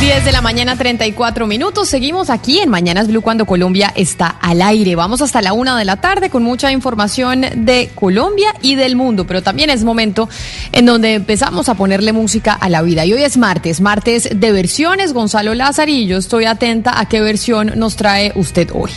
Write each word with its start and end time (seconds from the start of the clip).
10 0.00 0.24
de 0.24 0.32
la 0.32 0.40
mañana, 0.40 0.76
34 0.76 1.46
minutos. 1.46 1.86
Seguimos 1.86 2.30
aquí 2.30 2.58
en 2.58 2.70
Mañanas 2.70 3.06
Blue 3.08 3.20
cuando 3.20 3.44
Colombia 3.44 3.92
está 3.94 4.28
al 4.28 4.62
aire. 4.62 4.96
Vamos 4.96 5.20
hasta 5.20 5.42
la 5.42 5.52
una 5.52 5.76
de 5.76 5.84
la 5.84 5.96
tarde 5.96 6.30
con 6.30 6.42
mucha 6.42 6.72
información 6.72 7.44
de 7.54 7.90
Colombia 7.94 8.54
y 8.62 8.76
del 8.76 8.96
mundo, 8.96 9.26
pero 9.26 9.42
también 9.42 9.68
es 9.68 9.84
momento 9.84 10.26
en 10.72 10.86
donde 10.86 11.12
empezamos 11.12 11.68
a 11.68 11.74
ponerle 11.74 12.14
música 12.14 12.54
a 12.54 12.70
la 12.70 12.80
vida. 12.80 13.04
Y 13.04 13.12
hoy 13.12 13.24
es 13.24 13.36
martes, 13.36 13.82
martes 13.82 14.30
de 14.34 14.52
versiones. 14.52 15.12
Gonzalo 15.12 15.54
Lázaro 15.54 15.90
y 15.90 16.06
yo 16.06 16.16
estoy 16.16 16.46
atenta 16.46 16.98
a 16.98 17.06
qué 17.06 17.20
versión 17.20 17.74
nos 17.76 17.96
trae 17.96 18.32
usted 18.36 18.70
hoy. 18.72 18.92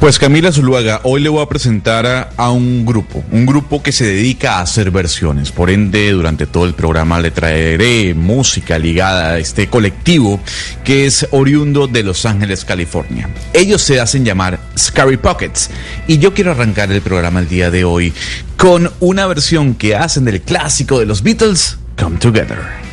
Pues 0.00 0.20
Camila 0.20 0.52
Zuluaga, 0.52 1.00
hoy 1.02 1.20
le 1.20 1.28
voy 1.28 1.42
a 1.42 1.48
presentar 1.48 2.30
a, 2.36 2.50
un 2.52 2.86
grupo, 2.86 3.24
un 3.32 3.46
grupo 3.46 3.82
que 3.82 3.90
se 3.90 4.06
dedica 4.06 4.54
a 4.54 4.60
hacer 4.60 4.92
versiones. 4.92 5.50
Por 5.50 5.70
ende, 5.70 6.12
durante 6.12 6.46
todo 6.46 6.66
el 6.66 6.74
programa 6.74 7.20
le 7.20 7.32
traeré 7.32 8.14
música 8.14 8.78
ligada 8.78 9.30
a 9.30 9.38
este 9.38 9.66
colectivo 9.66 10.40
que 10.84 11.06
es 11.06 11.26
oriundo 11.32 11.88
de 11.88 12.04
Los 12.04 12.26
Ángeles, 12.26 12.64
California. 12.64 13.28
Ellos 13.52 13.82
se 13.82 14.00
hacen 14.00 14.24
llamar 14.24 14.60
Scary 14.78 15.16
Pockets 15.16 15.68
y 16.06 16.18
yo 16.18 16.32
quiero 16.32 16.52
arrancar 16.52 16.92
el 16.92 17.02
programa 17.02 17.40
el 17.40 17.48
día 17.48 17.72
de 17.72 17.82
hoy 17.82 18.12
con 18.56 18.92
una 19.00 19.26
versión 19.26 19.74
que 19.74 19.96
hacen 19.96 20.24
del 20.24 20.42
clásico 20.42 21.00
de 21.00 21.06
los 21.06 21.24
Beatles, 21.24 21.76
Come 21.96 22.18
Together. 22.18 22.87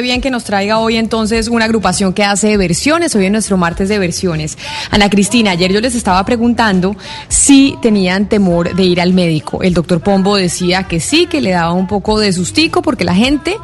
Bien 0.00 0.20
que 0.20 0.30
nos 0.30 0.44
traiga 0.44 0.78
hoy 0.78 0.96
entonces 0.96 1.48
una 1.48 1.64
agrupación 1.64 2.12
que 2.12 2.24
hace 2.24 2.56
versiones, 2.56 3.14
hoy 3.14 3.26
en 3.26 3.32
nuestro 3.32 3.56
martes 3.56 3.88
de 3.88 3.98
versiones. 3.98 4.58
Ana 4.90 5.10
Cristina, 5.10 5.52
ayer 5.52 5.72
yo 5.72 5.80
les 5.80 5.94
estaba 5.94 6.24
preguntando 6.24 6.96
si 7.28 7.76
tenían 7.82 8.28
temor 8.28 8.74
de 8.74 8.82
ir 8.82 9.00
al 9.00 9.12
médico. 9.12 9.62
El 9.62 9.74
doctor 9.74 10.00
Pombo 10.00 10.36
decía 10.36 10.84
que 10.84 11.00
sí, 11.00 11.26
que 11.26 11.40
le 11.40 11.50
daba 11.50 11.72
un 11.72 11.86
poco 11.86 12.18
de 12.18 12.32
sustico 12.32 12.82
porque 12.82 13.04
la 13.04 13.14
gente, 13.14 13.56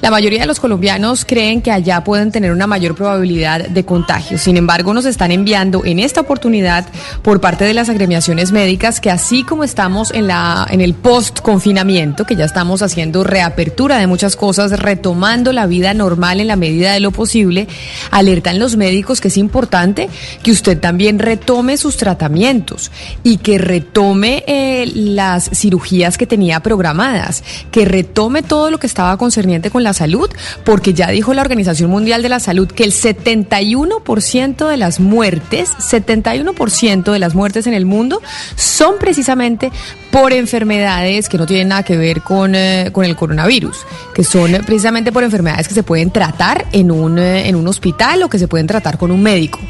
la 0.00 0.10
mayoría 0.10 0.40
de 0.40 0.46
los 0.46 0.60
colombianos 0.60 1.24
creen 1.24 1.62
que 1.62 1.70
allá 1.70 2.04
pueden 2.04 2.30
tener 2.30 2.52
una 2.52 2.66
mayor 2.66 2.94
probabilidad 2.94 3.68
de 3.68 3.84
contagio. 3.84 4.38
Sin 4.38 4.56
embargo, 4.56 4.92
nos 4.94 5.04
están 5.06 5.32
enviando 5.32 5.84
en 5.84 5.98
esta 5.98 6.20
oportunidad 6.20 6.86
por 7.22 7.40
parte 7.40 7.64
de 7.64 7.74
las 7.74 7.88
agremiaciones 7.88 8.52
médicas 8.52 9.00
que 9.00 9.10
así 9.10 9.42
como 9.42 9.64
estamos 9.64 10.12
en, 10.12 10.26
la, 10.26 10.66
en 10.70 10.80
el 10.80 10.94
post-confinamiento, 10.94 12.24
que 12.24 12.36
ya 12.36 12.44
estamos 12.44 12.82
haciendo 12.82 13.24
reapertura 13.24 13.98
de 13.98 14.06
muchas 14.06 14.36
cosas, 14.36 14.78
retomando 14.78 15.52
la 15.52 15.66
vida 15.66 15.94
normal 15.94 16.40
en 16.40 16.48
la 16.48 16.56
medida 16.56 16.92
de 16.92 17.00
lo 17.00 17.10
posible, 17.10 17.66
alertan 18.10 18.58
los 18.58 18.76
médicos 18.76 19.20
que 19.20 19.28
es 19.28 19.36
importante 19.36 20.08
que 20.42 20.50
usted 20.50 20.78
también 20.78 21.18
retome 21.18 21.76
sus 21.76 21.96
tratamientos 21.96 22.90
y 23.22 23.38
que 23.38 23.58
retome 23.58 24.44
eh, 24.46 24.90
las 24.94 25.50
cirugías 25.52 26.18
que 26.18 26.26
tenía 26.26 26.60
programadas, 26.60 27.42
que 27.70 27.84
retome 27.84 28.42
todo 28.42 28.70
lo 28.70 28.78
que 28.78 28.86
estaba 28.86 29.16
concerniente 29.16 29.70
con 29.70 29.82
la 29.86 29.94
salud, 29.94 30.28
porque 30.64 30.92
ya 30.92 31.08
dijo 31.08 31.32
la 31.32 31.42
Organización 31.42 31.90
Mundial 31.90 32.22
de 32.22 32.28
la 32.28 32.40
Salud 32.40 32.68
que 32.68 32.84
el 32.84 32.92
71% 32.92 34.68
de 34.68 34.76
las 34.76 35.00
muertes, 35.00 35.70
71% 35.78 37.12
de 37.12 37.18
las 37.18 37.34
muertes 37.34 37.66
en 37.66 37.74
el 37.74 37.86
mundo 37.86 38.20
son 38.56 38.96
precisamente 38.98 39.70
por 40.10 40.32
enfermedades 40.32 41.28
que 41.28 41.38
no 41.38 41.46
tienen 41.46 41.68
nada 41.68 41.82
que 41.82 41.96
ver 41.96 42.22
con, 42.22 42.54
eh, 42.54 42.90
con 42.92 43.04
el 43.04 43.16
coronavirus, 43.16 43.86
que 44.14 44.24
son 44.24 44.52
precisamente 44.66 45.12
por 45.12 45.22
enfermedades 45.22 45.68
que 45.68 45.74
se 45.74 45.82
pueden 45.82 46.10
tratar 46.10 46.66
en 46.72 46.90
un, 46.90 47.18
eh, 47.18 47.48
en 47.48 47.54
un 47.54 47.68
hospital 47.68 48.22
o 48.22 48.28
que 48.28 48.38
se 48.38 48.48
pueden 48.48 48.66
tratar 48.66 48.98
con 48.98 49.10
un 49.10 49.22
médico. 49.22 49.60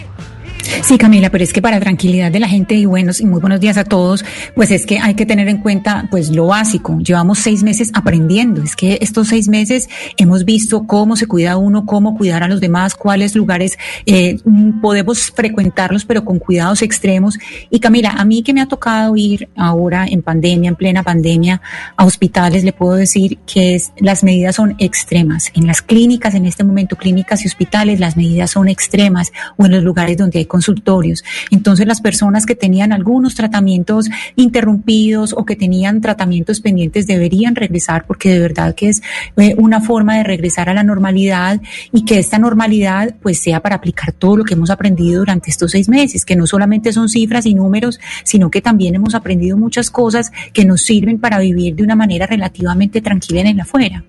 Sí, 0.82 0.98
Camila, 0.98 1.30
pero 1.30 1.44
es 1.44 1.52
que 1.52 1.62
para 1.62 1.80
tranquilidad 1.80 2.30
de 2.30 2.40
la 2.40 2.48
gente 2.48 2.74
y 2.74 2.86
buenos 2.86 3.20
y 3.20 3.26
muy 3.26 3.40
buenos 3.40 3.60
días 3.60 3.76
a 3.76 3.84
todos, 3.84 4.24
pues 4.54 4.70
es 4.70 4.86
que 4.86 4.98
hay 4.98 5.14
que 5.14 5.26
tener 5.26 5.48
en 5.48 5.58
cuenta 5.58 6.08
pues 6.10 6.30
lo 6.30 6.46
básico. 6.46 6.98
Llevamos 6.98 7.38
seis 7.38 7.62
meses 7.62 7.90
aprendiendo. 7.94 8.62
Es 8.62 8.74
que 8.74 8.98
estos 9.00 9.28
seis 9.28 9.48
meses 9.48 9.88
hemos 10.16 10.44
visto 10.44 10.86
cómo 10.86 11.16
se 11.16 11.26
cuida 11.26 11.56
uno, 11.56 11.86
cómo 11.86 12.16
cuidar 12.16 12.42
a 12.42 12.48
los 12.48 12.60
demás, 12.60 12.94
cuáles 12.94 13.34
lugares 13.34 13.78
eh, 14.06 14.38
podemos 14.82 15.30
frecuentarlos, 15.30 16.04
pero 16.04 16.24
con 16.24 16.38
cuidados 16.38 16.82
extremos. 16.82 17.38
Y 17.70 17.80
Camila, 17.80 18.10
a 18.10 18.24
mí 18.24 18.42
que 18.42 18.52
me 18.52 18.60
ha 18.60 18.66
tocado 18.66 19.16
ir 19.16 19.48
ahora 19.56 20.06
en 20.06 20.22
pandemia, 20.22 20.68
en 20.68 20.76
plena 20.76 21.02
pandemia, 21.02 21.60
a 21.96 22.04
hospitales, 22.04 22.64
le 22.64 22.72
puedo 22.72 22.94
decir 22.94 23.38
que 23.46 23.74
es, 23.74 23.92
las 23.98 24.24
medidas 24.24 24.56
son 24.56 24.74
extremas. 24.78 25.50
En 25.54 25.66
las 25.66 25.82
clínicas, 25.82 26.34
en 26.34 26.46
este 26.46 26.64
momento, 26.64 26.96
clínicas 26.96 27.44
y 27.44 27.48
hospitales, 27.48 28.00
las 28.00 28.16
medidas 28.16 28.50
son 28.50 28.68
extremas 28.68 29.32
o 29.56 29.66
en 29.66 29.72
los 29.72 29.84
lugares 29.84 30.16
donde 30.16 30.38
hay 30.38 30.46
consultorios. 30.56 31.22
Entonces 31.50 31.86
las 31.86 32.00
personas 32.00 32.46
que 32.46 32.54
tenían 32.54 32.90
algunos 32.90 33.34
tratamientos 33.34 34.08
interrumpidos 34.36 35.34
o 35.36 35.44
que 35.44 35.54
tenían 35.54 36.00
tratamientos 36.00 36.62
pendientes 36.62 37.06
deberían 37.06 37.54
regresar 37.54 38.06
porque 38.06 38.30
de 38.30 38.40
verdad 38.40 38.74
que 38.74 38.88
es 38.88 39.02
eh, 39.36 39.54
una 39.58 39.82
forma 39.82 40.16
de 40.16 40.24
regresar 40.24 40.70
a 40.70 40.74
la 40.74 40.82
normalidad 40.82 41.60
y 41.92 42.06
que 42.06 42.18
esta 42.18 42.38
normalidad 42.38 43.14
pues 43.20 43.38
sea 43.38 43.60
para 43.60 43.76
aplicar 43.76 44.12
todo 44.12 44.38
lo 44.38 44.44
que 44.44 44.54
hemos 44.54 44.70
aprendido 44.70 45.18
durante 45.18 45.50
estos 45.50 45.72
seis 45.72 45.90
meses, 45.90 46.24
que 46.24 46.36
no 46.36 46.46
solamente 46.46 46.90
son 46.90 47.10
cifras 47.10 47.44
y 47.44 47.54
números, 47.54 48.00
sino 48.24 48.50
que 48.50 48.62
también 48.62 48.94
hemos 48.94 49.14
aprendido 49.14 49.58
muchas 49.58 49.90
cosas 49.90 50.32
que 50.54 50.64
nos 50.64 50.80
sirven 50.80 51.18
para 51.18 51.38
vivir 51.38 51.76
de 51.76 51.82
una 51.82 51.96
manera 51.96 52.26
relativamente 52.26 53.02
tranquila 53.02 53.40
en 53.42 53.48
el 53.48 53.60
afuera. 53.60 54.04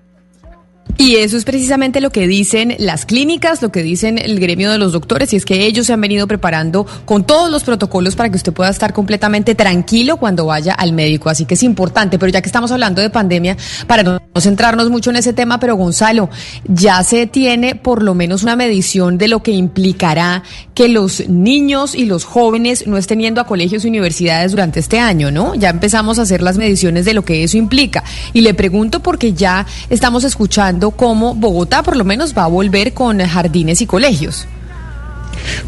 Y 0.96 1.16
eso 1.16 1.36
es 1.36 1.44
precisamente 1.44 2.00
lo 2.00 2.10
que 2.10 2.26
dicen 2.26 2.74
las 2.78 3.06
clínicas, 3.06 3.62
lo 3.62 3.70
que 3.70 3.82
dicen 3.82 4.18
el 4.18 4.40
gremio 4.40 4.70
de 4.70 4.78
los 4.78 4.92
doctores, 4.92 5.32
y 5.32 5.36
es 5.36 5.44
que 5.44 5.66
ellos 5.66 5.86
se 5.86 5.92
han 5.92 6.00
venido 6.00 6.26
preparando 6.26 6.86
con 7.04 7.24
todos 7.24 7.50
los 7.50 7.62
protocolos 7.62 8.16
para 8.16 8.30
que 8.30 8.36
usted 8.36 8.52
pueda 8.52 8.70
estar 8.70 8.92
completamente 8.92 9.54
tranquilo 9.54 10.16
cuando 10.16 10.46
vaya 10.46 10.72
al 10.72 10.92
médico. 10.92 11.30
Así 11.30 11.44
que 11.44 11.54
es 11.54 11.62
importante, 11.62 12.18
pero 12.18 12.32
ya 12.32 12.40
que 12.40 12.48
estamos 12.48 12.72
hablando 12.72 13.00
de 13.00 13.10
pandemia, 13.10 13.56
para 13.86 14.02
no 14.02 14.20
centrarnos 14.40 14.90
mucho 14.90 15.10
en 15.10 15.16
ese 15.16 15.32
tema, 15.32 15.60
pero 15.60 15.76
Gonzalo, 15.76 16.30
ya 16.66 17.02
se 17.02 17.26
tiene 17.26 17.74
por 17.74 18.02
lo 18.02 18.14
menos 18.14 18.42
una 18.42 18.56
medición 18.56 19.18
de 19.18 19.28
lo 19.28 19.42
que 19.42 19.52
implicará 19.52 20.42
que 20.74 20.88
los 20.88 21.28
niños 21.28 21.94
y 21.94 22.06
los 22.06 22.24
jóvenes 22.24 22.86
no 22.86 22.96
estén 22.96 23.20
yendo 23.20 23.40
a 23.40 23.46
colegios 23.46 23.84
y 23.84 23.88
universidades 23.88 24.52
durante 24.52 24.80
este 24.80 24.98
año, 24.98 25.30
¿no? 25.30 25.54
Ya 25.54 25.70
empezamos 25.70 26.18
a 26.18 26.22
hacer 26.22 26.42
las 26.42 26.56
mediciones 26.56 27.04
de 27.04 27.14
lo 27.14 27.24
que 27.24 27.44
eso 27.44 27.56
implica. 27.56 28.02
Y 28.32 28.40
le 28.40 28.54
pregunto 28.54 29.00
porque 29.00 29.32
ya 29.32 29.66
estamos 29.90 30.24
escuchando 30.24 30.77
cómo 30.90 31.34
Bogotá 31.34 31.82
por 31.82 31.96
lo 31.96 32.04
menos 32.04 32.36
va 32.36 32.44
a 32.44 32.48
volver 32.48 32.94
con 32.94 33.18
jardines 33.20 33.80
y 33.80 33.86
colegios. 33.86 34.46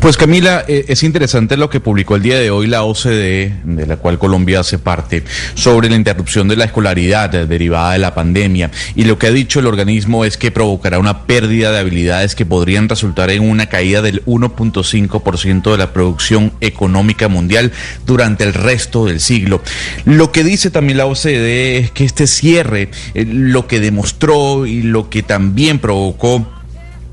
Pues 0.00 0.16
Camila, 0.16 0.64
eh, 0.66 0.86
es 0.88 1.02
interesante 1.02 1.56
lo 1.56 1.68
que 1.68 1.80
publicó 1.80 2.16
el 2.16 2.22
día 2.22 2.38
de 2.38 2.50
hoy 2.50 2.66
la 2.66 2.84
OCDE, 2.84 3.60
de 3.64 3.86
la 3.86 3.96
cual 3.98 4.18
Colombia 4.18 4.60
hace 4.60 4.78
parte, 4.78 5.24
sobre 5.54 5.90
la 5.90 5.96
interrupción 5.96 6.48
de 6.48 6.56
la 6.56 6.64
escolaridad 6.64 7.30
derivada 7.30 7.92
de 7.92 7.98
la 7.98 8.14
pandemia. 8.14 8.70
Y 8.94 9.04
lo 9.04 9.18
que 9.18 9.26
ha 9.26 9.30
dicho 9.30 9.60
el 9.60 9.66
organismo 9.66 10.24
es 10.24 10.38
que 10.38 10.50
provocará 10.50 10.98
una 10.98 11.26
pérdida 11.26 11.70
de 11.70 11.80
habilidades 11.80 12.34
que 12.34 12.46
podrían 12.46 12.88
resultar 12.88 13.30
en 13.30 13.48
una 13.48 13.66
caída 13.66 14.00
del 14.00 14.24
1.5% 14.24 15.70
de 15.70 15.78
la 15.78 15.92
producción 15.92 16.52
económica 16.60 17.28
mundial 17.28 17.72
durante 18.06 18.44
el 18.44 18.54
resto 18.54 19.04
del 19.04 19.20
siglo. 19.20 19.62
Lo 20.06 20.32
que 20.32 20.44
dice 20.44 20.70
también 20.70 20.98
la 20.98 21.06
OCDE 21.06 21.78
es 21.78 21.90
que 21.90 22.04
este 22.04 22.26
cierre, 22.26 22.90
eh, 23.14 23.26
lo 23.26 23.66
que 23.66 23.80
demostró 23.80 24.64
y 24.66 24.82
lo 24.82 25.10
que 25.10 25.22
también 25.22 25.78
provocó 25.78 26.59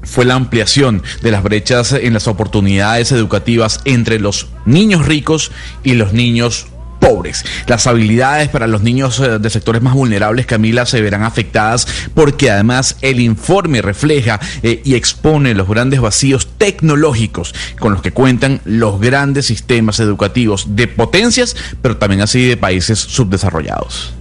fue 0.08 0.26
la 0.26 0.36
ampliación 0.36 1.04
de 1.22 1.32
las 1.32 1.44
brechas 1.44 1.94
en 1.94 2.14
las 2.14 2.28
oportunidades 2.28 3.12
educativas 3.12 3.82
entre 3.86 4.20
los 4.20 4.48
niños 4.66 5.06
ricos 5.06 5.52
y 5.84 5.94
los 5.94 6.14
niños 6.14 6.68
pobres. 7.00 7.46
Las 7.68 7.88
habilidades 7.88 8.50
para 8.50 8.68
los 8.68 8.82
niños 8.82 9.20
eh, 9.20 9.40
de 9.40 9.50
sectores 9.50 9.82
más 9.82 9.94
vulnerables, 9.94 10.46
Camila, 10.46 10.86
se 10.86 11.02
verán 11.02 11.24
afectadas 11.24 11.88
porque 12.14 12.50
además 12.50 12.98
el 13.02 13.20
informe 13.20 13.82
refleja 13.82 14.40
eh, 14.64 14.82
y 14.84 14.96
expone 14.96 15.54
los 15.54 15.68
grandes 15.68 16.02
vacíos 16.02 16.48
tecnológicos 16.58 17.54
con 17.80 17.94
los 17.94 18.02
que 18.02 18.12
cuentan 18.12 18.62
los 18.66 19.00
grandes 19.00 19.46
sistemas 19.46 20.00
educativos 20.00 20.76
de 20.76 20.88
potencias, 20.88 21.56
pero 21.82 21.98
también 21.98 22.22
así 22.22 22.46
de 22.46 22.58
países 22.58 23.00
subdesarrollados. 23.00 24.14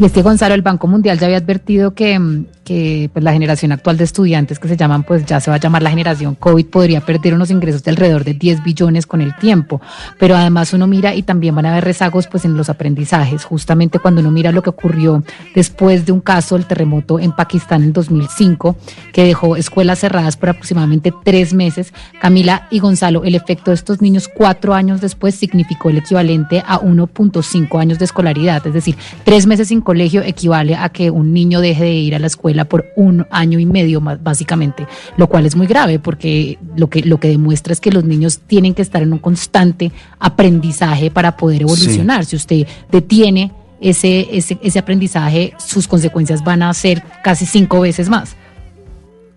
Y 0.00 0.22
Gonzalo, 0.22 0.54
el 0.54 0.62
Banco 0.62 0.86
Mundial 0.86 1.18
ya 1.18 1.26
había 1.26 1.38
advertido 1.38 1.92
que, 1.92 2.16
mm, 2.18 2.46
que 2.68 3.08
pues, 3.10 3.24
la 3.24 3.32
generación 3.32 3.72
actual 3.72 3.96
de 3.96 4.04
estudiantes 4.04 4.58
que 4.58 4.68
se 4.68 4.76
llaman, 4.76 5.02
pues 5.02 5.24
ya 5.24 5.40
se 5.40 5.50
va 5.50 5.56
a 5.56 5.58
llamar 5.58 5.82
la 5.82 5.88
generación 5.88 6.34
COVID, 6.34 6.66
podría 6.66 7.00
perder 7.00 7.32
unos 7.32 7.50
ingresos 7.50 7.82
de 7.82 7.90
alrededor 7.90 8.24
de 8.24 8.34
10 8.34 8.62
billones 8.62 9.06
con 9.06 9.22
el 9.22 9.34
tiempo. 9.36 9.80
Pero 10.18 10.36
además 10.36 10.74
uno 10.74 10.86
mira 10.86 11.14
y 11.14 11.22
también 11.22 11.54
van 11.54 11.64
a 11.64 11.70
haber 11.70 11.84
rezagos 11.84 12.26
pues 12.26 12.44
en 12.44 12.58
los 12.58 12.68
aprendizajes. 12.68 13.44
Justamente 13.44 13.98
cuando 13.98 14.20
uno 14.20 14.30
mira 14.30 14.52
lo 14.52 14.62
que 14.62 14.68
ocurrió 14.68 15.24
después 15.54 16.04
de 16.04 16.12
un 16.12 16.20
caso, 16.20 16.56
el 16.56 16.66
terremoto 16.66 17.18
en 17.18 17.32
Pakistán 17.32 17.82
en 17.84 17.94
2005, 17.94 18.76
que 19.14 19.24
dejó 19.24 19.56
escuelas 19.56 20.00
cerradas 20.00 20.36
por 20.36 20.50
aproximadamente 20.50 21.10
tres 21.24 21.54
meses. 21.54 21.94
Camila 22.20 22.68
y 22.70 22.80
Gonzalo, 22.80 23.24
el 23.24 23.34
efecto 23.34 23.70
de 23.70 23.76
estos 23.76 24.02
niños 24.02 24.28
cuatro 24.28 24.74
años 24.74 25.00
después 25.00 25.34
significó 25.34 25.88
el 25.88 25.98
equivalente 25.98 26.62
a 26.66 26.80
1.5 26.80 27.80
años 27.80 27.98
de 27.98 28.04
escolaridad. 28.04 28.66
Es 28.66 28.74
decir, 28.74 28.94
tres 29.24 29.46
meses 29.46 29.68
sin 29.68 29.80
colegio 29.80 30.20
equivale 30.22 30.76
a 30.76 30.90
que 30.90 31.10
un 31.10 31.32
niño 31.32 31.62
deje 31.62 31.84
de 31.84 31.94
ir 31.94 32.14
a 32.14 32.18
la 32.18 32.26
escuela 32.26 32.57
por 32.64 32.86
un 32.96 33.26
año 33.30 33.58
y 33.58 33.66
medio 33.66 34.00
más 34.00 34.22
básicamente, 34.22 34.86
lo 35.16 35.26
cual 35.28 35.46
es 35.46 35.56
muy 35.56 35.66
grave 35.66 35.98
porque 35.98 36.58
lo 36.76 36.88
que 36.88 37.02
lo 37.02 37.18
que 37.18 37.28
demuestra 37.28 37.72
es 37.72 37.80
que 37.80 37.90
los 37.90 38.04
niños 38.04 38.40
tienen 38.46 38.74
que 38.74 38.82
estar 38.82 39.02
en 39.02 39.12
un 39.12 39.18
constante 39.18 39.92
aprendizaje 40.18 41.10
para 41.10 41.36
poder 41.36 41.62
evolucionar. 41.62 42.24
Si 42.24 42.36
usted 42.36 42.66
detiene 42.90 43.52
ese, 43.80 44.28
ese, 44.36 44.58
ese 44.62 44.78
aprendizaje, 44.78 45.52
sus 45.64 45.86
consecuencias 45.86 46.42
van 46.42 46.62
a 46.62 46.74
ser 46.74 47.02
casi 47.22 47.46
cinco 47.46 47.80
veces 47.80 48.08
más. 48.08 48.36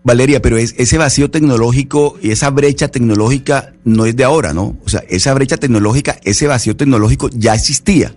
Valeria, 0.03 0.41
pero 0.41 0.57
es, 0.57 0.73
ese 0.77 0.97
vacío 0.97 1.29
tecnológico 1.29 2.17
y 2.21 2.31
esa 2.31 2.49
brecha 2.49 2.87
tecnológica 2.87 3.73
no 3.83 4.05
es 4.05 4.15
de 4.15 4.23
ahora, 4.23 4.53
¿no? 4.53 4.77
O 4.83 4.89
sea, 4.89 5.03
esa 5.09 5.33
brecha 5.33 5.57
tecnológica, 5.57 6.17
ese 6.23 6.47
vacío 6.47 6.75
tecnológico 6.75 7.29
ya 7.29 7.53
existía, 7.53 8.15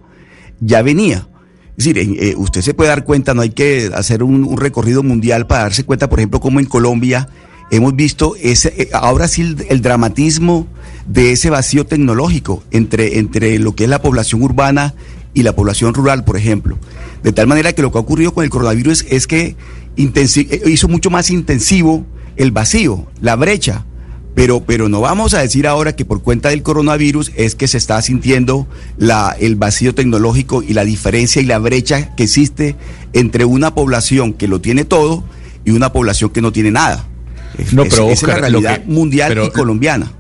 ya 0.61 0.81
venía. 0.83 1.29
Es 1.77 1.85
decir, 1.85 1.99
eh, 1.99 2.35
usted 2.37 2.63
se 2.63 2.73
puede 2.73 2.91
dar 2.91 3.05
cuenta, 3.05 3.35
no 3.35 3.43
hay 3.43 3.51
que 3.51 3.91
hacer 3.95 4.23
un, 4.23 4.57
recorrido 4.57 5.03
mundial 5.03 5.47
para 5.47 5.63
darse 5.63 5.85
cuenta, 5.85 6.09
por 6.09 6.21
ejemplo, 6.21 6.41
como 6.41 6.61
en 6.61 6.67
Colombia 6.67 7.29
hemos 7.71 7.97
visto 7.97 8.37
ese, 8.41 8.75
eh, 8.77 8.91
ahora 8.93 9.27
sí 9.27 9.57
el, 9.69 9.83
dramatismo 9.83 10.69
de 11.09 11.33
ese 11.33 11.51
vacío 11.51 11.85
tecnológico 11.85 12.63
entre, 12.71 13.19
entre 13.19 13.59
lo 13.59 13.75
que 13.75 13.85
es 13.85 13.91
la 13.91 14.01
población 14.01 14.43
urbana 14.43 14.95
y 15.33 15.43
la 15.43 15.57
población 15.57 15.95
rural, 15.95 16.25
por 16.25 16.37
ejemplo. 16.37 16.79
De 17.25 17.33
tal 17.33 17.49
manera 17.49 17.73
que 17.73 17.83
lo 17.83 17.91
que 17.91 17.99
ha 17.99 18.03
ocurrido 18.03 18.33
con 18.33 18.45
el 18.45 18.51
coronavirus 18.51 19.05
es 19.09 19.27
que 19.27 19.57
eh, 19.97 20.63
hizo 20.67 20.89
mucho 20.89 21.11
más 21.11 21.31
intensivo 21.31 22.07
el 22.37 22.53
vacío, 22.53 23.07
la 23.21 23.35
brecha 23.35 23.85
pero, 24.35 24.65
pero 24.65 24.89
no 24.89 25.01
vamos 25.01 25.35
a 25.35 25.41
decir 25.41 25.67
ahora 25.67 25.95
que 25.95 26.05
por 26.05 26.23
cuenta 26.23 26.49
del 26.49 26.63
coronavirus 26.63 27.33
es 27.37 27.55
que 27.55 27.69
se 27.69 27.79
está 27.79 28.01
sintiendo 28.03 28.67
la, 28.97 29.37
el 29.39 29.57
vacío 29.57 29.95
tecnológico 29.95 30.63
y 30.63 30.75
la 30.75 30.85
diferencia 30.85 31.41
y 31.41 31.45
la 31.45 31.59
brecha 31.59 32.15
que 32.17 32.25
existe 32.25 32.77
entre 33.13 33.45
una 33.45 33.75
población 33.75 34.33
que 34.33 34.49
lo 34.49 34.61
tiene 34.61 34.85
todo 34.85 35.25
y 35.65 35.71
una 35.71 35.93
población 35.93 36.31
que 36.31 36.43
no 36.43 36.53
tiene 36.53 36.71
nada. 36.71 37.07
No, 37.73 37.85
pero 37.85 38.11
es, 38.11 38.23
la 38.25 38.37
realidad 38.37 38.85
mundial 38.87 39.41
y 39.45 39.51
colombiana. 39.51 40.13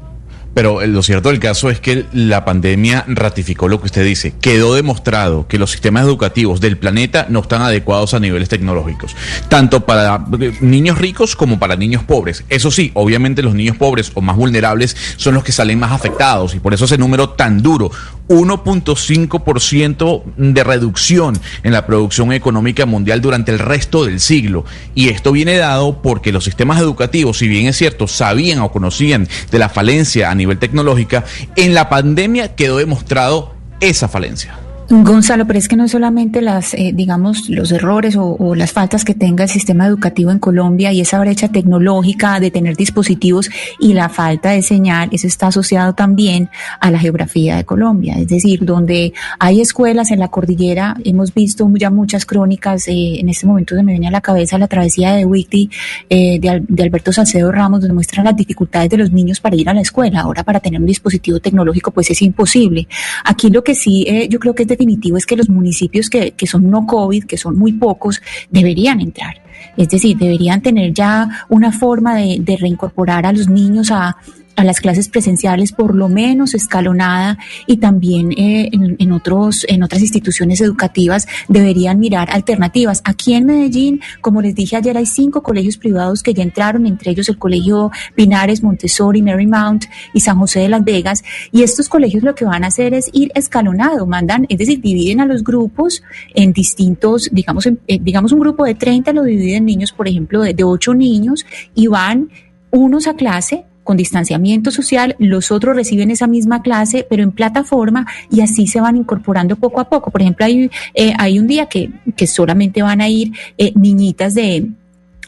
Pero 0.55 0.81
eh, 0.81 0.87
lo 0.87 1.03
cierto 1.03 1.29
del 1.29 1.41
caso 1.41 1.69
es 1.69 1.81
que 1.81 2.07
la 2.13 2.45
pandemia 2.45 3.05
ratificó 3.09 3.69
lo 3.69 3.81
que 3.81 3.87
usted 3.87 4.05
dice. 4.05 4.35
Quedó 4.41 4.75
demostrado 4.75 5.47
que 5.49 5.59
los 5.59 5.71
sistemas 5.71 6.05
educativos 6.05 6.61
del 6.61 6.79
planeta 6.79 7.27
no 7.29 7.41
están 7.41 7.63
adecuados 7.63 8.15
a 8.15 8.21
niveles 8.21 8.49
tecnológicos, 8.49 9.17
tanto 9.49 9.85
para 9.85 10.25
eh, 10.41 10.57
niños 10.61 10.99
ricos 10.99 11.37
como 11.37 11.59
para 11.59 11.77
niños 11.77 12.05
pobres. 12.05 12.45
Eso 12.49 12.71
sí, 12.71 12.93
obviamente 12.95 13.43
los 13.43 13.55
niños 13.55 13.77
pobres 13.77 14.13
o 14.15 14.21
más 14.21 14.37
vulnerables 14.37 14.97
son 15.17 15.35
los 15.35 15.45
que 15.45 15.53
salen 15.53 15.79
más 15.79 15.93
afectados 15.93 16.55
y 16.55 16.61
por 16.61 16.73
eso 16.73 16.85
ese 16.85 16.99
número 16.99 17.31
tan 17.31 17.63
duro. 17.63 17.91
1.5% 18.29 20.23
de 20.37 20.65
reducción 20.65 21.39
en 21.63 21.73
la 21.73 21.87
producción 21.87 22.33
económica 22.33 22.87
mundial 22.87 23.21
durante 23.21 23.53
el 23.53 23.59
resto 23.59 24.05
del 24.05 24.21
siglo. 24.21 24.65
Y 24.95 25.09
esto 25.09 25.33
viene 25.33 25.57
dado 25.57 26.01
porque 26.03 26.33
los 26.33 26.45
sistemas 26.45 26.81
educativos, 26.81 27.39
si 27.39 27.49
bien 27.49 27.67
es 27.67 27.77
cierto, 27.77 28.09
sabían 28.09 28.61
o 28.61 28.73
conocían 28.73 29.29
de 29.51 29.59
la 29.59 29.69
falencia 29.69 30.31
a 30.31 30.35
nivel 30.35 30.59
tecnológica, 30.59 31.25
en 31.57 31.75
la 31.75 31.89
pandemia 31.89 32.55
quedó 32.55 32.79
demostrado 32.79 33.55
esa 33.81 34.09
falencia. 34.09 34.64
Gonzalo, 34.91 35.47
pero 35.47 35.59
es 35.59 35.67
que 35.67 35.77
no 35.77 35.89
solamente 35.89 36.43
las, 36.43 36.75
eh, 36.75 36.93
digamos, 36.95 37.49
los 37.49 37.73
errores 37.73 38.17
o, 38.19 38.55
las 38.55 38.73
faltas 38.73 39.05
que 39.05 39.15
tenga 39.15 39.45
el 39.45 39.51
sistema 39.51 39.87
educativo 39.87 40.31
en 40.31 40.39
Colombia 40.39 40.93
y 40.93 41.01
esa 41.01 41.19
brecha 41.21 41.49
tecnológica 41.49 42.39
de 42.39 42.51
tener 42.51 42.77
dispositivos 42.77 43.51
y 43.81 43.95
la 43.95 44.11
falta 44.11 44.51
de 44.51 44.61
señal, 44.61 45.09
eso 45.13 45.27
está 45.27 45.47
asociado 45.47 45.95
también 45.95 46.51
a 46.81 46.91
la 46.91 46.99
geografía 46.99 47.57
de 47.57 47.65
Colombia. 47.65 48.17
Es 48.19 48.29
decir, 48.29 48.65
donde 48.65 49.15
hay 49.39 49.63
escuelas 49.63 50.11
en 50.11 50.19
la 50.19 50.29
cordillera, 50.29 50.97
hemos 51.03 51.33
visto 51.33 51.69
ya 51.75 51.91
muchas 51.91 52.27
crónicas, 52.27 52.87
eh, 52.89 53.21
en 53.21 53.31
este 53.31 53.47
momento 53.47 53.75
se 53.75 53.83
me 53.83 53.93
viene 53.93 54.09
a 54.09 54.11
la 54.11 54.21
cabeza 54.21 54.59
la 54.59 54.69
travesía 54.69 55.15
de 55.15 55.25
Witty 55.25 55.71
eh, 56.11 56.39
de, 56.39 56.63
de, 56.69 56.83
Alberto 56.83 57.11
Salcedo 57.11 57.51
Ramos, 57.51 57.81
donde 57.81 57.95
muestran 57.95 58.27
las 58.27 58.37
dificultades 58.37 58.91
de 58.91 58.99
los 58.99 59.11
niños 59.11 59.41
para 59.41 59.57
ir 59.57 59.69
a 59.69 59.75
la 59.75 59.81
escuela. 59.81 60.21
Ahora, 60.21 60.45
para 60.45 60.61
tener 60.61 60.79
un 60.79 60.87
dispositivo 60.87 61.41
tecnológico, 61.41 61.91
pues 61.91 62.11
es 62.11 62.21
imposible. 62.21 62.87
Aquí 63.25 63.49
lo 63.49 63.65
que 63.65 63.75
sí, 63.75 64.07
yo 64.29 64.39
creo 64.39 64.55
que 64.55 64.65
es 64.65 64.74
definitivo 64.75 65.17
es 65.17 65.27
que 65.27 65.37
los 65.37 65.49
municipios 65.49 66.09
que, 66.09 66.33
que 66.33 66.47
son 66.47 66.71
no 66.71 66.87
COVID, 66.87 67.25
que 67.25 67.37
son 67.37 67.59
muy 67.59 67.73
pocos, 67.73 68.21
deberían 68.51 69.01
entrar. 69.01 69.43
Es 69.77 69.89
decir, 69.89 70.17
deberían 70.17 70.63
tener 70.63 70.93
ya 70.93 71.29
una 71.49 71.73
forma 71.73 72.15
de, 72.17 72.39
de 72.41 72.57
reincorporar 72.57 73.27
a 73.27 73.33
los 73.33 73.49
niños 73.49 73.91
a, 73.91 74.17
a 74.57 74.65
las 74.65 74.81
clases 74.81 75.09
presenciales 75.09 75.73
por 75.73 75.95
lo 75.95 76.09
menos 76.09 76.55
escalonada 76.55 77.39
y 77.67 77.79
también 77.79 78.33
eh, 78.33 78.71
en, 78.73 79.13
otros 79.13 79.67
en 79.69 79.83
otras 79.83 80.03
instituciones 80.03 80.61
educativas 80.61 81.27
deberían 81.49 81.99
mirar 81.99 82.31
alternativas. 82.31 83.03
Aquí 83.05 83.35
en 83.35 83.47
Medellín, 83.47 84.01
como 84.21 84.43
les 84.43 84.55
dije 84.55 84.77
ayer, 84.77 84.97
hay 84.97 85.07
cinco 85.07 85.43
colegios 85.43 85.77
privados 85.77 86.23
que 86.23 86.35
ya 86.35 86.43
entraron, 86.43 86.87
entre 86.87 87.11
ellos 87.11 87.29
el 87.29 87.39
Colegio 87.39 87.91
Pinares, 88.15 88.63
Montessori, 88.63 89.23
Marymount 89.23 89.85
y 90.13 90.21
San 90.21 90.39
José 90.39 90.61
de 90.61 90.69
las 90.69 90.85
Vegas. 90.85 91.25
Y 91.53 91.63
estos 91.63 91.89
colegios 91.89 92.23
lo 92.23 92.35
que 92.35 92.45
van 92.45 92.65
a 92.65 92.69
hacer 92.69 92.95
es 92.95 93.11
ir 93.13 93.31
escalonado, 93.35 94.07
mandan, 94.07 94.47
es 94.49 94.59
decir, 94.59 94.81
dividen 94.81 95.21
a 95.21 95.27
los 95.27 95.43
grupos 95.43 96.03
en 96.35 96.53
distintos, 96.53 97.29
digamos, 97.33 97.67
eh, 97.67 97.99
digamos 98.01 98.33
un 98.33 98.41
grupo 98.41 98.65
de 98.65 98.75
30 98.75 99.13
lo 99.13 99.23
dividen 99.25 99.65
niños, 99.65 99.93
por 99.93 100.09
ejemplo, 100.09 100.43
de, 100.43 100.55
de 100.55 100.65
8 100.65 100.95
niños 100.95 101.45
y 101.75 101.87
van 101.87 102.31
unos 102.71 103.07
a 103.07 103.15
clase 103.15 103.65
con 103.85 103.97
distanciamiento 103.97 104.71
social, 104.71 105.15
los 105.19 105.53
otros 105.53 105.77
reciben 105.77 106.11
esa 106.11 106.27
misma 106.27 106.63
clase, 106.63 107.07
pero 107.09 107.23
en 107.23 107.31
plataforma 107.31 108.07
y 108.31 108.41
así 108.41 108.67
se 108.67 108.81
van 108.81 108.97
incorporando 108.97 109.57
poco 109.57 109.81
a 109.81 109.89
poco. 109.89 110.11
Por 110.11 110.23
ejemplo, 110.23 110.47
hay, 110.47 110.71
eh, 110.95 111.13
hay 111.19 111.39
un 111.39 111.47
día 111.47 111.67
que, 111.67 111.91
que 112.17 112.27
solamente 112.27 112.83
van 112.83 113.01
a 113.01 113.09
ir 113.09 113.33
eh, 113.59 113.73
niñitas 113.77 114.35
de 114.35 114.71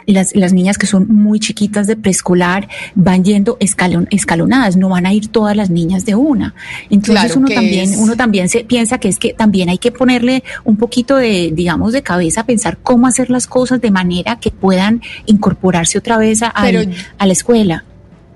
las, 0.06 0.34
las, 0.36 0.52
niñas 0.52 0.78
que 0.78 0.86
son 0.86 1.08
muy 1.08 1.40
chiquitas 1.40 1.86
de 1.86 1.96
preescolar 1.96 2.68
van 2.94 3.24
yendo 3.24 3.56
escalon, 3.60 4.06
escalonadas, 4.10 4.76
no 4.76 4.88
van 4.88 5.04
a 5.04 5.12
ir 5.12 5.28
todas 5.28 5.56
las 5.56 5.68
niñas 5.68 6.04
de 6.04 6.14
una. 6.14 6.54
Entonces 6.90 7.36
uno 7.36 7.48
también, 7.48 7.90
uno 7.98 8.16
también 8.16 8.48
se 8.48 8.64
piensa 8.64 8.98
que 8.98 9.08
es 9.08 9.18
que 9.18 9.34
también 9.34 9.68
hay 9.68 9.78
que 9.78 9.90
ponerle 9.90 10.44
un 10.64 10.76
poquito 10.76 11.16
de, 11.16 11.50
digamos, 11.52 11.92
de 11.92 12.02
cabeza 12.02 12.42
a 12.42 12.46
pensar 12.46 12.78
cómo 12.82 13.08
hacer 13.08 13.30
las 13.30 13.46
cosas 13.46 13.80
de 13.80 13.90
manera 13.90 14.38
que 14.38 14.50
puedan 14.50 15.02
incorporarse 15.26 15.98
otra 15.98 16.18
vez 16.18 16.42
a, 16.42 16.48
a 16.48 17.26
la 17.26 17.32
escuela. 17.32 17.84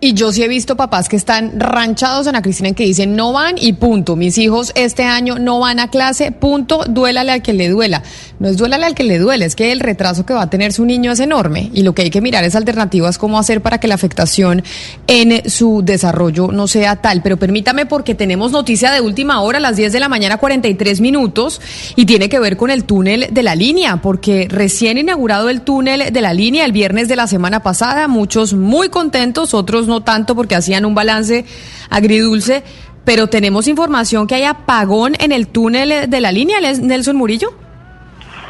Y 0.02 0.14
yo 0.14 0.32
sí 0.32 0.42
he 0.42 0.48
visto 0.48 0.76
papás 0.76 1.10
que 1.10 1.16
están 1.16 1.60
ranchados, 1.60 2.26
Ana 2.26 2.40
Cristina, 2.40 2.70
en 2.70 2.74
que 2.74 2.84
dicen 2.84 3.16
no 3.16 3.34
van 3.34 3.56
y 3.58 3.74
punto. 3.74 4.16
Mis 4.16 4.38
hijos 4.38 4.72
este 4.74 5.04
año 5.04 5.38
no 5.38 5.60
van 5.60 5.78
a 5.78 5.88
clase, 5.88 6.32
punto, 6.32 6.84
duélale 6.88 7.32
al 7.32 7.42
que 7.42 7.52
le 7.52 7.68
duela. 7.68 8.02
No 8.38 8.48
es 8.48 8.56
duélale 8.56 8.86
al 8.86 8.94
que 8.94 9.04
le 9.04 9.18
duele, 9.18 9.44
es 9.44 9.54
que 9.54 9.72
el 9.72 9.80
retraso 9.80 10.24
que 10.24 10.32
va 10.32 10.40
a 10.40 10.48
tener 10.48 10.72
su 10.72 10.86
niño 10.86 11.12
es 11.12 11.20
enorme. 11.20 11.70
Y 11.74 11.82
lo 11.82 11.94
que 11.94 12.00
hay 12.00 12.08
que 12.08 12.22
mirar 12.22 12.44
es 12.44 12.54
alternativas, 12.54 13.18
cómo 13.18 13.38
hacer 13.38 13.60
para 13.60 13.76
que 13.76 13.88
la 13.88 13.94
afectación 13.94 14.62
en 15.06 15.50
su 15.50 15.82
desarrollo 15.84 16.48
no 16.50 16.66
sea 16.66 16.96
tal. 16.96 17.20
Pero 17.20 17.36
permítame, 17.36 17.84
porque 17.84 18.14
tenemos 18.14 18.52
noticia 18.52 18.92
de 18.92 19.02
última 19.02 19.42
hora, 19.42 19.58
a 19.58 19.60
las 19.60 19.76
10 19.76 19.92
de 19.92 20.00
la 20.00 20.08
mañana, 20.08 20.38
43 20.38 21.02
minutos, 21.02 21.60
y 21.94 22.06
tiene 22.06 22.30
que 22.30 22.38
ver 22.38 22.56
con 22.56 22.70
el 22.70 22.84
túnel 22.84 23.26
de 23.30 23.42
la 23.42 23.54
línea, 23.54 23.98
porque 23.98 24.48
recién 24.48 24.96
inaugurado 24.96 25.50
el 25.50 25.60
túnel 25.60 26.10
de 26.10 26.20
la 26.22 26.32
línea 26.32 26.64
el 26.64 26.72
viernes 26.72 27.06
de 27.06 27.16
la 27.16 27.26
semana 27.26 27.62
pasada, 27.62 28.08
muchos 28.08 28.54
muy 28.54 28.88
contentos, 28.88 29.52
otros 29.52 29.89
no 29.90 30.00
tanto 30.00 30.34
porque 30.34 30.54
hacían 30.54 30.86
un 30.86 30.94
balance 30.94 31.44
agridulce, 31.90 32.64
pero 33.04 33.26
tenemos 33.26 33.68
información 33.68 34.26
que 34.26 34.36
hay 34.36 34.44
apagón 34.44 35.12
en 35.20 35.32
el 35.32 35.48
túnel 35.48 36.08
de 36.08 36.20
la 36.20 36.32
línea, 36.32 36.58
Nelson 36.60 37.16
Murillo. 37.16 37.52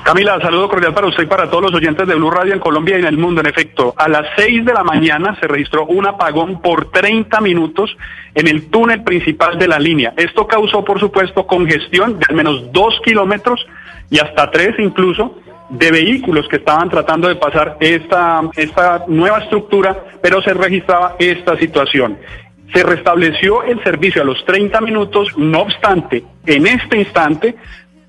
Camila, 0.03 0.41
saludo 0.41 0.69
cordial 0.69 0.95
para 0.95 1.09
usted 1.09 1.25
y 1.25 1.27
para 1.27 1.51
todos 1.51 1.65
los 1.65 1.75
oyentes 1.75 2.07
de 2.09 2.15
Blue 2.15 2.31
Radio 2.31 2.55
en 2.55 2.59
Colombia 2.59 2.97
y 2.97 3.01
en 3.01 3.07
el 3.07 3.19
mundo. 3.19 3.43
En 3.43 3.47
efecto, 3.47 3.95
a 3.97 4.09
las 4.09 4.27
6 4.37 4.65
de 4.65 4.73
la 4.73 4.83
mañana 4.83 5.37
se 5.39 5.47
registró 5.47 5.87
un 5.87 6.07
apagón 6.07 6.63
por 6.63 6.91
30 6.91 7.41
minutos 7.41 7.95
en 8.35 8.49
el 8.49 8.71
túnel 8.71 9.03
principal 9.05 9.59
de 9.59 9.69
la 9.69 9.79
línea. 9.79 10.15
Esto 10.17 10.47
causó, 10.47 10.85
por 10.85 11.01
supuesto, 11.01 11.47
congestión 11.47 12.19
de 12.19 12.27
al 12.29 12.35
menos 12.35 12.73
dos 12.73 12.99
kilómetros 13.05 13.67
y 14.11 14.19
hasta 14.19 14.51
tres 14.51 14.75
incluso 14.79 15.39
de 15.71 15.91
vehículos 15.91 16.49
que 16.49 16.57
estaban 16.57 16.89
tratando 16.89 17.29
de 17.29 17.37
pasar 17.37 17.77
esta, 17.81 18.43
esta 18.57 19.05
nueva 19.07 19.39
estructura, 19.39 20.05
pero 20.21 20.43
se 20.43 20.53
registraba 20.53 21.17
esta 21.19 21.57
situación. 21.57 22.19
Se 22.75 22.83
restableció 22.83 23.63
el 23.65 23.83
servicio 23.83 24.23
a 24.23 24.25
los 24.25 24.45
30 24.45 24.81
minutos, 24.81 25.37
no 25.37 25.63
obstante, 25.63 26.25
en 26.47 26.67
este 26.67 26.99
instante, 26.99 27.57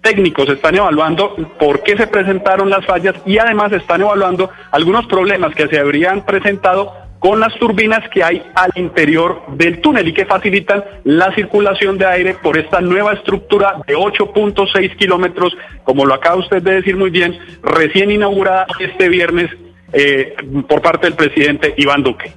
técnicos 0.01 0.50
están 0.50 0.75
evaluando 0.75 1.36
por 1.60 1.84
qué 1.84 1.96
se 1.96 2.08
presentaron 2.08 2.70
las 2.70 2.86
fallas 2.86 3.15
y 3.25 3.38
además 3.38 3.72
están 3.72 4.01
evaluando 4.01 4.50
algunos 4.72 5.06
problemas 5.06 5.53
que 5.56 5.68
se 5.68 5.80
habrían 5.80 6.25
presentado 6.25 6.94
con 7.22 7.40
las 7.40 7.54
turbinas 7.60 8.01
que 8.10 8.24
hay 8.24 8.42
al 8.56 8.72
interior 8.74 9.44
del 9.56 9.80
túnel 9.80 10.08
y 10.08 10.13
que 10.13 10.25
facilitan 10.25 10.84
la 11.04 11.32
circulación 11.36 12.00
de 12.00 12.08
aire 12.08 12.34
por 12.34 12.58
esta 12.58 12.82
nueva 12.82 13.13
estructura 13.13 13.75
de 13.86 13.96
8.6 13.96 14.98
kilómetros, 14.98 15.56
como 15.84 16.04
lo 16.04 16.16
acaba 16.16 16.38
usted 16.38 16.63
de 16.63 16.74
decir 16.74 16.98
muy 16.98 17.12
bien, 17.12 17.38
recién 17.62 18.10
inaugurada 18.10 18.66
este 18.80 19.08
viernes 19.08 19.51
eh, 19.94 20.34
por 20.68 20.82
parte 20.82 21.06
del 21.06 21.13
presidente 21.13 21.75
Iván 21.78 22.01
Duque. 22.01 22.34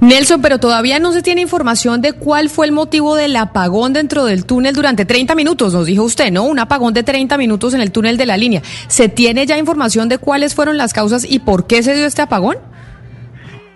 Nelson, 0.00 0.40
pero 0.40 0.60
todavía 0.60 1.00
no 1.00 1.10
se 1.10 1.20
tiene 1.20 1.40
información 1.40 2.00
de 2.00 2.12
cuál 2.12 2.50
fue 2.50 2.66
el 2.66 2.72
motivo 2.72 3.16
del 3.16 3.34
apagón 3.34 3.94
dentro 3.94 4.26
del 4.26 4.46
túnel 4.46 4.76
durante 4.76 5.06
30 5.06 5.34
minutos, 5.34 5.74
nos 5.74 5.86
dijo 5.86 6.04
usted, 6.04 6.30
¿no? 6.30 6.44
Un 6.44 6.60
apagón 6.60 6.94
de 6.94 7.02
30 7.02 7.36
minutos 7.36 7.74
en 7.74 7.80
el 7.80 7.90
túnel 7.90 8.16
de 8.16 8.26
la 8.26 8.36
línea. 8.36 8.62
¿Se 8.86 9.08
tiene 9.08 9.44
ya 9.44 9.58
información 9.58 10.08
de 10.08 10.18
cuáles 10.18 10.54
fueron 10.54 10.76
las 10.76 10.92
causas 10.92 11.26
y 11.28 11.40
por 11.40 11.66
qué 11.66 11.82
se 11.82 11.96
dio 11.96 12.06
este 12.06 12.22
apagón? 12.22 12.58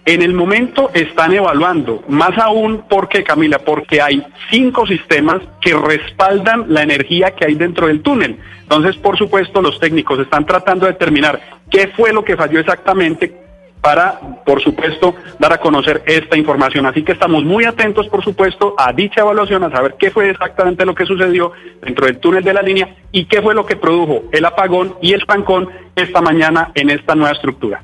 En 0.08 0.22
el 0.22 0.32
momento 0.32 0.90
están 0.94 1.34
evaluando, 1.34 2.02
más 2.08 2.38
aún 2.38 2.82
porque, 2.88 3.22
Camila, 3.22 3.58
porque 3.58 4.00
hay 4.00 4.24
cinco 4.50 4.86
sistemas 4.86 5.42
que 5.60 5.74
respaldan 5.74 6.64
la 6.68 6.82
energía 6.82 7.32
que 7.32 7.44
hay 7.44 7.56
dentro 7.56 7.88
del 7.88 8.00
túnel. 8.00 8.38
Entonces, 8.62 8.96
por 8.96 9.18
supuesto, 9.18 9.60
los 9.60 9.78
técnicos 9.78 10.18
están 10.18 10.46
tratando 10.46 10.86
de 10.86 10.92
determinar 10.92 11.38
qué 11.70 11.88
fue 11.88 12.14
lo 12.14 12.24
que 12.24 12.38
falló 12.38 12.58
exactamente 12.58 13.38
para, 13.82 14.18
por 14.46 14.62
supuesto, 14.62 15.14
dar 15.38 15.52
a 15.52 15.60
conocer 15.60 16.02
esta 16.06 16.38
información. 16.38 16.86
Así 16.86 17.02
que 17.02 17.12
estamos 17.12 17.44
muy 17.44 17.66
atentos, 17.66 18.08
por 18.08 18.24
supuesto, 18.24 18.76
a 18.78 18.94
dicha 18.94 19.20
evaluación, 19.20 19.62
a 19.64 19.70
saber 19.70 19.96
qué 19.98 20.10
fue 20.10 20.30
exactamente 20.30 20.86
lo 20.86 20.94
que 20.94 21.04
sucedió 21.04 21.52
dentro 21.82 22.06
del 22.06 22.16
túnel 22.16 22.42
de 22.42 22.54
la 22.54 22.62
línea 22.62 22.96
y 23.12 23.26
qué 23.26 23.42
fue 23.42 23.54
lo 23.54 23.66
que 23.66 23.76
produjo 23.76 24.22
el 24.32 24.46
apagón 24.46 24.94
y 25.02 25.12
el 25.12 25.26
pancón 25.26 25.68
esta 25.94 26.22
mañana 26.22 26.72
en 26.74 26.88
esta 26.88 27.14
nueva 27.14 27.32
estructura. 27.32 27.82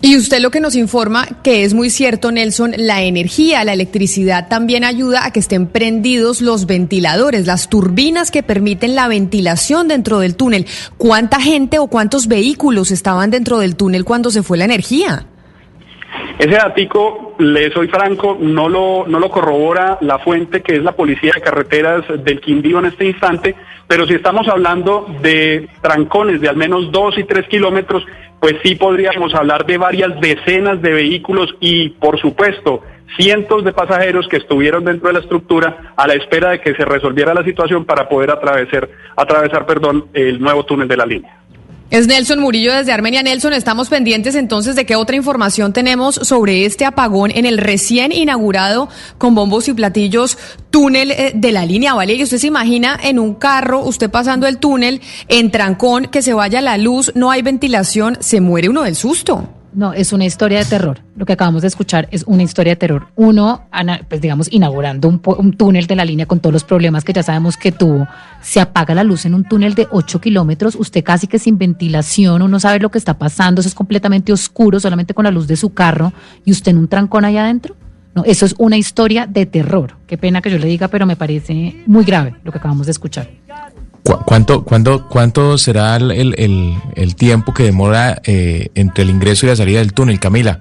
Y 0.00 0.16
usted 0.16 0.38
lo 0.38 0.50
que 0.50 0.60
nos 0.60 0.76
informa, 0.76 1.26
que 1.42 1.64
es 1.64 1.74
muy 1.74 1.90
cierto, 1.90 2.30
Nelson, 2.30 2.72
la 2.76 3.02
energía, 3.02 3.64
la 3.64 3.72
electricidad 3.72 4.46
también 4.48 4.84
ayuda 4.84 5.26
a 5.26 5.32
que 5.32 5.40
estén 5.40 5.66
prendidos 5.66 6.40
los 6.40 6.66
ventiladores, 6.66 7.46
las 7.46 7.68
turbinas 7.68 8.30
que 8.30 8.44
permiten 8.44 8.94
la 8.94 9.08
ventilación 9.08 9.88
dentro 9.88 10.20
del 10.20 10.36
túnel. 10.36 10.66
¿Cuánta 10.98 11.40
gente 11.40 11.80
o 11.80 11.88
cuántos 11.88 12.28
vehículos 12.28 12.92
estaban 12.92 13.32
dentro 13.32 13.58
del 13.58 13.74
túnel 13.74 14.04
cuando 14.04 14.30
se 14.30 14.44
fue 14.44 14.56
la 14.56 14.66
energía? 14.66 15.26
Ese 16.38 16.52
datico, 16.52 17.34
le 17.40 17.72
soy 17.72 17.88
franco, 17.88 18.38
no 18.40 18.68
lo, 18.68 19.04
no 19.08 19.18
lo 19.18 19.30
corrobora 19.30 19.98
la 20.00 20.20
fuente 20.20 20.62
que 20.62 20.76
es 20.76 20.82
la 20.84 20.92
Policía 20.92 21.32
de 21.34 21.40
Carreteras 21.40 22.04
del 22.22 22.40
Quindío 22.40 22.78
en 22.78 22.86
este 22.86 23.06
instante, 23.06 23.56
pero 23.88 24.06
si 24.06 24.14
estamos 24.14 24.46
hablando 24.48 25.06
de 25.22 25.68
trancones 25.80 26.40
de 26.42 26.48
al 26.48 26.56
menos 26.56 26.92
dos 26.92 27.16
y 27.16 27.24
tres 27.24 27.48
kilómetros, 27.48 28.04
pues 28.38 28.56
sí 28.62 28.74
podríamos 28.74 29.34
hablar 29.34 29.66
de 29.66 29.78
varias 29.78 30.20
decenas 30.20 30.80
de 30.82 30.92
vehículos 30.92 31.54
y, 31.58 31.88
por 31.88 32.20
supuesto, 32.20 32.82
cientos 33.16 33.64
de 33.64 33.72
pasajeros 33.72 34.28
que 34.28 34.36
estuvieron 34.36 34.84
dentro 34.84 35.08
de 35.08 35.14
la 35.14 35.20
estructura 35.20 35.94
a 35.96 36.06
la 36.06 36.14
espera 36.14 36.50
de 36.50 36.60
que 36.60 36.74
se 36.74 36.84
resolviera 36.84 37.32
la 37.34 37.42
situación 37.42 37.86
para 37.86 38.08
poder 38.08 38.30
atravesar, 38.30 38.88
el 40.12 40.40
nuevo 40.40 40.64
túnel 40.64 40.86
de 40.86 40.96
la 40.96 41.06
línea. 41.06 41.38
Es 41.90 42.06
Nelson 42.06 42.40
Murillo 42.40 42.74
desde 42.74 42.92
Armenia. 42.92 43.22
Nelson, 43.22 43.54
estamos 43.54 43.88
pendientes 43.88 44.34
entonces 44.34 44.76
de 44.76 44.84
qué 44.84 44.94
otra 44.94 45.16
información 45.16 45.72
tenemos 45.72 46.16
sobre 46.16 46.66
este 46.66 46.84
apagón 46.84 47.30
en 47.34 47.46
el 47.46 47.56
recién 47.56 48.12
inaugurado 48.12 48.90
con 49.16 49.34
bombos 49.34 49.68
y 49.68 49.72
platillos 49.72 50.36
túnel 50.68 51.12
eh, 51.12 51.32
de 51.34 51.50
la 51.50 51.64
línea, 51.64 51.94
¿vale? 51.94 52.12
Y 52.12 52.22
usted 52.22 52.36
se 52.36 52.46
imagina 52.46 53.00
en 53.02 53.18
un 53.18 53.34
carro, 53.34 53.80
usted 53.80 54.10
pasando 54.10 54.46
el 54.46 54.58
túnel, 54.58 55.00
en 55.28 55.50
trancón, 55.50 56.08
que 56.08 56.20
se 56.20 56.34
vaya 56.34 56.60
la 56.60 56.76
luz, 56.76 57.12
no 57.14 57.30
hay 57.30 57.40
ventilación, 57.40 58.18
se 58.20 58.42
muere 58.42 58.68
uno 58.68 58.82
del 58.82 58.94
susto. 58.94 59.48
No, 59.78 59.92
es 59.92 60.12
una 60.12 60.24
historia 60.24 60.58
de 60.58 60.64
terror. 60.64 60.98
Lo 61.14 61.24
que 61.24 61.34
acabamos 61.34 61.62
de 61.62 61.68
escuchar 61.68 62.08
es 62.10 62.24
una 62.26 62.42
historia 62.42 62.72
de 62.72 62.76
terror. 62.76 63.06
Uno, 63.14 63.68
pues 64.08 64.20
digamos, 64.20 64.52
inaugurando 64.52 65.06
un, 65.06 65.52
túnel 65.52 65.86
de 65.86 65.94
la 65.94 66.04
línea 66.04 66.26
con 66.26 66.40
todos 66.40 66.52
los 66.52 66.64
problemas 66.64 67.04
que 67.04 67.12
ya 67.12 67.22
sabemos 67.22 67.56
que 67.56 67.70
tuvo. 67.70 68.08
Se 68.42 68.58
apaga 68.58 68.92
la 68.92 69.04
luz 69.04 69.24
en 69.24 69.34
un 69.34 69.44
túnel 69.44 69.74
de 69.74 69.86
8 69.88 70.20
kilómetros, 70.20 70.74
usted 70.74 71.04
casi 71.04 71.28
que 71.28 71.38
sin 71.38 71.58
ventilación, 71.58 72.42
uno 72.42 72.58
sabe 72.58 72.80
lo 72.80 72.90
que 72.90 72.98
está 72.98 73.18
pasando, 73.18 73.60
eso 73.60 73.68
es 73.68 73.74
completamente 73.76 74.32
oscuro, 74.32 74.80
solamente 74.80 75.14
con 75.14 75.22
la 75.22 75.30
luz 75.30 75.46
de 75.46 75.54
su 75.54 75.72
carro, 75.72 76.12
y 76.44 76.50
usted 76.50 76.72
en 76.72 76.78
un 76.78 76.88
trancón 76.88 77.24
allá 77.24 77.44
adentro. 77.44 77.76
No, 78.16 78.24
eso 78.24 78.46
es 78.46 78.56
una 78.58 78.76
historia 78.76 79.28
de 79.28 79.46
terror. 79.46 79.94
Qué 80.08 80.18
pena 80.18 80.42
que 80.42 80.50
yo 80.50 80.58
le 80.58 80.66
diga, 80.66 80.88
pero 80.88 81.06
me 81.06 81.14
parece 81.14 81.84
muy 81.86 82.04
grave 82.04 82.34
lo 82.42 82.50
que 82.50 82.58
acabamos 82.58 82.86
de 82.86 82.90
escuchar. 82.90 83.30
¿Cuánto, 84.02 84.64
cuánto, 84.64 85.06
cuánto 85.08 85.58
será 85.58 85.96
el, 85.96 86.10
el, 86.10 86.74
el 86.94 87.14
tiempo 87.14 87.52
que 87.52 87.64
demora 87.64 88.20
eh, 88.24 88.68
entre 88.74 89.04
el 89.04 89.10
ingreso 89.10 89.44
y 89.44 89.50
la 89.50 89.56
salida 89.56 89.80
del 89.80 89.92
túnel, 89.92 90.18
Camila? 90.18 90.60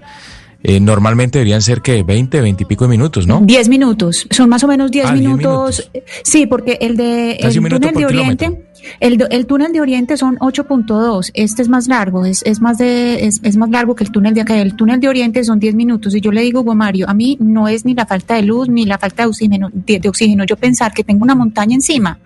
Eh, 0.64 0.80
normalmente 0.80 1.38
deberían 1.38 1.62
ser 1.62 1.82
que 1.82 2.04
20, 2.04 2.42
20 2.42 2.64
y 2.64 2.66
pico 2.66 2.86
de 2.86 2.90
minutos, 2.90 3.28
¿no? 3.28 3.42
10 3.42 3.70
minutos, 3.70 4.28
son 4.32 4.50
más 4.50 4.64
o 4.64 4.68
menos 4.68 4.92
10 4.92 5.14
minutos. 5.14 5.90
Sí, 6.24 6.46
porque 6.46 6.78
el 6.82 6.98
de 6.98 7.34
el 7.34 7.54
túnel 7.54 7.94
de 7.94 8.06
Oriente, 8.06 8.67
el, 9.00 9.26
el, 9.30 9.46
túnel 9.46 9.72
de 9.74 9.82
Oriente 9.82 10.18
son 10.18 10.38
8.2, 10.38 11.32
este 11.34 11.62
es 11.62 11.70
más 11.70 11.88
largo, 11.88 12.26
es, 12.26 12.42
es 12.44 12.62
más 12.62 12.78
de 12.78 13.26
es, 13.26 13.40
es, 13.44 13.58
más 13.58 13.70
largo 13.70 13.96
que 13.96 14.04
el 14.04 14.12
túnel 14.12 14.34
de 14.34 14.42
acá. 14.42 14.58
El 14.58 14.76
túnel 14.76 15.00
de 15.00 15.08
Oriente 15.08 15.44
son 15.44 15.60
10 15.60 15.76
minutos 15.76 16.16
y 16.16 16.22
yo 16.22 16.32
le 16.32 16.42
digo, 16.42 16.62
Hugo 16.62 16.76
Mario, 16.76 17.10
a 17.10 17.14
mí 17.14 17.38
no 17.40 17.68
es 17.68 17.86
ni 17.86 17.94
la 17.94 18.06
falta 18.06 18.36
de 18.36 18.44
luz 18.44 18.70
ni 18.70 18.86
la 18.86 18.98
falta 18.98 19.24
de 19.24 19.30
oxígeno, 19.30 19.70
de, 19.72 20.00
de, 20.00 20.10
oxígeno, 20.10 20.44
yo 20.46 20.58
pensar 20.58 20.94
que 20.94 21.04
tengo 21.04 21.24
una 21.24 21.36
montaña 21.36 21.76
encima. 21.76 22.20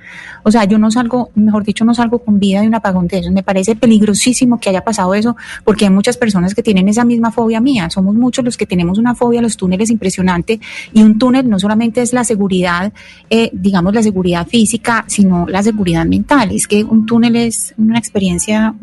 O 0.43 0.51
sea, 0.51 0.65
yo 0.65 0.77
no 0.77 0.89
salgo, 0.89 1.29
mejor 1.35 1.63
dicho, 1.63 1.85
no 1.85 1.93
salgo 1.93 2.19
con 2.19 2.39
vida 2.39 2.61
de 2.61 2.67
un 2.67 2.75
apagón 2.75 3.07
de 3.07 3.19
eso. 3.19 3.31
Me 3.31 3.43
parece 3.43 3.75
peligrosísimo 3.75 4.59
que 4.59 4.69
haya 4.69 4.83
pasado 4.83 5.13
eso 5.13 5.35
porque 5.63 5.85
hay 5.85 5.91
muchas 5.91 6.17
personas 6.17 6.55
que 6.55 6.63
tienen 6.63 6.87
esa 6.87 7.05
misma 7.05 7.31
fobia 7.31 7.61
mía. 7.61 7.89
Somos 7.89 8.15
muchos 8.15 8.43
los 8.43 8.57
que 8.57 8.65
tenemos 8.65 8.97
una 8.97 9.15
fobia 9.15 9.39
a 9.39 9.43
los 9.43 9.57
túneles 9.57 9.89
impresionante 9.89 10.59
y 10.93 11.03
un 11.03 11.17
túnel 11.17 11.49
no 11.49 11.59
solamente 11.59 12.01
es 12.01 12.13
la 12.13 12.23
seguridad, 12.23 12.91
eh, 13.29 13.49
digamos, 13.53 13.93
la 13.93 14.03
seguridad 14.03 14.47
física, 14.47 15.05
sino 15.07 15.45
la 15.47 15.61
seguridad 15.63 16.05
mental 16.05 16.50
es 16.55 16.67
que 16.67 16.83
un 16.83 17.05
túnel 17.05 17.35
es 17.35 17.73
una 17.77 17.97
experiencia 17.97 18.73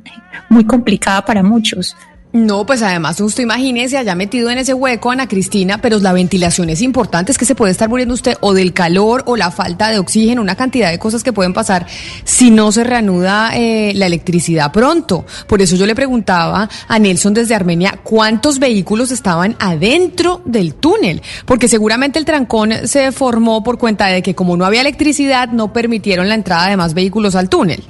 muy 0.49 0.65
complicada 0.65 1.25
para 1.25 1.43
muchos. 1.43 1.97
No, 2.31 2.67
pues 2.67 2.83
además 2.83 3.19
usted 3.23 3.45
imagínese 3.45 3.97
haya 3.97 4.15
metido 4.15 4.51
en 4.51 4.59
ese 4.59 4.75
hueco, 4.75 5.11
Ana 5.11 5.27
Cristina, 5.27 5.81
pero 5.81 5.99
la 5.99 6.13
ventilación 6.13 6.69
es 6.69 6.83
importante, 6.83 7.33
es 7.33 7.39
que 7.39 7.47
se 7.47 7.55
puede 7.55 7.73
estar 7.73 7.89
muriendo 7.89 8.13
usted 8.13 8.37
o 8.43 8.53
del 8.53 8.75
calor 8.75 9.23
o 9.25 9.35
la 9.35 9.51
falta 9.51 9.89
de 9.89 9.99
oxígeno, 9.99 10.43
una 10.43 10.55
cantidad 10.55 10.91
de 10.91 10.99
cosas 10.99 11.25
que 11.25 11.33
pueden 11.33 11.55
pasar 11.55 11.87
si 12.25 12.51
no 12.51 12.71
se 12.71 12.85
reanuda 12.85 13.57
eh, 13.57 13.93
la 13.95 14.07
electricidad 14.07 14.73
pronto. 14.73 15.25
Por 15.47 15.63
eso 15.63 15.75
yo 15.77 15.87
le 15.87 15.95
preguntaba 15.95 16.69
a 16.87 16.99
Nelson 16.99 17.33
desde 17.33 17.55
Armenia 17.55 17.99
cuántos 18.03 18.59
vehículos 18.59 19.11
estaban 19.11 19.57
adentro 19.59 20.43
del 20.45 20.75
túnel, 20.75 21.23
porque 21.47 21.67
seguramente 21.67 22.19
el 22.19 22.27
trancón 22.27 22.73
se 22.85 23.11
formó 23.11 23.65
por 23.65 23.79
cuenta 23.79 24.09
de 24.09 24.23
que 24.23 24.35
como 24.35 24.55
no 24.55 24.67
había 24.67 24.83
electricidad 24.83 25.49
no 25.49 25.73
permitieron 25.73 26.29
la 26.29 26.35
entrada 26.35 26.69
de 26.69 26.77
más 26.77 26.93
vehículos 26.93 27.35
al 27.37 27.49
túnel 27.49 27.83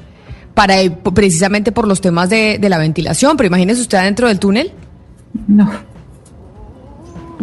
para 0.58 0.74
precisamente 1.14 1.70
por 1.70 1.86
los 1.86 2.00
temas 2.00 2.28
de, 2.30 2.58
de 2.58 2.68
la 2.68 2.78
ventilación. 2.78 3.36
Pero 3.36 3.46
imagínese 3.46 3.80
usted 3.80 3.98
adentro 3.98 4.26
del 4.26 4.40
túnel. 4.40 4.72
No. 5.46 5.70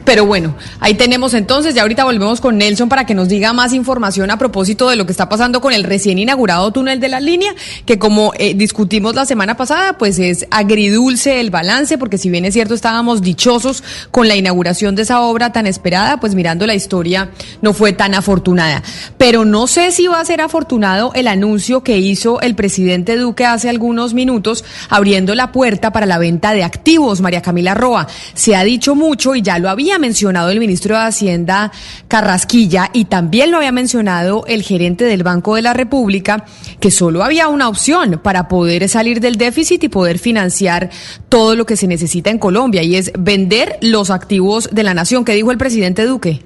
Pero 0.04 0.26
bueno, 0.26 0.56
ahí 0.82 0.96
tenemos 0.96 1.34
entonces, 1.34 1.74
ya 1.74 1.84
ahorita 1.84 2.04
volvemos 2.04 2.42
con 2.42 2.58
Nelson 2.58 2.90
para 2.90 3.06
que 3.06 3.16
nos 3.16 3.30
diga 3.30 3.54
más 3.54 3.72
información 3.72 4.30
a 4.30 4.38
propósito 4.38 4.90
de 4.90 4.98
lo 4.98 5.06
que 5.06 5.14
está 5.14 5.30
pasando 5.30 5.62
con 5.62 5.72
el 5.72 5.86
recién 5.86 6.20
inaugurado 6.20 6.72
túnel 6.72 7.00
de 7.00 7.08
la 7.08 7.22
línea, 7.22 7.56
que 7.86 7.98
como 7.98 8.34
eh, 8.38 8.54
discutimos 8.56 9.16
la 9.16 9.26
semana 9.26 9.56
pasada, 9.56 9.98
pues 9.98 10.20
es 10.20 10.48
agridulce 10.52 11.40
el 11.40 11.50
balance, 11.50 11.98
porque 11.98 12.18
si 12.18 12.30
bien 12.30 12.44
es 12.44 12.54
cierto 12.54 12.74
estábamos 12.74 13.22
dichosos 13.22 13.84
con 14.12 14.28
la 14.28 14.36
inauguración 14.36 14.96
de 14.96 15.04
esa 15.04 15.22
obra 15.22 15.54
tan 15.54 15.66
esperada, 15.66 16.20
pues 16.20 16.36
mirando 16.36 16.68
la 16.68 16.76
historia 16.76 17.30
no 17.62 17.72
fue 17.72 17.94
tan 17.94 18.14
afortunada. 18.16 18.84
Pero 19.18 19.46
no 19.46 19.66
sé 19.66 19.92
si 19.92 20.08
va 20.08 20.20
a 20.20 20.26
ser 20.26 20.42
afortunado 20.42 21.14
el 21.16 21.28
anuncio 21.28 21.84
que 21.84 22.00
hizo 22.00 22.42
el 22.42 22.56
presidente 22.56 23.16
Duque 23.16 23.46
hace 23.46 23.70
algunos 23.70 24.14
minutos, 24.14 24.66
abriendo 24.90 25.36
la 25.36 25.54
puerta 25.54 25.92
para 25.92 26.06
la 26.06 26.18
venta 26.18 26.54
de 26.54 26.66
activos, 26.66 27.22
María 27.22 27.42
Camila 27.42 27.74
Roa. 27.74 28.08
Se 28.34 28.58
ha 28.58 28.64
dicho 28.66 28.94
mucho 28.94 29.36
y 29.36 29.42
ya 29.42 29.58
lo 29.58 29.70
había 29.70 29.85
mencionado 30.00 30.50
el 30.50 30.60
ministro 30.60 30.96
de 30.96 31.04
Hacienda 31.04 31.72
Carrasquilla 32.08 32.90
y 32.94 33.06
también 33.06 33.52
lo 33.52 33.58
había 33.58 33.72
mencionado 33.72 34.44
el 34.48 34.64
gerente 34.64 35.06
del 35.06 35.24
Banco 35.24 35.56
de 35.56 35.62
la 35.62 35.74
República, 35.74 36.46
que 36.80 36.92
solo 36.92 37.24
había 37.24 37.48
una 37.48 37.70
opción 37.70 38.20
para 38.24 38.48
poder 38.48 38.90
salir 38.90 39.20
del 39.20 39.38
déficit 39.38 39.84
y 39.84 39.90
poder 39.90 40.20
financiar 40.20 40.90
todo 41.30 41.56
lo 41.56 41.66
que 41.66 41.78
se 41.78 41.88
necesita 41.88 42.30
en 42.30 42.40
Colombia 42.40 42.84
y 42.84 42.96
es 42.96 43.12
vender 43.18 43.78
los 43.82 44.10
activos 44.10 44.70
de 44.72 44.84
la 44.84 44.94
nación. 44.94 45.24
¿Qué 45.24 45.34
dijo 45.34 45.52
el 45.52 45.58
presidente 45.58 46.06
Duque? 46.06 46.42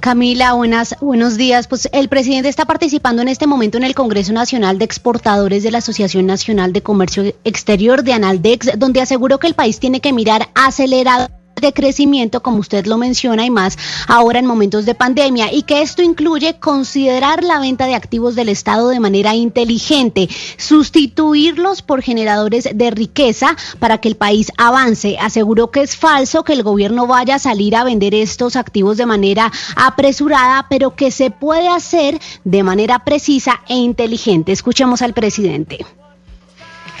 Camila, 0.00 0.52
buenas, 0.52 0.94
buenos 1.00 1.36
días. 1.36 1.66
Pues 1.66 1.88
el 1.92 2.08
presidente 2.08 2.48
está 2.48 2.64
participando 2.64 3.22
en 3.22 3.28
este 3.28 3.46
momento 3.46 3.76
en 3.78 3.84
el 3.84 3.94
Congreso 3.94 4.32
Nacional 4.32 4.78
de 4.78 4.84
Exportadores 4.84 5.62
de 5.62 5.70
la 5.70 5.78
Asociación 5.78 6.26
Nacional 6.26 6.72
de 6.72 6.82
Comercio 6.82 7.34
Exterior 7.44 8.02
de 8.02 8.12
Analdex, 8.12 8.78
donde 8.78 9.00
aseguró 9.00 9.38
que 9.38 9.46
el 9.46 9.54
país 9.54 9.80
tiene 9.80 10.00
que 10.00 10.12
mirar 10.12 10.48
acelerado 10.54 11.28
de 11.60 11.72
crecimiento, 11.72 12.42
como 12.42 12.58
usted 12.58 12.86
lo 12.86 12.98
menciona, 12.98 13.44
y 13.44 13.50
más 13.50 13.78
ahora 14.06 14.38
en 14.38 14.46
momentos 14.46 14.84
de 14.84 14.94
pandemia, 14.94 15.52
y 15.52 15.62
que 15.62 15.82
esto 15.82 16.02
incluye 16.02 16.58
considerar 16.58 17.42
la 17.42 17.58
venta 17.60 17.86
de 17.86 17.94
activos 17.94 18.34
del 18.34 18.50
Estado 18.50 18.88
de 18.88 19.00
manera 19.00 19.34
inteligente, 19.34 20.28
sustituirlos 20.58 21.82
por 21.82 22.02
generadores 22.02 22.68
de 22.72 22.90
riqueza 22.90 23.56
para 23.78 23.98
que 23.98 24.08
el 24.08 24.16
país 24.16 24.52
avance. 24.58 25.16
Aseguró 25.18 25.70
que 25.70 25.80
es 25.80 25.96
falso 25.96 26.44
que 26.44 26.52
el 26.52 26.62
gobierno 26.62 27.06
vaya 27.06 27.36
a 27.36 27.38
salir 27.38 27.74
a 27.74 27.84
vender 27.84 28.14
estos 28.14 28.56
activos 28.56 28.98
de 28.98 29.06
manera 29.06 29.50
apresurada, 29.76 30.66
pero 30.68 30.94
que 30.94 31.10
se 31.10 31.30
puede 31.30 31.68
hacer 31.68 32.20
de 32.44 32.62
manera 32.62 33.04
precisa 33.04 33.62
e 33.68 33.74
inteligente. 33.74 34.52
Escuchemos 34.52 35.00
al 35.00 35.14
presidente. 35.14 35.84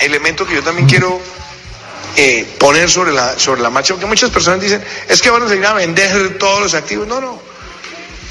Elemento 0.00 0.46
que 0.46 0.54
yo 0.54 0.62
también 0.62 0.88
quiero 0.88 1.18
eh, 2.16 2.46
poner 2.58 2.90
sobre 2.90 3.12
la, 3.12 3.38
sobre 3.38 3.60
la 3.60 3.70
marcha, 3.70 3.94
porque 3.94 4.06
muchas 4.06 4.30
personas 4.30 4.60
dicen, 4.60 4.82
es 5.08 5.20
que 5.20 5.30
van 5.30 5.42
a 5.42 5.48
salir 5.48 5.66
a 5.66 5.74
vender 5.74 6.38
todos 6.38 6.60
los 6.60 6.74
activos. 6.74 7.06
No, 7.06 7.20
no. 7.20 7.40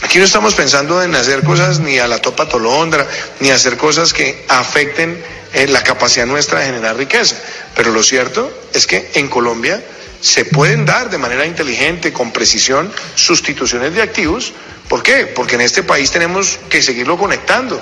Aquí 0.02 0.20
no 0.20 0.26
estamos 0.26 0.54
pensando 0.54 1.02
en 1.02 1.16
hacer 1.16 1.44
cosas 1.44 1.80
ni 1.80 1.98
a 1.98 2.08
la 2.08 2.20
topa 2.20 2.48
tolondra, 2.48 3.08
ni 3.40 3.50
hacer 3.50 3.78
cosas 3.78 4.14
que 4.14 4.46
afecten 4.50 5.24
eh, 5.54 5.68
la 5.68 5.84
capacidad 5.84 6.26
nuestra 6.26 6.60
de 6.60 6.66
generar 6.68 6.98
riqueza. 6.98 7.38
Pero 7.76 7.92
lo 7.92 8.04
cierto 8.04 8.52
es 8.74 8.88
que 8.88 9.12
en 9.16 9.30
Colombia 9.30 9.84
se 10.22 10.46
pueden 10.46 10.86
dar 10.86 11.10
de 11.10 11.18
manera 11.18 11.46
inteligente, 11.46 12.12
con 12.12 12.32
precisión, 12.32 12.92
sustituciones 13.16 13.94
de 13.94 14.02
activos. 14.02 14.54
¿Por 14.90 15.02
qué? 15.02 15.28
Porque 15.28 15.56
en 15.56 15.62
este 15.62 15.84
país 15.84 16.12
tenemos 16.12 16.60
que 16.70 16.82
seguirlo 16.82 17.18
conectando. 17.18 17.82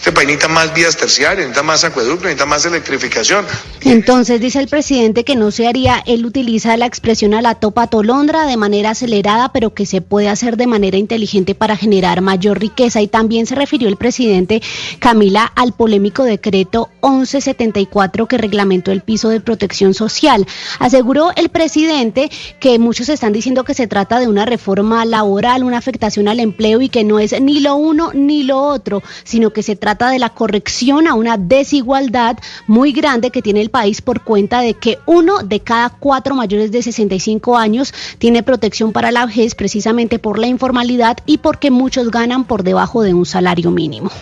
Este 0.00 0.12
país 0.12 0.28
necesita 0.28 0.48
más 0.48 0.72
vías 0.72 0.96
terciarias, 0.96 1.46
necesita 1.46 1.62
más 1.62 1.84
acueducto, 1.84 2.24
necesita 2.24 2.46
más 2.46 2.64
electrificación. 2.64 3.44
Entonces 3.82 4.40
dice 4.40 4.58
el 4.58 4.66
presidente 4.66 5.24
que 5.24 5.36
no 5.36 5.50
se 5.50 5.68
haría, 5.68 6.02
él 6.06 6.24
utiliza 6.24 6.78
la 6.78 6.86
expresión 6.86 7.34
a 7.34 7.42
la 7.42 7.56
topa 7.56 7.86
tolondra 7.86 8.46
de 8.46 8.56
manera 8.56 8.90
acelerada, 8.90 9.52
pero 9.52 9.74
que 9.74 9.84
se 9.84 10.00
puede 10.00 10.30
hacer 10.30 10.56
de 10.56 10.66
manera 10.66 10.96
inteligente 10.96 11.54
para 11.54 11.76
generar 11.76 12.22
mayor 12.22 12.58
riqueza. 12.58 13.02
Y 13.02 13.08
también 13.08 13.44
se 13.44 13.56
refirió 13.56 13.88
el 13.88 13.98
presidente 13.98 14.62
Camila 15.00 15.52
al 15.54 15.74
polémico 15.74 16.24
decreto 16.24 16.88
1174 17.02 18.24
que 18.24 18.38
reglamentó 18.38 18.92
el 18.92 19.02
piso 19.02 19.28
de 19.28 19.40
protección 19.40 19.92
social. 19.92 20.46
Aseguró 20.78 21.30
el 21.36 21.50
presidente 21.50 22.30
que 22.58 22.78
muchos 22.78 23.10
están 23.10 23.34
diciendo 23.34 23.64
que 23.64 23.74
se 23.74 23.86
trata 23.86 24.18
de 24.18 24.28
una 24.28 24.46
reforma 24.46 25.04
laboral, 25.04 25.62
una 25.62 25.76
afectación 25.76 26.26
al 26.26 26.40
empleo 26.40 26.80
y 26.80 26.88
que 26.88 27.04
no 27.04 27.18
es 27.18 27.38
ni 27.38 27.60
lo 27.60 27.74
uno 27.74 28.12
ni 28.14 28.44
lo 28.44 28.62
otro, 28.62 29.02
sino 29.24 29.50
que 29.52 29.62
se 29.62 29.76
trata 29.76 29.89
trata 29.90 30.10
de 30.10 30.20
la 30.20 30.30
corrección 30.30 31.08
a 31.08 31.14
una 31.14 31.36
desigualdad 31.36 32.38
muy 32.68 32.92
grande 32.92 33.32
que 33.32 33.42
tiene 33.42 33.60
el 33.60 33.70
país 33.70 34.00
por 34.00 34.22
cuenta 34.22 34.60
de 34.60 34.74
que 34.74 34.98
uno 35.04 35.42
de 35.42 35.58
cada 35.58 35.88
cuatro 35.88 36.36
mayores 36.36 36.70
de 36.70 36.80
65 36.80 37.58
años 37.58 37.92
tiene 38.18 38.44
protección 38.44 38.92
para 38.92 39.10
la 39.10 39.26
vejez 39.26 39.56
precisamente 39.56 40.20
por 40.20 40.38
la 40.38 40.46
informalidad 40.46 41.16
y 41.26 41.38
porque 41.38 41.72
muchos 41.72 42.12
ganan 42.12 42.44
por 42.44 42.62
debajo 42.62 43.02
de 43.02 43.14
un 43.14 43.26
salario 43.26 43.72
mínimo. 43.72 44.12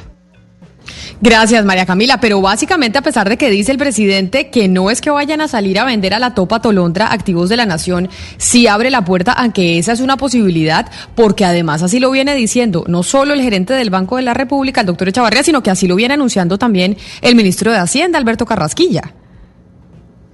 Gracias, 1.21 1.65
María 1.65 1.85
Camila. 1.85 2.21
Pero 2.21 2.41
básicamente, 2.41 2.99
a 2.99 3.03
pesar 3.03 3.29
de 3.29 3.37
que 3.37 3.51
dice 3.51 3.73
el 3.73 3.79
presidente 3.79 4.51
que 4.51 4.69
no 4.69 4.89
es 4.91 5.01
que 5.01 5.11
vayan 5.11 5.41
a 5.41 5.49
salir 5.49 5.79
a 5.81 5.85
vender 5.85 6.15
a 6.15 6.21
la 6.21 6.35
topa 6.35 6.61
tolondra 6.61 7.13
activos 7.13 7.49
de 7.49 7.57
la 7.57 7.67
nación, 7.67 8.09
sí 8.37 8.69
abre 8.69 8.91
la 8.91 9.05
puerta 9.05 9.35
a 9.37 9.53
que 9.53 9.79
esa 9.79 9.93
es 9.93 10.01
una 10.01 10.17
posibilidad, 10.17 10.89
porque 11.17 11.45
además 11.45 11.83
así 11.83 11.99
lo 11.99 12.13
viene 12.13 12.37
diciendo 12.37 12.85
no 12.87 13.03
solo 13.03 13.35
el 13.35 13.43
gerente 13.43 13.75
del 13.75 13.91
Banco 13.91 14.17
de 14.17 14.23
la 14.23 14.35
República, 14.35 14.83
el 14.83 14.87
doctor 14.87 15.09
Echavarría, 15.09 15.43
sino 15.43 15.63
que 15.63 15.71
así 15.71 15.89
lo 15.89 15.97
viene 15.97 16.15
anunciando 16.15 16.57
también 16.57 16.97
el 17.21 17.35
ministro 17.35 17.73
de 17.73 17.79
Hacienda, 17.79 18.19
Alberto 18.19 18.47
Carrasquilla. 18.47 19.13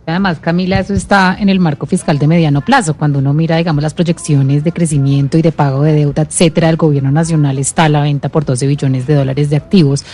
Además, 0.07 0.39
Camila, 0.39 0.79
eso 0.81 0.93
está 0.93 1.35
en 1.39 1.49
el 1.49 1.61
marco 1.61 1.87
fiscal 1.87 2.19
de 2.19 2.27
mediano 2.27 2.61
plazo. 2.61 2.95
Cuando 2.95 3.21
uno 3.21 3.33
mira, 3.33 3.57
digamos, 3.57 3.83
las 3.83 3.95
proyecciones 3.95 4.63
de 4.63 4.71
crecimiento 4.71 5.39
y 5.39 5.43
de 5.43 5.51
pago 5.51 5.83
de 5.83 5.95
deuda, 5.95 6.23
etcétera, 6.23 6.69
el 6.69 6.77
gobierno 6.77 7.11
nacional 7.11 7.59
está 7.59 7.85
a 7.85 7.89
la 7.89 8.03
venta 8.03 8.29
por 8.29 8.45
12 8.45 8.67
billones 8.67 9.07
de 9.07 9.15
dólares 9.15 9.49
de 9.49 9.57
activos 9.57 10.05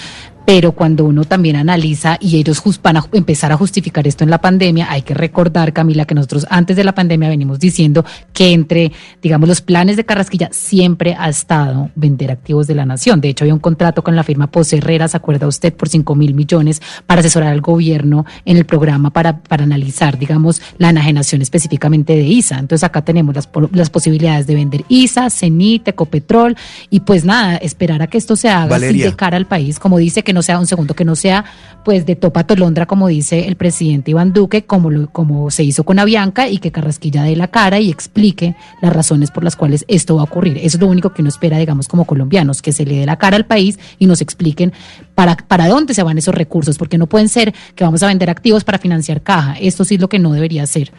pero 0.45 0.73
cuando 0.73 1.05
uno 1.05 1.25
también 1.25 1.57
analiza 1.57 2.17
y 2.21 2.37
ellos 2.37 2.63
van 2.83 2.97
a 2.97 3.05
empezar 3.13 3.53
a 3.53 3.57
justificar 3.57 4.07
esto 4.07 4.25
en 4.25 4.31
la 4.31 4.41
pandemia, 4.41 4.91
hay 4.91 5.03
que 5.03 5.15
recordar, 5.15 5.73
Camila, 5.73 6.05
que 6.05 6.15
nosotros 6.15 6.47
antes 6.51 6.77
de 6.77 6.85
la 6.85 6.95
pandemia 6.95 7.29
venimos 7.29 7.59
diciendo 7.59 8.05
que 8.33 8.53
entre, 8.53 8.93
digamos, 9.23 9.49
los 9.49 9.61
planes 9.61 9.97
de 9.97 10.05
Carrasquilla 10.05 10.49
siempre 10.53 11.15
ha 11.19 11.29
estado 11.29 11.91
vender 11.95 12.31
activos 12.31 12.67
de 12.67 12.75
la 12.75 12.87
nación. 12.87 13.21
De 13.21 13.29
hecho, 13.29 13.45
había 13.45 13.55
un 13.55 13.61
contrato 13.61 14.03
con 14.03 14.17
la 14.17 14.25
firma 14.25 14.51
Pose 14.51 14.79
Herrera, 14.79 15.09
¿se 15.09 15.17
acuerda 15.17 15.47
usted? 15.47 15.73
Por 15.73 15.89
5 15.89 16.15
mil 16.15 16.35
millones 16.35 16.81
para 17.07 17.21
asesorar 17.21 17.53
al 17.53 17.61
gobierno 17.61 18.25
en 18.45 18.57
el 18.57 18.65
programa 18.65 19.11
para, 19.11 19.39
para 19.39 19.65
analizar, 19.65 20.19
digamos, 20.19 20.63
la 20.79 20.91
enajenación 20.91 21.43
específicamente 21.43 22.17
de 22.17 22.23
ISA. 22.23 22.59
Entonces 22.59 22.85
acá 22.85 23.03
tenemos 23.03 23.35
las, 23.35 23.49
las 23.73 23.91
posibilidades 23.91 24.47
de 24.47 24.55
vender 24.55 24.85
ISA, 24.89 25.31
CENIT, 25.31 25.89
Ecopetrol 25.89 26.57
y 26.91 27.01
pues 27.01 27.25
nada, 27.25 27.57
esperar 27.57 28.03
a 28.03 28.07
que 28.07 28.19
esto 28.19 28.37
se 28.37 28.49
haga 28.49 28.79
de 28.79 29.15
cara 29.17 29.37
al 29.37 29.47
país, 29.47 29.79
como 29.79 29.99
dice 29.99 30.23
que 30.23 30.30
no 30.33 30.43
sea 30.43 30.59
un 30.59 30.67
segundo, 30.67 30.95
que 30.95 31.05
no 31.05 31.17
sea 31.17 31.45
pues 31.85 32.07
de 32.07 32.17
topa 32.17 32.45
tolondra, 32.45 32.87
como 32.87 33.09
dice 33.09 33.49
el 33.49 33.57
presidente 33.57 34.11
Iván 34.11 34.33
Duque, 34.33 34.65
como, 34.65 34.91
lo, 34.91 35.11
como 35.11 35.51
se 35.51 35.65
hizo 35.65 35.85
con 35.85 35.99
Avianca, 35.99 36.49
y 36.49 36.59
que 36.59 36.71
Carrasquilla 36.71 37.23
dé 37.23 37.37
la 37.37 37.49
cara 37.49 37.81
y 37.81 37.91
explique 37.91 38.55
las 38.83 38.93
razones 38.93 39.31
por 39.31 39.45
las 39.45 39.57
cuales 39.57 39.85
esto 39.89 40.17
va 40.17 40.23
a 40.23 40.25
ocurrir. 40.25 40.59
Eso 40.59 40.77
es 40.77 40.81
lo 40.81 40.89
único 40.89 41.13
que 41.13 41.23
uno 41.23 41.29
espera, 41.29 41.59
digamos, 41.59 41.89
como 41.89 42.05
colombianos, 42.05 42.63
que 42.63 42.73
se 42.73 42.85
le 42.85 42.99
dé 42.99 43.07
la 43.07 43.17
cara 43.17 43.37
al 43.37 43.47
país 43.47 43.79
y 43.99 44.07
nos 44.07 44.21
expliquen 44.21 44.73
para, 45.15 45.37
para 45.37 45.69
dónde 45.69 45.95
se 45.95 46.03
van 46.03 46.19
esos 46.19 46.35
recursos, 46.35 46.79
porque 46.79 46.99
no 46.99 47.07
pueden 47.07 47.29
ser 47.29 47.55
que 47.75 47.85
vamos 47.85 48.03
a 48.03 48.09
vender 48.09 48.31
activos 48.31 48.65
para 48.65 48.79
financiar 48.79 49.23
caja. 49.23 49.55
Esto 49.61 49.85
sí 49.85 49.95
es 49.97 50.01
lo 50.01 50.09
que 50.09 50.19
no 50.19 50.33
debería 50.33 50.67
ser. 50.67 50.93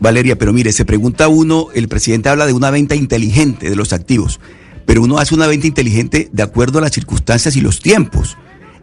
Valeria, 0.00 0.36
pero 0.36 0.52
mire, 0.52 0.72
se 0.72 0.84
pregunta 0.84 1.28
uno, 1.28 1.68
el 1.74 1.88
presidente 1.88 2.28
habla 2.28 2.46
de 2.46 2.52
una 2.52 2.70
venta 2.70 2.94
inteligente 2.94 3.70
de 3.70 3.76
los 3.76 3.92
activos 3.92 4.40
pero 4.86 5.02
uno 5.02 5.18
hace 5.18 5.34
una 5.34 5.46
venta 5.46 5.66
inteligente 5.66 6.28
de 6.32 6.42
acuerdo 6.42 6.78
a 6.78 6.82
las 6.82 6.92
circunstancias 6.92 7.56
y 7.56 7.60
los 7.60 7.80
tiempos. 7.80 8.36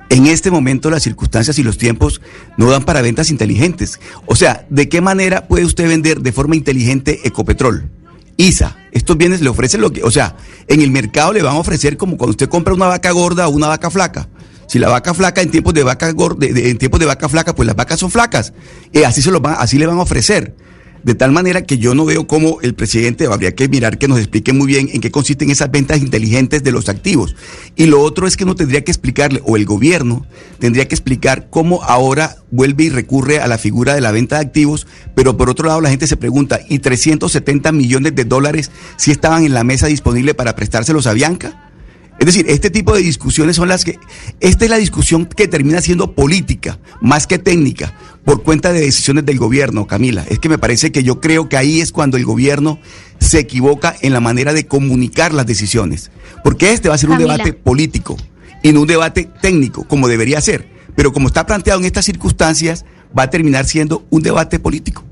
En 0.10 0.28
este 0.28 0.52
momento 0.52 0.90
las 0.90 1.04
circunstancias 1.04 1.58
y 1.58 1.64
los 1.64 1.78
tiempos 1.78 2.22
no 2.58 2.70
dan 2.70 2.84
para 2.84 3.02
ventas 3.02 3.32
inteligentes. 3.32 4.00
O 4.26 4.36
sea, 4.36 4.66
¿de 4.70 4.90
qué 4.90 5.00
manera 5.00 5.48
puede 5.48 5.64
usted 5.64 5.88
vender 5.88 6.22
de 6.22 6.34
forma 6.34 6.56
inteligente 6.56 7.22
Ecopetrol? 7.24 7.90
ISA, 8.36 8.76
estos 8.92 9.18
bienes 9.18 9.42
le 9.42 9.50
ofrecen 9.50 9.82
lo 9.82 9.92
que, 9.92 10.04
o 10.04 10.12
sea, 10.12 10.36
en 10.68 10.82
el 10.82 10.92
mercado 10.92 11.32
le 11.32 11.42
van 11.42 11.56
a 11.56 11.60
ofrecer 11.60 11.96
como 11.96 12.18
cuando 12.18 12.32
usted 12.32 12.50
compra 12.50 12.74
una 12.74 12.88
vaca 12.88 13.12
gorda 13.12 13.48
o 13.48 13.52
una 13.52 13.68
vaca 13.68 13.90
flaca. 13.90 14.28
Si 14.68 14.80
la 14.80 14.90
vaca 14.90 15.14
flaca 15.14 15.42
en 15.42 15.52
tiempos 15.52 15.74
de 15.74 15.84
vaca 15.84 16.12
gorda, 16.12 16.46
en 16.48 16.78
tiempos 16.78 17.00
de 17.00 17.06
vaca 17.06 17.28
flaca, 17.30 17.54
pues 17.54 17.68
las 17.68 17.76
vacas 17.76 18.00
son 18.00 18.10
flacas. 18.10 18.54
Eh, 18.94 19.06
así 19.06 19.22
se 19.22 19.30
lo 19.30 19.42
van, 19.42 19.56
así 19.60 19.78
le 19.78 19.86
van 19.86 19.98
a 19.98 20.02
ofrecer. 20.02 20.56
De 21.04 21.16
tal 21.16 21.32
manera 21.32 21.64
que 21.64 21.80
yo 21.80 21.96
no 21.96 22.06
veo 22.06 22.28
cómo 22.28 22.60
el 22.62 22.76
presidente, 22.76 23.26
habría 23.26 23.56
que 23.56 23.68
mirar 23.68 23.98
que 23.98 24.08
nos 24.08 24.20
explique 24.20 24.54
muy 24.54 24.68
bien 24.68 24.90
en 24.94 25.02
qué 25.02 25.10
consisten 25.10 25.50
esas 25.50 25.72
ventas 25.72 26.00
inteligentes 26.00 26.64
de 26.64 26.72
los 26.72 26.90
activos. 26.90 27.36
Y 27.76 27.88
lo 27.88 28.02
otro 28.02 28.28
es 28.28 28.38
que 28.38 28.46
no 28.46 28.56
tendría 28.56 28.84
que 28.84 28.92
explicarle, 28.92 29.42
o 29.44 29.58
el 29.58 29.66
gobierno 29.66 30.28
tendría 30.60 30.88
que 30.88 30.94
explicar 30.94 31.48
cómo 31.50 31.82
ahora 31.84 32.38
vuelve 32.52 32.84
y 32.84 32.90
recurre 32.90 33.40
a 33.40 33.48
la 33.48 33.58
figura 33.58 33.96
de 33.96 34.02
la 34.02 34.12
venta 34.12 34.36
de 34.36 34.46
activos, 34.46 34.86
pero 35.16 35.38
por 35.38 35.50
otro 35.50 35.68
lado 35.68 35.82
la 35.82 35.90
gente 35.90 36.06
se 36.06 36.18
pregunta, 36.18 36.60
¿y 36.70 36.80
370 36.80 37.72
millones 37.72 38.14
de 38.14 38.26
dólares 38.26 38.70
si 38.98 39.10
estaban 39.10 39.44
en 39.44 39.56
la 39.56 39.64
mesa 39.64 39.88
disponible 39.88 40.36
para 40.36 40.56
prestárselos 40.56 41.08
a 41.08 41.14
Bianca? 41.14 41.72
Es 42.20 42.28
decir, 42.28 42.46
este 42.50 42.70
tipo 42.70 42.94
de 42.94 43.02
discusiones 43.02 43.56
son 43.56 43.68
las 43.68 43.84
que, 43.84 43.98
esta 44.42 44.66
es 44.66 44.70
la 44.70 44.78
discusión 44.78 45.26
que 45.26 45.48
termina 45.48 45.82
siendo 45.82 46.14
política, 46.14 46.78
más 47.02 47.26
que 47.26 47.40
técnica, 47.40 47.96
por 48.26 48.44
cuenta 48.44 48.72
de 48.72 48.82
decisiones 48.82 49.26
del 49.26 49.38
gobierno, 49.38 49.88
Camila. 49.88 50.26
Es 50.30 50.40
que 50.40 50.50
me 50.50 50.58
parece 50.58 50.92
que 50.92 51.04
yo 51.04 51.20
creo 51.20 51.50
que 51.50 51.58
ahí 51.58 51.82
es 51.82 51.92
cuando 51.92 52.18
el 52.18 52.26
gobierno 52.26 52.80
se 53.20 53.40
equivoca 53.40 53.96
en 54.02 54.14
la 54.14 54.20
manera 54.20 54.54
de 54.54 54.68
comunicar 54.68 55.34
las 55.34 55.46
decisiones. 55.46 56.12
Porque 56.44 56.74
este 56.74 56.90
va 56.90 56.96
a 56.96 56.98
ser 56.98 57.10
un 57.10 57.18
debate 57.18 57.54
político 57.54 58.18
y 58.64 58.74
no 58.74 58.82
un 58.82 58.88
debate 58.88 59.30
técnico, 59.42 59.88
como 59.88 60.08
debería 60.08 60.42
ser. 60.42 60.68
Pero 60.96 61.14
como 61.14 61.28
está 61.28 61.46
planteado 61.46 61.80
en 61.80 61.86
estas 61.86 62.06
circunstancias, 62.06 62.86
va 63.18 63.24
a 63.24 63.30
terminar 63.30 63.66
siendo 63.66 64.06
un 64.10 64.22
debate 64.22 64.60
político. 64.60 65.04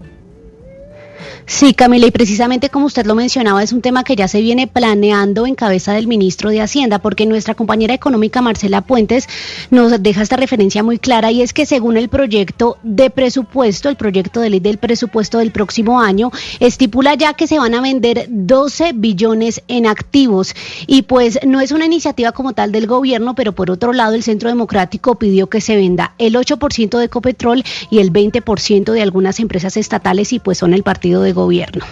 Sí, 1.51 1.73
Camila, 1.73 2.05
y 2.05 2.11
precisamente 2.11 2.69
como 2.69 2.85
usted 2.85 3.07
lo 3.07 3.15
mencionaba, 3.15 3.63
es 3.63 3.73
un 3.73 3.81
tema 3.81 4.03
que 4.03 4.15
ya 4.15 4.27
se 4.27 4.39
viene 4.39 4.67
planeando 4.67 5.47
en 5.47 5.55
cabeza 5.55 5.93
del 5.93 6.05
ministro 6.05 6.51
de 6.51 6.61
Hacienda, 6.61 6.99
porque 6.99 7.25
nuestra 7.25 7.55
compañera 7.55 7.95
económica 7.95 8.43
Marcela 8.43 8.81
Puentes 8.81 9.27
nos 9.71 10.01
deja 10.01 10.21
esta 10.21 10.35
referencia 10.35 10.83
muy 10.83 10.99
clara 10.99 11.31
y 11.31 11.41
es 11.41 11.51
que 11.51 11.65
según 11.65 11.97
el 11.97 12.07
proyecto 12.07 12.77
de 12.83 13.09
presupuesto, 13.09 13.89
el 13.89 13.95
proyecto 13.95 14.41
de 14.41 14.51
ley 14.51 14.59
del 14.59 14.77
presupuesto 14.77 15.39
del 15.39 15.51
próximo 15.51 15.99
año, 15.99 16.31
estipula 16.59 17.15
ya 17.15 17.33
que 17.33 17.47
se 17.47 17.57
van 17.57 17.73
a 17.73 17.81
vender 17.81 18.27
12 18.29 18.91
billones 18.93 19.63
en 19.67 19.87
activos. 19.87 20.53
Y 20.85 21.01
pues 21.01 21.39
no 21.47 21.61
es 21.61 21.71
una 21.71 21.87
iniciativa 21.87 22.31
como 22.31 22.53
tal 22.53 22.71
del 22.71 22.85
gobierno, 22.85 23.33
pero 23.33 23.53
por 23.53 23.71
otro 23.71 23.91
lado 23.91 24.13
el 24.13 24.21
Centro 24.21 24.49
Democrático 24.49 25.15
pidió 25.15 25.49
que 25.49 25.61
se 25.61 25.75
venda 25.75 26.13
el 26.19 26.35
8% 26.35 26.99
de 26.99 27.05
Ecopetrol 27.05 27.63
y 27.89 27.97
el 27.97 28.13
20% 28.13 28.91
de 28.91 29.01
algunas 29.01 29.39
empresas 29.39 29.77
estatales 29.77 30.31
y 30.31 30.37
pues 30.37 30.59
son 30.59 30.75
el 30.75 30.83
partido 30.83 31.23
de 31.23 31.38
gobierno. 31.39 31.85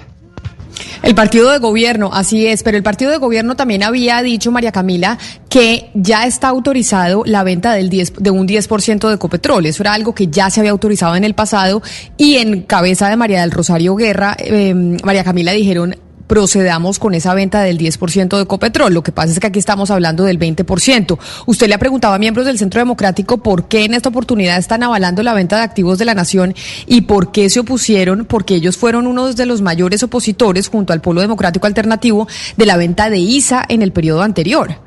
El 1.03 1.15
partido 1.15 1.51
de 1.51 1.59
gobierno, 1.59 2.09
así 2.11 2.47
es, 2.47 2.63
pero 2.63 2.75
el 2.75 2.83
partido 2.83 3.11
de 3.11 3.17
gobierno 3.17 3.55
también 3.55 3.83
había 3.83 4.21
dicho, 4.21 4.51
María 4.51 4.71
Camila, 4.71 5.17
que 5.49 5.89
ya 5.93 6.25
está 6.25 6.49
autorizado 6.49 7.23
la 7.25 7.43
venta 7.43 7.73
del 7.73 7.89
10, 7.89 8.15
de 8.17 8.31
un 8.31 8.47
10% 8.47 9.07
de 9.07 9.15
Ecopetrol. 9.15 9.65
Eso 9.65 9.83
era 9.83 9.93
algo 9.93 10.13
que 10.13 10.27
ya 10.27 10.49
se 10.49 10.59
había 10.59 10.71
autorizado 10.71 11.15
en 11.15 11.23
el 11.23 11.33
pasado 11.33 11.81
y 12.17 12.35
en 12.35 12.63
cabeza 12.63 13.09
de 13.09 13.15
María 13.15 13.41
del 13.41 13.51
Rosario 13.51 13.95
Guerra, 13.95 14.35
eh, 14.39 14.73
María 15.03 15.23
Camila 15.23 15.53
dijeron 15.53 15.95
procedamos 16.27 16.99
con 16.99 17.13
esa 17.13 17.33
venta 17.33 17.61
del 17.61 17.77
10% 17.77 18.35
de 18.35 18.43
Ecopetrol. 18.43 18.93
Lo 18.93 19.03
que 19.03 19.11
pasa 19.11 19.31
es 19.31 19.39
que 19.39 19.47
aquí 19.47 19.59
estamos 19.59 19.89
hablando 19.89 20.23
del 20.23 20.39
20%. 20.39 21.17
Usted 21.45 21.67
le 21.67 21.75
ha 21.75 21.79
preguntado 21.79 22.13
a 22.13 22.19
miembros 22.19 22.45
del 22.45 22.59
Centro 22.59 22.79
Democrático 22.79 23.37
por 23.37 23.67
qué 23.67 23.85
en 23.85 23.93
esta 23.93 24.09
oportunidad 24.09 24.57
están 24.57 24.83
avalando 24.83 25.23
la 25.23 25.33
venta 25.33 25.57
de 25.57 25.63
activos 25.63 25.97
de 25.97 26.05
la 26.05 26.13
nación 26.13 26.53
y 26.85 27.01
por 27.01 27.31
qué 27.31 27.49
se 27.49 27.61
opusieron, 27.61 28.25
porque 28.25 28.55
ellos 28.55 28.77
fueron 28.77 29.07
uno 29.07 29.33
de 29.33 29.45
los 29.45 29.61
mayores 29.61 30.03
opositores 30.03 30.67
junto 30.67 30.93
al 30.93 31.01
Polo 31.01 31.21
Democrático 31.21 31.67
Alternativo 31.67 32.27
de 32.55 32.65
la 32.65 32.77
venta 32.77 33.09
de 33.09 33.17
ISA 33.17 33.65
en 33.67 33.81
el 33.81 33.91
periodo 33.91 34.21
anterior. 34.21 34.86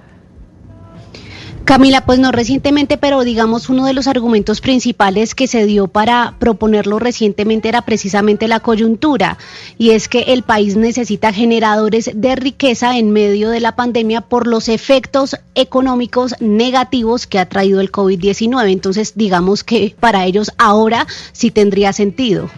Camila, 1.70 2.04
pues 2.04 2.18
no 2.18 2.32
recientemente, 2.32 2.98
pero 2.98 3.22
digamos 3.22 3.68
uno 3.68 3.86
de 3.86 3.92
los 3.92 4.08
argumentos 4.08 4.60
principales 4.60 5.36
que 5.36 5.46
se 5.46 5.66
dio 5.66 5.86
para 5.86 6.34
proponerlo 6.40 6.98
recientemente 6.98 7.68
era 7.68 7.82
precisamente 7.82 8.48
la 8.48 8.58
coyuntura, 8.58 9.38
y 9.78 9.90
es 9.90 10.08
que 10.08 10.32
el 10.32 10.42
país 10.42 10.74
necesita 10.74 11.32
generadores 11.32 12.10
de 12.12 12.34
riqueza 12.34 12.98
en 12.98 13.12
medio 13.12 13.50
de 13.50 13.60
la 13.60 13.76
pandemia 13.76 14.20
por 14.20 14.48
los 14.48 14.68
efectos 14.68 15.36
económicos 15.54 16.34
negativos 16.40 17.28
que 17.28 17.38
ha 17.38 17.48
traído 17.48 17.80
el 17.80 17.92
COVID-19. 17.92 18.72
Entonces, 18.72 19.12
digamos 19.14 19.62
que 19.62 19.94
para 20.00 20.26
ellos 20.26 20.50
ahora 20.58 21.06
sí 21.30 21.52
tendría 21.52 21.92
sentido. 21.92 22.50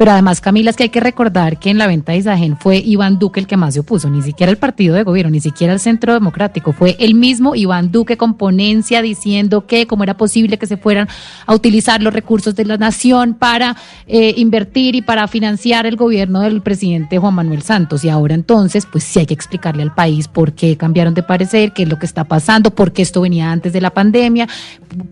Pero 0.00 0.12
además, 0.12 0.40
Camila, 0.40 0.70
es 0.70 0.78
que 0.78 0.84
hay 0.84 0.88
que 0.88 0.98
recordar 0.98 1.58
que 1.58 1.68
en 1.68 1.76
la 1.76 1.86
venta 1.86 2.12
de 2.12 2.18
Isagen 2.18 2.56
fue 2.56 2.78
Iván 2.78 3.18
Duque 3.18 3.38
el 3.38 3.46
que 3.46 3.58
más 3.58 3.74
se 3.74 3.80
opuso, 3.80 4.08
ni 4.08 4.22
siquiera 4.22 4.50
el 4.50 4.56
partido 4.56 4.94
de 4.94 5.02
gobierno, 5.02 5.30
ni 5.30 5.42
siquiera 5.42 5.74
el 5.74 5.78
Centro 5.78 6.14
Democrático, 6.14 6.72
fue 6.72 6.96
el 7.00 7.14
mismo 7.14 7.54
Iván 7.54 7.92
Duque 7.92 8.16
con 8.16 8.32
ponencia 8.32 9.02
diciendo 9.02 9.66
que 9.66 9.86
cómo 9.86 10.02
era 10.02 10.16
posible 10.16 10.56
que 10.56 10.66
se 10.66 10.78
fueran 10.78 11.06
a 11.44 11.54
utilizar 11.54 12.02
los 12.02 12.14
recursos 12.14 12.54
de 12.54 12.64
la 12.64 12.78
nación 12.78 13.34
para 13.34 13.76
eh, 14.06 14.32
invertir 14.38 14.94
y 14.94 15.02
para 15.02 15.28
financiar 15.28 15.84
el 15.84 15.96
gobierno 15.96 16.40
del 16.40 16.62
presidente 16.62 17.18
Juan 17.18 17.34
Manuel 17.34 17.60
Santos. 17.60 18.02
Y 18.02 18.08
ahora 18.08 18.34
entonces, 18.34 18.86
pues 18.90 19.04
sí 19.04 19.18
hay 19.18 19.26
que 19.26 19.34
explicarle 19.34 19.82
al 19.82 19.94
país 19.94 20.28
por 20.28 20.54
qué 20.54 20.78
cambiaron 20.78 21.12
de 21.12 21.24
parecer, 21.24 21.74
qué 21.74 21.82
es 21.82 21.90
lo 21.90 21.98
que 21.98 22.06
está 22.06 22.24
pasando, 22.24 22.70
por 22.70 22.94
qué 22.94 23.02
esto 23.02 23.20
venía 23.20 23.52
antes 23.52 23.74
de 23.74 23.82
la 23.82 23.90
pandemia, 23.90 24.48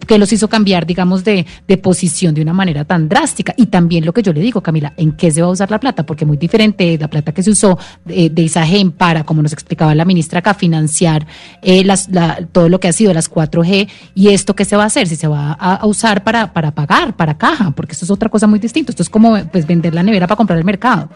qué 0.07 0.17
los 0.17 0.33
hizo 0.33 0.49
cambiar, 0.49 0.87
digamos, 0.87 1.25
de, 1.25 1.45
de 1.67 1.77
posición 1.77 2.35
de 2.35 2.41
una 2.41 2.55
manera 2.55 2.87
tan 2.87 3.07
drástica. 3.07 3.53
Y 3.59 3.67
también 3.67 4.07
lo 4.07 4.15
que 4.15 4.23
yo 4.23 4.33
le 4.33 4.41
digo, 4.41 4.63
Camila, 4.63 4.78
¿en 4.97 5.13
qué 5.13 5.31
se 5.31 5.41
va 5.43 5.49
a 5.49 5.51
usar 5.51 5.71
la 5.71 5.79
plata? 5.81 6.05
Porque 6.07 6.25
muy 6.25 6.37
diferente 6.37 6.97
la 6.99 7.09
plata 7.09 7.33
que 7.33 7.43
se 7.43 7.51
usó 7.51 7.79
eh, 8.09 8.31
de 8.31 8.43
Isagen 8.43 8.93
para, 8.93 9.25
como 9.25 9.43
nos 9.43 9.53
explicaba 9.53 9.95
la 9.95 10.05
ministra 10.05 10.39
acá, 10.41 10.55
financiar 10.55 11.27
eh, 11.63 11.85
las, 11.85 12.09
la- 12.11 12.39
todo 12.53 12.69
lo 12.69 12.81
que 12.81 12.89
ha 12.89 12.93
sido 12.93 13.13
las 13.15 13.31
4G 13.31 13.89
y 14.15 14.29
esto 14.29 14.55
que 14.55 14.65
se 14.65 14.77
va 14.77 14.85
a 14.85 14.87
hacer, 14.87 15.07
si 15.09 15.17
se 15.17 15.29
va 15.29 15.57
a, 15.59 15.75
a 15.77 15.87
usar 15.87 16.25
para, 16.25 16.53
para 16.53 16.71
pagar, 16.73 17.15
para 17.17 17.37
caja, 17.37 17.71
porque 17.73 17.93
esto 17.93 18.05
es 18.05 18.11
otra 18.11 18.29
cosa 18.29 18.47
muy 18.47 18.59
distinta. 18.59 18.93
Esto 18.93 19.03
es 19.03 19.11
como 19.11 19.37
pues 19.53 19.67
vender 19.67 19.95
la 19.95 20.03
nevera 20.03 20.27
para 20.27 20.37
comprar 20.37 20.59
el 20.59 20.65
mercado. 20.65 21.09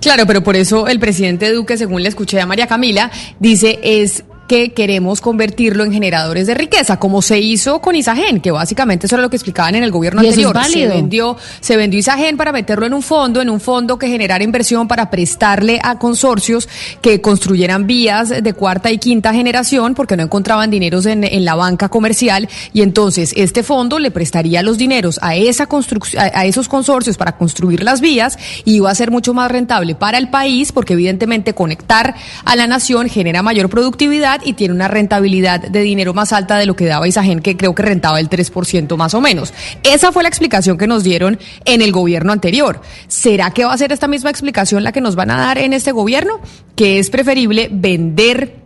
Claro, 0.00 0.24
pero 0.26 0.42
por 0.42 0.56
eso 0.56 0.88
el 0.88 0.98
presidente 0.98 1.52
Duque, 1.52 1.76
según 1.76 2.02
le 2.02 2.08
escuché 2.08 2.40
a 2.40 2.46
María 2.46 2.66
Camila, 2.66 3.10
dice 3.38 3.78
es 3.82 4.24
que 4.50 4.72
queremos 4.72 5.20
convertirlo 5.20 5.84
en 5.84 5.92
generadores 5.92 6.48
de 6.48 6.54
riqueza, 6.54 6.98
como 6.98 7.22
se 7.22 7.38
hizo 7.38 7.80
con 7.80 7.94
Isagen, 7.94 8.40
que 8.40 8.50
básicamente 8.50 9.06
eso 9.06 9.14
era 9.14 9.22
lo 9.22 9.30
que 9.30 9.36
explicaban 9.36 9.76
en 9.76 9.84
el 9.84 9.92
gobierno 9.92 10.24
Y 10.24 10.26
eso 10.26 10.40
es 10.40 10.46
anterior. 10.46 10.64
Se 10.64 10.78
válido. 10.80 10.94
vendió, 10.96 11.36
se 11.60 11.76
vendió 11.76 12.00
Isagen 12.00 12.36
para 12.36 12.50
meterlo 12.50 12.84
en 12.84 12.92
un 12.92 13.02
fondo, 13.02 13.40
en 13.40 13.48
un 13.48 13.60
fondo 13.60 13.96
que 13.96 14.08
generara 14.08 14.42
inversión 14.42 14.88
para 14.88 15.08
prestarle 15.08 15.78
a 15.84 16.00
consorcios 16.00 16.68
que 17.00 17.20
construyeran 17.20 17.86
vías 17.86 18.30
de 18.42 18.52
cuarta 18.52 18.90
y 18.90 18.98
quinta 18.98 19.32
generación, 19.32 19.94
porque 19.94 20.16
no 20.16 20.24
encontraban 20.24 20.68
dineros 20.68 21.06
en, 21.06 21.22
en 21.22 21.44
la 21.44 21.54
banca 21.54 21.88
comercial, 21.88 22.48
y 22.72 22.82
entonces 22.82 23.32
este 23.36 23.62
fondo 23.62 24.00
le 24.00 24.10
prestaría 24.10 24.64
los 24.64 24.78
dineros 24.78 25.20
a 25.22 25.36
esa 25.36 25.66
construcción, 25.66 26.24
a 26.34 26.44
esos 26.44 26.66
consorcios 26.66 27.16
para 27.16 27.36
construir 27.36 27.84
las 27.84 28.00
vías, 28.00 28.36
y 28.64 28.74
iba 28.78 28.90
a 28.90 28.94
ser 28.96 29.12
mucho 29.12 29.32
más 29.32 29.48
rentable 29.48 29.94
para 29.94 30.18
el 30.18 30.28
país, 30.28 30.72
porque 30.72 30.94
evidentemente 30.94 31.54
conectar 31.54 32.16
a 32.44 32.56
la 32.56 32.66
nación 32.66 33.08
genera 33.08 33.44
mayor 33.44 33.70
productividad 33.70 34.39
y 34.44 34.54
tiene 34.54 34.74
una 34.74 34.88
rentabilidad 34.88 35.60
de 35.60 35.80
dinero 35.80 36.14
más 36.14 36.32
alta 36.32 36.58
de 36.58 36.66
lo 36.66 36.76
que 36.76 36.86
daba 36.86 37.08
Isagen, 37.08 37.40
que 37.40 37.56
creo 37.56 37.74
que 37.74 37.82
rentaba 37.82 38.20
el 38.20 38.28
3% 38.28 38.96
más 38.96 39.14
o 39.14 39.20
menos. 39.20 39.52
Esa 39.82 40.12
fue 40.12 40.22
la 40.22 40.28
explicación 40.28 40.78
que 40.78 40.86
nos 40.86 41.04
dieron 41.04 41.38
en 41.64 41.82
el 41.82 41.92
gobierno 41.92 42.32
anterior. 42.32 42.80
¿Será 43.08 43.50
que 43.50 43.64
va 43.64 43.72
a 43.72 43.78
ser 43.78 43.92
esta 43.92 44.08
misma 44.08 44.30
explicación 44.30 44.84
la 44.84 44.92
que 44.92 45.00
nos 45.00 45.16
van 45.16 45.30
a 45.30 45.38
dar 45.38 45.58
en 45.58 45.72
este 45.72 45.92
gobierno? 45.92 46.40
Que 46.76 46.98
es 46.98 47.10
preferible 47.10 47.68
vender 47.70 48.56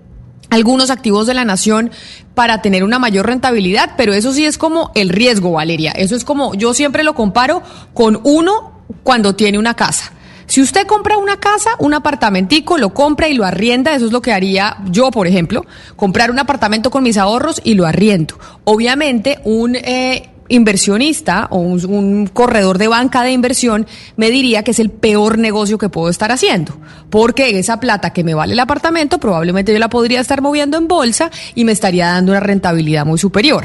algunos 0.50 0.90
activos 0.90 1.26
de 1.26 1.34
la 1.34 1.44
nación 1.44 1.90
para 2.34 2.62
tener 2.62 2.84
una 2.84 2.98
mayor 2.98 3.26
rentabilidad, 3.26 3.92
pero 3.96 4.12
eso 4.14 4.32
sí 4.32 4.44
es 4.44 4.58
como 4.58 4.92
el 4.94 5.08
riesgo, 5.08 5.52
Valeria. 5.52 5.92
Eso 5.92 6.16
es 6.16 6.24
como, 6.24 6.54
yo 6.54 6.74
siempre 6.74 7.04
lo 7.04 7.14
comparo 7.14 7.62
con 7.92 8.20
uno 8.24 8.82
cuando 9.02 9.34
tiene 9.34 9.58
una 9.58 9.74
casa. 9.74 10.12
Si 10.46 10.60
usted 10.60 10.86
compra 10.86 11.16
una 11.18 11.38
casa, 11.38 11.70
un 11.78 11.94
apartamentico, 11.94 12.78
lo 12.78 12.92
compra 12.92 13.28
y 13.28 13.34
lo 13.34 13.44
arrienda, 13.44 13.94
eso 13.94 14.06
es 14.06 14.12
lo 14.12 14.22
que 14.22 14.32
haría 14.32 14.78
yo, 14.90 15.10
por 15.10 15.26
ejemplo, 15.26 15.64
comprar 15.96 16.30
un 16.30 16.38
apartamento 16.38 16.90
con 16.90 17.02
mis 17.02 17.16
ahorros 17.16 17.60
y 17.64 17.74
lo 17.74 17.86
arriendo. 17.86 18.38
Obviamente, 18.64 19.40
un 19.44 19.74
eh, 19.76 20.30
inversionista 20.48 21.48
o 21.50 21.58
un, 21.58 21.84
un 21.86 22.26
corredor 22.26 22.78
de 22.78 22.88
banca 22.88 23.22
de 23.22 23.32
inversión 23.32 23.86
me 24.16 24.30
diría 24.30 24.62
que 24.62 24.72
es 24.72 24.78
el 24.78 24.90
peor 24.90 25.38
negocio 25.38 25.78
que 25.78 25.88
puedo 25.88 26.08
estar 26.08 26.30
haciendo, 26.30 26.76
porque 27.10 27.58
esa 27.58 27.80
plata 27.80 28.12
que 28.12 28.24
me 28.24 28.34
vale 28.34 28.52
el 28.52 28.60
apartamento 28.60 29.18
probablemente 29.18 29.72
yo 29.72 29.78
la 29.78 29.88
podría 29.88 30.20
estar 30.20 30.42
moviendo 30.42 30.76
en 30.76 30.88
bolsa 30.88 31.30
y 31.54 31.64
me 31.64 31.72
estaría 31.72 32.08
dando 32.08 32.32
una 32.32 32.40
rentabilidad 32.40 33.06
muy 33.06 33.18
superior. 33.18 33.64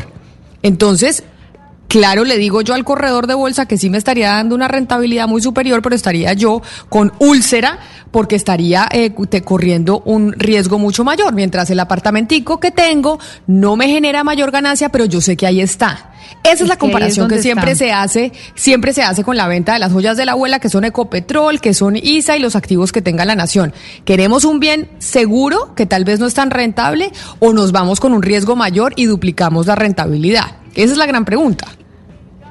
Entonces, 0.61 1.23
Claro, 1.89 2.23
le 2.23 2.37
digo 2.37 2.61
yo 2.61 2.75
al 2.75 2.83
corredor 2.85 3.25
de 3.25 3.33
bolsa 3.33 3.65
que 3.65 3.75
sí 3.79 3.89
me 3.89 3.97
estaría 3.97 4.29
dando 4.29 4.53
una 4.53 4.67
rentabilidad 4.67 5.27
muy 5.27 5.41
superior, 5.41 5.81
pero 5.81 5.95
estaría 5.95 6.33
yo 6.33 6.61
con 6.87 7.11
úlcera 7.17 7.79
porque 8.11 8.35
estaría 8.35 8.87
eh, 8.91 9.09
te- 9.27 9.41
corriendo 9.41 10.03
un 10.05 10.33
riesgo 10.33 10.77
mucho 10.77 11.03
mayor, 11.03 11.33
mientras 11.33 11.67
el 11.71 11.79
apartamentico 11.79 12.59
que 12.59 12.69
tengo 12.69 13.17
no 13.47 13.75
me 13.75 13.87
genera 13.87 14.23
mayor 14.23 14.51
ganancia, 14.51 14.89
pero 14.89 15.05
yo 15.05 15.19
sé 15.19 15.35
que 15.35 15.47
ahí 15.47 15.61
está. 15.61 16.11
Esa 16.43 16.53
es, 16.53 16.61
Es 16.61 16.67
la 16.67 16.77
comparación 16.77 17.27
que 17.27 17.41
siempre 17.41 17.73
se 17.75 17.91
hace, 17.91 18.31
siempre 18.53 18.93
se 18.93 19.01
hace 19.01 19.23
con 19.23 19.35
la 19.35 19.47
venta 19.47 19.73
de 19.73 19.79
las 19.79 19.91
joyas 19.91 20.15
de 20.15 20.25
la 20.27 20.33
abuela, 20.33 20.59
que 20.59 20.69
son 20.69 20.85
Ecopetrol, 20.85 21.59
que 21.59 21.73
son 21.73 21.95
ISA 21.95 22.37
y 22.37 22.39
los 22.39 22.55
activos 22.55 22.91
que 22.91 23.01
tenga 23.01 23.25
la 23.25 23.33
nación. 23.33 23.73
¿Queremos 24.05 24.43
un 24.45 24.59
bien 24.59 24.91
seguro, 24.99 25.73
que 25.73 25.87
tal 25.87 26.05
vez 26.05 26.19
no 26.19 26.27
es 26.27 26.35
tan 26.35 26.51
rentable, 26.51 27.11
o 27.39 27.51
nos 27.51 27.71
vamos 27.71 27.99
con 27.99 28.13
un 28.13 28.21
riesgo 28.21 28.55
mayor 28.55 28.93
y 28.95 29.05
duplicamos 29.05 29.65
la 29.65 29.73
rentabilidad? 29.75 30.57
Esa 30.75 30.93
es 30.93 30.97
la 30.97 31.05
gran 31.05 31.25
pregunta. 31.25 31.67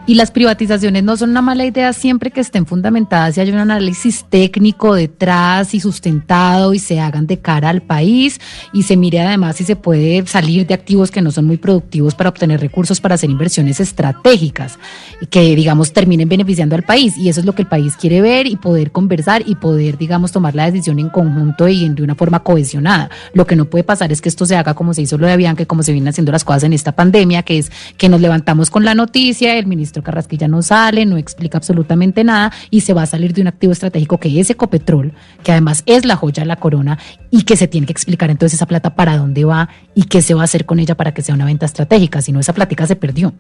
Y 0.09 0.15
las 0.15 0.31
privatizaciones 0.31 1.05
no 1.05 1.19
son 1.19 1.29
una 1.29 1.43
mala 1.43 1.67
idea 1.67 1.93
siempre 1.93 2.31
que 2.31 2.41
estén 2.41 2.65
fundamentadas 2.65 3.37
y 3.37 3.43
haya 3.43 3.53
un 3.53 3.59
análisis 3.59 4.25
técnico 4.27 4.95
detrás 4.95 5.75
y 5.75 5.81
sustentado 5.81 6.73
y 6.73 6.79
se 6.79 6.99
hagan 6.99 7.27
de 7.27 7.41
cara 7.41 7.69
al 7.69 7.83
país 7.83 8.41
y 8.73 8.85
se 8.85 8.97
mire 8.97 9.21
además 9.21 9.57
si 9.57 9.65
se 9.65 9.77
puede 9.77 10.27
salir 10.27 10.67
de 10.67 10.73
activos 10.73 11.11
que 11.11 11.21
no 11.21 11.31
son 11.31 11.45
muy 11.45 11.59
productivos 11.59 12.15
para 12.15 12.31
obtener 12.31 12.59
recursos 12.59 13.03
para 13.03 13.17
hacer 13.17 13.29
inversiones 13.29 13.81
estratégicas 13.81 14.79
y 15.21 15.27
que 15.27 15.55
digamos 15.55 15.93
terminen 15.93 16.27
beneficiando 16.27 16.75
al 16.75 16.85
país. 16.85 17.19
Y 17.19 17.29
eso 17.29 17.41
es 17.41 17.45
lo 17.45 17.55
que 17.55 17.61
el 17.61 17.69
país 17.69 17.95
quiere 17.95 18.23
ver 18.23 18.47
y 18.47 18.57
poder 18.57 18.93
conversar 18.93 19.43
y 19.45 19.57
poder 19.57 19.99
digamos 19.99 20.33
tomar 20.33 20.55
la 20.55 20.71
decisión 20.71 20.99
en 21.01 21.11
conjunto 21.11 21.69
y 21.69 21.87
de 21.87 22.03
una 22.03 22.15
forma 22.15 22.43
cohesionada. 22.43 23.11
Lo 23.35 23.47
que 23.47 23.57
no 23.57 23.67
puede 23.67 23.85
pasar 23.85 24.11
es 24.11 24.23
que 24.23 24.31
esto 24.31 24.47
se 24.47 24.57
haga 24.57 24.73
como 24.73 24.95
se 24.95 25.03
hizo 25.03 25.19
lo 25.19 25.27
de 25.27 25.35
Avianca 25.35 25.65
y 25.65 25.67
como 25.67 25.83
se 25.83 25.93
vienen 25.93 26.09
haciendo 26.09 26.33
las 26.33 26.45
cosas 26.45 26.63
en 26.63 26.73
esta 26.73 26.93
pandemia, 26.93 27.43
que 27.43 27.59
es 27.59 27.71
que 27.99 28.09
nos 28.09 28.23
levantamos 28.23 28.71
con 28.71 28.87
la 28.87 28.95
noticia, 28.95 29.59
el 29.59 29.67
ministro 29.67 29.98
Carrasquilla 30.03 30.49
no 30.49 30.63
sale, 30.63 31.07
no 31.07 31.17
explica 31.17 31.59
absolutamente 31.59 32.25
nada 32.25 32.53
y 32.71 32.81
se 32.83 32.93
va 32.93 33.03
a 33.03 33.07
salir 33.07 33.33
de 33.33 33.43
un 33.43 33.49
activo 33.49 33.73
estratégico 33.73 34.19
que 34.19 34.41
es 34.41 34.51
Ecopetrol, 34.51 35.13
que 35.43 35.53
además 35.53 35.83
es 35.87 36.05
la 36.05 36.17
joya 36.17 36.43
de 36.43 36.49
la 36.49 36.57
corona 36.57 36.99
y 37.31 37.43
que 37.43 37.57
se 37.57 37.69
tiene 37.69 37.87
que 37.87 37.93
explicar 37.93 38.31
entonces 38.31 38.59
esa 38.59 38.67
plata 38.67 38.95
para 38.95 39.17
dónde 39.17 39.45
va 39.45 39.69
y 39.95 40.05
qué 40.05 40.23
se 40.23 40.35
va 40.35 40.43
a 40.43 40.45
hacer 40.45 40.65
con 40.67 40.79
ella 40.79 40.97
para 40.97 41.13
que 41.13 41.23
sea 41.23 41.35
una 41.35 41.45
venta 41.45 41.67
estratégica, 41.67 42.23
si 42.23 42.33
no 42.33 42.41
esa 42.41 42.53
plática 42.53 42.87
se 42.87 42.97
perdió. 42.97 43.33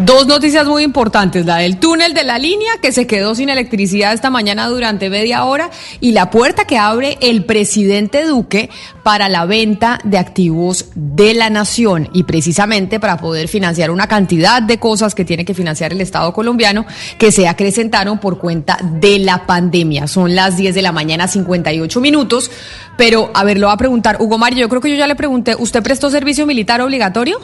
Dos 0.00 0.28
noticias 0.28 0.64
muy 0.64 0.84
importantes, 0.84 1.44
la 1.44 1.56
del 1.56 1.80
túnel 1.80 2.14
de 2.14 2.22
la 2.22 2.38
línea 2.38 2.70
que 2.80 2.92
se 2.92 3.08
quedó 3.08 3.34
sin 3.34 3.48
electricidad 3.48 4.12
esta 4.12 4.30
mañana 4.30 4.68
durante 4.68 5.10
media 5.10 5.44
hora 5.44 5.70
y 6.00 6.12
la 6.12 6.30
puerta 6.30 6.66
que 6.66 6.78
abre 6.78 7.18
el 7.20 7.44
presidente 7.44 8.24
Duque 8.24 8.70
para 9.02 9.28
la 9.28 9.44
venta 9.44 9.98
de 10.04 10.18
activos 10.18 10.86
de 10.94 11.34
la 11.34 11.50
nación 11.50 12.10
y 12.12 12.22
precisamente 12.22 13.00
para 13.00 13.16
poder 13.16 13.48
financiar 13.48 13.90
una 13.90 14.06
cantidad 14.06 14.62
de 14.62 14.78
cosas 14.78 15.16
que 15.16 15.24
tiene 15.24 15.44
que 15.44 15.52
financiar 15.52 15.92
el 15.92 16.00
Estado 16.00 16.32
colombiano 16.32 16.86
que 17.18 17.32
se 17.32 17.48
acrecentaron 17.48 18.20
por 18.20 18.38
cuenta 18.38 18.78
de 18.80 19.18
la 19.18 19.46
pandemia. 19.46 20.06
Son 20.06 20.36
las 20.36 20.56
10 20.56 20.76
de 20.76 20.82
la 20.82 20.92
mañana, 20.92 21.26
58 21.26 22.00
minutos, 22.00 22.52
pero 22.96 23.32
a 23.34 23.42
ver, 23.42 23.58
lo 23.58 23.66
va 23.66 23.72
a 23.72 23.78
preguntar 23.78 24.18
Hugo 24.20 24.38
Mario, 24.38 24.60
yo 24.60 24.68
creo 24.68 24.80
que 24.80 24.90
yo 24.90 24.96
ya 24.96 25.08
le 25.08 25.16
pregunté, 25.16 25.56
¿usted 25.58 25.82
prestó 25.82 26.08
servicio 26.08 26.46
militar 26.46 26.80
obligatorio? 26.82 27.40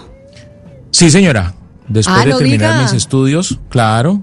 Sí, 0.93 1.11
señora. 1.11 1.53
Después 1.89 2.17
Ah, 2.19 2.25
de 2.25 2.33
terminar 2.35 2.73
diga. 2.75 2.83
mis 2.83 2.93
estudios, 2.93 3.59
claro, 3.69 4.23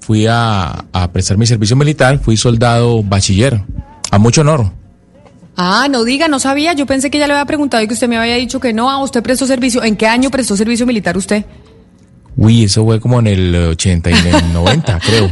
fui 0.00 0.26
a, 0.26 0.84
a 0.92 1.12
prestar 1.12 1.36
mi 1.36 1.46
servicio 1.46 1.76
militar, 1.76 2.18
fui 2.18 2.36
soldado 2.36 3.02
bachiller, 3.02 3.62
a 4.10 4.18
mucho 4.18 4.40
honor. 4.40 4.72
Ah, 5.56 5.86
no 5.90 6.02
diga, 6.04 6.26
no 6.28 6.40
sabía. 6.40 6.72
Yo 6.72 6.84
pensé 6.86 7.10
que 7.10 7.18
ya 7.18 7.26
le 7.26 7.34
había 7.34 7.44
preguntado 7.44 7.82
y 7.82 7.86
que 7.86 7.94
usted 7.94 8.08
me 8.08 8.16
había 8.16 8.34
dicho 8.36 8.58
que 8.58 8.72
no. 8.72 8.90
Ah, 8.90 8.98
usted 9.02 9.22
prestó 9.22 9.46
servicio. 9.46 9.84
¿En 9.84 9.94
qué 9.96 10.06
año 10.08 10.30
prestó 10.30 10.56
servicio 10.56 10.84
militar 10.86 11.16
usted? 11.16 11.44
Uy, 12.36 12.64
eso 12.64 12.84
fue 12.84 12.98
como 12.98 13.20
en 13.20 13.28
el 13.28 13.54
80 13.54 14.10
y 14.10 14.14
en 14.14 14.26
el 14.34 14.52
90, 14.52 14.98
creo. 15.06 15.30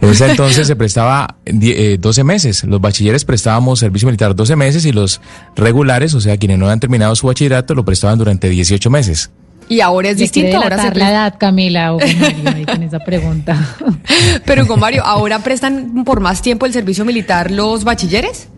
en 0.00 0.08
ese 0.08 0.30
entonces 0.30 0.66
se 0.66 0.76
prestaba 0.76 1.36
die- 1.44 1.94
eh, 1.94 1.98
12 1.98 2.22
meses. 2.24 2.64
Los 2.64 2.80
bachilleres 2.80 3.24
prestábamos 3.24 3.80
servicio 3.80 4.06
militar 4.06 4.34
12 4.36 4.54
meses 4.56 4.84
y 4.86 4.92
los 4.92 5.20
regulares, 5.56 6.14
o 6.14 6.20
sea, 6.20 6.36
quienes 6.36 6.58
no 6.58 6.66
habían 6.66 6.80
terminado 6.80 7.14
su 7.16 7.26
bachillerato, 7.26 7.74
lo 7.74 7.84
prestaban 7.84 8.18
durante 8.18 8.48
18 8.48 8.88
meses. 8.90 9.30
Y 9.70 9.80
ahora 9.82 10.10
es 10.10 10.16
Le 10.16 10.22
distinto. 10.24 10.56
Ahora 10.56 10.82
se 10.82 10.92
la 10.98 11.10
edad, 11.10 11.34
Camila, 11.38 11.94
Hugo 11.94 12.04
Mario, 12.18 12.52
ahí 12.56 12.66
con 12.66 12.82
esa 12.82 12.98
pregunta. 12.98 13.76
Pero, 14.44 14.64
Hugo 14.64 14.76
Mario, 14.76 15.04
¿ahora 15.04 15.38
prestan 15.38 16.02
por 16.04 16.18
más 16.18 16.42
tiempo 16.42 16.66
el 16.66 16.72
servicio 16.72 17.04
militar 17.04 17.52
los 17.52 17.84
bachilleres? 17.84 18.48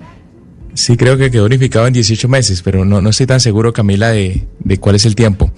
Sí, 0.72 0.96
creo 0.96 1.18
que 1.18 1.31
quedó 1.31 1.44
unificado 1.44 1.87
en 1.87 1.92
18 1.92 2.29
meses, 2.31 2.62
pero 2.62 2.87
no, 2.87 3.03
no 3.03 3.11
estoy 3.11 3.27
tan 3.27 3.40
seguro, 3.40 3.75
Camila, 3.75 4.09
de, 4.09 4.46
de 4.61 4.79
cuál 4.79 4.96
es 4.96 5.05
el 5.05 5.14
tiempo. 5.14 5.53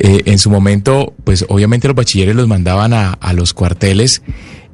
Eh, 0.00 0.22
en 0.24 0.40
su 0.40 0.50
momento, 0.50 1.14
pues 1.22 1.44
obviamente 1.48 1.86
los 1.86 1.94
bachilleres 1.94 2.34
los 2.34 2.48
mandaban 2.48 2.92
a, 2.92 3.12
a 3.12 3.32
los 3.34 3.54
cuarteles 3.54 4.22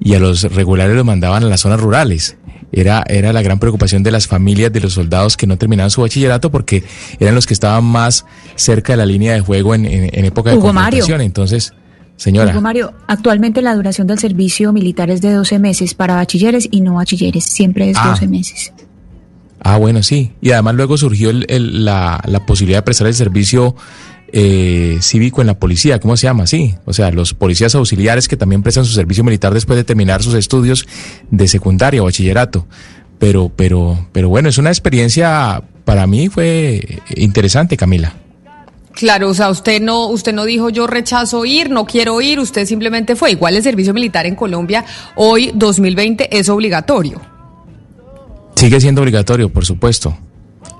y 0.01 0.15
a 0.15 0.19
los 0.21 0.43
regulares 0.55 0.95
los 0.97 1.05
mandaban 1.05 1.43
a 1.45 1.47
las 1.47 1.61
zonas 1.61 1.81
rurales. 1.81 2.37
Era, 2.71 3.03
era 3.09 3.33
la 3.33 3.41
gran 3.41 3.59
preocupación 3.59 4.03
de 4.03 4.11
las 4.11 4.27
familias 4.27 4.71
de 4.73 4.81
los 4.81 4.93
soldados 4.93 5.37
que 5.39 5.47
no 5.47 5.57
terminaban 5.57 5.91
su 5.91 6.03
bachillerato 6.03 6.51
porque 6.51 6.85
eran 7.19 7.35
los 7.35 7.47
que 7.47 7.55
estaban 7.55 7.83
más 7.85 8.27
cerca 8.57 8.93
de 8.93 8.99
la 8.99 9.07
línea 9.07 9.33
de 9.33 9.41
juego 9.41 9.75
en, 9.75 9.87
en- 9.87 10.11
en 10.13 10.25
época 10.27 10.51
de 10.51 10.59
Hugo 10.59 10.73
Mario. 10.75 11.03
Entonces, 11.21 11.73
señora. 12.17 12.51
Hugo 12.53 12.61
Mario, 12.61 12.93
actualmente 13.07 13.63
la 13.63 13.75
duración 13.75 14.07
del 14.07 14.19
servicio 14.19 14.73
militar 14.75 15.09
es 15.09 15.23
de 15.23 15.33
12 15.33 15.59
meses 15.59 15.95
para 15.95 16.17
bachilleres 16.17 16.69
y 16.71 16.83
no 16.83 16.95
bachilleres, 16.95 17.45
siempre 17.45 17.89
es 17.89 17.97
Ah. 17.99 18.09
12 18.11 18.29
meses. 18.29 18.73
Ah, 19.61 19.79
bueno, 19.79 20.03
sí. 20.03 20.33
Y 20.43 20.51
además 20.53 20.75
luego 20.75 20.99
surgió 20.99 21.31
el- 21.31 21.47
el- 21.49 21.85
la, 21.87 22.21
la 22.27 22.45
posibilidad 22.45 22.79
de 22.79 22.83
prestar 22.83 23.07
el 23.07 23.15
servicio 23.15 23.75
eh, 24.33 24.99
cívico 25.01 25.41
en 25.41 25.47
la 25.47 25.59
policía, 25.59 26.01
¿cómo 26.01 26.17
se 26.17 26.27
llama? 26.27 26.47
Sí, 26.47 26.75
o 26.85 26.93
sea, 26.93 27.11
los 27.11 27.35
policías 27.35 27.75
auxiliares 27.75 28.29
que 28.29 28.37
también 28.37 28.63
prestan 28.63 28.85
su 28.85 28.93
servicio 28.93 29.25
militar 29.25 29.55
después 29.55 29.77
de 29.77 29.85
terminar 29.85 30.23
sus 30.23 30.35
estudios 30.35 30.87
de 31.31 31.49
secundaria 31.49 32.03
o 32.03 32.05
bachillerato. 32.05 32.67
Pero, 33.19 33.51
pero, 33.55 34.07
pero 34.13 34.29
bueno, 34.29 34.49
es 34.49 34.59
una 34.59 34.71
experiencia 34.71 35.63
para 35.85 36.07
mí 36.07 36.29
fue 36.29 37.01
interesante, 37.17 37.77
Camila. 37.77 38.15
Claro, 38.93 39.31
o 39.31 39.35
sea, 39.35 39.49
usted 39.49 39.81
no, 39.81 40.09
usted 40.09 40.35
no 40.35 40.45
dijo 40.45 40.71
yo 40.71 40.87
rechazo 40.87 41.45
ir, 41.45 41.71
no 41.71 41.87
quiero 41.87 42.21
ir, 42.21 42.41
usted 42.41 42.67
simplemente 42.67 43.17
fue. 43.17 43.31
Igual 43.31 43.57
el 43.57 43.63
servicio 43.63 43.95
militar 43.95 44.27
en 44.27 44.35
Colombia 44.35 44.85
hoy 45.15 45.53
2020 45.55 46.37
es 46.37 46.49
obligatorio. 46.49 47.21
Sigue 48.57 48.81
siendo 48.81 49.03
obligatorio, 49.03 49.49
por 49.51 49.65
supuesto. 49.65 50.17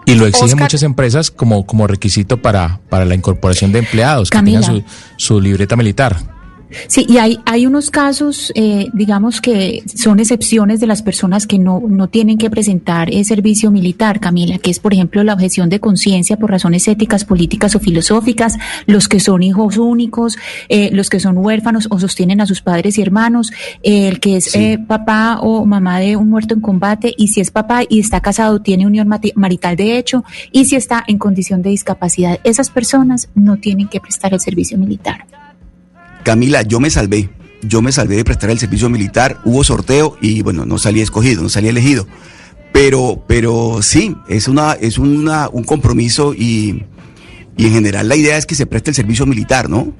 Y 0.09 0.15
lo 0.15 0.27
exigen 0.27 0.47
Oscar. 0.47 0.63
muchas 0.63 0.83
empresas 0.83 1.31
como, 1.31 1.67
como 1.67 1.87
requisito 1.87 2.41
para, 2.41 2.81
para 2.89 3.05
la 3.05 3.15
incorporación 3.15 3.73
de 3.73 3.81
empleados, 3.81 4.31
que 4.31 4.43
tengan 4.43 4.63
su, 4.63 4.83
su 5.17 5.41
libreta 5.41 5.77
militar. 5.77 6.38
Sí, 6.87 7.07
y 7.09 7.19
hay, 7.19 7.39
hay 7.47 7.67
unos 7.67 7.91
casos, 7.91 8.53
eh, 8.55 8.89
digamos 8.93 9.41
que 9.41 9.83
son 9.95 10.21
excepciones 10.21 10.81
de 10.81 10.87
las 10.87 11.03
personas 11.03 11.47
que 11.47 11.59
no, 11.59 11.83
no 11.89 12.09
tienen 12.09 12.37
que 12.37 12.51
presentar 12.51 13.13
el 13.13 13.25
servicio 13.25 13.71
militar, 13.71 14.21
Camila, 14.21 14.59
que 14.59 14.71
es, 14.71 14.79
por 14.79 14.93
ejemplo, 14.93 15.25
la 15.25 15.33
objeción 15.33 15.69
de 15.71 15.81
conciencia 15.81 16.37
por 16.37 16.51
razones 16.51 16.87
éticas, 16.87 17.25
políticas 17.25 17.75
o 17.75 17.81
filosóficas, 17.81 18.59
los 18.87 19.09
que 19.09 19.21
son 19.21 19.43
hijos 19.43 19.79
únicos, 19.79 20.37
eh, 20.69 20.91
los 20.93 21.09
que 21.09 21.21
son 21.21 21.39
huérfanos 21.39 21.89
o 21.91 21.99
sostienen 21.99 22.41
a 22.41 22.47
sus 22.47 22.61
padres 22.61 22.99
y 22.99 23.03
hermanos, 23.03 23.51
eh, 23.83 24.09
el 24.09 24.21
que 24.21 24.37
es 24.37 24.55
eh, 24.55 24.79
papá 24.87 25.39
o 25.41 25.65
mamá 25.65 26.01
de 26.01 26.17
un 26.17 26.29
muerto 26.29 26.55
en 26.55 26.61
combate, 26.61 27.15
y 27.17 27.29
si 27.29 27.41
es 27.41 27.51
papá 27.51 27.83
y 27.89 28.01
está 28.01 28.21
casado, 28.21 28.61
tiene 28.61 28.87
unión 28.87 29.09
marital 29.35 29.77
de 29.77 29.99
hecho, 29.99 30.25
y 30.53 30.67
si 30.67 30.77
está 30.77 31.05
en 31.07 31.19
condición 31.19 31.63
de 31.63 31.71
discapacidad. 31.71 32.41
Esas 32.45 32.71
personas 32.71 33.29
no 33.35 33.57
tienen 33.57 33.89
que 33.89 34.01
prestar 34.01 34.35
el 34.35 34.41
servicio 34.41 34.77
militar. 34.79 35.25
Camila, 36.25 36.63
yo 36.63 36.81
me 36.81 36.91
salvé. 36.91 37.31
Yo 37.63 37.83
me 37.83 37.91
salvé 37.91 38.17
de 38.17 38.25
prestar 38.25 38.51
el 38.51 38.59
servicio 38.59 38.89
militar. 38.89 39.41
Hubo 39.45 39.65
sorteo 39.65 40.17
y 40.21 40.43
bueno, 40.43 40.65
no 40.67 40.79
salí 40.79 41.01
escogido, 41.01 41.43
no 41.43 41.49
salí 41.49 41.69
elegido. 41.69 42.07
Pero, 42.73 43.25
pero 43.27 43.81
sí, 43.83 44.15
es 44.29 44.47
una, 44.47 44.73
es 44.75 44.99
una, 44.99 45.49
un 45.49 45.65
compromiso 45.65 46.35
y, 46.35 46.85
y 47.57 47.67
en 47.67 47.73
general 47.73 48.09
la 48.09 48.15
idea 48.17 48.37
es 48.37 48.47
que 48.47 48.55
se 48.55 48.67
preste 48.67 48.91
el 48.91 48.95
servicio 48.95 49.27
militar, 49.27 49.69
¿no? 49.69 49.93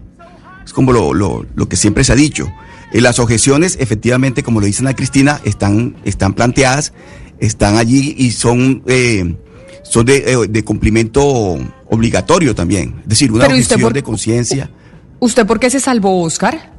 Es 0.65 0.73
como 0.73 0.93
lo, 0.93 1.15
lo, 1.15 1.47
lo 1.55 1.69
que 1.69 1.77
siempre 1.77 2.05
se 2.05 2.13
ha 2.13 2.17
dicho. 2.17 2.47
Eh, 2.93 3.01
las 3.01 3.19
objeciones, 3.19 3.77
efectivamente, 3.81 4.43
como 4.43 4.61
lo 4.61 4.67
dice 4.67 4.81
Ana 4.83 4.95
Cristina, 4.95 5.41
están, 5.45 5.97
están 6.05 6.35
planteadas, 6.35 6.93
están 7.41 7.77
allí 7.77 8.15
y 8.19 8.31
son, 8.33 8.83
eh, 8.87 9.35
son 9.83 10.05
de, 10.07 10.19
eh, 10.33 10.37
de 10.49 10.63
cumplimiento 10.63 11.23
obligatorio 11.91 12.55
también. 12.55 12.97
Es 13.03 13.09
decir, 13.09 13.33
una 13.33 13.45
Pero 13.47 13.57
¿y 13.57 13.61
usted 13.61 13.75
objeción 13.77 13.89
por- 13.89 13.95
de 13.95 14.03
conciencia. 14.03 14.71
¿Usted 15.21 15.47
por 15.47 15.59
qué 15.61 15.71
se 15.71 15.81
salvó, 15.81 16.23
Oscar? 16.23 16.73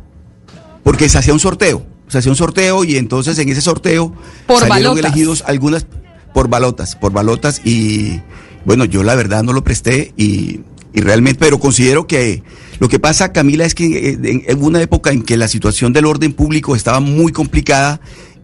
Porque 0.84 1.10
se 1.10 1.18
hacía 1.18 1.34
un 1.34 1.40
sorteo. 1.40 1.86
Se 2.08 2.18
hacía 2.18 2.32
un 2.32 2.36
sorteo 2.36 2.84
y 2.84 2.98
entonces 2.98 3.38
en 3.38 3.50
ese 3.50 3.62
sorteo 3.62 4.14
Por 4.48 4.60
salieron 4.62 4.96
balotas. 4.96 5.06
elegidos 5.12 5.44
algunas 5.46 5.86
por 6.34 6.48
balotas, 6.48 6.96
por 6.96 7.12
balotas 7.12 7.62
y 7.64 8.22
bueno, 8.66 8.86
yo 8.86 9.04
la 9.04 9.16
verdad 9.16 9.44
no 9.44 9.54
lo 9.54 9.64
presté 9.64 10.14
y, 10.18 10.62
y 10.94 11.02
realmente, 11.02 11.40
pero 11.40 11.60
considero 11.60 12.08
que 12.08 12.42
lo 12.80 12.88
que 12.90 12.98
pasa, 12.98 13.32
Camila, 13.32 13.66
es 13.66 13.76
que 13.76 13.86
eh, 14.10 14.20
en, 14.24 14.44
en 14.48 14.64
una 14.64 14.82
época 14.82 15.12
en 15.12 15.22
que 15.22 15.38
la 15.38 15.48
situación 15.48 15.94
del 15.94 16.06
orden 16.06 16.34
público 16.34 16.76
estaba 16.76 17.00
muy 17.00 17.32
complicada 17.32 18.00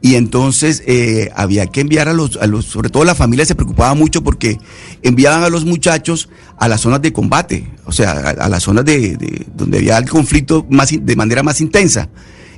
y 0.05 0.13
entonces 0.13 0.83
eh, 0.85 1.31
había 1.35 1.65
que 1.65 1.81
enviar 1.81 2.07
a 2.07 2.13
los, 2.13 2.37
a 2.37 2.45
los, 2.45 2.65
sobre 2.65 2.91
todo 2.91 3.03
la 3.05 3.15
familia 3.15 3.43
se 3.43 3.55
preocupaba 3.55 3.95
mucho 3.95 4.23
porque 4.23 4.59
enviaban 5.01 5.41
a 5.43 5.49
los 5.49 5.65
muchachos 5.65 6.29
a 6.59 6.67
las 6.67 6.81
zonas 6.81 7.01
de 7.01 7.11
combate, 7.11 7.71
o 7.85 7.91
sea, 7.91 8.11
a, 8.11 8.47
las 8.47 8.61
zonas 8.61 8.85
de, 8.85 9.17
de- 9.17 9.47
donde 9.55 9.79
había 9.79 9.97
el 9.97 10.07
conflicto 10.07 10.63
más, 10.69 10.91
de 10.95 11.15
manera 11.15 11.41
más 11.41 11.59
intensa. 11.59 12.09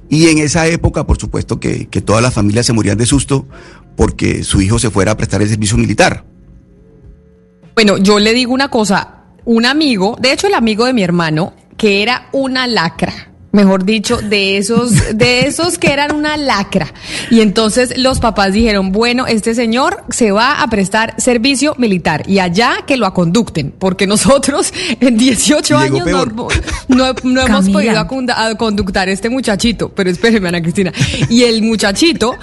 Y 0.09 0.27
en 0.27 0.39
esa 0.39 0.67
época, 0.67 1.07
por 1.07 1.17
supuesto, 1.21 1.57
que, 1.57 1.87
que 1.87 2.01
todas 2.01 2.21
las 2.21 2.33
familias 2.33 2.65
se 2.65 2.73
morían 2.73 2.97
de 2.97 3.05
susto 3.05 3.47
porque 3.95 4.43
su 4.43 4.59
hijo 4.61 4.77
se 4.77 4.89
fuera 4.89 5.13
a 5.13 5.15
prestar 5.15 5.41
el 5.41 5.47
servicio 5.47 5.77
militar. 5.77 6.25
Bueno, 7.75 7.97
yo 7.97 8.19
le 8.19 8.33
digo 8.33 8.53
una 8.53 8.67
cosa, 8.69 9.23
un 9.45 9.65
amigo, 9.65 10.17
de 10.19 10.33
hecho 10.33 10.47
el 10.47 10.53
amigo 10.53 10.83
de 10.83 10.91
mi 10.91 11.01
hermano, 11.03 11.53
que 11.77 12.03
era 12.03 12.27
una 12.33 12.67
lacra, 12.67 13.31
mejor 13.51 13.85
dicho, 13.85 14.17
de 14.17 14.57
esos, 14.57 15.17
de 15.17 15.41
esos 15.47 15.77
que 15.77 15.91
eran 15.91 16.15
una 16.15 16.37
lacra. 16.37 16.93
Y 17.31 17.41
entonces 17.41 17.97
los 17.97 18.19
papás 18.19 18.53
dijeron, 18.53 18.91
bueno, 18.91 19.25
este 19.25 19.55
señor 19.55 20.03
se 20.09 20.31
va 20.31 20.61
a 20.61 20.67
prestar 20.69 21.15
servicio 21.17 21.73
militar 21.77 22.23
y 22.27 22.39
allá 22.39 22.79
que 22.85 22.97
lo 22.97 23.05
aconducten, 23.05 23.71
porque 23.77 24.05
nosotros 24.05 24.73
en 24.99 25.17
18 25.17 25.73
Llegó 25.81 25.95
años 25.95 26.05
peor. 26.05 26.33
no, 26.35 26.47
no- 26.89 27.13
no 27.23 27.41
hemos 27.47 27.69
podido 27.69 27.99
acunda- 27.99 28.35
a 28.47 28.55
conductar 28.55 29.07
a 29.07 29.11
este 29.11 29.29
muchachito. 29.29 29.89
Pero 29.89 30.09
espéreme, 30.09 30.49
Ana 30.49 30.61
Cristina. 30.61 30.91
Y 31.29 31.43
el 31.43 31.61
muchachito 31.63 32.35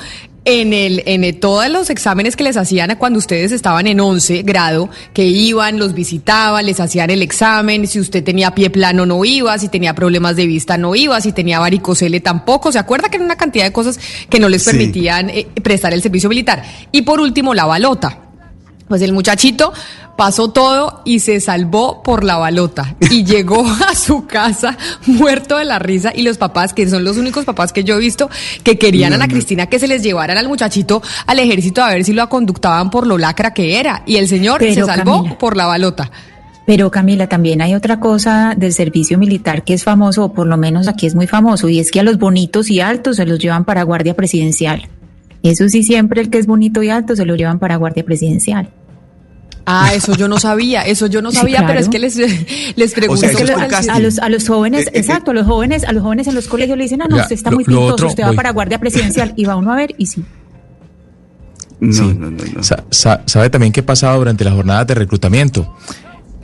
en 0.47 0.73
el 0.73 1.03
en 1.07 1.25
el- 1.25 1.39
todos 1.41 1.69
los 1.71 1.89
exámenes 1.91 2.37
que 2.37 2.45
les 2.45 2.57
hacían 2.57 2.91
a 2.91 2.99
cuando 2.99 3.19
ustedes 3.19 3.51
estaban 3.53 3.87
en 3.87 4.01
11 4.01 4.43
grado, 4.43 4.91
que 5.13 5.25
iban, 5.25 5.79
los 5.79 5.95
visitaban, 5.95 6.67
les 6.67 6.81
hacían 6.81 7.11
el 7.11 7.23
examen, 7.23 7.87
si 7.87 7.99
usted 8.01 8.23
tenía 8.23 8.55
pie 8.55 8.69
plano 8.71 9.07
no 9.07 9.25
iba, 9.25 9.59
si 9.59 9.69
tenía 9.69 9.95
problemas 9.95 10.37
de 10.37 10.47
vista 10.47 10.77
no 10.77 10.95
iba, 10.95 11.21
si 11.21 11.33
tenía 11.33 11.59
varicocele 11.61 12.21
tampoco, 12.21 12.71
¿se 12.73 12.79
acuerda 12.79 13.09
que 13.09 13.17
era 13.17 13.25
una 13.25 13.37
cantidad 13.37 13.65
de 13.65 13.73
cosas 13.73 13.99
que 14.29 14.39
no 14.39 14.49
les 14.49 14.63
Sí. 14.63 14.71
permitían 14.71 15.31
eh, 15.31 15.47
prestar 15.63 15.95
el 15.95 16.03
servicio 16.03 16.29
militar? 16.29 16.63
Y 16.93 17.03
por 17.03 17.21
último, 17.21 17.55
la 17.55 17.65
balota. 17.65 18.19
Pues 18.89 19.03
el 19.03 19.13
muchachito 19.13 19.73
pasó 20.17 20.51
todo 20.51 21.03
y 21.05 21.21
se 21.21 21.41
salvó 21.41 22.03
por 22.03 22.23
la 22.23 22.37
balota 22.37 22.95
y 23.11 23.25
llegó 23.25 23.67
a 23.67 23.95
su 23.95 24.27
casa 24.27 24.77
muerto 25.07 25.57
de 25.57 25.65
la 25.65 25.79
risa 25.79 26.13
y 26.15 26.23
los 26.23 26.39
papás, 26.39 26.73
que 26.73 26.89
son 26.89 27.05
los 27.05 27.17
únicos 27.17 27.45
papás 27.45 27.73
que 27.73 27.85
yo 27.85 27.97
he 27.97 27.99
visto 27.99 28.31
que 28.63 28.79
querían 28.79 29.13
a 29.13 29.17
Ana 29.17 29.29
Cristina 29.29 29.67
que 29.67 29.79
se 29.79 29.89
les 29.89 30.03
llevaran 30.03 30.37
al 30.37 30.49
muchachito 30.49 31.03
al 31.27 31.39
ejército 31.39 31.83
a 31.83 31.91
ver 31.91 32.05
si 32.05 32.13
lo 32.13 32.29
conductaban 32.29 32.91
por 32.91 33.07
lo 33.07 33.19
lacra 33.19 33.55
que 33.55 33.79
era 33.79 34.03
y 34.07 34.17
el 34.17 34.29
señor 34.29 34.61
se 34.61 34.85
salvó 34.85 35.19
Camila. 35.19 35.39
por 35.39 35.57
la 35.57 35.67
balota. 35.67 36.11
Pero 36.67 36.91
Camila, 36.91 37.29
también 37.29 37.61
hay 37.61 37.75
otra 37.75 38.01
cosa 38.01 38.55
del 38.57 38.73
servicio 38.73 39.19
militar 39.19 39.65
que 39.65 39.75
es 39.75 39.85
famoso, 39.85 40.25
o 40.25 40.33
por 40.33 40.47
lo 40.47 40.57
menos 40.57 40.89
aquí 40.89 41.07
es 41.07 41.15
muy 41.15 41.27
famoso, 41.27 41.69
y 41.69 41.79
es 41.79 41.91
que 41.91 42.01
a 42.01 42.03
los 42.03 42.19
bonitos 42.19 42.71
y 42.71 42.81
altos 42.81 43.17
se 43.17 43.27
los 43.27 43.39
llevan 43.39 43.67
para 43.67 43.83
guardia 43.83 44.15
presidencial. 44.15 44.89
Eso 45.45 45.69
sí, 45.69 45.83
siempre 45.85 46.21
el 46.23 46.31
que 46.31 46.39
es 46.39 46.47
bonito 46.47 46.83
y 46.83 46.89
alto 46.91 47.15
se 47.15 47.25
lo 47.25 47.37
llevan 47.37 47.59
para 47.61 47.77
guardia 47.77 48.05
presidencial. 48.05 48.71
Ah, 49.67 49.93
eso 49.95 50.15
yo 50.17 50.27
no 50.29 50.39
sabía, 50.39 50.83
eso 50.83 51.07
yo 51.07 51.23
no 51.23 51.31
Sí, 51.33 51.37
sabía, 51.37 51.59
pero 51.61 51.67
claro. 51.67 51.81
es 51.81 51.89
que 51.89 51.99
les, 51.99 52.17
les 52.77 52.93
pregunto. 52.95 53.21
sea, 53.21 53.31
eso 53.31 53.45
es. 53.45 53.89
A 53.89 53.99
los, 54.01 54.19
a 54.19 54.29
los 54.29 54.49
jóvenes, 54.49 54.87
Eh, 54.87 54.91
eh, 54.95 54.99
exacto, 54.99 55.31
a 55.31 55.35
los 55.35 55.47
jóvenes, 55.47 55.85
a 55.85 55.93
los 55.93 56.03
jóvenes 56.03 56.27
en 56.27 56.35
los 56.35 56.49
colegios 56.49 56.77
le 56.77 56.85
dicen, 56.85 57.01
ah, 57.03 57.07
no, 57.09 57.17
usted 57.17 57.33
está 57.37 57.51
lo- 57.51 57.57
muy 57.57 57.65
pintoso, 57.65 57.93
otro, 57.95 58.07
usted 58.09 58.23
va 58.25 58.29
voy. 58.29 58.37
para 58.37 58.51
guardia 58.51 58.79
presidencial, 58.79 59.33
y 59.37 59.45
va 59.45 59.57
uno 59.57 59.73
a 59.73 59.77
ver, 59.77 59.95
y 59.99 60.07
sí. 60.07 60.25
No, 61.81 61.93
Sí. 61.93 62.15
no, 62.19 62.31
no, 62.31 62.43
no. 62.55 62.63
Sa- 62.63 62.85
sa- 62.91 63.23
¿Sabe 63.27 63.51
también 63.51 63.73
qué 63.73 63.83
pasaba 63.83 64.17
durante 64.17 64.45
las 64.45 64.55
jornadas 64.55 64.87
de 64.87 64.95
reclutamiento? 64.95 65.77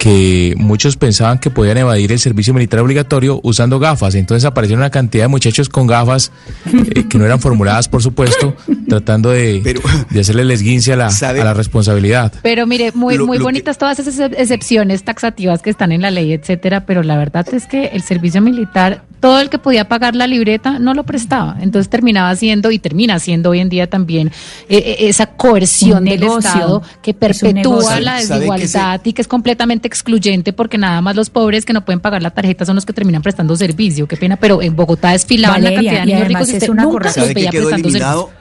Que 0.00 0.54
muchos 0.56 0.96
pensaban 0.96 1.38
que 1.40 1.50
podían 1.50 1.76
evadir 1.76 2.10
el 2.10 2.18
servicio 2.18 2.54
militar 2.54 2.80
obligatorio 2.80 3.38
usando 3.42 3.78
gafas. 3.78 4.14
Entonces 4.14 4.46
aparecieron 4.46 4.80
una 4.80 4.88
cantidad 4.88 5.24
de 5.24 5.28
muchachos 5.28 5.68
con 5.68 5.86
gafas 5.86 6.32
eh, 6.72 7.04
que 7.06 7.18
no 7.18 7.26
eran 7.26 7.38
formuladas, 7.38 7.86
por 7.86 8.02
supuesto, 8.02 8.56
tratando 8.88 9.28
de, 9.28 9.60
Pero- 9.62 9.82
de 10.08 10.20
hacerle 10.20 10.40
el 10.40 10.50
esguince 10.52 10.94
a 10.94 10.96
la, 10.96 11.10
¿Sabe? 11.10 11.42
a 11.42 11.44
la 11.44 11.52
responsabilidad. 11.52 12.32
Pero 12.42 12.66
mire, 12.66 12.92
muy, 12.92 13.18
Lo- 13.18 13.26
muy 13.26 13.36
lo 13.36 13.42
que- 13.42 13.44
bonitas 13.44 13.76
todas 13.76 13.98
esas 13.98 14.18
excep- 14.18 14.34
excepciones 14.38 15.02
taxativas 15.04 15.60
que 15.60 15.68
están 15.68 15.92
en 15.92 16.00
la 16.00 16.10
ley, 16.10 16.32
etcétera, 16.32 16.86
pero 16.86 17.02
la 17.02 17.18
verdad 17.18 17.46
es 17.52 17.66
que 17.66 17.88
el 17.88 18.00
servicio 18.02 18.40
militar, 18.40 19.02
todo 19.20 19.38
el 19.38 19.50
que 19.50 19.58
podía 19.58 19.86
pagar 19.86 20.16
la 20.16 20.26
libreta 20.26 20.78
no 20.78 20.94
lo 20.94 21.04
prestaba. 21.04 21.58
Entonces 21.60 21.90
terminaba 21.90 22.34
siendo 22.36 22.70
y 22.70 22.78
termina 22.78 23.18
siendo 23.18 23.50
hoy 23.50 23.60
en 23.60 23.68
día 23.68 23.86
también 23.86 24.28
eh, 24.70 24.78
eh, 24.78 24.96
esa 25.10 25.26
coerción 25.26 26.06
del. 26.06 26.22
Estado 26.22 26.80
que 27.02 27.12
perpetúa 27.12 28.00
la 28.00 28.22
¿Sabe 28.22 28.46
que 28.46 28.52
desigualdad 28.52 29.00
y 29.04 29.12
que 29.12 29.20
es 29.20 29.28
completamente 29.28 29.89
excluyente 29.90 30.52
porque 30.52 30.78
nada 30.78 31.00
más 31.02 31.16
los 31.16 31.28
pobres 31.30 31.64
que 31.64 31.72
no 31.72 31.84
pueden 31.84 32.00
pagar 32.00 32.22
la 32.22 32.30
tarjeta 32.30 32.64
son 32.64 32.76
los 32.76 32.86
que 32.86 32.92
terminan 32.92 33.22
prestando 33.22 33.56
servicio. 33.56 34.06
Qué 34.06 34.16
pena, 34.16 34.36
pero 34.36 34.62
en 34.62 34.74
Bogotá 34.76 35.10
desfilaban 35.12 35.62
la 35.64 35.72
cantidad 35.74 36.00
de 36.00 36.06
niños 36.06 36.28
ricos 36.28 36.48
y 36.52 36.56
es 36.56 36.68
una 36.68 36.84
nunca 36.84 37.04
los 37.04 37.14
¿Sabe 37.14 37.28
que 37.28 37.34
veía 37.34 37.50
quedó 37.50 37.62
prestando 37.68 37.88
eliminado? 37.88 38.20
servicio. 38.28 38.40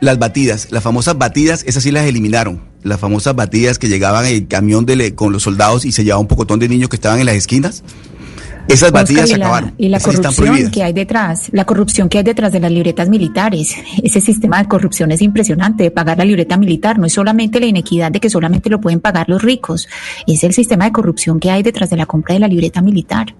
Las 0.00 0.18
batidas, 0.18 0.68
las 0.70 0.82
famosas 0.82 1.18
batidas, 1.18 1.62
esas 1.66 1.82
sí 1.82 1.90
las 1.90 2.06
eliminaron. 2.06 2.62
Las 2.82 2.98
famosas 3.00 3.34
batidas 3.36 3.78
que 3.78 3.88
llegaban 3.88 4.24
en 4.24 4.34
el 4.34 4.48
camión 4.48 4.86
de 4.86 4.96
le- 4.96 5.14
con 5.14 5.32
los 5.32 5.42
soldados 5.42 5.84
y 5.84 5.92
se 5.92 6.04
llevaba 6.04 6.20
un 6.20 6.26
pocotón 6.28 6.58
de 6.58 6.68
niños 6.68 6.88
que 6.88 6.96
estaban 6.96 7.20
en 7.20 7.26
las 7.26 7.34
esquinas. 7.34 7.82
Esas 8.72 8.92
batidas 8.92 9.30
y 9.30 9.36
la- 9.36 9.46
acabaron. 9.46 9.72
Y 9.78 9.88
la 9.88 9.98
corrupción 10.00 10.70
que 10.70 10.82
hay 10.82 10.92
detrás, 10.92 11.48
la 11.52 11.64
corrupción 11.64 12.08
que 12.08 12.18
hay 12.18 12.24
detrás 12.24 12.52
de 12.52 12.60
las 12.60 12.70
libretas 12.70 13.08
militares. 13.08 13.74
Ese 14.02 14.20
sistema 14.20 14.62
de 14.62 14.68
corrupción 14.68 15.10
es 15.12 15.22
impresionante, 15.22 15.84
de 15.84 15.90
pagar 15.90 16.18
la 16.18 16.24
libreta 16.24 16.56
militar. 16.56 16.98
No 16.98 17.06
es 17.06 17.12
solamente 17.12 17.60
la 17.60 17.66
inequidad 17.66 18.12
de 18.12 18.20
que 18.20 18.30
solamente 18.30 18.70
lo 18.70 18.80
pueden 18.80 19.00
pagar 19.00 19.28
los 19.28 19.42
ricos, 19.42 19.88
es 20.26 20.44
el 20.44 20.52
sistema 20.52 20.84
de 20.84 20.92
corrupción 20.92 21.40
que 21.40 21.50
hay 21.50 21.62
detrás 21.62 21.90
de 21.90 21.96
la 21.96 22.06
compra 22.06 22.34
de 22.34 22.40
la 22.40 22.48
libreta 22.48 22.80
militar. 22.82 23.34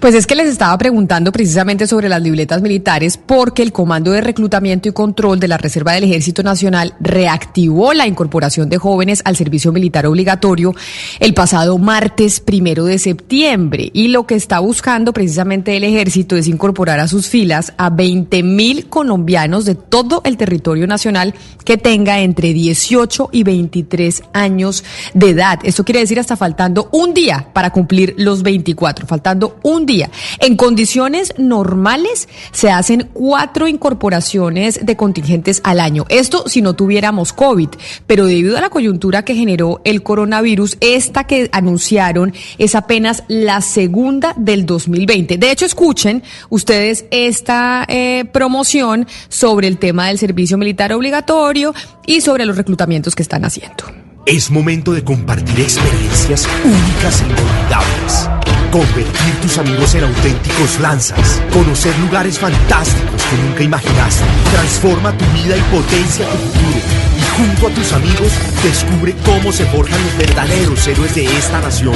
Pues 0.00 0.14
es 0.14 0.26
que 0.26 0.34
les 0.34 0.48
estaba 0.48 0.76
preguntando 0.78 1.32
precisamente 1.32 1.86
sobre 1.86 2.08
las 2.08 2.22
libretas 2.22 2.62
militares 2.62 3.16
porque 3.16 3.62
el 3.62 3.72
Comando 3.72 4.10
de 4.12 4.20
Reclutamiento 4.20 4.88
y 4.88 4.92
Control 4.92 5.38
de 5.38 5.48
la 5.48 5.58
Reserva 5.58 5.92
del 5.92 6.04
Ejército 6.04 6.42
Nacional 6.42 6.94
reactivó 7.00 7.92
la 7.92 8.06
incorporación 8.06 8.68
de 8.68 8.78
jóvenes 8.78 9.22
al 9.24 9.36
servicio 9.36 9.72
militar 9.72 10.06
obligatorio 10.06 10.74
el 11.20 11.34
pasado 11.34 11.78
martes 11.78 12.40
primero 12.40 12.84
de 12.84 12.98
septiembre 12.98 13.90
y 13.92 14.08
lo 14.08 14.26
que 14.26 14.34
está 14.34 14.60
buscando 14.60 15.12
precisamente 15.12 15.76
el 15.76 15.84
ejército 15.84 16.36
es 16.36 16.46
incorporar 16.46 17.00
a 17.00 17.08
sus 17.08 17.28
filas 17.28 17.72
a 17.76 17.90
20 17.90 18.42
mil 18.42 18.88
colombianos 18.88 19.64
de 19.64 19.74
todo 19.74 20.22
el 20.24 20.36
territorio 20.36 20.86
nacional 20.86 21.34
que 21.64 21.76
tenga 21.76 22.20
entre 22.20 22.52
18 22.52 23.30
y 23.32 23.42
23 23.42 24.22
años 24.32 24.84
de 25.14 25.30
edad. 25.30 25.60
Esto 25.62 25.84
quiere 25.84 26.00
decir 26.00 26.18
hasta 26.18 26.36
faltando 26.36 26.88
un 26.92 27.14
día 27.14 27.48
para 27.52 27.70
cumplir 27.70 28.14
los 28.18 28.42
24, 28.42 29.06
faltando 29.06 29.58
un 29.62 29.86
día. 29.86 30.10
En 30.38 30.56
condiciones 30.56 31.34
normales 31.38 32.28
se 32.52 32.70
hacen 32.70 33.08
cuatro 33.12 33.68
incorporaciones 33.68 34.84
de 34.84 34.96
contingentes 34.96 35.60
al 35.64 35.80
año. 35.80 36.04
Esto 36.08 36.48
si 36.48 36.62
no 36.62 36.74
tuviéramos 36.74 37.32
COVID, 37.32 37.68
pero 38.06 38.26
debido 38.26 38.56
a 38.56 38.60
la 38.60 38.70
coyuntura 38.70 39.24
que 39.24 39.34
generó 39.34 39.80
el 39.84 40.02
coronavirus, 40.02 40.76
esta 40.80 41.24
que 41.24 41.48
anunciaron 41.52 42.34
es 42.58 42.74
apenas 42.74 43.24
la 43.28 43.60
segunda 43.60 44.34
del 44.36 44.66
2020. 44.66 45.38
De 45.38 45.50
hecho, 45.50 45.66
escuchen 45.66 46.22
ustedes 46.50 47.06
esta 47.10 47.84
eh, 47.88 48.24
promoción 48.32 49.06
sobre 49.28 49.68
el 49.68 49.78
tema 49.78 50.08
del 50.08 50.18
servicio 50.18 50.58
militar 50.58 50.92
obligatorio 50.92 51.74
y 52.06 52.20
sobre 52.20 52.46
los 52.46 52.56
reclutamientos 52.56 53.14
que 53.14 53.22
están 53.22 53.44
haciendo. 53.44 53.84
Es 54.24 54.50
momento 54.50 54.92
de 54.92 55.02
compartir 55.02 55.60
experiencias 55.60 56.48
únicas 56.64 57.22
e 57.22 57.24
inolvidables. 57.24 58.41
Convertir 58.72 59.34
tus 59.42 59.58
amigos 59.58 59.94
en 59.94 60.04
auténticos 60.04 60.80
lanzas. 60.80 61.42
Conocer 61.52 61.94
lugares 61.98 62.38
fantásticos 62.38 63.22
que 63.22 63.36
nunca 63.46 63.62
imaginaste. 63.62 64.24
Transforma 64.50 65.12
tu 65.12 65.26
vida 65.26 65.58
y 65.58 65.60
potencia 65.60 66.26
tu 66.30 66.38
futuro. 66.38 66.80
Y 67.18 67.36
junto 67.36 67.66
a 67.66 67.70
tus 67.70 67.92
amigos, 67.92 68.32
descubre 68.62 69.14
cómo 69.26 69.52
se 69.52 69.66
forjan 69.66 70.02
los 70.02 70.16
verdaderos 70.16 70.86
héroes 70.86 71.14
de 71.14 71.26
esta 71.36 71.60
nación. 71.60 71.94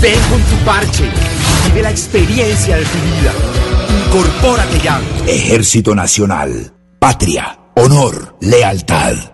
Ven 0.00 0.18
con 0.30 0.40
tu 0.44 0.56
parche. 0.64 1.04
Vive 1.66 1.82
la 1.82 1.90
experiencia 1.90 2.76
de 2.78 2.84
tu 2.84 2.98
vida. 3.20 3.32
Incorpórate 4.06 4.80
ya. 4.80 5.02
Ejército 5.26 5.94
Nacional. 5.94 6.72
Patria. 6.98 7.58
Honor. 7.74 8.38
Lealtad. 8.40 9.33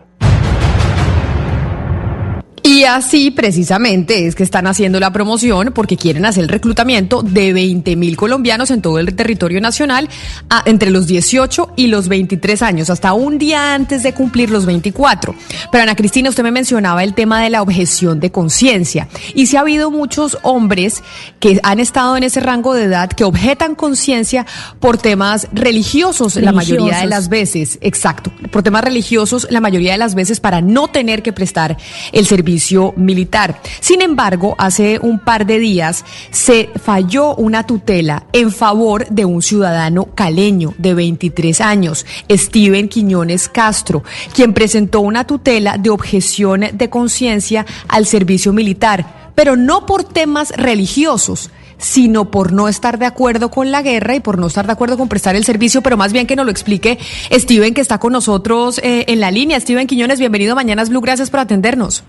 Y 2.81 2.85
así 2.85 3.31
precisamente 3.31 4.27
es 4.27 4.35
que 4.35 4.43
están 4.43 4.67
haciendo 4.67 4.99
la 5.01 5.13
promoción 5.13 5.71
porque 5.75 5.99
quieren 5.99 6.25
hacer 6.25 6.45
el 6.45 6.49
reclutamiento 6.49 7.21
de 7.23 7.53
20 7.53 7.95
mil 7.95 8.17
colombianos 8.17 8.71
en 8.71 8.81
todo 8.81 8.99
el 8.99 9.15
territorio 9.15 9.61
nacional 9.61 10.09
a- 10.49 10.63
entre 10.65 10.91
los 10.91 11.07
18 11.07 11.75
y 11.77 11.89
los 11.89 12.09
23 12.09 12.63
años, 12.63 12.89
hasta 12.89 13.13
un 13.13 13.37
día 13.37 13.75
antes 13.75 14.03
de 14.03 14.15
cumplir 14.15 14.49
los 14.49 14.65
24. 14.65 15.35
Pero 15.71 15.83
Ana 15.83 15.95
Cristina, 15.95 16.31
usted 16.31 16.43
me 16.43 16.53
mencionaba 16.53 17.05
el 17.05 17.13
tema 17.13 17.43
de 17.43 17.51
la 17.51 17.61
objeción 17.61 18.19
de 18.19 18.33
conciencia. 18.33 19.09
Y 19.35 19.45
si 19.45 19.59
ha 19.59 19.61
habido 19.61 19.91
muchos 19.91 20.39
hombres 20.43 21.03
que 21.39 21.61
han 21.63 21.81
estado 21.81 22.17
en 22.17 22.23
ese 22.23 22.41
rango 22.41 22.73
de 22.73 22.85
edad 22.85 23.11
que 23.11 23.25
objetan 23.25 23.75
conciencia 23.75 24.47
por 24.79 24.97
temas 24.97 25.49
religiosos, 25.53 26.37
la 26.37 26.53
mayoría 26.53 26.85
de 26.85 26.91
Religiosos. 26.93 27.11
las 27.11 27.29
veces, 27.29 27.79
exacto, 27.83 28.33
por 28.51 28.63
temas 28.63 28.83
religiosos 28.85 29.47
la 29.51 29.61
mayoría 29.61 29.93
de 29.93 29.99
las 29.99 30.15
veces 30.15 30.41
para 30.41 30.63
no 30.63 30.89
tener 30.89 31.23
que 31.23 31.35
prestar 31.35 31.77
el 32.13 32.25
servicio 32.25 32.70
militar. 32.97 33.61
Sin 33.81 34.03
embargo, 34.03 34.55
hace 34.59 34.99
un 35.03 35.19
par 35.19 35.47
de 35.47 35.59
días 35.59 36.05
se 36.31 36.71
falló 36.83 37.35
una 37.35 37.67
tutela 37.67 38.25
en 38.33 38.53
favor 38.53 39.07
de 39.09 39.25
un 39.25 39.43
ciudadano 39.43 40.07
caleño 40.15 40.75
de 40.79 40.95
23 40.95 41.61
años, 41.61 42.07
Steven 42.31 42.89
Quiñones 42.89 43.49
Castro, 43.49 44.03
quien 44.33 44.55
presentó 44.55 45.01
una 45.01 45.27
tutela 45.27 45.77
de 45.79 45.91
objeción 45.91 46.67
de 46.73 46.91
conciencia 46.91 47.67
al 47.89 48.07
servicio 48.07 48.53
militar, 48.53 49.33
pero 49.35 49.57
no 49.57 49.87
por 49.87 50.05
temas 50.05 50.51
religiosos 50.51 51.51
sino 51.81 52.31
por 52.31 52.53
no 52.53 52.69
estar 52.69 52.99
de 52.99 53.07
acuerdo 53.07 53.51
con 53.51 53.71
la 53.71 53.83
guerra 53.83 54.15
y 54.15 54.21
por 54.21 54.39
no 54.39 54.47
estar 54.47 54.67
de 54.67 54.73
acuerdo 54.73 54.99
con 54.99 55.09
prestar 55.09 55.35
el 55.35 55.45
servicio, 55.45 55.83
pero 55.83 55.97
más 55.97 56.13
bien 56.13 56.27
que 56.27 56.37
nos 56.37 56.45
lo 56.45 56.51
explique 56.51 56.99
Steven, 57.33 57.75
que 57.75 57.81
está 57.81 57.99
con 57.99 58.13
nosotros 58.13 58.79
eh, 58.85 59.07
en 59.09 59.21
la 59.21 59.31
línea. 59.31 59.59
Steven 59.59 59.87
Quiñones, 59.87 60.19
bienvenido 60.19 60.53
a 60.53 60.57
Mañanas 60.57 60.91
Blue, 60.91 61.01
gracias 61.01 61.31
por 61.31 61.41
atendernos. 61.41 62.05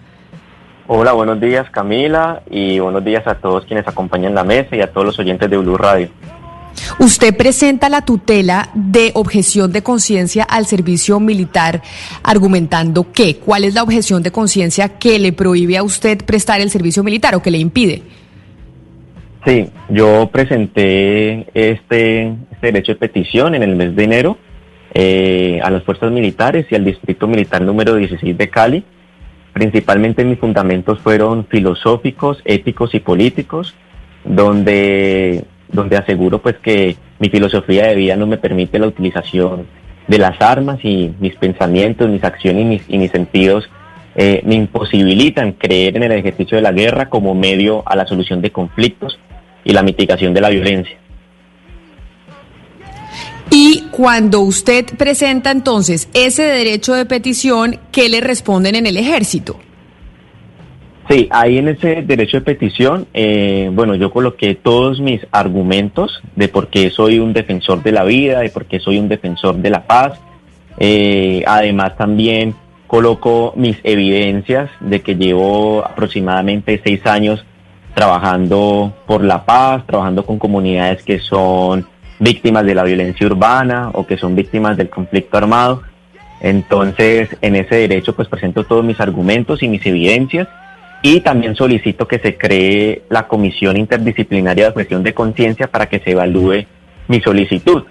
Hola, 0.93 1.13
buenos 1.13 1.39
días 1.39 1.69
Camila 1.69 2.41
y 2.49 2.77
buenos 2.79 3.05
días 3.05 3.25
a 3.25 3.35
todos 3.35 3.65
quienes 3.65 3.87
acompañan 3.87 4.35
la 4.35 4.43
mesa 4.43 4.75
y 4.75 4.81
a 4.81 4.91
todos 4.91 5.07
los 5.07 5.19
oyentes 5.19 5.49
de 5.49 5.55
Blue 5.55 5.77
Radio. 5.77 6.09
Usted 6.99 7.33
presenta 7.37 7.87
la 7.87 8.01
tutela 8.01 8.71
de 8.73 9.11
objeción 9.13 9.71
de 9.71 9.83
conciencia 9.83 10.43
al 10.43 10.65
servicio 10.65 11.21
militar 11.21 11.81
argumentando 12.23 13.09
que, 13.13 13.37
¿cuál 13.37 13.63
es 13.63 13.73
la 13.73 13.83
objeción 13.83 14.21
de 14.21 14.33
conciencia 14.33 14.89
que 14.99 15.17
le 15.17 15.31
prohíbe 15.31 15.77
a 15.77 15.83
usted 15.83 16.25
prestar 16.25 16.59
el 16.59 16.69
servicio 16.69 17.05
militar 17.05 17.35
o 17.35 17.41
que 17.41 17.51
le 17.51 17.59
impide? 17.59 18.01
Sí, 19.45 19.69
yo 19.87 20.29
presenté 20.29 21.47
este, 21.53 22.35
este 22.51 22.67
derecho 22.67 22.91
de 22.91 22.99
petición 22.99 23.55
en 23.55 23.63
el 23.63 23.77
mes 23.77 23.95
de 23.95 24.03
enero 24.03 24.37
eh, 24.93 25.61
a 25.63 25.69
las 25.69 25.83
fuerzas 25.83 26.11
militares 26.11 26.65
y 26.69 26.75
al 26.75 26.83
Distrito 26.83 27.29
Militar 27.29 27.61
número 27.61 27.95
16 27.95 28.37
de 28.37 28.49
Cali. 28.49 28.83
Principalmente 29.53 30.23
mis 30.23 30.39
fundamentos 30.39 30.99
fueron 30.99 31.45
filosóficos, 31.45 32.41
éticos 32.45 32.93
y 32.95 32.99
políticos, 32.99 33.75
donde, 34.23 35.43
donde 35.71 35.97
aseguro 35.97 36.41
pues 36.41 36.57
que 36.57 36.95
mi 37.19 37.29
filosofía 37.29 37.87
de 37.87 37.95
vida 37.95 38.15
no 38.15 38.27
me 38.27 38.37
permite 38.37 38.79
la 38.79 38.87
utilización 38.87 39.65
de 40.07 40.17
las 40.17 40.41
armas 40.41 40.79
y 40.83 41.13
mis 41.19 41.35
pensamientos, 41.35 42.09
mis 42.09 42.23
acciones 42.23 42.61
y 42.61 42.65
mis, 42.65 42.83
y 42.87 42.97
mis 42.97 43.11
sentidos 43.11 43.69
eh, 44.15 44.41
me 44.45 44.55
imposibilitan 44.55 45.53
creer 45.53 45.95
en 45.95 46.03
el 46.03 46.11
ejercicio 46.11 46.57
de 46.57 46.61
la 46.61 46.71
guerra 46.71 47.09
como 47.09 47.33
medio 47.33 47.83
a 47.85 47.95
la 47.95 48.05
solución 48.05 48.41
de 48.41 48.51
conflictos 48.51 49.19
y 49.63 49.73
la 49.73 49.83
mitigación 49.83 50.33
de 50.33 50.41
la 50.41 50.49
violencia. 50.49 50.97
Y 53.51 53.83
cuando 53.91 54.39
usted 54.39 54.85
presenta 54.97 55.51
entonces 55.51 56.09
ese 56.13 56.43
derecho 56.43 56.93
de 56.93 57.05
petición, 57.05 57.79
¿qué 57.91 58.07
le 58.07 58.21
responden 58.21 58.75
en 58.75 58.85
el 58.85 58.95
ejército? 58.95 59.59
Sí, 61.09 61.27
ahí 61.31 61.57
en 61.57 61.67
ese 61.67 62.01
derecho 62.03 62.37
de 62.37 62.45
petición, 62.45 63.07
eh, 63.13 63.69
bueno, 63.73 63.95
yo 63.95 64.09
coloqué 64.09 64.55
todos 64.55 65.01
mis 65.01 65.27
argumentos 65.31 66.21
de 66.37 66.47
por 66.47 66.69
qué 66.69 66.89
soy 66.89 67.19
un 67.19 67.33
defensor 67.33 67.83
de 67.83 67.91
la 67.91 68.05
vida, 68.05 68.39
de 68.39 68.49
por 68.49 68.65
qué 68.65 68.79
soy 68.79 68.97
un 68.97 69.09
defensor 69.09 69.55
de 69.55 69.69
la 69.69 69.85
paz. 69.85 70.17
Eh, 70.77 71.43
además 71.45 71.97
también 71.97 72.55
coloco 72.87 73.51
mis 73.57 73.77
evidencias 73.83 74.69
de 74.79 75.01
que 75.01 75.15
llevo 75.15 75.85
aproximadamente 75.85 76.79
seis 76.81 77.05
años 77.05 77.43
trabajando 77.93 78.93
por 79.05 79.21
la 79.25 79.43
paz, 79.43 79.85
trabajando 79.85 80.25
con 80.25 80.39
comunidades 80.39 81.03
que 81.03 81.19
son 81.19 81.85
víctimas 82.21 82.65
de 82.65 82.75
la 82.75 82.83
violencia 82.83 83.25
urbana 83.25 83.89
o 83.93 84.05
que 84.05 84.15
son 84.15 84.35
víctimas 84.35 84.77
del 84.77 84.89
conflicto 84.89 85.37
armado. 85.37 85.81
Entonces, 86.39 87.35
en 87.41 87.55
ese 87.55 87.75
derecho, 87.75 88.15
pues 88.15 88.27
presento 88.27 88.63
todos 88.63 88.85
mis 88.85 88.99
argumentos 88.99 89.61
y 89.63 89.67
mis 89.67 89.85
evidencias 89.85 90.47
y 91.01 91.21
también 91.21 91.55
solicito 91.55 92.07
que 92.07 92.19
se 92.19 92.37
cree 92.37 93.01
la 93.09 93.27
Comisión 93.27 93.75
Interdisciplinaria 93.75 94.65
de 94.65 94.69
Objeción 94.69 95.01
de 95.03 95.15
Conciencia 95.15 95.67
para 95.67 95.89
que 95.89 95.99
se 95.99 96.11
evalúe 96.11 96.65
mi 97.07 97.21
solicitud. 97.21 97.83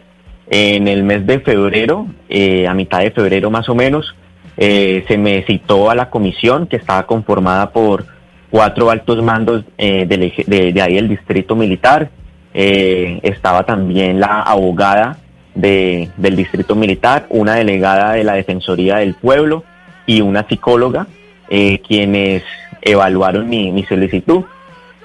En 0.49 0.87
el 0.87 1.03
mes 1.03 1.27
de 1.27 1.41
febrero, 1.41 2.07
eh, 2.29 2.69
a 2.69 2.75
mitad 2.75 3.01
de 3.01 3.11
febrero 3.11 3.51
más 3.51 3.69
o 3.69 3.75
menos, 3.75 4.15
eh, 4.57 5.05
se 5.09 5.19
me 5.19 5.43
citó 5.43 5.91
a 5.91 5.97
la 5.97 6.09
comisión 6.09 6.69
que 6.69 6.77
estaba 6.77 7.05
conformada 7.07 7.71
por 7.71 8.07
cuatro 8.49 8.91
altos 8.91 9.23
mandos 9.23 9.65
eh, 9.77 10.07
de, 10.07 10.73
de 10.73 10.83
ahí 10.83 10.95
del 10.95 11.09
distrito 11.09 11.57
militar. 11.57 12.11
Eh, 12.55 13.21
estaba 13.23 13.65
también 13.65 14.19
la 14.21 14.43
abogada 14.43 15.19
de- 15.55 16.09
del 16.17 16.37
distrito 16.37 16.75
militar, 16.75 17.27
una 17.31 17.55
delegada 17.55 18.13
de 18.13 18.25
la 18.25 18.35
Defensoría 18.35 18.97
del 18.97 19.15
Pueblo 19.15 19.65
y 20.07 20.21
una 20.21 20.47
psicóloga, 20.49 21.07
eh, 21.49 21.81
quienes 21.87 22.43
evaluaron 22.83 23.49
mi, 23.49 23.71
mi 23.73 23.85
solicitud. 23.85 24.45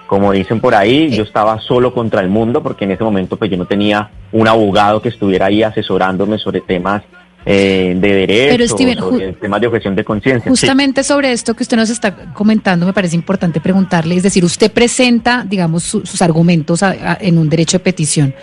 Como 0.07 0.31
dicen 0.31 0.59
por 0.59 0.75
ahí, 0.75 1.09
yo 1.09 1.23
estaba 1.23 1.59
solo 1.59 1.93
contra 1.93 2.21
el 2.21 2.29
mundo 2.29 2.61
porque 2.61 2.85
en 2.85 2.91
ese 2.91 3.03
momento 3.03 3.37
pues 3.37 3.49
yo 3.49 3.57
no 3.57 3.65
tenía 3.65 4.09
un 4.31 4.47
abogado 4.47 5.01
que 5.01 5.09
estuviera 5.09 5.47
ahí 5.47 5.63
asesorándome 5.63 6.37
sobre 6.37 6.61
temas 6.61 7.01
eh, 7.45 7.93
de 7.97 8.13
derecho, 8.13 8.51
Pero, 8.57 8.67
Steven, 8.67 8.97
sobre 8.97 9.31
ju- 9.33 9.39
temas 9.39 9.61
de 9.61 9.67
objeción 9.67 9.95
de 9.95 10.03
conciencia. 10.03 10.43
Sí. 10.43 10.49
Justamente 10.49 11.03
sobre 11.03 11.31
esto 11.31 11.53
que 11.53 11.63
usted 11.63 11.77
nos 11.77 11.89
está 11.89 12.33
comentando, 12.33 12.85
me 12.85 12.93
parece 12.93 13.15
importante 13.15 13.59
preguntarle, 13.61 14.15
es 14.15 14.23
decir, 14.23 14.43
usted 14.43 14.71
presenta, 14.71 15.45
digamos, 15.47 15.83
su- 15.83 16.05
sus 16.05 16.21
argumentos 16.21 16.81
a- 16.83 16.89
a- 17.13 17.17
en 17.21 17.37
un 17.37 17.47
derecho 17.49 17.77
de 17.77 17.83
petición 17.83 18.33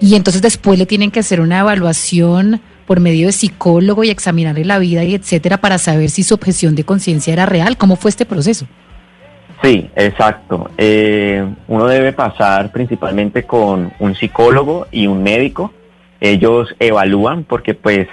y 0.00 0.14
entonces 0.14 0.42
después 0.42 0.78
le 0.78 0.86
tienen 0.86 1.10
que 1.10 1.20
hacer 1.20 1.40
una 1.40 1.60
evaluación 1.60 2.60
por 2.86 3.00
medio 3.00 3.26
de 3.28 3.32
psicólogo 3.32 4.02
y 4.04 4.10
examinarle 4.10 4.64
la 4.64 4.78
vida 4.78 5.04
y 5.04 5.14
etcétera 5.14 5.58
para 5.58 5.78
saber 5.78 6.10
si 6.10 6.22
su 6.22 6.34
objeción 6.34 6.74
de 6.74 6.84
conciencia 6.84 7.32
era 7.32 7.46
real. 7.46 7.76
¿Cómo 7.76 7.96
fue 7.96 8.08
este 8.10 8.26
proceso? 8.26 8.66
Sí, 9.62 9.88
exacto. 9.94 10.70
Eh, 10.78 11.46
uno 11.68 11.86
debe 11.86 12.12
pasar 12.12 12.72
principalmente 12.72 13.44
con 13.44 13.92
un 14.00 14.14
psicólogo 14.16 14.86
y 14.90 15.06
un 15.06 15.22
médico. 15.22 15.72
Ellos 16.18 16.74
evalúan 16.78 17.44
porque 17.44 17.74
pues 17.74 18.08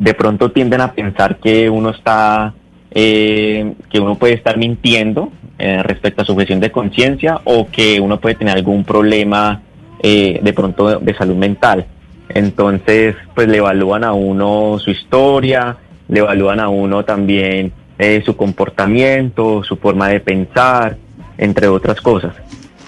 de 0.00 0.14
pronto 0.14 0.50
tienden 0.50 0.80
a 0.80 0.92
pensar 0.92 1.36
que 1.36 1.68
uno 1.68 1.90
está, 1.90 2.54
eh, 2.90 3.74
que 3.90 4.00
uno 4.00 4.16
puede 4.16 4.32
estar 4.32 4.56
mintiendo 4.56 5.30
eh, 5.58 5.82
respecto 5.82 6.22
a 6.22 6.24
su 6.24 6.32
objeción 6.32 6.58
de 6.58 6.72
conciencia 6.72 7.38
o 7.44 7.68
que 7.70 8.00
uno 8.00 8.18
puede 8.18 8.34
tener 8.34 8.56
algún 8.56 8.82
problema 8.82 9.60
eh, 10.02 10.40
de 10.42 10.52
pronto 10.54 10.98
de 10.98 11.14
salud 11.14 11.36
mental. 11.36 11.84
Entonces, 12.30 13.14
pues 13.34 13.46
le 13.48 13.58
evalúan 13.58 14.02
a 14.02 14.14
uno 14.14 14.78
su 14.78 14.90
historia, 14.90 15.76
le 16.08 16.20
evalúan 16.20 16.60
a 16.60 16.70
uno 16.70 17.04
también 17.04 17.72
eh, 17.98 18.22
su 18.24 18.36
comportamiento, 18.36 19.62
su 19.64 19.76
forma 19.76 20.08
de 20.08 20.20
pensar, 20.20 20.96
entre 21.36 21.68
otras 21.68 22.00
cosas. 22.00 22.34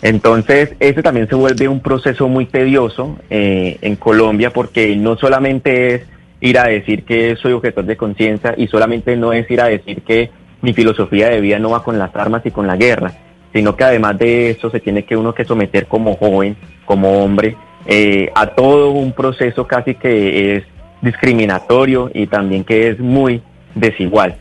Entonces, 0.01 0.75
ese 0.81 1.03
también 1.03 1.29
se 1.29 1.35
vuelve 1.35 1.69
un 1.69 1.81
proceso 1.81 2.27
muy 2.27 2.47
tedioso 2.47 3.19
eh, 3.29 3.77
en 3.83 3.97
Colombia 3.97 4.51
porque 4.51 4.97
no 4.97 5.19
solamente 5.19 5.95
es 5.95 6.12
ir 6.43 6.59
a 6.59 6.65
decir 6.65 7.05
que 7.05 7.37
soy 7.37 7.53
objetor 7.53 7.85
de 7.85 7.97
conciencia 7.97 8.55
y 8.57 8.67
solamente 8.67 9.17
no 9.17 9.33
es 9.33 9.49
ir 9.51 9.61
a 9.61 9.69
decir 9.69 10.03
que 10.03 10.31
mi 10.61 10.75
filosofía 10.75 11.29
de 11.29 11.41
vida 11.41 11.59
no 11.59 11.71
va 11.71 11.85
con 11.85 11.99
las 11.99 12.15
armas 12.17 12.43
y 12.45 12.51
con 12.51 12.67
la 12.67 12.77
guerra, 12.77 13.13
sino 13.53 13.77
que 13.77 13.85
además 13.85 14.19
de 14.19 14.51
eso 14.51 14.69
se 14.69 14.81
tiene 14.81 15.05
que 15.05 15.17
uno 15.17 15.35
que 15.35 15.45
someter 15.45 15.87
como 15.87 16.17
joven, 16.17 16.57
como 16.85 17.23
hombre, 17.23 17.57
eh, 17.87 18.31
a 18.35 18.47
todo 18.49 18.91
un 18.91 19.13
proceso 19.13 19.67
casi 19.69 19.95
que 19.95 20.57
es 20.57 20.65
discriminatorio 21.01 22.11
y 22.13 22.27
también 22.27 22.65
que 22.65 22.89
es 22.89 22.99
muy 22.99 23.41
desigual. 23.75 24.37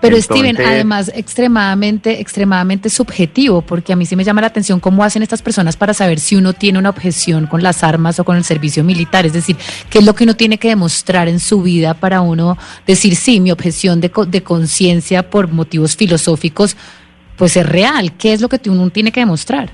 Pero 0.00 0.20
Steven, 0.20 0.56
además 0.58 1.10
extremadamente, 1.14 2.20
extremadamente 2.20 2.90
subjetivo, 2.90 3.62
porque 3.62 3.92
a 3.92 3.96
mí 3.96 4.04
sí 4.06 4.14
me 4.14 4.24
llama 4.24 4.40
la 4.42 4.48
atención 4.48 4.78
cómo 4.78 5.02
hacen 5.02 5.22
estas 5.22 5.42
personas 5.42 5.76
para 5.76 5.94
saber 5.94 6.20
si 6.20 6.36
uno 6.36 6.52
tiene 6.52 6.78
una 6.78 6.90
objeción 6.90 7.46
con 7.46 7.62
las 7.62 7.82
armas 7.82 8.18
o 8.20 8.24
con 8.24 8.36
el 8.36 8.44
servicio 8.44 8.84
militar. 8.84 9.26
Es 9.26 9.32
decir, 9.32 9.56
qué 9.90 9.98
es 9.98 10.04
lo 10.04 10.14
que 10.14 10.24
uno 10.24 10.34
tiene 10.34 10.58
que 10.58 10.68
demostrar 10.68 11.28
en 11.28 11.40
su 11.40 11.62
vida 11.62 11.94
para 11.94 12.20
uno 12.20 12.58
decir, 12.86 13.16
sí, 13.16 13.40
mi 13.40 13.50
objeción 13.50 14.00
de, 14.00 14.10
de 14.28 14.42
conciencia 14.42 15.30
por 15.30 15.48
motivos 15.48 15.96
filosóficos, 15.96 16.76
pues 17.36 17.56
es 17.56 17.66
real. 17.66 18.12
¿Qué 18.12 18.32
es 18.32 18.40
lo 18.40 18.48
que 18.48 18.60
uno 18.68 18.90
tiene 18.90 19.12
que 19.12 19.20
demostrar? 19.20 19.70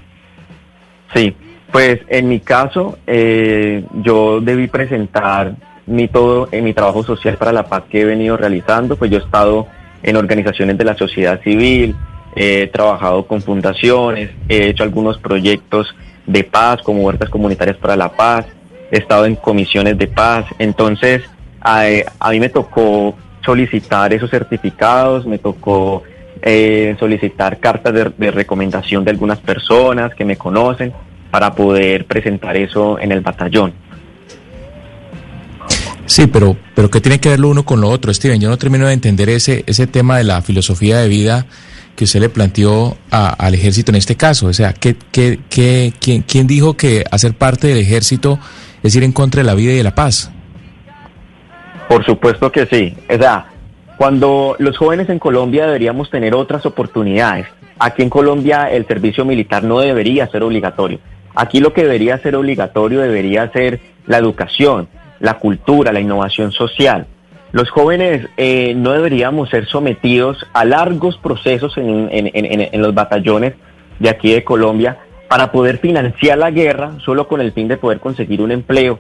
Sí, 1.15 1.35
pues 1.71 2.01
en 2.09 2.29
mi 2.29 2.41
caso 2.41 2.99
eh, 3.07 3.85
yo 4.03 4.41
debí 4.41 4.69
presentar 4.69 5.55
mi 5.87 6.07
todo 6.09 6.49
en 6.53 6.65
mi 6.65 6.75
trabajo 6.75 7.03
social 7.03 7.37
para 7.37 7.53
la 7.53 7.65
paz 7.65 7.85
que 7.91 8.03
he 8.03 8.05
venido 8.05 8.37
realizando, 8.37 8.97
pues 8.97 9.11
yo 9.11 9.19
he 9.19 9.23
estado 9.23 9.67
en 10.03 10.17
organizaciones 10.17 10.79
de 10.79 10.85
la 10.85 10.97
sociedad 10.97 11.41
civil, 11.43 11.97
he 12.35 12.67
trabajado 12.69 13.27
con 13.27 13.43
fundaciones, 13.43 14.31
he 14.49 14.69
hecho 14.69 14.85
algunos 14.85 15.19
proyectos 15.19 15.95
de 16.27 16.45
paz 16.45 16.81
como 16.83 17.03
huertas 17.03 17.29
comunitarias 17.29 17.77
para 17.77 17.97
la 17.97 18.11
paz, 18.11 18.47
he 18.91 18.99
estado 18.99 19.27
en 19.27 19.37
comisiones 19.37 19.99
de 19.99 20.07
paz, 20.07 20.47
entonces 20.59 21.23
a, 21.61 21.85
a 22.19 22.31
mí 22.31 22.41
me 22.41 22.49
tocó 22.49 23.15
solicitar 23.45 24.13
esos 24.13 24.31
certificados, 24.31 25.27
me 25.27 25.39
tocó 25.39 26.03
eh, 26.43 26.97
solicitar 26.99 27.59
cartas 27.59 27.93
de, 27.93 28.13
de 28.17 28.31
recomendación 28.31 29.05
de 29.05 29.11
algunas 29.11 29.39
personas 29.39 30.15
que 30.15 30.25
me 30.25 30.37
conocen 30.37 30.93
para 31.31 31.55
poder 31.55 32.05
presentar 32.05 32.57
eso 32.57 32.99
en 32.99 33.13
el 33.13 33.21
batallón. 33.21 33.73
Sí, 36.07 36.27
pero, 36.27 36.57
pero 36.75 36.91
¿qué 36.91 37.01
tiene 37.01 37.21
que 37.21 37.29
ver 37.31 37.41
lo 37.41 37.49
uno 37.49 37.65
con 37.65 37.81
lo 37.81 37.89
otro, 37.89 38.13
Steven? 38.13 38.41
Yo 38.41 38.49
no 38.49 38.59
termino 38.59 38.87
de 38.87 38.93
entender 38.93 39.29
ese, 39.31 39.65
ese 39.67 39.87
tema 39.87 40.19
de 40.19 40.25
la 40.25 40.43
filosofía 40.43 40.99
de 40.99 41.09
vida 41.09 41.47
que 41.97 42.05
usted 42.05 42.21
le 42.21 42.29
planteó 42.29 42.97
a- 43.11 43.29
al 43.31 43.55
ejército 43.55 43.93
en 43.93 43.97
este 43.97 44.17
caso. 44.17 44.47
O 44.47 44.53
sea, 44.53 44.73
¿qué, 44.73 44.97
qué, 45.13 45.39
qué, 45.49 45.93
quién, 46.01 46.23
quién 46.23 46.47
dijo 46.47 46.77
que 46.77 47.05
hacer 47.11 47.35
parte 47.35 47.69
del 47.69 47.79
ejército 47.79 48.39
es 48.83 48.95
ir 48.97 49.05
en 49.05 49.13
contra 49.13 49.43
de 49.43 49.47
la 49.47 49.55
vida 49.55 49.73
y 49.73 49.77
de 49.77 49.83
la 49.85 49.95
paz? 49.95 50.31
Por 51.89 52.05
supuesto 52.05 52.51
que 52.51 52.67
sí. 52.67 52.95
O 53.09 53.17
sea, 53.19 53.47
cuando 53.97 54.57
los 54.59 54.77
jóvenes 54.79 55.09
en 55.09 55.19
Colombia 55.19 55.67
deberíamos 55.67 56.11
tener 56.11 56.35
otras 56.35 56.65
oportunidades. 56.67 57.47
Aquí 57.79 58.03
en 58.03 58.11
Colombia 58.11 58.71
el 58.71 58.87
servicio 58.87 59.25
militar 59.25 59.63
no 59.65 59.81
debería 59.81 60.27
ser 60.29 60.43
obligatorio. 60.43 60.99
Aquí 61.35 61.61
lo 61.61 61.73
que 61.73 61.83
debería 61.83 62.19
ser 62.19 62.37
obligatorio 62.37 63.01
debería 63.01 63.51
ser 63.53 63.81
la 64.07 64.19
educación, 64.19 64.89
la 65.23 65.39
cultura, 65.39 65.93
la 65.93 66.01
innovación 66.01 66.53
social. 66.53 67.07
Los 67.53 67.71
jóvenes 67.71 68.29
eh, 68.37 68.75
no 68.75 68.91
deberíamos 68.91 69.51
ser 69.51 69.67
sometidos 69.67 70.45
a 70.53 70.65
largos 70.65 71.17
procesos 71.17 71.75
en, 71.77 72.83
los 72.83 72.93
batallones 72.93 73.55
de 74.01 74.09
aquí 74.09 74.33
de 74.33 74.43
Colombia 74.43 74.99
para 75.29 75.53
poder 75.53 75.79
financiar 75.79 76.39
la 76.39 76.51
guerra 76.51 76.93
solo 77.05 77.29
con 77.29 77.41
el 77.41 77.53
fin 77.53 77.69
de 77.69 77.77
poder 77.77 78.01
conseguir 78.01 78.43
un 78.43 78.51
empleo. 78.51 78.99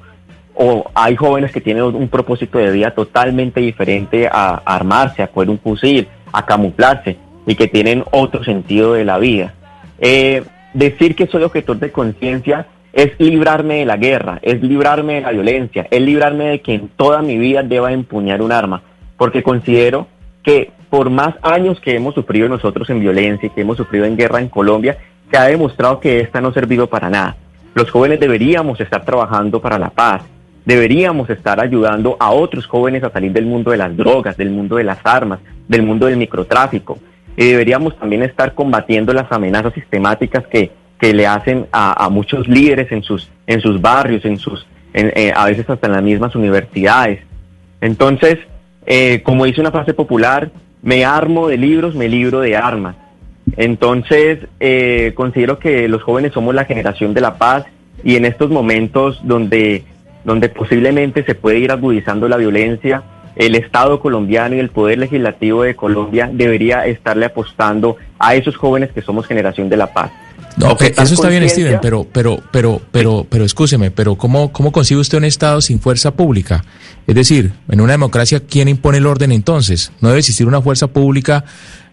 O 0.54 0.90
hay 0.94 1.16
jóvenes 1.16 1.50
que 1.50 1.60
tienen 1.60 1.82
un 1.82 2.08
propósito 2.08 2.58
de 2.58 2.70
vida 2.70 2.92
totalmente 2.92 3.60
diferente 3.60 4.28
a, 4.28 4.62
a 4.64 4.76
armarse, 4.76 5.22
a 5.22 5.28
coger 5.28 5.50
un 5.50 5.58
fusil, 5.58 6.06
a 6.30 6.46
camuflarse 6.46 7.16
y 7.46 7.56
que 7.56 7.66
tienen 7.66 8.04
otro 8.12 8.44
sentido 8.44 8.92
de 8.92 9.04
la 9.04 9.18
vida. 9.18 9.54
Eh, 9.98 10.44
decir 10.72 11.16
que 11.16 11.26
soy 11.26 11.42
objetor 11.42 11.78
de 11.78 11.90
conciencia 11.90 12.66
es 12.92 13.12
librarme 13.18 13.76
de 13.78 13.86
la 13.86 13.96
guerra, 13.96 14.38
es 14.42 14.62
librarme 14.62 15.14
de 15.14 15.20
la 15.22 15.32
violencia, 15.32 15.86
es 15.90 16.00
librarme 16.00 16.44
de 16.46 16.60
que 16.60 16.74
en 16.74 16.88
toda 16.88 17.22
mi 17.22 17.38
vida 17.38 17.62
deba 17.62 17.92
empuñar 17.92 18.42
un 18.42 18.52
arma, 18.52 18.82
porque 19.16 19.42
considero 19.42 20.06
que 20.42 20.70
por 20.90 21.08
más 21.08 21.34
años 21.42 21.80
que 21.80 21.94
hemos 21.94 22.14
sufrido 22.14 22.48
nosotros 22.48 22.90
en 22.90 23.00
violencia 23.00 23.46
y 23.46 23.50
que 23.50 23.62
hemos 23.62 23.76
sufrido 23.76 24.04
en 24.04 24.16
guerra 24.16 24.40
en 24.40 24.48
Colombia, 24.48 24.98
se 25.30 25.38
ha 25.38 25.44
demostrado 25.44 26.00
que 26.00 26.20
esta 26.20 26.40
no 26.40 26.48
ha 26.48 26.52
servido 26.52 26.86
para 26.86 27.08
nada. 27.08 27.36
Los 27.74 27.90
jóvenes 27.90 28.20
deberíamos 28.20 28.78
estar 28.80 29.02
trabajando 29.02 29.60
para 29.62 29.78
la 29.78 29.88
paz, 29.88 30.22
deberíamos 30.66 31.30
estar 31.30 31.58
ayudando 31.60 32.16
a 32.20 32.30
otros 32.30 32.66
jóvenes 32.66 33.02
a 33.02 33.10
salir 33.10 33.32
del 33.32 33.46
mundo 33.46 33.70
de 33.70 33.78
las 33.78 33.96
drogas, 33.96 34.36
del 34.36 34.50
mundo 34.50 34.76
de 34.76 34.84
las 34.84 34.98
armas, 35.04 35.40
del 35.66 35.82
mundo 35.82 36.06
del 36.06 36.18
microtráfico. 36.18 36.98
Y 37.36 37.46
deberíamos 37.46 37.96
también 37.98 38.22
estar 38.22 38.54
combatiendo 38.54 39.14
las 39.14 39.32
amenazas 39.32 39.72
sistemáticas 39.72 40.46
que, 40.46 40.70
que 41.02 41.12
le 41.12 41.26
hacen 41.26 41.66
a, 41.72 42.08
muchos 42.10 42.46
líderes 42.46 42.92
en 42.92 43.02
sus, 43.02 43.28
en 43.48 43.60
sus 43.60 43.80
barrios, 43.80 44.24
en 44.24 44.38
sus, 44.38 44.64
en, 44.94 45.12
eh, 45.16 45.32
a 45.34 45.46
veces 45.46 45.68
hasta 45.68 45.88
en 45.88 45.94
las 45.94 46.02
mismas 46.04 46.36
universidades. 46.36 47.18
Entonces, 47.80 48.38
eh, 48.86 49.20
como 49.24 49.44
dice 49.44 49.60
una 49.60 49.72
frase 49.72 49.94
popular, 49.94 50.52
me 50.80 51.04
armo 51.04 51.48
de 51.48 51.56
libros, 51.56 51.96
me 51.96 52.08
libro 52.08 52.38
de 52.38 52.56
armas. 52.56 52.94
Entonces, 53.56 54.46
eh, 54.60 55.10
considero 55.16 55.58
que 55.58 55.88
los 55.88 56.04
jóvenes 56.04 56.34
somos 56.34 56.54
la 56.54 56.66
generación 56.66 57.14
de 57.14 57.20
la 57.20 57.36
paz 57.36 57.64
y 58.04 58.14
en 58.14 58.24
estos 58.24 58.50
momentos 58.50 59.20
donde, 59.24 59.82
donde 60.22 60.50
posiblemente 60.50 61.24
se 61.24 61.34
puede 61.34 61.58
ir 61.58 61.72
agudizando 61.72 62.28
la 62.28 62.36
violencia, 62.36 63.02
el 63.34 63.56
Estado 63.56 63.98
colombiano 63.98 64.54
y 64.54 64.60
el 64.60 64.68
Poder 64.68 64.98
Legislativo 64.98 65.64
de 65.64 65.74
Colombia 65.74 66.30
debería 66.32 66.86
estarle 66.86 67.26
apostando 67.26 67.96
a 68.20 68.36
esos 68.36 68.56
jóvenes 68.56 68.92
que 68.92 69.02
somos 69.02 69.26
generación 69.26 69.68
de 69.68 69.78
la 69.78 69.92
paz. 69.92 70.12
No, 70.56 70.76
eh, 70.80 70.94
eso 70.96 71.14
está 71.14 71.28
bien, 71.28 71.48
Steven, 71.48 71.78
pero, 71.80 72.06
pero, 72.10 72.38
pero, 72.50 72.80
pero, 72.90 73.26
pero, 73.28 73.44
escúcheme, 73.44 73.90
pero 73.90 74.16
¿cómo, 74.16 74.52
¿cómo 74.52 74.72
concibe 74.72 75.00
usted 75.00 75.18
un 75.18 75.24
Estado 75.24 75.60
sin 75.60 75.80
fuerza 75.80 76.14
pública? 76.14 76.64
Es 77.06 77.14
decir, 77.14 77.52
en 77.68 77.80
una 77.80 77.92
democracia, 77.92 78.40
¿quién 78.40 78.68
impone 78.68 78.98
el 78.98 79.06
orden 79.06 79.32
entonces? 79.32 79.92
¿No 80.00 80.08
debe 80.08 80.20
existir 80.20 80.46
una 80.46 80.60
fuerza 80.60 80.88
pública 80.88 81.44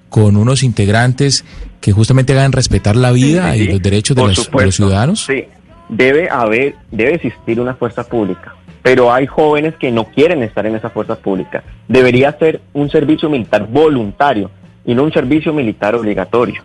con 0.10 0.38
unos 0.38 0.64
integrantes 0.64 1.46
que 1.82 1.92
justamente 1.92 2.34
hagan 2.34 2.52
respetar 2.52 2.96
la 2.96 3.12
vida 3.12 3.54
Sí, 3.54 3.60
sí, 3.60 3.64
y 3.64 3.68
los 3.72 3.82
derechos 3.82 4.16
de 4.16 4.24
los, 4.24 4.52
de 4.52 4.66
los 4.66 4.76
ciudadanos? 4.76 5.26
Sí, 5.26 5.46
debe 5.88 6.30
haber, 6.30 6.76
debe 6.92 7.16
existir 7.16 7.60
una 7.60 7.76
fuerza 7.76 8.04
pública, 8.04 8.56
pero 8.82 9.14
hay 9.14 9.28
jóvenes 9.28 9.76
que 9.76 9.92
no 9.92 10.06
quieren 10.06 10.44
estar 10.44 10.66
en 10.66 10.76
esa 10.76 10.90
fuerza 10.90 11.16
pública. 11.16 11.64
Debería 11.88 12.38
ser 12.38 12.62
un 12.74 12.90
servicio 12.90 13.30
militar 13.30 13.68
voluntario 13.68 14.52
y 14.86 14.94
no 14.94 15.04
un 15.04 15.14
servicio 15.14 15.54
militar 15.54 15.96
obligatorio, 15.96 16.64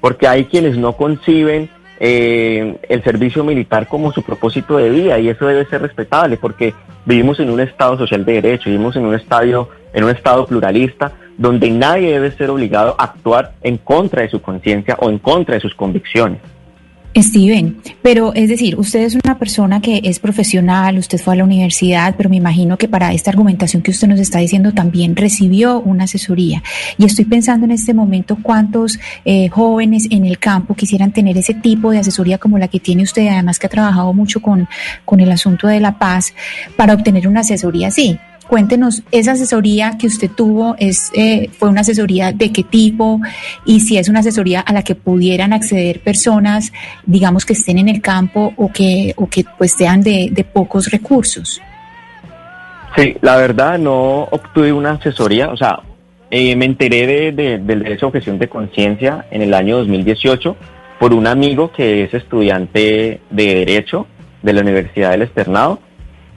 porque 0.00 0.26
hay 0.28 0.44
quienes 0.44 0.76
no 0.76 0.92
conciben 0.94 1.68
eh, 2.00 2.76
el 2.88 3.02
servicio 3.02 3.42
militar 3.42 3.88
como 3.88 4.12
su 4.12 4.22
propósito 4.22 4.76
de 4.76 4.90
vida 4.90 5.18
y 5.18 5.28
eso 5.28 5.46
debe 5.46 5.66
ser 5.66 5.82
respetable, 5.82 6.36
porque 6.36 6.74
vivimos 7.04 7.40
en 7.40 7.50
un 7.50 7.60
Estado 7.60 7.98
social 7.98 8.24
de 8.24 8.34
derecho, 8.34 8.70
vivimos 8.70 8.94
en 8.96 9.04
un 9.04 9.14
estadio, 9.14 9.68
en 9.92 10.04
un 10.04 10.10
Estado 10.10 10.46
pluralista 10.46 11.12
donde 11.36 11.70
nadie 11.70 12.12
debe 12.12 12.32
ser 12.32 12.50
obligado 12.50 12.96
a 12.98 13.04
actuar 13.04 13.52
en 13.62 13.78
contra 13.78 14.22
de 14.22 14.28
su 14.28 14.42
conciencia 14.42 14.96
o 15.00 15.08
en 15.08 15.18
contra 15.18 15.54
de 15.54 15.60
sus 15.60 15.74
convicciones. 15.74 16.40
Steven, 17.16 17.78
pero 18.02 18.32
es 18.34 18.48
decir, 18.48 18.78
usted 18.78 19.00
es 19.00 19.14
una 19.14 19.38
persona 19.38 19.80
que 19.80 20.00
es 20.04 20.18
profesional, 20.18 20.98
usted 20.98 21.18
fue 21.18 21.34
a 21.34 21.38
la 21.38 21.44
universidad, 21.44 22.14
pero 22.16 22.30
me 22.30 22.36
imagino 22.36 22.76
que 22.76 22.88
para 22.88 23.12
esta 23.12 23.30
argumentación 23.30 23.82
que 23.82 23.90
usted 23.90 24.08
nos 24.08 24.20
está 24.20 24.38
diciendo 24.38 24.72
también 24.72 25.16
recibió 25.16 25.80
una 25.80 26.04
asesoría. 26.04 26.62
Y 26.96 27.04
estoy 27.04 27.24
pensando 27.24 27.64
en 27.64 27.72
este 27.72 27.94
momento 27.94 28.38
cuántos 28.40 28.98
eh, 29.24 29.48
jóvenes 29.48 30.06
en 30.10 30.24
el 30.24 30.38
campo 30.38 30.74
quisieran 30.74 31.12
tener 31.12 31.36
ese 31.36 31.54
tipo 31.54 31.90
de 31.90 31.98
asesoría 31.98 32.38
como 32.38 32.58
la 32.58 32.68
que 32.68 32.80
tiene 32.80 33.02
usted, 33.02 33.26
además 33.28 33.58
que 33.58 33.66
ha 33.66 33.70
trabajado 33.70 34.12
mucho 34.12 34.40
con, 34.40 34.68
con 35.04 35.20
el 35.20 35.32
asunto 35.32 35.66
de 35.66 35.80
la 35.80 35.98
paz, 35.98 36.34
para 36.76 36.94
obtener 36.94 37.26
una 37.26 37.40
asesoría 37.40 37.88
así. 37.88 38.18
Cuéntenos, 38.48 39.02
esa 39.12 39.32
asesoría 39.32 39.98
que 39.98 40.06
usted 40.06 40.30
tuvo 40.30 40.74
es 40.78 41.10
eh, 41.14 41.50
fue 41.58 41.68
una 41.68 41.82
asesoría 41.82 42.32
de 42.32 42.50
qué 42.50 42.62
tipo 42.62 43.20
y 43.66 43.80
si 43.80 43.98
es 43.98 44.08
una 44.08 44.20
asesoría 44.20 44.60
a 44.60 44.72
la 44.72 44.82
que 44.82 44.94
pudieran 44.94 45.52
acceder 45.52 46.00
personas, 46.00 46.72
digamos 47.04 47.44
que 47.44 47.52
estén 47.52 47.76
en 47.76 47.88
el 47.90 48.00
campo 48.00 48.54
o 48.56 48.72
que 48.72 49.12
o 49.16 49.28
que 49.28 49.44
pues 49.58 49.72
sean 49.72 50.00
de, 50.02 50.46
pocos 50.50 50.90
recursos. 50.90 51.60
Sí, 52.96 53.16
la 53.20 53.36
verdad 53.36 53.78
no 53.78 54.22
obtuve 54.30 54.72
una 54.72 54.92
asesoría, 54.92 55.50
o 55.50 55.56
sea, 55.56 55.80
eh, 56.30 56.56
me 56.56 56.64
enteré 56.64 57.06
de, 57.06 57.32
de- 57.32 57.58
del 57.58 57.82
derecho 57.82 58.06
a 58.06 58.08
objeción 58.08 58.38
de 58.38 58.48
conciencia 58.48 59.26
en 59.30 59.42
el 59.42 59.52
año 59.52 59.76
2018 59.76 60.56
por 60.98 61.12
un 61.12 61.26
amigo 61.26 61.70
que 61.70 62.04
es 62.04 62.14
estudiante 62.14 63.20
de 63.30 63.54
Derecho 63.54 64.06
de 64.42 64.52
la 64.54 64.62
Universidad 64.62 65.10
del 65.10 65.22
Externado. 65.22 65.78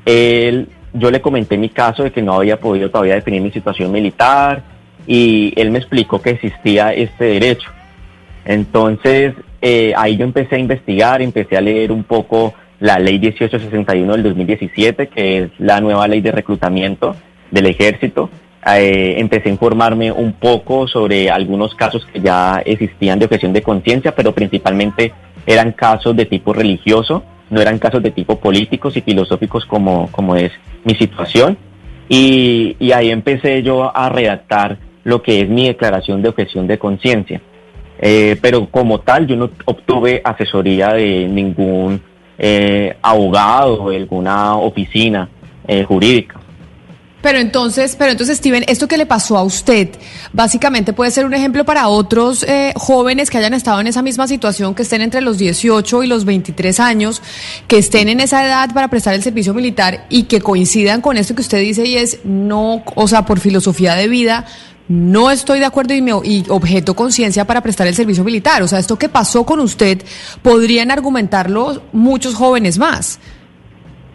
Él, 0.06 0.68
yo 0.94 1.12
le 1.12 1.22
comenté 1.22 1.58
mi 1.58 1.70
caso 1.70 2.04
de 2.04 2.12
que 2.12 2.22
no 2.22 2.34
había 2.34 2.60
podido 2.60 2.90
todavía 2.90 3.16
definir 3.16 3.42
mi 3.42 3.52
situación 3.52 3.92
militar 3.92 4.64
y 5.08 5.54
él 5.56 5.72
me 5.72 5.80
explicó 5.80 6.22
que 6.22 6.32
existía 6.32 6.94
este 6.94 7.26
derecho. 7.26 7.70
Entonces, 8.46 9.34
eh, 9.62 9.94
ahí 9.96 10.18
yo 10.18 10.26
empecé 10.26 10.56
a 10.56 10.60
investigar, 10.60 11.22
empecé 11.22 11.58
a 11.58 11.62
leer 11.62 11.92
un 11.92 12.04
poco 12.04 12.54
la 12.80 12.98
ley 12.98 13.20
1861 13.20 14.14
del 14.14 14.24
2017, 14.24 15.08
que 15.08 15.44
es 15.44 15.52
la 15.60 15.80
nueva 15.82 16.08
ley 16.08 16.22
de 16.22 16.32
reclutamiento 16.32 17.16
del 17.52 17.68
ejército. 17.68 18.30
Eh, 18.76 19.16
empecé 19.18 19.50
a 19.50 19.52
informarme 19.52 20.12
un 20.12 20.34
poco 20.34 20.88
sobre 20.88 21.30
algunos 21.30 21.76
casos 21.76 22.06
que 22.06 22.20
ya 22.22 22.62
existían 22.66 23.20
de 23.20 23.26
objeción 23.26 23.54
de 23.54 23.62
conciencia, 23.62 24.16
pero 24.16 24.34
principalmente 24.34 25.14
eran 25.46 25.72
casos 25.72 26.16
de 26.16 26.26
tipo 26.26 26.54
religioso, 26.54 27.24
no 27.52 27.62
eran 27.62 27.78
casos 27.78 28.02
de 28.02 28.12
tipo 28.12 28.40
políticos 28.40 28.98
y 28.98 29.02
filosóficos 29.02 29.66
como, 29.66 30.10
como 30.12 30.36
es 30.36 30.52
mi 30.84 30.96
situación. 30.96 31.58
Y, 32.10 32.92
ahí 32.92 33.12
empecé 33.12 33.62
yo 33.62 33.96
a 33.96 34.10
redactar 34.10 34.78
lo 35.04 35.22
que 35.22 35.42
es 35.42 35.50
mi 35.50 35.68
declaración 35.68 36.22
de 36.22 36.30
objeción 36.30 36.68
de 36.68 36.80
conciencia. 36.80 37.42
Eh, 38.00 38.38
pero 38.42 38.66
como 38.68 39.00
tal, 39.00 39.28
yo 39.28 39.36
no 39.36 39.50
obtuve 39.66 40.22
asesoría 40.24 40.94
de 40.94 41.28
ningún 41.28 42.02
eh, 42.38 42.98
abogado 43.02 43.84
o 43.84 43.90
de 43.92 43.98
alguna 43.98 44.56
oficina 44.56 45.30
eh, 45.68 45.84
jurídica. 45.84 46.41
Pero 47.22 47.40
entonces, 47.40 47.96
pero 47.98 48.12
entonces, 48.12 48.38
Steven, 48.38 48.64
esto 48.68 48.88
que 48.88 48.98
le 48.98 49.06
pasó 49.06 49.38
a 49.38 49.44
usted, 49.44 49.90
básicamente 50.34 50.94
puede 50.94 51.12
ser 51.12 51.26
un 51.26 51.34
ejemplo 51.34 51.66
para 51.66 51.88
otros 51.88 52.44
eh, 52.44 52.74
jóvenes 52.76 53.30
que 53.30 53.38
hayan 53.38 53.54
estado 53.54 53.80
en 53.80 53.88
esa 53.88 54.02
misma 54.02 54.28
situación, 54.28 54.74
que 54.74 54.84
estén 54.84 55.02
entre 55.02 55.22
los 55.22 55.38
18 55.38 56.04
y 56.04 56.08
los 56.08 56.26
23 56.26 56.80
años, 56.80 57.22
que 57.68 57.78
estén 57.78 58.10
en 58.10 58.20
esa 58.20 58.46
edad 58.46 58.74
para 58.74 58.88
prestar 58.88 59.14
el 59.14 59.24
servicio 59.24 59.54
militar 59.54 60.06
y 60.10 60.24
que 60.24 60.42
coincidan 60.42 61.02
con 61.02 61.18
esto 61.18 61.36
que 61.36 61.42
usted 61.42 61.60
dice 61.60 61.86
y 61.86 61.96
es 61.96 62.20
no, 62.24 62.84
o 62.96 63.08
sea, 63.08 63.26
por 63.26 63.40
filosofía 63.40 63.96
de 63.96 64.08
vida, 64.08 64.46
no 64.88 65.32
estoy 65.32 65.60
de 65.60 65.66
acuerdo 65.66 65.94
y, 65.94 66.02
me, 66.02 66.12
y 66.24 66.44
objeto 66.50 66.96
conciencia 66.96 67.46
para 67.46 67.62
prestar 67.62 67.88
el 67.88 67.96
servicio 67.96 68.24
militar. 68.24 68.62
O 68.62 68.68
sea, 68.68 68.80
esto 68.80 68.98
que 68.98 69.10
pasó 69.10 69.46
con 69.46 69.60
usted, 69.60 70.02
podrían 70.42 70.92
argumentarlo 70.92 71.84
muchos 71.94 72.36
jóvenes 72.36 72.78
más. 72.78 73.20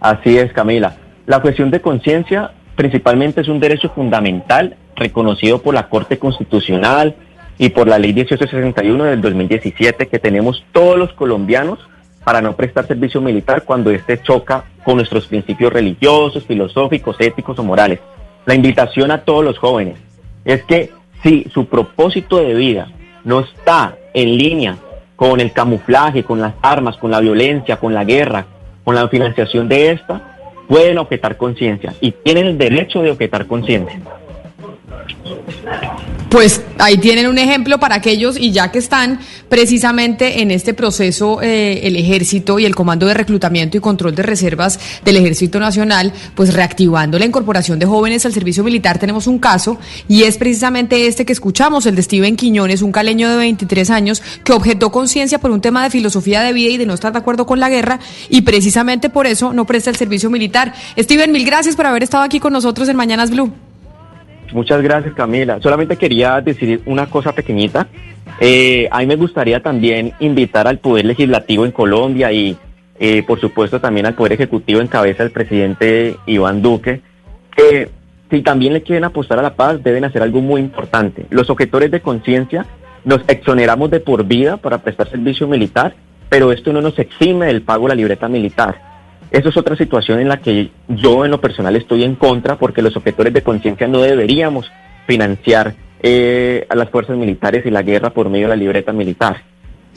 Así 0.01 0.37
es, 0.37 0.53
Camila. 0.53 0.97
La 1.27 1.41
cuestión 1.41 1.71
de 1.71 1.81
conciencia 1.81 2.53
principalmente 2.77 3.41
es 3.41 3.49
un 3.49 3.59
derecho 3.59 3.91
fundamental 3.91 4.77
reconocido 4.95 5.61
por 5.61 5.75
la 5.75 5.89
Corte 5.89 6.19
Constitucional 6.19 7.17
y 7.59 7.71
por 7.71 7.89
la 7.89 7.99
Ley 7.99 8.13
1861 8.13 9.05
del 9.05 9.21
2017 9.21 10.09
que 10.09 10.19
tenemos 10.19 10.65
todos 10.73 10.99
los 10.99 11.13
colombianos 11.15 11.79
para 12.23 12.41
no 12.41 12.55
prestar 12.55 12.87
servicio 12.87 13.21
militar 13.21 13.63
cuando 13.65 13.91
éste 13.91 14.21
choca 14.23 14.65
con 14.85 14.97
nuestros 14.97 15.27
principios 15.27 15.73
religiosos, 15.73 16.45
filosóficos, 16.45 17.17
éticos 17.21 17.59
o 17.59 17.65
morales. 17.65 18.01
La 18.45 18.55
invitación 18.55 19.11
a 19.11 19.23
todos 19.23 19.45
los 19.45 19.59
jóvenes 19.59 19.97
es 20.45 20.63
que 20.65 20.91
si 21.23 21.45
su 21.53 21.67
propósito 21.67 22.39
de 22.39 22.55
vida 22.55 22.89
no 23.25 23.41
está 23.41 23.97
en 24.13 24.37
línea 24.37 24.77
con 25.17 25.41
el 25.41 25.53
camuflaje, 25.53 26.25
con 26.25 26.41
las 26.41 26.55
armas, 26.63 26.97
con 26.99 27.11
la 27.11 27.21
violencia, 27.21 27.79
con 27.79 27.95
la 27.95 28.05
guerra, 28.05 28.47
con 28.85 28.95
la 28.95 29.09
financiación 29.09 29.69
de 29.69 29.93
esta, 29.93 30.36
pueden 30.69 30.99
objetar 30.99 31.37
conciencia 31.37 31.95
y 32.01 32.13
tienen 32.13 32.47
el 32.47 32.59
derecho 32.59 33.03
de 33.03 33.11
objetar 33.11 33.47
conciencia. 33.47 34.01
Pues 36.29 36.61
ahí 36.79 36.99
tienen 36.99 37.29
un 37.29 37.39
ejemplo 37.39 37.79
para 37.79 37.95
aquellos 37.95 38.37
y 38.39 38.51
ya 38.51 38.71
que 38.71 38.79
están 38.79 39.21
precisamente 39.49 40.43
en 40.43 40.51
este 40.51 40.75
proceso 40.75 41.41
eh, 41.41 41.81
el 41.85 41.97
ejército 41.97 42.59
y 42.59 42.65
el 42.65 42.75
comando 42.75 43.07
de 43.07 43.15
reclutamiento 43.15 43.77
y 43.77 43.81
control 43.81 44.15
de 44.15 44.23
reservas 44.23 44.79
del 45.05 45.17
ejército 45.17 45.61
nacional, 45.61 46.13
pues 46.35 46.53
reactivando 46.53 47.19
la 47.19 47.25
incorporación 47.25 47.79
de 47.79 47.87
jóvenes 47.87 48.27
al 48.27 48.33
servicio 48.33 48.65
militar 48.65 48.99
tenemos 48.99 49.27
un 49.27 49.39
caso 49.39 49.79
y 50.09 50.25
es 50.25 50.37
precisamente 50.37 51.07
este 51.07 51.25
que 51.25 51.33
escuchamos, 51.33 51.87
el 51.87 51.95
de 51.95 52.03
Steven 52.03 52.37
Quiñones, 52.37 52.83
un 52.83 52.93
caleño 52.93 53.31
de 53.31 53.37
23 53.37 53.91
años 53.91 54.23
que 54.45 54.53
objetó 54.53 54.91
conciencia 54.91 55.39
por 55.39 55.51
un 55.51 55.61
tema 55.61 55.85
de 55.85 55.91
filosofía 55.91 56.43
de 56.43 56.53
vida 56.53 56.71
y 56.71 56.77
de 56.77 56.87
no 56.87 56.95
estar 56.95 57.13
de 57.13 57.19
acuerdo 57.19 57.47
con 57.47 57.61
la 57.61 57.69
guerra 57.69 58.01
y 58.29 58.43
precisamente 58.43 59.11
por 59.11 59.27
eso 59.27 59.53
no 59.53 59.65
presta 59.65 59.91
el 59.91 59.97
servicio 59.97 60.29
militar. 60.29 60.75
Steven, 60.99 61.33
mil 61.33 61.45
gracias 61.45 61.77
por 61.77 61.87
haber 61.87 62.03
estado 62.03 62.25
aquí 62.25 62.41
con 62.41 62.53
nosotros 62.53 62.89
en 62.89 62.97
Mañanas 62.97 63.31
Blue. 63.31 63.53
Muchas 64.53 64.83
gracias, 64.83 65.15
Camila. 65.15 65.61
Solamente 65.61 65.97
quería 65.97 66.41
decir 66.41 66.83
una 66.87 67.07
cosa 67.07 67.33
pequeñita. 67.33 67.89
Eh, 68.41 68.89
a 68.91 68.99
mí 69.01 69.07
me 69.07 69.17
gustaría 69.17 69.61
también 69.63 70.13
invitar 70.21 70.67
al 70.67 70.79
Poder 70.79 71.05
Legislativo 71.05 71.65
en 71.65 71.73
Colombia 71.73 72.33
y, 72.33 72.57
eh, 72.99 73.23
por 73.23 73.41
supuesto, 73.41 73.81
también 73.81 74.07
al 74.07 74.15
Poder 74.15 74.33
Ejecutivo 74.33 74.81
en 74.81 74.89
cabeza 74.89 75.23
del 75.23 75.33
presidente 75.33 76.17
Iván 76.27 76.63
Duque, 76.63 77.01
que 77.57 77.89
si 78.31 78.43
también 78.43 78.73
le 78.73 78.83
quieren 78.83 79.05
apostar 79.05 79.39
a 79.39 79.43
la 79.43 79.55
paz, 79.55 79.83
deben 79.83 80.05
hacer 80.05 80.23
algo 80.23 80.41
muy 80.41 80.61
importante. 80.61 81.27
Los 81.31 81.49
objetores 81.49 81.91
de 81.91 82.01
conciencia 82.01 82.67
nos 83.05 83.23
exoneramos 83.29 83.91
de 83.91 84.01
por 84.01 84.25
vida 84.25 84.57
para 84.57 84.79
prestar 84.79 85.09
servicio 85.09 85.47
militar, 85.47 85.95
pero 86.29 86.51
esto 86.51 86.73
no 86.73 86.83
nos 86.83 86.99
exime 86.99 87.47
del 87.47 87.63
pago 87.63 87.85
de 87.85 87.91
la 87.91 87.95
libreta 87.95 88.29
militar. 88.29 88.96
Eso 89.31 89.49
es 89.49 89.57
otra 89.57 89.77
situación 89.77 90.21
en 90.21 90.29
la 90.29 90.39
que 90.39 90.71
yo 90.89 91.25
en 91.25 91.31
lo 91.31 91.41
personal 91.41 91.77
estoy 91.77 92.05
en 92.05 92.15
contra 92.15 92.57
porque 92.59 92.83
los 92.83 92.97
objetores 92.97 93.33
de 93.33 93.43
conciencia 93.43 93.89
no 93.89 94.01
deberíamos 94.01 94.71
financiar 95.07 95.75
eh, 96.03 96.67
a 96.69 96.75
las 96.77 96.91
fuerzas 96.91 97.17
militares 97.17 97.65
y 97.67 97.71
la 97.71 97.83
guerra 97.83 98.11
por 98.11 98.29
medio 98.29 98.47
de 98.47 98.51
la 98.51 98.57
libreta 98.57 98.93
militar. 98.93 99.43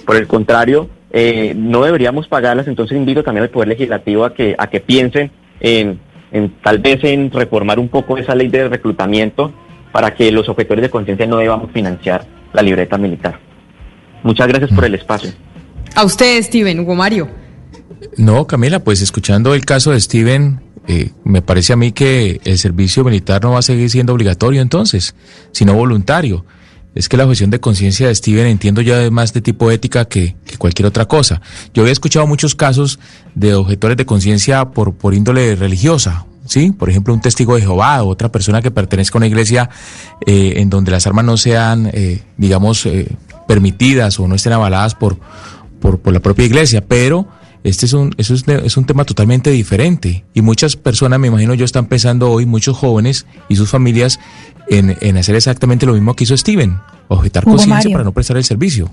Por 0.05 0.15
el 0.15 0.27
contrario, 0.27 0.89
eh, 1.11 1.53
no 1.55 1.84
deberíamos 1.84 2.27
pagarlas, 2.27 2.67
entonces 2.67 2.97
invito 2.97 3.23
también 3.23 3.43
al 3.43 3.49
Poder 3.49 3.69
Legislativo 3.69 4.25
a 4.25 4.34
que, 4.34 4.55
a 4.57 4.67
que 4.67 4.80
piensen 4.80 5.32
en, 5.59 5.99
en 6.32 6.49
tal 6.63 6.80
vez 6.80 7.03
en 7.03 7.32
reformar 7.32 7.80
un 7.80 7.89
poco 7.89 8.17
esa 8.17 8.34
ley 8.36 8.47
de 8.47 8.67
reclutamiento 8.67 9.53
para 9.91 10.13
que 10.13 10.32
los 10.32 10.47
objetores 10.49 10.84
de 10.84 10.89
conciencia 10.89 11.27
no 11.27 11.38
debamos 11.38 11.71
financiar 11.71 12.25
la 12.53 12.61
libreta 12.61 12.97
militar. 12.97 13.39
Muchas 14.23 14.47
gracias 14.47 14.71
por 14.71 14.86
el 14.86 14.95
espacio. 14.95 15.32
A 15.95 16.03
usted, 16.03 16.41
Steven, 16.41 16.80
Hugo 16.80 16.95
Mario. 16.95 17.27
No, 18.17 18.47
Camila, 18.47 18.83
pues 18.83 19.01
escuchando 19.01 19.53
el 19.53 19.65
caso 19.65 19.91
de 19.91 19.99
Steven, 19.99 20.61
eh, 20.87 21.11
me 21.23 21.41
parece 21.41 21.73
a 21.73 21.75
mí 21.75 21.91
que 21.91 22.39
el 22.43 22.57
servicio 22.57 23.03
militar 23.03 23.43
no 23.43 23.51
va 23.51 23.59
a 23.59 23.63
seguir 23.63 23.89
siendo 23.89 24.13
obligatorio 24.13 24.61
entonces, 24.61 25.15
sino 25.51 25.73
voluntario. 25.73 26.45
Es 26.95 27.07
que 27.07 27.17
la 27.17 27.25
objeción 27.25 27.51
de 27.51 27.59
conciencia 27.59 28.07
de 28.07 28.15
Steven 28.15 28.47
entiendo 28.47 28.81
ya 28.81 29.09
más 29.11 29.31
de 29.31 29.41
tipo 29.41 29.69
ética 29.69 30.05
que, 30.05 30.35
que, 30.45 30.57
cualquier 30.57 30.87
otra 30.87 31.05
cosa. 31.05 31.41
Yo 31.73 31.83
había 31.83 31.93
escuchado 31.93 32.25
muchos 32.25 32.55
casos 32.55 32.99
de 33.35 33.53
objetores 33.53 33.95
de 33.95 34.05
conciencia 34.05 34.65
por, 34.71 34.95
por 34.95 35.13
índole 35.13 35.55
religiosa, 35.55 36.25
¿sí? 36.45 36.71
Por 36.71 36.89
ejemplo, 36.89 37.13
un 37.13 37.21
testigo 37.21 37.55
de 37.55 37.61
Jehová 37.61 38.01
o 38.03 38.09
otra 38.09 38.31
persona 38.31 38.61
que 38.61 38.71
pertenezca 38.71 39.17
a 39.17 39.19
una 39.19 39.27
iglesia 39.27 39.69
eh, 40.25 40.53
en 40.57 40.69
donde 40.69 40.91
las 40.91 41.05
armas 41.05 41.25
no 41.25 41.37
sean, 41.37 41.89
eh, 41.93 42.23
digamos, 42.37 42.85
eh, 42.87 43.07
permitidas 43.47 44.19
o 44.19 44.27
no 44.27 44.35
estén 44.35 44.53
avaladas 44.53 44.95
por, 44.95 45.19
por, 45.79 45.99
por 45.99 46.11
la 46.11 46.19
propia 46.19 46.45
iglesia, 46.45 46.83
pero 46.85 47.27
este 47.64 47.86
es 47.86 47.93
un, 47.93 48.14
eso 48.18 48.34
es, 48.34 48.47
es, 48.47 48.78
un 48.78 48.86
tema 48.86 49.03
totalmente 49.05 49.49
diferente 49.51 50.26
y 50.34 50.41
muchas 50.41 50.76
personas, 50.76 51.20
me 51.20 51.28
imagino 51.28 51.53
yo, 51.53 51.66
están 51.66 51.88
pensando 51.88 52.32
hoy, 52.32 52.45
muchos 52.45 52.78
jóvenes 52.78 53.26
y 53.49 53.55
sus 53.55 53.70
familias, 53.70 54.20
en, 54.70 54.97
en 55.01 55.18
hacer 55.18 55.36
exactamente 55.36 55.86
lo 55.86 55.93
mismo 55.93 56.16
que 56.16 56.24
hizo 56.24 56.38
Steven, 56.38 56.80
objetar 57.07 57.43
conciencia 57.43 57.91
para 57.91 58.03
no 58.03 58.14
prestar 58.14 58.38
el 58.38 58.43
servicio. 58.43 58.89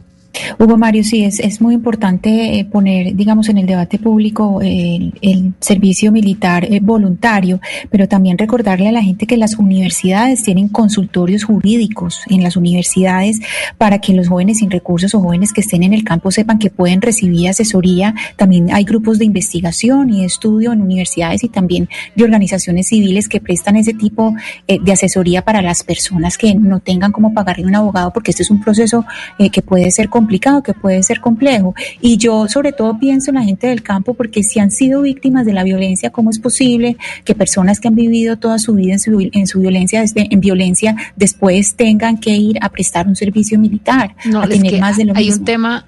Hugo 0.58 0.76
Mario, 0.76 1.04
sí, 1.04 1.24
es, 1.24 1.40
es 1.40 1.60
muy 1.60 1.74
importante 1.74 2.58
eh, 2.58 2.64
poner, 2.64 3.14
digamos, 3.14 3.48
en 3.48 3.58
el 3.58 3.66
debate 3.66 3.98
público 3.98 4.60
eh, 4.62 5.12
el 5.22 5.54
servicio 5.60 6.12
militar 6.12 6.64
eh, 6.64 6.80
voluntario, 6.80 7.60
pero 7.90 8.08
también 8.08 8.38
recordarle 8.38 8.88
a 8.88 8.92
la 8.92 9.02
gente 9.02 9.26
que 9.26 9.36
las 9.36 9.56
universidades 9.56 10.42
tienen 10.42 10.68
consultorios 10.68 11.44
jurídicos 11.44 12.22
en 12.28 12.42
las 12.42 12.56
universidades 12.56 13.40
para 13.78 14.00
que 14.00 14.12
los 14.12 14.28
jóvenes 14.28 14.58
sin 14.58 14.70
recursos 14.70 15.14
o 15.14 15.20
jóvenes 15.20 15.52
que 15.52 15.60
estén 15.60 15.82
en 15.82 15.94
el 15.94 16.04
campo 16.04 16.30
sepan 16.30 16.58
que 16.58 16.70
pueden 16.70 17.00
recibir 17.02 17.48
asesoría. 17.48 18.14
También 18.36 18.72
hay 18.72 18.84
grupos 18.84 19.18
de 19.18 19.24
investigación 19.24 20.10
y 20.10 20.20
de 20.20 20.26
estudio 20.26 20.72
en 20.72 20.82
universidades 20.82 21.44
y 21.44 21.48
también 21.48 21.88
de 22.14 22.24
organizaciones 22.24 22.88
civiles 22.88 23.28
que 23.28 23.40
prestan 23.40 23.76
ese 23.76 23.94
tipo 23.94 24.34
de 24.66 24.92
asesoría 24.92 25.42
para 25.42 25.62
las 25.62 25.82
personas 25.82 26.38
que 26.38 26.54
no 26.54 26.80
tengan 26.80 27.12
cómo 27.12 27.34
pagarle 27.34 27.66
un 27.66 27.74
abogado, 27.74 28.12
porque 28.12 28.30
este 28.30 28.42
es 28.42 28.50
un 28.50 28.60
proceso 28.60 29.04
que 29.52 29.62
puede 29.62 29.90
ser 29.90 30.08
complicado 30.08 30.25
complicado, 30.26 30.60
que 30.60 30.74
puede 30.74 31.02
ser 31.04 31.20
complejo. 31.20 31.74
Y 32.00 32.16
yo 32.16 32.48
sobre 32.48 32.72
todo 32.72 32.98
pienso 32.98 33.30
en 33.30 33.36
la 33.36 33.42
gente 33.42 33.68
del 33.68 33.82
campo 33.82 34.14
porque 34.14 34.42
si 34.42 34.58
han 34.58 34.72
sido 34.72 35.02
víctimas 35.02 35.46
de 35.46 35.52
la 35.52 35.62
violencia, 35.62 36.10
¿cómo 36.10 36.30
es 36.30 36.40
posible 36.40 36.96
que 37.24 37.34
personas 37.36 37.78
que 37.78 37.86
han 37.86 37.94
vivido 37.94 38.36
toda 38.36 38.58
su 38.58 38.74
vida 38.74 38.94
en 38.94 38.98
su, 38.98 39.30
en 39.32 39.46
su 39.46 39.60
violencia, 39.60 40.04
en 40.14 40.40
violencia, 40.40 40.96
después 41.14 41.76
tengan 41.76 42.18
que 42.18 42.30
ir 42.30 42.58
a 42.60 42.70
prestar 42.70 43.06
un 43.06 43.14
servicio 43.14 43.56
militar, 43.58 44.16
no, 44.24 44.42
a 44.42 44.48
tener 44.48 44.80
más 44.80 44.96
de 44.96 45.04
lo 45.04 45.14
hay 45.14 45.26
mismo? 45.26 45.38
un 45.40 45.44
tema 45.44 45.86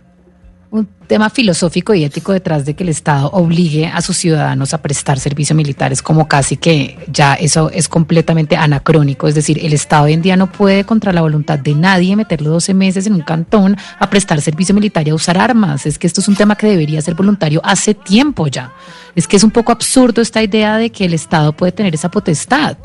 un 0.70 0.86
tema 1.06 1.30
filosófico 1.30 1.94
y 1.94 2.04
ético 2.04 2.32
detrás 2.32 2.66
de 2.66 2.74
que 2.74 2.82
el 2.82 2.90
Estado 2.90 3.30
obligue 3.32 3.86
a 3.86 4.02
sus 4.02 4.16
ciudadanos 4.18 4.74
a 4.74 4.82
prestar 4.82 5.18
servicio 5.18 5.56
militar. 5.56 5.92
Es 5.92 6.02
como 6.02 6.28
casi 6.28 6.56
que 6.56 6.98
ya 7.10 7.34
eso 7.34 7.70
es 7.70 7.88
completamente 7.88 8.56
anacrónico. 8.56 9.28
Es 9.28 9.34
decir, 9.34 9.64
el 9.64 9.72
Estado 9.72 10.04
hoy 10.04 10.12
en 10.12 10.22
día 10.22 10.36
no 10.36 10.52
puede, 10.52 10.84
contra 10.84 11.12
la 11.12 11.22
voluntad 11.22 11.58
de 11.58 11.74
nadie, 11.74 12.16
meterlo 12.16 12.50
12 12.50 12.74
meses 12.74 13.06
en 13.06 13.14
un 13.14 13.22
cantón 13.22 13.76
a 13.98 14.10
prestar 14.10 14.40
servicio 14.42 14.74
militar 14.74 15.06
y 15.06 15.10
a 15.10 15.14
usar 15.14 15.38
armas. 15.38 15.86
Es 15.86 15.98
que 15.98 16.06
esto 16.06 16.20
es 16.20 16.28
un 16.28 16.36
tema 16.36 16.56
que 16.56 16.66
debería 16.66 17.00
ser 17.00 17.14
voluntario 17.14 17.60
hace 17.64 17.94
tiempo 17.94 18.46
ya. 18.46 18.72
Es 19.14 19.26
que 19.26 19.36
es 19.36 19.44
un 19.44 19.50
poco 19.50 19.72
absurdo 19.72 20.20
esta 20.20 20.42
idea 20.42 20.76
de 20.76 20.90
que 20.90 21.06
el 21.06 21.14
Estado 21.14 21.52
puede 21.52 21.72
tener 21.72 21.94
esa 21.94 22.10
potestad. 22.10 22.76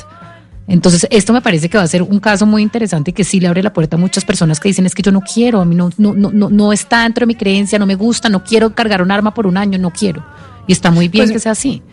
Entonces, 0.68 1.08
esto 1.10 1.34
me 1.34 1.42
parece 1.42 1.70
que 1.70 1.78
va 1.78 1.84
a 1.84 1.88
ser 1.88 2.04
un 2.04 2.20
caso 2.20 2.46
muy 2.46 2.62
interesante 2.62 3.12
y 3.12 3.14
que 3.14 3.24
sí 3.24 3.40
le 3.40 3.48
abre 3.48 3.62
la 3.62 3.74
puerta 3.74 3.98
a 3.98 4.00
muchas 4.00 4.24
personas 4.24 4.60
que 4.60 4.70
dicen 4.70 4.86
es 4.86 4.96
que 4.96 5.02
yo 5.02 5.12
no 5.12 5.22
quiero, 5.22 5.60
a 5.60 5.66
mí 5.66 5.76
no, 5.76 5.90
no, 5.98 6.14
no, 6.14 6.32
no 6.32 6.74
está 6.74 7.04
dentro 7.04 7.24
de 7.24 7.28
mi 7.28 7.36
creencia, 7.36 7.78
no 7.78 7.86
me 7.86 7.96
gusta, 7.96 8.30
no 8.30 8.44
quiero 8.44 8.74
cargar 8.74 9.02
un 9.02 9.12
arma 9.12 9.34
por 9.34 9.46
un 9.46 9.58
año, 9.58 9.78
no 9.78 9.92
quiero. 9.92 10.26
Y 10.66 10.72
está 10.72 10.92
muy 10.92 11.10
bien 11.10 11.26
pues, 11.26 11.34
que 11.34 11.40
sea 11.40 11.52
así. 11.52 11.84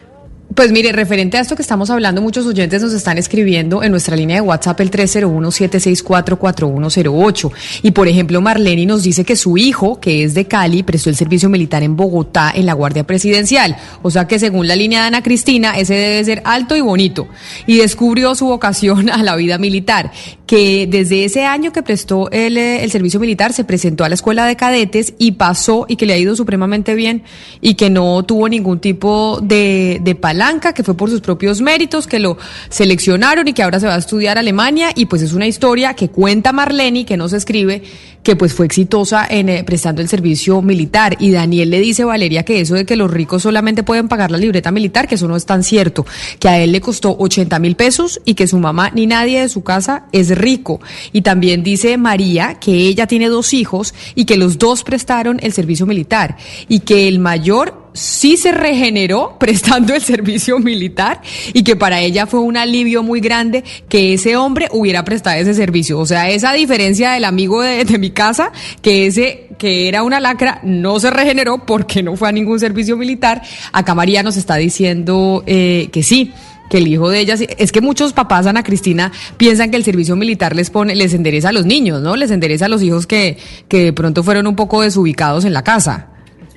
Pues 0.52 0.72
mire, 0.72 0.90
referente 0.90 1.36
a 1.36 1.40
esto 1.40 1.54
que 1.54 1.62
estamos 1.62 1.90
hablando, 1.90 2.20
muchos 2.20 2.44
oyentes 2.44 2.82
nos 2.82 2.92
están 2.92 3.18
escribiendo 3.18 3.84
en 3.84 3.92
nuestra 3.92 4.16
línea 4.16 4.34
de 4.34 4.40
WhatsApp 4.40 4.80
el 4.80 4.90
301-764-4108. 4.90 7.52
Y 7.82 7.92
por 7.92 8.08
ejemplo, 8.08 8.40
Marlene 8.40 8.84
nos 8.84 9.04
dice 9.04 9.24
que 9.24 9.36
su 9.36 9.56
hijo, 9.56 10.00
que 10.00 10.24
es 10.24 10.34
de 10.34 10.46
Cali, 10.46 10.82
prestó 10.82 11.08
el 11.08 11.14
servicio 11.14 11.48
militar 11.48 11.84
en 11.84 11.96
Bogotá 11.96 12.50
en 12.52 12.66
la 12.66 12.72
Guardia 12.72 13.06
Presidencial. 13.06 13.76
O 14.02 14.10
sea 14.10 14.26
que 14.26 14.40
según 14.40 14.66
la 14.66 14.74
línea 14.74 15.02
de 15.02 15.06
Ana 15.06 15.22
Cristina, 15.22 15.78
ese 15.78 15.94
debe 15.94 16.24
ser 16.24 16.42
alto 16.44 16.74
y 16.74 16.80
bonito. 16.80 17.28
Y 17.66 17.76
descubrió 17.76 18.34
su 18.34 18.46
vocación 18.46 19.08
a 19.08 19.22
la 19.22 19.36
vida 19.36 19.56
militar, 19.56 20.10
que 20.46 20.88
desde 20.90 21.24
ese 21.24 21.44
año 21.44 21.72
que 21.72 21.84
prestó 21.84 22.28
el, 22.32 22.58
el 22.58 22.90
servicio 22.90 23.20
militar 23.20 23.52
se 23.52 23.62
presentó 23.62 24.02
a 24.02 24.08
la 24.08 24.16
escuela 24.16 24.46
de 24.46 24.56
cadetes 24.56 25.14
y 25.16 25.30
pasó 25.32 25.86
y 25.88 25.94
que 25.94 26.06
le 26.06 26.14
ha 26.14 26.18
ido 26.18 26.34
supremamente 26.34 26.96
bien 26.96 27.22
y 27.60 27.74
que 27.74 27.88
no 27.88 28.24
tuvo 28.24 28.48
ningún 28.48 28.80
tipo 28.80 29.38
de, 29.40 30.00
de 30.02 30.16
palanca 30.40 30.72
que 30.72 30.82
fue 30.82 30.96
por 30.96 31.10
sus 31.10 31.20
propios 31.20 31.60
méritos, 31.60 32.06
que 32.06 32.18
lo 32.18 32.38
seleccionaron 32.70 33.46
y 33.46 33.52
que 33.52 33.62
ahora 33.62 33.78
se 33.78 33.86
va 33.86 33.94
a 33.94 33.98
estudiar 33.98 34.38
Alemania. 34.38 34.90
Y 34.94 35.04
pues 35.04 35.20
es 35.20 35.34
una 35.34 35.46
historia 35.46 35.92
que 35.92 36.08
cuenta 36.08 36.50
Marlene, 36.52 37.04
que 37.04 37.18
no 37.18 37.28
se 37.28 37.36
escribe, 37.36 37.82
que 38.22 38.36
pues 38.36 38.54
fue 38.54 38.64
exitosa 38.64 39.26
en 39.28 39.50
eh, 39.50 39.64
prestando 39.64 40.00
el 40.00 40.08
servicio 40.08 40.62
militar. 40.62 41.18
Y 41.20 41.30
Daniel 41.30 41.68
le 41.68 41.78
dice 41.78 42.04
a 42.04 42.06
Valeria 42.06 42.42
que 42.42 42.58
eso 42.58 42.74
de 42.74 42.86
que 42.86 42.96
los 42.96 43.10
ricos 43.10 43.42
solamente 43.42 43.82
pueden 43.82 44.08
pagar 44.08 44.30
la 44.30 44.38
libreta 44.38 44.70
militar, 44.70 45.06
que 45.06 45.16
eso 45.16 45.28
no 45.28 45.36
es 45.36 45.44
tan 45.44 45.62
cierto, 45.62 46.06
que 46.38 46.48
a 46.48 46.58
él 46.58 46.72
le 46.72 46.80
costó 46.80 47.14
80 47.18 47.58
mil 47.58 47.76
pesos 47.76 48.18
y 48.24 48.32
que 48.32 48.46
su 48.46 48.58
mamá 48.58 48.90
ni 48.94 49.06
nadie 49.06 49.42
de 49.42 49.48
su 49.50 49.62
casa 49.62 50.06
es 50.10 50.34
rico. 50.38 50.80
Y 51.12 51.20
también 51.20 51.62
dice 51.62 51.98
María 51.98 52.54
que 52.54 52.72
ella 52.72 53.06
tiene 53.06 53.28
dos 53.28 53.52
hijos 53.52 53.92
y 54.14 54.24
que 54.24 54.38
los 54.38 54.56
dos 54.56 54.84
prestaron 54.84 55.38
el 55.42 55.52
servicio 55.52 55.84
militar 55.84 56.38
y 56.66 56.80
que 56.80 57.08
el 57.08 57.18
mayor 57.18 57.89
sí 57.92 58.36
se 58.36 58.52
regeneró 58.52 59.36
prestando 59.40 59.94
el 59.94 60.02
servicio 60.02 60.58
militar 60.58 61.20
y 61.52 61.62
que 61.62 61.76
para 61.76 62.00
ella 62.00 62.26
fue 62.26 62.40
un 62.40 62.56
alivio 62.56 63.02
muy 63.02 63.20
grande 63.20 63.64
que 63.88 64.14
ese 64.14 64.36
hombre 64.36 64.68
hubiera 64.72 65.04
prestado 65.04 65.38
ese 65.38 65.54
servicio. 65.54 65.98
O 65.98 66.06
sea, 66.06 66.30
esa 66.30 66.52
diferencia 66.52 67.12
del 67.12 67.24
amigo 67.24 67.62
de, 67.62 67.98
mi 67.98 68.10
casa, 68.10 68.52
que 68.82 69.06
ese 69.06 69.48
que 69.58 69.88
era 69.88 70.02
una 70.02 70.20
lacra 70.20 70.60
no 70.62 70.98
se 71.00 71.10
regeneró 71.10 71.66
porque 71.66 72.02
no 72.02 72.16
fue 72.16 72.28
a 72.28 72.32
ningún 72.32 72.58
servicio 72.58 72.96
militar. 72.96 73.42
Acá 73.72 73.94
María 73.94 74.22
nos 74.22 74.36
está 74.36 74.56
diciendo 74.56 75.42
eh, 75.46 75.88
que 75.92 76.02
sí 76.02 76.32
que 76.70 76.78
el 76.78 76.86
hijo 76.86 77.10
de 77.10 77.18
ella, 77.18 77.34
es 77.34 77.72
que 77.72 77.80
muchos 77.80 78.12
papás, 78.12 78.46
Ana 78.46 78.62
Cristina, 78.62 79.10
piensan 79.36 79.70
que 79.70 79.76
el 79.76 79.84
servicio 79.84 80.14
militar 80.14 80.54
les 80.54 80.70
pone, 80.70 80.94
les 80.94 81.12
endereza 81.12 81.48
a 81.48 81.52
los 81.52 81.66
niños, 81.66 82.00
¿no? 82.00 82.14
Les 82.14 82.30
endereza 82.30 82.66
a 82.66 82.68
los 82.68 82.80
hijos 82.80 83.08
que, 83.08 83.36
que 83.68 83.86
de 83.86 83.92
pronto 83.92 84.22
fueron 84.22 84.46
un 84.46 84.54
poco 84.54 84.80
desubicados 84.80 85.44
en 85.44 85.52
la 85.52 85.64
casa. 85.64 86.09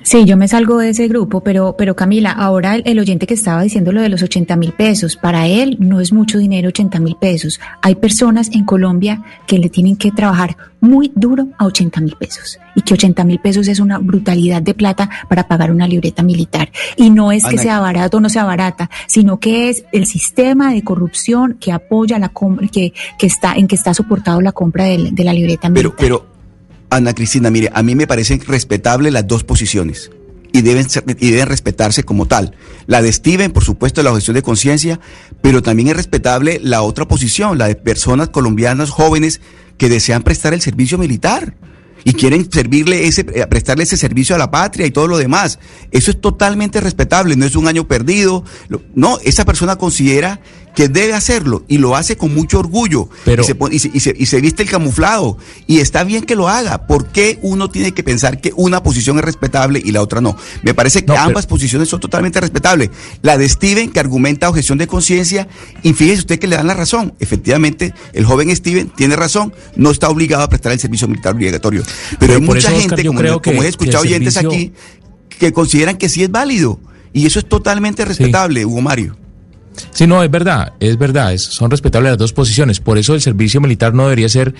Sí, 0.06 0.26
yo 0.26 0.36
me 0.36 0.48
salgo 0.48 0.76
de 0.76 0.90
ese 0.90 1.08
grupo, 1.08 1.40
pero, 1.40 1.76
pero 1.78 1.96
Camila, 1.96 2.30
ahora 2.30 2.74
el, 2.76 2.82
el 2.84 2.98
oyente 2.98 3.26
que 3.26 3.32
estaba 3.32 3.62
diciendo 3.62 3.90
lo 3.90 4.02
de 4.02 4.10
los 4.10 4.22
80 4.22 4.54
mil 4.56 4.72
pesos, 4.72 5.16
para 5.16 5.46
él 5.48 5.78
no 5.80 5.98
es 5.98 6.12
mucho 6.12 6.36
dinero 6.36 6.68
80 6.68 7.00
mil 7.00 7.16
pesos. 7.16 7.58
Hay 7.80 7.94
personas 7.94 8.50
en 8.52 8.64
Colombia 8.66 9.22
que 9.46 9.58
le 9.58 9.70
tienen 9.70 9.96
que 9.96 10.10
trabajar 10.12 10.58
muy 10.82 11.10
duro 11.14 11.48
a 11.56 11.64
80 11.64 12.02
mil 12.02 12.16
pesos 12.16 12.58
y 12.76 12.82
que 12.82 12.92
80 12.92 13.24
mil 13.24 13.38
pesos 13.38 13.66
es 13.66 13.80
una 13.80 13.96
brutalidad 13.96 14.60
de 14.60 14.74
plata 14.74 15.08
para 15.26 15.48
pagar 15.48 15.70
una 15.72 15.88
libreta 15.88 16.22
militar. 16.22 16.70
Y 16.96 17.08
no 17.08 17.32
es 17.32 17.42
que 17.44 17.54
Ana- 17.54 17.62
sea 17.62 17.80
barato 17.80 18.18
o 18.18 18.20
no 18.20 18.28
sea 18.28 18.44
barata, 18.44 18.90
sino 19.06 19.40
que 19.40 19.70
es 19.70 19.86
el 19.92 20.04
sistema 20.04 20.74
de 20.74 20.84
corrupción 20.84 21.56
que 21.58 21.72
apoya 21.72 22.18
la 22.18 22.28
compra, 22.28 22.68
que, 22.68 22.92
que 23.18 23.26
está, 23.26 23.54
en 23.54 23.66
que 23.66 23.74
está 23.76 23.94
soportado 23.94 24.42
la 24.42 24.52
compra 24.52 24.84
del- 24.84 25.14
de, 25.14 25.24
la 25.24 25.32
libreta 25.32 25.70
militar. 25.70 25.94
Pero, 25.96 26.18
pero, 26.22 26.33
Ana 26.90 27.12
Cristina, 27.14 27.50
mire, 27.50 27.70
a 27.74 27.82
mí 27.82 27.94
me 27.94 28.06
parecen 28.06 28.40
respetables 28.46 29.12
las 29.12 29.26
dos 29.26 29.42
posiciones 29.44 30.10
y 30.52 30.62
deben, 30.62 30.88
ser- 30.88 31.04
y 31.18 31.30
deben 31.30 31.48
respetarse 31.48 32.04
como 32.04 32.26
tal. 32.26 32.54
La 32.86 33.02
de 33.02 33.12
Steven, 33.12 33.50
por 33.52 33.64
supuesto, 33.64 34.02
la 34.02 34.10
objeción 34.12 34.34
de 34.34 34.42
conciencia, 34.42 35.00
pero 35.42 35.62
también 35.62 35.88
es 35.88 35.96
respetable 35.96 36.60
la 36.62 36.82
otra 36.82 37.08
posición, 37.08 37.58
la 37.58 37.66
de 37.66 37.74
personas 37.74 38.28
colombianas 38.28 38.90
jóvenes 38.90 39.40
que 39.78 39.88
desean 39.88 40.22
prestar 40.22 40.54
el 40.54 40.60
servicio 40.60 40.96
militar 40.96 41.56
y 42.04 42.12
quieren 42.12 42.48
servirle 42.52 43.06
ese, 43.08 43.26
eh, 43.34 43.46
prestarle 43.48 43.82
ese 43.84 43.96
servicio 43.96 44.36
a 44.36 44.38
la 44.38 44.50
patria 44.50 44.86
y 44.86 44.90
todo 44.90 45.08
lo 45.08 45.16
demás. 45.18 45.58
Eso 45.90 46.10
es 46.12 46.20
totalmente 46.20 46.80
respetable, 46.80 47.34
no 47.34 47.46
es 47.46 47.56
un 47.56 47.66
año 47.66 47.88
perdido. 47.88 48.44
No, 48.94 49.18
esa 49.24 49.44
persona 49.44 49.76
considera 49.76 50.38
que 50.74 50.88
debe 50.88 51.12
hacerlo 51.14 51.64
y 51.68 51.78
lo 51.78 51.96
hace 51.96 52.16
con 52.16 52.34
mucho 52.34 52.58
orgullo 52.58 53.08
Pero- 53.24 53.42
y, 53.42 53.46
se, 53.46 53.54
pone- 53.54 53.76
y, 53.76 53.78
se, 53.78 53.90
y 53.94 54.00
se- 54.00 54.14
y 54.18 54.26
se 54.26 54.40
viste 54.40 54.62
el 54.64 54.68
camuflado 54.70 55.38
y 55.66 55.78
está 55.78 56.04
bien 56.04 56.24
que 56.24 56.34
lo 56.34 56.48
haga. 56.48 56.86
¿Por 56.86 57.06
qué 57.08 57.38
uno 57.42 57.70
tiene 57.70 57.92
que 57.92 58.02
pensar 58.02 58.40
que 58.40 58.52
una 58.56 58.82
posición 58.82 59.18
es 59.18 59.24
respetable 59.24 59.80
y 59.84 59.92
la 59.92 60.02
otra 60.02 60.20
no? 60.20 60.36
Me 60.62 60.74
parece 60.74 61.00
que 61.02 61.06
No, 61.08 61.14
pero- 61.14 61.26
ambas 61.26 61.46
posiciones 61.46 61.88
son 61.88 62.00
totalmente 62.00 62.40
respetables. 62.40 62.90
La 63.22 63.38
de 63.38 63.48
Steven 63.48 63.90
que 63.90 64.00
argumenta 64.00 64.48
objeción 64.48 64.78
de 64.78 64.86
conciencia 64.86 65.46
y 65.82 65.92
fíjese 65.92 66.20
usted 66.20 66.38
que 66.38 66.46
le 66.46 66.56
dan 66.56 66.66
la 66.66 66.74
razón. 66.74 67.14
Efectivamente, 67.20 67.94
el 68.12 68.24
joven 68.24 68.54
Steven 68.54 68.90
tiene 68.96 69.16
razón, 69.16 69.52
no 69.76 69.90
está 69.90 70.08
obligado 70.08 70.42
a 70.42 70.48
prestar 70.48 70.72
el 70.72 70.80
servicio 70.80 71.06
militar 71.08 71.34
obligatorio. 71.34 71.82
Pero, 71.84 72.18
Pero 72.18 72.34
hay 72.34 72.40
mucha 72.40 72.58
eso, 72.68 72.68
gente, 72.80 72.94
Oscar, 72.94 73.06
como, 73.06 73.18
creo 73.20 73.42
como 73.42 73.60
que- 73.60 73.66
he 73.66 73.68
escuchado 73.70 74.02
oyentes 74.02 74.34
servicio- 74.34 74.58
aquí, 74.58 74.72
que 75.38 75.52
consideran 75.52 75.96
que 75.96 76.08
sí 76.08 76.22
es 76.22 76.30
válido. 76.30 76.80
Y 77.12 77.26
eso 77.26 77.38
es 77.38 77.48
totalmente 77.48 78.04
respetable, 78.04 78.64
Hugo 78.66 78.80
Mario. 78.80 79.16
Sí, 79.90 80.06
no, 80.06 80.22
es 80.22 80.30
verdad, 80.30 80.72
es 80.80 80.98
verdad, 80.98 81.32
es- 81.32 81.42
son 81.42 81.70
respetables 81.70 82.10
las 82.12 82.18
dos 82.18 82.32
posiciones. 82.32 82.80
Por 82.80 82.96
eso 82.98 83.14
el 83.14 83.20
servicio 83.20 83.60
militar 83.60 83.92
no 83.94 84.04
debería 84.04 84.28
ser 84.28 84.54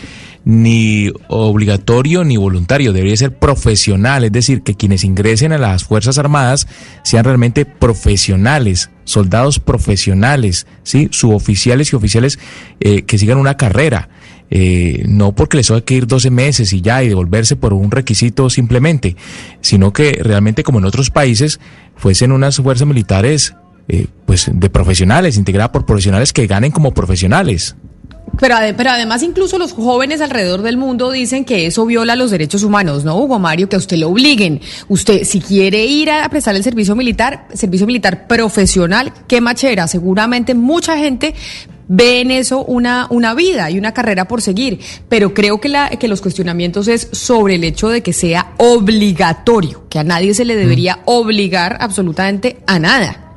ni 0.44 1.10
obligatorio 1.28 2.24
ni 2.24 2.36
voluntario, 2.36 2.92
debería 2.92 3.16
ser 3.16 3.36
profesional, 3.38 4.24
es 4.24 4.32
decir, 4.32 4.62
que 4.62 4.74
quienes 4.74 5.04
ingresen 5.04 5.52
a 5.52 5.58
las 5.58 5.84
Fuerzas 5.84 6.18
Armadas 6.18 6.66
sean 7.04 7.24
realmente 7.24 7.64
profesionales, 7.64 8.90
soldados 9.04 9.58
profesionales, 9.60 10.66
¿sí? 10.82 11.08
suboficiales 11.10 11.92
y 11.92 11.96
oficiales 11.96 12.38
eh, 12.80 13.02
que 13.02 13.18
sigan 13.18 13.38
una 13.38 13.56
carrera. 13.56 14.08
Eh, 14.50 15.04
no 15.08 15.34
porque 15.34 15.56
les 15.56 15.66
tenga 15.68 15.80
que 15.80 15.94
ir 15.94 16.06
12 16.06 16.30
meses 16.30 16.72
y 16.74 16.80
ya 16.82 17.02
y 17.02 17.08
devolverse 17.08 17.56
por 17.56 17.72
un 17.72 17.90
requisito 17.90 18.50
simplemente, 18.50 19.16
sino 19.62 19.92
que 19.92 20.20
realmente 20.22 20.62
como 20.62 20.78
en 20.78 20.84
otros 20.84 21.10
países 21.10 21.60
fuesen 21.96 22.30
unas 22.30 22.56
fuerzas 22.56 22.86
militares 22.86 23.54
eh, 23.88 24.06
pues 24.26 24.50
de 24.52 24.70
profesionales, 24.70 25.36
integrada 25.36 25.72
por 25.72 25.84
profesionales 25.84 26.32
que 26.32 26.46
ganen 26.46 26.70
como 26.72 26.92
profesionales. 26.92 27.76
Pero, 28.40 28.56
pero 28.76 28.90
además 28.90 29.22
incluso 29.22 29.58
los 29.58 29.72
jóvenes 29.72 30.20
alrededor 30.20 30.62
del 30.62 30.76
mundo 30.76 31.10
dicen 31.10 31.44
que 31.44 31.66
eso 31.66 31.86
viola 31.86 32.16
los 32.16 32.30
derechos 32.30 32.62
humanos, 32.62 33.04
¿no, 33.04 33.16
Hugo 33.16 33.38
Mario? 33.38 33.68
Que 33.68 33.76
a 33.76 33.78
usted 33.78 33.96
lo 33.96 34.08
obliguen. 34.08 34.60
Usted, 34.88 35.24
si 35.24 35.40
quiere 35.40 35.84
ir 35.84 36.10
a 36.10 36.28
prestar 36.28 36.56
el 36.56 36.64
servicio 36.64 36.96
militar, 36.96 37.46
servicio 37.54 37.86
militar 37.86 38.26
profesional, 38.26 39.12
qué 39.28 39.40
machera. 39.40 39.86
Seguramente 39.86 40.54
mucha 40.54 40.96
gente 40.96 41.34
ve 41.86 42.22
en 42.22 42.30
eso 42.30 42.64
una, 42.64 43.06
una 43.10 43.34
vida 43.34 43.70
y 43.70 43.78
una 43.78 43.92
carrera 43.92 44.26
por 44.26 44.42
seguir. 44.42 44.80
Pero 45.08 45.34
creo 45.34 45.60
que, 45.60 45.68
la, 45.68 45.90
que 45.90 46.08
los 46.08 46.20
cuestionamientos 46.20 46.88
es 46.88 47.08
sobre 47.12 47.56
el 47.56 47.64
hecho 47.64 47.88
de 47.88 48.02
que 48.02 48.12
sea 48.12 48.52
obligatorio, 48.56 49.86
que 49.88 49.98
a 49.98 50.04
nadie 50.04 50.34
se 50.34 50.44
le 50.44 50.56
debería 50.56 51.00
obligar 51.04 51.76
absolutamente 51.80 52.58
a 52.66 52.78
nada. 52.78 53.33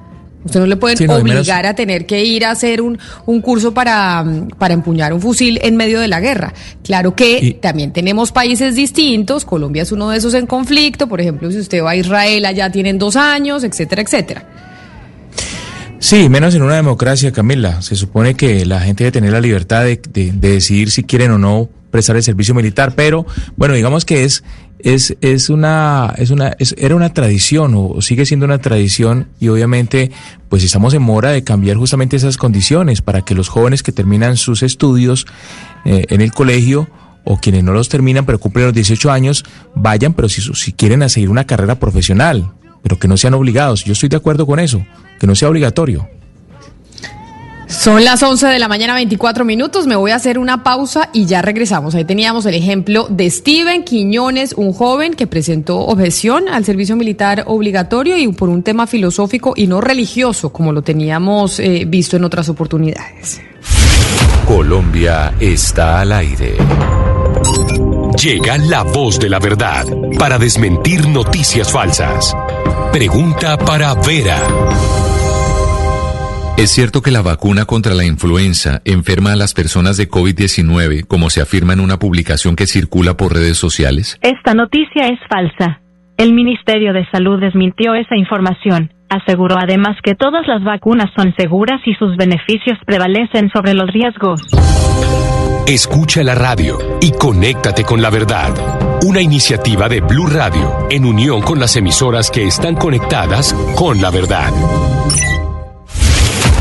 Usted 0.48 0.60
no 0.60 0.66
le 0.66 0.76
pueden 0.78 0.98
Sí, 0.98 1.06
no, 1.06 1.16
obligar 1.18 1.66
a 1.68 1.76
tener 1.76 2.06
que 2.08 2.26
ir 2.26 2.44
a 2.46 2.52
hacer 2.52 2.82
un, 2.82 2.98
un 3.28 3.42
curso 3.42 3.74
para, 3.74 4.26
para 4.58 4.74
empuñar 4.74 5.14
un 5.14 5.22
fusil 5.22 5.60
en 5.62 5.76
medio 5.76 6.00
de 6.00 6.08
la 6.08 6.20
guerra. 6.20 6.54
Claro 6.84 7.14
que 7.16 7.38
Y- 7.40 7.54
también 7.54 7.94
tenemos 7.94 8.32
países 8.32 8.76
distintos, 8.76 9.46
Colombia 9.46 9.84
es 9.84 9.92
uno 9.92 10.10
de 10.10 10.18
esos 10.18 10.34
en 10.34 10.48
conflicto, 10.48 11.08
por 11.08 11.22
ejemplo, 11.22 11.52
si 11.52 11.60
usted 11.60 11.84
va 11.84 11.92
a 11.92 11.96
Israel, 11.96 12.46
allá 12.46 12.72
tienen 12.72 12.98
dos 12.98 13.16
años, 13.16 13.64
etcétera, 13.64 14.02
etcétera. 14.02 14.44
Sí, 16.00 16.30
menos 16.30 16.54
en 16.56 16.62
una 16.62 16.76
democracia, 16.76 17.32
Camila. 17.32 17.82
Se 17.82 17.96
supone 17.96 18.36
que 18.36 18.66
la 18.66 18.80
gente 18.80 19.04
debe 19.04 19.12
tener 19.12 19.32
la 19.34 19.42
libertad 19.42 19.84
de, 19.84 20.00
de- 20.10 20.32
de 20.32 20.52
decidir 20.52 20.92
si 20.92 21.04
quieren 21.04 21.32
o 21.32 21.38
no 21.38 21.70
prestar 21.92 22.16
el 22.16 22.24
servicio 22.24 22.54
militar, 22.56 22.94
pero 22.96 23.26
bueno, 23.56 23.74
digamos 23.76 24.06
que 24.06 24.24
es 24.24 24.44
es 24.80 25.18
es 25.22 25.50
una 25.50 26.14
es 26.18 26.30
una 26.30 26.50
es- 26.60 26.76
era 26.78 26.96
una 26.96 27.12
tradición 27.14 27.74
o 27.76 28.00
sigue 28.02 28.26
siendo 28.28 28.46
una 28.46 28.60
tradición 28.60 29.28
y 29.40 29.48
obviamente 29.48 30.12
pues 30.50 30.64
estamos 30.64 30.94
en 30.94 31.02
mora 31.02 31.32
de 31.32 31.44
cambiar 31.44 31.78
justamente 31.78 32.16
esas 32.16 32.38
condiciones 32.38 33.02
para 33.02 33.22
que 33.24 33.34
los 33.34 33.50
jóvenes 33.50 33.82
que 33.82 33.92
terminan 33.92 34.38
sus 34.38 34.62
estudios 34.62 35.26
eh, 35.86 36.06
en 36.10 36.22
el 36.22 36.32
colegio 36.32 36.88
o 37.24 37.38
quienes 37.40 37.64
no 37.64 37.74
los 37.74 37.90
terminan 37.90 38.26
pero 38.26 38.40
cumplen 38.40 38.66
los 38.66 38.74
18 38.76 39.12
años 39.12 39.44
vayan, 39.74 40.14
pero 40.14 40.30
si, 40.30 40.42
si 40.42 40.74
quieren 40.74 41.10
seguir 41.10 41.30
una 41.30 41.46
carrera 41.46 41.80
profesional, 41.80 42.52
pero 42.84 43.00
que 43.00 43.08
no 43.08 43.18
sean 43.18 43.34
obligados. 43.34 43.84
Yo 43.84 43.94
estoy 43.94 44.08
de 44.10 44.16
acuerdo 44.18 44.46
con 44.46 44.60
eso, 44.60 44.86
que 45.20 45.26
no 45.28 45.36
sea 45.36 45.50
obligatorio. 45.50 46.08
Son 47.68 48.04
las 48.06 48.24
11 48.24 48.48
de 48.48 48.60
la 48.60 48.70
mañana, 48.70 48.94
24 48.96 49.44
minutos. 49.44 49.88
Me 49.88 49.96
voy 49.96 50.12
a 50.12 50.16
hacer 50.16 50.40
una 50.40 50.64
pausa 50.64 51.10
y 51.12 51.26
ya 51.26 51.42
regresamos. 51.42 51.96
Ahí 51.96 52.06
teníamos 52.06 52.46
el 52.46 52.56
ejemplo 52.56 53.08
de 53.10 53.30
Steven 53.30 53.84
Quiñones, 53.84 54.54
un 54.54 54.72
joven 54.72 55.14
que 55.14 55.28
presentó 55.28 55.80
objeción 55.80 56.48
al 56.48 56.64
servicio 56.64 56.96
militar 56.96 57.44
obligatorio 57.46 58.18
y 58.18 58.28
por 58.30 58.50
un 58.50 58.64
tema 58.64 58.88
filosófico 58.88 59.54
y 59.56 59.68
no 59.68 59.82
religioso, 59.82 60.52
como 60.54 60.72
lo 60.72 60.82
teníamos 60.82 61.60
eh, 61.60 61.84
visto 61.86 62.16
en 62.16 62.24
otras 62.24 62.48
oportunidades. 62.48 63.42
Colombia 64.48 65.34
está 65.40 66.00
al 66.00 66.14
aire. 66.14 66.56
Llega 68.22 68.58
la 68.58 68.84
voz 68.84 69.20
de 69.20 69.30
la 69.30 69.40
verdad 69.40 69.86
para 70.18 70.38
desmentir 70.40 71.08
noticias 71.10 71.70
falsas. 71.70 72.34
Pregunta 72.94 73.58
para 73.58 73.94
Vera. 73.94 74.40
¿Es 76.58 76.72
cierto 76.72 77.04
que 77.04 77.12
la 77.12 77.22
vacuna 77.22 77.66
contra 77.66 77.94
la 77.94 78.04
influenza 78.04 78.82
enferma 78.84 79.34
a 79.34 79.36
las 79.36 79.54
personas 79.54 79.96
de 79.96 80.10
COVID-19, 80.10 81.06
como 81.06 81.30
se 81.30 81.40
afirma 81.40 81.74
en 81.74 81.80
una 81.80 82.00
publicación 82.00 82.56
que 82.56 82.66
circula 82.66 83.16
por 83.16 83.36
redes 83.36 83.60
sociales? 83.60 84.18
Esta 84.24 84.56
noticia 84.56 85.08
es 85.08 85.20
falsa. 85.30 85.82
El 86.18 86.34
Ministerio 86.34 86.94
de 86.94 87.08
Salud 87.12 87.40
desmintió 87.40 87.94
esa 87.94 88.16
información. 88.16 88.92
Aseguró 89.08 89.56
además 89.60 89.98
que 90.02 90.16
todas 90.16 90.48
las 90.48 90.64
vacunas 90.64 91.12
son 91.16 91.32
seguras 91.38 91.80
y 91.86 91.94
sus 91.94 92.18
beneficios 92.18 92.80
prevalecen 92.88 93.52
sobre 93.54 93.76
los 93.76 93.92
riesgos. 93.94 94.42
Escucha 95.68 96.24
la 96.24 96.34
radio 96.34 96.80
y 97.02 97.12
conéctate 97.12 97.84
con 97.84 98.02
la 98.02 98.10
verdad. 98.10 98.50
Una 99.04 99.22
iniciativa 99.22 99.88
de 99.88 100.02
Blue 100.02 100.26
Radio 100.26 100.88
en 100.90 101.06
unión 101.06 101.42
con 101.44 101.60
las 101.60 101.76
emisoras 101.76 102.32
que 102.32 102.48
están 102.48 102.74
conectadas 102.74 103.54
con 103.76 104.02
la 104.02 104.10
verdad. 104.10 104.52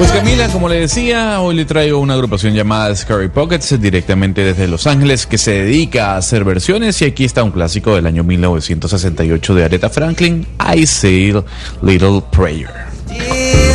Pues 0.00 0.12
Camila, 0.12 0.48
como 0.48 0.66
le 0.66 0.80
decía, 0.80 1.42
hoy 1.42 1.54
le 1.54 1.66
traigo 1.66 1.98
una 1.98 2.14
agrupación 2.14 2.54
llamada 2.54 2.96
Scary 2.96 3.28
Pockets 3.28 3.78
directamente 3.78 4.42
desde 4.42 4.66
Los 4.66 4.86
Ángeles 4.86 5.26
que 5.26 5.36
se 5.36 5.50
dedica 5.50 6.14
a 6.14 6.16
hacer 6.16 6.42
versiones 6.42 7.02
y 7.02 7.04
aquí 7.04 7.26
está 7.26 7.42
un 7.42 7.50
clásico 7.50 7.94
del 7.94 8.06
año 8.06 8.24
1968 8.24 9.54
de 9.54 9.64
Aretha 9.64 9.90
Franklin, 9.90 10.46
I 10.74 10.86
Say 10.86 11.34
Little 11.82 12.22
Prayer. 12.32 13.69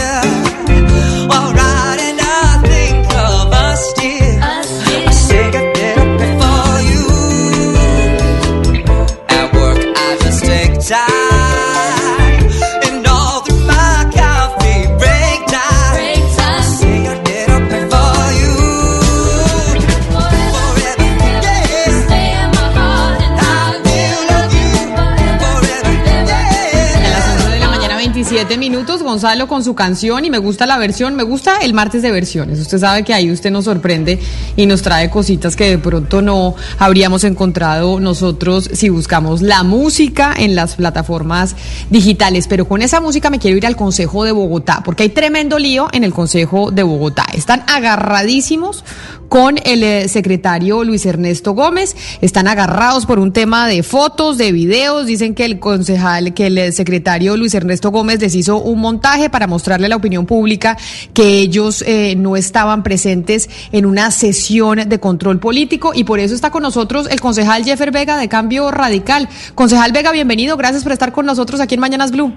17 28.35 28.57
minutos, 28.59 29.01
Gonzalo, 29.01 29.47
con 29.47 29.63
su 29.63 29.75
canción 29.75 30.25
y 30.25 30.29
me 30.29 30.39
gusta 30.39 30.65
la 30.65 30.77
versión, 30.77 31.15
me 31.15 31.23
gusta 31.23 31.59
el 31.61 31.73
martes 31.73 32.01
de 32.01 32.11
versiones. 32.11 32.59
Usted 32.59 32.79
sabe 32.79 33.03
que 33.03 33.13
ahí 33.13 33.31
usted 33.31 33.49
nos 33.49 33.63
sorprende 33.63 34.19
y 34.57 34.65
nos 34.65 34.81
trae 34.81 35.09
cositas 35.09 35.55
que 35.55 35.69
de 35.69 35.77
pronto 35.77 36.21
no 36.21 36.53
habríamos 36.77 37.23
encontrado 37.23 38.01
nosotros 38.01 38.69
si 38.73 38.89
buscamos 38.89 39.41
la 39.41 39.63
música 39.63 40.33
en 40.37 40.53
las 40.53 40.75
plataformas 40.75 41.55
digitales. 41.89 42.47
Pero 42.49 42.67
con 42.67 42.81
esa 42.81 42.99
música 42.99 43.29
me 43.29 43.39
quiero 43.39 43.55
ir 43.55 43.65
al 43.65 43.77
Consejo 43.77 44.25
de 44.25 44.33
Bogotá, 44.33 44.81
porque 44.83 45.03
hay 45.03 45.09
tremendo 45.09 45.57
lío 45.57 45.87
en 45.93 46.03
el 46.03 46.11
Consejo 46.11 46.71
de 46.71 46.83
Bogotá. 46.83 47.27
Están 47.33 47.63
agarradísimos 47.67 48.83
con 49.29 49.57
el 49.63 49.83
eh, 49.83 50.07
secretario 50.07 50.83
Luis 50.83 51.05
Ernesto 51.05 51.53
Gómez, 51.53 51.95
están 52.21 52.47
agarrados 52.47 53.05
por 53.05 53.19
un 53.19 53.33
tema 53.33 53.67
de 53.67 53.81
fotos, 53.83 54.37
de 54.37 54.51
videos, 54.51 55.07
dicen 55.07 55.33
que 55.33 55.45
el 55.45 55.59
concejal, 55.59 56.33
que 56.33 56.47
el 56.47 56.57
eh, 56.57 56.71
secretario 56.71 57.35
Luis 57.35 57.53
Ernesto 57.53 57.91
Gómez 57.91 58.19
decía 58.19 58.34
hizo 58.35 58.61
un 58.61 58.79
montaje 58.79 59.29
para 59.29 59.47
mostrarle 59.47 59.87
a 59.87 59.89
la 59.89 59.95
opinión 59.95 60.25
pública 60.25 60.77
que 61.13 61.39
ellos 61.39 61.83
eh, 61.87 62.15
no 62.15 62.35
estaban 62.35 62.83
presentes 62.83 63.49
en 63.71 63.85
una 63.85 64.11
sesión 64.11 64.87
de 64.87 64.99
control 64.99 65.39
político 65.39 65.91
y 65.95 66.03
por 66.03 66.19
eso 66.19 66.35
está 66.35 66.51
con 66.51 66.63
nosotros 66.63 67.07
el 67.09 67.21
concejal 67.21 67.63
Jeffer 67.63 67.91
Vega 67.91 68.17
de 68.17 68.27
Cambio 68.27 68.71
Radical. 68.71 69.29
Concejal 69.55 69.91
Vega, 69.91 70.11
bienvenido. 70.11 70.57
Gracias 70.57 70.83
por 70.83 70.91
estar 70.91 71.11
con 71.11 71.25
nosotros 71.25 71.59
aquí 71.61 71.75
en 71.75 71.81
Mañanas 71.81 72.11
Blue. 72.11 72.33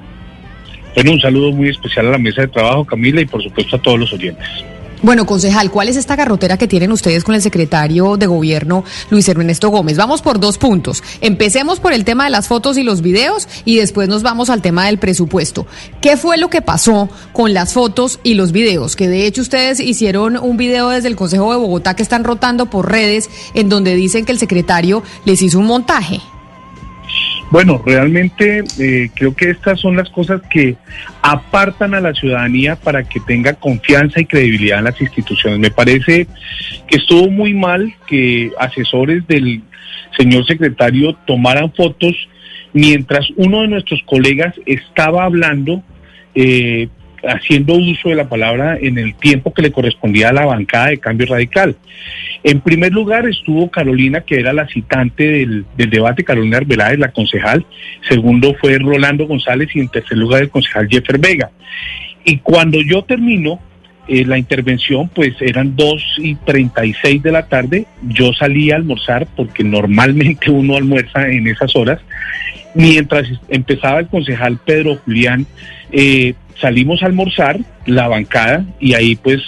Bueno, 0.94 1.12
un 1.12 1.20
saludo 1.20 1.52
muy 1.52 1.68
especial 1.68 2.08
a 2.08 2.10
la 2.12 2.18
mesa 2.18 2.42
de 2.42 2.48
trabajo, 2.48 2.84
Camila, 2.84 3.20
y 3.20 3.26
por 3.26 3.42
supuesto 3.42 3.76
a 3.76 3.82
todos 3.82 4.00
los 4.00 4.12
oyentes. 4.12 4.46
Bueno, 5.00 5.26
concejal, 5.26 5.70
¿cuál 5.70 5.88
es 5.88 5.96
esta 5.96 6.16
garrotera 6.16 6.56
que 6.56 6.66
tienen 6.66 6.90
ustedes 6.90 7.22
con 7.22 7.36
el 7.36 7.42
secretario 7.42 8.16
de 8.16 8.26
gobierno, 8.26 8.84
Luis 9.10 9.28
Ernesto 9.28 9.68
Gómez? 9.68 9.96
Vamos 9.96 10.22
por 10.22 10.40
dos 10.40 10.58
puntos. 10.58 11.04
Empecemos 11.20 11.78
por 11.78 11.92
el 11.92 12.04
tema 12.04 12.24
de 12.24 12.30
las 12.30 12.48
fotos 12.48 12.76
y 12.76 12.82
los 12.82 13.00
videos 13.00 13.46
y 13.64 13.76
después 13.76 14.08
nos 14.08 14.24
vamos 14.24 14.50
al 14.50 14.60
tema 14.60 14.86
del 14.86 14.98
presupuesto. 14.98 15.66
¿Qué 16.00 16.16
fue 16.16 16.36
lo 16.36 16.50
que 16.50 16.62
pasó 16.62 17.08
con 17.32 17.54
las 17.54 17.72
fotos 17.72 18.18
y 18.24 18.34
los 18.34 18.50
videos? 18.50 18.96
Que 18.96 19.08
de 19.08 19.26
hecho 19.26 19.40
ustedes 19.40 19.78
hicieron 19.78 20.36
un 20.36 20.56
video 20.56 20.88
desde 20.88 21.08
el 21.08 21.16
Consejo 21.16 21.52
de 21.52 21.58
Bogotá 21.58 21.94
que 21.94 22.02
están 22.02 22.24
rotando 22.24 22.66
por 22.66 22.90
redes 22.90 23.30
en 23.54 23.68
donde 23.68 23.94
dicen 23.94 24.24
que 24.24 24.32
el 24.32 24.38
secretario 24.40 25.04
les 25.24 25.42
hizo 25.42 25.60
un 25.60 25.66
montaje. 25.66 26.20
Bueno, 27.50 27.82
realmente 27.84 28.62
eh, 28.78 29.10
creo 29.14 29.34
que 29.34 29.50
estas 29.50 29.80
son 29.80 29.96
las 29.96 30.10
cosas 30.10 30.42
que 30.50 30.76
apartan 31.22 31.94
a 31.94 32.00
la 32.00 32.12
ciudadanía 32.12 32.76
para 32.76 33.04
que 33.04 33.20
tenga 33.20 33.54
confianza 33.54 34.20
y 34.20 34.26
credibilidad 34.26 34.78
en 34.78 34.84
las 34.84 35.00
instituciones. 35.00 35.58
Me 35.58 35.70
parece 35.70 36.26
que 36.86 36.98
estuvo 36.98 37.30
muy 37.30 37.54
mal 37.54 37.94
que 38.06 38.50
asesores 38.58 39.26
del 39.26 39.62
señor 40.16 40.46
secretario 40.46 41.14
tomaran 41.26 41.72
fotos 41.72 42.14
mientras 42.74 43.26
uno 43.36 43.62
de 43.62 43.68
nuestros 43.68 44.02
colegas 44.04 44.54
estaba 44.66 45.24
hablando 45.24 45.82
eh, 46.34 46.88
haciendo 47.28 47.74
uso 47.74 48.08
de 48.08 48.14
la 48.14 48.28
palabra 48.28 48.78
en 48.80 48.98
el 48.98 49.14
tiempo 49.14 49.52
que 49.52 49.62
le 49.62 49.72
correspondía 49.72 50.30
a 50.30 50.32
la 50.32 50.46
bancada 50.46 50.88
de 50.88 50.98
cambio 50.98 51.26
radical. 51.26 51.76
En 52.44 52.60
primer 52.60 52.92
lugar 52.92 53.26
estuvo 53.28 53.70
Carolina, 53.70 54.20
que 54.20 54.38
era 54.38 54.52
la 54.52 54.66
citante 54.68 55.24
del, 55.24 55.64
debate, 55.76 56.24
Carolina 56.24 56.58
Arbeláez, 56.58 56.98
la 56.98 57.10
concejal. 57.10 57.64
Segundo 58.08 58.54
fue 58.60 58.78
Rolando 58.78 59.26
González 59.26 59.68
y 59.74 59.80
en 59.80 59.88
tercer 59.88 60.16
lugar 60.16 60.42
el 60.42 60.50
concejal 60.50 60.88
Jeffer 60.88 61.18
Vega. 61.18 61.50
Y 62.24 62.38
cuando 62.38 62.80
yo 62.80 63.02
termino 63.02 63.60
eh, 64.06 64.24
la 64.24 64.38
intervención, 64.38 65.08
pues 65.08 65.34
eran 65.40 65.76
2 65.76 66.18
y 66.18 66.34
36 66.36 67.22
de 67.22 67.32
la 67.32 67.46
tarde. 67.46 67.86
Yo 68.02 68.32
salí 68.32 68.70
a 68.70 68.76
almorzar 68.76 69.26
porque 69.36 69.64
normalmente 69.64 70.50
uno 70.50 70.76
almuerza 70.76 71.28
en 71.28 71.46
esas 71.46 71.74
horas. 71.76 72.00
Mientras 72.74 73.26
empezaba 73.48 74.00
el 74.00 74.08
concejal 74.08 74.58
Pedro 74.64 74.96
Julián, 74.96 75.46
eh, 75.90 76.34
salimos 76.60 77.02
a 77.02 77.06
almorzar 77.06 77.58
la 77.86 78.08
bancada 78.08 78.64
y 78.80 78.94
ahí 78.94 79.16
pues 79.16 79.40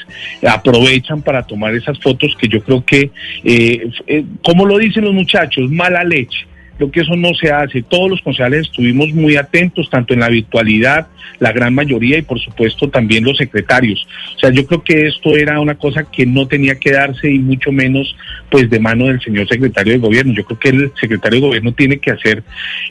aprovechan 0.46 1.22
para 1.22 1.42
tomar 1.42 1.74
esas 1.74 1.98
fotos 1.98 2.36
que 2.38 2.48
yo 2.48 2.62
creo 2.62 2.84
que, 2.84 3.10
eh, 3.44 3.90
eh, 4.06 4.24
como 4.42 4.64
lo 4.64 4.78
dicen 4.78 5.04
los 5.04 5.14
muchachos, 5.14 5.70
mala 5.70 6.04
leche. 6.04 6.49
Creo 6.80 6.90
que 6.90 7.00
eso 7.00 7.14
no 7.14 7.34
se 7.34 7.52
hace. 7.52 7.82
Todos 7.82 8.08
los 8.08 8.22
concejales 8.22 8.62
estuvimos 8.62 9.12
muy 9.12 9.36
atentos, 9.36 9.90
tanto 9.90 10.14
en 10.14 10.20
la 10.20 10.30
virtualidad, 10.30 11.08
la 11.38 11.52
gran 11.52 11.74
mayoría, 11.74 12.16
y 12.16 12.22
por 12.22 12.40
supuesto 12.40 12.88
también 12.88 13.22
los 13.22 13.36
secretarios. 13.36 14.08
O 14.36 14.38
sea, 14.38 14.48
yo 14.48 14.64
creo 14.64 14.82
que 14.82 15.06
esto 15.06 15.36
era 15.36 15.60
una 15.60 15.74
cosa 15.74 16.04
que 16.10 16.24
no 16.24 16.48
tenía 16.48 16.76
que 16.76 16.92
darse 16.92 17.30
y 17.30 17.38
mucho 17.38 17.70
menos 17.70 18.16
pues 18.50 18.70
de 18.70 18.80
mano 18.80 19.08
del 19.08 19.20
señor 19.20 19.46
secretario 19.46 19.92
de 19.92 19.98
gobierno. 19.98 20.32
Yo 20.32 20.42
creo 20.46 20.58
que 20.58 20.68
el 20.70 20.92
secretario 20.98 21.40
de 21.42 21.46
gobierno 21.48 21.72
tiene 21.72 21.98
que 21.98 22.12
hacer 22.12 22.42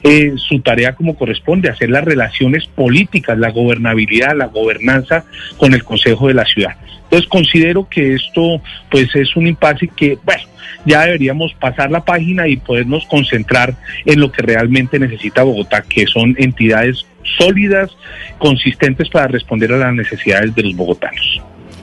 eh, 0.04 0.34
su 0.36 0.60
tarea 0.60 0.94
como 0.94 1.18
corresponde, 1.18 1.70
hacer 1.70 1.90
las 1.90 2.04
relaciones 2.04 2.68
políticas, 2.68 3.40
la 3.40 3.50
gobernabilidad, 3.50 4.38
la 4.38 4.46
gobernanza 4.46 5.26
con 5.58 5.74
el 5.74 5.84
Consejo 5.84 6.28
de 6.28 6.36
la 6.36 6.46
Ciudad. 6.46 6.76
Entonces 7.06 7.28
considero 7.28 7.90
que 7.90 8.14
esto 8.14 8.62
pues 8.92 9.16
es 9.16 9.36
un 9.36 9.48
impasse 9.48 9.90
que, 9.98 10.20
bueno, 10.24 10.44
ya 10.86 11.06
deberíamos 11.06 11.54
pasar 11.54 11.92
la 11.92 12.04
página 12.06 12.48
y 12.48 12.58
podernos 12.58 13.06
concentrar 13.08 13.76
en 14.06 14.20
lo 14.20 14.32
que 14.32 14.42
realmente 14.42 15.00
necesita 15.00 15.44
Bogotá, 15.44 15.82
que 15.82 16.06
son 16.08 16.36
entidades 16.38 17.06
sólidas, 17.38 17.96
consistentes 18.38 19.10
para 19.10 19.28
responder 19.28 19.72
a 19.74 19.78
las 19.78 19.94
necesidades 19.94 20.54
de 20.56 20.64
los 20.64 20.76
bogotanos. 20.76 21.42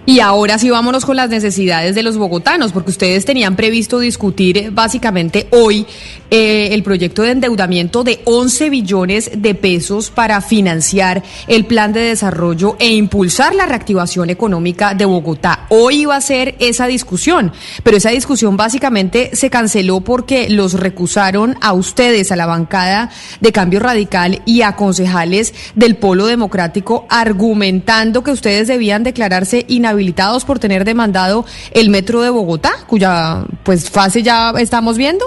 Y 0.09 0.21
ahora 0.21 0.57
sí 0.57 0.71
vámonos 0.71 1.05
con 1.05 1.17
las 1.17 1.31
necesidades 1.31 1.97
de 1.97 2.05
los 2.05 2.17
bogotanos, 2.17 2.71
porque 2.71 2.91
ustedes 2.91 3.25
tenían 3.25 3.57
previsto 3.57 3.99
discutir 3.99 4.57
eh, 4.57 4.71
básicamente 4.71 5.49
hoy 5.51 5.85
eh, 6.31 6.69
el 6.71 6.85
proyecto 6.85 7.23
de 7.23 7.33
endeudamiento 7.33 8.05
de 8.05 8.21
11 8.25 8.71
billones 8.71 9.31
de 9.35 9.57
pesos 9.57 10.11
para 10.11 10.41
financiar 10.41 11.25
el 11.49 11.67
plan 11.67 11.93
de 11.93 12.03
desarrollo 12.03 12.77
e 12.79 12.93
impulsar 12.93 13.57
la 13.57 13.67
reactivación 13.67 14.31
económica 14.31 14.95
de 14.95 15.07
Bogotá. 15.07 15.67
Hoy 15.71 16.03
iba 16.03 16.15
a 16.15 16.21
ser 16.21 16.55
esa 16.61 16.87
discusión, 16.87 17.53
pero 17.83 17.97
esa 17.97 18.11
discusión 18.11 18.57
básicamente 18.57 19.31
se 19.35 19.51
canceló 19.51 20.03
porque 20.03 20.49
los 20.49 20.75
recusaron 20.75 21.57
a 21.61 21.73
ustedes, 21.73 22.31
a 22.31 22.37
la 22.37 22.47
bancada 22.47 23.11
de 23.41 23.51
Cambio 23.51 23.81
Radical 23.81 24.41
y 24.47 24.63
a 24.63 24.77
concejales 24.77 25.53
del 25.75 25.97
Polo 25.97 26.27
Democrático, 26.27 27.07
argumentando 27.09 28.23
que 28.23 28.31
ustedes 28.31 28.69
debían 28.69 29.03
declararse 29.03 29.65
inhabilitados 29.67 29.96
habilitados 29.97 30.45
por 30.45 30.59
tener 30.59 30.85
demandado 30.85 31.45
el 31.73 31.91
metro 31.91 32.23
de 32.23 32.31
Bogotá, 32.31 32.73
cuya 32.87 33.45
pues 33.65 33.91
fase 33.91 34.23
ya 34.23 34.53
estamos 34.59 34.97
viendo? 34.97 35.25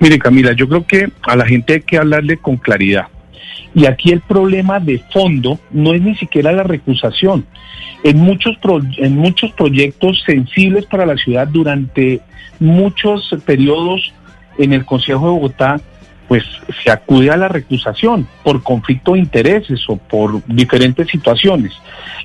Mire 0.00 0.18
Camila, 0.18 0.52
yo 0.52 0.68
creo 0.68 0.86
que 0.86 1.08
a 1.22 1.36
la 1.36 1.46
gente 1.46 1.74
hay 1.74 1.82
que 1.82 1.98
hablarle 1.98 2.36
con 2.36 2.56
claridad. 2.56 3.06
Y 3.74 3.86
aquí 3.86 4.10
el 4.10 4.20
problema 4.20 4.78
de 4.78 4.98
fondo 5.12 5.58
no 5.70 5.94
es 5.94 6.02
ni 6.02 6.14
siquiera 6.16 6.52
la 6.52 6.62
recusación. 6.62 7.46
En 8.04 8.18
muchos, 8.18 8.56
en 8.98 9.16
muchos 9.16 9.52
proyectos 9.52 10.22
sensibles 10.24 10.86
para 10.86 11.06
la 11.06 11.16
ciudad 11.16 11.48
durante 11.48 12.20
muchos 12.60 13.34
periodos 13.44 14.12
en 14.58 14.72
el 14.72 14.84
Consejo 14.84 15.26
de 15.26 15.32
Bogotá 15.32 15.80
pues 16.28 16.44
se 16.82 16.90
acude 16.90 17.30
a 17.30 17.36
la 17.36 17.48
recusación 17.48 18.26
por 18.42 18.62
conflicto 18.62 19.12
de 19.12 19.20
intereses 19.20 19.82
o 19.88 19.96
por 19.96 20.44
diferentes 20.46 21.08
situaciones. 21.08 21.72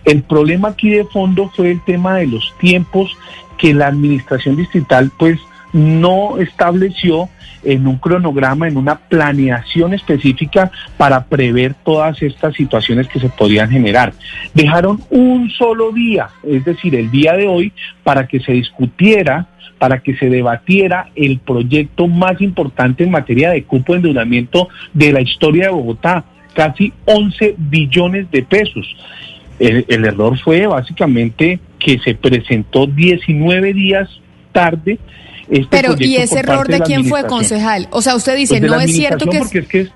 El 0.05 0.23
problema 0.23 0.69
aquí 0.69 0.89
de 0.89 1.05
fondo 1.05 1.51
fue 1.55 1.71
el 1.71 1.83
tema 1.83 2.15
de 2.15 2.27
los 2.27 2.53
tiempos 2.59 3.17
que 3.57 3.73
la 3.73 3.87
administración 3.87 4.55
distrital 4.55 5.11
pues 5.17 5.39
no 5.73 6.37
estableció 6.37 7.29
en 7.63 7.87
un 7.87 7.97
cronograma, 7.97 8.67
en 8.67 8.77
una 8.77 8.95
planeación 8.95 9.93
específica 9.93 10.71
para 10.97 11.25
prever 11.25 11.73
todas 11.83 12.21
estas 12.21 12.55
situaciones 12.55 13.07
que 13.07 13.19
se 13.19 13.29
podían 13.29 13.69
generar. 13.69 14.13
Dejaron 14.53 15.01
un 15.09 15.49
solo 15.49 15.91
día, 15.91 16.29
es 16.43 16.63
decir, 16.63 16.95
el 16.95 17.11
día 17.11 17.33
de 17.33 17.47
hoy, 17.47 17.73
para 18.03 18.27
que 18.27 18.39
se 18.39 18.53
discutiera 18.53 19.48
para 19.79 19.99
que 19.99 20.15
se 20.17 20.29
debatiera 20.29 21.09
el 21.15 21.39
proyecto 21.39 22.07
más 22.07 22.39
importante 22.41 23.03
en 23.03 23.11
materia 23.11 23.49
de 23.51 23.63
cupo 23.63 23.93
de 23.93 23.99
endeudamiento 23.99 24.67
de 24.93 25.13
la 25.13 25.21
historia 25.21 25.65
de 25.65 25.71
Bogotá, 25.71 26.25
casi 26.53 26.93
11 27.05 27.55
billones 27.57 28.29
de 28.29 28.43
pesos. 28.43 28.85
El, 29.57 30.05
error 30.05 30.37
fue 30.39 30.67
básicamente 30.67 31.59
que 31.79 31.99
se 31.99 32.13
presentó 32.15 32.85
19 32.87 33.73
días 33.73 34.09
tarde. 34.51 34.99
Este 35.49 35.67
Pero, 35.69 35.95
¿y 35.97 36.17
ese 36.17 36.39
error 36.39 36.67
de, 36.67 36.79
quién 36.81 37.05
fue, 37.05 37.25
concejal? 37.25 37.87
O 37.91 38.01
sea, 38.01 38.15
usted 38.15 38.37
dice, 38.37 38.59
pues 38.59 38.71
no 38.71 38.79
es 38.79 38.93
cierto 38.93 39.25
que... 39.29 39.39
Porque 39.39 39.59
es 39.59 39.67
que 39.67 39.87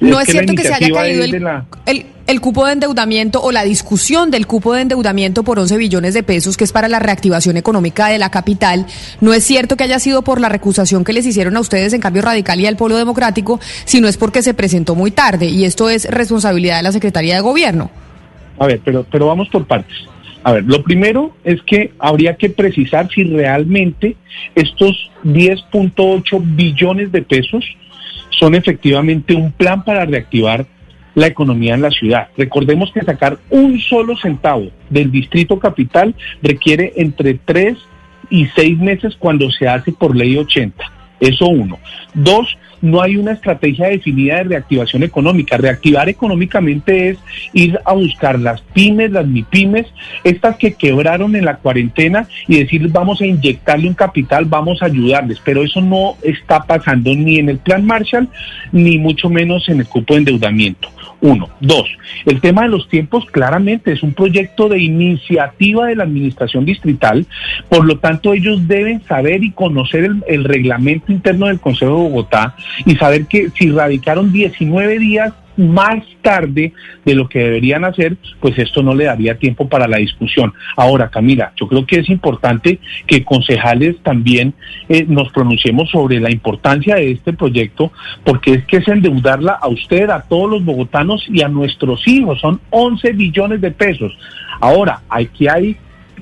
no 0.00 0.20
es, 0.20 0.28
cierto 0.28 0.54
que 0.54 0.62
se 0.62 0.72
haya 0.72 0.90
caído 0.90 1.24
el, 1.24 2.06
el, 2.26 2.40
cupo 2.40 2.66
de 2.66 2.72
endeudamiento 2.72 3.42
o 3.42 3.52
la 3.52 3.64
discusión 3.64 4.30
del 4.30 4.46
cupo 4.46 4.72
de 4.74 4.82
endeudamiento 4.82 5.44
por 5.44 5.58
11 5.58 5.76
billones 5.76 6.14
de 6.14 6.22
pesos, 6.22 6.56
que 6.56 6.64
es 6.64 6.72
para 6.72 6.88
la 6.88 6.98
reactivación 6.98 7.56
económica 7.56 8.08
de 8.08 8.18
la 8.18 8.30
capital. 8.30 8.86
No 9.20 9.34
es 9.34 9.44
cierto 9.44 9.76
que 9.76 9.84
haya 9.84 9.98
sido 9.98 10.22
por 10.22 10.40
la 10.40 10.48
recusación 10.48 11.04
que 11.04 11.12
les 11.12 11.26
hicieron 11.26 11.56
a 11.56 11.60
ustedes 11.60 11.92
en 11.92 12.00
cambio 12.00 12.22
radical 12.22 12.60
y 12.60 12.66
al 12.66 12.76
Polo 12.76 12.96
Democrático, 12.96 13.60
sino 13.84 14.08
es 14.08 14.16
porque 14.16 14.42
se 14.42 14.54
presentó 14.54 14.94
muy 14.94 15.10
tarde 15.10 15.46
y 15.46 15.64
esto 15.64 15.90
es 15.90 16.10
responsabilidad 16.10 16.78
de 16.78 16.82
la 16.84 16.92
Secretaría 16.92 17.34
de 17.34 17.40
Gobierno. 17.40 17.90
A 18.58 18.66
ver, 18.66 18.80
pero, 18.84 19.04
pero 19.10 19.26
vamos 19.26 19.48
por 19.48 19.66
partes. 19.66 19.96
A 20.44 20.52
ver, 20.52 20.64
lo 20.64 20.82
primero 20.82 21.34
es 21.42 21.62
que 21.62 21.92
habría 21.98 22.36
que 22.36 22.50
precisar 22.50 23.08
si 23.08 23.24
realmente 23.24 24.14
estos 24.54 25.10
10.8 25.24 26.42
billones 26.54 27.10
de 27.12 27.22
pesos 27.22 27.64
son 28.38 28.54
efectivamente 28.54 29.34
un 29.34 29.52
plan 29.52 29.84
para 29.84 30.04
reactivar 30.04 30.66
la 31.14 31.26
economía 31.26 31.74
en 31.74 31.82
la 31.82 31.90
ciudad. 31.90 32.28
Recordemos 32.36 32.90
que 32.92 33.02
sacar 33.02 33.38
un 33.50 33.78
solo 33.78 34.16
centavo 34.16 34.68
del 34.90 35.10
distrito 35.10 35.58
capital 35.58 36.14
requiere 36.42 36.92
entre 36.96 37.34
tres 37.34 37.78
y 38.30 38.46
seis 38.56 38.78
meses 38.78 39.14
cuando 39.18 39.50
se 39.50 39.68
hace 39.68 39.92
por 39.92 40.16
ley 40.16 40.36
80. 40.36 40.84
Eso 41.20 41.46
uno. 41.46 41.78
Dos, 42.14 42.58
no 42.84 43.00
hay 43.00 43.16
una 43.16 43.32
estrategia 43.32 43.88
definida 43.88 44.36
de 44.36 44.44
reactivación 44.44 45.02
económica. 45.04 45.56
Reactivar 45.56 46.10
económicamente 46.10 47.08
es 47.08 47.18
ir 47.54 47.80
a 47.82 47.94
buscar 47.94 48.38
las 48.38 48.60
pymes, 48.60 49.10
las 49.10 49.26
MIPYMES, 49.26 49.86
estas 50.22 50.56
que 50.56 50.74
quebraron 50.74 51.34
en 51.34 51.46
la 51.46 51.56
cuarentena 51.56 52.28
y 52.46 52.58
decir 52.58 52.86
vamos 52.88 53.22
a 53.22 53.26
inyectarle 53.26 53.88
un 53.88 53.94
capital, 53.94 54.44
vamos 54.44 54.82
a 54.82 54.86
ayudarles. 54.86 55.40
Pero 55.42 55.62
eso 55.62 55.80
no 55.80 56.16
está 56.22 56.62
pasando 56.64 57.14
ni 57.14 57.38
en 57.38 57.48
el 57.48 57.58
plan 57.58 57.86
Marshall, 57.86 58.28
ni 58.70 58.98
mucho 58.98 59.30
menos 59.30 59.66
en 59.70 59.80
el 59.80 59.86
cupo 59.86 60.12
de 60.12 60.18
endeudamiento. 60.18 60.90
Uno. 61.22 61.48
Dos, 61.60 61.88
el 62.26 62.42
tema 62.42 62.64
de 62.64 62.68
los 62.68 62.86
tiempos 62.88 63.24
claramente 63.24 63.92
es 63.92 64.02
un 64.02 64.12
proyecto 64.12 64.68
de 64.68 64.78
iniciativa 64.78 65.86
de 65.86 65.96
la 65.96 66.04
administración 66.04 66.66
distrital, 66.66 67.26
por 67.70 67.86
lo 67.86 67.98
tanto 67.98 68.34
ellos 68.34 68.68
deben 68.68 69.02
saber 69.04 69.42
y 69.42 69.52
conocer 69.52 70.04
el, 70.04 70.22
el 70.28 70.44
reglamento 70.44 71.12
interno 71.12 71.46
del 71.46 71.60
Consejo 71.60 71.92
de 71.92 72.02
Bogotá 72.02 72.56
y 72.84 72.96
saber 72.96 73.26
que 73.26 73.50
si 73.50 73.70
radicaron 73.70 74.32
19 74.32 74.98
días 74.98 75.32
más 75.56 76.02
tarde 76.22 76.72
de 77.04 77.14
lo 77.14 77.28
que 77.28 77.38
deberían 77.38 77.84
hacer, 77.84 78.16
pues 78.40 78.58
esto 78.58 78.82
no 78.82 78.94
le 78.94 79.04
daría 79.04 79.38
tiempo 79.38 79.68
para 79.68 79.86
la 79.86 79.98
discusión. 79.98 80.52
Ahora, 80.76 81.10
Camila, 81.10 81.52
yo 81.56 81.68
creo 81.68 81.86
que 81.86 82.00
es 82.00 82.08
importante 82.08 82.80
que 83.06 83.24
concejales 83.24 83.96
también 84.02 84.54
eh, 84.88 85.04
nos 85.06 85.30
pronunciemos 85.32 85.90
sobre 85.90 86.20
la 86.20 86.30
importancia 86.30 86.96
de 86.96 87.12
este 87.12 87.32
proyecto, 87.32 87.92
porque 88.24 88.54
es 88.54 88.64
que 88.64 88.78
es 88.78 88.88
endeudarla 88.88 89.52
a 89.52 89.68
usted, 89.68 90.10
a 90.10 90.22
todos 90.22 90.50
los 90.50 90.64
bogotanos 90.64 91.24
y 91.28 91.42
a 91.42 91.48
nuestros 91.48 92.06
hijos. 92.08 92.40
Son 92.40 92.60
11 92.70 93.12
billones 93.12 93.60
de 93.60 93.70
pesos. 93.70 94.16
Ahora, 94.60 95.02
aquí 95.08 95.46
hay 95.48 95.76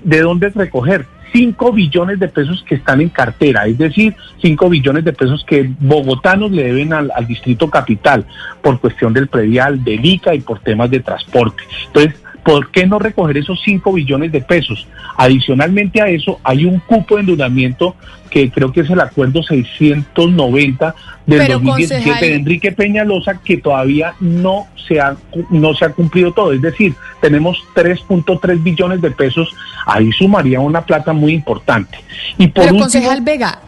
de 0.04 0.20
dónde 0.20 0.50
recoger. 0.50 1.06
5 1.32 1.72
billones 1.72 2.18
de 2.18 2.28
pesos 2.28 2.62
que 2.68 2.74
están 2.74 3.00
en 3.00 3.08
cartera, 3.08 3.66
es 3.66 3.78
decir, 3.78 4.14
5 4.40 4.68
billones 4.68 5.04
de 5.04 5.12
pesos 5.12 5.44
que 5.46 5.70
bogotanos 5.80 6.50
le 6.50 6.64
deben 6.64 6.92
al, 6.92 7.10
al 7.14 7.26
distrito 7.26 7.70
capital 7.70 8.26
por 8.60 8.80
cuestión 8.80 9.12
del 9.12 9.28
predial, 9.28 9.82
del 9.82 10.04
ICA 10.04 10.34
y 10.34 10.40
por 10.40 10.60
temas 10.60 10.90
de 10.90 11.00
transporte. 11.00 11.62
Entonces, 11.86 12.21
¿por 12.44 12.70
qué 12.70 12.86
no 12.86 12.98
recoger 12.98 13.36
esos 13.38 13.60
5 13.64 13.92
billones 13.92 14.32
de 14.32 14.40
pesos? 14.40 14.86
Adicionalmente 15.16 16.00
a 16.02 16.08
eso, 16.08 16.40
hay 16.42 16.64
un 16.64 16.78
cupo 16.80 17.14
de 17.14 17.20
endeudamiento 17.20 17.94
que 18.30 18.50
creo 18.50 18.72
que 18.72 18.80
es 18.80 18.90
el 18.90 19.00
acuerdo 19.00 19.42
690 19.42 20.94
del 21.26 21.38
Pero, 21.38 21.54
2017 21.60 22.10
concejal- 22.10 22.20
de 22.20 22.34
Enrique 22.34 22.72
Peñalosa 22.72 23.40
que 23.44 23.58
todavía 23.58 24.14
no 24.20 24.66
se 24.88 25.00
ha 25.00 25.16
no 25.50 25.74
se 25.74 25.84
ha 25.84 25.90
cumplido 25.90 26.32
todo, 26.32 26.52
es 26.52 26.60
decir, 26.62 26.94
tenemos 27.20 27.62
3.3 27.74 28.62
billones 28.62 29.00
de 29.00 29.10
pesos, 29.10 29.54
ahí 29.86 30.10
sumaría 30.12 30.60
una 30.60 30.80
plata 30.84 31.12
muy 31.12 31.32
importante. 31.34 31.98
Y 32.38 32.46
por 32.48 32.54
Pero 32.64 32.74
último, 32.74 32.80
concejal 32.84 33.20
Vega, 33.20 33.60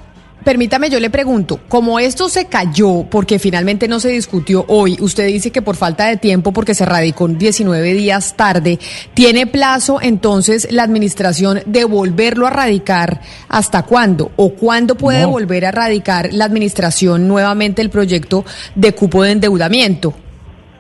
permítame, 0.45 0.91
yo 0.91 1.01
le 1.01 1.11
pregunto, 1.11 1.59
como 1.69 1.99
esto 1.99 2.29
se 2.29 2.47
cayó 2.47 3.05
porque 3.11 3.39
finalmente 3.39 3.89
no 3.89 3.99
se 3.99 4.11
discutió 4.11 4.65
hoy, 4.69 4.97
usted 5.01 5.27
dice 5.27 5.51
que 5.51 5.63
por 5.63 5.77
falta 5.77 6.07
de 6.07 6.17
tiempo, 6.17 6.53
porque 6.53 6.75
se 6.75 6.85
radicó 6.85 7.27
19 7.27 7.95
días 7.95 8.37
tarde, 8.37 8.79
¿tiene 9.15 9.47
plazo 9.47 9.99
entonces 10.03 10.69
la 10.71 10.83
administración 10.83 11.61
de 11.67 11.85
volverlo 11.85 12.47
a 12.47 12.51
radicar 12.51 13.21
hasta 13.49 13.83
cuándo? 13.83 14.31
¿O 14.37 14.51
cuándo 14.51 14.95
puede 14.97 15.23
No. 15.23 15.31
volver 15.31 15.65
a 15.65 15.71
radicar 15.71 16.33
la 16.33 16.45
administración 16.45 17.27
nuevamente 17.27 17.83
el 17.83 17.91
proyecto 17.91 18.45
de 18.75 18.93
cupo 18.93 19.23
de 19.23 19.33
endeudamiento? 19.33 20.15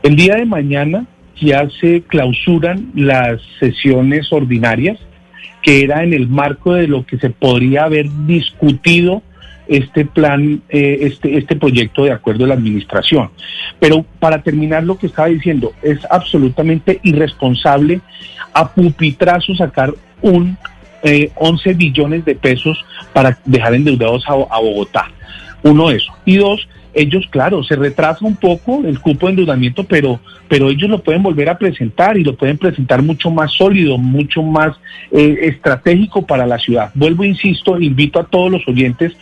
El 0.02 0.16
día 0.16 0.34
de 0.36 0.44
mañana 0.44 1.06
ya 1.40 1.66
se 1.80 2.02
clausuran 2.02 2.92
las 2.94 3.40
sesiones 3.58 4.30
ordinarias, 4.30 4.98
que 5.62 5.82
era 5.82 6.04
en 6.04 6.12
el 6.12 6.28
marco 6.28 6.74
de 6.74 6.86
lo 6.86 7.06
que 7.06 7.16
se 7.18 7.30
podría 7.30 7.84
haber 7.84 8.06
discutido 8.26 9.22
este 9.66 10.04
plan, 10.04 10.62
eh, 10.68 10.98
este, 11.02 11.36
este 11.36 11.56
proyecto 11.56 12.04
de 12.04 12.12
acuerdo 12.12 12.44
de 12.44 12.48
la 12.48 12.54
administración. 12.54 13.30
Pero 13.78 14.04
para 14.18 14.42
terminar 14.42 14.84
lo 14.84 14.98
que 14.98 15.06
estaba 15.06 15.28
diciendo, 15.28 15.72
es 15.82 15.98
absolutamente 16.10 17.00
irresponsable 17.02 18.00
a 18.52 18.72
pupitrazo 18.72 19.54
sacar 19.54 19.94
un 20.22 20.56
eh, 21.02 21.30
11 21.34 21.74
billones 21.74 22.24
de 22.24 22.34
pesos 22.34 22.82
para 23.12 23.38
dejar 23.44 23.74
endeudados 23.74 24.24
a, 24.26 24.58
Bogotá. 24.58 25.10
Uno, 25.62 25.90
eso. 25.90 26.12
Y 26.24 26.36
dos, 26.36 26.66
ellos, 26.94 27.26
claro, 27.30 27.62
se 27.62 27.76
retrasa 27.76 28.24
un 28.24 28.36
poco 28.36 28.82
el 28.84 29.00
cupo 29.00 29.26
de 29.26 29.32
endeudamiento, 29.32 29.84
pero, 29.84 30.20
pero 30.48 30.70
ellos 30.70 30.88
lo 30.88 31.02
pueden 31.02 31.22
volver 31.22 31.50
a 31.50 31.58
presentar 31.58 32.16
y 32.16 32.24
lo 32.24 32.36
pueden 32.36 32.56
presentar 32.56 33.02
mucho 33.02 33.30
más 33.30 33.52
sólido, 33.52 33.98
mucho 33.98 34.42
más 34.42 34.76
eh, 35.10 35.40
estratégico 35.42 36.24
para 36.24 36.46
la 36.46 36.58
ciudad. 36.58 36.90
Vuelvo, 36.94 37.24
insisto, 37.24 37.78
invito 37.78 38.18
a 38.18 38.24
todos 38.24 38.50
los 38.50 38.66
oyentes 38.66 39.12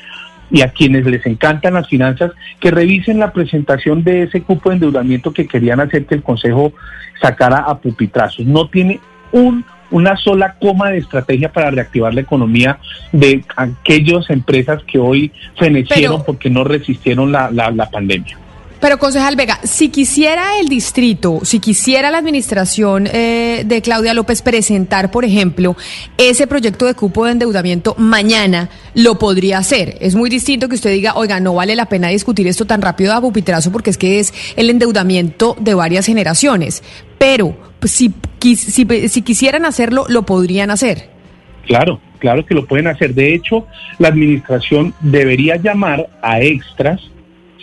y 0.52 0.60
a 0.60 0.68
quienes 0.68 1.04
les 1.06 1.24
encantan 1.26 1.74
las 1.74 1.88
finanzas 1.88 2.30
que 2.60 2.70
revisen 2.70 3.18
la 3.18 3.32
presentación 3.32 4.04
de 4.04 4.24
ese 4.24 4.42
cupo 4.42 4.68
de 4.68 4.74
endeudamiento 4.76 5.32
que 5.32 5.48
querían 5.48 5.80
hacer 5.80 6.04
que 6.06 6.14
el 6.14 6.22
Consejo 6.22 6.72
sacara 7.20 7.58
a 7.58 7.78
pupitrazos. 7.78 8.46
No 8.46 8.68
tiene 8.68 9.00
un 9.32 9.64
una 9.90 10.16
sola 10.16 10.56
coma 10.58 10.88
de 10.90 10.98
estrategia 10.98 11.52
para 11.52 11.70
reactivar 11.70 12.14
la 12.14 12.22
economía 12.22 12.78
de 13.12 13.44
aquellas 13.56 14.28
empresas 14.30 14.82
que 14.84 14.98
hoy 14.98 15.30
fenecieron 15.58 16.14
Pero- 16.16 16.24
porque 16.24 16.48
no 16.48 16.64
resistieron 16.64 17.30
la, 17.30 17.50
la, 17.50 17.70
la 17.70 17.90
pandemia. 17.90 18.38
Pero, 18.82 18.98
concejal 18.98 19.36
Vega, 19.36 19.60
si 19.62 19.90
quisiera 19.90 20.58
el 20.58 20.66
distrito, 20.66 21.38
si 21.44 21.60
quisiera 21.60 22.10
la 22.10 22.18
administración 22.18 23.06
eh, 23.06 23.62
de 23.64 23.80
Claudia 23.80 24.12
López 24.12 24.42
presentar, 24.42 25.12
por 25.12 25.24
ejemplo, 25.24 25.76
ese 26.18 26.48
proyecto 26.48 26.86
de 26.86 26.94
cupo 26.94 27.24
de 27.24 27.30
endeudamiento 27.30 27.94
mañana, 27.96 28.70
lo 28.94 29.20
podría 29.20 29.58
hacer. 29.58 29.96
Es 30.00 30.16
muy 30.16 30.28
distinto 30.28 30.68
que 30.68 30.74
usted 30.74 30.90
diga, 30.90 31.14
oiga, 31.14 31.38
no 31.38 31.54
vale 31.54 31.76
la 31.76 31.86
pena 31.86 32.08
discutir 32.08 32.48
esto 32.48 32.64
tan 32.64 32.82
rápido 32.82 33.12
a 33.12 33.20
pupitrazo 33.20 33.70
porque 33.70 33.90
es 33.90 33.98
que 33.98 34.18
es 34.18 34.34
el 34.56 34.68
endeudamiento 34.68 35.56
de 35.60 35.74
varias 35.74 36.04
generaciones. 36.04 36.82
Pero 37.18 37.56
si 37.84 38.12
quisieran 39.22 39.64
hacerlo, 39.64 40.06
lo 40.08 40.22
podrían 40.24 40.72
hacer. 40.72 41.08
Claro, 41.66 42.00
claro 42.18 42.44
que 42.44 42.54
lo 42.56 42.66
pueden 42.66 42.88
hacer. 42.88 43.14
De 43.14 43.32
hecho, 43.32 43.64
la 44.00 44.08
administración 44.08 44.92
debería 44.98 45.54
llamar 45.54 46.08
a 46.20 46.40
extras, 46.40 47.00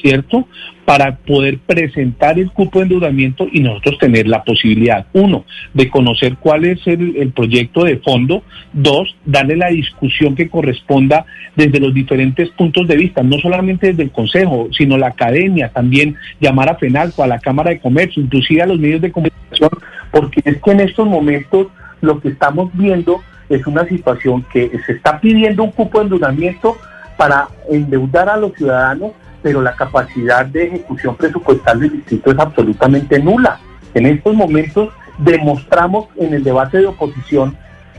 ¿cierto? 0.01 0.47
Para 0.85 1.17
poder 1.17 1.59
presentar 1.59 2.39
el 2.39 2.51
cupo 2.51 2.79
de 2.79 2.83
endeudamiento 2.83 3.47
y 3.51 3.59
nosotros 3.59 3.97
tener 3.99 4.27
la 4.27 4.43
posibilidad, 4.43 5.05
uno, 5.13 5.45
de 5.73 5.89
conocer 5.89 6.37
cuál 6.39 6.65
es 6.65 6.85
el, 6.87 7.31
proyecto 7.31 7.83
de 7.83 7.97
fondo, 7.97 8.43
dos, 8.73 9.15
darle 9.25 9.55
la 9.55 9.69
discusión 9.69 10.35
que 10.35 10.49
corresponda 10.49 11.25
desde 11.55 11.79
los 11.79 11.93
diferentes 11.93 12.49
puntos 12.49 12.87
de 12.87 12.95
vista, 12.95 13.21
no 13.21 13.37
solamente 13.37 13.87
desde 13.87 14.03
el 14.03 14.11
Consejo, 14.11 14.69
sino 14.71 14.97
la 14.97 15.07
academia, 15.07 15.69
también 15.69 16.15
llamar 16.39 16.69
a 16.69 16.75
FENALCO, 16.75 17.23
a 17.23 17.27
la 17.27 17.39
Cámara 17.39 17.71
de 17.71 17.79
Comercio, 17.79 18.23
inclusive 18.23 18.61
a 18.61 18.67
los 18.67 18.79
medios 18.79 19.01
de 19.01 19.11
comunicación, 19.11 19.69
porque 20.11 20.41
es 20.43 20.61
que 20.61 20.71
en 20.71 20.79
estos 20.79 21.07
momentos 21.07 21.67
lo 22.01 22.19
que 22.19 22.29
estamos 22.29 22.69
viendo 22.73 23.21
es 23.49 23.65
una 23.65 23.87
situación 23.87 24.45
que 24.51 24.71
se 24.85 24.93
está 24.93 25.19
pidiendo 25.19 25.63
un 25.63 25.71
cupo 25.71 25.99
de 25.99 26.05
endeudamiento 26.05 26.77
para 27.17 27.49
endeudar 27.69 28.29
a 28.29 28.37
los 28.37 28.53
ciudadanos, 28.53 29.11
pero 29.41 29.61
la 29.61 29.75
capacidad 29.75 30.45
de 30.45 30.67
ejecución 30.67 31.15
presupuestal 31.15 31.79
del 31.79 31.91
distrito 31.91 32.31
es 32.31 32.39
absolutamente 32.39 33.19
nula. 33.19 33.59
En 33.93 34.05
estos 34.05 34.33
momentos 34.33 34.89
demostramos 35.17 36.07
en 36.17 36.33
el 36.33 36.43
debate 36.43 36.79
de 36.79 36.87
oposición 36.87 37.57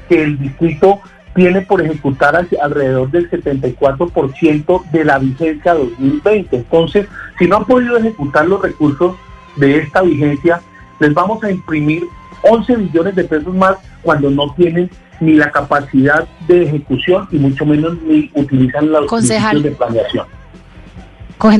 que 0.08 0.22
el 0.22 0.38
distrito 0.38 1.00
tiene 1.34 1.62
por 1.62 1.80
ejecutar 1.80 2.34
alrededor 2.36 3.10
del 3.10 3.30
74% 3.30 4.90
de 4.90 5.04
la 5.04 5.18
vigencia 5.18 5.74
2020. 5.74 6.56
Entonces, 6.56 7.06
si 7.38 7.46
no 7.46 7.58
han 7.58 7.64
podido 7.64 7.96
ejecutar 7.96 8.46
los 8.46 8.60
recursos 8.60 9.16
de 9.56 9.78
esta 9.78 10.02
vigencia, 10.02 10.60
les 10.98 11.14
vamos 11.14 11.42
a 11.44 11.50
imprimir 11.50 12.04
11 12.42 12.76
billones 12.76 13.14
de 13.14 13.24
pesos 13.24 13.54
más 13.54 13.76
cuando 14.02 14.30
no 14.30 14.52
tienen 14.54 14.90
ni 15.20 15.34
la 15.34 15.50
capacidad 15.50 16.26
de 16.48 16.64
ejecución 16.64 17.28
y 17.30 17.38
mucho 17.38 17.66
menos 17.66 17.96
ni 18.02 18.30
utilizan 18.34 18.90
los 18.90 19.06
principios 19.06 19.62
de 19.62 19.70
planeación. 19.72 20.26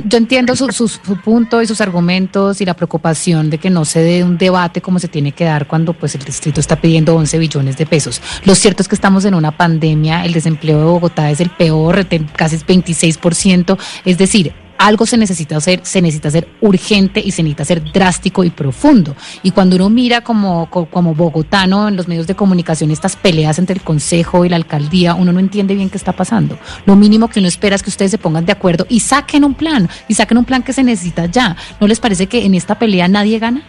Yo 0.05 0.19
entiendo 0.19 0.55
su, 0.57 0.69
su- 0.71 1.01
punto 1.25 1.63
y 1.63 1.67
sus 1.67 1.81
argumentos 1.81 2.61
y 2.61 2.65
la 2.67 2.75
preocupación 2.75 3.49
de 3.49 3.59
que 3.59 3.71
no 3.71 3.85
se 3.87 4.01
dé 4.01 4.23
un 4.23 4.37
debate 4.37 4.83
como 4.83 4.99
se 4.99 5.09
tiene 5.09 5.33
que 5.33 5.45
dar 5.45 5.67
cuando 5.67 5.95
pues 5.95 6.15
el 6.15 6.23
distrito 6.23 6.61
está 6.61 6.77
pidiendo 6.77 7.17
11 7.17 7.39
billones 7.39 7.77
de 7.79 7.87
pesos. 7.87 8.21
Lo 8.45 8.55
cierto 8.55 8.83
es 8.83 8.89
que 8.89 8.95
estamos 8.95 9.25
en 9.25 9.35
una 9.35 9.57
pandemia, 9.57 10.25
el 10.27 10.33
desempleo 10.35 10.79
de 10.79 10.85
Bogotá 10.85 11.31
es 11.31 11.41
el 11.41 11.49
peor, 11.51 12.07
casi 12.37 12.57
es 12.57 12.67
26%, 12.67 13.79
es 14.05 14.19
decir, 14.19 14.53
algo 14.81 15.05
se 15.07 15.17
necesita 15.19 15.57
hacer, 15.59 15.81
se 15.83 16.01
necesita 16.01 16.29
hacer 16.29 16.49
urgente 16.63 17.21
y 17.25 17.31
se 17.33 17.43
necesita 17.43 17.63
hacer 17.65 17.93
drástico 17.93 18.45
y 18.45 18.51
profundo. 18.51 19.15
Y 19.43 19.51
cuando 19.51 19.77
uno 19.77 19.91
mira 19.91 20.23
como, 20.23 20.71
co- 20.71 20.87
como 20.87 21.15
bogotano 21.15 21.89
en 21.89 21.97
los 21.97 22.09
medios 22.09 22.27
de 22.27 22.35
comunicación 22.35 22.91
estas 22.91 23.15
peleas 23.15 23.59
entre 23.59 23.75
el 23.75 23.83
consejo 23.83 24.45
y 24.45 24.49
la 24.49 24.57
alcaldía, 24.57 25.15
uno 25.15 25.33
no 25.33 25.39
entiende 25.39 25.75
bien 25.75 25.91
qué 25.91 25.99
está 25.99 26.13
pasando. 26.13 26.59
Lo 26.87 26.97
mínimo 26.97 27.29
que 27.29 27.41
uno 27.41 27.49
espera 27.49 27.77
es 27.77 27.83
que 27.83 27.91
ustedes 27.91 28.11
se 28.11 28.19
pongan 28.19 28.47
de 28.47 28.53
acuerdo 28.53 28.87
y 28.89 29.01
saquen 29.01 29.45
un 29.45 29.55
plan, 29.55 29.89
y 30.09 30.15
saquen 30.15 30.39
un 30.39 30.45
plan 30.47 30.63
que 30.63 30.73
se 30.73 30.83
necesita 30.83 31.27
ya. 31.27 31.57
¿No 31.81 31.87
les 31.87 32.01
parece 32.01 32.27
que 32.27 32.45
en 32.47 32.55
esta 32.55 32.79
pelea 32.79 33.07
nadie 33.07 33.39
gana? 33.39 33.63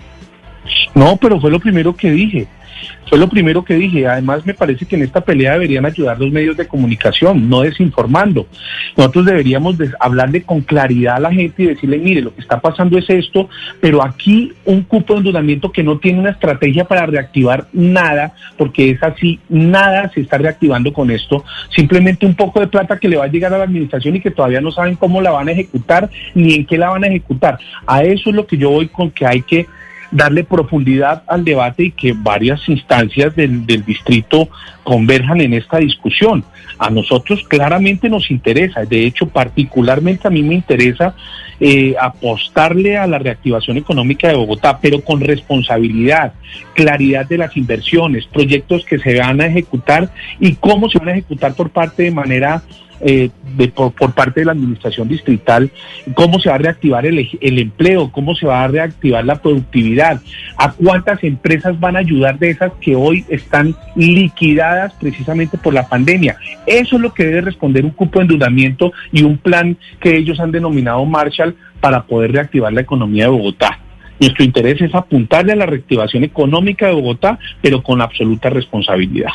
No, 0.95 1.17
pero 1.17 1.41
fue 1.41 1.51
lo 1.51 1.59
primero 1.59 1.95
que 1.95 2.09
dije. 2.11 2.47
Fue 3.07 3.17
lo 3.17 3.27
primero 3.27 3.65
que 3.65 3.75
dije. 3.75 4.07
Además, 4.07 4.45
me 4.45 4.53
parece 4.53 4.85
que 4.85 4.95
en 4.95 5.03
esta 5.03 5.21
pelea 5.21 5.53
deberían 5.53 5.85
ayudar 5.85 6.19
los 6.19 6.31
medios 6.31 6.55
de 6.55 6.67
comunicación, 6.67 7.49
no 7.49 7.61
desinformando. 7.61 8.47
Nosotros 8.95 9.25
deberíamos 9.25 9.77
de 9.77 9.91
hablarle 9.99 10.43
con 10.43 10.61
claridad 10.61 11.17
a 11.17 11.19
la 11.19 11.33
gente 11.33 11.63
y 11.63 11.67
decirle, 11.67 11.97
mire, 11.97 12.21
lo 12.21 12.33
que 12.33 12.41
está 12.41 12.61
pasando 12.61 12.97
es 12.97 13.09
esto, 13.09 13.49
pero 13.81 14.03
aquí 14.03 14.53
un 14.65 14.83
cupo 14.83 15.13
de 15.13 15.19
endeudamiento 15.19 15.71
que 15.71 15.83
no 15.83 15.97
tiene 15.97 16.19
una 16.19 16.31
estrategia 16.31 16.85
para 16.85 17.05
reactivar 17.05 17.67
nada, 17.73 18.33
porque 18.57 18.91
es 18.91 19.03
así, 19.03 19.39
nada 19.49 20.09
se 20.13 20.21
está 20.21 20.37
reactivando 20.37 20.93
con 20.93 21.11
esto. 21.11 21.43
Simplemente 21.75 22.25
un 22.25 22.35
poco 22.35 22.59
de 22.59 22.67
plata 22.67 22.97
que 22.97 23.09
le 23.09 23.17
va 23.17 23.25
a 23.25 23.27
llegar 23.27 23.53
a 23.53 23.57
la 23.57 23.65
administración 23.65 24.15
y 24.15 24.21
que 24.21 24.31
todavía 24.31 24.61
no 24.61 24.71
saben 24.71 24.95
cómo 24.95 25.21
la 25.21 25.31
van 25.31 25.49
a 25.49 25.51
ejecutar 25.51 26.09
ni 26.33 26.53
en 26.53 26.65
qué 26.65 26.77
la 26.77 26.89
van 26.89 27.03
a 27.03 27.07
ejecutar. 27.07 27.59
A 27.85 28.03
eso 28.03 28.29
es 28.29 28.35
lo 28.35 28.47
que 28.47 28.57
yo 28.57 28.69
voy 28.69 28.87
con 28.87 29.11
que 29.11 29.25
hay 29.25 29.41
que 29.41 29.67
darle 30.11 30.43
profundidad 30.43 31.23
al 31.27 31.43
debate 31.43 31.83
y 31.85 31.91
que 31.91 32.13
varias 32.13 32.67
instancias 32.67 33.35
del, 33.35 33.65
del, 33.65 33.85
distrito 33.85 34.49
converjan 34.83 35.41
en 35.41 35.53
esta 35.53 35.77
discusión. 35.77 36.43
A 36.77 36.89
nosotros 36.89 37.43
claramente 37.47 38.09
nos 38.09 38.29
interesa, 38.29 38.85
de 38.85 39.05
hecho 39.05 39.27
particularmente 39.27 40.27
a 40.27 40.31
mí 40.31 40.43
me 40.43 40.55
interesa 40.55 41.15
eh, 41.63 41.93
apostarle 42.01 42.97
a 42.97 43.05
la 43.05 43.19
reactivación 43.19 43.77
económica 43.77 44.27
de 44.27 44.33
Bogotá, 44.33 44.79
pero 44.81 45.01
con 45.01 45.21
responsabilidad, 45.21 46.33
claridad 46.73 47.27
de 47.27 47.37
las 47.37 47.55
inversiones, 47.55 48.25
proyectos 48.25 48.83
que 48.83 48.97
se 48.97 49.19
van 49.19 49.39
a 49.41 49.45
ejecutar 49.45 50.09
y 50.39 50.55
cómo 50.55 50.89
se 50.89 50.97
van 50.97 51.09
a 51.09 51.11
ejecutar 51.11 51.53
por 51.53 51.69
parte 51.69 52.01
de 52.01 52.09
manera 52.09 52.63
eh, 53.03 53.29
de, 53.57 53.67
por, 53.67 53.91
por, 53.93 54.13
parte 54.13 54.41
de 54.41 54.45
la 54.45 54.51
administración 54.51 55.07
distrital, 55.07 55.71
cómo 56.13 56.39
se 56.39 56.49
va 56.49 56.55
a 56.55 56.59
reactivar 56.59 57.05
el, 57.05 57.27
el, 57.41 57.59
empleo, 57.59 58.11
cómo 58.11 58.35
se 58.35 58.45
va 58.45 58.63
a 58.63 58.67
reactivar 58.67 59.25
la 59.25 59.41
productividad, 59.41 60.21
a 60.57 60.71
cuántas 60.71 61.23
empresas 61.23 61.79
van 61.79 61.95
a 61.95 61.99
ayudar 61.99 62.37
de 62.39 62.51
esas 62.51 62.71
que 62.79 62.95
hoy 62.95 63.25
están 63.29 63.75
liquidadas 63.95 64.93
precisamente 64.99 65.57
por 65.57 65.73
la 65.73 65.87
pandemia. 65.87 66.37
Eso 66.65 66.95
es 66.95 67.01
lo 67.01 67.13
que 67.13 67.25
debe 67.25 67.41
responder 67.41 67.85
un 67.85 67.91
cupo 67.91 68.19
de 68.19 68.23
endeudamiento 68.23 68.93
y 69.11 69.23
un 69.23 69.37
plan 69.37 69.77
que 69.99 70.15
ellos 70.15 70.39
han 70.39 70.51
denominado 70.51 71.03
Marshall 71.05 71.55
para 71.79 72.03
poder 72.03 72.31
reactivar 72.31 72.71
la 72.71 72.81
economía 72.81 73.25
de 73.25 73.31
Bogotá. 73.31 73.79
Nuestro 74.19 74.45
interés 74.45 74.79
es 74.81 74.93
apuntarle 74.93 75.53
a 75.53 75.55
la 75.55 75.65
reactivación 75.65 76.23
económica 76.23 76.85
de 76.85 76.93
Bogotá, 76.93 77.39
pero 77.61 77.81
con 77.81 78.01
absoluta 78.01 78.51
responsabilidad 78.51 79.31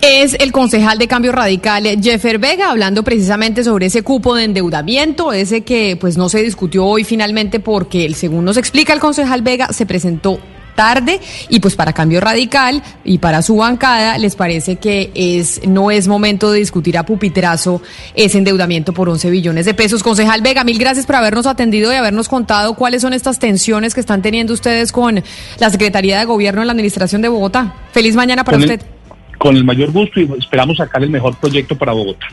es 0.00 0.34
el 0.34 0.52
concejal 0.52 0.98
de 0.98 1.08
Cambio 1.08 1.32
Radical, 1.32 1.84
Jeffer 2.02 2.38
Vega, 2.38 2.70
hablando 2.70 3.02
precisamente 3.02 3.64
sobre 3.64 3.86
ese 3.86 4.02
cupo 4.02 4.34
de 4.34 4.44
endeudamiento, 4.44 5.32
ese 5.32 5.62
que 5.62 5.96
pues 6.00 6.16
no 6.16 6.28
se 6.28 6.42
discutió 6.42 6.84
hoy 6.84 7.04
finalmente 7.04 7.60
porque, 7.60 8.12
según 8.14 8.44
nos 8.44 8.56
explica 8.56 8.92
el 8.92 9.00
concejal 9.00 9.42
Vega, 9.42 9.72
se 9.72 9.86
presentó 9.86 10.38
tarde 10.76 11.20
y 11.48 11.58
pues 11.58 11.74
para 11.74 11.92
Cambio 11.92 12.20
Radical 12.20 12.82
y 13.02 13.18
para 13.18 13.42
su 13.42 13.56
bancada 13.56 14.18
les 14.18 14.36
parece 14.36 14.76
que 14.76 15.10
es 15.14 15.66
no 15.66 15.90
es 15.90 16.06
momento 16.06 16.52
de 16.52 16.58
discutir 16.60 16.98
a 16.98 17.04
pupitrazo 17.04 17.82
ese 18.14 18.38
endeudamiento 18.38 18.92
por 18.92 19.08
11 19.08 19.30
billones 19.30 19.66
de 19.66 19.74
pesos. 19.74 20.02
Concejal 20.02 20.42
Vega, 20.42 20.62
mil 20.62 20.78
gracias 20.78 21.06
por 21.06 21.16
habernos 21.16 21.46
atendido 21.46 21.92
y 21.92 21.96
habernos 21.96 22.28
contado 22.28 22.74
cuáles 22.74 23.02
son 23.02 23.14
estas 23.14 23.40
tensiones 23.40 23.94
que 23.94 24.00
están 24.00 24.22
teniendo 24.22 24.52
ustedes 24.52 24.92
con 24.92 25.24
la 25.58 25.70
Secretaría 25.70 26.18
de 26.18 26.26
Gobierno 26.26 26.60
en 26.60 26.68
la 26.68 26.72
Administración 26.72 27.22
de 27.22 27.28
Bogotá. 27.28 27.74
Feliz 27.92 28.14
mañana 28.14 28.44
para 28.44 28.58
usted. 28.58 28.95
Con 29.38 29.56
el 29.56 29.64
mayor 29.64 29.90
gusto 29.92 30.20
y 30.20 30.28
esperamos 30.38 30.76
sacar 30.78 31.02
el 31.02 31.10
mejor 31.10 31.36
proyecto 31.36 31.76
para 31.76 31.92
Bogotá. 31.92 32.26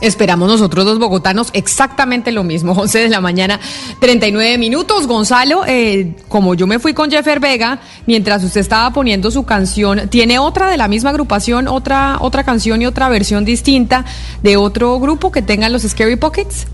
Esperamos 0.00 0.48
nosotros 0.48 0.84
los 0.84 1.00
bogotanos 1.00 1.50
exactamente 1.54 2.30
lo 2.30 2.44
mismo, 2.44 2.72
11 2.76 2.98
de 3.00 3.08
la 3.08 3.20
mañana, 3.20 3.58
39 4.00 4.58
minutos. 4.58 5.06
Gonzalo, 5.06 5.64
eh, 5.66 6.14
como 6.28 6.54
yo 6.54 6.66
me 6.66 6.78
fui 6.78 6.94
con 6.94 7.10
Jeffer 7.10 7.40
Vega, 7.40 7.80
mientras 8.06 8.44
usted 8.44 8.60
estaba 8.60 8.92
poniendo 8.92 9.30
su 9.30 9.44
canción, 9.44 10.08
¿tiene 10.08 10.38
otra 10.38 10.70
de 10.70 10.76
la 10.76 10.86
misma 10.86 11.10
agrupación, 11.10 11.66
otra, 11.66 12.18
otra 12.20 12.44
canción 12.44 12.80
y 12.82 12.86
otra 12.86 13.08
versión 13.08 13.44
distinta 13.44 14.04
de 14.42 14.56
otro 14.56 15.00
grupo 15.00 15.32
que 15.32 15.42
tengan 15.42 15.72
los 15.72 15.82
Scary 15.82 16.16
Pockets? 16.16 16.68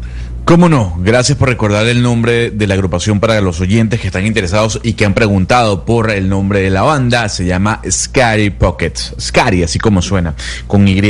¿Cómo 0.44 0.68
no? 0.68 0.94
Gracias 0.98 1.38
por 1.38 1.48
recordar 1.48 1.86
el 1.86 2.02
nombre 2.02 2.50
de 2.50 2.66
la 2.66 2.74
agrupación 2.74 3.18
para 3.18 3.40
los 3.40 3.62
oyentes 3.62 3.98
que 3.98 4.08
están 4.08 4.26
interesados 4.26 4.78
y 4.82 4.92
que 4.92 5.06
han 5.06 5.14
preguntado 5.14 5.86
por 5.86 6.10
el 6.10 6.28
nombre 6.28 6.60
de 6.60 6.68
la 6.68 6.82
banda. 6.82 7.30
Se 7.30 7.46
llama 7.46 7.80
Scary 7.90 8.50
Pockets. 8.50 9.14
Scary, 9.18 9.62
así 9.62 9.78
como 9.78 10.02
suena, 10.02 10.34
con 10.66 10.86
Y. 10.86 11.00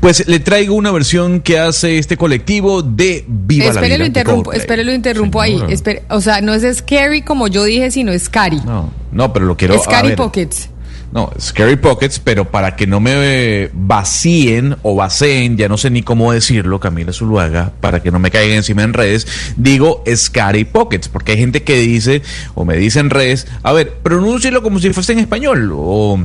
Pues 0.00 0.26
le 0.26 0.40
traigo 0.40 0.74
una 0.74 0.92
versión 0.92 1.40
que 1.40 1.58
hace 1.58 1.98
este 1.98 2.16
colectivo 2.16 2.80
de 2.80 3.22
Viva 3.28 3.66
espere 3.66 3.80
la 3.80 3.86
Vida. 3.86 3.98
Lo 3.98 4.06
interrumpo, 4.06 4.52
espere, 4.54 4.84
lo 4.84 4.92
interrumpo 4.94 5.40
ahí. 5.42 5.62
Espere, 5.68 6.04
o 6.08 6.22
sea, 6.22 6.40
no 6.40 6.54
es 6.54 6.78
Scary 6.78 7.20
como 7.20 7.48
yo 7.48 7.64
dije, 7.64 7.90
sino 7.90 8.18
Scary. 8.18 8.62
No, 8.64 8.90
no, 9.12 9.30
pero 9.30 9.44
lo 9.44 9.58
quiero... 9.58 9.78
Scary 9.78 10.16
Pockets. 10.16 10.70
No, 11.12 11.32
Scary 11.40 11.74
Pockets, 11.74 12.20
pero 12.20 12.50
para 12.52 12.76
que 12.76 12.86
no 12.86 13.00
me 13.00 13.70
vacíen 13.72 14.76
o 14.82 14.94
vaceen, 14.94 15.56
ya 15.56 15.68
no 15.68 15.76
sé 15.76 15.90
ni 15.90 16.02
cómo 16.02 16.32
decirlo, 16.32 16.78
Camila 16.78 17.12
Zuluaga, 17.12 17.72
para 17.80 18.00
que 18.00 18.12
no 18.12 18.20
me 18.20 18.30
caigan 18.30 18.58
encima 18.58 18.84
en 18.84 18.92
redes, 18.92 19.26
digo 19.56 20.04
Scary 20.14 20.64
Pockets, 20.64 21.08
porque 21.08 21.32
hay 21.32 21.38
gente 21.38 21.64
que 21.64 21.78
dice, 21.78 22.22
o 22.54 22.64
me 22.64 22.76
dice 22.76 23.00
en 23.00 23.10
redes, 23.10 23.48
a 23.64 23.72
ver, 23.72 23.94
pronúncielo 23.94 24.62
como 24.62 24.78
si 24.78 24.92
fuese 24.92 25.12
en 25.12 25.18
español, 25.18 25.72
o... 25.74 26.20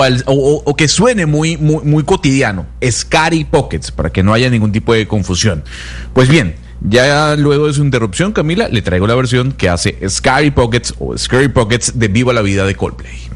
Al, 0.00 0.22
o, 0.26 0.62
o, 0.64 0.76
que 0.76 0.86
suene 0.86 1.26
muy, 1.26 1.56
muy, 1.56 1.82
muy 1.82 2.04
cotidiano, 2.04 2.66
Scary 2.88 3.42
Pockets, 3.42 3.90
para 3.90 4.10
que 4.10 4.22
no 4.22 4.32
haya 4.32 4.48
ningún 4.48 4.70
tipo 4.70 4.94
de 4.94 5.08
confusión. 5.08 5.64
Pues 6.14 6.28
bien, 6.28 6.54
ya 6.84 7.36
luego 7.36 7.66
de 7.66 7.72
su 7.72 7.82
interrupción, 7.82 8.32
Camila, 8.32 8.68
le 8.68 8.82
traigo 8.82 9.06
la 9.06 9.14
versión 9.14 9.52
que 9.52 9.68
hace 9.68 9.96
Scary 10.08 10.50
Pockets 10.50 10.94
o 10.98 11.16
Scary 11.16 11.48
Pockets 11.48 11.98
de 11.98 12.08
Viva 12.08 12.32
la 12.32 12.42
Vida 12.42 12.66
de 12.66 12.74
Coldplay. 12.74 13.30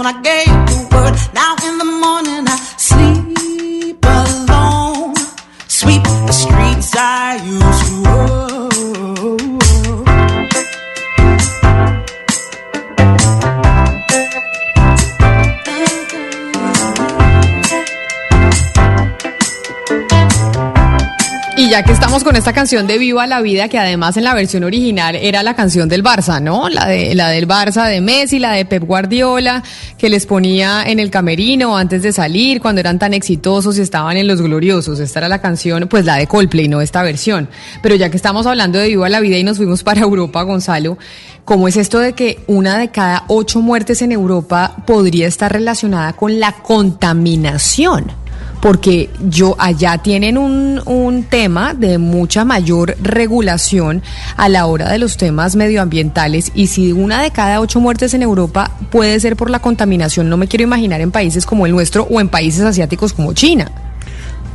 when 0.00 0.06
I 0.06 0.49
ya 21.70 21.84
que 21.84 21.92
estamos 21.92 22.24
con 22.24 22.34
esta 22.34 22.52
canción 22.52 22.88
de 22.88 22.98
Viva 22.98 23.28
la 23.28 23.40
Vida, 23.40 23.68
que 23.68 23.78
además 23.78 24.16
en 24.16 24.24
la 24.24 24.34
versión 24.34 24.64
original 24.64 25.14
era 25.14 25.44
la 25.44 25.54
canción 25.54 25.88
del 25.88 26.02
Barça, 26.02 26.42
¿no? 26.42 26.68
La, 26.68 26.86
de, 26.86 27.14
la 27.14 27.28
del 27.28 27.46
Barça 27.46 27.86
de 27.86 28.00
Messi, 28.00 28.40
la 28.40 28.52
de 28.52 28.64
Pep 28.64 28.82
Guardiola, 28.82 29.62
que 29.96 30.08
les 30.08 30.26
ponía 30.26 30.82
en 30.84 30.98
el 30.98 31.10
camerino 31.10 31.76
antes 31.76 32.02
de 32.02 32.12
salir, 32.12 32.60
cuando 32.60 32.80
eran 32.80 32.98
tan 32.98 33.14
exitosos 33.14 33.78
y 33.78 33.82
estaban 33.82 34.16
en 34.16 34.26
los 34.26 34.42
gloriosos. 34.42 34.98
Esta 34.98 35.20
era 35.20 35.28
la 35.28 35.40
canción, 35.40 35.86
pues 35.88 36.04
la 36.04 36.16
de 36.16 36.26
Coldplay, 36.26 36.66
no 36.66 36.80
esta 36.80 37.04
versión. 37.04 37.48
Pero 37.84 37.94
ya 37.94 38.10
que 38.10 38.16
estamos 38.16 38.46
hablando 38.46 38.80
de 38.80 38.88
Viva 38.88 39.08
la 39.08 39.20
Vida 39.20 39.38
y 39.38 39.44
nos 39.44 39.58
fuimos 39.58 39.84
para 39.84 40.00
Europa, 40.00 40.42
Gonzalo, 40.42 40.98
¿cómo 41.44 41.68
es 41.68 41.76
esto 41.76 42.00
de 42.00 42.14
que 42.14 42.40
una 42.48 42.78
de 42.78 42.88
cada 42.88 43.22
ocho 43.28 43.60
muertes 43.60 44.02
en 44.02 44.10
Europa 44.10 44.74
podría 44.86 45.28
estar 45.28 45.52
relacionada 45.52 46.14
con 46.14 46.40
la 46.40 46.50
contaminación? 46.50 48.10
Porque 48.60 49.10
yo 49.28 49.56
allá 49.58 49.98
tienen 49.98 50.38
un, 50.38 50.80
un, 50.84 51.24
tema 51.24 51.74
de 51.74 51.98
mucha 51.98 52.44
mayor 52.44 52.96
regulación 53.00 54.02
a 54.36 54.48
la 54.48 54.66
hora 54.66 54.90
de 54.90 54.98
los 54.98 55.16
temas 55.16 55.56
medioambientales 55.56 56.52
y 56.54 56.66
si 56.68 56.92
una 56.92 57.22
de 57.22 57.30
cada 57.30 57.60
ocho 57.60 57.80
muertes 57.80 58.14
en 58.14 58.22
Europa 58.22 58.70
puede 58.90 59.18
ser 59.20 59.36
por 59.36 59.50
la 59.50 59.60
contaminación, 59.60 60.28
no 60.28 60.36
me 60.36 60.48
quiero 60.48 60.64
imaginar 60.64 61.00
en 61.00 61.10
países 61.10 61.46
como 61.46 61.66
el 61.66 61.72
nuestro 61.72 62.04
o 62.10 62.20
en 62.20 62.28
países 62.28 62.62
asiáticos 62.62 63.12
como 63.12 63.32
China. 63.32 63.70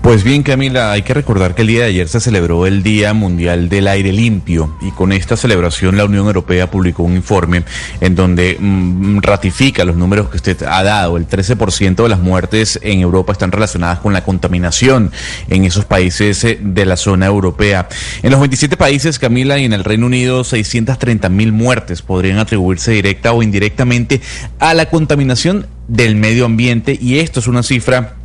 Pues 0.05 0.23
bien, 0.23 0.43
Camila, 0.43 0.91
hay 0.91 1.01
que 1.01 1.15
recordar 1.15 1.55
que 1.55 1.63
el 1.63 1.67
día 1.67 1.79
de 1.79 1.87
ayer 1.87 2.07
se 2.07 2.19
celebró 2.19 2.67
el 2.67 2.83
Día 2.83 3.15
Mundial 3.15 3.69
del 3.69 3.87
Aire 3.87 4.13
Limpio 4.13 4.77
y 4.79 4.91
con 4.91 5.11
esta 5.11 5.35
celebración 5.35 5.97
la 5.97 6.05
Unión 6.05 6.27
Europea 6.27 6.69
publicó 6.69 7.01
un 7.01 7.15
informe 7.15 7.63
en 8.01 8.13
donde 8.13 8.55
mmm, 8.59 9.17
ratifica 9.21 9.83
los 9.83 9.95
números 9.95 10.29
que 10.29 10.35
usted 10.35 10.61
ha 10.61 10.83
dado. 10.83 11.17
El 11.17 11.27
13% 11.27 12.03
de 12.03 12.07
las 12.07 12.19
muertes 12.19 12.79
en 12.83 12.99
Europa 12.99 13.31
están 13.31 13.51
relacionadas 13.51 13.97
con 13.97 14.13
la 14.13 14.23
contaminación 14.23 15.11
en 15.49 15.65
esos 15.65 15.85
países 15.85 16.45
de 16.61 16.85
la 16.85 16.97
zona 16.97 17.25
europea. 17.25 17.89
En 18.21 18.29
los 18.29 18.39
27 18.39 18.77
países, 18.77 19.17
Camila, 19.17 19.57
y 19.57 19.65
en 19.65 19.73
el 19.73 19.83
Reino 19.83 20.05
Unido, 20.05 20.43
630 20.43 21.29
mil 21.29 21.51
muertes 21.51 22.03
podrían 22.03 22.37
atribuirse 22.37 22.91
directa 22.91 23.33
o 23.33 23.41
indirectamente 23.41 24.21
a 24.59 24.75
la 24.75 24.87
contaminación 24.87 25.65
del 25.87 26.15
medio 26.15 26.45
ambiente 26.45 26.95
y 27.01 27.17
esto 27.17 27.39
es 27.39 27.47
una 27.47 27.63
cifra 27.63 28.17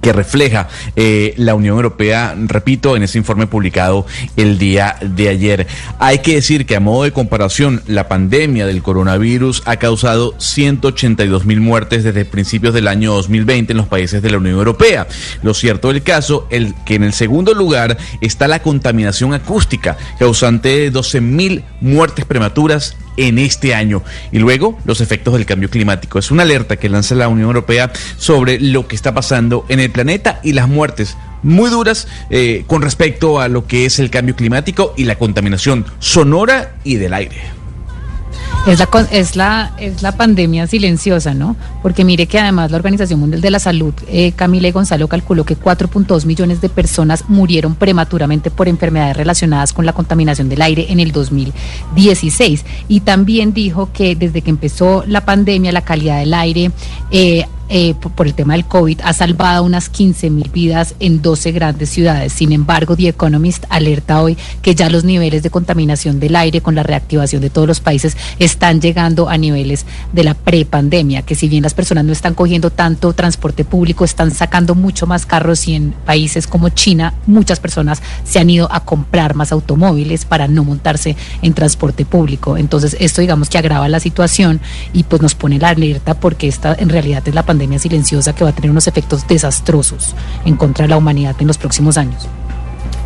que 0.00 0.12
refleja 0.12 0.68
eh, 0.96 1.34
la 1.36 1.54
Unión 1.54 1.76
Europea, 1.76 2.34
repito, 2.46 2.96
en 2.96 3.02
ese 3.02 3.18
informe 3.18 3.46
publicado 3.46 4.06
el 4.36 4.58
día 4.58 4.96
de 5.00 5.28
ayer. 5.28 5.66
Hay 5.98 6.20
que 6.20 6.34
decir 6.34 6.66
que 6.66 6.76
a 6.76 6.80
modo 6.80 7.04
de 7.04 7.12
comparación, 7.12 7.82
la 7.86 8.08
pandemia 8.08 8.66
del 8.66 8.82
coronavirus 8.82 9.62
ha 9.66 9.76
causado 9.76 10.34
182 10.38 11.44
mil 11.44 11.60
muertes 11.60 12.04
desde 12.04 12.24
principios 12.24 12.74
del 12.74 12.88
año 12.88 13.12
2020 13.14 13.72
en 13.72 13.76
los 13.76 13.88
países 13.88 14.22
de 14.22 14.30
la 14.30 14.38
Unión 14.38 14.56
Europea. 14.56 15.06
Lo 15.42 15.54
cierto 15.54 15.88
del 15.88 16.02
caso, 16.02 16.46
el 16.50 16.74
que 16.84 16.94
en 16.94 17.04
el 17.04 17.12
segundo 17.12 17.54
lugar 17.54 17.98
está 18.20 18.48
la 18.48 18.62
contaminación 18.62 19.34
acústica, 19.34 19.96
causante 20.18 20.68
de 20.68 20.90
12 20.90 21.20
mil 21.20 21.64
muertes 21.80 22.24
prematuras 22.24 22.96
en 23.20 23.38
este 23.38 23.74
año. 23.74 24.02
Y 24.32 24.38
luego 24.38 24.78
los 24.84 25.00
efectos 25.00 25.34
del 25.34 25.46
cambio 25.46 25.70
climático. 25.70 26.18
Es 26.18 26.30
una 26.30 26.42
alerta 26.42 26.76
que 26.76 26.88
lanza 26.88 27.14
la 27.14 27.28
Unión 27.28 27.48
Europea 27.48 27.92
sobre 28.16 28.58
lo 28.58 28.88
que 28.88 28.96
está 28.96 29.14
pasando 29.14 29.66
en 29.68 29.80
el 29.80 29.90
planeta 29.90 30.40
y 30.42 30.52
las 30.52 30.68
muertes 30.68 31.16
muy 31.42 31.70
duras 31.70 32.06
eh, 32.28 32.64
con 32.66 32.82
respecto 32.82 33.40
a 33.40 33.48
lo 33.48 33.66
que 33.66 33.86
es 33.86 33.98
el 33.98 34.10
cambio 34.10 34.36
climático 34.36 34.94
y 34.96 35.04
la 35.04 35.16
contaminación 35.16 35.86
sonora 35.98 36.74
y 36.84 36.96
del 36.96 37.14
aire. 37.14 37.59
Es 38.66 38.78
la, 38.78 38.88
es, 39.10 39.36
la, 39.36 39.72
es 39.78 40.02
la 40.02 40.12
pandemia 40.12 40.66
silenciosa, 40.66 41.32
¿no? 41.32 41.56
Porque 41.82 42.04
mire 42.04 42.26
que 42.26 42.38
además 42.38 42.70
la 42.70 42.76
Organización 42.76 43.18
Mundial 43.18 43.40
de 43.40 43.50
la 43.50 43.58
Salud, 43.58 43.94
eh, 44.06 44.32
Camila 44.32 44.70
Gonzalo, 44.70 45.08
calculó 45.08 45.44
que 45.44 45.56
4.2 45.56 46.26
millones 46.26 46.60
de 46.60 46.68
personas 46.68 47.24
murieron 47.28 47.74
prematuramente 47.74 48.50
por 48.50 48.68
enfermedades 48.68 49.16
relacionadas 49.16 49.72
con 49.72 49.86
la 49.86 49.94
contaminación 49.94 50.50
del 50.50 50.60
aire 50.60 50.86
en 50.90 51.00
el 51.00 51.10
2016. 51.10 52.64
Y 52.86 53.00
también 53.00 53.54
dijo 53.54 53.90
que 53.92 54.14
desde 54.14 54.42
que 54.42 54.50
empezó 54.50 55.04
la 55.06 55.24
pandemia, 55.24 55.72
la 55.72 55.82
calidad 55.82 56.18
del 56.18 56.34
aire... 56.34 56.70
eh, 57.10 57.46
eh, 57.72 57.94
por, 57.94 58.26
el 58.26 58.34
tema 58.34 58.54
del 58.54 58.64
COVID 58.64 59.00
ha 59.04 59.12
salvado 59.12 59.62
unas 59.62 59.88
15 59.88 60.28
mil 60.28 60.50
vidas 60.50 60.96
en 60.98 61.22
12 61.22 61.52
grandes 61.52 61.88
ciudades. 61.88 62.32
Sin 62.32 62.50
embargo, 62.50 62.96
The 62.96 63.08
Economist 63.08 63.64
alerta 63.68 64.20
hoy 64.20 64.36
que 64.60 64.74
ya 64.74 64.90
los 64.90 65.04
niveles 65.04 65.44
de 65.44 65.50
contaminación 65.50 66.18
del 66.18 66.34
aire 66.34 66.62
con 66.62 66.74
la 66.74 66.82
reactivación 66.82 67.40
de 67.40 67.48
todos 67.48 67.68
los 67.68 67.78
países 67.78 68.16
están 68.40 68.80
llegando 68.80 69.28
a 69.28 69.38
niveles 69.38 69.86
de 70.12 70.24
la 70.24 70.34
prepandemia, 70.34 71.22
que 71.22 71.36
si 71.36 71.48
bien 71.48 71.62
las 71.62 71.74
personas 71.74 72.04
no 72.04 72.12
están 72.12 72.34
cogiendo 72.34 72.70
tanto 72.70 73.12
transporte 73.12 73.64
público, 73.64 74.04
están 74.04 74.32
sacando 74.32 74.74
mucho 74.74 75.06
más 75.06 75.24
carros 75.24 75.68
y 75.68 75.76
en 75.76 75.94
países 76.04 76.48
como 76.48 76.70
China 76.70 77.14
muchas 77.28 77.60
personas 77.60 78.02
se 78.24 78.40
han 78.40 78.50
ido 78.50 78.68
a 78.72 78.84
comprar 78.84 79.36
más 79.36 79.52
automóviles 79.52 80.24
para 80.24 80.48
no 80.48 80.64
montarse 80.64 81.14
en 81.40 81.54
transporte 81.54 82.04
público. 82.04 82.56
Entonces, 82.56 82.96
esto 82.98 83.20
digamos 83.20 83.48
que 83.48 83.58
agrava 83.58 83.88
la 83.88 84.00
situación 84.00 84.60
y 84.92 85.04
pues 85.04 85.22
nos 85.22 85.36
pone 85.36 85.60
la 85.60 85.68
alerta 85.68 86.14
porque 86.14 86.48
esta 86.48 86.74
en 86.74 86.88
realidad 86.88 87.22
es 87.28 87.34
la 87.34 87.44
pandemia 87.44 87.59
silenciosa 87.78 88.34
que 88.34 88.44
va 88.44 88.50
a 88.50 88.52
tener 88.52 88.70
unos 88.70 88.86
efectos 88.86 89.26
desastrosos 89.26 90.14
en 90.44 90.56
contra 90.56 90.84
de 90.84 90.90
la 90.90 90.96
humanidad 90.96 91.36
en 91.40 91.46
los 91.46 91.58
próximos 91.58 91.96
años. 91.96 92.28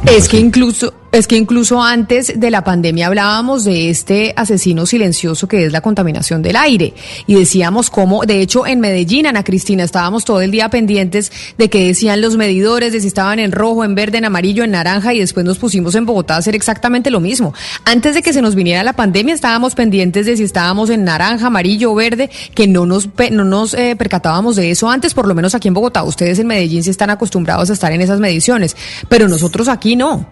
Es 0.07 0.29
que 0.29 0.39
incluso 0.39 0.93
es 1.15 1.29
que 1.29 1.37
incluso 1.37 1.81
antes 1.81 2.41
de 2.41 2.51
la 2.51 2.65
pandemia 2.65 3.07
hablábamos 3.07 3.63
de 3.63 3.89
este 3.89 4.33
asesino 4.37 4.85
silencioso 4.85 5.47
que 5.47 5.65
es 5.65 5.71
la 5.71 5.81
contaminación 5.81 6.43
del 6.43 6.57
aire 6.57 6.93
y 7.29 7.37
decíamos 7.37 7.89
cómo, 7.89 8.25
de 8.25 8.41
hecho 8.41 8.67
en 8.67 8.81
Medellín, 8.81 9.29
Ana 9.29 9.45
Cristina, 9.45 9.85
estábamos 9.85 10.25
todo 10.25 10.41
el 10.41 10.51
día 10.51 10.71
pendientes 10.71 11.31
de 11.57 11.71
que 11.71 11.87
decían 11.87 12.21
los 12.21 12.37
medidores, 12.37 12.93
de 12.93 13.01
si 13.01 13.07
estaban 13.07 13.39
en 13.39 13.53
rojo, 13.53 13.85
en 13.85 13.95
verde, 13.95 14.19
en 14.19 14.25
amarillo, 14.25 14.65
en 14.65 14.73
naranja 14.73 15.15
y 15.15 15.21
después 15.21 15.47
nos 15.47 15.59
pusimos 15.59 15.95
en 15.95 16.05
Bogotá 16.05 16.35
a 16.35 16.39
hacer 16.39 16.57
exactamente 16.57 17.13
lo 17.13 17.21
mismo. 17.21 17.55
Antes 17.85 18.17
de 18.17 18.23
que 18.23 18.33
se 18.33 18.43
nos 18.43 18.57
viniera 18.57 18.83
la 18.83 18.95
pandemia 18.95 19.37
estábamos 19.37 19.77
pendientes 19.77 20.27
de 20.27 20.37
si 20.37 20.43
estábamos 20.43 20.91
en 20.91 21.05
naranja, 21.05 21.47
amarillo 21.47 21.93
o 21.93 21.95
verde, 21.95 22.29
que 22.57 22.67
no 22.67 22.87
nos, 22.87 23.09
no 23.31 23.45
nos 23.45 23.75
eh, 23.75 23.95
percatábamos 23.97 24.57
de 24.57 24.73
eso 24.73 24.91
antes, 24.91 25.15
por 25.15 25.29
lo 25.29 25.37
menos 25.37 25.55
aquí 25.55 25.69
en 25.69 25.75
Bogotá. 25.75 26.03
Ustedes 26.03 26.41
en 26.41 26.49
Medellín 26.49 26.83
sí 26.83 26.91
están 26.91 27.11
acostumbrados 27.11 27.71
a 27.71 27.73
estar 27.73 27.93
en 27.93 28.01
esas 28.01 28.19
mediciones, 28.19 28.77
pero 29.09 29.29
nosotros 29.29 29.69
aquí 29.69 29.94
no. 29.97 30.27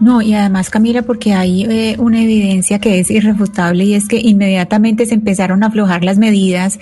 No, 0.00 0.22
y 0.22 0.32
además, 0.34 0.70
Camila, 0.70 1.02
porque 1.02 1.34
hay 1.34 1.64
eh, 1.64 1.96
una 1.98 2.22
evidencia 2.22 2.78
que 2.78 3.00
es 3.00 3.10
irrefutable 3.10 3.84
y 3.84 3.94
es 3.94 4.06
que 4.06 4.20
inmediatamente 4.20 5.06
se 5.06 5.14
empezaron 5.14 5.64
a 5.64 5.68
aflojar 5.68 6.04
las 6.04 6.18
medidas. 6.18 6.78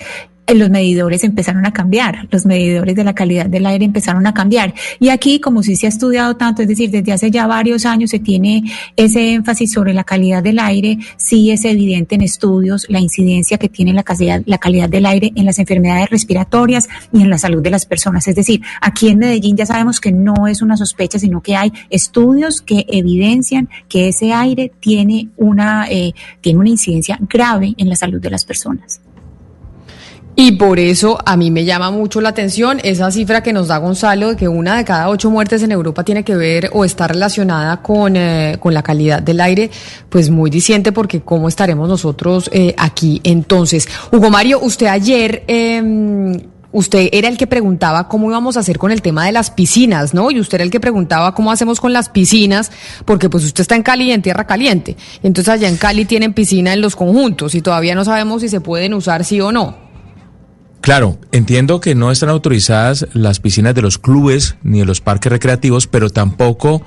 Eh, 0.47 0.55
Los 0.55 0.69
medidores 0.69 1.23
empezaron 1.23 1.65
a 1.65 1.73
cambiar, 1.73 2.27
los 2.31 2.45
medidores 2.45 2.95
de 2.95 3.03
la 3.03 3.13
calidad 3.13 3.45
del 3.45 3.65
aire 3.65 3.85
empezaron 3.85 4.25
a 4.25 4.33
cambiar. 4.33 4.73
Y 4.99 5.09
aquí, 5.09 5.39
como 5.39 5.63
sí 5.63 5.75
se 5.75 5.85
ha 5.85 5.89
estudiado 5.89 6.35
tanto, 6.35 6.61
es 6.61 6.67
decir, 6.67 6.89
desde 6.89 7.11
hace 7.11 7.31
ya 7.31 7.47
varios 7.47 7.85
años 7.85 8.09
se 8.09 8.19
tiene 8.19 8.63
ese 8.95 9.33
énfasis 9.33 9.71
sobre 9.71 9.93
la 9.93 10.03
calidad 10.03 10.41
del 10.41 10.59
aire, 10.59 10.97
sí 11.17 11.51
es 11.51 11.65
evidente 11.65 12.15
en 12.15 12.21
estudios 12.21 12.85
la 12.89 12.99
incidencia 12.99 13.57
que 13.57 13.69
tiene 13.69 13.93
la 13.93 14.03
calidad, 14.03 14.41
la 14.45 14.57
calidad 14.57 14.89
del 14.89 15.05
aire 15.05 15.31
en 15.35 15.45
las 15.45 15.59
enfermedades 15.59 16.09
respiratorias 16.09 16.87
y 17.13 17.21
en 17.21 17.29
la 17.29 17.37
salud 17.37 17.61
de 17.61 17.69
las 17.69 17.85
personas. 17.85 18.27
Es 18.27 18.35
decir, 18.35 18.61
aquí 18.81 19.09
en 19.09 19.19
Medellín 19.19 19.57
ya 19.57 19.65
sabemos 19.65 19.99
que 19.99 20.11
no 20.11 20.47
es 20.47 20.61
una 20.61 20.77
sospecha, 20.77 21.19
sino 21.19 21.41
que 21.41 21.55
hay 21.55 21.71
estudios 21.89 22.61
que 22.61 22.85
evidencian 22.87 23.69
que 23.89 24.09
ese 24.09 24.33
aire 24.33 24.71
tiene 24.79 25.29
una, 25.37 25.87
eh, 25.89 26.13
tiene 26.41 26.59
una 26.59 26.69
incidencia 26.69 27.17
grave 27.21 27.73
en 27.77 27.89
la 27.89 27.95
salud 27.95 28.21
de 28.21 28.29
las 28.29 28.45
personas. 28.45 29.01
Y 30.39 30.51
por 30.51 30.77
eso 30.77 31.17
a 31.25 31.35
mí 31.35 31.49
me 31.49 31.65
llama 31.65 31.89
mucho 31.89 32.21
la 32.21 32.29
atención 32.29 32.79
esa 32.83 33.09
cifra 33.09 33.41
que 33.41 33.53
nos 33.53 33.69
da 33.69 33.79
Gonzalo 33.79 34.29
de 34.29 34.35
que 34.35 34.47
una 34.47 34.77
de 34.77 34.85
cada 34.85 35.09
ocho 35.09 35.31
muertes 35.31 35.63
en 35.63 35.71
Europa 35.71 36.03
tiene 36.03 36.23
que 36.23 36.35
ver 36.35 36.69
o 36.73 36.85
está 36.85 37.07
relacionada 37.07 37.81
con, 37.81 38.15
eh, 38.15 38.57
con 38.59 38.71
la 38.75 38.83
calidad 38.83 39.19
del 39.19 39.41
aire, 39.41 39.71
pues 40.09 40.29
muy 40.29 40.51
diciente 40.51 40.91
porque 40.91 41.21
cómo 41.21 41.47
estaremos 41.47 41.89
nosotros 41.89 42.51
eh, 42.53 42.75
aquí. 42.77 43.19
Entonces, 43.23 43.87
Hugo 44.11 44.29
Mario, 44.29 44.59
usted 44.61 44.85
ayer... 44.85 45.43
eh, 45.47 46.39
Usted 46.69 47.09
era 47.13 47.29
el 47.29 47.37
que 47.37 47.47
preguntaba 47.47 48.07
cómo 48.09 48.29
íbamos 48.29 48.55
a 48.57 48.59
hacer 48.59 48.77
con 48.77 48.91
el 48.91 49.01
tema 49.01 49.25
de 49.25 49.31
las 49.31 49.49
piscinas, 49.49 50.13
¿no? 50.13 50.29
Y 50.29 50.39
usted 50.39 50.55
era 50.55 50.63
el 50.65 50.69
que 50.69 50.81
preguntaba 50.81 51.33
cómo 51.33 51.49
hacemos 51.49 51.79
con 51.79 51.93
las 51.93 52.09
piscinas, 52.09 52.71
porque 53.05 53.29
pues 53.29 53.45
usted 53.45 53.61
está 53.61 53.75
en 53.75 53.83
Cali 53.83 54.03
y 54.03 54.11
en 54.11 54.21
Tierra 54.21 54.45
Caliente. 54.45 54.95
Entonces 55.23 55.51
allá 55.51 55.69
en 55.69 55.77
Cali 55.77 56.05
tienen 56.05 56.33
piscina 56.33 56.73
en 56.73 56.81
los 56.81 56.95
conjuntos 56.95 57.55
y 57.55 57.61
todavía 57.61 57.95
no 57.95 58.03
sabemos 58.05 58.41
si 58.41 58.49
se 58.49 58.59
pueden 58.59 58.93
usar 58.93 59.23
sí 59.23 59.39
o 59.41 59.51
no. 59.51 59.86
Claro, 60.81 61.19
entiendo 61.31 61.81
que 61.81 61.95
no 61.95 62.11
están 62.11 62.29
autorizadas 62.29 63.07
las 63.13 63.39
piscinas 63.39 63.75
de 63.75 63.81
los 63.81 63.97
clubes 63.97 64.55
ni 64.63 64.79
de 64.79 64.85
los 64.85 65.01
parques 65.01 65.31
recreativos, 65.31 65.87
pero 65.87 66.09
tampoco 66.09 66.81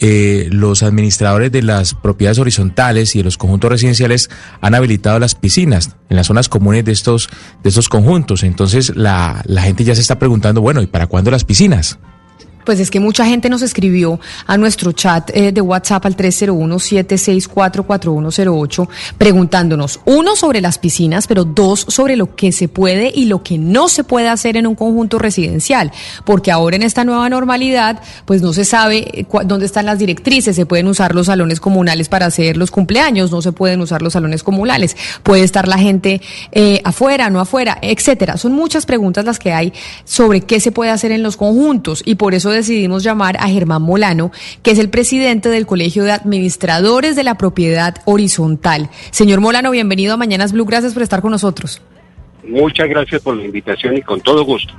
eh, 0.00 0.48
los 0.50 0.82
administradores 0.82 1.52
de 1.52 1.62
las 1.62 1.94
propiedades 1.94 2.38
horizontales 2.38 3.14
y 3.14 3.18
de 3.18 3.24
los 3.24 3.38
conjuntos 3.38 3.70
residenciales 3.70 4.30
han 4.60 4.74
habilitado 4.74 5.18
las 5.18 5.34
piscinas 5.34 5.96
en 6.10 6.16
las 6.16 6.26
zonas 6.26 6.48
comunes 6.48 6.84
de 6.84 6.92
estos, 6.92 7.28
de 7.62 7.68
estos 7.68 7.88
conjuntos. 7.88 8.42
Entonces 8.42 8.94
la, 8.96 9.42
la 9.46 9.62
gente 9.62 9.84
ya 9.84 9.94
se 9.94 10.00
está 10.00 10.18
preguntando, 10.18 10.60
bueno, 10.60 10.82
¿y 10.82 10.86
para 10.86 11.06
cuándo 11.06 11.30
las 11.30 11.44
piscinas? 11.44 11.98
Pues 12.64 12.80
es 12.80 12.90
que 12.90 13.00
mucha 13.00 13.26
gente 13.26 13.48
nos 13.48 13.62
escribió 13.62 14.20
a 14.46 14.56
nuestro 14.56 14.92
chat 14.92 15.30
eh, 15.34 15.52
de 15.52 15.60
WhatsApp 15.60 16.06
al 16.06 16.16
301-764-4108 16.16 18.88
preguntándonos, 19.18 20.00
uno, 20.04 20.36
sobre 20.36 20.60
las 20.60 20.78
piscinas, 20.78 21.26
pero 21.26 21.44
dos, 21.44 21.86
sobre 21.88 22.16
lo 22.16 22.34
que 22.34 22.52
se 22.52 22.68
puede 22.68 23.12
y 23.14 23.26
lo 23.26 23.42
que 23.42 23.58
no 23.58 23.88
se 23.88 24.04
puede 24.04 24.28
hacer 24.28 24.56
en 24.56 24.66
un 24.66 24.74
conjunto 24.74 25.18
residencial. 25.18 25.92
Porque 26.24 26.50
ahora 26.50 26.76
en 26.76 26.82
esta 26.82 27.04
nueva 27.04 27.28
normalidad, 27.28 28.00
pues 28.24 28.42
no 28.42 28.52
se 28.52 28.64
sabe 28.64 29.20
eh, 29.20 29.26
dónde 29.44 29.66
están 29.66 29.86
las 29.86 29.98
directrices. 29.98 30.56
Se 30.56 30.66
pueden 30.66 30.88
usar 30.88 31.14
los 31.14 31.26
salones 31.26 31.60
comunales 31.60 32.08
para 32.08 32.26
hacer 32.26 32.56
los 32.56 32.70
cumpleaños, 32.70 33.30
no 33.30 33.42
se 33.42 33.52
pueden 33.52 33.80
usar 33.80 34.02
los 34.02 34.14
salones 34.14 34.42
comunales. 34.42 34.96
Puede 35.22 35.42
estar 35.42 35.68
la 35.68 35.78
gente 35.78 36.20
eh, 36.52 36.80
afuera, 36.84 37.30
no 37.30 37.40
afuera, 37.40 37.78
etcétera. 37.80 38.36
Son 38.36 38.52
muchas 38.52 38.86
preguntas 38.86 39.24
las 39.24 39.38
que 39.38 39.52
hay 39.52 39.72
sobre 40.04 40.40
qué 40.40 40.60
se 40.60 40.72
puede 40.72 40.90
hacer 40.90 41.12
en 41.12 41.22
los 41.22 41.36
conjuntos 41.36 42.02
y 42.04 42.16
por 42.16 42.34
eso 42.34 42.50
decidimos 42.54 43.02
llamar 43.02 43.36
a 43.38 43.48
Germán 43.48 43.82
Molano, 43.82 44.32
que 44.62 44.70
es 44.70 44.78
el 44.78 44.88
presidente 44.88 45.48
del 45.48 45.66
Colegio 45.66 46.04
de 46.04 46.12
Administradores 46.12 47.16
de 47.16 47.24
la 47.24 47.36
Propiedad 47.36 47.96
Horizontal. 48.04 48.88
Señor 49.10 49.40
Molano, 49.40 49.70
bienvenido 49.70 50.14
a 50.14 50.16
Mañanas 50.16 50.52
Blue, 50.52 50.64
gracias 50.64 50.94
por 50.94 51.02
estar 51.02 51.20
con 51.20 51.30
nosotros. 51.30 51.82
Muchas 52.46 52.88
gracias 52.88 53.22
por 53.22 53.36
la 53.36 53.44
invitación 53.44 53.96
y 53.96 54.02
con 54.02 54.20
todo 54.20 54.44
gusto. 54.44 54.74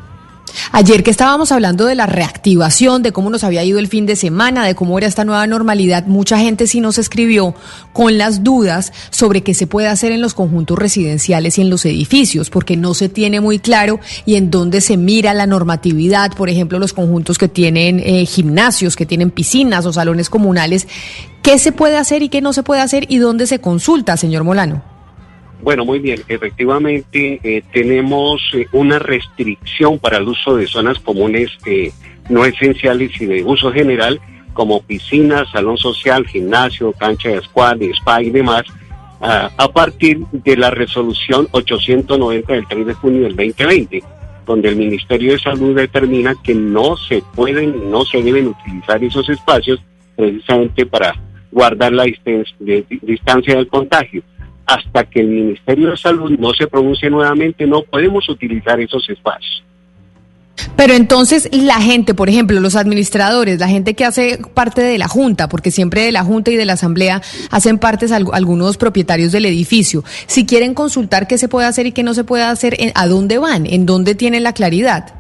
Ayer 0.72 1.03
que 1.03 1.11
estábamos 1.11 1.52
hablando 1.52 1.86
de 1.86 1.95
la 1.95 2.06
reactivación, 2.06 3.03
de 3.03 3.11
cómo 3.11 3.30
nos 3.30 3.44
había 3.44 3.64
ido 3.64 3.80
el 3.80 3.88
fin 3.88 4.06
de 4.06 4.15
semana, 4.15 4.65
de 4.65 4.76
cómo 4.76 4.98
era 4.98 5.07
esta 5.07 5.26
nueva 5.26 5.48
normalidad, 5.48 6.06
mucha 6.06 6.38
gente 6.38 6.68
sí 6.68 6.82
nos 6.82 6.98
escribió 6.98 7.56
con 7.94 8.18
las 8.18 8.44
dudas 8.44 8.91
sobre 9.10 9.41
qué 9.41 9.53
se 9.53 9.68
puede 9.68 9.88
hacer 9.88 10.11
en 10.11 10.22
los 10.22 10.34
conjuntos 10.34 10.77
residenciales 10.77 11.57
y 11.57 11.61
en 11.61 11.69
los 11.69 11.86
edificios, 11.86 12.49
porque 12.49 12.77
no 12.77 12.94
se 12.94 13.10
tiene 13.10 13.41
muy 13.41 13.60
claro 13.60 13.99
y 14.26 14.36
en 14.36 14.52
dónde 14.52 14.82
se 14.82 14.98
mira 14.98 15.34
la 15.34 15.48
normatividad, 15.48 16.32
por 16.34 16.49
ejemplo, 16.49 16.80
los 16.80 16.94
conjuntos 16.94 17.38
que 17.38 17.48
tienen 17.48 17.99
eh, 17.99 18.26
gimnasios, 18.26 18.95
que 18.95 19.06
tienen 19.06 19.32
piscinas 19.32 19.86
o 19.86 19.94
salones 19.94 20.30
comunales, 20.30 20.88
qué 21.41 21.60
se 21.60 21.72
puede 21.72 21.98
hacer 21.98 22.23
y 22.23 22.30
qué 22.30 22.41
no 22.41 22.53
se 22.53 22.64
puede 22.64 22.82
hacer 22.82 23.06
y 23.10 23.18
dónde 23.18 23.48
se 23.48 23.60
consulta, 23.60 24.18
señor 24.18 24.44
Molano. 24.44 24.95
Bueno, 25.61 25.86
muy 25.86 25.99
bien. 25.99 26.22
Efectivamente, 26.27 27.40
eh, 27.44 27.64
tenemos 27.72 28.41
eh, 28.53 28.68
una 28.72 28.99
restricción 28.99 29.99
para 29.99 30.18
el 30.18 30.27
uso 30.27 30.56
de 30.57 30.68
zonas 30.68 30.99
comunes 30.99 31.52
eh, 31.65 31.91
no 32.30 32.45
esenciales 32.45 33.19
y 33.19 33.26
de 33.26 33.44
uso 33.44 33.72
general, 33.72 34.19
como 34.53 34.82
piscinas, 34.82 35.49
salón 35.52 35.77
social, 35.77 36.26
gimnasio, 36.27 36.94
cancha 36.94 37.30
de 37.30 37.41
squad, 37.41 37.82
spa 37.82 38.22
y 38.22 38.30
demás, 38.30 38.64
ah, 39.22 39.52
a 39.57 39.68
partir 39.68 40.19
de 40.32 40.57
la 40.57 40.72
resolución 40.72 41.48
890 41.52 42.53
del 42.53 42.68
3 42.68 42.86
de 42.86 42.94
junio 42.94 43.23
del 43.23 43.36
2020. 43.36 44.03
donde 44.45 44.69
el 44.69 44.76
Ministerio 44.76 45.32
de 45.32 45.40
Salud 45.40 45.76
determina 45.76 46.36
que 46.44 46.53
no 46.53 46.95
se 46.98 47.23
pueden, 47.34 47.90
no 47.90 48.06
se 48.06 48.22
deben 48.22 48.49
utilizar 48.49 49.03
esos 49.03 49.27
espacios 49.27 49.82
precisamente 50.15 50.86
para 50.86 51.15
guardar 51.52 51.91
la 51.94 52.03
distancia 52.03 53.56
del 53.56 53.68
contagio. 53.68 54.22
Hasta 54.66 55.04
que 55.06 55.20
el 55.22 55.28
Ministerio 55.28 55.92
de 55.92 55.98
Salud 55.98 56.32
no 56.40 56.54
se 56.54 56.68
pronuncie 56.68 57.10
nuevamente, 57.10 57.68
no 57.68 57.84
podemos 57.84 58.28
utilizar 58.30 58.80
esos 58.80 59.08
espacios. 59.10 59.64
Pero 60.78 60.94
entonces 60.94 61.50
la 61.52 61.82
gente, 61.82 62.14
por 62.14 62.30
ejemplo, 62.30 62.60
los 62.62 62.76
administradores, 62.76 63.60
la 63.60 63.68
gente 63.68 63.94
que 63.94 64.06
hace 64.06 64.40
parte 64.54 64.82
de 64.82 64.98
la 64.98 65.08
Junta, 65.08 65.50
porque 65.50 65.70
siempre 65.70 66.02
de 66.02 66.12
la 66.12 66.24
Junta 66.24 66.50
y 66.52 66.56
de 66.56 66.66
la 66.66 66.74
Asamblea 66.74 67.22
hacen 67.52 67.78
partes 67.78 68.12
al- 68.12 68.26
algunos 68.34 68.78
propietarios 68.78 69.32
del 69.34 69.46
edificio, 69.46 70.04
si 70.28 70.46
quieren 70.46 70.74
consultar 70.74 71.28
qué 71.28 71.38
se 71.38 71.48
puede 71.50 71.68
hacer 71.68 71.86
y 71.88 71.92
qué 71.92 72.04
no 72.04 72.14
se 72.14 72.24
puede 72.24 72.44
hacer, 72.44 72.76
¿en- 72.80 72.92
¿a 72.96 73.06
dónde 73.08 73.38
van? 73.38 73.66
¿En 73.66 73.86
dónde 73.86 74.16
tienen 74.16 74.44
la 74.44 74.54
claridad? 74.54 75.14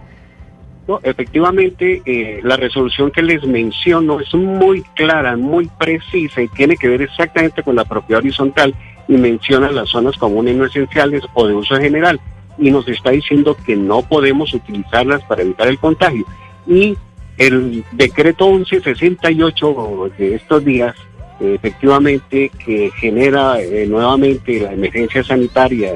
No, 0.87 0.99
efectivamente, 1.03 2.01
eh, 2.05 2.39
la 2.43 2.57
resolución 2.57 3.11
que 3.11 3.21
les 3.23 3.43
menciono 3.43 4.19
es 4.19 4.33
muy 4.33 4.83
clara, 4.95 5.35
muy 5.35 5.67
precisa 5.79 6.41
y 6.41 6.47
tiene 6.49 6.77
que 6.77 6.87
ver 6.87 7.01
exactamente 7.01 7.61
con 7.63 7.75
la 7.75 7.83
propiedad 7.85 8.19
horizontal 8.21 8.73
y 9.07 9.13
menciona 9.13 9.71
las 9.71 9.89
zonas 9.89 10.17
comunes 10.17 10.55
no 10.55 10.65
esenciales 10.65 11.23
o 11.33 11.47
de 11.47 11.53
uso 11.53 11.75
general 11.77 12.19
y 12.57 12.71
nos 12.71 12.87
está 12.87 13.11
diciendo 13.11 13.55
que 13.65 13.75
no 13.75 14.01
podemos 14.01 14.53
utilizarlas 14.53 15.21
para 15.23 15.41
evitar 15.41 15.67
el 15.67 15.77
contagio. 15.77 16.25
Y 16.67 16.97
el 17.37 17.83
decreto 17.91 18.49
1168 18.49 20.11
de 20.17 20.35
estos 20.35 20.63
días, 20.63 20.95
efectivamente, 21.39 22.49
que 22.65 22.91
genera 22.97 23.61
eh, 23.61 23.85
nuevamente 23.87 24.61
la 24.61 24.71
emergencia 24.71 25.23
sanitaria 25.23 25.93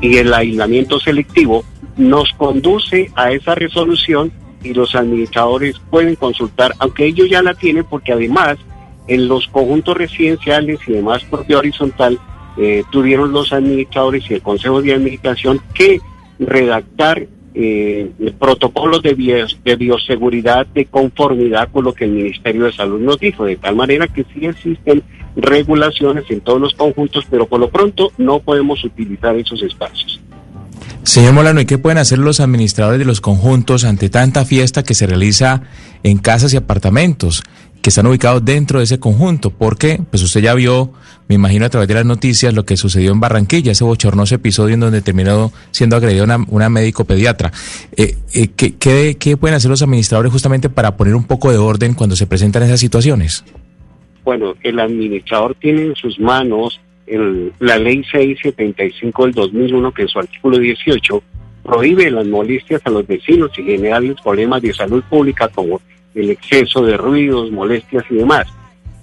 y 0.00 0.16
el 0.16 0.32
aislamiento 0.32 1.00
selectivo, 1.00 1.64
nos 1.96 2.32
conduce 2.32 3.10
a 3.14 3.32
esa 3.32 3.54
resolución 3.54 4.32
y 4.62 4.72
los 4.72 4.94
administradores 4.94 5.80
pueden 5.90 6.16
consultar, 6.16 6.72
aunque 6.78 7.04
ellos 7.04 7.28
ya 7.28 7.42
la 7.42 7.54
tienen, 7.54 7.84
porque 7.84 8.12
además 8.12 8.58
en 9.06 9.28
los 9.28 9.46
conjuntos 9.48 9.96
residenciales 9.96 10.80
y 10.86 10.92
demás 10.92 11.22
propia 11.24 11.58
horizontal 11.58 12.18
eh, 12.56 12.84
tuvieron 12.90 13.32
los 13.32 13.52
administradores 13.52 14.30
y 14.30 14.34
el 14.34 14.42
Consejo 14.42 14.80
de 14.80 14.94
Administración 14.94 15.60
que 15.74 16.00
redactar 16.38 17.26
eh, 17.54 18.10
protocolos 18.38 19.02
de, 19.02 19.14
de 19.64 19.76
bioseguridad 19.76 20.66
de 20.66 20.86
conformidad 20.86 21.68
con 21.70 21.84
lo 21.84 21.92
que 21.92 22.04
el 22.04 22.12
Ministerio 22.12 22.64
de 22.64 22.72
Salud 22.72 23.00
nos 23.00 23.18
dijo, 23.18 23.44
de 23.44 23.56
tal 23.56 23.76
manera 23.76 24.08
que 24.08 24.24
sí 24.32 24.46
existen 24.46 25.02
regulaciones 25.36 26.24
en 26.30 26.40
todos 26.40 26.60
los 26.60 26.74
conjuntos, 26.74 27.24
pero 27.30 27.46
por 27.46 27.60
lo 27.60 27.70
pronto 27.70 28.12
no 28.18 28.40
podemos 28.40 28.84
utilizar 28.84 29.36
esos 29.36 29.62
espacios. 29.62 30.20
Señor 31.04 31.34
Molano, 31.34 31.60
¿y 31.60 31.66
qué 31.66 31.76
pueden 31.76 31.98
hacer 31.98 32.18
los 32.18 32.40
administradores 32.40 32.98
de 32.98 33.04
los 33.04 33.20
conjuntos 33.20 33.84
ante 33.84 34.08
tanta 34.08 34.44
fiesta 34.44 34.82
que 34.82 34.94
se 34.94 35.06
realiza 35.06 35.62
en 36.02 36.18
casas 36.18 36.54
y 36.54 36.56
apartamentos 36.56 37.42
que 37.84 37.90
están 37.90 38.06
ubicados 38.06 38.42
dentro 38.42 38.78
de 38.78 38.84
ese 38.84 38.98
conjunto? 38.98 39.50
Porque, 39.50 40.00
pues 40.10 40.22
usted 40.22 40.40
ya 40.40 40.54
vio, 40.54 40.90
me 41.28 41.34
imagino 41.34 41.66
a 41.66 41.68
través 41.68 41.86
de 41.86 41.92
las 41.92 42.06
noticias, 42.06 42.54
lo 42.54 42.64
que 42.64 42.78
sucedió 42.78 43.12
en 43.12 43.20
Barranquilla, 43.20 43.72
ese 43.72 43.84
bochornoso 43.84 44.34
episodio 44.34 44.72
en 44.72 44.80
donde 44.80 45.02
terminó 45.02 45.52
siendo 45.70 45.94
agredida 45.96 46.24
una, 46.48 46.70
médico 46.70 47.04
pediatra. 47.04 47.52
Eh, 47.94 48.16
eh, 48.32 48.48
¿qué, 48.56 49.16
qué, 49.18 49.36
pueden 49.36 49.54
hacer 49.54 49.70
los 49.70 49.82
administradores 49.82 50.32
justamente 50.32 50.70
para 50.70 50.96
poner 50.96 51.14
un 51.14 51.24
poco 51.24 51.52
de 51.52 51.58
orden 51.58 51.92
cuando 51.92 52.16
se 52.16 52.26
presentan 52.26 52.62
esas 52.62 52.80
situaciones? 52.80 53.44
Bueno, 54.24 54.54
el 54.62 54.80
administrador 54.80 55.54
tiene 55.60 55.82
en 55.82 55.94
sus 55.94 56.18
manos 56.18 56.80
el- 57.06 57.52
la 57.60 57.76
ley 57.76 58.02
675 58.10 59.24
del 59.24 59.34
2001, 59.34 59.92
que 59.92 60.02
en 60.02 60.08
su 60.08 60.18
artículo 60.20 60.56
18 60.58 61.22
prohíbe 61.62 62.10
las 62.10 62.26
molestias 62.26 62.80
a 62.86 62.88
los 62.88 63.06
vecinos 63.06 63.50
y 63.58 63.62
generarles 63.62 64.16
problemas 64.22 64.62
de 64.62 64.72
salud 64.72 65.04
pública 65.10 65.48
como 65.48 65.82
el 66.14 66.30
exceso 66.30 66.82
de 66.82 66.96
ruidos, 66.96 67.50
molestias 67.50 68.04
y 68.10 68.16
demás. 68.16 68.46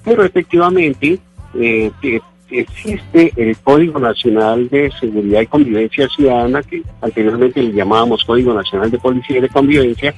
Pero 0.03 0.23
efectivamente 0.23 1.19
eh, 1.53 1.91
que 2.01 2.21
existe 2.51 3.31
el 3.37 3.57
Código 3.57 3.99
Nacional 3.99 4.69
de 4.69 4.91
Seguridad 4.99 5.41
y 5.41 5.47
Convivencia 5.47 6.07
Ciudadana, 6.09 6.61
que 6.63 6.83
anteriormente 7.01 7.61
le 7.61 7.73
llamábamos 7.73 8.23
Código 8.23 8.53
Nacional 8.53 8.91
de 8.91 8.99
Policía 8.99 9.37
y 9.37 9.41
de 9.41 9.49
Convivencia, 9.49 10.13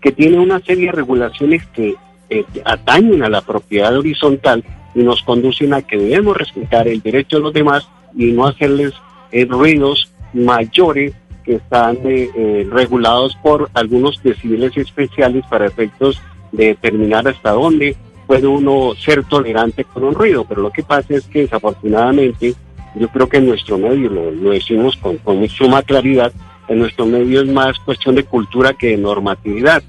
que 0.00 0.12
tiene 0.12 0.38
una 0.38 0.60
serie 0.60 0.86
de 0.86 0.92
regulaciones 0.92 1.66
que 1.68 1.94
eh, 2.30 2.44
atañen 2.64 3.22
a 3.22 3.28
la 3.28 3.40
propiedad 3.40 3.96
horizontal 3.96 4.64
y 4.94 5.02
nos 5.02 5.22
conducen 5.22 5.74
a 5.74 5.82
que 5.82 5.96
debemos 5.96 6.36
respetar 6.36 6.86
el 6.88 7.02
derecho 7.02 7.36
de 7.36 7.42
los 7.42 7.52
demás 7.52 7.88
y 8.16 8.26
no 8.32 8.46
hacerles 8.46 8.92
eh, 9.32 9.44
ruidos 9.44 10.12
mayores 10.32 11.12
que 11.44 11.56
están 11.56 11.98
eh, 12.04 12.30
eh, 12.34 12.66
regulados 12.70 13.36
por 13.42 13.70
algunos 13.74 14.22
decibeles 14.22 14.76
especiales 14.76 15.44
para 15.48 15.66
efectos 15.66 16.20
de 16.52 16.66
determinar 16.66 17.28
hasta 17.28 17.50
dónde 17.50 17.96
puede 18.26 18.46
uno 18.46 18.94
ser 18.98 19.24
tolerante 19.24 19.84
con 19.84 20.04
un 20.04 20.14
ruido. 20.14 20.44
Pero 20.44 20.62
lo 20.62 20.70
que 20.70 20.82
pasa 20.82 21.14
es 21.14 21.26
que 21.26 21.40
desafortunadamente 21.40 22.54
yo 22.94 23.08
creo 23.08 23.28
que 23.28 23.38
en 23.38 23.46
nuestro 23.46 23.76
medio, 23.76 24.08
lo, 24.08 24.30
lo 24.30 24.50
decimos 24.50 24.96
con, 24.96 25.18
con 25.18 25.46
suma 25.48 25.82
claridad, 25.82 26.32
en 26.68 26.78
nuestro 26.78 27.06
medio 27.06 27.42
es 27.42 27.48
más 27.48 27.78
cuestión 27.80 28.14
de 28.14 28.24
cultura 28.24 28.72
que 28.72 28.88
de 28.88 28.96
normatividad. 28.96 29.82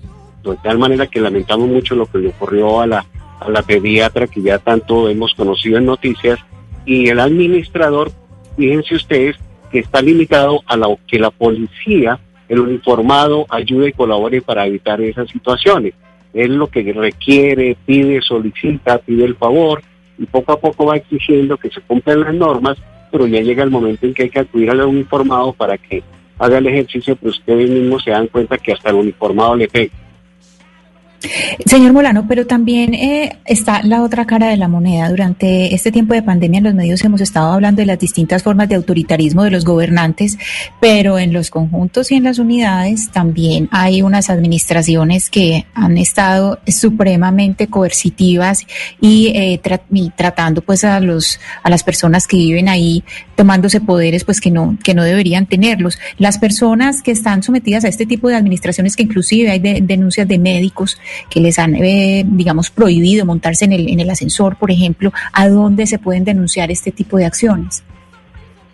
De 0.43 0.55
tal 0.57 0.77
manera 0.77 1.07
que 1.07 1.21
lamentamos 1.21 1.67
mucho 1.69 1.95
lo 1.95 2.05
que 2.05 2.19
le 2.19 2.29
ocurrió 2.29 2.81
a 2.81 2.87
la, 2.87 3.05
a 3.39 3.49
la 3.49 3.63
pediatra 3.63 4.27
que 4.27 4.41
ya 4.41 4.59
tanto 4.59 5.09
hemos 5.09 5.33
conocido 5.33 5.77
en 5.77 5.85
noticias 5.85 6.39
y 6.85 7.09
el 7.09 7.19
administrador, 7.19 8.11
fíjense 8.55 8.95
ustedes, 8.95 9.37
que 9.69 9.79
está 9.79 10.01
limitado 10.01 10.61
a 10.65 10.77
lo 10.77 10.99
que 11.07 11.19
la 11.19 11.31
policía, 11.31 12.19
el 12.47 12.59
uniformado, 12.59 13.45
ayude 13.49 13.89
y 13.89 13.93
colabore 13.93 14.41
para 14.41 14.65
evitar 14.65 15.01
esas 15.01 15.29
situaciones. 15.29 15.93
Es 16.33 16.49
lo 16.49 16.67
que 16.67 16.81
requiere, 16.93 17.77
pide, 17.85 18.21
solicita, 18.21 18.97
pide 18.99 19.25
el 19.25 19.35
favor 19.35 19.81
y 20.17 20.25
poco 20.25 20.53
a 20.53 20.59
poco 20.59 20.85
va 20.85 20.97
exigiendo 20.97 21.57
que 21.57 21.69
se 21.69 21.81
cumplan 21.81 22.21
las 22.21 22.33
normas, 22.33 22.77
pero 23.11 23.27
ya 23.27 23.41
llega 23.41 23.63
el 23.63 23.71
momento 23.71 24.05
en 24.05 24.13
que 24.13 24.23
hay 24.23 24.29
que 24.29 24.39
acudir 24.39 24.69
al 24.69 24.81
uniformado 24.81 25.53
para 25.53 25.77
que 25.77 26.03
haga 26.37 26.57
el 26.57 26.67
ejercicio, 26.67 27.15
pero 27.15 27.31
ustedes 27.31 27.69
mismos 27.69 28.03
se 28.03 28.11
dan 28.11 28.27
cuenta 28.27 28.57
que 28.57 28.73
hasta 28.73 28.89
el 28.89 28.95
uniformado 28.95 29.55
le 29.55 29.67
pega. 29.67 29.93
Señor 31.65 31.93
Molano, 31.93 32.25
pero 32.27 32.45
también 32.45 32.93
eh, 32.93 33.37
está 33.45 33.81
la 33.83 34.03
otra 34.03 34.25
cara 34.25 34.47
de 34.47 34.57
la 34.57 34.67
moneda. 34.67 35.09
Durante 35.09 35.73
este 35.73 35.91
tiempo 35.91 36.13
de 36.13 36.21
pandemia 36.21 36.59
en 36.59 36.63
los 36.65 36.73
medios 36.73 37.03
hemos 37.03 37.21
estado 37.21 37.51
hablando 37.51 37.81
de 37.81 37.87
las 37.87 37.99
distintas 37.99 38.43
formas 38.43 38.69
de 38.69 38.75
autoritarismo 38.75 39.43
de 39.43 39.51
los 39.51 39.65
gobernantes, 39.65 40.37
pero 40.79 41.17
en 41.17 41.33
los 41.33 41.49
conjuntos 41.49 42.11
y 42.11 42.15
en 42.15 42.23
las 42.23 42.39
unidades 42.39 43.09
también 43.11 43.69
hay 43.71 44.01
unas 44.01 44.29
administraciones 44.29 45.29
que 45.29 45.65
han 45.73 45.97
estado 45.97 46.59
supremamente 46.67 47.67
coercitivas 47.67 48.65
y, 49.01 49.27
eh, 49.35 49.61
y 49.91 50.09
tratando 50.11 50.61
pues 50.61 50.83
a 50.83 50.99
los 50.99 51.39
a 51.63 51.69
las 51.69 51.83
personas 51.83 52.27
que 52.27 52.37
viven 52.37 52.69
ahí 52.69 53.03
tomándose 53.35 53.81
poderes 53.81 54.23
pues 54.23 54.39
que 54.41 54.51
no 54.51 54.77
que 54.83 54.93
no 54.93 55.03
deberían 55.03 55.45
tenerlos. 55.45 55.99
Las 56.17 56.37
personas 56.39 57.01
que 57.01 57.11
están 57.11 57.43
sometidas 57.43 57.85
a 57.85 57.87
este 57.87 58.05
tipo 58.05 58.29
de 58.29 58.35
administraciones 58.35 58.95
que 58.95 59.03
inclusive 59.03 59.51
hay 59.51 59.59
de- 59.59 59.81
denuncias 59.81 60.27
de 60.27 60.39
médicos 60.39 60.97
que 61.29 61.39
les 61.39 61.59
han, 61.59 61.75
eh, 61.75 62.23
digamos, 62.27 62.69
prohibido 62.69 63.25
montarse 63.25 63.65
en 63.65 63.73
el, 63.73 63.89
en 63.89 63.99
el 63.99 64.09
ascensor, 64.09 64.57
por 64.57 64.71
ejemplo, 64.71 65.11
¿a 65.33 65.47
dónde 65.49 65.85
se 65.85 65.99
pueden 65.99 66.23
denunciar 66.23 66.71
este 66.71 66.91
tipo 66.91 67.17
de 67.17 67.25
acciones? 67.25 67.83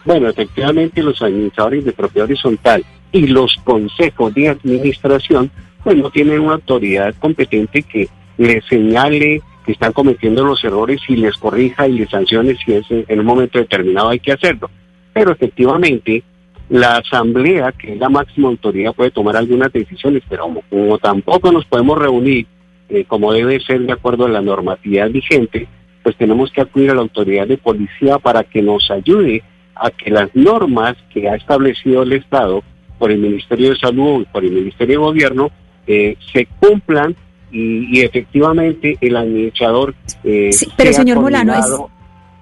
Bueno, 0.06 0.30
efectivamente 0.30 1.04
los 1.04 1.22
administradores 1.22 1.86
de 1.86 1.92
propiedad 1.92 2.26
horizontal 2.26 2.84
y 3.12 3.28
los 3.28 3.56
consejos 3.64 4.34
de 4.34 4.50
administración 4.50 5.52
pues 5.84 5.98
no 5.98 6.10
tienen 6.12 6.40
una 6.40 6.54
autoridad 6.54 7.14
competente 7.20 7.84
que 7.84 8.08
les 8.38 8.64
señale 8.66 9.42
que 9.66 9.72
están 9.74 9.94
cometiendo 9.94 10.44
los 10.44 10.64
errores 10.64 11.02
y 11.08 11.16
les 11.18 11.38
corrija 11.38 11.88
y 11.88 12.00
les 12.00 12.10
sancione 12.10 12.56
si 12.56 12.74
es 12.74 12.86
en 12.90 13.20
un 13.20 13.26
momento 13.26 13.60
determinado 13.60 14.10
hay 14.10 14.20
que 14.20 14.32
hacerlo. 14.32 14.70
Pero 15.14 15.32
efectivamente 15.32 16.24
la 16.70 16.98
asamblea, 16.98 17.74
que 17.74 17.94
es 17.94 18.00
la 18.00 18.10
máxima 18.10 18.48
autoridad, 18.48 18.94
puede 18.94 19.12
tomar 19.12 19.36
algunas 19.36 19.72
decisiones, 19.74 20.24
pero 20.30 20.44
como, 20.44 20.62
como 20.70 20.98
tampoco 20.98 21.52
nos 21.52 21.66
podemos 21.66 21.98
reunir 21.98 22.48
eh, 22.94 23.06
como 23.06 23.32
debe 23.32 23.60
ser 23.62 23.82
de 23.82 23.94
acuerdo 23.94 24.26
a 24.26 24.30
la 24.30 24.42
normatividad 24.42 25.10
vigente, 25.10 25.68
pues 26.04 26.16
tenemos 26.18 26.52
que 26.52 26.62
acudir 26.62 26.92
a 26.92 26.96
la 26.96 27.02
autoridad 27.02 27.48
de 27.48 27.58
policía 27.58 28.20
para 28.20 28.44
que 28.44 28.62
nos 28.62 28.92
ayude 28.92 29.44
a 29.76 29.92
que 29.92 30.12
las 30.12 30.30
normas 30.36 30.98
que 31.14 31.30
ha 31.30 31.36
establecido 31.36 32.04
el 32.04 32.14
Estado 32.14 32.64
por 33.00 33.12
el 33.12 33.20
Ministerio 33.20 33.70
de 33.70 33.78
Salud 33.78 34.24
y 34.24 34.26
por 34.26 34.44
el 34.44 34.52
Ministerio 34.52 35.00
de 35.00 35.06
Gobierno 35.06 35.52
eh, 35.88 36.18
se 36.34 36.48
cumplan 36.60 37.16
y, 37.52 37.98
y 38.00 38.02
efectivamente 38.02 38.98
el 39.02 39.16
administrador 39.18 39.94
eh, 40.24 40.52
Pero 40.78 40.92
sea 40.92 41.02
señor 41.02 41.20
Molano, 41.20 41.54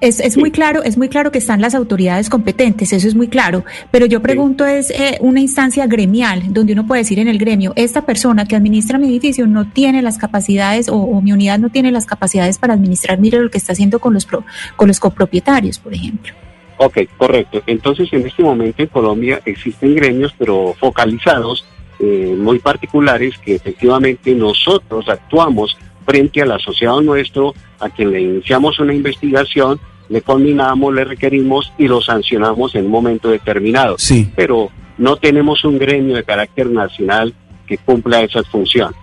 es, 0.02 0.22
es, 0.22 0.38
muy 0.38 0.50
claro, 0.52 0.82
es 0.82 0.98
muy 0.98 1.10
claro 1.10 1.30
que 1.30 1.40
están 1.40 1.60
las 1.60 1.76
autoridades 1.76 2.30
competentes, 2.30 2.94
eso 2.94 3.06
es 3.06 3.16
muy 3.16 3.28
claro. 3.28 3.66
Pero 3.92 4.06
yo 4.06 4.22
pregunto 4.22 4.66
es 4.66 4.92
eh, 4.92 5.18
una 5.20 5.42
instancia 5.42 5.88
gremial 5.88 6.54
donde 6.54 6.72
uno 6.72 6.88
puede 6.88 7.02
decir 7.02 7.20
en 7.20 7.28
el 7.28 7.38
gremio, 7.38 7.74
esta 7.76 8.06
persona 8.06 8.46
que 8.46 8.56
administra 8.56 8.98
mi 8.98 9.08
edificio 9.10 9.46
no 9.46 9.70
tiene 9.70 10.02
las 10.02 10.18
capacidades 10.18 10.88
o, 10.88 10.96
o 10.96 11.22
mi 11.22 11.34
unidad 11.34 11.60
no 11.60 11.70
tiene 11.70 11.92
las 11.92 12.06
capacidades 12.06 12.58
para 12.58 12.76
administrar, 12.76 13.20
mire 13.20 13.42
lo 13.42 13.50
que 13.50 13.58
está 13.58 13.74
haciendo 13.74 14.00
con 14.00 14.14
los 14.14 14.26
pro- 14.26 14.46
con 14.78 14.88
los 14.88 15.02
copropietarios, 15.02 15.80
por 15.80 15.94
ejemplo. 15.94 16.34
Ok, 16.78 17.00
correcto. 17.18 17.62
Entonces, 17.68 18.08
en 18.14 18.26
este 18.26 18.42
momento 18.42 18.82
en 18.82 18.88
Colombia 18.88 19.42
existen 19.44 19.96
gremios, 19.96 20.34
pero 20.40 20.74
focalizados, 20.80 21.66
eh, 22.00 22.36
muy 22.38 22.60
particulares, 22.60 23.38
que 23.40 23.56
efectivamente 23.56 24.34
nosotros 24.34 25.08
actuamos 25.10 25.78
frente 26.06 26.42
al 26.42 26.52
asociado 26.52 27.02
nuestro, 27.02 27.54
a 27.80 27.90
quien 27.90 28.12
le 28.12 28.22
iniciamos 28.22 28.80
una 28.80 28.94
investigación, 28.94 29.80
le 30.10 30.22
combinamos, 30.22 30.94
le 30.94 31.04
requerimos 31.04 31.72
y 31.78 31.88
lo 31.88 32.02
sancionamos 32.02 32.74
en 32.76 32.86
un 32.86 32.92
momento 32.92 33.30
determinado. 33.30 33.98
Sí. 33.98 34.32
Pero 34.36 34.70
no 34.98 35.18
tenemos 35.18 35.64
un 35.64 35.78
gremio 35.78 36.16
de 36.16 36.24
carácter 36.24 36.68
nacional 36.68 37.34
que 37.68 37.78
cumpla 37.78 38.22
esas 38.22 38.48
funciones. 38.48 38.96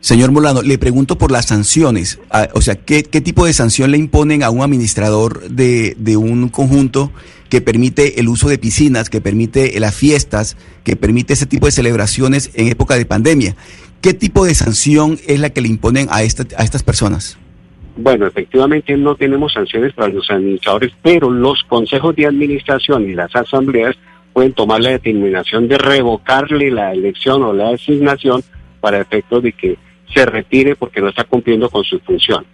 Señor 0.00 0.30
Molano, 0.30 0.62
le 0.62 0.78
pregunto 0.78 1.18
por 1.18 1.32
las 1.32 1.46
sanciones. 1.46 2.20
Ah, 2.30 2.48
O 2.54 2.60
sea, 2.60 2.76
¿qué, 2.76 3.02
qué 3.02 3.20
tipo 3.20 3.44
de 3.46 3.52
sanción 3.52 3.90
le 3.90 3.98
imponen 3.98 4.42
a 4.42 4.50
un 4.50 4.62
administrador 4.62 5.48
de, 5.48 5.96
de 5.98 6.16
un 6.16 6.48
conjunto 6.48 7.10
que 7.48 7.60
permite 7.60 8.20
el 8.20 8.28
uso 8.28 8.48
de 8.48 8.58
piscinas, 8.58 9.10
que 9.10 9.20
permite 9.20 9.78
las 9.80 9.94
fiestas, 9.94 10.56
que 10.84 10.94
permite 10.96 11.32
ese 11.32 11.46
tipo 11.46 11.66
de 11.66 11.72
celebraciones 11.72 12.50
en 12.54 12.68
época 12.68 12.94
de 12.96 13.04
pandemia? 13.06 13.56
¿Qué 14.00 14.14
tipo 14.14 14.44
de 14.44 14.54
sanción 14.54 15.18
es 15.26 15.40
la 15.40 15.50
que 15.50 15.60
le 15.60 15.68
imponen 15.68 16.06
a, 16.10 16.22
esta- 16.22 16.46
a 16.56 16.62
estas 16.62 16.84
personas? 16.84 17.36
Bueno, 17.96 18.26
efectivamente 18.26 18.96
no 18.96 19.16
tenemos 19.16 19.54
sanciones 19.54 19.92
para 19.94 20.12
los 20.12 20.30
administradores, 20.30 20.92
pero 21.02 21.30
los 21.30 21.64
consejos 21.64 22.14
de 22.14 22.26
administración 22.26 23.08
y 23.08 23.14
las 23.14 23.34
asambleas 23.34 23.96
pueden 24.34 24.52
tomar 24.52 24.82
la 24.82 24.90
determinación 24.90 25.66
de 25.66 25.78
revocarle 25.78 26.70
la 26.70 26.92
elección 26.92 27.42
o 27.42 27.52
la 27.54 27.70
designación 27.70 28.44
para 28.80 29.00
efectos 29.00 29.42
de 29.42 29.52
que 29.52 29.78
se 30.12 30.26
retire 30.26 30.76
porque 30.76 31.00
no 31.00 31.08
está 31.08 31.24
cumpliendo 31.24 31.68
con 31.70 31.84
sus 31.84 32.02
funciones. 32.02 32.48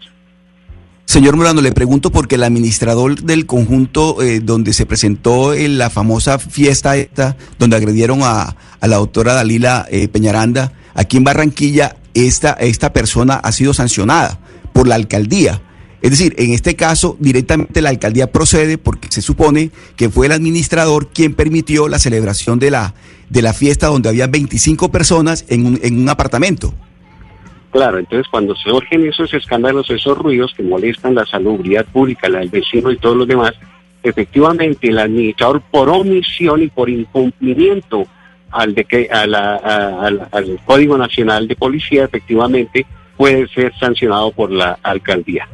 Señor 1.04 1.36
Molano, 1.36 1.60
le 1.60 1.72
pregunto 1.72 2.10
porque 2.10 2.36
el 2.36 2.44
administrador 2.44 3.20
del 3.20 3.44
conjunto 3.44 4.22
eh, 4.22 4.40
donde 4.40 4.72
se 4.72 4.86
presentó 4.86 5.52
en 5.52 5.76
la 5.76 5.90
famosa 5.90 6.38
fiesta 6.38 6.96
esta, 6.96 7.36
donde 7.58 7.76
agredieron 7.76 8.20
a, 8.22 8.56
a 8.80 8.88
la 8.88 8.96
doctora 8.96 9.34
Dalila 9.34 9.86
eh, 9.90 10.08
Peñaranda, 10.08 10.72
aquí 10.94 11.18
en 11.18 11.24
Barranquilla, 11.24 11.96
esta, 12.14 12.52
esta 12.52 12.92
persona 12.92 13.34
ha 13.34 13.52
sido 13.52 13.74
sancionada 13.74 14.40
por 14.72 14.88
la 14.88 14.94
alcaldía. 14.94 15.60
Es 16.02 16.10
decir, 16.10 16.34
en 16.38 16.52
este 16.52 16.74
caso, 16.74 17.16
directamente 17.20 17.80
la 17.80 17.90
alcaldía 17.90 18.32
procede 18.32 18.76
porque 18.76 19.08
se 19.10 19.22
supone 19.22 19.70
que 19.96 20.10
fue 20.10 20.26
el 20.26 20.32
administrador 20.32 21.10
quien 21.12 21.34
permitió 21.34 21.88
la 21.88 21.98
celebración 21.98 22.58
de 22.58 22.70
la, 22.70 22.94
de 23.30 23.42
la 23.42 23.52
fiesta 23.52 23.86
donde 23.86 24.08
había 24.08 24.26
25 24.26 24.90
personas 24.90 25.44
en 25.48 25.66
un, 25.66 25.80
en 25.82 26.00
un 26.00 26.08
apartamento. 26.08 26.74
Claro, 27.72 27.98
entonces 27.98 28.28
cuando 28.30 28.54
se 28.54 28.68
surgen 28.68 29.06
esos 29.06 29.32
escándalos, 29.34 29.88
esos 29.90 30.16
ruidos 30.18 30.52
que 30.54 30.62
molestan 30.62 31.14
la 31.14 31.24
salubridad 31.26 31.86
pública, 31.86 32.28
la 32.28 32.38
del 32.40 32.50
vecino 32.50 32.90
y 32.92 32.98
todos 32.98 33.16
los 33.16 33.26
demás, 33.26 33.54
efectivamente 34.02 34.88
el 34.88 34.98
administrador 34.98 35.62
por 35.70 35.88
omisión 35.88 36.62
y 36.62 36.68
por 36.68 36.90
incumplimiento 36.90 38.04
al, 38.50 38.74
de 38.74 38.84
que, 38.84 39.08
a 39.10 39.26
la- 39.26 39.56
al- 39.56 40.28
al 40.30 40.60
Código 40.66 40.98
Nacional 40.98 41.48
de 41.48 41.56
Policía, 41.56 42.04
efectivamente 42.04 42.84
puede 43.16 43.48
ser 43.48 43.72
sancionado 43.80 44.30
por 44.32 44.50
la 44.52 44.78
alcaldía. 44.82 45.48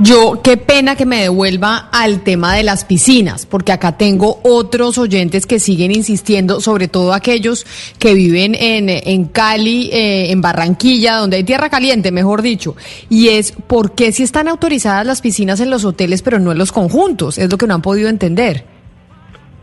Yo, 0.00 0.40
qué 0.42 0.56
pena 0.56 0.94
que 0.96 1.06
me 1.06 1.22
devuelva 1.22 1.88
al 1.92 2.22
tema 2.22 2.54
de 2.54 2.62
las 2.62 2.84
piscinas, 2.84 3.46
porque 3.46 3.72
acá 3.72 3.96
tengo 3.96 4.40
otros 4.44 4.96
oyentes 4.98 5.46
que 5.46 5.58
siguen 5.58 5.90
insistiendo, 5.90 6.60
sobre 6.60 6.88
todo 6.88 7.12
aquellos 7.12 7.66
que 7.98 8.14
viven 8.14 8.54
en, 8.54 8.88
en 8.88 9.24
Cali, 9.24 9.90
eh, 9.92 10.30
en 10.30 10.40
Barranquilla, 10.40 11.16
donde 11.16 11.38
hay 11.38 11.44
tierra 11.44 11.68
caliente, 11.68 12.12
mejor 12.12 12.42
dicho, 12.42 12.76
y 13.08 13.28
es 13.28 13.52
por 13.52 13.94
qué 13.94 14.12
si 14.12 14.22
están 14.22 14.48
autorizadas 14.48 15.04
las 15.04 15.20
piscinas 15.20 15.60
en 15.60 15.70
los 15.70 15.84
hoteles, 15.84 16.22
pero 16.22 16.38
no 16.38 16.52
en 16.52 16.58
los 16.58 16.72
conjuntos, 16.72 17.38
es 17.38 17.50
lo 17.50 17.58
que 17.58 17.66
no 17.66 17.74
han 17.74 17.82
podido 17.82 18.08
entender. 18.08 18.64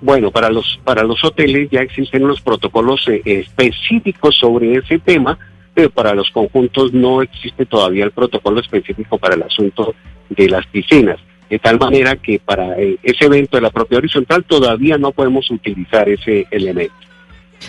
Bueno, 0.02 0.30
para 0.30 0.50
los 0.50 0.80
para 0.84 1.04
los 1.04 1.24
hoteles 1.24 1.70
ya 1.72 1.80
existen 1.80 2.24
unos 2.24 2.42
protocolos 2.42 3.08
eh, 3.08 3.22
específicos 3.26 4.36
sobre 4.38 4.76
ese 4.76 5.00
tema, 5.00 5.40
pero 5.76 5.90
para 5.92 6.16
los 6.16 6.32
conjuntos 6.32 6.94
no 6.94 7.22
existe 7.22 7.66
todavía 7.66 8.06
el 8.06 8.12
protocolo 8.12 8.62
específico 8.62 9.18
para 9.18 9.36
el 9.36 9.44
asunto 9.44 9.94
de 10.30 10.50
las 10.50 10.66
piscinas. 10.68 11.20
De 11.50 11.60
tal 11.60 11.78
manera 11.78 12.16
que 12.16 12.40
para 12.40 12.80
eh, 12.80 12.98
ese 13.04 13.26
evento 13.26 13.58
de 13.58 13.62
la 13.62 13.70
propia 13.70 14.00
horizontal 14.00 14.44
todavía 14.46 14.98
no 14.98 15.12
podemos 15.12 15.52
utilizar 15.52 16.10
ese 16.10 16.48
elemento. 16.50 16.96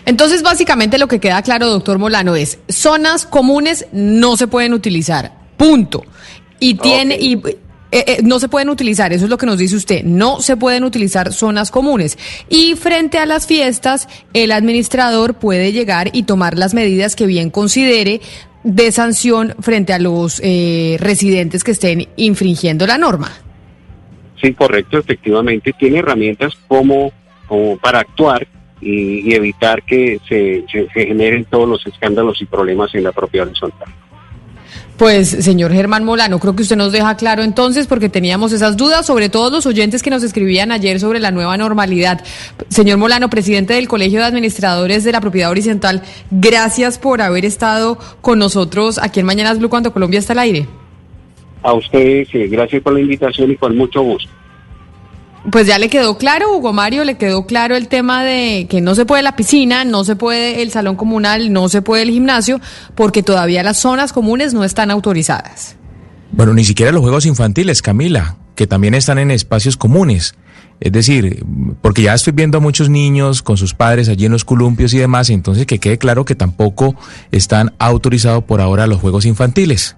Entonces, 0.04 0.42
básicamente 0.42 0.98
lo 0.98 1.08
que 1.08 1.20
queda 1.20 1.42
claro, 1.42 1.66
doctor 1.66 1.98
Molano, 1.98 2.36
es 2.36 2.60
zonas 2.68 3.26
comunes 3.26 3.86
no 3.92 4.36
se 4.36 4.46
pueden 4.46 4.72
utilizar. 4.72 5.32
Punto. 5.56 6.04
Y 6.58 6.74
tiene 6.74 7.16
y 7.20 7.40
eh, 7.92 8.04
eh, 8.06 8.18
no 8.22 8.38
se 8.40 8.48
pueden 8.48 8.68
utilizar, 8.68 9.12
eso 9.12 9.24
es 9.24 9.30
lo 9.30 9.38
que 9.38 9.46
nos 9.46 9.58
dice 9.58 9.76
usted, 9.76 10.02
no 10.04 10.40
se 10.40 10.56
pueden 10.56 10.84
utilizar 10.84 11.32
zonas 11.32 11.70
comunes. 11.70 12.18
Y 12.48 12.74
frente 12.74 13.18
a 13.18 13.26
las 13.26 13.46
fiestas, 13.46 14.08
el 14.32 14.52
administrador 14.52 15.34
puede 15.34 15.72
llegar 15.72 16.10
y 16.12 16.24
tomar 16.24 16.58
las 16.58 16.74
medidas 16.74 17.14
que 17.16 17.26
bien 17.26 17.50
considere 17.50 18.20
de 18.64 18.90
sanción 18.90 19.54
frente 19.60 19.92
a 19.92 19.98
los 20.00 20.40
eh, 20.42 20.96
residentes 20.98 21.62
que 21.62 21.70
estén 21.70 22.08
infringiendo 22.16 22.86
la 22.86 22.98
norma. 22.98 23.30
Sí, 24.40 24.52
correcto, 24.52 24.98
efectivamente 24.98 25.72
tiene 25.78 26.00
herramientas 26.00 26.52
como, 26.68 27.12
como 27.46 27.76
para 27.78 28.00
actuar 28.00 28.46
y, 28.80 29.32
evitar 29.34 29.82
que 29.84 30.20
se- 30.28 30.64
se 30.70 30.88
generen 31.06 31.44
todos 31.46 31.66
los 31.68 31.86
escándalos 31.86 32.42
y 32.42 32.44
problemas 32.46 32.94
en 32.94 33.04
la 33.04 33.12
propia 33.12 33.42
horizontal. 33.42 33.88
Pues, 34.96 35.28
señor 35.28 35.72
Germán 35.74 36.04
Molano, 36.04 36.38
creo 36.38 36.56
que 36.56 36.62
usted 36.62 36.76
nos 36.76 36.90
deja 36.90 37.18
claro 37.18 37.42
entonces, 37.42 37.86
porque 37.86 38.08
teníamos 38.08 38.52
esas 38.52 38.78
dudas, 38.78 39.04
sobre 39.04 39.28
todo 39.28 39.50
los 39.50 39.66
oyentes 39.66 40.02
que 40.02 40.08
nos 40.08 40.22
escribían 40.22 40.72
ayer 40.72 41.00
sobre 41.00 41.20
la 41.20 41.30
nueva 41.30 41.58
normalidad. 41.58 42.24
Señor 42.68 42.96
Molano, 42.96 43.28
presidente 43.28 43.74
del 43.74 43.88
Colegio 43.88 44.20
de 44.20 44.24
Administradores 44.24 45.04
de 45.04 45.12
la 45.12 45.20
Propiedad 45.20 45.50
Horizontal, 45.50 46.02
gracias 46.30 46.98
por 46.98 47.20
haber 47.20 47.44
estado 47.44 47.98
con 48.22 48.38
nosotros 48.38 48.98
aquí 48.98 49.20
en 49.20 49.26
Mañanas 49.26 49.58
Blue 49.58 49.68
cuando 49.68 49.92
Colombia 49.92 50.18
está 50.18 50.32
al 50.32 50.38
aire. 50.38 50.66
A 51.62 51.74
ustedes, 51.74 52.28
gracias 52.50 52.82
por 52.82 52.94
la 52.94 53.00
invitación 53.00 53.50
y 53.50 53.56
con 53.56 53.76
mucho 53.76 54.00
gusto. 54.00 54.30
Pues 55.50 55.66
ya 55.66 55.78
le 55.78 55.88
quedó 55.88 56.18
claro, 56.18 56.56
Hugo 56.56 56.72
Mario, 56.72 57.04
le 57.04 57.16
quedó 57.16 57.46
claro 57.46 57.76
el 57.76 57.86
tema 57.86 58.24
de 58.24 58.66
que 58.68 58.80
no 58.80 58.94
se 58.94 59.06
puede 59.06 59.22
la 59.22 59.36
piscina, 59.36 59.84
no 59.84 60.02
se 60.02 60.16
puede 60.16 60.62
el 60.62 60.72
salón 60.72 60.96
comunal, 60.96 61.52
no 61.52 61.68
se 61.68 61.82
puede 61.82 62.02
el 62.02 62.10
gimnasio, 62.10 62.60
porque 62.96 63.22
todavía 63.22 63.62
las 63.62 63.78
zonas 63.78 64.12
comunes 64.12 64.54
no 64.54 64.64
están 64.64 64.90
autorizadas. 64.90 65.76
Bueno, 66.32 66.52
ni 66.52 66.64
siquiera 66.64 66.90
los 66.90 67.02
juegos 67.02 67.26
infantiles, 67.26 67.80
Camila, 67.80 68.36
que 68.56 68.66
también 68.66 68.94
están 68.94 69.18
en 69.18 69.30
espacios 69.30 69.76
comunes. 69.76 70.34
Es 70.80 70.92
decir, 70.92 71.44
porque 71.80 72.02
ya 72.02 72.14
estoy 72.14 72.32
viendo 72.32 72.58
a 72.58 72.60
muchos 72.60 72.90
niños 72.90 73.42
con 73.42 73.56
sus 73.56 73.72
padres 73.72 74.08
allí 74.08 74.26
en 74.26 74.32
los 74.32 74.44
columpios 74.44 74.92
y 74.94 74.98
demás, 74.98 75.30
entonces 75.30 75.64
que 75.64 75.78
quede 75.78 75.96
claro 75.96 76.24
que 76.24 76.34
tampoco 76.34 76.96
están 77.30 77.72
autorizados 77.78 78.44
por 78.44 78.60
ahora 78.60 78.86
los 78.86 79.00
juegos 79.00 79.24
infantiles. 79.24 79.96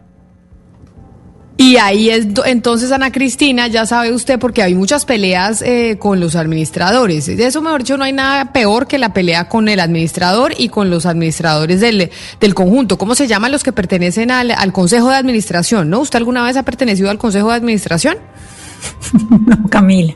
Y 1.60 1.76
ahí 1.76 2.08
es 2.08 2.28
entonces, 2.46 2.92
Ana 2.92 3.10
Cristina, 3.10 3.66
ya 3.66 3.84
sabe 3.84 4.12
usted, 4.12 4.38
porque 4.38 4.62
hay 4.62 4.76
muchas 4.76 5.04
peleas 5.04 5.60
eh, 5.60 5.96
con 5.98 6.20
los 6.20 6.36
administradores. 6.36 7.26
De 7.26 7.44
eso, 7.44 7.60
mejor 7.60 7.80
dicho, 7.80 7.96
no 7.96 8.04
hay 8.04 8.12
nada 8.12 8.52
peor 8.52 8.86
que 8.86 8.96
la 8.96 9.12
pelea 9.12 9.48
con 9.48 9.68
el 9.68 9.80
administrador 9.80 10.54
y 10.56 10.68
con 10.68 10.88
los 10.88 11.04
administradores 11.04 11.80
del, 11.80 12.10
del 12.38 12.54
conjunto. 12.54 12.96
¿Cómo 12.96 13.16
se 13.16 13.26
llaman 13.26 13.50
los 13.50 13.64
que 13.64 13.72
pertenecen 13.72 14.30
al, 14.30 14.52
al 14.52 14.72
Consejo 14.72 15.10
de 15.10 15.16
Administración? 15.16 15.90
¿No? 15.90 15.98
¿Usted 15.98 16.18
alguna 16.18 16.44
vez 16.44 16.56
ha 16.56 16.62
pertenecido 16.62 17.10
al 17.10 17.18
Consejo 17.18 17.48
de 17.48 17.56
Administración? 17.56 18.18
No, 19.48 19.68
Camila, 19.68 20.14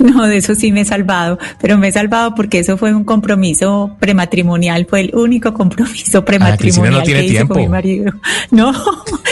no, 0.00 0.26
de 0.26 0.38
eso 0.38 0.54
sí 0.54 0.72
me 0.72 0.80
he 0.80 0.84
salvado, 0.84 1.38
pero 1.60 1.78
me 1.78 1.88
he 1.88 1.92
salvado 1.92 2.34
porque 2.34 2.58
eso 2.58 2.76
fue 2.76 2.94
un 2.94 3.04
compromiso 3.04 3.96
prematrimonial, 4.00 4.86
fue 4.88 5.00
el 5.00 5.14
único 5.14 5.52
compromiso 5.52 6.24
prematrimonial 6.24 6.94
no 6.94 7.02
tiene 7.02 7.20
que 7.20 7.26
hice 7.26 7.34
tiempo. 7.36 7.54
con 7.54 7.62
mi 7.62 7.68
marido. 7.68 8.12
No, 8.50 8.72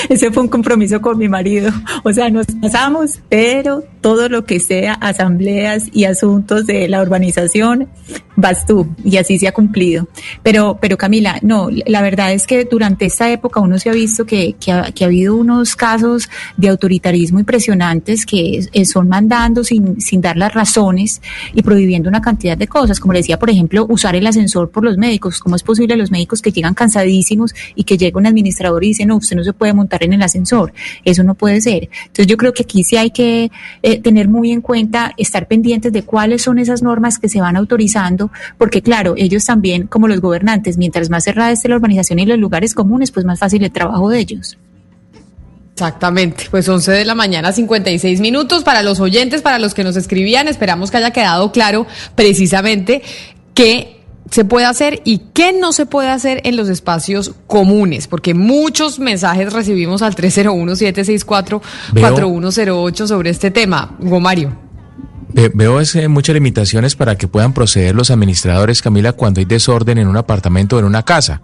ese 0.09 0.31
fue 0.31 0.45
un 0.45 0.49
compromiso 0.49 1.01
con 1.01 1.19
mi 1.19 1.29
marido. 1.29 1.71
O 2.05 2.13
sea, 2.13 2.31
nos 2.31 2.47
casamos, 2.63 3.21
pero 3.29 3.85
todo 4.01 4.29
lo 4.29 4.45
que 4.45 4.61
sea 4.61 4.95
asambleas 4.95 5.89
y 5.93 6.05
asuntos 6.05 6.67
de 6.67 6.89
la 6.89 7.03
urbanización, 7.03 7.89
vas 8.37 8.65
tú, 8.67 8.89
y 9.05 9.19
así 9.19 9.39
se 9.39 9.49
ha 9.49 9.53
cumplido. 9.53 10.09
Pero, 10.43 10.79
pero 10.81 10.97
Camila, 10.97 11.39
no, 11.43 11.69
la 11.71 12.01
verdad 12.03 12.33
es 12.33 12.47
que 12.47 12.65
durante 12.65 13.07
esta 13.07 13.31
época 13.31 13.61
uno 13.61 13.79
se 13.79 13.91
ha 13.91 13.93
visto 13.93 14.25
que, 14.25 14.55
que, 14.55 14.73
ha, 14.73 14.91
que 14.93 15.05
ha 15.05 15.09
habido 15.09 15.37
unos 15.37 15.77
casos 15.77 16.31
de 16.57 16.69
autoritarismo 16.69 17.41
impresionantes 17.41 18.25
que 18.25 18.61
son 18.85 19.09
mandando 19.09 19.65
sin, 19.65 20.01
sin 20.01 20.21
dar 20.21 20.37
las 20.37 20.55
razones 20.55 21.21
y 21.55 21.63
prohibiendo 21.63 22.09
una 22.09 22.21
cantidad 22.21 22.57
de 22.57 22.67
cosas, 22.67 23.01
como 23.01 23.13
le 23.13 23.21
decía, 23.21 23.39
por 23.39 23.51
ejemplo, 23.51 23.87
usar 23.89 24.17
el 24.17 24.27
ascensor 24.27 24.71
por 24.71 24.85
los 24.85 24.97
médicos. 24.97 25.41
¿Cómo 25.41 25.57
es 25.57 25.63
posible 25.63 25.97
los 25.97 26.11
médicos 26.11 26.43
que 26.43 26.53
llegan 26.53 26.75
cansadísimos 26.75 27.55
y 27.75 27.85
que 27.85 27.97
llega 27.97 28.19
un 28.19 28.27
administrador 28.27 28.83
y 28.85 28.89
dice, 28.89 29.07
no, 29.07 29.17
usted 29.17 29.37
no 29.37 29.45
se 29.45 29.53
puede 29.53 29.73
montar 29.73 30.03
en 30.05 30.13
el 30.13 30.23
ascensor? 30.23 30.73
Eso 31.05 31.23
no 31.23 31.35
puede 31.35 31.61
ser. 31.61 31.89
Entonces 32.03 32.27
yo 32.27 32.37
creo 32.37 32.53
que 32.53 32.63
aquí 32.63 32.85
sí 32.85 32.97
hay 32.97 33.11
que 33.11 33.51
eh, 33.83 34.01
tener 34.01 34.29
muy 34.29 34.51
en 34.51 34.61
cuenta, 34.61 35.13
estar 35.17 35.47
pendientes 35.47 35.93
de 35.93 36.03
cuáles 36.03 36.43
son 36.43 36.59
esas 36.59 36.83
normas 36.83 37.19
que 37.19 37.29
se 37.29 37.41
van 37.41 37.57
autorizando, 37.57 38.31
porque 38.59 38.83
claro, 38.83 39.15
ellos 39.17 39.45
también, 39.45 39.87
como 39.87 40.09
los 40.09 40.21
gobernantes, 40.21 40.79
mientras 40.79 41.11
más 41.11 41.25
cerrada 41.25 41.53
esté 41.53 41.69
la 41.69 41.77
urbanización 41.77 42.19
y 42.19 42.27
los 42.27 42.39
lugares 42.39 42.75
comunes, 42.75 43.11
pues 43.11 43.27
más 43.27 43.39
fácil 43.39 43.65
el 43.65 43.73
trabajo 43.73 44.09
de 44.09 44.19
ellos. 44.21 44.59
Exactamente, 45.85 46.45
pues 46.51 46.69
11 46.69 46.93
de 46.93 47.05
la 47.07 47.15
mañana, 47.15 47.53
56 47.53 48.21
minutos. 48.21 48.65
Para 48.65 48.83
los 48.83 49.01
oyentes, 49.01 49.41
para 49.41 49.59
los 49.59 49.73
que 49.73 49.83
nos 49.83 49.97
escribían, 49.97 50.47
esperamos 50.47 50.91
que 50.91 50.99
haya 50.99 51.11
quedado 51.11 51.53
claro 51.53 51.87
precisamente 52.15 53.01
qué 53.55 54.03
se 54.31 54.45
puede 54.45 54.67
hacer 54.67 55.01
y 55.07 55.23
qué 55.33 55.55
no 55.55 55.73
se 55.73 55.87
puede 55.87 56.11
hacer 56.11 56.43
en 56.45 56.57
los 56.57 56.69
espacios 56.69 57.33
comunes, 57.47 58.09
porque 58.09 58.35
muchos 58.35 58.99
mensajes 58.99 59.55
recibimos 59.55 60.03
al 60.03 60.15
301-764-4108 60.17 63.07
sobre 63.07 63.31
este 63.31 63.51
tema. 63.51 63.97
Hugo 64.01 64.21
Mario. 64.21 64.55
Ve- 65.33 65.51
Veo 65.55 65.81
eh, 65.81 66.09
muchas 66.09 66.35
limitaciones 66.35 66.95
para 66.95 67.17
que 67.17 67.27
puedan 67.27 67.55
proceder 67.55 67.95
los 67.95 68.11
administradores, 68.11 68.83
Camila, 68.83 69.15
cuando 69.15 69.41
hay 69.41 69.47
desorden 69.47 69.97
en 69.97 70.09
un 70.09 70.19
apartamento 70.19 70.77
o 70.77 70.79
en 70.79 70.85
una 70.85 71.05
casa. 71.05 71.41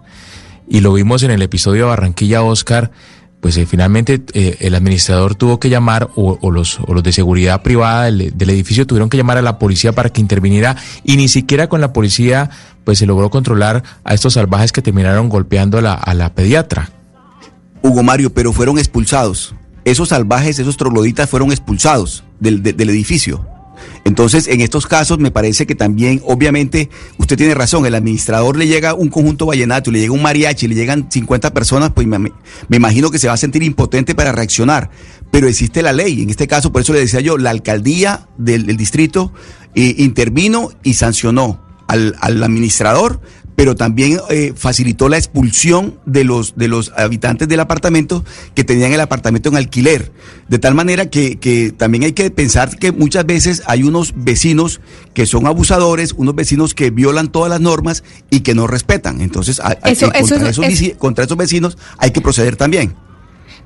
Y 0.69 0.81
lo 0.81 0.93
vimos 0.93 1.23
en 1.23 1.31
el 1.31 1.41
episodio 1.41 1.85
de 1.85 1.89
Barranquilla, 1.89 2.43
Oscar, 2.43 2.91
pues 3.39 3.55
eh, 3.57 3.65
finalmente 3.65 4.21
eh, 4.33 4.57
el 4.61 4.73
administrador 4.75 5.35
tuvo 5.35 5.59
que 5.59 5.69
llamar, 5.69 6.09
o, 6.15 6.51
los, 6.51 6.79
o 6.85 6.93
los 6.93 7.03
de 7.03 7.13
seguridad 7.13 7.61
privada 7.61 8.05
del, 8.05 8.33
del 8.35 8.49
edificio 8.49 8.87
tuvieron 8.87 9.09
que 9.09 9.17
llamar 9.17 9.37
a 9.37 9.41
la 9.41 9.59
policía 9.59 9.91
para 9.93 10.09
que 10.09 10.21
interviniera, 10.21 10.75
y 11.03 11.17
ni 11.17 11.27
siquiera 11.27 11.69
con 11.69 11.79
la 11.81 11.93
policía 11.93 12.49
pues 12.83 12.99
se 12.99 13.05
logró 13.05 13.29
controlar 13.29 13.83
a 14.03 14.13
estos 14.13 14.33
salvajes 14.33 14.71
que 14.71 14.81
terminaron 14.81 15.27
golpeando 15.29 15.77
a 15.77 15.81
la, 16.13 16.33
pediatra. 16.33 16.89
Hugo 17.81 18.01
Mario, 18.01 18.33
pero 18.33 18.53
fueron 18.53 18.77
expulsados. 18.79 19.53
Esos 19.85 20.09
salvajes, 20.09 20.57
esos 20.59 20.77
trogloditas 20.77 21.29
fueron 21.29 21.51
expulsados 21.51 22.23
del, 22.39 22.63
de- 22.63 22.73
del 22.73 22.89
edificio. 22.89 23.45
Entonces, 24.03 24.47
en 24.47 24.61
estos 24.61 24.87
casos 24.87 25.19
me 25.19 25.31
parece 25.31 25.65
que 25.65 25.75
también, 25.75 26.21
obviamente, 26.25 26.89
usted 27.17 27.37
tiene 27.37 27.53
razón, 27.53 27.85
el 27.85 27.95
administrador 27.95 28.57
le 28.57 28.67
llega 28.67 28.93
un 28.93 29.09
conjunto 29.09 29.45
vallenato, 29.45 29.91
le 29.91 29.99
llega 29.99 30.13
un 30.13 30.21
mariachi, 30.21 30.67
le 30.67 30.75
llegan 30.75 31.07
50 31.11 31.53
personas, 31.53 31.91
pues 31.93 32.07
me, 32.07 32.31
imagino 32.69 33.11
que 33.11 33.19
se 33.19 33.27
va 33.27 33.33
a 33.33 33.37
sentir 33.37 33.63
impotente 33.63 34.15
para 34.15 34.31
reaccionar. 34.31 34.89
Pero 35.31 35.47
existe 35.47 35.81
la 35.81 35.93
ley, 35.93 36.21
en 36.21 36.29
este 36.29 36.47
caso, 36.47 36.71
por 36.71 36.81
eso 36.81 36.93
le 36.93 36.99
decía 36.99 37.19
yo, 37.19 37.37
la 37.37 37.49
alcaldía 37.49 38.27
del, 38.37 38.65
del 38.65 38.77
distrito 38.77 39.33
eh, 39.75 39.95
intervino 39.97 40.71
y 40.83 40.93
sancionó 40.93 41.61
al, 41.87 42.15
al 42.19 42.43
administrador, 42.43 43.21
pero 43.57 43.73
también 43.75 44.19
eh, 44.29 44.53
facilitó 44.55 45.09
la 45.09 45.17
expulsión 45.17 45.95
de 46.05 46.23
los, 46.23 46.55
de 46.57 46.67
los 46.67 46.93
habitantes 46.95 47.47
del 47.47 47.59
apartamento 47.59 48.23
que 48.53 48.63
tenían 48.63 48.93
el 48.93 48.99
apartamento 49.01 49.49
en 49.49 49.57
alquiler. 49.57 50.11
De 50.47 50.59
tal 50.59 50.75
manera 50.75 51.07
que, 51.07 51.37
que 51.39 51.71
también 51.75 52.03
hay 52.03 52.13
que 52.13 52.29
pensar 52.29 52.77
que 52.77 52.91
muchas 52.91 53.25
veces 53.25 53.63
hay 53.65 53.81
unos 53.81 54.13
vecinos 54.15 54.79
que 55.15 55.25
son 55.25 55.47
abusadores, 55.47 56.13
unos 56.15 56.35
vecinos 56.35 56.75
que 56.75 56.91
violan 56.91 57.29
todas 57.31 57.49
las 57.49 57.59
normas 57.59 58.03
y 58.29 58.41
que 58.41 58.53
no 58.53 58.67
respetan. 58.67 59.21
Entonces, 59.21 59.59
Eso- 59.83 60.05
eso 60.13 60.35
contra, 60.35 60.49
es- 60.51 60.57
esos, 60.59 60.97
contra 60.99 61.23
esos 61.25 61.37
vecinos 61.37 61.79
hay 61.97 62.11
que 62.11 62.21
proceder 62.21 62.57
también. 62.57 62.93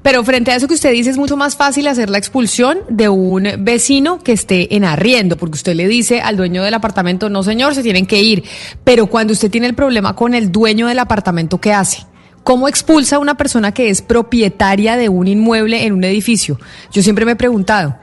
Pero 0.03 0.23
frente 0.23 0.49
a 0.51 0.55
eso 0.55 0.67
que 0.67 0.73
usted 0.73 0.91
dice, 0.91 1.11
es 1.11 1.17
mucho 1.17 1.37
más 1.37 1.55
fácil 1.55 1.87
hacer 1.87 2.09
la 2.09 2.17
expulsión 2.17 2.79
de 2.89 3.07
un 3.07 3.47
vecino 3.59 4.17
que 4.23 4.31
esté 4.31 4.75
en 4.75 4.83
arriendo, 4.83 5.37
porque 5.37 5.55
usted 5.57 5.75
le 5.75 5.87
dice 5.87 6.21
al 6.21 6.37
dueño 6.37 6.63
del 6.63 6.73
apartamento, 6.73 7.29
no 7.29 7.43
señor, 7.43 7.75
se 7.75 7.83
tienen 7.83 8.07
que 8.07 8.19
ir. 8.21 8.43
Pero 8.83 9.05
cuando 9.05 9.33
usted 9.33 9.51
tiene 9.51 9.67
el 9.67 9.75
problema 9.75 10.15
con 10.15 10.33
el 10.33 10.51
dueño 10.51 10.87
del 10.87 10.97
apartamento, 10.97 11.61
¿qué 11.61 11.71
hace? 11.73 12.05
¿Cómo 12.43 12.67
expulsa 12.67 13.17
a 13.17 13.19
una 13.19 13.35
persona 13.35 13.71
que 13.73 13.91
es 13.91 14.01
propietaria 14.01 14.97
de 14.97 15.07
un 15.09 15.27
inmueble 15.27 15.85
en 15.85 15.93
un 15.93 16.03
edificio? 16.03 16.59
Yo 16.91 17.03
siempre 17.03 17.23
me 17.23 17.33
he 17.33 17.35
preguntado. 17.35 17.95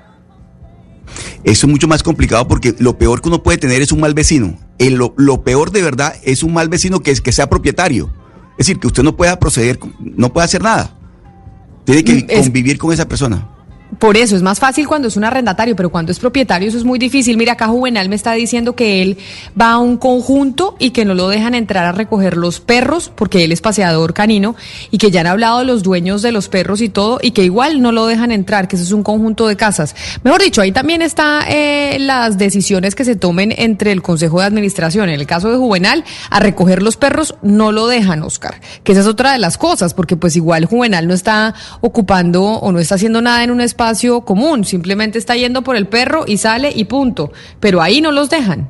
Eso 1.42 1.66
es 1.66 1.70
mucho 1.72 1.88
más 1.88 2.04
complicado 2.04 2.46
porque 2.46 2.74
lo 2.78 2.96
peor 2.96 3.20
que 3.22 3.28
uno 3.28 3.42
puede 3.42 3.58
tener 3.58 3.82
es 3.82 3.90
un 3.90 3.98
mal 3.98 4.14
vecino. 4.14 4.56
El- 4.78 4.94
lo, 4.94 5.14
lo 5.16 5.42
peor 5.42 5.72
de 5.72 5.82
verdad 5.82 6.14
es 6.22 6.44
un 6.44 6.52
mal 6.52 6.68
vecino 6.68 7.00
que, 7.00 7.10
es, 7.10 7.20
que 7.20 7.32
sea 7.32 7.48
propietario. 7.50 8.12
Es 8.52 8.66
decir, 8.66 8.78
que 8.78 8.86
usted 8.86 9.02
no 9.02 9.16
pueda 9.16 9.38
proceder, 9.40 9.80
no 9.98 10.32
puede 10.32 10.44
hacer 10.44 10.62
nada. 10.62 10.94
Tiene 11.88 12.04
que 12.04 12.14
Mm, 12.16 12.26
es- 12.28 12.44
convivir 12.46 12.76
con 12.78 12.92
esa 12.92 13.08
persona. 13.08 13.48
Por 13.98 14.18
eso 14.18 14.36
es 14.36 14.42
más 14.42 14.60
fácil 14.60 14.86
cuando 14.86 15.08
es 15.08 15.16
un 15.16 15.24
arrendatario, 15.24 15.74
pero 15.74 15.88
cuando 15.88 16.12
es 16.12 16.18
propietario 16.18 16.68
eso 16.68 16.76
es 16.76 16.84
muy 16.84 16.98
difícil. 16.98 17.38
Mira, 17.38 17.54
acá 17.54 17.68
Juvenal 17.68 18.10
me 18.10 18.16
está 18.16 18.32
diciendo 18.32 18.76
que 18.76 19.00
él 19.00 19.16
va 19.58 19.72
a 19.72 19.78
un 19.78 19.96
conjunto 19.96 20.76
y 20.78 20.90
que 20.90 21.06
no 21.06 21.14
lo 21.14 21.28
dejan 21.28 21.54
entrar 21.54 21.86
a 21.86 21.92
recoger 21.92 22.36
los 22.36 22.60
perros 22.60 23.10
porque 23.14 23.44
él 23.44 23.52
es 23.52 23.62
paseador 23.62 24.12
canino 24.12 24.56
y 24.90 24.98
que 24.98 25.10
ya 25.10 25.22
han 25.22 25.26
hablado 25.26 25.64
los 25.64 25.82
dueños 25.82 26.20
de 26.20 26.32
los 26.32 26.48
perros 26.48 26.82
y 26.82 26.90
todo 26.90 27.18
y 27.22 27.30
que 27.30 27.44
igual 27.44 27.80
no 27.80 27.90
lo 27.90 28.06
dejan 28.06 28.30
entrar, 28.30 28.68
que 28.68 28.76
eso 28.76 28.84
es 28.84 28.92
un 28.92 29.02
conjunto 29.02 29.48
de 29.48 29.56
casas. 29.56 29.96
Mejor 30.22 30.42
dicho, 30.42 30.60
ahí 30.60 30.70
también 30.70 31.00
está 31.00 31.46
eh, 31.48 31.96
las 31.98 32.36
decisiones 32.36 32.94
que 32.94 33.06
se 33.06 33.16
tomen 33.16 33.54
entre 33.56 33.92
el 33.92 34.02
Consejo 34.02 34.40
de 34.40 34.46
Administración. 34.46 35.08
En 35.08 35.18
el 35.18 35.26
caso 35.26 35.50
de 35.50 35.56
Juvenal, 35.56 36.04
a 36.28 36.40
recoger 36.40 36.82
los 36.82 36.98
perros 36.98 37.36
no 37.40 37.72
lo 37.72 37.86
dejan, 37.86 38.22
Oscar, 38.22 38.60
que 38.84 38.92
esa 38.92 39.00
es 39.00 39.06
otra 39.06 39.32
de 39.32 39.38
las 39.38 39.56
cosas, 39.56 39.94
porque 39.94 40.16
pues 40.16 40.36
igual 40.36 40.66
Juvenal 40.66 41.08
no 41.08 41.14
está 41.14 41.54
ocupando 41.80 42.44
o 42.44 42.70
no 42.70 42.78
está 42.80 42.96
haciendo 42.96 43.22
nada 43.22 43.42
en 43.42 43.50
un 43.50 43.62
espacio 43.62 43.77
común, 44.24 44.64
simplemente 44.64 45.18
está 45.18 45.36
yendo 45.36 45.62
por 45.62 45.76
el 45.76 45.86
perro 45.86 46.24
y 46.26 46.36
sale 46.36 46.72
y 46.74 46.84
punto. 46.84 47.32
Pero 47.60 47.80
ahí 47.80 48.00
no 48.00 48.12
los 48.12 48.28
dejan. 48.28 48.68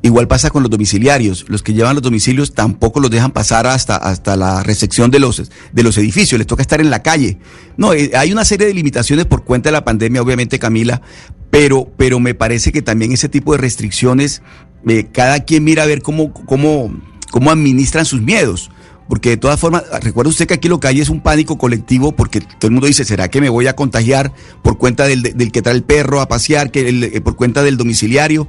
Igual 0.00 0.28
pasa 0.28 0.50
con 0.50 0.62
los 0.62 0.70
domiciliarios. 0.70 1.44
Los 1.48 1.62
que 1.62 1.74
llevan 1.74 1.96
los 1.96 2.02
domicilios 2.02 2.54
tampoco 2.54 3.00
los 3.00 3.10
dejan 3.10 3.32
pasar 3.32 3.66
hasta, 3.66 3.96
hasta 3.96 4.36
la 4.36 4.62
recepción 4.62 5.10
de 5.10 5.18
los, 5.18 5.50
de 5.72 5.82
los 5.82 5.98
edificios. 5.98 6.38
Les 6.38 6.46
toca 6.46 6.62
estar 6.62 6.80
en 6.80 6.88
la 6.88 7.02
calle. 7.02 7.38
No, 7.76 7.92
eh, 7.92 8.12
hay 8.14 8.32
una 8.32 8.44
serie 8.44 8.68
de 8.68 8.74
limitaciones 8.74 9.26
por 9.26 9.42
cuenta 9.42 9.68
de 9.68 9.72
la 9.72 9.84
pandemia, 9.84 10.22
obviamente, 10.22 10.60
Camila, 10.60 11.02
pero, 11.50 11.90
pero 11.96 12.20
me 12.20 12.34
parece 12.34 12.70
que 12.70 12.80
también 12.80 13.10
ese 13.10 13.28
tipo 13.28 13.52
de 13.52 13.58
restricciones, 13.58 14.42
eh, 14.86 15.08
cada 15.10 15.40
quien 15.40 15.64
mira 15.64 15.82
a 15.82 15.86
ver 15.86 16.00
cómo, 16.00 16.32
cómo, 16.32 16.94
cómo 17.32 17.50
administran 17.50 18.04
sus 18.04 18.22
miedos. 18.22 18.70
Porque 19.08 19.30
de 19.30 19.36
todas 19.38 19.58
formas, 19.58 19.84
recuerda 20.02 20.28
usted 20.28 20.46
que 20.46 20.54
aquí 20.54 20.68
lo 20.68 20.80
que 20.80 20.88
hay 20.88 21.00
es 21.00 21.08
un 21.08 21.20
pánico 21.22 21.56
colectivo 21.56 22.12
porque 22.12 22.40
todo 22.40 22.66
el 22.68 22.72
mundo 22.72 22.86
dice, 22.86 23.04
¿será 23.06 23.28
que 23.28 23.40
me 23.40 23.48
voy 23.48 23.66
a 23.66 23.74
contagiar 23.74 24.32
por 24.62 24.76
cuenta 24.76 25.06
del, 25.06 25.22
del 25.22 25.50
que 25.50 25.62
trae 25.62 25.74
el 25.74 25.82
perro 25.82 26.20
a 26.20 26.28
pasear, 26.28 26.70
que 26.70 26.88
el- 26.88 27.04
eh, 27.04 27.20
por 27.22 27.34
cuenta 27.36 27.62
del 27.62 27.76
domiciliario? 27.78 28.48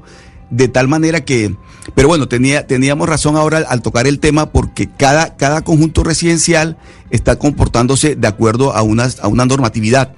De 0.49 0.67
tal 0.67 0.87
manera 0.87 1.23
que, 1.23 1.55
pero 1.95 2.07
bueno, 2.07 2.27
tenía, 2.27 2.65
teníamos 2.67 3.07
razón 3.07 3.37
ahora 3.37 3.59
al, 3.59 3.65
al 3.69 3.81
tocar 3.81 4.07
el 4.07 4.19
tema 4.19 4.51
porque 4.51 4.89
cada, 4.89 5.37
cada 5.37 5.61
conjunto 5.61 6.03
residencial 6.03 6.77
está 7.11 7.37
comportándose 7.37 8.15
de 8.15 8.27
acuerdo 8.27 8.75
a, 8.75 8.81
unas, 8.81 9.19
a 9.19 9.27
una 9.27 9.45
normatividad. 9.45 10.13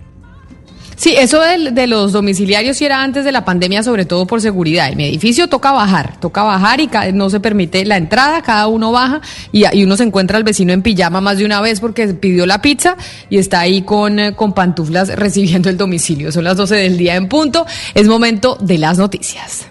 Sí, 1.01 1.15
eso 1.17 1.41
de, 1.41 1.87
los 1.87 2.11
domiciliarios 2.11 2.77
sí 2.77 2.85
era 2.85 3.01
antes 3.01 3.25
de 3.25 3.31
la 3.31 3.43
pandemia, 3.43 3.81
sobre 3.81 4.05
todo 4.05 4.27
por 4.27 4.39
seguridad. 4.39 4.87
En 4.87 4.97
mi 4.97 5.05
edificio 5.05 5.47
toca 5.47 5.71
bajar, 5.71 6.19
toca 6.19 6.43
bajar 6.43 6.79
y 6.79 6.91
no 7.11 7.31
se 7.31 7.39
permite 7.39 7.83
la 7.85 7.97
entrada, 7.97 8.43
cada 8.43 8.67
uno 8.67 8.91
baja 8.91 9.19
y, 9.51 9.63
y 9.75 9.83
uno 9.83 9.97
se 9.97 10.03
encuentra 10.03 10.37
al 10.37 10.43
vecino 10.43 10.73
en 10.73 10.83
pijama 10.83 11.19
más 11.19 11.39
de 11.39 11.45
una 11.45 11.59
vez 11.59 11.79
porque 11.79 12.05
pidió 12.09 12.45
la 12.45 12.61
pizza 12.61 12.97
y 13.31 13.39
está 13.39 13.61
ahí 13.61 13.81
con, 13.81 14.19
eh, 14.19 14.35
con 14.35 14.53
pantuflas 14.53 15.07
recibiendo 15.15 15.69
el 15.69 15.77
domicilio. 15.77 16.31
Son 16.31 16.43
las 16.43 16.55
12 16.55 16.75
del 16.75 16.99
día 16.99 17.15
en 17.15 17.27
punto, 17.27 17.65
es 17.95 18.07
momento 18.07 18.55
de 18.61 18.77
las 18.77 18.99
noticias. 18.99 19.70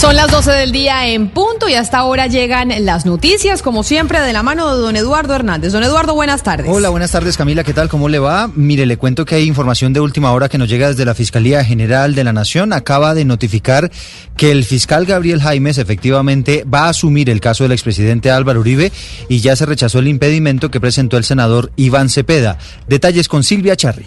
Son 0.00 0.16
las 0.16 0.30
12 0.30 0.52
del 0.52 0.72
día 0.72 1.08
en 1.08 1.28
punto 1.28 1.68
y 1.68 1.74
hasta 1.74 1.98
ahora 1.98 2.26
llegan 2.26 2.72
las 2.86 3.04
noticias, 3.04 3.60
como 3.60 3.82
siempre, 3.82 4.18
de 4.22 4.32
la 4.32 4.42
mano 4.42 4.74
de 4.74 4.80
don 4.80 4.96
Eduardo 4.96 5.34
Hernández. 5.34 5.74
Don 5.74 5.82
Eduardo, 5.82 6.14
buenas 6.14 6.42
tardes. 6.42 6.70
Hola, 6.70 6.88
buenas 6.88 7.10
tardes 7.10 7.36
Camila, 7.36 7.64
¿qué 7.64 7.74
tal? 7.74 7.90
¿Cómo 7.90 8.08
le 8.08 8.18
va? 8.18 8.50
Mire, 8.54 8.86
le 8.86 8.96
cuento 8.96 9.26
que 9.26 9.34
hay 9.34 9.44
información 9.44 9.92
de 9.92 10.00
última 10.00 10.32
hora 10.32 10.48
que 10.48 10.56
nos 10.56 10.70
llega 10.70 10.88
desde 10.88 11.04
la 11.04 11.14
Fiscalía 11.14 11.62
General 11.66 12.14
de 12.14 12.24
la 12.24 12.32
Nación. 12.32 12.72
Acaba 12.72 13.12
de 13.12 13.26
notificar 13.26 13.90
que 14.38 14.50
el 14.50 14.64
fiscal 14.64 15.04
Gabriel 15.04 15.42
Jaimes 15.42 15.76
efectivamente 15.76 16.64
va 16.64 16.86
a 16.86 16.88
asumir 16.88 17.28
el 17.28 17.42
caso 17.42 17.64
del 17.64 17.72
expresidente 17.72 18.30
Álvaro 18.30 18.60
Uribe 18.60 18.92
y 19.28 19.40
ya 19.40 19.54
se 19.54 19.66
rechazó 19.66 19.98
el 19.98 20.08
impedimento 20.08 20.70
que 20.70 20.80
presentó 20.80 21.18
el 21.18 21.24
senador 21.24 21.72
Iván 21.76 22.08
Cepeda. 22.08 22.56
Detalles 22.88 23.28
con 23.28 23.44
Silvia 23.44 23.76
Charri. 23.76 24.06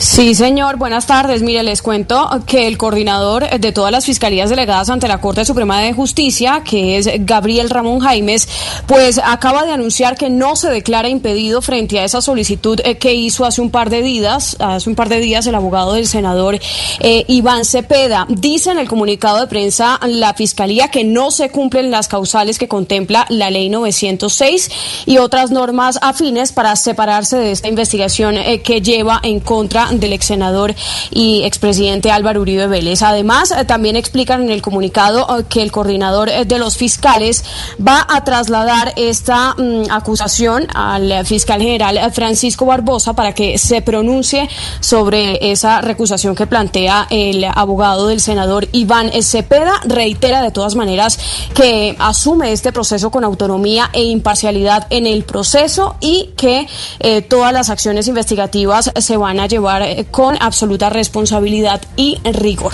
Sí, 0.00 0.34
señor. 0.34 0.78
Buenas 0.78 1.04
tardes. 1.04 1.42
Mire, 1.42 1.62
les 1.62 1.82
cuento 1.82 2.26
que 2.46 2.66
el 2.66 2.78
coordinador 2.78 3.60
de 3.60 3.70
todas 3.70 3.92
las 3.92 4.06
fiscalías 4.06 4.48
delegadas 4.48 4.88
ante 4.88 5.06
la 5.08 5.20
Corte 5.20 5.44
Suprema 5.44 5.78
de 5.82 5.92
Justicia, 5.92 6.62
que 6.64 6.96
es 6.96 7.06
Gabriel 7.26 7.68
Ramón 7.68 8.00
Jaimes, 8.00 8.48
pues 8.86 9.20
acaba 9.22 9.66
de 9.66 9.72
anunciar 9.72 10.16
que 10.16 10.30
no 10.30 10.56
se 10.56 10.70
declara 10.70 11.10
impedido 11.10 11.60
frente 11.60 12.00
a 12.00 12.04
esa 12.04 12.22
solicitud 12.22 12.80
eh, 12.82 12.96
que 12.96 13.12
hizo 13.12 13.44
hace 13.44 13.60
un 13.60 13.70
par 13.70 13.90
de 13.90 14.00
días, 14.00 14.56
hace 14.58 14.88
un 14.88 14.96
par 14.96 15.10
de 15.10 15.20
días 15.20 15.46
el 15.46 15.54
abogado 15.54 15.92
del 15.92 16.06
senador 16.06 16.58
eh, 17.00 17.26
Iván 17.28 17.66
Cepeda. 17.66 18.24
Dice 18.30 18.70
en 18.70 18.78
el 18.78 18.88
comunicado 18.88 19.38
de 19.40 19.48
prensa 19.48 20.00
la 20.06 20.32
fiscalía 20.32 20.88
que 20.88 21.04
no 21.04 21.30
se 21.30 21.50
cumplen 21.50 21.90
las 21.90 22.08
causales 22.08 22.58
que 22.58 22.68
contempla 22.68 23.26
la 23.28 23.50
ley 23.50 23.68
906 23.68 24.70
y 25.04 25.18
otras 25.18 25.50
normas 25.50 25.98
afines 26.00 26.52
para 26.52 26.74
separarse 26.76 27.36
de 27.36 27.52
esta 27.52 27.68
investigación 27.68 28.38
eh, 28.38 28.62
que 28.62 28.80
lleva 28.80 29.20
en 29.22 29.40
contra 29.40 29.89
del 29.92 30.12
ex 30.12 30.26
senador 30.26 30.74
y 31.10 31.42
expresidente 31.44 32.10
Álvaro 32.10 32.40
Uribe 32.40 32.66
Vélez. 32.66 33.02
Además, 33.02 33.50
eh, 33.50 33.64
también 33.64 33.96
explican 33.96 34.42
en 34.42 34.50
el 34.50 34.62
comunicado 34.62 35.26
eh, 35.38 35.44
que 35.48 35.62
el 35.62 35.72
coordinador 35.72 36.28
eh, 36.28 36.44
de 36.44 36.58
los 36.58 36.76
fiscales 36.76 37.44
va 37.84 38.06
a 38.08 38.24
trasladar 38.24 38.92
esta 38.96 39.54
mm, 39.56 39.90
acusación 39.90 40.68
al 40.74 41.24
fiscal 41.26 41.60
general 41.60 42.12
Francisco 42.12 42.66
Barbosa 42.66 43.12
para 43.14 43.32
que 43.32 43.58
se 43.58 43.82
pronuncie 43.82 44.48
sobre 44.80 45.50
esa 45.50 45.80
recusación 45.80 46.34
que 46.34 46.46
plantea 46.46 47.06
el 47.10 47.44
abogado 47.44 48.06
del 48.06 48.20
senador 48.20 48.68
Iván 48.72 49.10
Cepeda. 49.22 49.80
Reitera 49.84 50.42
de 50.42 50.50
todas 50.50 50.74
maneras 50.74 51.18
que 51.54 51.96
asume 51.98 52.52
este 52.52 52.72
proceso 52.72 53.10
con 53.10 53.24
autonomía 53.24 53.90
e 53.92 54.02
imparcialidad 54.04 54.86
en 54.90 55.06
el 55.06 55.24
proceso 55.24 55.96
y 56.00 56.30
que 56.36 56.66
todas 57.28 57.52
las 57.52 57.70
acciones 57.70 58.08
investigativas 58.08 58.92
se 58.98 59.16
van 59.16 59.40
a 59.40 59.46
llevar 59.46 59.79
eh, 59.82 60.06
con 60.10 60.36
absoluta 60.40 60.90
responsabilidad 60.90 61.80
y 61.96 62.18
rigor. 62.24 62.72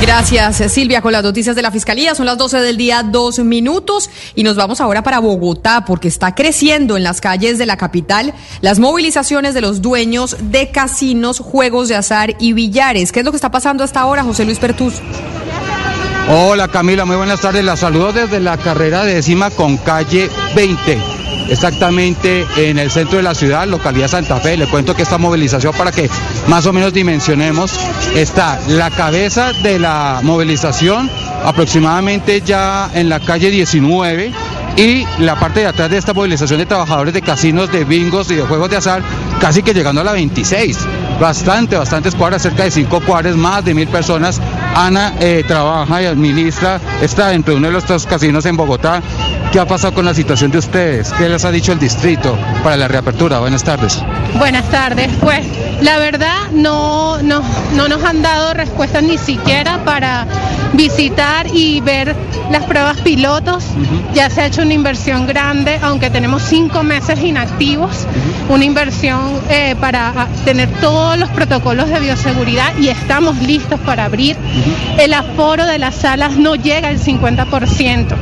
Gracias, 0.00 0.72
Silvia, 0.72 1.00
con 1.00 1.12
las 1.12 1.22
noticias 1.22 1.56
de 1.56 1.62
la 1.62 1.70
Fiscalía. 1.70 2.14
Son 2.14 2.26
las 2.26 2.36
12 2.36 2.60
del 2.60 2.76
día, 2.76 3.02
dos 3.02 3.38
minutos. 3.38 4.10
Y 4.34 4.42
nos 4.42 4.56
vamos 4.56 4.80
ahora 4.80 5.02
para 5.02 5.20
Bogotá, 5.20 5.84
porque 5.86 6.08
está 6.08 6.34
creciendo 6.34 6.96
en 6.96 7.04
las 7.04 7.20
calles 7.20 7.56
de 7.56 7.66
la 7.66 7.76
capital 7.76 8.34
las 8.60 8.78
movilizaciones 8.78 9.54
de 9.54 9.60
los 9.60 9.80
dueños 9.80 10.36
de 10.40 10.70
casinos, 10.70 11.38
juegos 11.38 11.88
de 11.88 11.96
azar 11.96 12.34
y 12.38 12.52
billares. 12.52 13.12
¿Qué 13.12 13.20
es 13.20 13.24
lo 13.24 13.32
que 13.32 13.36
está 13.36 13.50
pasando 13.50 13.84
hasta 13.84 14.00
ahora, 14.00 14.24
José 14.24 14.44
Luis 14.44 14.58
Pertús? 14.58 14.94
Hola 16.28 16.68
Camila, 16.68 17.04
muy 17.04 17.16
buenas 17.16 17.40
tardes. 17.40 17.64
La 17.64 17.76
saludo 17.76 18.12
desde 18.12 18.40
la 18.40 18.56
carrera 18.56 19.04
décima 19.04 19.50
con 19.50 19.76
calle 19.76 20.30
20. 20.54 21.21
Exactamente 21.48 22.46
en 22.56 22.78
el 22.78 22.90
centro 22.90 23.16
de 23.16 23.22
la 23.22 23.34
ciudad, 23.34 23.66
localidad 23.66 24.08
Santa 24.08 24.40
Fe. 24.40 24.56
Le 24.56 24.66
cuento 24.66 24.94
que 24.94 25.02
esta 25.02 25.18
movilización, 25.18 25.74
para 25.74 25.92
que 25.92 26.08
más 26.46 26.66
o 26.66 26.72
menos 26.72 26.92
dimensionemos, 26.92 27.72
está 28.14 28.60
la 28.68 28.90
cabeza 28.90 29.52
de 29.52 29.78
la 29.78 30.20
movilización 30.22 31.10
aproximadamente 31.44 32.40
ya 32.40 32.90
en 32.94 33.08
la 33.08 33.20
calle 33.20 33.50
19 33.50 34.32
y 34.76 35.04
la 35.18 35.38
parte 35.38 35.60
de 35.60 35.66
atrás 35.66 35.90
de 35.90 35.98
esta 35.98 36.14
movilización 36.14 36.58
de 36.58 36.66
trabajadores 36.66 37.12
de 37.12 37.22
casinos, 37.22 37.70
de 37.70 37.84
bingos 37.84 38.30
y 38.30 38.36
de 38.36 38.42
juegos 38.42 38.70
de 38.70 38.76
azar, 38.76 39.02
casi 39.40 39.62
que 39.62 39.74
llegando 39.74 40.00
a 40.00 40.04
la 40.04 40.12
26. 40.12 40.78
Bastante, 41.22 41.76
bastantes 41.76 42.16
cuadras, 42.16 42.42
cerca 42.42 42.64
de 42.64 42.72
cinco 42.72 43.00
cuadras, 43.00 43.36
más 43.36 43.64
de 43.64 43.74
mil 43.74 43.86
personas. 43.86 44.40
Ana 44.74 45.14
eh, 45.20 45.44
trabaja 45.46 46.02
y 46.02 46.06
administra, 46.06 46.80
está 47.00 47.28
dentro 47.28 47.54
de 47.54 47.58
uno 47.58 47.68
de 47.68 47.74
los 47.74 47.84
tres 47.84 48.06
casinos 48.06 48.44
en 48.44 48.56
Bogotá. 48.56 49.00
¿Qué 49.52 49.60
ha 49.60 49.64
pasado 49.64 49.94
con 49.94 50.04
la 50.04 50.14
situación 50.14 50.50
de 50.50 50.58
ustedes? 50.58 51.12
¿Qué 51.12 51.28
les 51.28 51.44
ha 51.44 51.52
dicho 51.52 51.70
el 51.70 51.78
distrito 51.78 52.36
para 52.64 52.76
la 52.76 52.88
reapertura? 52.88 53.38
Buenas 53.38 53.62
tardes. 53.62 54.02
Buenas 54.36 54.68
tardes. 54.70 55.10
Pues 55.20 55.46
la 55.80 55.98
verdad 55.98 56.50
no, 56.50 57.22
no, 57.22 57.40
no 57.76 57.86
nos 57.86 58.02
han 58.02 58.22
dado 58.22 58.52
respuestas 58.54 59.04
ni 59.04 59.16
siquiera 59.16 59.84
para 59.84 60.26
visitar 60.72 61.46
y 61.52 61.80
ver 61.80 62.16
las 62.50 62.64
pruebas 62.64 63.00
pilotos. 63.00 63.64
Ya 64.14 64.30
se 64.30 64.40
ha 64.40 64.46
hecho 64.46 64.62
una 64.62 64.74
inversión 64.74 65.26
grande, 65.26 65.78
aunque 65.82 66.10
tenemos 66.10 66.42
cinco 66.42 66.82
meses 66.82 67.22
inactivos, 67.22 68.06
una 68.48 68.64
inversión 68.64 69.40
eh, 69.48 69.76
para 69.80 70.28
tener 70.44 70.68
todos 71.12 71.28
los 71.28 71.36
protocolos 71.36 71.90
de 71.90 72.00
bioseguridad 72.00 72.74
y 72.78 72.88
estamos 72.88 73.36
listos 73.42 73.78
para 73.80 74.06
abrir. 74.06 74.34
El 74.98 75.12
aforo 75.12 75.66
de 75.66 75.78
las 75.78 75.96
salas 75.96 76.38
no 76.38 76.54
llega 76.54 76.88
al 76.88 76.98
50%. 76.98 78.16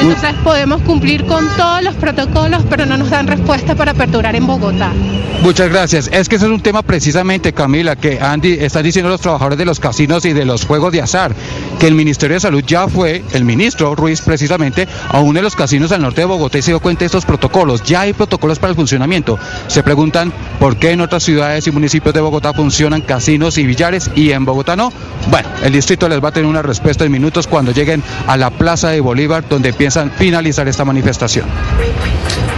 Entonces 0.00 0.32
podemos 0.42 0.80
cumplir 0.80 1.26
con 1.26 1.46
todos 1.56 1.82
los 1.82 1.94
protocolos, 1.96 2.62
pero 2.70 2.86
no 2.86 2.96
nos 2.96 3.10
dan 3.10 3.26
respuesta 3.26 3.74
para 3.74 3.90
aperturar 3.90 4.34
en 4.34 4.46
Bogotá. 4.46 4.90
Muchas 5.42 5.68
gracias. 5.68 6.08
Es 6.12 6.28
que 6.28 6.36
ese 6.36 6.46
es 6.46 6.50
un 6.50 6.60
tema 6.60 6.82
precisamente, 6.82 7.52
Camila, 7.52 7.96
que 7.96 8.18
Andy 8.20 8.58
están 8.60 8.82
diciendo 8.82 9.10
los 9.10 9.20
trabajadores 9.20 9.58
de 9.58 9.64
los 9.66 9.78
casinos 9.78 10.24
y 10.24 10.32
de 10.32 10.44
los 10.44 10.64
juegos 10.64 10.92
de 10.92 11.02
azar, 11.02 11.34
que 11.78 11.86
el 11.86 11.94
Ministerio 11.94 12.34
de 12.34 12.40
Salud 12.40 12.64
ya 12.66 12.88
fue, 12.88 13.22
el 13.32 13.44
ministro 13.44 13.94
Ruiz 13.94 14.22
precisamente, 14.22 14.88
a 15.08 15.20
uno 15.20 15.38
de 15.38 15.42
los 15.42 15.56
casinos 15.56 15.92
al 15.92 16.02
norte 16.02 16.22
de 16.22 16.26
Bogotá 16.26 16.58
y 16.58 16.62
se 16.62 16.70
dio 16.70 16.80
cuenta 16.80 17.00
de 17.00 17.06
estos 17.06 17.26
protocolos. 17.26 17.82
Ya 17.82 18.02
hay 18.02 18.12
protocolos 18.12 18.58
para 18.58 18.70
el 18.70 18.76
funcionamiento. 18.76 19.38
Se 19.66 19.82
preguntan 19.82 20.32
por 20.58 20.76
qué 20.76 20.92
en 20.92 21.00
otras 21.02 21.22
ciudades 21.22 21.66
y 21.66 21.70
municipios 21.70 22.14
de 22.14 22.20
Bogotá 22.20 22.29
funcionan 22.54 23.00
casinos 23.00 23.58
y 23.58 23.64
billares 23.64 24.10
y 24.14 24.30
en 24.32 24.44
Bogotá 24.44 24.76
no. 24.76 24.92
Bueno, 25.30 25.48
el 25.62 25.72
distrito 25.72 26.08
les 26.08 26.22
va 26.22 26.28
a 26.28 26.32
tener 26.32 26.48
una 26.48 26.62
respuesta 26.62 27.04
en 27.04 27.12
minutos 27.12 27.46
cuando 27.46 27.72
lleguen 27.72 28.02
a 28.26 28.36
la 28.36 28.50
Plaza 28.50 28.90
de 28.90 29.00
Bolívar, 29.00 29.48
donde 29.48 29.72
piensan 29.72 30.10
finalizar 30.10 30.68
esta 30.68 30.84
manifestación. 30.84 31.46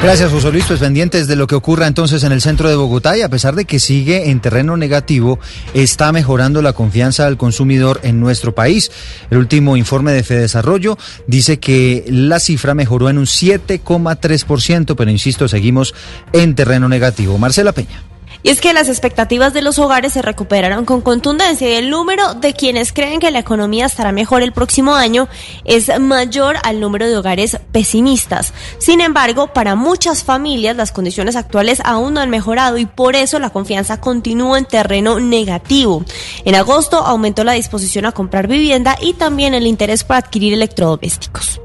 Gracias, 0.03 0.33
José 0.33 0.51
Luis. 0.51 0.65
Pues 0.67 0.81
pendientes 0.81 1.29
de 1.29 1.37
lo 1.37 1.47
que 1.47 1.55
ocurra 1.55 1.87
entonces 1.87 2.25
en 2.25 2.33
el 2.33 2.41
centro 2.41 2.69
de 2.69 2.75
Bogotá 2.75 3.17
y 3.17 3.23
a 3.23 3.29
pesar 3.29 3.55
de 3.55 3.65
que 3.65 3.79
sigue 3.79 4.31
en 4.31 4.41
terreno 4.41 4.77
negativo, 4.77 5.39
está 5.75 6.11
mejorando 6.11 6.61
la 6.61 6.73
confianza 6.73 7.25
del 7.25 7.37
consumidor 7.37 8.01
en 8.03 8.19
nuestro 8.19 8.53
país. 8.53 8.91
El 9.31 9.39
último 9.39 9.77
informe 9.77 10.13
de 10.13 10.25
Fedesarrollo 10.25 10.99
dice 11.29 11.61
que 11.61 12.05
la 12.09 12.41
cifra 12.41 12.75
mejoró 12.75 13.11
en 13.11 13.19
un 13.19 13.27
7,3%, 13.27 14.97
pero 14.97 15.11
insisto, 15.11 15.47
seguimos 15.47 15.95
en 16.33 16.57
terreno 16.57 16.89
negativo. 16.89 17.39
Marcela 17.39 17.73
Peña. 17.73 18.12
Y 18.43 18.49
es 18.49 18.61
que 18.61 18.73
las 18.73 18.89
expectativas 18.89 19.53
de 19.53 19.63
los 19.63 19.79
hogares 19.79 20.13
se 20.13 20.23
recuperaron 20.23 20.85
con 20.85 21.01
contundencia 21.01 21.69
y 21.69 21.75
el 21.75 21.91
número 21.91 22.35
de 22.35 22.55
quienes 22.55 22.93
creen 22.93 23.21
que 23.21 23.31
la 23.31 23.39
economía 23.39 23.87
estará 23.87 24.11
mejor 24.11 24.43
el 24.43 24.53
próximo 24.53 24.95
año 24.95 25.29
es 25.65 25.91
mayor 26.01 26.57
al 26.65 26.81
número 26.81 27.07
de 27.07 27.17
hogares 27.17 27.59
pesimistas. 27.71 28.53
Sin 28.79 29.01
embargo, 29.01 29.53
para 29.53 29.77
muchas 29.77 30.25
familias 30.25 30.77
las 30.77 30.91
condiciones 30.93 31.37
actuales 31.37 31.81
aún 31.85 32.15
no 32.15 32.21
han 32.21 32.31
mejorado 32.31 32.79
y 32.79 32.87
por 32.87 33.15
eso 33.15 33.39
la 33.39 33.51
confianza 33.51 34.01
continúa 34.01 34.59
en 34.59 34.65
terreno 34.65 35.21
negativo. 35.21 36.05
En 36.45 36.55
agosto 36.55 36.99
aumentó 36.99 37.45
la 37.45 37.53
disposición 37.53 38.07
a 38.07 38.13
comprar 38.13 38.49
vivienda 38.49 38.97
y 39.01 39.15
también 39.15 39.55
el 39.55 39.67
interés 39.67 40.05
para 40.05 40.19
adquirir 40.19 40.55
electrodomésticos. 40.55 41.61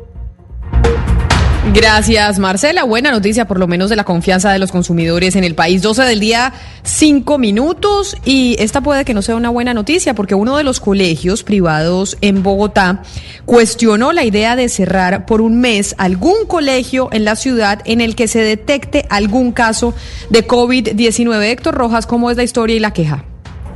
Gracias, 1.73 2.39
Marcela. 2.39 2.85
Buena 2.85 3.11
noticia, 3.11 3.45
por 3.45 3.59
lo 3.59 3.67
menos, 3.67 3.89
de 3.89 3.97
la 3.97 4.05
confianza 4.05 4.51
de 4.51 4.57
los 4.57 4.71
consumidores 4.71 5.35
en 5.35 5.43
el 5.43 5.53
país. 5.53 5.81
12 5.81 6.03
del 6.03 6.19
día, 6.19 6.53
5 6.83 7.37
minutos. 7.37 8.15
Y 8.23 8.55
esta 8.59 8.81
puede 8.81 9.03
que 9.03 9.13
no 9.13 9.21
sea 9.21 9.35
una 9.35 9.49
buena 9.49 9.73
noticia, 9.73 10.13
porque 10.15 10.33
uno 10.33 10.55
de 10.57 10.63
los 10.63 10.79
colegios 10.79 11.43
privados 11.43 12.17
en 12.21 12.41
Bogotá 12.41 13.03
cuestionó 13.45 14.13
la 14.13 14.23
idea 14.23 14.55
de 14.55 14.69
cerrar 14.69 15.25
por 15.25 15.41
un 15.41 15.59
mes 15.59 15.93
algún 15.97 16.45
colegio 16.47 17.09
en 17.11 17.25
la 17.25 17.35
ciudad 17.35 17.81
en 17.85 17.99
el 18.01 18.15
que 18.15 18.27
se 18.27 18.39
detecte 18.39 19.05
algún 19.09 19.51
caso 19.51 19.93
de 20.29 20.47
COVID-19. 20.47 21.43
Héctor 21.43 21.75
Rojas, 21.75 22.07
¿cómo 22.07 22.31
es 22.31 22.37
la 22.37 22.43
historia 22.43 22.77
y 22.77 22.79
la 22.79 22.93
queja? 22.93 23.25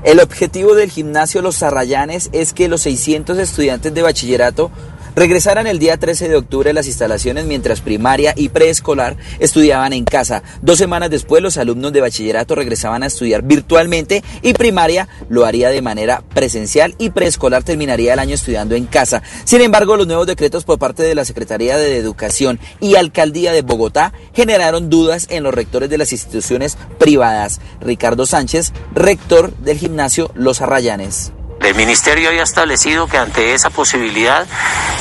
El 0.04 0.20
objetivo 0.20 0.74
del 0.74 0.90
gimnasio 0.90 1.44
Los 1.44 1.58
Zarrayanes 1.58 2.30
es 2.32 2.54
que 2.54 2.68
los 2.68 2.82
600 2.82 3.38
estudiantes 3.38 3.94
de 3.94 4.02
bachillerato 4.02 4.72
regresaran 5.16 5.68
el 5.68 5.80
día 5.80 5.98
13 5.98 6.30
de 6.30 6.36
octubre 6.36 6.74
las 6.74 6.88
instalaciones 6.88 7.46
mientras 7.46 7.82
primaria 7.82 8.34
y 8.36 8.50
preescolar 8.50 9.18
estudiaban 9.40 9.94
en 9.94 10.06
casa. 10.06 10.44
Dos 10.62 10.78
semanas 10.78 11.10
después 11.10 11.42
los 11.42 11.58
alumnos 11.58 11.94
de 11.94 12.02
bachillerato 12.02 12.56
regresaban 12.56 13.04
a 13.04 13.08
estudiar 13.08 13.44
virtualmente 13.44 14.24
y 14.42 14.54
primaria 14.54 15.08
lo 15.30 15.46
haría 15.46 15.70
de 15.70 15.82
manera 15.82 16.24
presencial 16.34 16.96
y 16.98 17.10
preescolar 17.10 17.64
terminaría 17.64 18.14
el 18.14 18.20
año 18.20 18.36
estudiando 18.36 18.76
en 18.76 18.86
casa. 18.86 19.22
Sin 19.44 19.62
embargo, 19.62 19.98
los 19.98 20.08
nuevos 20.08 20.28
decretos 20.28 20.64
por 20.64 20.80
parte 20.80 21.04
de 21.04 21.16
la 21.16 21.26
Secretaría 21.26 21.78
de 21.78 21.98
Educación 21.98 22.60
y 22.80 22.96
Alcaldía 22.96 23.52
de 23.52 23.62
Bogotá 23.62 24.14
generaron 24.34 24.90
dudas 24.90 25.28
en 25.30 25.44
los 25.44 25.54
rectores 25.54 25.90
de 25.90 25.98
las 25.98 26.12
instituciones 26.12 26.78
privadas. 26.98 27.60
Ricardo 27.80 28.26
Sánchez, 28.26 28.74
rector 28.94 29.56
del 29.58 29.78
gimnasio 29.78 30.32
Los 30.36 30.62
Arrayanes. 30.62 31.32
El 31.64 31.76
ministerio 31.76 32.30
había 32.30 32.44
establecido 32.44 33.08
que 33.08 33.18
ante 33.18 33.54
esa 33.54 33.70
posibilidad 33.70 34.48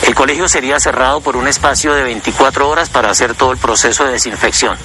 el 0.06 0.14
colegio 0.14 0.48
sería 0.48 0.78
cerrado 0.78 1.20
por 1.20 1.36
un 1.36 1.48
espacio 1.48 1.94
de 1.94 2.02
24 2.02 2.68
horas 2.68 2.90
para 2.90 3.10
hacer 3.10 3.34
todo 3.34 3.52
el 3.52 3.58
proceso 3.58 4.04
de 4.04 4.12
desinfección. 4.12 4.76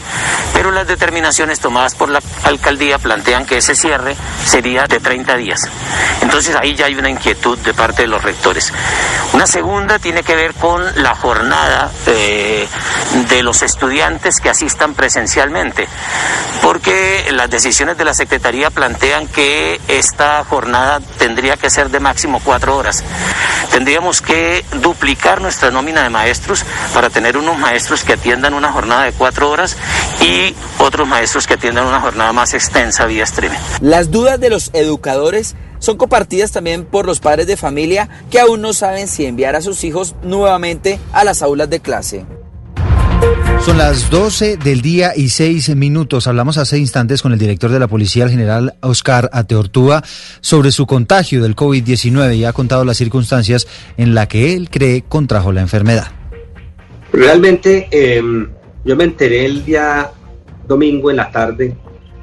Pero 0.54 0.72
las 0.72 0.88
determinaciones 0.88 1.60
tomadas 1.60 1.96
por 1.96 2.10
la 2.10 2.22
alcaldía 2.44 2.98
plantean 2.98 3.46
que 3.46 3.58
ese 3.58 3.76
cierre 3.76 4.16
sería 4.46 4.88
de 4.88 5.00
30 5.00 5.36
días. 5.38 5.68
Entonces 6.22 6.56
ahí 6.56 6.76
ya 6.76 6.86
hay 6.86 6.96
una 6.96 7.10
inquietud 7.10 7.58
de 7.60 7.74
parte 7.74 8.04
de 8.04 8.08
los 8.08 8.24
rectores. 8.24 8.72
Una 9.34 9.48
segunda 9.48 10.00
tiene 10.00 10.24
que 10.24 10.36
ver 10.36 10.54
con 10.54 10.84
la 11.02 11.16
jornada 11.16 11.92
eh, 12.08 12.68
de 13.30 13.44
los 13.44 13.62
estudiantes 13.64 14.40
que 14.40 14.50
asistan 14.50 14.94
presencialmente, 14.94 15.88
porque 16.62 17.28
las 17.32 17.50
decisiones 17.50 17.98
de 17.98 18.06
la 18.06 18.14
Secretaría 18.14 18.70
plantean 18.70 19.28
que 19.28 19.80
esta 19.88 20.44
jornada 20.46 21.00
tendría 21.18 21.58
que 21.58 21.65
ser 21.70 21.90
de 21.90 22.00
máximo 22.00 22.42
cuatro 22.44 22.76
horas. 22.76 23.04
Tendríamos 23.72 24.22
que 24.22 24.64
duplicar 24.82 25.42
nuestra 25.42 25.72
nómina 25.72 26.04
de 26.04 26.10
maestros 26.10 26.66
para 26.94 27.10
tener 27.10 27.38
unos 27.38 27.58
maestros 27.58 28.04
que 28.04 28.14
atiendan 28.14 28.54
una 28.54 28.72
jornada 28.72 29.04
de 29.04 29.12
cuatro 29.12 29.50
horas 29.50 29.76
y 30.22 30.56
otros 30.80 31.08
maestros 31.08 31.48
que 31.48 31.56
atiendan 31.56 31.86
una 31.86 32.02
jornada 32.02 32.34
más 32.34 32.54
extensa 32.54 33.06
vía 33.06 33.24
streaming. 33.24 33.58
Las 33.82 34.12
dudas 34.12 34.40
de 34.40 34.50
los 34.50 34.70
educadores 34.74 35.56
son 35.80 35.98
compartidas 35.98 36.52
también 36.52 36.86
por 36.86 37.06
los 37.06 37.20
padres 37.20 37.48
de 37.48 37.58
familia 37.58 38.10
que 38.32 38.40
aún 38.40 38.62
no 38.62 38.74
saben 38.74 39.08
si 39.08 39.26
enviar 39.26 39.56
a 39.56 39.62
sus 39.62 39.84
hijos 39.84 40.16
nuevamente 40.24 41.00
a 41.14 41.24
las 41.24 41.42
aulas 41.42 41.70
de 41.70 41.80
clase. 41.80 42.26
Son 43.66 43.78
las 43.80 44.12
12 44.12 44.58
del 44.58 44.82
día 44.82 45.14
y 45.16 45.30
6 45.30 45.76
minutos. 45.76 46.28
Hablamos 46.28 46.58
hace 46.58 46.78
instantes 46.78 47.22
con 47.22 47.34
el 47.34 47.40
director 47.40 47.72
de 47.72 47.80
la 47.80 47.88
Policía, 47.88 48.26
el 48.26 48.30
general 48.30 48.76
Oscar 48.82 49.30
Ateortúa, 49.34 50.04
sobre 50.40 50.72
su 50.72 50.86
contagio 50.86 51.42
del 51.42 51.56
COVID-19 51.56 52.36
y 52.36 52.46
ha 52.46 52.54
contado 52.54 52.86
las 52.86 52.98
circunstancias 52.98 53.68
en 53.98 54.14
las 54.14 54.28
que 54.28 54.54
él 54.54 54.70
cree 54.70 55.02
contrajo 55.02 55.52
la 55.52 55.62
enfermedad. 55.62 56.08
Realmente 57.12 57.88
eh, 57.90 58.22
yo 58.84 58.96
me 58.96 59.06
enteré 59.06 59.46
el 59.46 59.66
día 59.66 60.12
domingo 60.68 61.10
en 61.10 61.18
la 61.18 61.32
tarde 61.32 61.76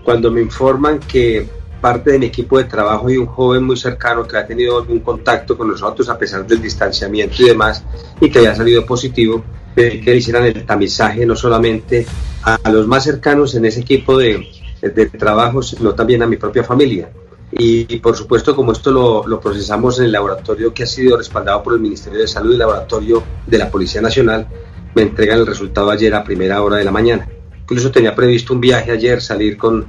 cuando 0.04 0.30
me 0.30 0.42
informan 0.42 1.00
que 1.00 1.48
parte 1.82 2.12
de 2.12 2.18
mi 2.18 2.26
equipo 2.26 2.56
de 2.56 2.64
trabajo 2.64 3.10
y 3.10 3.18
un 3.18 3.26
joven 3.26 3.64
muy 3.64 3.76
cercano 3.76 4.26
que 4.26 4.38
ha 4.38 4.46
tenido 4.46 4.78
algún 4.78 5.00
contacto 5.00 5.58
con 5.58 5.68
nosotros 5.68 6.08
a 6.08 6.16
pesar 6.16 6.46
del 6.46 6.62
distanciamiento 6.62 7.42
y 7.42 7.46
demás 7.46 7.84
y 8.20 8.30
que 8.30 8.38
había 8.38 8.54
salido 8.54 8.86
positivo, 8.86 9.42
pedí 9.74 10.00
que 10.00 10.12
le 10.12 10.16
hicieran 10.18 10.44
el 10.44 10.64
tamizaje 10.64 11.26
no 11.26 11.34
solamente 11.34 12.06
a, 12.44 12.70
los 12.70 12.86
más 12.86 13.04
cercanos 13.04 13.54
en 13.56 13.64
ese 13.64 13.80
equipo 13.80 14.16
de, 14.16 14.46
de 14.80 15.06
trabajo, 15.06 15.60
sino 15.60 15.92
también 15.94 16.22
a 16.22 16.26
mi 16.26 16.36
propia 16.36 16.62
familia. 16.62 17.10
Y, 17.50 17.94
y 17.94 17.98
por 17.98 18.16
supuesto, 18.16 18.56
como 18.56 18.72
esto 18.72 18.90
lo, 18.90 19.26
lo, 19.26 19.38
procesamos 19.38 19.98
en 19.98 20.06
el 20.06 20.12
laboratorio 20.12 20.72
que 20.72 20.84
ha 20.84 20.86
sido 20.86 21.18
respaldado 21.18 21.62
por 21.62 21.74
el 21.74 21.80
Ministerio 21.80 22.20
de 22.20 22.26
Salud 22.26 22.50
y 22.50 22.54
el 22.54 22.60
laboratorio 22.60 23.22
de 23.46 23.58
la 23.58 23.70
Policía 23.70 24.00
Nacional, 24.00 24.46
me 24.94 25.02
entregan 25.02 25.40
el 25.40 25.46
resultado 25.46 25.90
ayer 25.90 26.14
a 26.14 26.24
primera 26.24 26.62
hora 26.62 26.76
de 26.76 26.84
la 26.84 26.90
mañana. 26.90 27.28
Incluso 27.62 27.90
tenía 27.90 28.14
previsto 28.14 28.52
un 28.52 28.60
viaje 28.60 28.90
ayer, 28.90 29.20
salir 29.20 29.56
con 29.56 29.86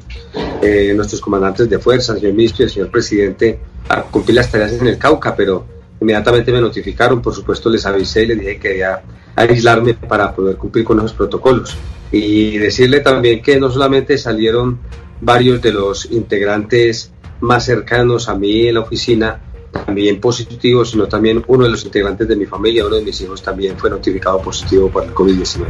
eh, 0.61 0.93
nuestros 0.95 1.19
comandantes 1.19 1.69
de 1.69 1.79
fuerza, 1.79 2.13
el 2.13 2.19
señor 2.19 2.33
ministro 2.33 2.63
y 2.63 2.65
el 2.65 2.71
señor 2.71 2.91
presidente, 2.91 3.59
a 3.89 4.03
cumplir 4.03 4.35
las 4.35 4.51
tareas 4.51 4.73
en 4.73 4.87
el 4.87 4.97
Cauca, 4.97 5.35
pero 5.35 5.65
inmediatamente 5.99 6.51
me 6.51 6.61
notificaron, 6.61 7.21
por 7.21 7.33
supuesto 7.33 7.69
les 7.69 7.85
avisé 7.85 8.23
y 8.23 8.27
les 8.27 8.39
dije 8.39 8.59
que 8.59 8.69
debía 8.69 9.01
aislarme 9.35 9.95
para 9.95 10.33
poder 10.33 10.57
cumplir 10.57 10.85
con 10.85 10.99
esos 10.99 11.13
protocolos. 11.13 11.75
Y 12.11 12.57
decirle 12.57 12.99
también 12.99 13.41
que 13.41 13.59
no 13.59 13.71
solamente 13.71 14.17
salieron 14.17 14.79
varios 15.19 15.61
de 15.61 15.71
los 15.71 16.05
integrantes 16.11 17.11
más 17.39 17.65
cercanos 17.65 18.29
a 18.29 18.35
mí 18.35 18.67
en 18.67 18.75
la 18.75 18.81
oficina, 18.81 19.41
también 19.73 20.21
positivos, 20.21 20.91
sino 20.91 21.07
también 21.07 21.43
uno 21.47 21.65
de 21.65 21.71
los 21.71 21.83
integrantes 21.83 22.27
de 22.27 22.35
mi 22.35 22.45
familia, 22.45 22.85
uno 22.85 22.95
de 22.95 23.01
mis 23.01 23.19
hijos 23.21 23.41
también 23.41 23.77
fue 23.77 23.89
notificado 23.89 24.41
positivo 24.41 24.89
por 24.89 25.03
el 25.03 25.13
COVID-19. 25.13 25.65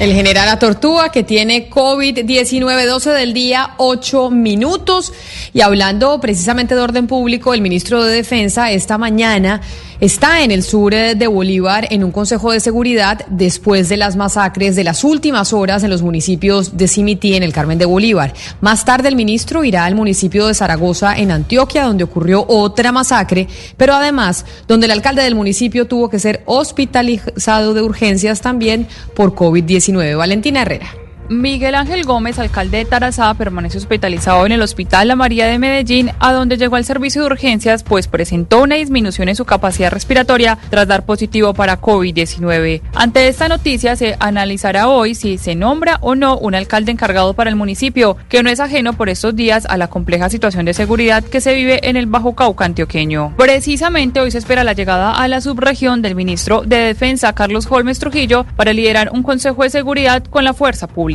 El 0.00 0.12
general 0.12 0.48
Atortúa 0.48 1.10
que 1.10 1.22
tiene 1.22 1.70
COVID-19, 1.70 2.86
12 2.86 3.10
del 3.10 3.32
día, 3.32 3.74
8 3.78 4.30
minutos. 4.30 5.12
Y 5.52 5.60
hablando 5.60 6.20
precisamente 6.20 6.74
de 6.74 6.80
orden 6.80 7.06
público, 7.06 7.54
el 7.54 7.60
ministro 7.60 8.02
de 8.02 8.12
Defensa 8.12 8.72
esta 8.72 8.98
mañana 8.98 9.60
está 10.00 10.42
en 10.42 10.50
el 10.50 10.62
sur 10.62 10.92
de 10.94 11.26
Bolívar 11.26 11.86
en 11.90 12.04
un 12.04 12.12
consejo 12.12 12.52
de 12.52 12.60
seguridad 12.60 13.24
después 13.28 13.88
de 13.88 13.96
las 13.96 14.16
masacres 14.16 14.76
de 14.76 14.84
las 14.84 15.04
últimas 15.04 15.52
horas 15.52 15.82
en 15.82 15.90
los 15.90 16.02
municipios 16.02 16.76
de 16.76 16.88
Cimití 16.88 17.34
en 17.34 17.42
el 17.42 17.52
Carmen 17.52 17.78
de 17.78 17.84
Bolívar. 17.84 18.34
Más 18.60 18.84
tarde 18.84 19.08
el 19.08 19.16
ministro 19.16 19.64
irá 19.64 19.84
al 19.84 19.94
municipio 19.94 20.46
de 20.46 20.54
Zaragoza 20.54 21.16
en 21.16 21.30
Antioquia 21.30 21.84
donde 21.84 22.04
ocurrió 22.04 22.44
otra 22.48 22.92
masacre, 22.92 23.48
pero 23.76 23.94
además 23.94 24.44
donde 24.68 24.86
el 24.86 24.92
alcalde 24.92 25.22
del 25.22 25.34
municipio 25.34 25.86
tuvo 25.86 26.08
que 26.08 26.18
ser 26.18 26.42
hospitalizado 26.46 27.74
de 27.74 27.82
urgencias 27.82 28.40
también 28.40 28.86
por 29.14 29.34
COVID-19. 29.34 30.16
Valentina 30.16 30.62
Herrera. 30.62 31.03
Miguel 31.28 31.74
Ángel 31.74 32.04
Gómez, 32.04 32.38
alcalde 32.38 32.78
de 32.78 32.84
Tarazá, 32.84 33.32
permanece 33.32 33.78
hospitalizado 33.78 34.44
en 34.44 34.52
el 34.52 34.60
Hospital 34.60 35.08
La 35.08 35.16
María 35.16 35.46
de 35.46 35.58
Medellín, 35.58 36.10
a 36.20 36.34
donde 36.34 36.58
llegó 36.58 36.76
al 36.76 36.84
servicio 36.84 37.22
de 37.22 37.28
urgencias, 37.28 37.82
pues 37.82 38.08
presentó 38.08 38.62
una 38.62 38.74
disminución 38.74 39.30
en 39.30 39.36
su 39.36 39.46
capacidad 39.46 39.90
respiratoria 39.90 40.58
tras 40.68 40.86
dar 40.86 41.06
positivo 41.06 41.54
para 41.54 41.80
COVID-19. 41.80 42.82
Ante 42.94 43.28
esta 43.28 43.48
noticia, 43.48 43.96
se 43.96 44.16
analizará 44.20 44.88
hoy 44.88 45.14
si 45.14 45.38
se 45.38 45.54
nombra 45.54 45.98
o 46.02 46.14
no 46.14 46.36
un 46.36 46.54
alcalde 46.54 46.92
encargado 46.92 47.32
para 47.32 47.48
el 47.48 47.56
municipio, 47.56 48.18
que 48.28 48.42
no 48.42 48.50
es 48.50 48.60
ajeno 48.60 48.92
por 48.92 49.08
estos 49.08 49.34
días 49.34 49.64
a 49.66 49.78
la 49.78 49.88
compleja 49.88 50.28
situación 50.28 50.66
de 50.66 50.74
seguridad 50.74 51.24
que 51.24 51.40
se 51.40 51.54
vive 51.54 51.88
en 51.88 51.96
el 51.96 52.06
Bajo 52.06 52.34
Cauca 52.34 52.66
antioqueño. 52.66 53.34
Precisamente 53.38 54.20
hoy 54.20 54.30
se 54.30 54.38
espera 54.38 54.62
la 54.62 54.74
llegada 54.74 55.12
a 55.12 55.26
la 55.28 55.40
subregión 55.40 56.02
del 56.02 56.16
ministro 56.16 56.62
de 56.62 56.76
Defensa, 56.76 57.32
Carlos 57.32 57.66
Holmes 57.70 57.98
Trujillo, 57.98 58.44
para 58.56 58.74
liderar 58.74 59.10
un 59.10 59.22
consejo 59.22 59.62
de 59.62 59.70
seguridad 59.70 60.22
con 60.24 60.44
la 60.44 60.52
fuerza 60.52 60.86
pública. 60.86 61.13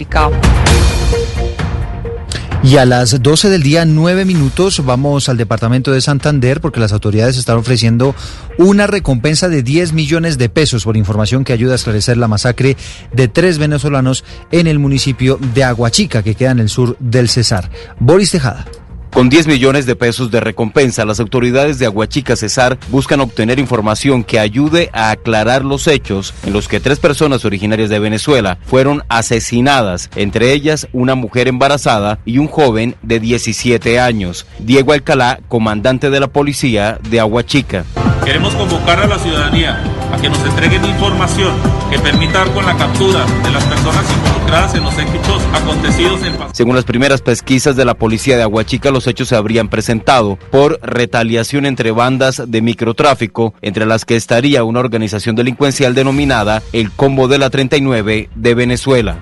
Y 2.62 2.76
a 2.76 2.86
las 2.86 3.22
12 3.22 3.50
del 3.50 3.64
día, 3.64 3.86
9 3.86 4.26
minutos, 4.26 4.84
vamos 4.86 5.30
al 5.30 5.38
departamento 5.38 5.92
de 5.94 6.02
Santander 6.02 6.60
porque 6.60 6.82
las 6.82 6.92
autoridades 6.92 7.38
están 7.38 7.58
ofreciendo 7.58 8.14
una 8.58 8.86
recompensa 8.86 9.48
de 9.48 9.64
10 9.64 9.94
millones 9.94 10.38
de 10.38 10.50
pesos 10.50 10.84
por 10.84 10.98
información 10.98 11.46
que 11.46 11.54
ayuda 11.54 11.72
a 11.74 11.76
esclarecer 11.76 12.18
la 12.18 12.28
masacre 12.28 12.76
de 13.14 13.28
tres 13.30 13.60
venezolanos 13.60 14.26
en 14.52 14.68
el 14.68 14.78
municipio 14.78 15.40
de 15.54 15.64
Aguachica, 15.64 16.22
que 16.22 16.36
queda 16.36 16.52
en 16.52 16.60
el 16.60 16.70
sur 16.70 16.98
del 17.00 17.30
Cesar. 17.30 17.70
Boris 18.00 18.32
Tejada. 18.32 18.66
Con 19.12 19.28
10 19.30 19.48
millones 19.48 19.86
de 19.86 19.96
pesos 19.96 20.30
de 20.32 20.40
recompensa, 20.40 21.04
las 21.04 21.20
autoridades 21.20 21.80
de 21.80 21.88
Aguachica 21.88 22.36
Cesar 22.36 22.78
buscan 22.90 23.20
obtener 23.22 23.60
información 23.60 24.24
que 24.24 24.40
ayude 24.40 24.90
a 24.94 25.10
aclarar 25.10 25.66
los 25.66 25.88
hechos 25.88 26.34
en 26.46 26.54
los 26.54 26.68
que 26.68 26.80
tres 26.80 27.00
personas 27.00 27.44
originarias 27.44 27.90
de 27.90 28.00
Venezuela 28.00 28.60
fueron 28.66 29.04
asesinadas, 29.10 30.10
entre 30.16 30.54
ellas 30.54 30.88
una 30.94 31.16
mujer 31.16 31.48
embarazada 31.48 32.20
y 32.24 32.38
un 32.38 32.48
joven 32.48 32.96
de 33.02 33.20
17 33.20 34.00
años. 34.00 34.46
Diego 34.60 34.94
Alcalá, 34.94 35.40
comandante 35.48 36.10
de 36.12 36.20
la 36.20 36.28
policía 36.28 37.00
de 37.10 37.20
Aguachica. 37.20 37.86
Queremos 38.30 38.54
convocar 38.54 39.00
a 39.00 39.08
la 39.08 39.18
ciudadanía 39.18 39.82
a 40.14 40.22
que 40.22 40.30
nos 40.30 40.38
entreguen 40.46 40.86
información 40.86 41.52
que 41.90 41.98
permita 41.98 42.46
con 42.54 42.64
la 42.64 42.78
captura 42.78 43.26
de 43.26 43.50
las 43.50 43.64
personas 43.64 44.06
involucradas 44.16 44.76
en 44.76 44.84
los 44.84 44.94
hechos 45.00 45.42
acontecidos 45.52 46.22
en 46.22 46.36
Según 46.54 46.76
las 46.76 46.86
primeras 46.86 47.24
pesquisas 47.24 47.76
de 47.76 47.86
la 47.86 47.96
policía 47.96 48.38
de 48.38 48.44
Aguachica, 48.44 48.92
los 48.92 49.08
hechos 49.08 49.30
se 49.30 49.36
habrían 49.36 49.68
presentado 49.68 50.38
por 50.52 50.80
retaliación 50.84 51.66
entre 51.66 51.90
bandas 51.90 52.44
de 52.46 52.62
microtráfico, 52.62 53.56
entre 53.64 53.88
las 53.88 54.06
que 54.06 54.16
estaría 54.16 54.64
una 54.64 54.82
organización 54.82 55.36
delincuencial 55.36 55.96
denominada 55.96 56.62
el 56.72 56.92
Combo 56.92 57.28
de 57.28 57.40
la 57.40 57.50
39 57.50 58.30
de 58.36 58.54
Venezuela. 58.54 59.18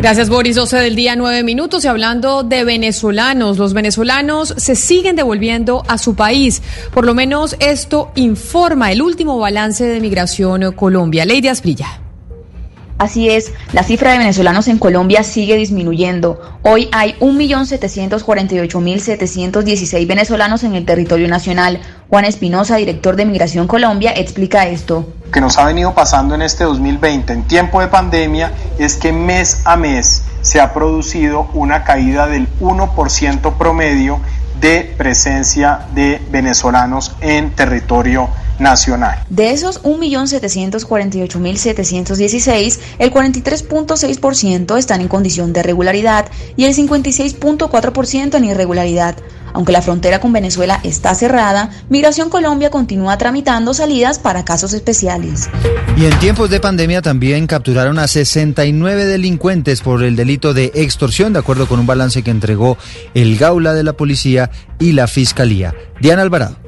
Gracias, 0.00 0.30
Boris. 0.30 0.56
12 0.56 0.78
del 0.78 0.96
día, 0.96 1.14
9 1.14 1.42
minutos. 1.42 1.84
Y 1.84 1.88
hablando 1.88 2.42
de 2.42 2.64
venezolanos, 2.64 3.58
los 3.58 3.74
venezolanos 3.74 4.54
se 4.56 4.74
siguen 4.74 5.14
devolviendo 5.14 5.82
a 5.88 5.98
su 5.98 6.14
país. 6.14 6.62
Por 6.94 7.04
lo 7.04 7.12
menos 7.12 7.54
esto 7.60 8.10
informa 8.14 8.92
el 8.92 9.02
último 9.02 9.38
balance 9.38 9.84
de 9.84 10.00
migración 10.00 10.72
Colombia. 10.72 11.26
Lady 11.26 11.48
Asprilla. 11.48 12.09
Así 13.00 13.28
es, 13.30 13.52
la 13.72 13.82
cifra 13.82 14.12
de 14.12 14.18
venezolanos 14.18 14.68
en 14.68 14.78
Colombia 14.78 15.24
sigue 15.24 15.56
disminuyendo. 15.56 16.38
Hoy 16.62 16.90
hay 16.92 17.14
1.748.716 17.20 20.06
venezolanos 20.06 20.64
en 20.64 20.74
el 20.74 20.84
territorio 20.84 21.26
nacional. 21.26 21.80
Juan 22.10 22.26
Espinosa, 22.26 22.76
director 22.76 23.16
de 23.16 23.24
Migración 23.24 23.68
Colombia, 23.68 24.12
explica 24.14 24.66
esto. 24.66 25.06
Lo 25.24 25.30
que 25.30 25.40
nos 25.40 25.56
ha 25.56 25.64
venido 25.64 25.94
pasando 25.94 26.34
en 26.34 26.42
este 26.42 26.64
2020 26.64 27.32
en 27.32 27.44
tiempo 27.44 27.80
de 27.80 27.88
pandemia 27.88 28.52
es 28.78 28.96
que 28.96 29.14
mes 29.14 29.62
a 29.64 29.78
mes 29.78 30.24
se 30.42 30.60
ha 30.60 30.74
producido 30.74 31.48
una 31.54 31.84
caída 31.84 32.26
del 32.26 32.50
1% 32.60 33.56
promedio 33.56 34.20
de 34.60 34.94
presencia 34.96 35.86
de 35.94 36.20
venezolanos 36.30 37.14
en 37.20 37.54
territorio 37.54 38.30
nacional. 38.58 39.18
De 39.28 39.50
esos 39.50 39.82
1.748.716, 39.82 42.78
el 42.98 43.12
43.6% 43.12 44.78
están 44.78 45.00
en 45.00 45.08
condición 45.08 45.52
de 45.52 45.62
regularidad 45.62 46.26
y 46.56 46.64
el 46.66 46.74
56.4% 46.74 48.36
en 48.36 48.44
irregularidad. 48.44 49.16
Aunque 49.52 49.72
la 49.72 49.82
frontera 49.82 50.20
con 50.20 50.32
Venezuela 50.32 50.80
está 50.84 51.14
cerrada, 51.14 51.70
Migración 51.88 52.30
Colombia 52.30 52.70
continúa 52.70 53.18
tramitando 53.18 53.74
salidas 53.74 54.18
para 54.18 54.44
casos 54.44 54.72
especiales. 54.72 55.48
Y 55.96 56.04
en 56.04 56.18
tiempos 56.18 56.50
de 56.50 56.60
pandemia 56.60 57.02
también 57.02 57.46
capturaron 57.46 57.98
a 57.98 58.06
69 58.06 59.06
delincuentes 59.06 59.80
por 59.80 60.02
el 60.02 60.16
delito 60.16 60.54
de 60.54 60.72
extorsión, 60.74 61.32
de 61.32 61.40
acuerdo 61.40 61.66
con 61.66 61.80
un 61.80 61.86
balance 61.86 62.22
que 62.22 62.30
entregó 62.30 62.78
el 63.14 63.36
Gaula 63.38 63.74
de 63.74 63.82
la 63.82 63.94
Policía 63.94 64.50
y 64.78 64.92
la 64.92 65.06
Fiscalía. 65.06 65.74
Diana 66.00 66.22
Alvarado. 66.22 66.59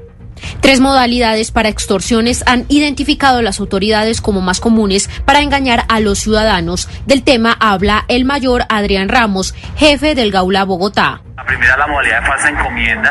Tres 0.61 0.81
modalidades 0.81 1.51
para 1.51 1.69
extorsiones 1.69 2.45
han 2.47 2.65
identificado 2.69 3.43
las 3.43 3.61
autoridades 3.61 4.21
como 4.21 4.41
más 4.41 4.61
comunes 4.61 5.09
para 5.25 5.41
engañar 5.41 5.85
a 5.89 6.01
los 6.01 6.19
ciudadanos. 6.19 6.89
Del 7.07 7.23
tema 7.23 7.57
habla 7.61 8.05
el 8.09 8.25
mayor 8.25 8.65
Adrián 8.69 9.09
Ramos, 9.09 9.55
jefe 9.77 10.15
del 10.15 10.31
Gaula 10.33 10.65
Bogotá. 10.65 11.23
La 11.37 11.45
primera, 11.45 11.77
la 11.77 11.87
modalidad 11.87 12.21
de 12.21 12.27
falsa 12.27 12.51
encomienda, 12.51 13.11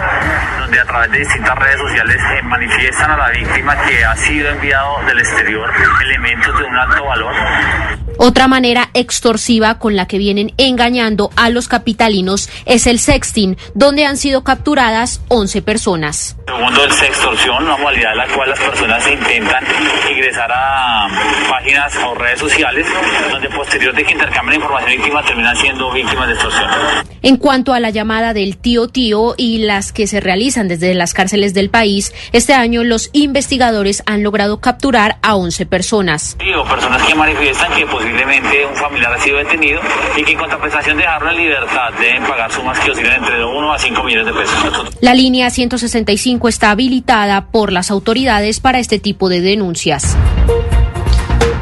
donde 0.59 0.79
a 0.79 0.85
través 0.85 1.11
de 1.11 1.19
distintas 1.19 1.57
redes 1.57 1.79
sociales 1.79 2.17
eh, 2.17 2.43
manifiestan 2.43 3.11
a 3.11 3.17
la 3.17 3.29
víctima 3.31 3.75
que 3.83 4.05
ha 4.05 4.15
sido 4.15 4.49
enviado 4.49 5.03
del 5.05 5.19
exterior 5.19 5.69
elementos 6.01 6.57
de 6.57 6.63
un 6.63 6.77
alto 6.77 7.05
valor. 7.05 7.33
Otra 8.23 8.47
manera 8.47 8.91
extorsiva 8.93 9.79
con 9.79 9.95
la 9.95 10.07
que 10.07 10.19
vienen 10.19 10.53
engañando 10.57 11.31
a 11.35 11.49
los 11.49 11.67
capitalinos 11.67 12.51
es 12.67 12.85
el 12.85 12.99
sexting, 12.99 13.57
donde 13.73 14.05
han 14.05 14.15
sido 14.15 14.43
capturadas 14.43 15.21
11 15.29 15.63
personas. 15.63 16.37
El 16.45 16.63
mundo 16.63 16.81
del 16.81 16.91
sextorsión, 16.91 17.63
una 17.63 17.77
modalidad 17.77 18.11
en 18.11 18.17
la 18.19 18.27
cual 18.27 18.51
las 18.51 18.59
personas 18.59 19.11
intentan 19.11 19.63
ingresar 20.11 20.51
a 20.53 21.07
páginas 21.49 21.97
o 22.05 22.13
redes 22.13 22.39
sociales 22.39 22.85
donde 23.31 23.49
posterior 23.49 23.95
de 23.95 24.03
que 24.03 24.11
intercambien 24.11 24.61
información 24.61 24.91
íntima 24.91 25.25
terminan 25.25 25.57
siendo 25.57 25.91
víctimas 25.91 26.27
de 26.27 26.33
extorsión. 26.33 26.69
En 27.23 27.37
cuanto 27.37 27.73
a 27.73 27.79
la 27.79 27.89
llamada 27.89 28.35
del 28.35 28.57
tío 28.57 28.87
tío 28.87 29.33
y 29.35 29.59
las 29.59 29.91
que 29.91 30.05
se 30.05 30.19
realizan 30.19 30.67
desde 30.67 30.93
las 30.93 31.15
cárceles 31.15 31.55
del 31.55 31.71
país, 31.71 32.13
este 32.33 32.53
año 32.53 32.83
los 32.83 33.09
investigadores 33.13 34.03
han 34.05 34.21
logrado 34.21 34.59
capturar 34.59 35.17
a 35.23 35.35
11 35.35 35.65
personas. 35.65 36.37
Sí, 36.39 36.53
o 36.53 36.63
personas 36.65 37.01
que 37.03 37.15
manifiestan 37.15 37.73
que 37.73 37.85
posiblemente 37.87 38.10
un 38.11 38.75
familiar 38.75 39.13
ha 39.13 39.19
sido 39.19 39.37
detenido 39.37 39.79
y 40.17 40.23
que 40.23 40.31
en 40.31 40.37
contraprestación 40.37 40.97
de 40.97 41.03
dejarlo 41.03 41.31
en 41.31 41.37
libertad 41.37 41.89
deben 41.99 42.23
pagar 42.23 42.51
sumas 42.51 42.79
que 42.79 42.91
oscilan 42.91 43.23
entre 43.23 43.43
1 43.43 43.73
a 43.73 43.79
5 43.79 44.03
millones 44.03 44.25
de 44.25 44.33
pesos. 44.33 44.97
La 45.01 45.13
línea 45.13 45.49
165 45.49 46.47
está 46.47 46.71
habilitada 46.71 47.47
por 47.47 47.71
las 47.71 47.91
autoridades 47.91 48.59
para 48.59 48.79
este 48.79 48.99
tipo 48.99 49.29
de 49.29 49.41
denuncias. 49.41 50.15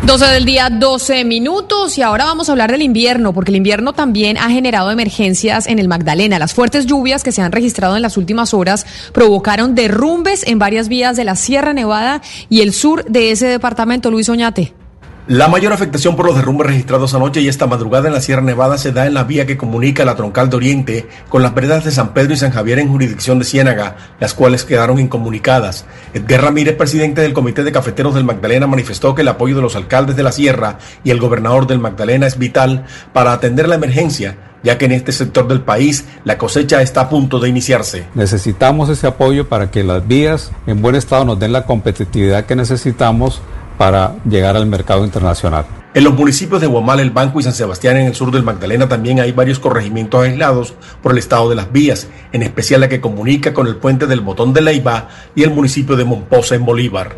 12 0.10 0.26
del 0.26 0.46
día, 0.46 0.70
12 0.72 1.24
minutos 1.24 1.98
y 2.00 2.02
ahora 2.02 2.26
vamos 2.26 2.50
a 2.50 2.54
hablar 2.54 2.72
del 2.72 2.82
invierno, 2.82 3.32
porque 3.32 3.52
el 3.52 3.58
invierno 3.58 3.94
también 3.94 4.38
ha 4.38 4.50
generado 4.50 4.90
emergencias 4.90 5.68
en 5.68 5.78
el 5.78 5.88
Magdalena. 5.88 6.40
Las 6.40 6.56
fuertes 6.56 6.88
lluvias 6.88 7.24
que 7.24 7.32
se 7.32 7.44
han 7.44 7.52
registrado 7.52 7.96
en 7.96 8.02
las 8.02 8.18
últimas 8.18 8.56
horas 8.56 8.88
provocaron 9.14 9.76
derrumbes 9.76 10.48
en 10.48 10.58
varias 10.58 10.90
vías 10.90 11.16
de 11.16 11.26
la 11.26 11.36
Sierra 11.36 11.74
Nevada 11.74 12.24
y 12.50 12.62
el 12.62 12.74
sur 12.74 13.06
de 13.06 13.30
ese 13.30 13.46
departamento. 13.48 14.10
Luis 14.10 14.30
Oñate. 14.30 14.79
La 15.30 15.48
mayor 15.48 15.74
afectación 15.74 16.16
por 16.16 16.26
los 16.26 16.36
derrumbes 16.36 16.66
registrados 16.66 17.14
anoche 17.14 17.40
y 17.40 17.48
esta 17.48 17.68
madrugada 17.68 18.08
en 18.08 18.16
la 18.16 18.20
Sierra 18.20 18.42
Nevada 18.42 18.80
se 18.80 18.92
da 18.92 19.06
en 19.06 19.14
la 19.14 19.26
vía 19.26 19.46
que 19.46 19.58
comunica 19.58 20.04
la 20.04 20.16
troncal 20.16 20.50
de 20.50 20.56
Oriente 20.56 21.08
con 21.30 21.44
las 21.44 21.54
veredas 21.54 21.86
de 21.86 21.92
San 21.92 22.16
Pedro 22.16 22.34
y 22.34 22.38
San 22.38 22.50
Javier 22.50 22.80
en 22.80 22.90
jurisdicción 22.90 23.38
de 23.38 23.46
Ciénaga, 23.46 23.96
las 24.20 24.34
cuales 24.34 24.66
quedaron 24.66 24.98
incomunicadas. 24.98 25.86
Edgar 26.16 26.42
Ramírez, 26.42 26.76
presidente 26.76 27.22
del 27.22 27.34
Comité 27.34 27.64
de 27.64 27.72
Cafeteros 27.72 28.16
del 28.16 28.24
Magdalena, 28.24 28.66
manifestó 28.66 29.14
que 29.14 29.22
el 29.22 29.28
apoyo 29.28 29.56
de 29.56 29.62
los 29.62 29.76
alcaldes 29.76 30.16
de 30.16 30.24
la 30.24 30.32
Sierra 30.32 30.80
y 31.04 31.12
el 31.12 31.20
gobernador 31.20 31.68
del 31.68 31.78
Magdalena 31.78 32.26
es 32.26 32.40
vital 32.40 32.88
para 33.14 33.32
atender 33.32 33.70
la 33.70 33.76
emergencia 33.76 34.36
ya 34.62 34.78
que 34.78 34.86
en 34.86 34.92
este 34.92 35.14
sector 35.14 35.48
del 35.48 35.62
país 35.62 36.06
la 36.26 36.38
cosecha 36.38 36.82
está 36.82 37.02
a 37.02 37.10
punto 37.10 37.40
de 37.40 37.48
iniciarse. 37.48 38.08
Necesitamos 38.14 38.90
ese 38.90 39.08
apoyo 39.08 39.48
para 39.48 39.72
que 39.72 39.86
las 39.86 40.06
vías 40.06 40.52
en 40.68 40.82
buen 40.82 40.96
estado 40.96 41.24
nos 41.24 41.40
den 41.40 41.54
la 41.54 41.66
competitividad 41.66 42.46
que 42.46 42.58
necesitamos 42.58 43.42
para 43.80 44.18
llegar 44.30 44.58
al 44.58 44.66
mercado 44.66 45.06
internacional. 45.06 45.66
En 45.94 46.04
los 46.04 46.14
municipios 46.14 46.60
de 46.60 46.68
Guamal, 46.68 47.00
El 47.00 47.12
Banco 47.12 47.40
y 47.40 47.44
San 47.44 47.54
Sebastián 47.54 47.96
en 47.96 48.08
el 48.08 48.14
sur 48.14 48.30
del 48.30 48.44
Magdalena 48.44 48.90
también 48.90 49.22
hay 49.22 49.32
varios 49.32 49.58
corregimientos 49.58 50.22
aislados 50.22 50.74
por 51.02 51.14
el 51.14 51.18
estado 51.18 51.50
de 51.50 51.56
las 51.56 51.72
vías, 51.72 52.08
en 52.34 52.44
especial 52.44 52.82
la 52.82 52.90
que 52.90 53.00
comunica 53.00 53.54
con 53.54 53.68
el 53.68 53.78
puente 53.78 54.06
del 54.06 54.20
Botón 54.20 54.52
de 54.54 54.60
Leiva 54.60 55.08
y 55.34 55.44
el 55.44 55.52
municipio 55.52 55.96
de 55.96 56.04
Momposa 56.04 56.56
en 56.56 56.66
Bolívar. 56.66 57.16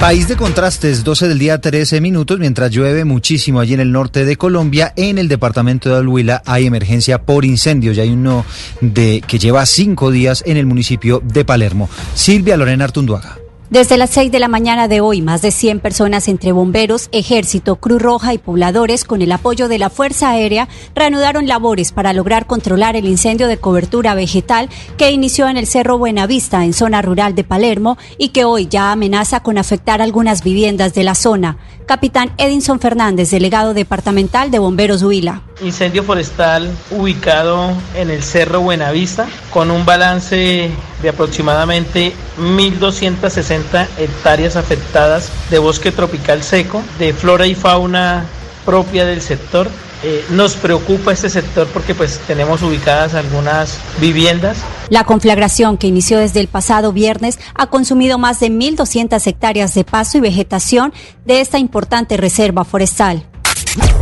País 0.00 0.26
de 0.26 0.34
contrastes, 0.34 1.04
12 1.04 1.28
del 1.28 1.38
día 1.38 1.60
13 1.60 2.00
minutos, 2.00 2.40
mientras 2.40 2.72
llueve 2.72 3.04
muchísimo 3.04 3.60
allí 3.60 3.74
en 3.74 3.80
el 3.80 3.92
norte 3.92 4.24
de 4.24 4.36
Colombia, 4.36 4.92
en 4.96 5.16
el 5.18 5.28
departamento 5.28 5.90
de 5.90 5.96
Alhuila 5.98 6.42
hay 6.44 6.66
emergencia 6.66 7.22
por 7.22 7.44
incendios 7.44 7.96
y 7.96 8.00
hay 8.00 8.10
uno 8.10 8.44
de 8.80 9.22
que 9.24 9.38
lleva 9.38 9.64
cinco 9.64 10.10
días 10.10 10.42
en 10.44 10.56
el 10.56 10.66
municipio 10.66 11.22
de 11.22 11.44
Palermo. 11.44 11.88
Silvia 12.14 12.56
Lorena 12.56 12.84
Artunduaga. 12.84 13.38
Desde 13.70 13.96
las 13.96 14.10
6 14.10 14.32
de 14.32 14.40
la 14.40 14.48
mañana 14.48 14.88
de 14.88 15.00
hoy, 15.00 15.22
más 15.22 15.42
de 15.42 15.52
100 15.52 15.78
personas 15.78 16.26
entre 16.26 16.50
bomberos, 16.50 17.08
ejército, 17.12 17.76
Cruz 17.76 18.02
Roja 18.02 18.34
y 18.34 18.38
pobladores, 18.38 19.04
con 19.04 19.22
el 19.22 19.30
apoyo 19.30 19.68
de 19.68 19.78
la 19.78 19.90
Fuerza 19.90 20.30
Aérea, 20.30 20.66
reanudaron 20.96 21.46
labores 21.46 21.92
para 21.92 22.12
lograr 22.12 22.48
controlar 22.48 22.96
el 22.96 23.04
incendio 23.04 23.46
de 23.46 23.58
cobertura 23.58 24.16
vegetal 24.16 24.68
que 24.96 25.12
inició 25.12 25.46
en 25.46 25.56
el 25.56 25.68
Cerro 25.68 25.98
Buenavista, 25.98 26.64
en 26.64 26.72
zona 26.72 27.00
rural 27.00 27.36
de 27.36 27.44
Palermo, 27.44 27.96
y 28.18 28.30
que 28.30 28.44
hoy 28.44 28.66
ya 28.66 28.90
amenaza 28.90 29.44
con 29.44 29.56
afectar 29.56 30.02
algunas 30.02 30.42
viviendas 30.42 30.92
de 30.92 31.04
la 31.04 31.14
zona. 31.14 31.56
Capitán 31.90 32.30
Edinson 32.38 32.78
Fernández, 32.78 33.30
delegado 33.32 33.74
departamental 33.74 34.52
de 34.52 34.60
Bomberos 34.60 35.02
Huila. 35.02 35.42
Incendio 35.60 36.04
forestal 36.04 36.70
ubicado 36.92 37.72
en 37.96 38.10
el 38.10 38.22
Cerro 38.22 38.60
Buenavista, 38.60 39.26
con 39.52 39.72
un 39.72 39.84
balance 39.84 40.70
de 41.02 41.08
aproximadamente 41.08 42.12
1.260 42.38 43.88
hectáreas 43.98 44.54
afectadas 44.54 45.32
de 45.50 45.58
bosque 45.58 45.90
tropical 45.90 46.44
seco, 46.44 46.80
de 47.00 47.12
flora 47.12 47.48
y 47.48 47.56
fauna 47.56 48.24
propia 48.64 49.04
del 49.04 49.20
sector. 49.20 49.68
Eh, 50.02 50.24
nos 50.30 50.54
preocupa 50.54 51.12
este 51.12 51.28
sector 51.28 51.66
porque 51.68 51.94
pues 51.94 52.20
tenemos 52.26 52.62
ubicadas 52.62 53.14
algunas 53.14 53.78
viviendas. 54.00 54.58
La 54.88 55.04
conflagración 55.04 55.76
que 55.76 55.88
inició 55.88 56.18
desde 56.18 56.40
el 56.40 56.48
pasado 56.48 56.92
viernes 56.92 57.38
ha 57.54 57.66
consumido 57.66 58.18
más 58.18 58.40
de 58.40 58.50
1.200 58.50 59.26
hectáreas 59.26 59.74
de 59.74 59.84
pasto 59.84 60.18
y 60.18 60.20
vegetación 60.20 60.92
de 61.26 61.40
esta 61.40 61.58
importante 61.58 62.16
reserva 62.16 62.64
forestal. 62.64 63.24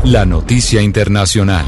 La 0.04 0.24
noticia 0.24 0.80
internacional. 0.80 1.66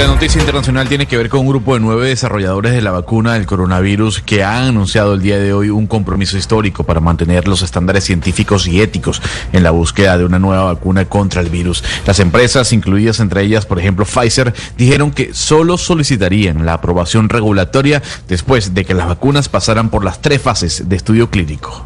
La 0.00 0.06
noticia 0.06 0.40
internacional 0.40 0.88
tiene 0.88 1.04
que 1.04 1.18
ver 1.18 1.28
con 1.28 1.40
un 1.40 1.48
grupo 1.48 1.74
de 1.74 1.80
nueve 1.80 2.08
desarrolladores 2.08 2.72
de 2.72 2.80
la 2.80 2.90
vacuna 2.90 3.34
del 3.34 3.44
coronavirus 3.44 4.22
que 4.22 4.42
han 4.42 4.68
anunciado 4.68 5.12
el 5.12 5.20
día 5.20 5.38
de 5.38 5.52
hoy 5.52 5.68
un 5.68 5.86
compromiso 5.86 6.38
histórico 6.38 6.84
para 6.84 7.00
mantener 7.00 7.46
los 7.46 7.60
estándares 7.60 8.04
científicos 8.04 8.66
y 8.66 8.80
éticos 8.80 9.20
en 9.52 9.62
la 9.62 9.72
búsqueda 9.72 10.16
de 10.16 10.24
una 10.24 10.38
nueva 10.38 10.64
vacuna 10.72 11.04
contra 11.04 11.42
el 11.42 11.50
virus. 11.50 11.84
Las 12.06 12.18
empresas, 12.18 12.72
incluidas 12.72 13.20
entre 13.20 13.42
ellas, 13.42 13.66
por 13.66 13.78
ejemplo, 13.78 14.06
Pfizer, 14.06 14.54
dijeron 14.78 15.10
que 15.10 15.34
solo 15.34 15.76
solicitarían 15.76 16.64
la 16.64 16.72
aprobación 16.72 17.28
regulatoria 17.28 18.02
después 18.26 18.72
de 18.72 18.86
que 18.86 18.94
las 18.94 19.06
vacunas 19.06 19.50
pasaran 19.50 19.90
por 19.90 20.02
las 20.02 20.22
tres 20.22 20.40
fases 20.40 20.88
de 20.88 20.96
estudio 20.96 21.28
clínico. 21.28 21.84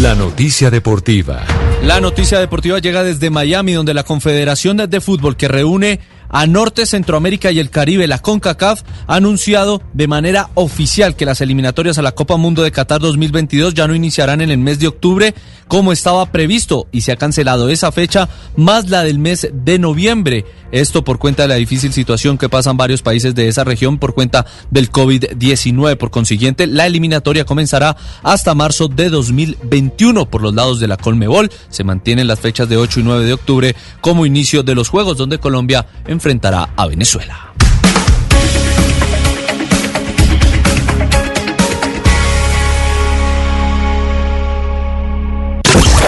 La 0.00 0.14
noticia 0.14 0.70
deportiva. 0.70 1.42
La 1.82 2.00
noticia 2.00 2.38
deportiva 2.40 2.78
llega 2.78 3.02
desde 3.02 3.28
Miami, 3.28 3.74
donde 3.74 3.92
la 3.92 4.02
Confederación 4.02 4.78
de 4.78 5.00
Fútbol 5.02 5.36
que 5.36 5.48
reúne 5.48 6.00
a 6.28 6.46
Norte, 6.46 6.86
Centroamérica 6.86 7.50
y 7.50 7.58
el 7.58 7.70
Caribe, 7.70 8.06
la 8.06 8.18
CONCACAF, 8.18 8.82
ha 9.06 9.16
anunciado 9.16 9.82
de 9.92 10.08
manera 10.08 10.50
oficial 10.54 11.16
que 11.16 11.26
las 11.26 11.40
eliminatorias 11.40 11.98
a 11.98 12.02
la 12.02 12.12
Copa 12.12 12.36
Mundo 12.36 12.62
de 12.62 12.72
Qatar 12.72 13.00
2022 13.00 13.74
ya 13.74 13.86
no 13.86 13.94
iniciarán 13.94 14.40
en 14.40 14.50
el 14.50 14.58
mes 14.58 14.78
de 14.78 14.88
octubre 14.88 15.34
como 15.68 15.92
estaba 15.92 16.26
previsto 16.26 16.86
y 16.92 17.02
se 17.02 17.12
ha 17.12 17.16
cancelado 17.16 17.68
esa 17.68 17.92
fecha 17.92 18.28
más 18.56 18.90
la 18.90 19.02
del 19.02 19.18
mes 19.18 19.48
de 19.52 19.78
noviembre. 19.78 20.44
Esto 20.72 21.04
por 21.04 21.18
cuenta 21.18 21.42
de 21.42 21.48
la 21.48 21.54
difícil 21.54 21.92
situación 21.92 22.36
que 22.36 22.48
pasan 22.48 22.76
varios 22.76 23.00
países 23.00 23.34
de 23.34 23.46
esa 23.46 23.62
región 23.62 23.98
por 23.98 24.12
cuenta 24.12 24.44
del 24.70 24.90
COVID-19. 24.90 25.96
Por 25.96 26.10
consiguiente, 26.10 26.66
la 26.66 26.86
eliminatoria 26.86 27.44
comenzará 27.44 27.96
hasta 28.22 28.54
marzo 28.54 28.88
de 28.88 29.08
2021 29.08 30.28
por 30.28 30.42
los 30.42 30.52
lados 30.52 30.80
de 30.80 30.88
la 30.88 30.96
Colmebol. 30.96 31.50
Se 31.68 31.84
mantienen 31.84 32.26
las 32.26 32.40
fechas 32.40 32.68
de 32.68 32.76
8 32.76 33.00
y 33.00 33.02
9 33.04 33.24
de 33.24 33.32
octubre 33.34 33.76
como 34.00 34.26
inicio 34.26 34.64
de 34.64 34.74
los 34.74 34.88
Juegos 34.88 35.16
donde 35.16 35.38
Colombia 35.38 35.86
enfrentará 36.24 36.70
a 36.74 36.86
Venezuela. 36.86 37.52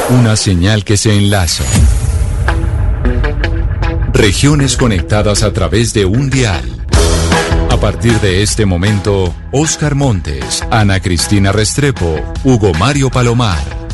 Una 0.08 0.36
señal 0.36 0.84
que 0.84 0.96
se 0.96 1.14
enlaza. 1.14 1.64
Regiones 4.14 4.78
conectadas 4.78 5.42
a 5.42 5.52
través 5.52 5.92
de 5.92 6.06
un 6.06 6.30
dial. 6.30 6.64
A 7.70 7.76
partir 7.76 8.18
de 8.20 8.42
este 8.42 8.64
momento, 8.64 9.34
Oscar 9.52 9.94
Montes, 9.94 10.64
Ana 10.70 11.00
Cristina 11.00 11.52
Restrepo, 11.52 12.18
Hugo 12.42 12.72
Mario 12.72 13.10
Palomar, 13.10 13.75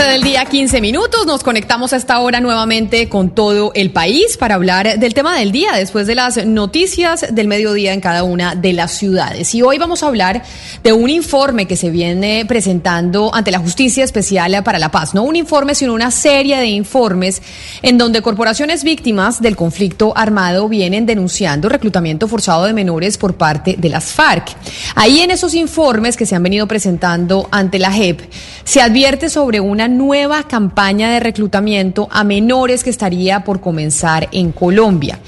12 0.00 0.12
del 0.12 0.22
día, 0.22 0.46
15 0.46 0.80
minutos. 0.80 1.26
Nos 1.26 1.42
conectamos 1.42 1.92
a 1.92 1.96
esta 1.96 2.20
hora 2.20 2.40
nuevamente 2.40 3.10
con 3.10 3.34
todo 3.34 3.70
el 3.74 3.90
país 3.90 4.38
para 4.38 4.54
hablar 4.54 4.98
del 4.98 5.12
tema 5.12 5.36
del 5.36 5.52
día 5.52 5.72
después 5.74 6.06
de 6.06 6.14
las 6.14 6.46
noticias 6.46 7.26
del 7.34 7.48
mediodía 7.48 7.92
en 7.92 8.00
cada 8.00 8.22
una 8.22 8.54
de 8.54 8.72
las 8.72 8.92
ciudades. 8.92 9.54
Y 9.54 9.60
hoy 9.60 9.76
vamos 9.76 10.02
a 10.02 10.06
hablar 10.06 10.42
de 10.82 10.94
un 10.94 11.10
informe 11.10 11.66
que 11.66 11.76
se 11.76 11.90
viene 11.90 12.46
presentando 12.46 13.30
ante 13.34 13.50
la 13.50 13.58
Justicia 13.58 14.02
Especial 14.02 14.62
para 14.64 14.78
la 14.78 14.90
Paz. 14.90 15.12
No 15.12 15.22
un 15.22 15.36
informe, 15.36 15.74
sino 15.74 15.92
una 15.92 16.10
serie 16.10 16.56
de 16.56 16.68
informes 16.68 17.42
en 17.82 17.98
donde 17.98 18.22
corporaciones 18.22 18.84
víctimas 18.84 19.42
del 19.42 19.54
conflicto 19.54 20.16
armado 20.16 20.66
vienen 20.70 21.04
denunciando 21.04 21.68
reclutamiento 21.68 22.26
forzado 22.26 22.64
de 22.64 22.72
menores 22.72 23.18
por 23.18 23.34
parte 23.34 23.76
de 23.76 23.90
las 23.90 24.04
FARC. 24.04 24.56
Ahí 24.94 25.20
en 25.20 25.30
esos 25.30 25.52
informes 25.52 26.16
que 26.16 26.24
se 26.24 26.36
han 26.36 26.42
venido 26.42 26.66
presentando 26.66 27.50
ante 27.50 27.78
la 27.78 27.92
JEP 27.92 28.22
se 28.64 28.80
advierte 28.80 29.28
sobre 29.28 29.60
una 29.60 29.89
nueva 29.90 30.44
campaña 30.44 31.10
de 31.10 31.20
reclutamiento 31.20 32.08
a 32.10 32.24
menores 32.24 32.82
que 32.82 32.90
estaría 32.90 33.44
por 33.44 33.60
comenzar 33.60 34.28
en 34.32 34.52
Colombia. 34.52 35.18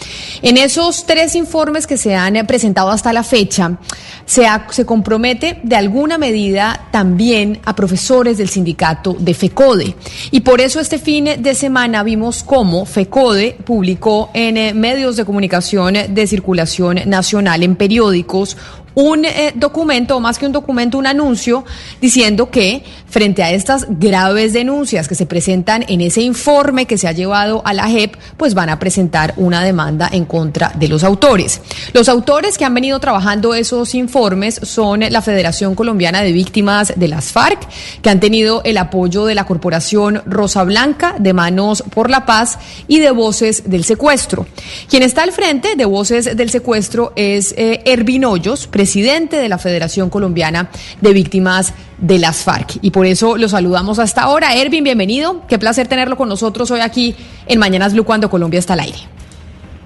En 0.40 0.56
esos 0.56 1.04
tres 1.04 1.34
informes 1.34 1.86
que 1.86 1.96
se 1.96 2.14
han 2.14 2.46
presentado 2.46 2.90
hasta 2.90 3.12
la 3.12 3.22
fecha, 3.22 3.78
se, 4.24 4.46
se 4.70 4.86
compromete 4.86 5.60
de 5.62 5.76
alguna 5.76 6.18
medida 6.18 6.88
también 6.90 7.60
a 7.64 7.74
profesores 7.74 8.38
del 8.38 8.48
sindicato 8.48 9.14
de 9.18 9.34
FECODE. 9.34 9.96
Y 10.30 10.40
por 10.40 10.60
eso 10.60 10.80
este 10.80 10.98
fin 10.98 11.28
de 11.38 11.54
semana 11.54 12.02
vimos 12.02 12.42
cómo 12.42 12.86
FECODE 12.86 13.56
publicó 13.64 14.30
en 14.34 14.56
eh, 14.56 14.74
medios 14.74 15.16
de 15.16 15.24
comunicación 15.24 15.94
de 16.08 16.26
circulación 16.26 17.00
nacional, 17.06 17.62
en 17.62 17.76
periódicos, 17.76 18.56
un 18.94 19.24
eh, 19.24 19.52
documento, 19.54 20.16
o 20.16 20.20
más 20.20 20.38
que 20.38 20.46
un 20.46 20.52
documento, 20.52 20.98
un 20.98 21.06
anuncio 21.06 21.64
diciendo 22.00 22.50
que 22.50 22.84
frente 23.12 23.42
a 23.42 23.50
estas 23.50 23.86
graves 23.90 24.54
denuncias 24.54 25.06
que 25.06 25.14
se 25.14 25.26
presentan 25.26 25.84
en 25.86 26.00
ese 26.00 26.22
informe 26.22 26.86
que 26.86 26.96
se 26.96 27.06
ha 27.06 27.12
llevado 27.12 27.60
a 27.66 27.74
la 27.74 27.86
JEP, 27.86 28.16
pues 28.38 28.54
van 28.54 28.70
a 28.70 28.78
presentar 28.78 29.34
una 29.36 29.62
demanda 29.62 30.08
en 30.10 30.24
contra 30.24 30.72
de 30.76 30.88
los 30.88 31.04
autores. 31.04 31.60
Los 31.92 32.08
autores 32.08 32.56
que 32.56 32.64
han 32.64 32.72
venido 32.72 32.98
trabajando 33.00 33.52
esos 33.52 33.94
informes 33.94 34.58
son 34.62 35.00
la 35.00 35.20
Federación 35.20 35.74
Colombiana 35.74 36.22
de 36.22 36.32
Víctimas 36.32 36.94
de 36.96 37.08
las 37.08 37.32
FARC, 37.32 37.68
que 38.00 38.08
han 38.08 38.18
tenido 38.18 38.62
el 38.64 38.78
apoyo 38.78 39.26
de 39.26 39.34
la 39.34 39.44
Corporación 39.44 40.22
Rosa 40.24 40.64
Blanca, 40.64 41.14
de 41.18 41.34
Manos 41.34 41.84
por 41.94 42.08
la 42.08 42.24
Paz 42.24 42.58
y 42.88 42.98
de 42.98 43.10
Voces 43.10 43.64
del 43.68 43.84
Secuestro. 43.84 44.46
Quien 44.88 45.02
está 45.02 45.22
al 45.22 45.32
frente 45.32 45.76
de 45.76 45.84
Voces 45.84 46.34
del 46.34 46.48
Secuestro 46.48 47.12
es 47.14 47.52
eh, 47.58 47.82
Ervin 47.84 48.24
Hoyos, 48.24 48.68
presidente 48.68 49.36
de 49.36 49.50
la 49.50 49.58
Federación 49.58 50.08
Colombiana 50.08 50.70
de 51.02 51.12
Víctimas 51.12 51.74
de 51.98 52.18
las 52.18 52.38
FARC. 52.38 52.78
Eso 53.06 53.36
lo 53.36 53.48
saludamos 53.48 53.98
hasta 53.98 54.22
ahora. 54.22 54.54
Ervin, 54.54 54.84
bienvenido. 54.84 55.42
Qué 55.48 55.58
placer 55.58 55.88
tenerlo 55.88 56.16
con 56.16 56.28
nosotros 56.28 56.70
hoy 56.70 56.80
aquí 56.80 57.14
en 57.46 57.58
Mañanas 57.58 57.92
Blue 57.92 58.04
cuando 58.04 58.30
Colombia 58.30 58.58
está 58.58 58.74
al 58.74 58.80
aire. 58.80 58.98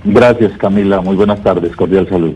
Gracias, 0.05 0.57
Camila. 0.59 1.01
Muy 1.01 1.17
buenas 1.17 1.43
tardes. 1.43 1.75
Cordial 1.75 2.09
salud. 2.09 2.35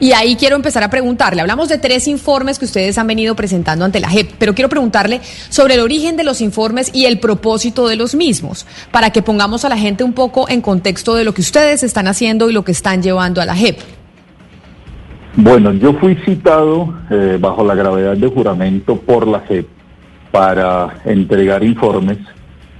Y 0.00 0.12
ahí 0.12 0.36
quiero 0.36 0.56
empezar 0.56 0.82
a 0.82 0.90
preguntarle, 0.90 1.40
hablamos 1.40 1.68
de 1.68 1.78
tres 1.78 2.08
informes 2.08 2.58
que 2.58 2.64
ustedes 2.64 2.98
han 2.98 3.06
venido 3.06 3.34
presentando 3.36 3.84
ante 3.84 4.00
la 4.00 4.08
JEP, 4.08 4.32
pero 4.38 4.54
quiero 4.54 4.68
preguntarle 4.68 5.20
sobre 5.48 5.74
el 5.74 5.80
origen 5.80 6.16
de 6.16 6.24
los 6.24 6.40
informes 6.40 6.90
y 6.94 7.04
el 7.04 7.18
propósito 7.18 7.88
de 7.88 7.96
los 7.96 8.14
mismos, 8.14 8.66
para 8.90 9.10
que 9.10 9.22
pongamos 9.22 9.64
a 9.64 9.68
la 9.68 9.76
gente 9.76 10.04
un 10.04 10.12
poco 10.12 10.48
en 10.48 10.60
contexto 10.60 11.14
de 11.14 11.24
lo 11.24 11.34
que 11.34 11.40
ustedes 11.40 11.82
están 11.82 12.08
haciendo 12.08 12.50
y 12.50 12.52
lo 12.52 12.64
que 12.64 12.72
están 12.72 13.02
llevando 13.02 13.40
a 13.40 13.46
la 13.46 13.54
JEP. 13.54 13.78
Bueno, 15.36 15.72
yo 15.74 15.92
fui 15.94 16.16
citado 16.24 16.94
eh, 17.10 17.36
bajo 17.38 17.62
la 17.62 17.74
gravedad 17.74 18.16
de 18.16 18.28
juramento 18.28 18.96
por 18.96 19.26
la 19.26 19.40
JEP 19.40 19.75
para 20.30 21.00
entregar 21.04 21.62
informes. 21.64 22.18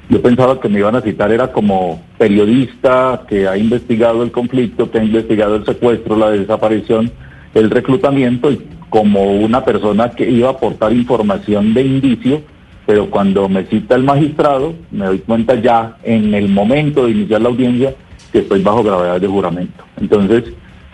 Yo 0.09 0.23
pensaba 0.23 0.61
que 0.61 0.69
me 0.69 0.79
iban 0.79 0.95
a 0.95 1.01
citar 1.01 1.33
era 1.33 1.51
como 1.51 2.03
periodista 2.17 3.23
que 3.29 3.49
ha 3.49 3.57
investigado 3.57 4.23
el 4.23 4.31
conflicto, 4.31 4.91
que 4.91 4.99
ha 4.99 5.05
investigado 5.05 5.57
el 5.57 5.65
secuestro, 5.65 6.17
la 6.17 6.31
desaparición, 6.31 7.11
el 7.55 7.71
reclutamiento 7.71 8.53
y 8.53 8.61
como 8.89 9.33
una 9.33 9.65
persona 9.65 10.11
que 10.11 10.31
iba 10.31 10.49
a 10.49 10.53
aportar 10.53 10.93
información 10.93 11.75
de 11.75 11.83
indicio, 11.83 12.43
pero 12.87 13.11
cuando 13.11 13.49
me 13.49 13.65
cita 13.67 13.97
el 13.97 14.05
magistrado 14.05 14.75
me 14.93 15.07
doy 15.07 15.19
cuenta 15.19 15.57
ya 15.57 15.97
en 16.05 16.35
el 16.35 16.49
momento 16.49 17.07
de 17.07 17.13
iniciar 17.13 17.43
la 17.43 17.49
audiencia 17.49 17.95
que 18.31 18.39
estoy 18.39 18.63
bajo 18.63 18.85
gravedad 18.85 19.21
de 19.21 19.27
juramento. 19.27 19.85
Entonces, 20.01 20.45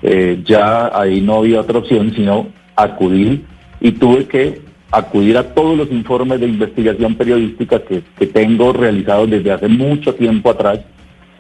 eh, 0.03 0.41
ya 0.45 0.91
ahí 0.99 1.21
no 1.21 1.37
había 1.37 1.61
otra 1.61 1.79
opción 1.79 2.13
sino 2.17 2.49
acudir 2.77 3.45
y 3.81 3.93
tuve 3.93 4.27
que 4.27 4.63
acudir 4.93 5.39
a 5.39 5.55
todos 5.55 5.77
los 5.77 5.91
informes 5.91 6.41
de 6.41 6.47
investigación 6.47 7.15
periodística 7.15 7.81
que, 7.81 8.03
tengo 8.27 8.73
realizados 8.73 9.31
desde 9.31 9.51
hace 9.51 9.69
mucho 9.69 10.15
tiempo 10.15 10.51
atrás, 10.51 10.81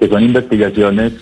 que 0.00 0.08
son 0.08 0.24
investigaciones 0.24 1.12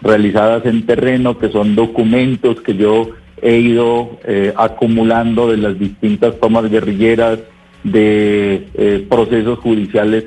realizadas 0.00 0.64
en 0.64 0.86
terreno, 0.86 1.38
que 1.38 1.50
son 1.50 1.74
documentos 1.74 2.60
que 2.60 2.76
yo 2.76 3.10
he 3.40 3.56
ido 3.58 4.18
eh, 4.24 4.52
acumulando 4.56 5.50
de 5.50 5.56
las 5.58 5.78
distintas 5.78 6.38
tomas 6.40 6.70
guerrilleras, 6.70 7.40
de 7.84 8.68
eh, 8.74 9.06
procesos 9.10 9.58
judiciales 9.58 10.26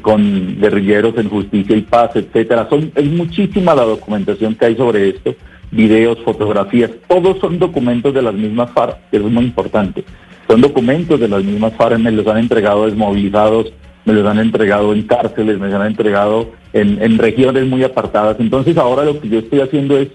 con 0.00 0.58
guerrilleros 0.58 1.16
en 1.18 1.28
justicia 1.28 1.76
y 1.76 1.82
paz, 1.82 2.16
etcétera. 2.16 2.66
Son, 2.68 2.90
es 2.94 3.04
muchísima 3.04 3.74
la 3.74 3.84
documentación 3.84 4.54
que 4.54 4.64
hay 4.64 4.76
sobre 4.76 5.10
esto 5.10 5.36
videos, 5.74 6.18
fotografías, 6.24 6.90
todos 7.08 7.38
son 7.40 7.58
documentos 7.58 8.14
de 8.14 8.22
las 8.22 8.34
mismas 8.34 8.70
FARC, 8.70 8.96
que 9.10 9.16
es 9.16 9.22
muy 9.22 9.44
importante. 9.44 10.04
Son 10.48 10.60
documentos 10.60 11.18
de 11.18 11.28
las 11.28 11.42
mismas 11.42 11.72
FARC, 11.74 11.98
me 11.98 12.12
los 12.12 12.26
han 12.26 12.38
entregado 12.38 12.84
desmovilizados, 12.86 13.72
me 14.04 14.12
los 14.12 14.26
han 14.26 14.38
entregado 14.38 14.92
en 14.92 15.02
cárceles, 15.02 15.58
me 15.58 15.68
los 15.68 15.80
han 15.80 15.86
entregado 15.86 16.52
en, 16.72 17.18
regiones 17.18 17.66
muy 17.66 17.82
apartadas. 17.82 18.36
Entonces 18.38 18.76
ahora 18.76 19.04
lo 19.04 19.20
que 19.20 19.28
yo 19.28 19.38
estoy 19.38 19.60
haciendo 19.60 19.96
es 19.96 20.08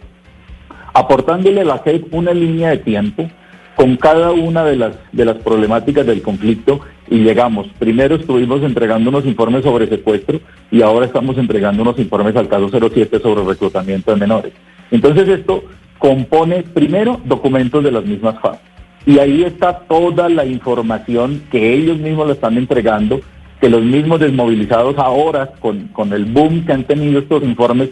aportándole 0.94 1.62
a 1.62 1.66
la 1.66 1.80
JEP 1.80 2.14
una 2.14 2.34
línea 2.34 2.70
de 2.70 2.78
tiempo 2.78 3.30
con 3.76 3.96
cada 3.96 4.32
una 4.32 4.66
de 4.66 4.76
las, 4.76 4.96
de 5.12 5.26
las 5.26 5.38
problemáticas 5.38 6.06
del 6.06 6.22
conflicto 6.22 6.82
y 7.10 7.20
llegamos. 7.20 7.68
Primero 7.80 8.16
estuvimos 8.16 8.62
entregando 8.62 9.10
unos 9.10 9.26
informes 9.26 9.64
sobre 9.64 9.88
secuestro 9.88 10.40
y 10.70 10.82
ahora 10.82 11.06
estamos 11.06 11.38
entregando 11.38 11.82
unos 11.82 11.98
informes 11.98 12.36
al 12.36 12.50
caso 12.50 12.70
07 12.70 13.20
sobre 13.20 13.44
reclutamiento 13.44 14.12
de 14.12 14.18
menores. 14.18 14.54
Entonces 14.92 15.28
esto 15.28 15.64
compone 15.98 16.64
primero 16.64 17.20
documentos 17.24 17.84
de 17.84 17.92
las 17.92 18.06
mismas 18.06 18.40
FARC. 18.42 18.60
Y 19.06 19.20
ahí 19.20 19.44
está 19.44 19.80
toda 19.80 20.30
la 20.30 20.46
información 20.46 21.44
que 21.52 21.74
ellos 21.74 21.98
mismos 21.98 22.28
le 22.28 22.34
están 22.34 22.58
entregando, 22.58 23.22
que 23.60 23.70
los 23.70 23.84
mismos 23.84 24.20
desmovilizados 24.20 24.98
ahora, 24.98 25.52
con, 25.60 25.88
con 25.88 26.14
el 26.14 26.26
boom 26.26 26.66
que 26.66 26.74
han 26.74 26.84
tenido 26.84 27.20
estos 27.20 27.44
informes, 27.44 27.90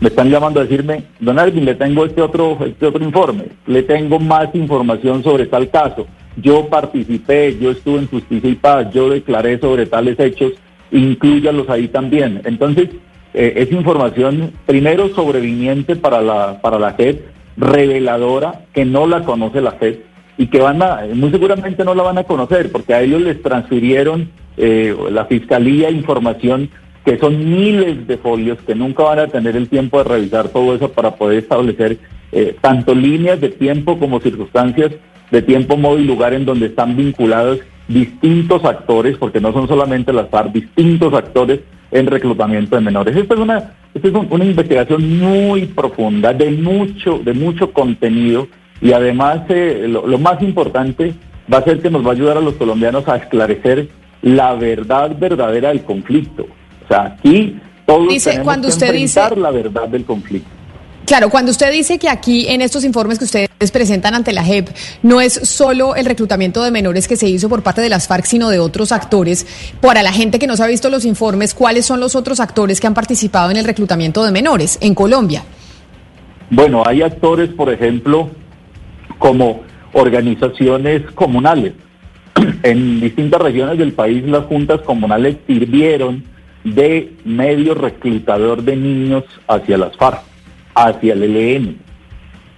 me 0.00 0.08
están 0.08 0.30
llamando 0.30 0.60
a 0.60 0.64
decirme, 0.64 1.04
don 1.18 1.38
Alvin, 1.38 1.66
le 1.66 1.74
tengo 1.74 2.06
este 2.06 2.22
otro, 2.22 2.58
este 2.64 2.86
otro 2.86 3.04
informe, 3.04 3.44
le 3.66 3.82
tengo 3.82 4.18
más 4.18 4.48
información 4.54 5.22
sobre 5.22 5.46
tal 5.46 5.68
caso. 5.68 6.06
Yo 6.36 6.68
participé, 6.68 7.58
yo 7.58 7.70
estuve 7.72 7.98
en 7.98 8.08
justicia 8.08 8.48
y 8.48 8.54
paz, 8.54 8.86
yo 8.94 9.10
declaré 9.10 9.58
sobre 9.58 9.86
tales 9.86 10.18
hechos, 10.18 10.52
incluyalos 10.90 11.68
ahí 11.68 11.88
también. 11.88 12.40
Entonces, 12.44 12.88
eh, 13.34 13.54
es 13.56 13.72
información 13.72 14.52
primero 14.64 15.08
sobreviniente 15.10 15.96
para 15.96 16.22
la, 16.22 16.60
para 16.62 16.78
la 16.78 16.94
FED, 16.94 17.18
reveladora, 17.58 18.64
que 18.72 18.86
no 18.86 19.06
la 19.06 19.24
conoce 19.24 19.60
la 19.60 19.72
FED 19.72 19.96
y 20.40 20.46
que 20.46 20.58
van 20.58 20.82
a, 20.82 21.02
muy 21.12 21.30
seguramente 21.30 21.84
no 21.84 21.94
la 21.94 22.02
van 22.02 22.16
a 22.16 22.24
conocer 22.24 22.72
porque 22.72 22.94
a 22.94 23.02
ellos 23.02 23.20
les 23.20 23.42
transfirieron 23.42 24.30
eh, 24.56 24.96
la 25.10 25.26
fiscalía 25.26 25.90
información 25.90 26.70
que 27.04 27.18
son 27.18 27.38
miles 27.50 28.06
de 28.06 28.16
folios 28.16 28.56
que 28.66 28.74
nunca 28.74 29.02
van 29.02 29.18
a 29.18 29.26
tener 29.26 29.54
el 29.54 29.68
tiempo 29.68 29.98
de 29.98 30.04
revisar 30.04 30.48
todo 30.48 30.74
eso 30.74 30.92
para 30.92 31.16
poder 31.16 31.40
establecer 31.40 31.98
eh, 32.32 32.56
tanto 32.58 32.94
líneas 32.94 33.38
de 33.38 33.50
tiempo 33.50 33.98
como 33.98 34.18
circunstancias 34.18 34.92
de 35.30 35.42
tiempo, 35.42 35.76
modo 35.76 35.98
y 35.98 36.04
lugar 36.04 36.32
en 36.32 36.46
donde 36.46 36.68
están 36.68 36.96
vinculados 36.96 37.58
distintos 37.86 38.64
actores, 38.64 39.18
porque 39.18 39.42
no 39.42 39.52
son 39.52 39.68
solamente 39.68 40.10
las 40.10 40.30
FARC, 40.30 40.52
distintos 40.52 41.12
actores 41.12 41.60
en 41.90 42.06
reclutamiento 42.06 42.76
de 42.76 42.82
menores. 42.82 43.14
Esta 43.14 43.34
es 43.34 43.40
una, 43.40 43.74
esta 43.92 44.08
es 44.08 44.14
una 44.14 44.44
investigación 44.44 45.18
muy 45.18 45.66
profunda, 45.66 46.32
de 46.32 46.50
mucho, 46.50 47.20
de 47.22 47.34
mucho 47.34 47.72
contenido 47.72 48.48
y 48.80 48.92
además 48.92 49.42
eh, 49.48 49.86
lo, 49.88 50.18
más 50.18 50.40
importante 50.42 51.14
va 51.52 51.58
a 51.58 51.64
ser 51.64 51.80
que 51.80 51.90
nos 51.90 52.04
va 52.04 52.10
a 52.10 52.12
ayudar 52.12 52.38
a 52.38 52.40
los 52.40 52.54
colombianos 52.54 53.06
a 53.08 53.16
esclarecer 53.16 53.88
la 54.22 54.54
verdad 54.54 55.16
verdadera 55.18 55.68
del 55.70 55.82
conflicto. 55.82 56.46
O 56.84 56.88
sea, 56.88 57.16
aquí 57.18 57.58
todos 57.86 58.08
dice, 58.08 58.30
tenemos 58.30 58.44
cuando 58.44 58.68
que 58.68 58.72
usted 58.72 58.94
enfrentar 58.94 59.38
la 59.38 59.50
verdad 59.50 59.88
del 59.88 60.04
conflicto. 60.04 60.48
Claro, 61.06 61.28
cuando 61.28 61.50
usted 61.50 61.72
dice 61.72 61.98
que 61.98 62.08
aquí 62.08 62.46
en 62.46 62.62
estos 62.62 62.84
informes 62.84 63.18
que 63.18 63.24
ustedes 63.24 63.48
presentan 63.72 64.14
ante 64.14 64.32
la 64.32 64.44
JEP 64.44 64.68
no 65.02 65.20
es 65.20 65.32
solo 65.32 65.96
el 65.96 66.06
reclutamiento 66.06 66.62
de 66.62 66.70
menores 66.70 67.08
que 67.08 67.16
se 67.16 67.28
hizo 67.28 67.48
por 67.48 67.64
parte 67.64 67.80
de 67.80 67.88
las 67.88 68.06
FARC, 68.06 68.26
sino 68.26 68.48
de 68.48 68.60
otros 68.60 68.92
actores, 68.92 69.44
para 69.80 70.04
la 70.04 70.12
gente 70.12 70.38
que 70.38 70.46
no 70.46 70.56
se 70.56 70.62
ha 70.62 70.68
visto 70.68 70.88
los 70.88 71.04
informes, 71.04 71.52
¿cuáles 71.52 71.84
son 71.84 71.98
los 71.98 72.14
otros 72.14 72.38
actores 72.38 72.80
que 72.80 72.86
han 72.86 72.94
participado 72.94 73.50
en 73.50 73.56
el 73.56 73.64
reclutamiento 73.64 74.24
de 74.24 74.30
menores 74.30 74.78
en 74.80 74.94
Colombia? 74.94 75.42
Bueno, 76.48 76.84
hay 76.86 77.02
actores, 77.02 77.48
por 77.50 77.72
ejemplo, 77.72 78.30
como 79.20 79.62
organizaciones 79.92 81.02
comunales. 81.12 81.74
En 82.64 83.00
distintas 83.00 83.40
regiones 83.40 83.78
del 83.78 83.92
país 83.92 84.24
las 84.26 84.46
juntas 84.46 84.80
comunales 84.80 85.36
sirvieron 85.46 86.24
de 86.64 87.12
medio 87.24 87.74
reclutador 87.74 88.62
de 88.62 88.76
niños 88.76 89.24
hacia 89.46 89.78
las 89.78 89.96
FARC 89.96 90.22
hacia 90.74 91.12
el 91.12 91.22
ELN. 91.22 91.78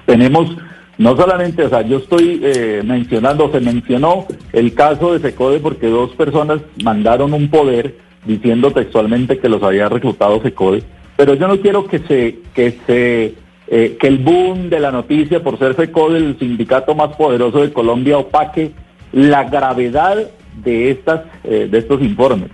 Tenemos 0.06 0.56
no 0.98 1.16
solamente, 1.16 1.64
o 1.64 1.68
sea, 1.68 1.82
yo 1.82 1.98
estoy 1.98 2.40
eh, 2.42 2.82
mencionando, 2.84 3.50
se 3.50 3.60
mencionó 3.60 4.26
el 4.52 4.74
caso 4.74 5.12
de 5.12 5.20
Secode 5.20 5.58
porque 5.58 5.88
dos 5.88 6.10
personas 6.10 6.60
mandaron 6.82 7.32
un 7.32 7.48
poder 7.48 7.96
diciendo 8.24 8.70
textualmente 8.70 9.38
que 9.38 9.48
los 9.48 9.62
había 9.62 9.88
reclutado 9.88 10.42
Secode, 10.42 10.82
pero 11.16 11.34
yo 11.34 11.48
no 11.48 11.58
quiero 11.60 11.86
que 11.86 11.98
se, 12.00 12.38
que 12.54 12.78
se, 12.86 13.34
eh, 13.74 13.96
que 13.98 14.06
el 14.06 14.18
boom 14.18 14.68
de 14.68 14.78
la 14.80 14.90
noticia 14.90 15.42
por 15.42 15.58
ser 15.58 15.74
Secode 15.74 16.18
el 16.18 16.38
sindicato 16.38 16.94
más 16.94 17.16
poderoso 17.16 17.62
de 17.62 17.72
Colombia 17.72 18.18
opaque 18.18 18.72
la 19.12 19.44
gravedad 19.44 20.28
de 20.62 20.90
estas, 20.90 21.22
eh, 21.42 21.68
de 21.70 21.78
estos 21.78 22.02
informes. 22.02 22.50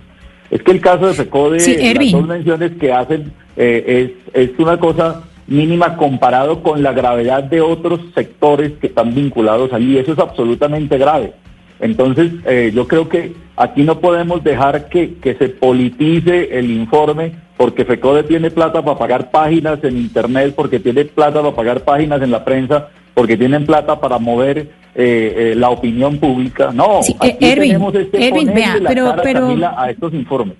Es 0.49 0.63
que 0.63 0.71
el 0.71 0.79
caso 0.79 1.07
de 1.07 1.13
FECODE, 1.13 1.59
Sí, 1.59 1.75
las 1.75 2.11
dos 2.13 2.25
menciones 2.25 2.71
que 2.79 2.93
hacen 2.93 3.33
eh, 3.57 4.15
es, 4.33 4.51
es 4.51 4.57
una 4.59 4.79
cosa 4.79 5.23
mínima 5.45 5.97
comparado 5.97 6.63
con 6.63 6.83
la 6.83 6.93
gravedad 6.93 7.43
de 7.43 7.59
otros 7.59 7.99
sectores 8.15 8.71
que 8.79 8.87
están 8.87 9.13
vinculados 9.13 9.73
allí. 9.73 9.97
Eso 9.97 10.13
es 10.13 10.19
absolutamente 10.19 10.97
grave. 10.97 11.33
Entonces, 11.81 12.31
eh, 12.45 12.71
yo 12.73 12.87
creo 12.87 13.09
que 13.09 13.33
aquí 13.57 13.83
no 13.83 13.99
podemos 13.99 14.41
dejar 14.41 14.87
que, 14.87 15.15
que 15.15 15.35
se 15.35 15.49
politice 15.49 16.57
el 16.57 16.71
informe 16.71 17.33
porque 17.59 17.83
FECODE 17.83 18.23
tiene 18.23 18.51
plata 18.51 18.81
para 18.81 18.97
pagar 18.97 19.31
páginas 19.31 19.83
en 19.83 19.97
Internet, 19.97 20.53
porque 20.55 20.79
tiene 20.79 21.03
plata 21.03 21.41
para 21.41 21.53
pagar 21.53 21.81
páginas 21.81 22.21
en 22.21 22.31
la 22.31 22.45
prensa, 22.45 22.87
porque 23.13 23.35
tienen 23.35 23.65
plata 23.65 23.99
para 23.99 24.17
mover 24.17 24.59
eh, 24.59 24.65
eh, 24.95 25.53
la 25.57 25.69
opinión 25.69 26.19
pública. 26.19 26.71
No, 26.73 27.03
Sí, 27.03 27.13
aquí 27.19 27.27
eh, 27.45 27.51
Erwin, 27.51 27.67
tenemos 27.73 27.95
este 27.95 28.27
Erwin, 28.29 28.53
vea, 28.53 28.77
la 28.77 28.87
pero- 28.89 29.05
cara, 29.09 29.21
pero- 29.23 29.39
Camila, 29.41 29.75
a 29.77 29.91
estos 29.91 30.13
informes. 30.13 30.55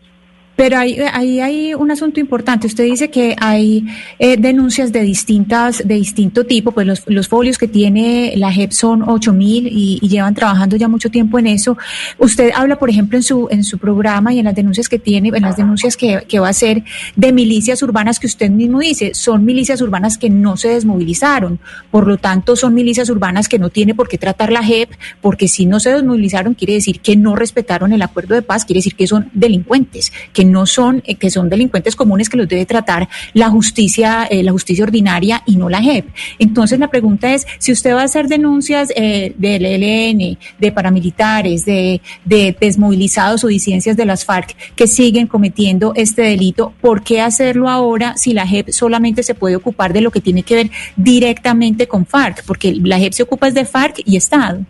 Pero 0.59 0.77
ahí, 0.77 0.99
ahí 1.13 1.39
hay 1.39 1.73
un 1.73 1.89
asunto 1.89 2.19
importante. 2.19 2.67
Usted 2.67 2.83
dice 2.83 3.09
que 3.09 3.33
hay 3.39 3.85
eh, 4.19 4.35
denuncias 4.35 4.91
de 4.91 5.03
distintas, 5.03 5.87
de 5.87 5.95
distinto 5.95 6.45
tipo, 6.45 6.73
pues 6.73 6.85
los, 6.85 7.03
los 7.07 7.29
folios 7.29 7.57
que 7.57 7.69
tiene 7.69 8.33
la 8.35 8.51
JEP 8.51 8.73
son 8.73 9.03
8000 9.03 9.67
y, 9.67 9.99
y 10.01 10.09
llevan 10.09 10.35
trabajando 10.35 10.75
ya 10.75 10.89
mucho 10.89 11.09
tiempo 11.09 11.39
en 11.39 11.47
eso. 11.47 11.77
Usted 12.17 12.51
habla, 12.53 12.77
por 12.77 12.89
ejemplo, 12.89 13.17
en 13.17 13.23
su, 13.23 13.47
en 13.49 13.63
su 13.63 13.77
programa 13.77 14.33
y 14.33 14.39
en 14.39 14.43
las 14.43 14.53
denuncias 14.53 14.89
que 14.89 14.99
tiene, 14.99 15.29
en 15.33 15.43
las 15.43 15.55
denuncias 15.55 15.95
que, 15.95 16.25
que 16.27 16.39
va 16.39 16.47
a 16.47 16.49
hacer 16.49 16.83
de 17.15 17.31
milicias 17.31 17.81
urbanas 17.81 18.19
que 18.19 18.27
usted 18.27 18.49
mismo 18.49 18.79
dice, 18.79 19.13
son 19.13 19.45
milicias 19.45 19.79
urbanas 19.79 20.17
que 20.17 20.29
no 20.29 20.57
se 20.57 20.67
desmovilizaron. 20.67 21.61
Por 21.89 22.05
lo 22.05 22.17
tanto, 22.17 22.57
son 22.57 22.73
milicias 22.73 23.09
urbanas 23.09 23.47
que 23.47 23.59
no 23.59 23.69
tiene 23.69 23.95
por 23.95 24.09
qué 24.09 24.17
tratar 24.17 24.51
la 24.51 24.61
JEP, 24.61 24.89
porque 25.21 25.47
si 25.47 25.65
no 25.65 25.79
se 25.79 25.93
desmovilizaron, 25.93 26.53
quiere 26.53 26.73
decir 26.73 26.99
que 26.99 27.15
no 27.15 27.37
respetaron 27.37 27.93
el 27.93 28.01
acuerdo 28.01 28.35
de 28.35 28.41
paz, 28.41 28.65
quiere 28.65 28.79
decir 28.79 28.95
que 28.95 29.07
son 29.07 29.29
delincuentes, 29.33 30.11
que 30.33 30.48
no 30.51 30.65
son, 30.65 31.01
eh, 31.05 31.15
que 31.15 31.29
son 31.29 31.49
delincuentes 31.49 31.95
comunes 31.95 32.29
que 32.29 32.37
los 32.37 32.47
debe 32.47 32.65
tratar 32.65 33.09
la 33.33 33.49
justicia, 33.49 34.27
eh, 34.29 34.43
la 34.43 34.51
justicia 34.51 34.83
ordinaria 34.83 35.43
y 35.45 35.55
no 35.57 35.69
la 35.69 35.81
JEP. 35.81 36.07
Entonces 36.39 36.79
la 36.79 36.89
pregunta 36.89 37.33
es, 37.33 37.45
si 37.59 37.71
usted 37.71 37.93
va 37.93 38.01
a 38.01 38.05
hacer 38.05 38.27
denuncias 38.27 38.91
eh, 38.95 39.33
del 39.37 39.65
ELN, 39.65 40.37
de 40.59 40.71
paramilitares, 40.71 41.65
de, 41.65 42.01
de 42.25 42.55
desmovilizados 42.59 43.43
o 43.43 43.47
disidencias 43.47 43.97
de 43.97 44.05
las 44.05 44.25
FARC 44.25 44.55
que 44.75 44.87
siguen 44.87 45.27
cometiendo 45.27 45.93
este 45.95 46.23
delito, 46.23 46.73
¿por 46.81 47.03
qué 47.03 47.21
hacerlo 47.21 47.69
ahora 47.69 48.15
si 48.17 48.33
la 48.33 48.47
JEP 48.47 48.69
solamente 48.69 49.23
se 49.23 49.35
puede 49.35 49.55
ocupar 49.55 49.93
de 49.93 50.01
lo 50.01 50.11
que 50.11 50.21
tiene 50.21 50.43
que 50.43 50.55
ver 50.55 50.71
directamente 50.95 51.87
con 51.87 52.05
FARC? 52.05 52.43
Porque 52.45 52.73
la 52.73 52.99
JEP 52.99 53.13
se 53.13 53.23
ocupa 53.23 53.49
de 53.51 53.65
FARC 53.65 54.01
y 54.05 54.17
Estado. 54.17 54.65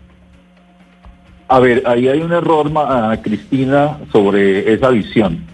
A 1.48 1.58
ver, 1.58 1.82
ahí 1.84 2.06
hay 2.06 2.20
un 2.20 2.32
error, 2.32 2.70
Cristina, 3.22 3.98
sobre 4.12 4.72
esa 4.72 4.90
visión. 4.90 5.44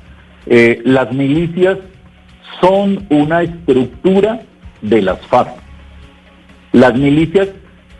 Eh, 0.46 0.80
las 0.84 1.12
milicias 1.12 1.78
son 2.60 3.06
una 3.10 3.42
estructura 3.42 4.42
de 4.82 5.02
las 5.02 5.20
FARC. 5.26 5.50
Las 6.72 6.94
milicias 6.96 7.48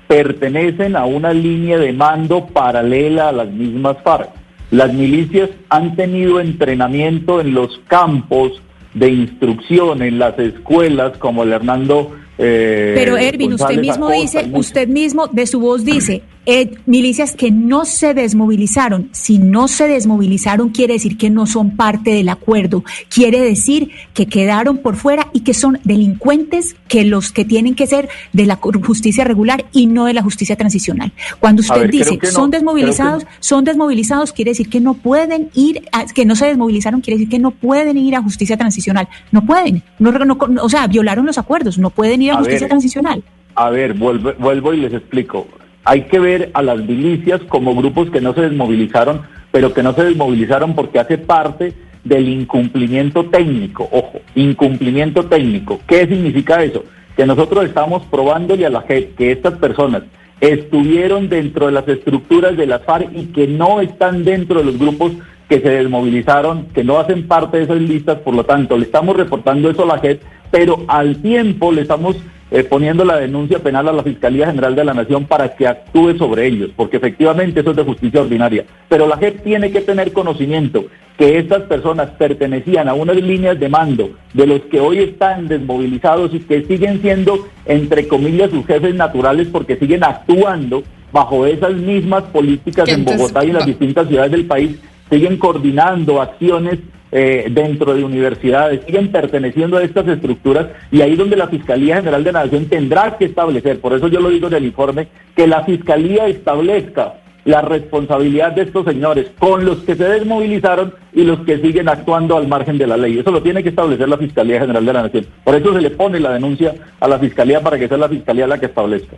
pertenecen 0.07 0.97
a 0.97 1.05
una 1.05 1.33
línea 1.33 1.79
de 1.79 1.93
mando 1.93 2.47
paralela 2.47 3.31
a 3.31 3.33
las 3.33 3.49
mismas 3.49 3.97
FARC. 4.05 4.31
Las 4.71 4.93
milicias 4.93 5.51
han 5.69 5.97
tenido 5.97 6.41
entrenamiento 6.41 7.41
en 7.41 7.55
los 7.55 7.81
campos 7.89 8.63
de 8.95 9.11
instrucción, 9.11 10.03
en 10.03 10.19
las 10.19 10.39
escuelas, 10.39 11.17
como 11.19 11.43
el 11.43 11.53
Hernando. 11.53 12.17
eh, 12.39 12.93
Pero 12.97 13.17
Ervin, 13.17 13.53
usted 13.53 13.79
mismo 13.79 14.09
Acosta, 14.09 14.43
dice, 14.43 14.59
usted 14.59 14.89
mismo 14.89 15.27
de 15.29 15.47
su 15.47 15.61
voz 15.61 15.85
dice, 15.85 16.23
eh, 16.47 16.75
milicias 16.87 17.35
que 17.35 17.51
no 17.51 17.85
se 17.85 18.15
desmovilizaron. 18.15 19.09
Si 19.13 19.39
no 19.39 19.67
se 19.69 19.89
desmovilizaron, 19.89 20.71
quiere 20.71 20.95
decir 20.95 21.19
que 21.19 21.29
no 21.29 21.47
son 21.47 21.77
parte 21.77 22.11
del 22.13 22.29
acuerdo. 22.29 22.85
Quiere 23.09 23.41
decir 23.41 23.91
que 24.15 24.27
quedaron 24.27 24.79
por 24.79 24.97
fuera 24.97 25.27
y 25.33 25.41
que 25.41 25.55
son 25.55 25.79
delincuentes 25.85 26.77
que 26.89 27.05
los 27.05 27.33
que 27.33 27.45
tienen 27.45 27.75
que 27.75 27.87
ser 27.87 28.09
de 28.33 28.47
la 28.47 28.57
justicia 28.57 29.25
regular 29.25 29.67
y 29.73 29.87
no 29.87 30.05
de 30.07 30.15
la 30.15 30.23
justicia 30.23 30.57
transicional. 30.57 31.13
Cuando 31.41 31.61
usted 31.61 31.81
ver, 31.81 31.91
dice 31.91 32.19
no, 32.23 32.31
son 32.31 32.51
desmovilizados, 32.51 33.25
no. 33.25 33.31
son 33.41 33.65
desmovilizados, 33.65 34.33
quiere 34.33 34.53
decir 34.53 34.69
que 34.69 34.81
no 34.81 34.95
pueden 34.95 35.51
ir, 35.55 35.83
a- 35.93 36.07
que 36.07 36.25
no 36.25 36.37
se 36.37 36.47
desmovilizaron, 36.47 37.01
quiere 37.01 37.19
decir 37.19 37.29
que 37.31 37.39
no 37.39 37.51
pueden 37.51 37.97
ir 37.97 38.15
a 38.15 38.23
justicia 38.23 38.57
transicional. 38.57 39.09
No 39.33 39.45
pueden. 39.45 39.83
No, 39.99 40.13
no- 40.13 40.39
o 40.63 40.69
sea, 40.69 40.87
violaron 40.87 41.27
los 41.27 41.39
acuerdos, 41.39 41.77
no 41.79 41.91
pueden 41.91 42.23
ir 42.23 42.31
a, 42.31 42.35
A 42.35 42.39
justicia 42.39 42.61
ver, 42.61 42.69
transicional. 42.69 43.25
A 43.57 43.71
ver, 43.71 43.95
vuelvo, 43.95 44.33
vuelvo 44.39 44.73
y 44.75 44.77
les 44.79 44.93
explico. 44.93 45.47
Hay 45.89 46.03
que 46.03 46.19
ver 46.19 46.51
a 46.53 46.63
las 46.63 46.79
milicias 46.79 47.41
como 47.43 47.73
grupos 47.77 48.11
que 48.11 48.21
no 48.21 48.35
se 48.35 48.41
desmovilizaron, 48.41 49.21
pero 49.53 49.73
que 49.73 49.85
no 49.85 49.95
se 49.95 50.03
desmovilizaron 50.03 50.75
porque 50.75 50.99
hace 50.99 51.17
parte 51.17 51.75
del 52.03 52.29
incumplimiento 52.29 53.27
técnico. 53.27 53.89
Ojo, 53.93 54.21
incumplimiento 54.35 55.27
técnico. 55.27 55.81
¿Qué 55.87 56.09
significa 56.09 56.61
eso? 56.65 56.83
Que 57.17 57.25
nosotros 57.25 57.65
estamos 57.65 58.05
probándole 58.07 58.67
a 58.67 58.71
la 58.71 58.81
JEP 58.83 59.15
que 59.15 59.31
estas 59.31 59.59
personas 59.59 60.03
estuvieron 60.41 61.29
dentro 61.29 61.67
de 61.67 61.73
las 61.73 61.87
estructuras 61.87 62.57
de 62.57 62.67
las 62.67 62.83
FARC 62.83 63.09
y 63.15 63.27
que 63.27 63.47
no 63.47 63.81
están 63.81 64.25
dentro 64.25 64.59
de 64.59 64.65
los 64.65 64.79
grupos 64.81 65.13
que 65.49 65.61
se 65.61 65.71
desmovilizaron, 65.71 66.67
que 66.75 66.83
no 66.83 66.99
hacen 66.99 67.29
parte 67.29 67.59
de 67.59 67.63
esas 67.63 67.81
listas, 67.81 68.19
por 68.19 68.35
lo 68.35 68.43
tanto, 68.43 68.77
le 68.77 68.87
estamos 68.87 69.17
reportando 69.17 69.71
eso 69.71 69.85
a 69.85 69.95
la 69.95 69.99
JEP, 70.01 70.21
pero 70.51 70.85
al 70.89 71.23
tiempo 71.23 71.71
le 71.71 71.83
estamos 71.83 72.17
eh, 72.51 72.63
poniendo 72.63 73.05
la 73.05 73.17
denuncia 73.17 73.59
penal 73.59 73.89
a 73.89 73.93
la 73.93 74.03
Fiscalía 74.05 74.47
General 74.47 74.75
de 74.75 74.85
la 74.85 74.95
Nación 74.95 75.25
para 75.25 75.57
que 75.57 75.67
actúe 75.67 76.17
sobre 76.17 76.47
ellos, 76.47 76.71
porque 76.77 76.99
efectivamente 76.99 77.61
eso 77.61 77.71
es 77.71 77.77
de 77.77 77.83
justicia 77.85 78.21
ordinaria. 78.21 78.65
Pero 78.89 79.09
la 79.09 79.17
JEP 79.17 79.43
tiene 79.43 79.73
que 79.73 79.81
tener 79.81 80.13
conocimiento 80.13 80.85
que 81.19 81.39
estas 81.39 81.63
personas 81.63 82.11
pertenecían 82.11 82.89
a 82.89 82.95
unas 82.95 83.17
líneas 83.17 83.59
de 83.59 83.69
mando 83.69 84.11
de 84.35 84.47
los 84.47 84.61
que 84.63 84.81
hoy 84.81 84.99
están 84.99 85.49
desmovilizados 85.49 86.33
y 86.35 86.41
que 86.41 86.65
siguen 86.65 87.01
siendo, 87.01 87.49
entre 87.65 88.07
comillas, 88.07 88.51
sus 88.51 88.67
jefes 88.67 88.95
naturales 88.95 89.49
porque 89.51 89.77
siguen 89.77 90.05
actuando 90.05 90.83
bajo 91.13 91.47
esas 91.47 91.75
mismas 91.75 92.25
políticas 92.25 92.89
en 92.89 93.05
Bogotá 93.05 93.45
y 93.45 93.49
en 93.49 93.55
las 93.55 93.67
distintas 93.67 94.07
ciudades 94.09 94.33
del 94.33 94.45
país, 94.45 94.79
siguen 95.11 95.39
coordinando 95.39 96.21
acciones 96.21 96.79
eh, 97.19 97.47
dentro 97.51 97.95
de 97.95 98.05
universidades, 98.05 98.85
siguen 98.85 99.09
perteneciendo 99.09 99.79
a 99.79 99.83
estas 99.83 100.07
estructuras 100.07 100.67
y 100.91 101.01
ahí 101.01 101.17
donde 101.17 101.35
la 101.35 101.49
Fiscalía 101.49 101.97
General 101.97 102.23
de 102.23 102.31
la 102.31 102.45
Nación 102.45 102.67
tendrá 102.67 103.17
que 103.17 103.25
establecer, 103.25 103.81
por 103.81 103.95
eso 103.95 104.09
yo 104.09 104.21
lo 104.21 104.29
digo 104.29 104.49
en 104.49 104.53
el 104.53 104.67
informe, 104.67 105.09
que 105.35 105.47
la 105.47 105.65
Fiscalía 105.65 106.27
establezca 106.27 107.15
la 107.47 107.63
responsabilidad 107.63 108.53
de 108.53 108.63
estos 108.63 108.85
señores 108.85 109.31
con 109.39 109.65
los 109.65 109.79
que 109.79 109.95
se 109.95 110.05
desmovilizaron 110.05 110.93
y 111.15 111.23
los 111.23 111.41
que 111.41 111.57
siguen 111.57 111.89
actuando 111.89 112.37
al 112.37 112.49
margen 112.49 112.77
de 112.77 112.87
la 112.87 112.99
ley. 112.99 113.19
Eso 113.19 113.31
lo 113.31 113.41
tiene 113.41 113.63
que 113.63 113.71
establecer 113.71 114.11
la 114.11 114.19
Fiscalía 114.19 114.61
General 114.61 114.85
de 114.85 114.93
la 114.93 115.03
Nación. 115.05 115.27
Por 115.43 115.55
eso 115.55 115.73
se 115.73 115.81
le 115.81 115.91
pone 115.93 116.21
la 116.21 116.35
denuncia 116.35 116.75
a 117.01 117.09
la 117.09 117.19
Fiscalía 117.19 117.63
para 117.63 117.79
que 117.79 117.89
sea 117.89 117.97
la 117.97 118.11
Fiscalía 118.11 118.47
la 118.47 118.59
que 118.59 118.67
establezca. 118.67 119.17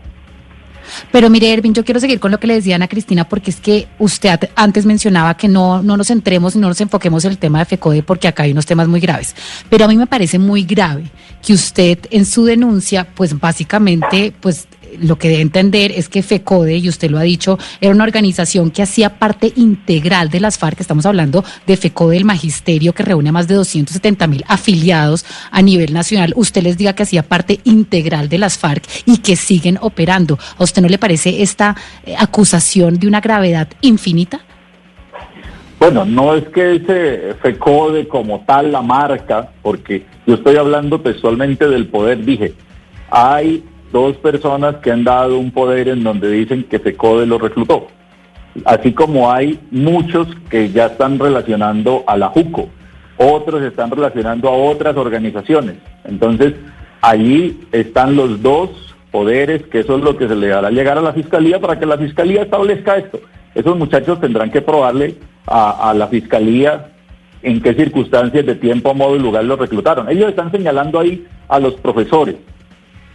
Pero 1.13 1.31
mire, 1.31 1.53
Ervin, 1.53 1.75
yo 1.75 1.85
quiero 1.85 2.01
seguir 2.01 2.21
con 2.21 2.31
lo 2.31 2.41
que 2.41 2.47
le 2.47 2.55
decía 2.55 2.77
Ana 2.77 2.89
Cristina, 2.89 3.29
porque 3.29 3.51
es 3.51 3.61
que 3.61 3.89
usted 3.99 4.51
antes 4.55 4.87
mencionaba 4.87 5.37
que 5.37 5.49
no, 5.49 5.83
no 5.83 5.97
nos 5.97 6.09
centremos 6.09 6.55
y 6.55 6.59
no 6.59 6.69
nos 6.69 6.81
enfoquemos 6.81 7.25
en 7.25 7.33
el 7.33 7.39
tema 7.39 7.59
de 7.61 7.65
FECODE, 7.65 8.03
porque 8.03 8.29
acá 8.29 8.45
hay 8.45 8.53
unos 8.53 8.67
temas 8.67 8.89
muy 8.89 9.01
graves. 9.01 9.35
Pero 9.69 9.85
a 9.85 9.89
mí 9.89 9.97
me 9.97 10.07
parece 10.07 10.39
muy 10.39 10.65
grave 10.65 11.05
que 11.45 11.53
usted 11.53 11.99
en 12.11 12.27
su 12.27 12.45
denuncia, 12.45 13.07
pues 13.15 13.39
básicamente, 13.39 14.33
pues 14.41 14.67
lo 15.01 15.19
que 15.19 15.29
debe 15.29 15.43
entender 15.43 15.93
es 15.93 16.09
que 16.09 16.23
FECODE, 16.23 16.79
y 16.79 16.89
usted 16.89 17.11
lo 17.11 17.19
ha 17.19 17.23
dicho, 17.23 17.59
era 17.81 17.93
una 17.93 18.05
organización 18.05 18.71
que 18.71 18.83
hacía 18.83 19.19
parte 19.19 19.53
integral 19.57 20.31
de 20.31 20.41
las 20.41 20.59
FARC. 20.59 20.81
Estamos 20.81 21.07
hablando 21.07 21.45
de 21.67 21.77
FECODE, 21.77 22.17
el 22.17 22.25
magisterio 22.25 22.93
que 22.93 23.03
reúne 23.03 23.29
a 23.29 23.33
más 23.33 23.49
de 23.49 23.55
270 23.55 24.27
mil 24.27 24.45
afiliados 24.49 25.25
a 25.51 25.63
nivel 25.63 25.93
nacional. 25.93 26.33
Usted 26.37 26.63
les 26.63 26.79
diga 26.79 26.95
que 26.95 27.03
hacía 27.03 27.23
parte 27.23 27.61
integral 27.65 28.29
de 28.29 28.39
las 28.39 28.59
FARC 28.59 28.85
y 29.07 29.19
que 29.19 29.37
siguen 29.37 29.79
operando. 29.81 30.39
¿A 30.57 30.65
usted 30.65 30.83
no 30.83 30.88
le 30.89 30.99
parece 30.99 31.43
esta 31.43 31.77
eh, 32.05 32.15
acusación 32.19 32.99
de 32.99 33.07
una 33.07 33.21
gravedad 33.21 33.69
infinita? 33.81 34.41
Bueno, 35.79 36.05
no 36.05 36.35
es 36.35 36.45
que 36.49 36.77
ese 36.77 37.35
FECODE 37.41 38.09
como 38.09 38.41
tal 38.41 38.73
la 38.73 38.83
marca, 38.83 39.51
porque 39.63 40.05
yo 40.27 40.35
estoy 40.35 40.57
hablando 40.57 41.01
textualmente 41.01 41.69
del 41.69 41.87
poder, 41.87 42.25
dije, 42.25 42.53
hay 43.11 43.65
dos 43.93 44.17
personas 44.17 44.77
que 44.77 44.91
han 44.91 45.05
dado 45.05 45.39
un 45.39 45.53
poder 45.53 45.89
en 45.89 46.03
donde 46.03 46.31
dicen 46.31 46.65
que 46.65 46.81
FECODE 46.81 47.27
lo 47.27 47.39
reclutó, 47.39 47.87
así 48.65 48.93
como 48.93 49.31
hay 49.31 49.61
muchos 49.71 50.27
que 50.51 50.71
ya 50.71 50.87
están 50.87 51.19
relacionando 51.19 52.03
a 52.09 52.17
la 52.17 52.29
JUCO, 52.29 52.69
otros 53.19 53.63
están 53.63 53.91
relacionando 53.91 54.49
a 54.49 54.53
otras 54.53 54.97
organizaciones. 54.97 55.77
Entonces, 56.05 56.55
allí 57.01 57.61
están 57.73 58.17
los 58.17 58.43
dos 58.43 58.88
poderes, 59.11 59.63
que 59.67 59.81
eso 59.81 59.97
es 59.97 60.03
lo 60.03 60.17
que 60.17 60.29
se 60.29 60.37
le 60.37 60.53
hará 60.53 60.71
llegar 60.71 60.99
a 60.99 61.03
la 61.03 61.13
Fiscalía 61.13 61.61
para 61.61 61.79
que 61.79 61.87
la 61.87 61.99
Fiscalía 61.99 62.43
establezca 62.43 62.97
esto. 62.97 63.21
Esos 63.55 63.77
muchachos 63.77 64.21
tendrán 64.21 64.51
que 64.51 64.63
probarle 64.63 65.17
a, 65.47 65.91
a 65.91 65.95
la 65.95 66.09
Fiscalía 66.09 66.89
en 67.43 67.61
qué 67.61 67.75
circunstancias 67.75 68.45
de 68.45 68.55
tiempo, 68.57 68.95
modo 68.95 69.17
y 69.17 69.21
lugar 69.21 69.45
los 69.45 69.59
reclutaron. 69.59 70.09
Ellos 70.09 70.29
están 70.29 70.51
señalando 70.51 70.99
ahí 70.99 71.27
a 71.49 71.59
los 71.59 71.75
profesores. 71.75 72.37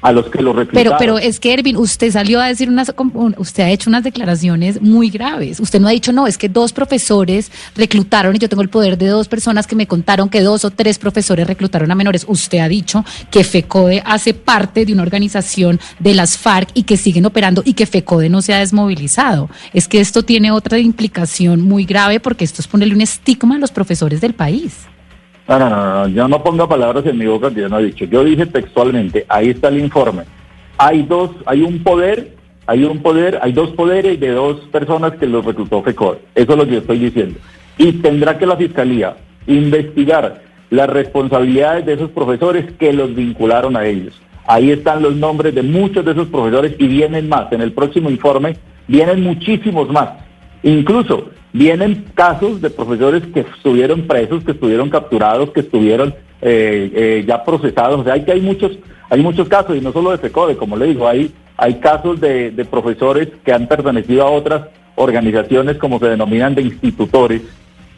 A 0.04 0.12
los 0.12 0.28
que 0.28 0.42
lo 0.42 0.52
reclutaron. 0.52 0.98
Pero, 0.98 1.18
pero 1.18 1.18
es 1.18 1.40
que 1.40 1.54
Ervin, 1.54 1.78
usted 1.78 2.12
salió 2.12 2.42
a 2.42 2.48
decir 2.48 2.70
unas, 2.70 2.94
usted 3.38 3.64
ha 3.64 3.70
hecho 3.70 3.90
unas 3.90 4.04
declaraciones 4.04 4.82
muy 4.82 5.10
graves. 5.10 5.62
Usted 5.62 5.80
no 5.80 5.88
ha 5.88 5.92
dicho, 5.92 6.12
no, 6.12 6.28
es 6.28 6.38
que 6.38 6.50
dos 6.50 6.74
profesores 6.74 7.52
reclutaron 7.76 8.36
y 8.36 8.40
yo 8.40 8.50
tengo 8.50 8.62
el 8.62 8.70
poder 8.70 8.98
de 8.98 9.08
dos 9.08 9.30
personas 9.30 9.66
que 9.66 9.76
me 9.76 9.88
contaron 9.88 10.30
que 10.30 10.42
dos 10.42 10.66
o 10.66 10.72
tres 10.72 11.00
profesores 11.00 11.48
reclutaron 11.48 11.90
a 11.90 11.96
menores. 11.96 12.26
Usted 12.28 12.60
ha 12.60 12.68
dicho 12.68 13.06
que 13.32 13.46
FECODE 13.46 14.04
hace 14.06 14.34
parte 14.34 14.86
de 14.86 14.92
una 14.92 15.04
organización 15.04 15.80
de 16.00 16.14
las 16.14 16.38
FARC 16.38 16.70
y 16.74 16.84
que 16.84 16.98
siguen 16.98 17.26
operando 17.26 17.64
y 17.66 17.74
que 17.74 17.86
FECODE 17.86 18.30
no 18.30 18.42
se 18.42 18.54
ha 18.54 18.60
desmovilizado. 18.60 19.50
Es 19.74 19.88
que 19.88 20.02
esto 20.02 20.24
tiene 20.24 20.52
otra 20.52 20.80
implicación 20.80 21.62
muy 21.62 21.86
grave 21.86 22.20
porque 22.20 22.44
esto 22.44 22.62
es 22.62 22.68
ponerle 22.68 22.96
un 22.96 23.02
estigma 23.02 23.56
a 23.56 23.60
los 23.60 23.72
profesores 23.72 24.20
del 24.20 24.34
país. 24.34 24.74
No, 25.48 25.60
no, 25.60 25.70
no, 25.70 25.94
no, 25.94 26.08
yo 26.08 26.28
no 26.28 26.42
ponga 26.42 26.68
palabras 26.68 27.06
en 27.06 27.18
mi 27.18 27.26
boca 27.26 27.54
que 27.54 27.62
yo 27.62 27.70
no 27.70 27.80
he 27.80 27.86
dicho. 27.86 28.06
Yo 28.06 28.24
dije 28.24 28.46
textualmente, 28.46 29.26
ahí 29.28 29.50
está 29.50 29.68
el 29.68 29.80
informe. 29.80 30.24
Hay 30.78 31.04
dos, 31.04 31.32
hay 31.46 31.62
un 31.62 31.84
poder, 31.84 32.36
hay 32.66 32.86
un 32.86 33.00
poder, 33.00 33.40
hay 33.42 33.52
dos 33.52 33.72
poderes 33.72 34.20
de 34.20 34.30
dos 34.30 34.62
personas 34.72 35.14
que 35.14 35.28
los 35.28 35.44
reclutó 35.44 35.84
FECOR. 35.84 36.22
Eso 36.34 36.52
es 36.54 36.58
lo 36.58 36.66
que 36.66 36.72
yo 36.72 36.80
estoy 36.80 37.00
diciendo. 37.00 37.40
Y 37.78 37.92
tendrá 37.94 38.38
que 38.38 38.46
la 38.46 38.56
Fiscalía 38.56 39.18
investigar 39.48 40.42
las 40.70 40.90
responsabilidades 40.90 41.86
de 41.86 41.94
esos 41.94 42.10
profesores 42.12 42.66
que 42.80 42.94
los 42.94 43.14
vincularon 43.14 43.76
a 43.76 43.86
ellos. 43.86 44.20
Ahí 44.46 44.72
están 44.72 45.04
los 45.04 45.16
nombres 45.16 45.54
de 45.54 45.62
muchos 45.62 46.04
de 46.04 46.12
esos 46.12 46.28
profesores 46.28 46.76
y 46.80 46.88
vienen 46.88 47.30
más. 47.30 47.52
En 47.52 47.62
el 47.62 47.74
próximo 47.74 48.10
informe 48.10 48.58
vienen 48.88 49.24
muchísimos 49.24 49.90
más. 49.90 50.10
Incluso 50.64 51.26
vienen 51.52 52.06
casos 52.16 52.62
de 52.62 52.70
profesores 52.70 53.24
que 53.34 53.42
estuvieron 53.42 54.08
presos, 54.08 54.44
que 54.44 54.52
estuvieron 54.52 54.90
capturados, 54.90 55.52
que 55.52 55.60
estuvieron 55.60 56.16
eh, 56.42 56.92
eh, 56.94 57.26
ya 57.28 57.44
procesados. 57.44 58.02
O 58.02 58.04
sea, 58.04 58.14
hay 58.14 58.24
que 58.24 58.32
hay 58.32 58.42
muchos, 58.42 58.72
hay 59.10 59.22
muchos 59.22 59.48
casos, 59.48 59.76
y 59.76 59.82
no 59.82 59.92
solo 59.92 60.12
de 60.12 60.18
FECODE, 60.18 60.58
como 60.58 60.78
le 60.78 60.88
digo, 60.88 61.08
hay, 61.08 61.32
hay 61.58 61.76
casos 61.76 62.20
de, 62.20 62.68
profesores 62.70 63.28
que 63.46 63.54
han 63.54 63.68
pertenecido 63.68 64.24
a 64.24 64.32
otras 64.32 64.64
organizaciones, 64.96 65.78
como 65.78 66.00
se 66.00 66.08
denominan, 66.08 66.56
de 66.56 66.64
institutores, 66.64 67.42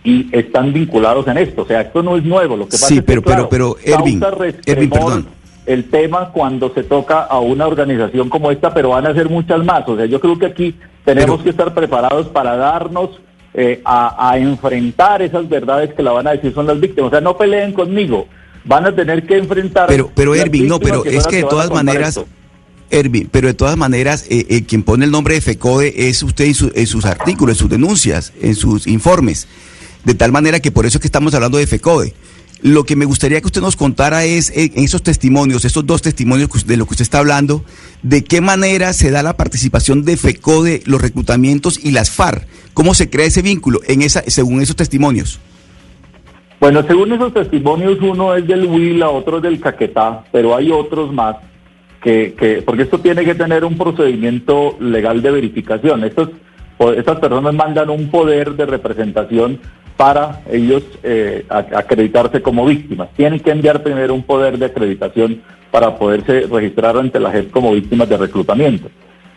y 0.03 0.27
están 0.31 0.73
vinculados 0.73 1.27
en 1.27 1.37
esto. 1.37 1.63
O 1.63 1.65
sea, 1.65 1.81
esto 1.81 2.03
no 2.03 2.17
es 2.17 2.23
nuevo. 2.23 2.57
Lo 2.57 2.65
que 2.65 2.71
pasa 2.71 2.87
sí, 2.87 2.97
es 2.97 3.03
pero, 3.03 3.21
que, 3.21 3.29
pero, 3.29 3.49
pero, 3.49 3.75
Ervin, 3.83 4.21
Ervin, 4.65 4.89
perdón. 4.89 5.27
El 5.65 5.89
tema 5.89 6.29
cuando 6.31 6.71
se 6.75 6.83
toca 6.83 7.23
a 7.23 7.39
una 7.39 7.65
organización 7.65 8.29
como 8.29 8.51
esta, 8.51 8.71
pero 8.71 8.89
van 8.89 9.07
a 9.07 9.15
ser 9.15 9.29
muchas 9.29 9.65
más. 9.65 9.87
O 9.87 9.95
sea, 9.95 10.05
yo 10.05 10.19
creo 10.19 10.37
que 10.37 10.45
aquí 10.45 10.75
tenemos 11.05 11.41
que 11.43 11.51
estar 11.51 11.73
preparados 11.73 12.27
para 12.27 12.57
darnos 12.57 13.11
eh, 13.53 13.81
a, 13.85 14.37
enfrentar 14.37 15.21
esas 15.21 15.47
verdades 15.47 15.93
que 15.93 16.03
la 16.03 16.11
van 16.11 16.27
a 16.27 16.31
decir 16.31 16.53
son 16.53 16.67
las 16.67 16.79
víctimas. 16.79 17.07
O 17.07 17.11
sea, 17.11 17.21
no 17.21 17.37
peleen 17.37 17.71
conmigo, 17.71 18.27
van 18.65 18.85
a 18.85 18.93
tener 18.93 19.25
que 19.25 19.37
enfrentar. 19.37 19.87
Pero, 19.87 20.11
pero 20.13 20.35
Ervin, 20.35 20.67
no, 20.67 20.79
pero 20.79 21.05
es 21.05 21.25
que 21.27 21.37
de 21.37 21.43
todas 21.43 21.69
maneras. 21.69 22.19
Ervin, 22.91 23.29
pero 23.31 23.47
de 23.47 23.53
todas 23.53 23.77
maneras, 23.77 24.25
eh, 24.29 24.45
eh, 24.49 24.63
quien 24.63 24.83
pone 24.83 25.05
el 25.05 25.11
nombre 25.11 25.33
de 25.35 25.41
FECODE 25.41 26.09
es 26.09 26.21
usted 26.21 26.45
en, 26.45 26.85
sus 26.85 27.05
artículos, 27.05 27.55
en 27.55 27.59
sus 27.59 27.69
denuncias, 27.69 28.33
en 28.41 28.55
sus 28.55 28.85
informes. 28.85 29.47
De 30.03 30.13
tal 30.13 30.31
manera 30.31 30.59
que 30.59 30.71
por 30.71 30.85
eso 30.85 30.97
es 30.97 31.01
que 31.01 31.07
estamos 31.07 31.33
hablando 31.33 31.57
de 31.57 31.65
FECODE. 31.65 32.13
Lo 32.65 32.83
que 32.83 32.95
me 32.95 33.05
gustaría 33.05 33.39
que 33.41 33.45
usted 33.45 33.61
nos 33.61 33.75
contara 33.75 34.23
es 34.23 34.51
en 34.57 34.83
esos 34.83 35.03
testimonios, 35.03 35.65
esos 35.65 35.85
dos 35.85 36.01
testimonios 36.01 36.65
de 36.65 36.77
lo 36.77 36.87
que 36.87 36.93
usted 36.93 37.03
está 37.03 37.19
hablando, 37.19 37.63
de 38.01 38.23
qué 38.23 38.41
manera 38.41 38.91
se 38.93 39.11
da 39.11 39.21
la 39.21 39.37
participación 39.37 40.03
de 40.03 40.17
FECODE, 40.17 40.81
los 40.87 40.99
reclutamientos 40.99 41.79
y 41.85 41.91
las 41.91 42.09
FARC. 42.09 42.47
¿Cómo 42.73 42.95
se 42.95 43.07
crea 43.07 43.27
ese 43.27 43.43
vínculo 43.43 43.81
en 43.87 44.01
esa, 44.01 44.23
según 44.23 44.61
esos 44.61 44.75
testimonios? 44.75 45.39
Bueno, 46.59 46.81
según 46.87 47.13
esos 47.13 47.35
testimonios, 47.35 47.99
uno 48.01 48.33
es 48.33 48.47
del 48.47 48.65
Huila, 48.65 49.09
otro 49.09 49.37
es 49.37 49.43
del 49.43 49.59
Caquetá, 49.59 50.23
pero 50.31 50.55
hay 50.55 50.71
otros 50.71 51.13
más 51.13 51.35
que, 52.01 52.33
que, 52.33 52.63
porque 52.63 52.81
esto 52.81 52.97
tiene 52.97 53.23
que 53.23 53.35
tener 53.35 53.63
un 53.63 53.77
procedimiento 53.77 54.75
legal 54.79 55.21
de 55.21 55.29
verificación. 55.29 56.03
Estos, 56.03 56.29
estas 56.97 57.19
personas 57.19 57.53
mandan 57.53 57.91
un 57.91 58.09
poder 58.09 58.55
de 58.55 58.65
representación 58.65 59.59
para 59.97 60.41
ellos 60.51 60.83
eh, 61.03 61.45
acreditarse 61.49 62.41
como 62.41 62.65
víctimas. 62.65 63.09
Tienen 63.15 63.39
que 63.39 63.51
enviar 63.51 63.81
primero 63.81 64.13
un 64.13 64.23
poder 64.23 64.57
de 64.57 64.65
acreditación 64.65 65.41
para 65.71 65.97
poderse 65.97 66.41
registrar 66.41 66.97
ante 66.97 67.19
la 67.19 67.31
JEP 67.31 67.51
como 67.51 67.73
víctimas 67.73 68.09
de 68.09 68.17
reclutamiento. 68.17 68.89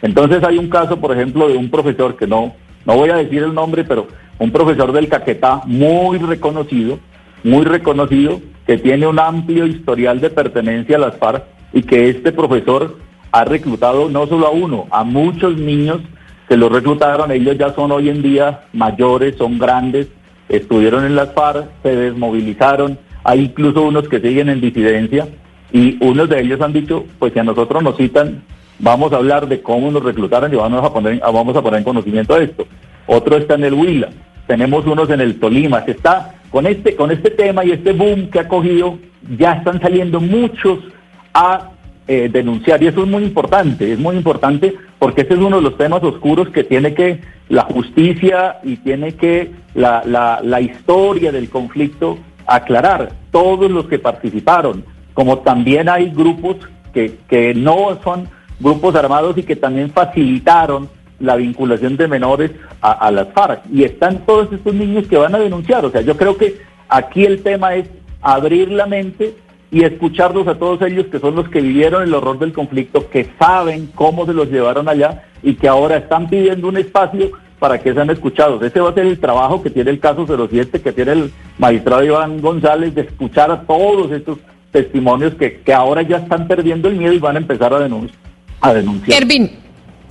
Entonces 0.02 0.42
hay 0.44 0.58
un 0.58 0.68
caso, 0.68 0.98
por 0.98 1.12
ejemplo, 1.12 1.48
de 1.48 1.56
un 1.56 1.70
profesor 1.70 2.16
que 2.16 2.26
no, 2.26 2.54
no 2.84 2.96
voy 2.96 3.10
a 3.10 3.16
decir 3.16 3.42
el 3.42 3.54
nombre, 3.54 3.84
pero 3.84 4.06
un 4.38 4.50
profesor 4.50 4.92
del 4.92 5.08
Caquetá 5.08 5.62
muy 5.66 6.18
reconocido, 6.18 6.98
muy 7.42 7.64
reconocido, 7.64 8.40
que 8.66 8.78
tiene 8.78 9.06
un 9.06 9.18
amplio 9.18 9.66
historial 9.66 10.20
de 10.20 10.30
pertenencia 10.30 10.96
a 10.96 11.00
las 11.00 11.16
FARC 11.16 11.44
y 11.72 11.82
que 11.82 12.10
este 12.10 12.32
profesor 12.32 12.96
ha 13.32 13.44
reclutado 13.44 14.08
no 14.08 14.26
solo 14.26 14.46
a 14.46 14.50
uno, 14.50 14.86
a 14.90 15.04
muchos 15.04 15.56
niños 15.56 16.00
que 16.48 16.56
lo 16.56 16.68
reclutaron, 16.68 17.30
ellos 17.30 17.58
ya 17.58 17.74
son 17.74 17.92
hoy 17.92 18.08
en 18.08 18.22
día 18.22 18.60
mayores, 18.72 19.36
son 19.36 19.58
grandes, 19.58 20.08
estuvieron 20.48 21.04
en 21.04 21.14
las 21.14 21.32
FARC, 21.32 21.68
se 21.82 21.94
desmovilizaron, 21.94 22.98
hay 23.24 23.40
incluso 23.40 23.82
unos 23.82 24.08
que 24.08 24.20
siguen 24.20 24.48
en 24.48 24.60
disidencia 24.60 25.28
y 25.72 26.02
unos 26.04 26.28
de 26.28 26.40
ellos 26.40 26.60
han 26.60 26.72
dicho, 26.72 27.04
pues 27.18 27.32
si 27.32 27.38
a 27.38 27.44
nosotros 27.44 27.82
nos 27.82 27.96
citan, 27.96 28.42
vamos 28.78 29.12
a 29.12 29.16
hablar 29.16 29.48
de 29.48 29.60
cómo 29.60 29.90
nos 29.90 30.02
reclutaron 30.02 30.52
y 30.52 30.56
vamos 30.56 30.84
a 30.84 30.92
poner, 30.92 31.20
vamos 31.20 31.56
a 31.56 31.62
poner 31.62 31.78
en 31.78 31.84
conocimiento 31.84 32.34
de 32.34 32.44
esto. 32.44 32.66
Otro 33.06 33.36
está 33.36 33.54
en 33.54 33.64
el 33.64 33.74
Huila, 33.74 34.08
tenemos 34.46 34.86
unos 34.86 35.10
en 35.10 35.20
el 35.20 35.38
Tolima, 35.38 35.84
que 35.84 35.92
está 35.92 36.34
con 36.50 36.66
este, 36.66 36.96
con 36.96 37.10
este 37.10 37.30
tema 37.30 37.64
y 37.64 37.72
este 37.72 37.92
boom 37.92 38.30
que 38.30 38.40
ha 38.40 38.48
cogido, 38.48 38.98
ya 39.36 39.54
están 39.54 39.80
saliendo 39.80 40.20
muchos 40.20 40.78
a 41.34 41.70
eh, 42.06 42.30
denunciar 42.32 42.82
y 42.82 42.86
eso 42.86 43.02
es 43.02 43.08
muy 43.08 43.22
importante, 43.24 43.92
es 43.92 43.98
muy 43.98 44.16
importante 44.16 44.74
porque 44.98 45.22
ese 45.22 45.34
es 45.34 45.40
uno 45.40 45.56
de 45.56 45.62
los 45.62 45.76
temas 45.76 46.02
oscuros 46.02 46.48
que 46.48 46.64
tiene 46.64 46.94
que 46.94 47.20
la 47.48 47.62
justicia 47.62 48.58
y 48.62 48.76
tiene 48.76 49.14
que 49.14 49.52
la, 49.74 50.02
la, 50.04 50.40
la 50.42 50.60
historia 50.60 51.32
del 51.32 51.48
conflicto 51.48 52.18
aclarar, 52.46 53.12
todos 53.30 53.70
los 53.70 53.86
que 53.86 53.98
participaron, 53.98 54.84
como 55.14 55.38
también 55.38 55.88
hay 55.88 56.10
grupos 56.10 56.56
que, 56.92 57.16
que 57.28 57.54
no 57.54 57.98
son 58.02 58.28
grupos 58.58 58.94
armados 58.94 59.36
y 59.38 59.42
que 59.42 59.56
también 59.56 59.90
facilitaron 59.90 60.88
la 61.20 61.36
vinculación 61.36 61.96
de 61.96 62.08
menores 62.08 62.50
a, 62.80 62.92
a, 62.92 63.10
las 63.10 63.28
FARC. 63.32 63.62
Y 63.72 63.84
están 63.84 64.24
todos 64.24 64.52
estos 64.52 64.74
niños 64.74 65.06
que 65.06 65.16
van 65.16 65.34
a 65.34 65.38
denunciar. 65.38 65.84
O 65.84 65.90
sea, 65.90 66.00
yo 66.00 66.16
creo 66.16 66.36
que 66.36 66.58
aquí 66.88 67.24
el 67.24 67.42
tema 67.42 67.74
es 67.74 67.88
abrir 68.22 68.70
la 68.70 68.86
mente 68.86 69.34
y 69.70 69.84
escucharlos 69.84 70.46
a 70.48 70.58
todos 70.58 70.80
ellos 70.82 71.06
que 71.06 71.18
son 71.18 71.34
los 71.36 71.48
que 71.48 71.60
vivieron 71.60 72.02
el 72.02 72.14
horror 72.14 72.38
del 72.38 72.52
conflicto, 72.52 73.08
que 73.10 73.28
saben 73.38 73.90
cómo 73.94 74.24
se 74.26 74.32
los 74.32 74.48
llevaron 74.50 74.88
allá 74.88 75.24
y 75.42 75.54
que 75.54 75.68
ahora 75.68 75.96
están 75.96 76.28
pidiendo 76.28 76.68
un 76.68 76.78
espacio 76.78 77.30
para 77.58 77.78
que 77.78 77.92
sean 77.92 78.10
escuchados. 78.10 78.62
Ese 78.62 78.80
va 78.80 78.90
a 78.90 78.94
ser 78.94 79.06
el 79.06 79.18
trabajo 79.18 79.62
que 79.62 79.70
tiene 79.70 79.90
el 79.90 80.00
caso 80.00 80.26
07, 80.26 80.80
que 80.80 80.92
tiene 80.92 81.12
el 81.12 81.32
magistrado 81.58 82.04
Iván 82.04 82.40
González, 82.40 82.94
de 82.94 83.02
escuchar 83.02 83.50
a 83.50 83.62
todos 83.62 84.10
estos 84.12 84.38
testimonios 84.70 85.34
que, 85.34 85.60
que 85.60 85.74
ahora 85.74 86.02
ya 86.02 86.18
están 86.18 86.46
perdiendo 86.46 86.88
el 86.88 86.96
miedo 86.96 87.12
y 87.12 87.18
van 87.18 87.36
a 87.36 87.40
empezar 87.40 87.74
a, 87.74 87.80
denunciar. 87.80 88.18
A 88.60 88.74
denunciar. 88.74 89.22
Ervin, 89.22 89.50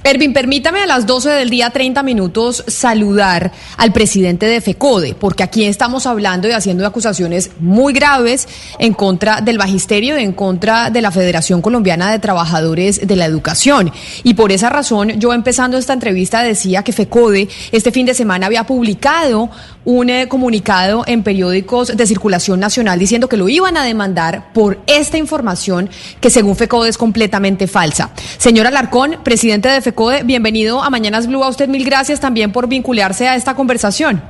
Ervin, 0.09 0.31
permítame 0.31 0.79
a 0.79 0.85
las 0.85 1.05
12 1.05 1.31
del 1.31 1.49
día, 1.49 1.69
30 1.69 2.01
minutos, 2.01 2.63
saludar 2.65 3.51
al 3.75 3.91
presidente 3.91 4.45
de 4.45 4.61
FECODE, 4.61 5.15
porque 5.15 5.43
aquí 5.43 5.65
estamos 5.65 6.05
hablando 6.05 6.47
y 6.47 6.53
haciendo 6.53 6.87
acusaciones 6.87 7.51
muy 7.59 7.91
graves 7.91 8.47
en 8.79 8.93
contra 8.93 9.41
del 9.41 9.57
magisterio 9.57 10.17
y 10.17 10.23
en 10.23 10.31
contra 10.31 10.91
de 10.91 11.01
la 11.01 11.11
Federación 11.11 11.61
Colombiana 11.61 12.09
de 12.09 12.19
Trabajadores 12.19 13.05
de 13.05 13.15
la 13.17 13.25
Educación. 13.25 13.91
Y 14.23 14.35
por 14.35 14.53
esa 14.53 14.69
razón, 14.69 15.09
yo 15.19 15.33
empezando 15.33 15.77
esta 15.77 15.91
entrevista 15.91 16.41
decía 16.41 16.83
que 16.83 16.93
FECODE 16.93 17.49
este 17.73 17.91
fin 17.91 18.05
de 18.05 18.13
semana 18.13 18.45
había 18.45 18.63
publicado 18.65 19.49
un 19.83 20.09
eh, 20.09 20.27
comunicado 20.29 21.03
en 21.05 21.23
periódicos 21.23 21.95
de 21.95 22.07
circulación 22.07 22.61
nacional 22.61 22.97
diciendo 22.97 23.27
que 23.27 23.37
lo 23.37 23.49
iban 23.49 23.75
a 23.75 23.83
demandar 23.83 24.53
por 24.53 24.79
esta 24.87 25.17
información 25.17 25.89
que 26.21 26.29
según 26.29 26.55
FECODE 26.55 26.89
es 26.89 26.97
completamente 26.97 27.67
falsa. 27.67 28.11
Señor 28.37 28.67
Alarcón, 28.67 29.17
presidente 29.23 29.67
de 29.67 29.81
FECODE, 29.81 29.96
bienvenido 30.23 30.83
a 30.83 30.89
Mañanas 30.89 31.27
Blue. 31.27 31.43
A 31.43 31.49
usted 31.49 31.67
mil 31.67 31.83
gracias 31.83 32.19
también 32.19 32.51
por 32.51 32.67
vincularse 32.67 33.27
a 33.27 33.35
esta 33.35 33.55
conversación. 33.55 34.21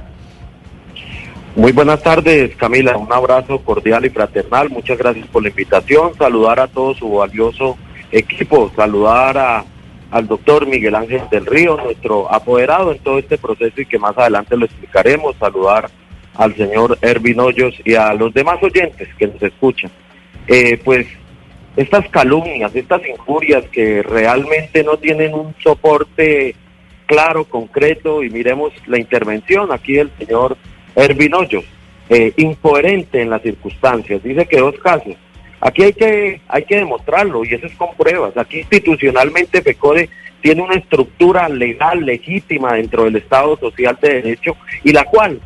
Muy 1.56 1.72
buenas 1.72 2.02
tardes, 2.02 2.56
Camila. 2.56 2.95
Un 2.98 3.11
abrazo 3.11 3.60
cordial 3.60 4.06
y 4.06 4.10
fraternal. 4.10 4.69
Muchas 4.69 4.98
gracias 4.98 5.27
por 5.27 5.44
la 5.44 5.49
invitación. 5.49 6.14
Saludar 6.18 6.60
a 6.60 6.68
todo 6.68 6.94
su 6.94 7.10
valioso 7.10 7.77
equipo. 8.11 8.72
Saludar 8.76 9.38
a 9.38 9.65
al 10.10 10.26
doctor 10.26 10.65
Miguel 10.68 10.95
Ángel 10.95 11.23
del 11.30 11.45
Río, 11.45 11.77
nuestro 11.77 12.31
apoderado 12.31 12.94
en 12.94 12.99
todo 12.99 13.19
este 13.19 13.38
proceso 13.38 13.81
y 13.81 13.85
que 13.85 13.99
más 13.99 14.18
adelante 14.18 14.56
lo 14.56 14.65
explicaremos, 14.65 15.35
saludar 15.38 15.89
al 16.35 16.56
señor 16.56 16.98
Ervin 17.02 17.41
Hoyos 17.41 17.73
y 17.84 17.95
a 17.95 18.14
los 18.14 18.34
demás 18.34 18.61
oyentes 18.61 19.10
que 19.18 19.27
nos 19.27 19.41
escuchan. 19.41 19.91
Eh, 20.48 20.80
pues 20.84 21.07
estas 21.77 22.09
calumnias, 22.09 22.75
estas 22.75 23.01
injurias 23.07 23.63
que 23.71 24.03
realmente 24.03 24.83
no 24.83 24.97
tienen 24.97 25.33
un 25.33 25.55
soporte 25.63 26.55
claro, 27.05 27.45
concreto, 27.45 28.23
y 28.23 28.29
miremos 28.29 28.73
la 28.85 28.99
intervención 28.99 29.71
aquí 29.71 29.93
del 29.93 30.11
señor 30.17 30.57
Ervin 30.95 31.33
Hoyos, 31.33 31.63
eh, 32.09 32.33
incoherente 32.35 33.21
en 33.21 33.29
las 33.29 33.41
circunstancias. 33.41 34.21
Dice 34.21 34.45
que 34.45 34.59
dos 34.59 34.75
casos, 34.79 35.15
Aquí 35.59 35.83
hay 35.83 35.93
que, 35.93 36.41
hay 36.47 36.63
que 36.65 36.75
demostrarlo 36.77 37.43
y 37.43 37.53
eso 37.53 37.65
es 37.65 37.73
con 37.75 37.95
pruebas. 37.95 38.37
Aquí 38.37 38.59
institucionalmente 38.59 39.61
FECODE 39.61 40.09
tiene 40.41 40.61
una 40.61 40.75
estructura 40.75 41.49
legal 41.49 42.05
legítima 42.05 42.73
dentro 42.73 43.05
del 43.05 43.15
Estado 43.15 43.57
Social 43.57 43.97
de 43.99 44.21
Derecho 44.21 44.55
y 44.83 44.91
la 44.91 45.03
cual 45.05 45.41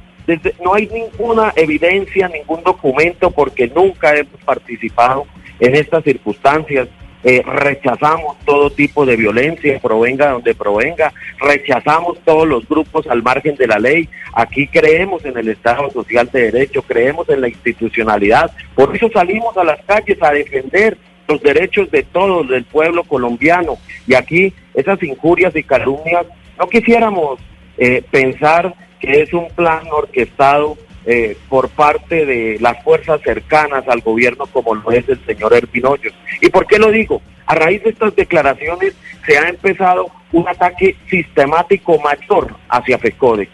no 0.64 0.74
hay 0.74 0.88
ninguna 0.88 1.54
evidencia, 1.56 2.28
ningún 2.28 2.64
documento 2.64 3.32
porque 3.32 3.68
nunca 3.68 4.16
hemos 4.16 4.40
participado 4.46 5.26
en 5.60 5.76
estas 5.76 6.04
circunstancias. 6.04 6.88
Eh, 7.24 7.44
rechazamos 7.46 8.36
todo 8.46 8.72
tipo 8.72 9.06
de 9.06 9.16
violencia, 9.16 9.80
provenga 9.80 10.32
donde 10.32 10.56
provenga, 10.56 11.14
rechazamos 11.40 12.20
todos 12.26 12.48
los 12.48 12.68
grupos 12.68 13.06
al 13.08 13.22
margen 13.22 13.56
de 13.56 13.68
la 13.68 13.78
ley. 13.78 14.10
Aquí 14.34 14.68
creemos 14.68 15.24
en 15.24 15.38
el 15.38 15.50
Estado 15.50 15.92
Social 15.92 16.30
de 16.34 16.52
Derecho, 16.52 16.82
creemos 16.82 17.30
en 17.30 17.42
la 17.42 17.48
institucionalidad. 17.48 18.50
Por 18.74 18.96
eso 18.96 19.08
salimos 19.14 19.56
a 19.56 19.64
las 19.64 19.84
calles 19.86 20.18
a 20.22 20.32
defender 20.32 20.98
los 21.28 21.42
derechos 21.44 21.92
de 21.92 22.02
todos, 22.04 22.50
del 22.50 22.66
pueblo 22.66 23.04
colombiano. 23.04 23.78
Y 24.08 24.16
aquí 24.16 24.54
esas 24.74 25.02
injurias 25.04 25.56
y 25.56 25.64
calumnias, 25.64 26.26
no 26.58 26.68
quisiéramos 26.68 27.40
eh, 27.78 28.04
pensar 28.10 28.74
que 29.02 29.22
es 29.22 29.34
un 29.34 29.50
plan 29.50 29.82
orquestado 29.92 30.78
eh, 31.06 31.36
por 31.50 31.70
parte 31.70 32.26
de 32.26 32.58
las 32.62 32.82
fuerzas 32.84 33.20
cercanas 33.22 33.88
al 33.88 34.02
gobierno 34.02 34.46
como 34.46 34.76
lo 34.76 34.92
es 34.92 35.10
el 35.10 35.20
señor 35.26 35.54
Erpinoyos. 35.54 36.14
¿Y 36.40 36.50
por 36.50 36.68
qué 36.68 36.78
lo 36.78 36.92
digo? 36.92 37.22
A 37.48 37.56
raíz 37.56 37.84
de 37.84 37.90
estas 37.90 38.16
declaraciones 38.16 38.96
se 39.26 39.38
ha 39.38 39.50
empezado 39.50 40.12
un 40.32 40.48
ataque 40.48 40.96
sistemático 41.10 42.00
mayor 42.00 42.56
hacia 42.70 43.00
FECODE. 43.00 43.50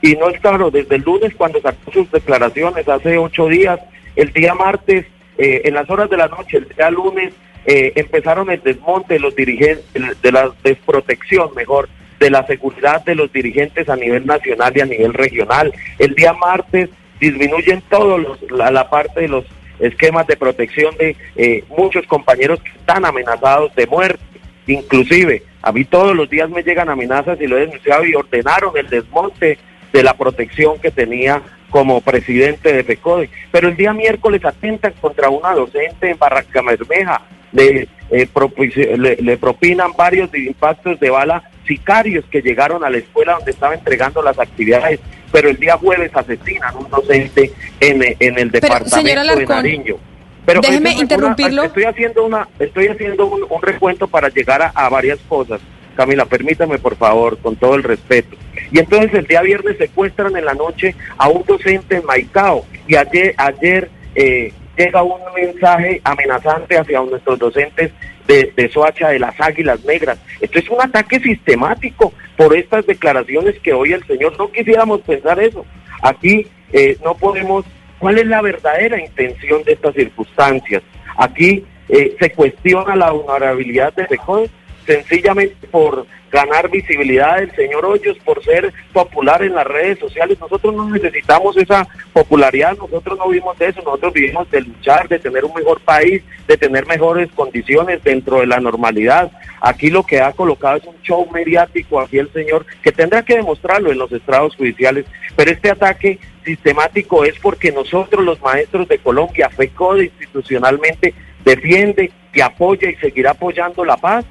Y 0.00 0.14
no 0.14 0.28
es 0.30 0.40
claro, 0.40 0.70
desde 0.70 0.96
el 0.96 1.02
lunes 1.02 1.34
cuando 1.36 1.60
sacó 1.60 1.92
sus 1.92 2.10
declaraciones, 2.10 2.88
hace 2.88 3.18
ocho 3.18 3.46
días, 3.46 3.80
el 4.16 4.32
día 4.32 4.54
martes, 4.54 5.06
eh, 5.38 5.62
en 5.64 5.74
las 5.74 5.88
horas 5.90 6.08
de 6.08 6.16
la 6.16 6.28
noche, 6.28 6.58
el 6.58 6.68
día 6.68 6.90
lunes, 6.90 7.32
eh, 7.66 7.92
empezaron 7.96 8.50
el 8.50 8.62
desmonte 8.62 9.14
de 9.14 9.20
los 9.20 9.34
dirigentes, 9.34 10.20
de 10.20 10.32
la 10.32 10.52
desprotección, 10.64 11.54
mejor, 11.54 11.88
de 12.22 12.30
la 12.30 12.46
seguridad 12.46 13.04
de 13.04 13.16
los 13.16 13.32
dirigentes 13.32 13.88
a 13.88 13.96
nivel 13.96 14.24
nacional 14.24 14.72
y 14.76 14.80
a 14.80 14.86
nivel 14.86 15.12
regional. 15.12 15.72
El 15.98 16.14
día 16.14 16.32
martes 16.32 16.88
disminuyen 17.18 17.82
todos 17.90 18.38
la, 18.48 18.88
parte 18.88 19.22
de 19.22 19.28
los 19.28 19.44
esquemas 19.80 20.28
de 20.28 20.36
protección 20.36 20.96
de 20.98 21.16
eh, 21.34 21.64
muchos 21.76 22.06
compañeros 22.06 22.60
que 22.62 22.70
están 22.78 23.04
amenazados 23.04 23.74
de 23.74 23.88
muerte. 23.88 24.22
Inclusive, 24.68 25.42
a 25.62 25.72
mí 25.72 25.84
todos 25.84 26.14
los 26.14 26.30
días 26.30 26.48
me 26.48 26.62
llegan 26.62 26.88
amenazas 26.88 27.40
y 27.40 27.48
lo 27.48 27.56
he 27.58 27.66
denunciado 27.66 28.04
y 28.04 28.14
ordenaron 28.14 28.76
el 28.76 28.88
desmonte 28.88 29.58
de 29.92 30.02
la 30.04 30.14
protección 30.14 30.78
que 30.78 30.92
tenía 30.92 31.42
como 31.70 32.00
presidente 32.02 32.72
de 32.72 32.84
FECODE. 32.84 33.30
Pero 33.50 33.66
el 33.66 33.76
día 33.76 33.92
miércoles 33.92 34.44
atentan 34.44 34.94
contra 35.00 35.28
una 35.28 35.54
docente 35.54 36.10
en 36.10 36.18
Barranca 36.18 36.62
Bermeja, 36.62 37.22
le, 37.50 37.88
eh, 38.12 39.16
le, 39.20 39.36
propinan 39.38 39.92
varios 39.96 40.34
impactos 40.34 41.00
de 41.00 41.10
bala 41.10 41.42
sicarios 41.66 42.24
que 42.30 42.42
llegaron 42.42 42.84
a 42.84 42.90
la 42.90 42.98
escuela 42.98 43.34
donde 43.34 43.52
estaba 43.52 43.74
entregando 43.74 44.22
las 44.22 44.38
actividades, 44.38 45.00
pero 45.30 45.48
el 45.48 45.56
día 45.56 45.76
jueves 45.76 46.10
asesinan 46.14 46.74
a 46.74 46.78
un 46.78 46.90
docente 46.90 47.52
en, 47.80 48.02
en 48.18 48.38
el 48.38 48.50
departamento 48.50 49.36
de 49.36 49.46
Nariño. 49.46 49.96
Pero 50.44 50.60
déjeme 50.60 50.92
interrumpirlo. 50.92 51.64
estoy 51.64 51.84
haciendo 51.84 52.24
una, 52.24 52.48
estoy 52.58 52.88
haciendo 52.88 53.26
un, 53.26 53.62
recuento 53.62 54.08
para 54.08 54.28
llegar 54.28 54.72
a, 54.74 54.88
varias 54.88 55.18
cosas. 55.28 55.60
Camila, 55.96 56.24
permítame 56.24 56.78
por 56.78 56.96
favor, 56.96 57.38
con 57.38 57.56
todo 57.56 57.76
el 57.76 57.82
respeto. 57.82 58.36
Y 58.70 58.78
entonces 58.78 59.14
el 59.14 59.26
día 59.26 59.42
viernes 59.42 59.76
secuestran 59.78 60.36
en 60.36 60.44
la 60.44 60.54
noche 60.54 60.94
a 61.16 61.28
un 61.28 61.44
docente 61.44 61.96
en 61.96 62.04
Maicao 62.06 62.64
y 62.88 62.96
ayer, 62.96 63.34
ayer 63.36 63.90
eh, 64.14 64.52
llega 64.76 65.02
un 65.02 65.20
mensaje 65.34 66.00
amenazante 66.04 66.78
hacia 66.78 67.00
nuestros 67.00 67.38
docentes 67.38 67.92
de, 68.26 68.52
de 68.56 68.68
Soacha, 68.68 69.08
de 69.08 69.18
las 69.18 69.38
Águilas 69.40 69.84
Negras. 69.84 70.18
Esto 70.40 70.58
es 70.58 70.68
un 70.70 70.80
ataque 70.80 71.20
sistemático 71.20 72.12
por 72.36 72.56
estas 72.56 72.86
declaraciones 72.86 73.58
que 73.60 73.72
hoy 73.72 73.92
el 73.92 74.04
señor, 74.06 74.38
no 74.38 74.50
quisiéramos 74.50 75.00
pensar 75.02 75.40
eso. 75.40 75.64
Aquí 76.02 76.46
eh, 76.72 76.96
no 77.04 77.14
podemos, 77.14 77.64
¿cuál 77.98 78.18
es 78.18 78.26
la 78.26 78.42
verdadera 78.42 79.00
intención 79.00 79.62
de 79.64 79.72
estas 79.72 79.94
circunstancias? 79.94 80.82
Aquí 81.16 81.64
eh, 81.88 82.16
se 82.18 82.32
cuestiona 82.32 82.96
la 82.96 83.12
honorabilidad 83.12 83.92
de 83.92 84.06
FECODE 84.06 84.50
sencillamente 84.86 85.66
por 85.68 86.06
ganar 86.32 86.70
visibilidad 86.70 87.36
del 87.36 87.54
señor 87.54 87.84
Hoyos, 87.84 88.18
por 88.24 88.42
ser 88.42 88.72
popular 88.92 89.42
en 89.42 89.54
las 89.54 89.66
redes 89.66 89.98
sociales. 89.98 90.40
Nosotros 90.40 90.74
no 90.74 90.88
necesitamos 90.88 91.56
esa 91.58 91.86
popularidad, 92.12 92.76
nosotros 92.78 93.18
no 93.18 93.28
vivimos 93.28 93.58
de 93.58 93.68
eso, 93.68 93.82
nosotros 93.82 94.14
vivimos 94.14 94.50
de 94.50 94.62
luchar, 94.62 95.08
de 95.08 95.18
tener 95.18 95.44
un 95.44 95.52
mejor 95.54 95.80
país, 95.82 96.22
de 96.48 96.56
tener 96.56 96.86
mejores 96.86 97.30
condiciones 97.32 98.02
dentro 98.02 98.40
de 98.40 98.46
la 98.46 98.60
normalidad. 98.60 99.30
Aquí 99.60 99.90
lo 99.90 100.04
que 100.04 100.22
ha 100.22 100.32
colocado 100.32 100.78
es 100.78 100.84
un 100.84 101.00
show 101.02 101.28
mediático 101.30 102.00
aquí 102.00 102.18
el 102.18 102.32
señor, 102.32 102.64
que 102.82 102.92
tendrá 102.92 103.22
que 103.22 103.36
demostrarlo 103.36 103.92
en 103.92 103.98
los 103.98 104.10
estrados 104.10 104.56
judiciales, 104.56 105.04
pero 105.36 105.50
este 105.50 105.70
ataque 105.70 106.18
sistemático 106.44 107.24
es 107.24 107.38
porque 107.40 107.70
nosotros 107.70 108.24
los 108.24 108.40
maestros 108.40 108.88
de 108.88 108.98
Colombia, 108.98 109.50
FECODE 109.50 110.06
institucionalmente, 110.06 111.14
defiende 111.44 112.10
y 112.32 112.40
apoya 112.40 112.88
y 112.88 112.96
seguirá 112.96 113.32
apoyando 113.32 113.84
la 113.84 113.98
paz 113.98 114.24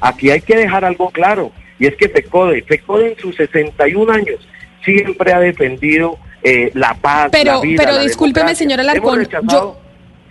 Aquí 0.00 0.30
hay 0.30 0.40
que 0.40 0.56
dejar 0.56 0.84
algo 0.84 1.10
claro, 1.10 1.52
y 1.78 1.86
es 1.86 1.96
que 1.96 2.08
FECODE, 2.08 2.62
FECODE 2.62 3.12
en 3.12 3.18
sus 3.18 3.36
61 3.36 4.12
años 4.12 4.46
siempre 4.84 5.32
ha 5.32 5.40
defendido 5.40 6.18
eh, 6.42 6.70
la 6.74 6.94
paz, 6.94 7.28
pero, 7.32 7.54
la 7.54 7.60
vida, 7.60 7.82
Pero 7.84 7.98
discúlpeme, 8.00 8.54
señora 8.54 8.82
Alarcón, 8.82 9.26
yo, 9.50 9.78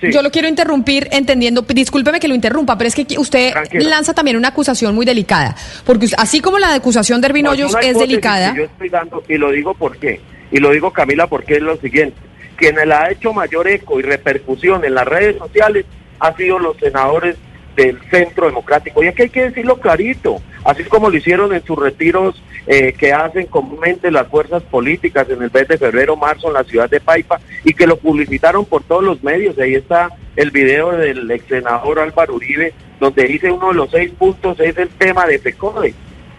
yo 0.02 0.22
lo 0.22 0.32
quiero 0.32 0.48
interrumpir 0.48 1.10
entendiendo, 1.12 1.62
discúlpeme 1.62 2.20
que 2.20 2.28
lo 2.28 2.36
interrumpa, 2.36 2.78
pero 2.78 2.88
es 2.88 2.96
que 2.96 3.18
usted 3.18 3.54
lanza 3.74 4.14
también 4.14 4.38
una 4.38 4.50
acusación 4.50 4.96
muy 4.96 5.06
delicada, 5.06 5.56
porque 5.86 6.08
así 6.18 6.42
como 6.42 6.60
la 6.60 6.74
acusación 6.74 7.22
de 7.22 7.28
Herbinoyos 7.28 7.76
es, 7.82 7.98
delicada... 7.98 8.54
yo 8.56 8.64
estoy 8.64 8.90
dando, 8.90 9.24
y 9.28 9.38
lo 9.38 9.52
digo 9.52 9.74
por 9.74 9.98
qué, 9.98 10.22
y 10.52 10.60
lo 10.60 10.72
digo 10.72 10.92
Camila 10.92 11.28
porque 11.28 11.56
es 11.56 11.62
lo 11.62 11.76
siguiente, 11.78 12.18
quien 12.56 12.76
le 12.76 12.94
ha 12.94 13.12
hecho 13.12 13.34
mayor 13.34 13.68
eco 13.68 14.00
y 14.00 14.04
repercusión 14.04 14.86
en 14.86 14.96
las 14.96 15.06
redes 15.06 15.38
sociales 15.38 15.86
ha 16.20 16.36
sido 16.36 16.60
los 16.60 16.78
senadores 16.78 17.36
del 17.76 18.00
centro 18.10 18.48
democrático. 18.48 19.04
Y 19.04 19.08
aquí 19.08 19.24
hay 19.24 19.30
que 19.30 19.44
decirlo 19.44 19.80
clarito, 19.80 20.42
así 20.64 20.84
como 20.84 21.10
lo 21.10 21.18
hicieron 21.18 21.54
en 21.54 21.64
sus 21.64 21.78
retiros 21.78 22.42
eh, 22.68 22.94
que 22.94 23.14
hacen 23.14 23.46
comúnmente 23.46 24.10
las 24.10 24.28
fuerzas 24.28 24.64
políticas 24.64 25.30
en 25.30 25.44
el 25.44 25.52
mes 25.52 25.68
de 25.68 25.78
febrero, 25.78 26.16
marzo 26.16 26.48
en 26.48 26.56
la 26.56 26.64
ciudad 26.64 26.90
de 26.90 27.00
Paipa 27.00 27.40
y 27.64 27.74
que 27.74 27.86
lo 27.86 27.98
publicitaron 27.98 28.66
por 28.66 28.84
todos 28.84 29.04
los 29.04 29.24
medios. 29.24 29.58
Ahí 29.60 29.76
está 29.76 30.10
el 30.36 30.52
video 30.52 30.92
del 30.92 31.30
ex 31.30 31.46
senador 31.48 32.00
Álvaro 32.00 32.36
Uribe, 32.36 32.74
donde 33.00 33.26
dice 33.26 33.52
uno 33.52 33.70
de 33.70 33.76
los 33.76 33.92
seis 33.92 34.12
puntos 34.18 34.60
es 34.60 34.78
el 34.78 34.90
tema 34.90 35.26
de 35.28 35.40
FECODE. 35.40 35.94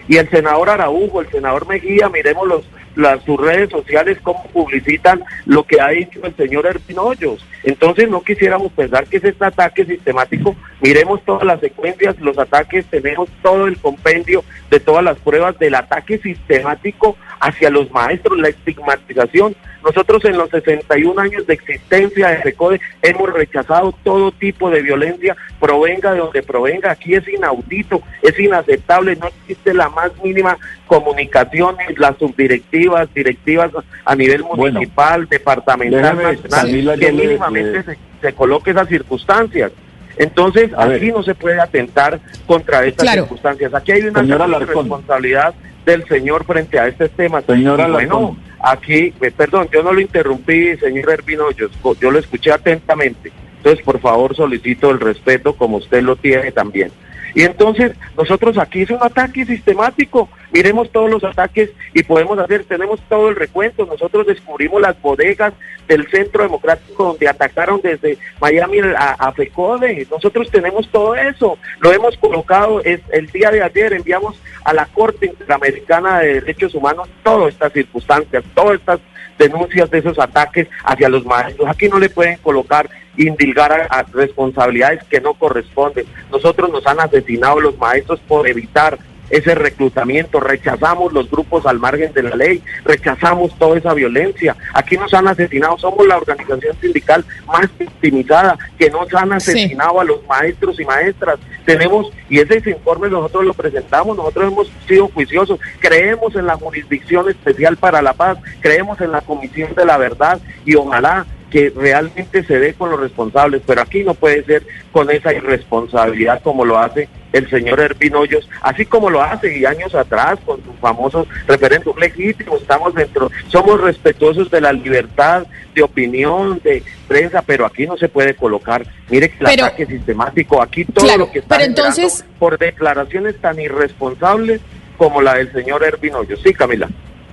Y 0.09 0.17
el 0.17 0.29
senador 0.31 0.71
Araujo, 0.71 1.21
el 1.21 1.31
senador 1.31 1.67
Mejía, 1.67 2.09
miremos 2.09 2.47
los 2.47 2.65
las, 2.97 3.23
sus 3.25 3.41
redes 3.41 3.71
sociales 3.71 4.19
cómo 4.23 4.43
publicitan 4.53 5.23
lo 5.45 5.65
que 5.65 5.81
ha 5.81 5.89
dicho 5.89 6.21
el 6.25 6.35
señor 6.35 6.67
Hoyos. 6.97 7.45
Entonces 7.63 8.09
no 8.11 8.23
quisiéramos 8.23 8.73
pensar 8.73 9.07
que 9.07 9.19
es 9.19 9.25
este 9.25 9.45
ataque 9.45 9.85
sistemático. 9.85 10.57
Miremos 10.81 11.23
todas 11.25 11.45
las 11.45 11.61
secuencias, 11.61 12.19
los 12.21 12.39
ataques, 12.39 12.87
tenemos 12.87 13.29
todo 13.43 13.67
el 13.67 13.79
compendio 13.79 14.43
de 14.71 14.81
todas 14.81 15.05
las 15.05 15.19
pruebas 15.19 15.59
del 15.59 15.75
ataque 15.75 16.19
sistemático 16.19 17.17
hacia 17.41 17.71
los 17.71 17.91
maestros, 17.91 18.39
la 18.39 18.49
estigmatización. 18.49 19.55
Nosotros 19.87 20.25
en 20.25 20.37
los 20.37 20.51
61 20.51 21.21
años 21.21 21.47
de 21.47 21.55
existencia 21.55 22.31
de 22.31 22.39
RECODE 22.39 22.81
hemos 23.03 23.33
rechazado 23.33 23.95
todo 24.03 24.33
tipo 24.33 24.69
de 24.69 24.83
violencia, 24.83 25.37
provenga 25.61 26.13
de 26.13 26.19
donde 26.19 26.43
provenga. 26.43 26.91
Aquí 26.91 27.15
es 27.15 27.27
inaudito, 27.29 28.03
es 28.21 28.37
inaceptable, 28.37 29.15
no 29.15 29.29
existe 29.29 29.73
la 29.73 29.89
más 29.89 30.11
mínima 30.25 30.59
comunicación, 30.89 31.77
las 31.99 32.19
subdirectivas, 32.19 33.15
directivas 33.15 33.71
a 34.05 34.17
nivel 34.17 34.43
municipal, 34.43 35.29
departamental, 35.29 36.17
nacional, 36.51 36.99
que 36.99 37.13
mínimamente 37.13 37.85
se, 37.85 37.99
se 38.21 38.33
coloque 38.33 38.73
esas 38.73 38.89
circunstancias. 38.89 39.71
Entonces, 40.17 40.73
aquí 40.77 41.13
no 41.13 41.23
se 41.23 41.37
puede 41.37 41.61
atentar 41.61 42.19
contra 42.47 42.85
estas 42.85 43.09
circunstancias. 43.09 43.73
Aquí 43.73 43.93
hay 43.93 44.03
una 44.03 44.59
responsabilidad 44.59 45.55
del 45.87 46.07
señor 46.07 46.45
frente 46.45 46.79
a 46.79 46.89
este 46.89 47.09
tema. 47.09 47.41
Señora 47.43 47.89
bueno, 47.89 48.37
aquí, 48.61 49.15
eh, 49.21 49.31
perdón, 49.35 49.69
yo 49.73 49.83
no 49.83 49.93
lo 49.93 50.01
interrumpí, 50.01 50.77
señor 50.77 51.11
Hervino, 51.11 51.51
yo, 51.53 51.69
yo 51.99 52.11
lo 52.11 52.19
escuché 52.19 52.53
atentamente. 52.53 53.33
Entonces, 53.59 53.83
por 53.85 54.01
favor, 54.01 54.37
solicito 54.37 54.91
el 54.91 55.01
respeto 55.01 55.55
como 55.55 55.79
usted 55.79 56.03
lo 56.03 56.17
tiene 56.17 56.53
también. 56.53 56.91
Y 57.37 57.43
entonces 57.43 57.93
nosotros 58.17 58.57
aquí 58.57 58.81
es 58.81 58.91
un 58.91 59.03
ataque 59.03 59.45
sistemático. 59.45 60.31
Miremos 60.53 60.91
todos 60.91 61.11
los 61.11 61.23
ataques 61.23 61.69
y 61.93 62.03
podemos 62.03 62.39
hacer, 62.39 62.65
tenemos 62.65 62.99
todo 63.11 63.29
el 63.29 63.37
recuento. 63.37 63.85
Nosotros 63.85 64.27
descubrimos 64.27 64.81
las 64.81 64.99
bodegas 65.03 65.53
del 65.87 66.09
Centro 66.09 66.45
Democrático 66.45 67.05
donde 67.05 67.29
atacaron 67.29 67.83
desde 67.83 68.17
Miami 68.41 68.79
a, 68.97 69.11
a 69.19 69.33
FECODE. 69.33 70.07
Nosotros 70.11 70.51
tenemos 70.51 70.89
todo 70.91 71.15
eso. 71.15 71.59
Lo 71.81 71.93
hemos 71.93 72.17
colocado, 72.17 72.83
es 72.83 73.03
el 73.13 73.27
día 73.27 73.51
de 73.51 73.63
ayer 73.63 73.93
enviamos 73.93 74.41
a 74.65 74.73
la 74.73 74.87
Corte 74.87 75.27
Interamericana 75.27 76.21
de 76.21 76.41
Derechos 76.41 76.75
Humanos 76.75 77.07
todas 77.23 77.53
estas 77.53 77.71
circunstancias, 77.75 78.45
todas 78.55 78.81
estas 78.81 79.01
denuncias 79.39 79.91
de 79.91 79.99
esos 79.99 80.19
ataques 80.19 80.69
hacia 80.85 81.11
los 81.11 81.27
maestros. 81.27 81.69
Aquí 81.69 81.87
no 81.87 81.99
le 81.99 82.09
pueden 82.09 82.39
colocar 82.39 82.89
indilgar 83.17 83.73
a, 83.73 83.85
a 83.99 84.03
responsabilidades 84.03 85.05
que 85.05 85.21
no 85.21 85.35
corresponden. 85.35 86.07
Nosotros 86.31 86.71
nos 86.71 86.87
han 86.87 87.01
asesinado 87.01 87.61
los 87.61 87.79
maestros 87.79 88.21
por 88.21 88.49
evitar 88.49 88.99
ese 89.31 89.55
reclutamiento, 89.55 90.41
rechazamos 90.41 91.13
los 91.13 91.31
grupos 91.31 91.67
al 91.67 91.79
margen 91.79 92.13
de 92.13 92.23
la 92.23 92.37
ley, 92.37 92.63
rechazamos 92.85 93.57
toda 93.59 93.79
esa 93.79 93.95
violencia. 93.95 94.57
Aquí 94.73 94.97
nos 94.97 95.13
han 95.15 95.29
asesinado, 95.29 95.77
somos 95.79 96.07
la 96.07 96.17
organización 96.17 96.77
sindical 96.81 97.25
más 97.47 97.69
victimizada, 97.79 98.57
que 98.79 98.91
nos 98.91 99.13
han 99.15 99.33
asesinado 99.33 100.01
a 100.01 100.05
los 100.05 100.25
maestros 100.27 100.79
y 100.79 100.85
maestras. 100.85 101.39
Tenemos, 101.65 102.13
y 102.29 102.39
ese 102.39 102.71
informe 102.71 103.09
nosotros 103.09 103.45
lo 103.45 103.55
presentamos, 103.55 104.17
nosotros 104.17 104.53
hemos 104.53 104.73
sido 104.87 105.09
juiciosos, 105.09 105.59
creemos 105.81 106.35
en 106.37 106.47
la 106.47 106.57
jurisdicción 106.57 107.29
especial 107.29 107.77
para 107.77 108.03
la 108.03 108.13
paz, 108.13 108.39
creemos 108.61 109.01
en 109.01 109.13
la 109.13 109.21
comisión 109.21 109.75
de 109.75 109.85
la 109.85 109.99
verdad 109.99 110.41
y 110.65 110.77
ojalá 110.77 111.27
que 111.57 111.73
realmente 111.75 112.45
se 112.45 112.59
dé 112.59 112.75
con 112.75 112.91
los 112.91 113.01
responsables, 113.01 113.63
pero 113.67 113.81
aquí 113.81 114.05
no 114.05 114.13
puede 114.13 114.45
ser 114.45 114.63
con 114.93 115.11
esa 115.11 115.33
irresponsabilidad 115.33 116.43
como 116.43 116.67
lo 116.67 116.79
hace 116.79 117.09
el 117.33 117.49
señor 117.49 117.81
Ervin 117.81 118.15
Hoyos, 118.15 118.47
así 118.61 118.85
como 118.85 119.09
lo 119.09 119.23
hace 119.23 119.57
y 119.59 119.65
años 119.65 119.95
atrás 119.95 120.39
con 120.45 120.63
su 120.63 120.75
famoso 120.75 121.27
referéndum 121.47 121.97
legítimo, 121.99 122.59
estamos 122.59 122.95
dentro, 122.95 123.31
somos 123.49 123.81
respetuosos 123.81 124.51
de 124.51 124.61
la 124.61 124.71
libertad 124.75 125.47
de 125.75 125.83
opinión, 125.83 126.61
de 126.63 126.83
prensa, 127.09 127.41
pero 127.41 127.65
aquí 127.65 127.87
no 127.87 127.97
se 127.97 128.11
puede 128.11 128.35
colocar, 128.37 128.87
mire 129.09 129.31
que 129.31 129.39
el 129.41 129.47
Pero- 129.47 129.65
ataque 129.65 129.87
sistemático, 129.87 130.61
aquí 130.61 130.85
todo 130.85 131.07
Claro, 131.07 131.21
lo 131.21 131.33
que 131.33 131.39
está 131.39 131.57
pero 131.57 131.65
entonces- 131.71 132.23
por 132.39 132.59
declaraciones 132.59 133.41
tan 133.41 133.59
irresponsables 133.59 134.61
como 134.99 135.23
la 135.23 135.37
del 135.37 135.51
señor 135.53 135.83
Ervin 135.85 136.17
Hoyos. 136.17 136.39
Sí, 136.45 136.53
Camila. 136.53 136.87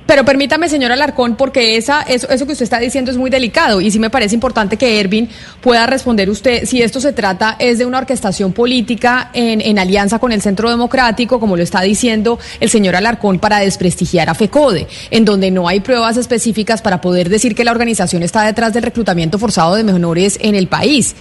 Pero 0.05 0.25
permítame, 0.25 0.67
señor 0.67 0.91
Alarcón, 0.91 1.35
porque 1.35 1.77
esa, 1.77 2.01
eso, 2.01 2.29
eso 2.29 2.45
que 2.45 2.51
usted 2.51 2.63
está 2.63 2.79
diciendo 2.79 3.09
es 3.09 3.17
muy 3.17 3.29
delicado 3.29 3.79
y 3.79 3.89
sí 3.89 3.99
me 3.99 4.09
parece 4.09 4.35
importante 4.35 4.75
que 4.75 4.99
Ervin 4.99 5.29
pueda 5.61 5.85
responder 5.85 6.29
usted 6.29 6.65
si 6.65 6.81
esto 6.81 6.99
se 6.99 7.13
trata 7.13 7.55
es 7.57 7.77
de 7.77 7.85
una 7.85 7.99
orquestación 7.99 8.51
política 8.51 9.29
en, 9.33 9.61
en 9.61 9.79
alianza 9.79 10.19
con 10.19 10.33
el 10.33 10.41
Centro 10.41 10.69
Democrático, 10.69 11.39
como 11.39 11.55
lo 11.55 11.63
está 11.63 11.81
diciendo 11.81 12.37
el 12.59 12.69
señor 12.69 12.95
Alarcón, 12.95 13.39
para 13.39 13.59
desprestigiar 13.59 14.29
a 14.29 14.33
FECODE, 14.33 14.87
en 15.09 15.23
donde 15.23 15.51
no 15.51 15.67
hay 15.69 15.79
pruebas 15.79 16.17
específicas 16.17 16.81
para 16.81 16.99
poder 16.99 17.29
decir 17.29 17.55
que 17.55 17.63
la 17.63 17.71
organización 17.71 18.23
está 18.23 18.43
detrás 18.43 18.73
del 18.73 18.83
reclutamiento 18.83 19.39
forzado 19.39 19.75
de 19.75 19.83
menores 19.83 20.37
en 20.41 20.55
el 20.55 20.67
país. 20.67 21.15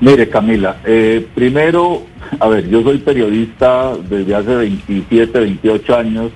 Mire, 0.00 0.28
Camila, 0.28 0.78
eh, 0.84 1.26
primero, 1.34 2.02
a 2.38 2.48
ver, 2.48 2.68
yo 2.68 2.82
soy 2.82 2.98
periodista 2.98 3.92
desde 4.08 4.34
hace 4.34 4.54
27, 4.54 5.40
28 5.40 5.96
años. 5.96 6.32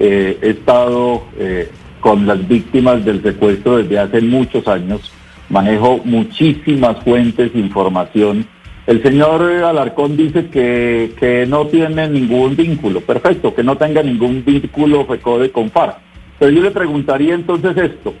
Eh, 0.00 0.38
he 0.40 0.50
estado 0.50 1.24
eh, 1.38 1.70
con 2.00 2.26
las 2.26 2.48
víctimas 2.48 3.04
del 3.04 3.22
secuestro 3.22 3.76
desde 3.76 3.98
hace 3.98 4.20
muchos 4.22 4.66
años. 4.66 5.12
Manejo 5.50 6.00
muchísimas 6.04 7.04
fuentes 7.04 7.54
información. 7.54 8.46
El 8.86 9.02
señor 9.02 9.42
Alarcón 9.42 10.16
dice 10.16 10.46
que, 10.46 11.12
que 11.20 11.44
no 11.46 11.66
tiene 11.66 12.08
ningún 12.08 12.56
vínculo. 12.56 13.02
Perfecto, 13.02 13.54
que 13.54 13.62
no 13.62 13.76
tenga 13.76 14.02
ningún 14.02 14.42
vínculo 14.44 15.04
FECODE 15.04 15.52
con 15.52 15.70
FARC. 15.70 15.98
Pero 16.38 16.50
yo 16.50 16.62
le 16.62 16.70
preguntaría 16.70 17.34
entonces 17.34 17.76
esto. 17.76 18.14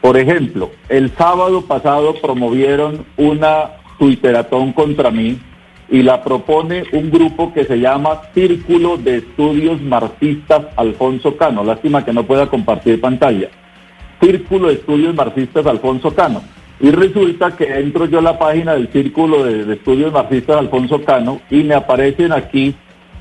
Por 0.00 0.16
ejemplo, 0.16 0.70
el 0.88 1.10
sábado 1.16 1.62
pasado 1.62 2.14
promovieron 2.14 3.04
una 3.16 3.72
tuiteratón 3.98 4.72
contra 4.72 5.10
mí 5.10 5.38
y 5.90 6.02
la 6.02 6.22
propone 6.22 6.84
un 6.92 7.10
grupo 7.10 7.52
que 7.52 7.64
se 7.64 7.78
llama 7.78 8.22
Círculo 8.34 8.98
de 8.98 9.18
Estudios 9.18 9.80
Marxistas 9.80 10.66
Alfonso 10.76 11.36
Cano. 11.36 11.64
Lástima 11.64 12.04
que 12.04 12.12
no 12.12 12.24
pueda 12.24 12.48
compartir 12.48 13.00
pantalla. 13.00 13.48
Círculo 14.20 14.68
de 14.68 14.74
Estudios 14.74 15.14
Marxistas 15.14 15.66
Alfonso 15.66 16.14
Cano. 16.14 16.42
Y 16.80 16.90
resulta 16.90 17.56
que 17.56 17.78
entro 17.78 18.04
yo 18.04 18.18
a 18.18 18.22
la 18.22 18.38
página 18.38 18.74
del 18.74 18.88
Círculo 18.88 19.44
de, 19.44 19.72
Estudios 19.72 20.12
Marxistas 20.12 20.58
Alfonso 20.58 21.02
Cano 21.02 21.40
y 21.50 21.64
me 21.64 21.74
aparecen 21.74 22.32
aquí 22.32 22.74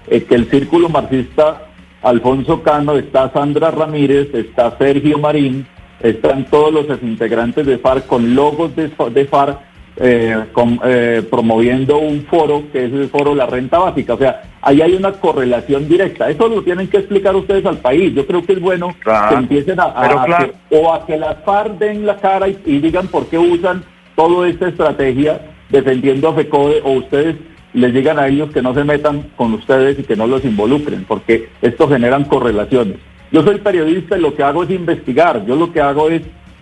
eh, 0.08 0.24
que 0.24 0.36
el 0.36 0.50
Círculo 0.50 0.90
Marxista 0.90 1.64
Alfonso 2.02 2.62
Cano 2.62 2.98
está 2.98 3.32
Sandra 3.32 3.72
Ramírez, 3.72 4.34
está 4.34 4.78
Sergio 4.78 5.18
Marín, 5.18 5.66
están 6.02 6.46
todos 6.46 6.88
los 6.88 7.02
integrantes 7.02 7.66
de 7.66 7.78
FARC 7.80 8.06
con 8.06 8.36
logos 8.36 8.76
de, 8.76 8.92
de 9.12 9.26
FARC 9.26 9.58
eh, 10.00 10.46
con- 10.54 10.80
eh, 10.84 11.24
promoviendo 11.30 11.98
un 11.98 12.24
foro 12.26 12.64
que 12.72 12.86
es 12.86 12.94
el 12.94 13.10
foro 13.10 13.34
La 13.36 13.46
Renta 13.46 13.80
Básica. 13.80 14.14
O 14.14 14.18
sea, 14.18 14.44
ahí 14.62 14.82
hay 14.82 14.94
una 14.94 15.12
correlación 15.14 15.88
directa. 15.88 16.30
Eso 16.30 16.48
lo 16.48 16.62
tienen 16.62 16.88
que 16.88 16.98
explicar 16.98 17.36
ustedes 17.36 17.66
al 17.66 17.78
país. 17.78 18.14
Yo 18.14 18.26
creo 18.28 18.46
que 18.46 18.54
es 18.54 18.60
bueno 18.62 18.96
Claro. 19.00 19.30
que 19.30 19.36
empiecen 19.36 19.80
a, 19.80 19.84
a- 19.86 20.02
Pero 20.08 20.20
a 20.20 20.26
claro. 20.26 20.52
que- 20.70 20.78
o 20.78 20.94
a 20.94 21.06
que 21.06 21.18
las 21.18 21.38
FARC 21.44 21.78
den 21.80 22.06
la 22.06 22.18
cara 22.18 22.48
y, 22.48 22.58
y 22.66 22.80
digan 22.80 23.08
por 23.08 23.28
qué 23.28 23.38
usan 23.38 23.84
toda 24.16 24.48
esta 24.48 24.68
estrategia 24.68 25.42
defendiendo 25.70 26.30
a 26.30 26.34
FECODE 26.36 26.82
o 26.84 26.92
ustedes 26.94 27.36
les 27.74 27.94
digan 27.94 28.18
a 28.18 28.28
ellos 28.28 28.50
que 28.52 28.62
no 28.62 28.74
se 28.74 28.84
metan 28.84 29.30
con 29.36 29.54
ustedes 29.54 30.00
y 30.00 30.04
que 30.04 30.16
no 30.16 30.26
los 30.26 30.44
involucren, 30.46 31.04
porque 31.06 31.50
esto 31.62 31.88
generan 31.88 32.24
correlaciones. 32.24 32.96
Yo 33.32 33.44
soy 33.44 33.58
periodista 33.60 34.18
y 34.18 34.22
lo 34.22 34.34
que 34.34 34.42
hago 34.42 34.64
es 34.64 34.70
investigar, 34.72 35.46
yo 35.46 35.56
lo 35.56 35.72
que 35.72 35.82
hago 35.82 36.10
es 36.10 36.22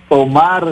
tomar 0.10 0.66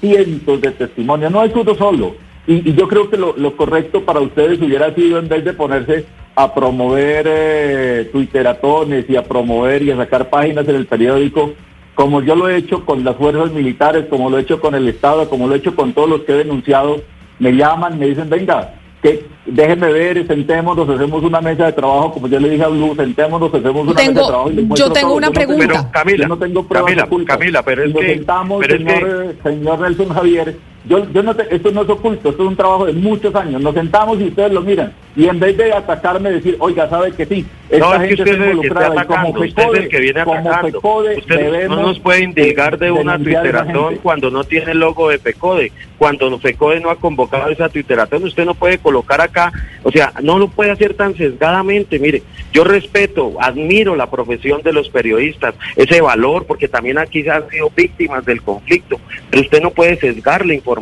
cientos 0.00 0.60
de 0.60 0.70
testimonios, 0.72 1.32
no 1.32 1.42
es 1.42 1.54
uno 1.54 1.74
solo. 1.74 2.16
Y, 2.46 2.70
y 2.70 2.74
yo 2.74 2.86
creo 2.88 3.10
que 3.10 3.16
lo, 3.16 3.56
correcto 3.56 4.04
para 4.04 4.20
ustedes 4.20 4.60
hubiera 4.60 4.94
sido, 4.94 5.18
en 5.18 5.28
vez 5.28 5.44
de 5.44 5.52
ponerse 5.52 6.06
a 6.34 6.54
promover 6.54 7.26
eh, 7.28 8.08
twitteratones 8.12 9.08
y 9.08 9.16
a 9.16 9.24
promover 9.24 9.82
y 9.82 9.90
a 9.90 9.96
sacar 9.96 10.28
páginas 10.28 10.68
en 10.68 10.76
el 10.76 10.86
periódico, 10.86 11.54
como 11.94 12.20
yo 12.20 12.36
lo 12.36 12.48
he 12.48 12.56
hecho 12.56 12.84
con 12.84 13.02
las 13.04 13.16
fuerzas 13.16 13.50
militares, 13.52 14.04
como 14.10 14.28
lo 14.28 14.38
he 14.38 14.42
hecho 14.42 14.60
con 14.60 14.74
el 14.74 14.86
Estado, 14.86 15.28
como 15.30 15.48
lo 15.48 15.54
he 15.54 15.58
hecho 15.58 15.74
con 15.74 15.92
todos 15.94 16.08
los 16.08 16.20
que 16.22 16.32
he 16.32 16.36
denunciado, 16.36 17.00
me 17.38 17.52
llaman, 17.52 17.98
me 17.98 18.06
dicen, 18.06 18.28
venga, 18.28 18.74
que 19.10 19.26
déjenme 19.46 19.92
ver, 19.92 20.26
sentémonos, 20.26 20.88
hacemos 20.88 21.22
una 21.22 21.40
mesa 21.40 21.66
de 21.66 21.72
trabajo, 21.72 22.12
como 22.14 22.28
yo 22.28 22.40
le 22.40 22.50
dije 22.50 22.64
a 22.64 22.68
Blue, 22.68 22.94
sentémonos, 22.96 23.52
hacemos 23.54 23.82
una 23.86 23.94
Tengo- 23.94 24.12
mesa 24.12 24.20
de 24.22 24.26
trabajo. 24.28 24.50
y 24.50 24.56
yo 24.76 24.92
tengo 24.92 25.08
todo. 25.08 25.16
una 25.16 25.26
no 25.28 25.32
tengo- 25.32 25.46
pregunta. 25.46 25.66
Pero, 25.66 25.90
Camila, 25.92 26.22
yo 26.24 26.28
no 26.28 26.38
tengo 26.38 26.62
pruebas 26.66 26.94
Camila. 26.94 27.24
Camila, 27.26 27.62
pero 27.62 27.84
es 27.84 27.92
Nos 27.92 28.00
que- 28.02 28.14
sentamos, 28.14 28.60
pero 28.60 28.74
es 28.74 28.80
señor, 28.82 29.24
eh, 29.30 29.36
señor 29.42 29.80
Nelson 29.80 30.08
Javier, 30.08 30.56
yo, 30.88 31.10
yo 31.12 31.22
no 31.22 31.34
te- 31.34 31.54
esto 31.54 31.70
no 31.72 31.82
es 31.82 31.88
oculto, 31.88 32.30
esto 32.30 32.42
es 32.42 32.48
un 32.48 32.56
trabajo 32.56 32.86
de 32.86 32.92
muchos 32.92 33.34
años. 33.34 33.60
Nos 33.60 33.74
sentamos 33.74 34.20
y 34.20 34.24
ustedes 34.24 34.52
lo 34.52 34.60
miran. 34.62 34.92
Y 35.16 35.26
en 35.28 35.40
vez 35.40 35.56
de 35.56 35.72
atacarme, 35.72 36.30
decir, 36.30 36.56
oiga, 36.58 36.88
¿sabe 36.90 37.10
que 37.12 37.24
sí? 37.24 37.46
Esta 37.70 37.86
No, 37.86 37.94
es 37.94 38.00
que 38.00 38.08
gente 38.08 38.22
usted 38.22 38.32
es 38.34 38.38
que 38.38 38.50
involucrada 38.50 38.86
y 38.86 38.90
como 38.90 38.98
atacando, 39.00 39.40
usted 39.40 39.62
es 39.62 39.78
el 39.80 39.88
que 39.88 40.00
viene 40.00 40.20
atacando. 40.20 40.68
FECODE 40.68 41.16
Usted 41.18 41.68
no 41.68 41.76
nos 41.82 41.98
puede 42.00 42.22
indilgar 42.24 42.78
de 42.78 42.86
eh, 42.88 42.92
una 42.92 43.16
tuiteratón 43.18 43.96
cuando 44.02 44.30
no 44.30 44.44
tiene 44.44 44.72
el 44.72 44.78
logo 44.78 45.08
de 45.08 45.18
FECODE, 45.18 45.72
cuando 45.98 46.38
FECODE 46.38 46.80
no 46.80 46.90
ha 46.90 46.96
convocado 46.96 47.50
esa 47.50 47.68
tuiteratón, 47.70 48.24
usted 48.24 48.44
no 48.44 48.54
puede 48.54 48.78
colocar 48.78 49.20
acá, 49.22 49.52
o 49.82 49.90
sea, 49.90 50.12
no 50.22 50.38
lo 50.38 50.48
puede 50.48 50.70
hacer 50.70 50.94
tan 50.94 51.16
sesgadamente, 51.16 51.98
mire, 51.98 52.22
yo 52.52 52.64
respeto, 52.64 53.32
admiro 53.40 53.96
la 53.96 54.10
profesión 54.10 54.60
de 54.62 54.72
los 54.72 54.90
periodistas, 54.90 55.54
ese 55.76 56.00
valor, 56.02 56.44
porque 56.46 56.68
también 56.68 56.98
aquí 56.98 57.22
se 57.22 57.30
han 57.30 57.48
sido 57.48 57.70
víctimas 57.74 58.24
del 58.26 58.42
conflicto, 58.42 59.00
pero 59.30 59.42
usted 59.42 59.62
no 59.62 59.70
puede 59.70 59.96
sesgar 59.96 60.44
la 60.44 60.52
información, 60.54 60.75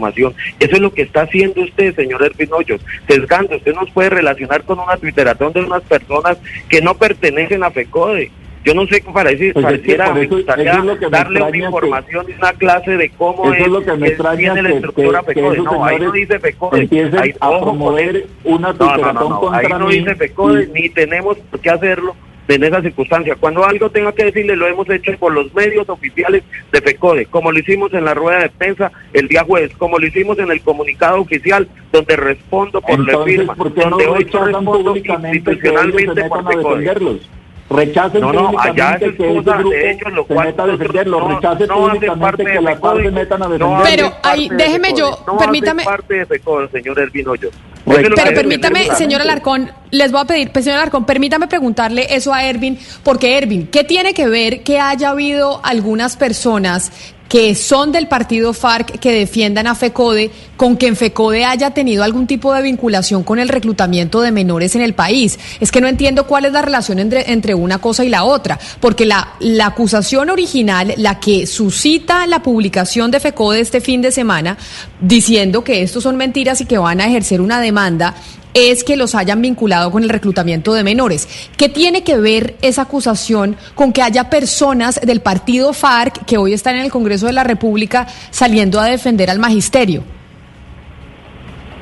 eso 0.60 0.76
es 0.76 0.80
lo 0.80 0.92
que 0.92 1.02
está 1.02 1.22
haciendo 1.22 1.62
usted, 1.62 1.94
señor 1.94 2.22
Ervin 2.22 2.52
Hoyos, 2.52 2.80
sesgando, 3.08 3.56
usted 3.56 3.74
nos 3.74 3.90
puede 3.90 4.10
relacionar 4.10 4.62
con 4.64 4.78
una 4.78 4.96
tuiteratón 4.96 5.52
de 5.52 5.60
unas 5.60 5.82
personas 5.82 6.38
que 6.68 6.80
no 6.80 6.94
pertenecen 6.94 7.62
a 7.64 7.70
FECODE. 7.70 8.30
Yo 8.64 8.72
no 8.72 8.86
sé 8.86 9.04
parece, 9.12 9.52
Pues 9.52 9.62
es 9.66 9.70
que 9.72 9.76
pareciera, 9.76 10.04
por 10.06 10.14
me 10.14 10.22
eso- 10.22 10.36
gustaría 10.36 10.70
eso 10.70 10.78
es 10.80 10.84
lo 10.86 10.98
que 10.98 11.08
darle 11.10 11.42
una 11.42 11.50
que- 11.52 11.58
información 11.58 12.26
y 12.30 12.32
una 12.32 12.52
clase 12.54 12.96
de 12.96 13.10
cómo 13.10 13.52
Eso 13.52 13.64
es 13.66 13.70
lo 13.70 13.80
que 13.84 13.92
me 13.92 13.98
que 13.98 14.08
extraña 14.14 14.54
la 14.54 14.68
que- 14.70 14.74
estructura 14.76 15.20
que- 15.20 15.26
que 15.26 15.34
FECODE. 15.34 15.52
esos 15.54 15.64
No, 15.66 15.84
ahí 15.84 15.98
no 16.00 16.12
dice 16.12 16.38
FECODE. 16.38 16.80
empiecen 16.80 17.18
Ahí, 17.18 17.34
a 17.40 17.60
promover 17.60 18.26
una 18.44 18.72
No, 18.72 18.96
no, 18.96 19.12
no, 19.12 19.52
Ahí 19.52 19.66
no 19.68 19.88
dice 19.90 20.14
FECODE, 20.14 20.68
ni 20.68 20.88
tenemos 20.88 21.36
por 21.36 21.60
qué 21.60 21.68
hacerlo 21.68 22.16
en 22.48 22.62
esa 22.64 22.82
circunstancia. 22.82 23.36
Cuando 23.40 23.64
algo 23.64 23.90
tenga 23.90 24.12
que 24.12 24.24
decirle, 24.24 24.56
lo 24.56 24.66
hemos 24.66 24.88
hecho 24.90 25.12
por 25.18 25.32
los 25.32 25.52
medios 25.54 25.88
oficiales 25.88 26.42
de 26.72 26.80
FECODE, 26.80 27.26
como 27.26 27.50
lo 27.52 27.58
hicimos 27.58 27.92
en 27.94 28.04
la 28.04 28.14
rueda 28.14 28.40
de 28.40 28.50
prensa 28.50 28.92
el 29.12 29.28
día 29.28 29.44
jueves, 29.44 29.72
como 29.78 29.98
lo 29.98 30.06
hicimos 30.06 30.38
en 30.38 30.50
el 30.50 30.60
comunicado 30.60 31.20
oficial, 31.20 31.66
donde 31.92 32.16
respondo 32.16 32.80
por 32.80 32.98
la 32.98 33.12
Entonces, 33.12 33.36
firma, 33.36 33.54
¿por 33.54 33.72
qué 33.72 33.80
no 33.84 33.90
donde 33.90 34.06
hoy 34.06 34.24
respondo 34.24 34.92
que 34.94 35.00
institucionalmente 35.32 36.24
por 36.24 36.44
FECODE. 36.46 36.56
defenderlos? 36.56 37.30
Rechacen 37.70 38.20
No, 38.20 38.30
no, 38.32 38.52
allá 38.60 38.92
es 38.92 38.98
que 38.98 39.04
ese 39.06 39.16
cosa 39.16 39.56
grupo 39.56 39.70
de 39.70 39.90
ellos, 39.90 40.12
lo 40.12 40.22
se 40.26 40.34
cual 40.34 40.46
meta 40.48 40.62
a 40.62 40.66
nosotros 40.66 40.78
defenderlos. 40.92 41.20
no- 41.22 41.34
Rechacen 41.34 41.66
no 41.68 41.74
públicamente 41.76 42.44
de 42.44 42.52
que 42.52 42.60
las 42.60 42.78
FARC 42.80 42.96
se 42.96 43.02
FECODE. 43.02 43.10
metan 43.10 43.42
a 43.42 43.46
No 43.46 43.52
defenderlos. 43.54 43.88
Pero 43.88 44.12
ahí, 44.22 44.48
déjeme 44.54 44.88
FECODE, 44.88 45.00
yo, 45.00 45.24
no 45.26 45.38
permítame- 45.38 45.84
parte 45.84 46.14
de 46.14 46.26
FECODE, 46.26 46.68
señor 46.68 46.98
Ervin 46.98 47.28
Hoyos. 47.28 47.52
Pero 47.86 48.14
permítame, 48.34 48.84
señor 48.96 49.22
Alarcón, 49.22 49.70
les 49.94 50.10
voy 50.10 50.20
a 50.20 50.24
pedir, 50.24 50.50
pues, 50.50 50.64
señor 50.64 50.80
Arcón, 50.80 51.06
permítame 51.06 51.46
preguntarle 51.46 52.06
eso 52.10 52.34
a 52.34 52.44
Ervin, 52.44 52.78
porque 53.02 53.38
Ervin, 53.38 53.68
¿qué 53.68 53.84
tiene 53.84 54.12
que 54.12 54.26
ver 54.28 54.62
que 54.62 54.80
haya 54.80 55.10
habido 55.10 55.60
algunas 55.64 56.16
personas 56.16 56.90
que 57.28 57.54
son 57.54 57.90
del 57.90 58.06
partido 58.06 58.52
FARC 58.52 58.98
que 58.98 59.12
defiendan 59.12 59.66
a 59.66 59.74
FECODE, 59.74 60.30
con 60.56 60.76
que 60.76 60.86
en 60.86 60.94
FECODE 60.94 61.44
haya 61.44 61.70
tenido 61.70 62.04
algún 62.04 62.26
tipo 62.26 62.52
de 62.54 62.62
vinculación 62.62 63.24
con 63.24 63.38
el 63.38 63.48
reclutamiento 63.48 64.20
de 64.20 64.30
menores 64.30 64.76
en 64.76 64.82
el 64.82 64.94
país. 64.94 65.38
Es 65.58 65.72
que 65.72 65.80
no 65.80 65.88
entiendo 65.88 66.26
cuál 66.26 66.44
es 66.44 66.52
la 66.52 66.62
relación 66.62 66.98
entre, 66.98 67.32
entre 67.32 67.54
una 67.54 67.78
cosa 67.78 68.04
y 68.04 68.08
la 68.08 68.24
otra, 68.24 68.58
porque 68.78 69.06
la, 69.06 69.34
la 69.40 69.66
acusación 69.66 70.30
original, 70.30 70.94
la 70.96 71.18
que 71.18 71.46
suscita 71.46 72.26
la 72.26 72.42
publicación 72.42 73.10
de 73.10 73.20
FECODE 73.20 73.60
este 73.60 73.80
fin 73.80 74.02
de 74.02 74.12
semana, 74.12 74.56
diciendo 75.00 75.64
que 75.64 75.82
estos 75.82 76.02
son 76.02 76.16
mentiras 76.16 76.60
y 76.60 76.66
que 76.66 76.78
van 76.78 77.00
a 77.00 77.06
ejercer 77.06 77.40
una 77.40 77.60
demanda, 77.60 78.14
es 78.54 78.84
que 78.84 78.96
los 78.96 79.14
hayan 79.14 79.42
vinculado 79.42 79.90
con 79.90 80.04
el 80.04 80.08
reclutamiento 80.08 80.72
de 80.72 80.84
menores. 80.84 81.50
¿Qué 81.56 81.68
tiene 81.68 82.04
que 82.04 82.16
ver 82.16 82.56
esa 82.62 82.82
acusación 82.82 83.56
con 83.74 83.92
que 83.92 84.00
haya 84.00 84.30
personas 84.30 85.00
del 85.00 85.20
partido 85.20 85.72
FARC 85.72 86.24
que 86.24 86.38
hoy 86.38 86.52
están 86.52 86.76
en 86.76 86.84
el 86.84 86.90
Congreso 86.90 87.26
de 87.26 87.32
la 87.32 87.44
República 87.44 88.06
saliendo 88.30 88.80
a 88.80 88.86
defender 88.86 89.28
al 89.28 89.40
magisterio? 89.40 90.04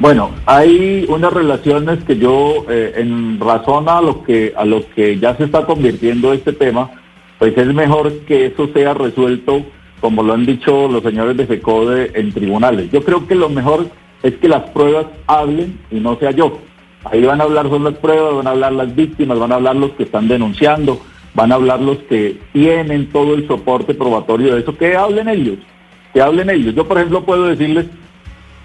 Bueno, 0.01 0.32
hay 0.47 1.07
unas 1.09 1.32
relaciones 1.32 2.03
que 2.03 2.16
yo, 2.19 2.65
eh, 2.69 2.94
en 2.97 3.39
razón 3.39 3.89
a 3.89 4.01
lo 4.01 4.24
que 4.24 4.53
a 4.57 4.65
lo 4.65 4.85
que 4.97 5.19
ya 5.19 5.36
se 5.36 5.44
está 5.44 5.65
convirtiendo 5.65 6.32
este 6.32 6.53
tema, 6.53 6.90
pues 7.39 7.57
es 7.57 7.66
mejor 7.69 8.12
que 8.20 8.47
eso 8.47 8.69
sea 8.74 8.94
resuelto, 8.94 9.62
como 10.01 10.24
lo 10.24 10.32
han 10.32 10.44
dicho 10.44 10.89
los 10.89 11.05
señores 11.05 11.36
de 11.36 11.47
FECODE, 11.47 12.12
en 12.15 12.32
tribunales. 12.32 12.90
Yo 12.90 13.05
creo 13.05 13.28
que 13.28 13.36
lo 13.36 13.49
mejor 13.49 13.86
es 14.23 14.35
que 14.36 14.49
las 14.49 14.62
pruebas 14.70 15.07
hablen 15.27 15.78
y 15.90 16.01
no 16.01 16.19
sea 16.19 16.31
yo. 16.31 16.59
Ahí 17.05 17.23
van 17.24 17.40
a 17.40 17.44
hablar 17.44 17.69
son 17.69 17.85
las 17.85 17.94
pruebas, 17.94 18.36
van 18.36 18.47
a 18.47 18.51
hablar 18.51 18.73
las 18.73 18.94
víctimas, 18.94 19.39
van 19.39 19.53
a 19.53 19.57
hablar 19.57 19.77
los 19.77 19.93
que 19.93 20.05
están 20.05 20.28
denunciando, 20.28 21.01
van 21.35 21.51
a 21.51 21.57
hablar 21.57 21.81
los 21.81 21.99
que 21.99 22.39
tienen 22.53 23.11
todo 23.11 23.35
el 23.35 23.47
soporte 23.49 23.94
probatorio 23.94 24.55
de 24.55 24.61
eso, 24.61 24.77
que 24.77 24.97
hablen 24.97 25.28
ellos, 25.28 25.59
que 26.12 26.23
hablen 26.23 26.51
ellos. 26.51 26.74
Yo, 26.74 26.86
por 26.86 26.99
ejemplo, 26.99 27.24
puedo 27.24 27.47
decirles 27.47 27.86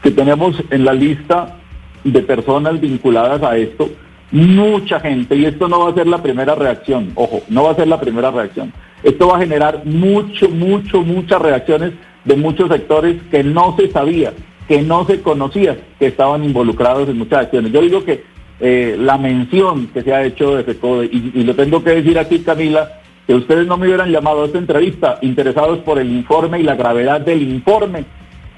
que 0.03 0.11
tenemos 0.11 0.61
en 0.69 0.85
la 0.85 0.93
lista 0.93 1.57
de 2.03 2.21
personas 2.21 2.79
vinculadas 2.79 3.41
a 3.41 3.57
esto 3.57 3.89
mucha 4.31 4.99
gente, 4.99 5.35
y 5.35 5.45
esto 5.45 5.67
no 5.67 5.79
va 5.79 5.91
a 5.91 5.93
ser 5.93 6.07
la 6.07 6.21
primera 6.21 6.53
reacción, 6.53 7.11
ojo, 7.15 7.41
no 7.47 7.63
va 7.63 7.71
a 7.71 7.75
ser 7.75 7.87
la 7.87 7.99
primera 7.99 8.29
reacción. 8.29 8.73
Esto 9.03 9.29
va 9.29 9.37
a 9.37 9.39
generar 9.39 9.85
mucho, 9.85 10.49
mucho, 10.49 11.01
muchas 11.01 11.41
reacciones 11.41 11.93
de 12.25 12.35
muchos 12.35 12.69
sectores 12.69 13.15
que 13.31 13.43
no 13.43 13.75
se 13.77 13.89
sabía 13.89 14.33
que 14.67 14.81
no 14.81 15.05
se 15.05 15.21
conocía 15.21 15.77
que 15.97 16.07
estaban 16.07 16.43
involucrados 16.43 17.07
en 17.09 17.17
muchas 17.17 17.45
acciones. 17.45 17.71
Yo 17.71 17.81
digo 17.81 18.03
que 18.03 18.23
eh, 18.59 18.95
la 18.99 19.17
mención 19.17 19.87
que 19.87 20.01
se 20.01 20.13
ha 20.13 20.23
hecho 20.23 20.55
de 20.55 20.63
FECODE, 20.63 21.09
y, 21.11 21.43
lo 21.43 21.55
tengo 21.55 21.83
que 21.83 21.91
decir 21.91 22.17
aquí, 22.17 22.39
Camila, 22.39 22.99
que 23.25 23.35
ustedes 23.35 23.67
no 23.67 23.77
me 23.77 23.87
hubieran 23.87 24.11
llamado 24.11 24.43
a 24.43 24.45
esta 24.45 24.57
entrevista 24.57 25.19
interesados 25.21 25.79
por 25.79 25.99
el 25.99 26.11
informe 26.11 26.59
y 26.59 26.63
la 26.63 26.75
gravedad 26.75 27.21
del 27.21 27.43
informe 27.43 28.05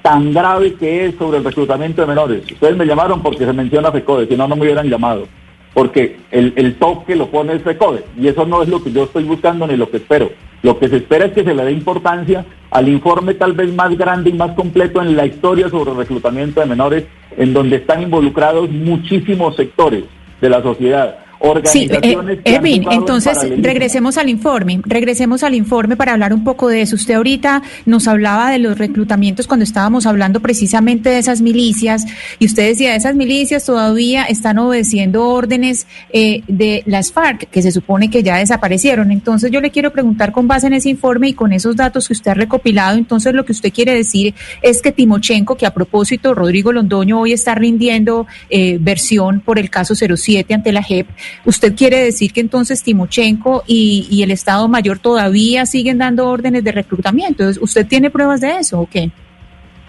tan 0.02 0.32
grave 0.34 0.76
que 0.76 1.06
es 1.06 1.16
sobre 1.16 1.40
el 1.40 1.44
reclutamiento 1.44 2.02
de 2.02 2.08
menores. 2.08 2.52
Ustedes 2.52 2.78
me 2.78 2.86
llamaron 2.86 3.22
porque 3.22 3.46
se 3.46 3.54
menciona 3.54 3.92
FECODE, 3.92 4.28
si 4.28 4.36
no, 4.36 4.48
no 4.48 4.56
me 4.56 4.64
hubieran 4.64 4.90
llamado. 4.90 5.28
Porque 5.74 6.18
el, 6.32 6.54
el 6.56 6.76
toque 6.76 7.16
lo 7.16 7.30
pone 7.30 7.54
el 7.54 7.60
FECODE, 7.60 8.04
y 8.18 8.28
eso 8.28 8.46
no 8.46 8.64
es 8.64 8.70
lo 8.70 8.82
que 8.82 8.92
yo 8.92 9.04
estoy 9.04 9.26
buscando 9.26 9.68
ni 9.68 9.76
lo 9.76 9.90
que 9.90 9.98
espero. 9.98 10.32
Lo 10.62 10.78
que 10.78 10.90
se 10.90 10.98
espera 10.98 11.26
es 11.26 11.34
que 11.34 11.44
se 11.44 11.54
le 11.54 11.64
dé 11.64 11.72
importancia 11.72 12.46
al 12.72 12.90
informe 12.90 13.34
tal 13.34 13.54
vez 13.54 13.74
más 13.74 13.98
grande 13.98 14.30
y 14.30 14.34
más 14.34 14.52
completo 14.52 15.02
en 15.02 15.16
la 15.16 15.26
historia 15.26 15.70
sobre 15.70 15.94
reclutamiento 15.94 16.60
de 16.60 16.66
menores, 16.66 17.06
en 17.38 17.54
donde 17.54 17.78
están 17.78 18.02
involucrados 18.02 18.70
muchísimos 18.70 19.56
sectores 19.56 20.04
de 20.42 20.50
la 20.50 20.62
sociedad 20.62 21.18
organizaciones. 21.40 22.40
Sí, 22.44 22.52
eh, 22.52 22.82
entonces 22.92 23.38
regresemos 23.62 24.18
al 24.18 24.30
informe, 24.30 24.82
regresemos 24.84 25.44
al 25.44 25.56
informe 25.56 25.96
para 25.96 26.14
hablar 26.14 26.34
un 26.34 26.44
poco 26.44 26.68
de 26.68 26.82
eso. 26.82 26.96
Usted 26.96 27.16
ahorita 27.16 27.62
nos 27.86 28.08
hablaba 28.08 28.52
de 28.52 28.60
los 28.60 28.78
reclutamientos 28.78 29.48
cuando 29.48 29.64
estábamos 29.64 30.06
hablando 30.06 30.40
precisamente 30.40 31.10
de 31.10 31.20
esas 31.20 31.42
milicias 31.42 32.06
y 32.40 32.46
usted 32.46 32.68
decía, 32.68 32.96
esas 32.96 33.16
milicias 33.16 33.66
todavía 33.66 34.24
están 34.24 34.58
obedeciendo 34.58 35.28
órdenes 35.28 35.88
eh, 36.12 36.42
de 36.48 36.84
las 36.86 37.12
FARC, 37.12 37.50
que 37.50 37.62
se 37.62 37.72
supone 37.72 38.10
que 38.10 38.24
ya 38.24 38.38
desaparecieron. 38.38 39.12
Entonces 39.12 39.52
yo 39.52 39.62
le 39.62 39.72
quiero 39.72 39.92
preguntar 39.92 40.32
con 40.32 40.48
base 40.48 40.68
en 40.68 40.74
ese 40.74 40.90
informe 40.90 41.30
y 41.30 41.34
con 41.34 41.54
esos 41.54 41.76
datos 41.76 42.08
que 42.08 42.14
usted 42.14 42.32
ha 42.32 42.36
recopilado, 42.36 42.98
entonces 42.98 43.34
lo 43.34 43.46
que 43.46 43.52
usted 43.52 43.72
quiere 43.72 43.94
decir 43.94 44.34
es 44.62 44.82
que 44.82 44.92
Timochenko, 44.92 45.56
que 45.56 45.66
a 45.66 45.74
propósito 45.74 46.34
Rodrigo 46.34 46.72
Londoño 46.72 47.20
hoy 47.20 47.34
está 47.34 47.56
rindiendo 47.56 48.28
eh, 48.50 48.78
versión 48.80 49.42
por 49.42 49.60
el 49.60 49.70
caso 49.70 49.96
07 49.96 50.54
ante 50.54 50.72
la 50.72 50.84
JEP, 50.84 51.08
¿Usted 51.46 51.76
quiere 51.76 52.04
decir 52.04 52.32
que 52.34 52.42
entonces 52.42 52.84
Timochenko 52.84 53.64
y, 53.68 54.22
el 54.24 54.32
Estado 54.32 54.68
Mayor 54.68 55.00
todavía 55.00 55.66
siguen 55.66 55.98
dando 55.98 56.28
órdenes 56.28 56.64
de 56.64 56.72
reclutamiento? 56.72 57.46
¿Usted 57.62 57.88
tiene 57.88 58.10
pruebas 58.10 58.42
de 58.42 58.58
eso 58.58 58.82
o 58.82 58.90
qué? 58.90 59.12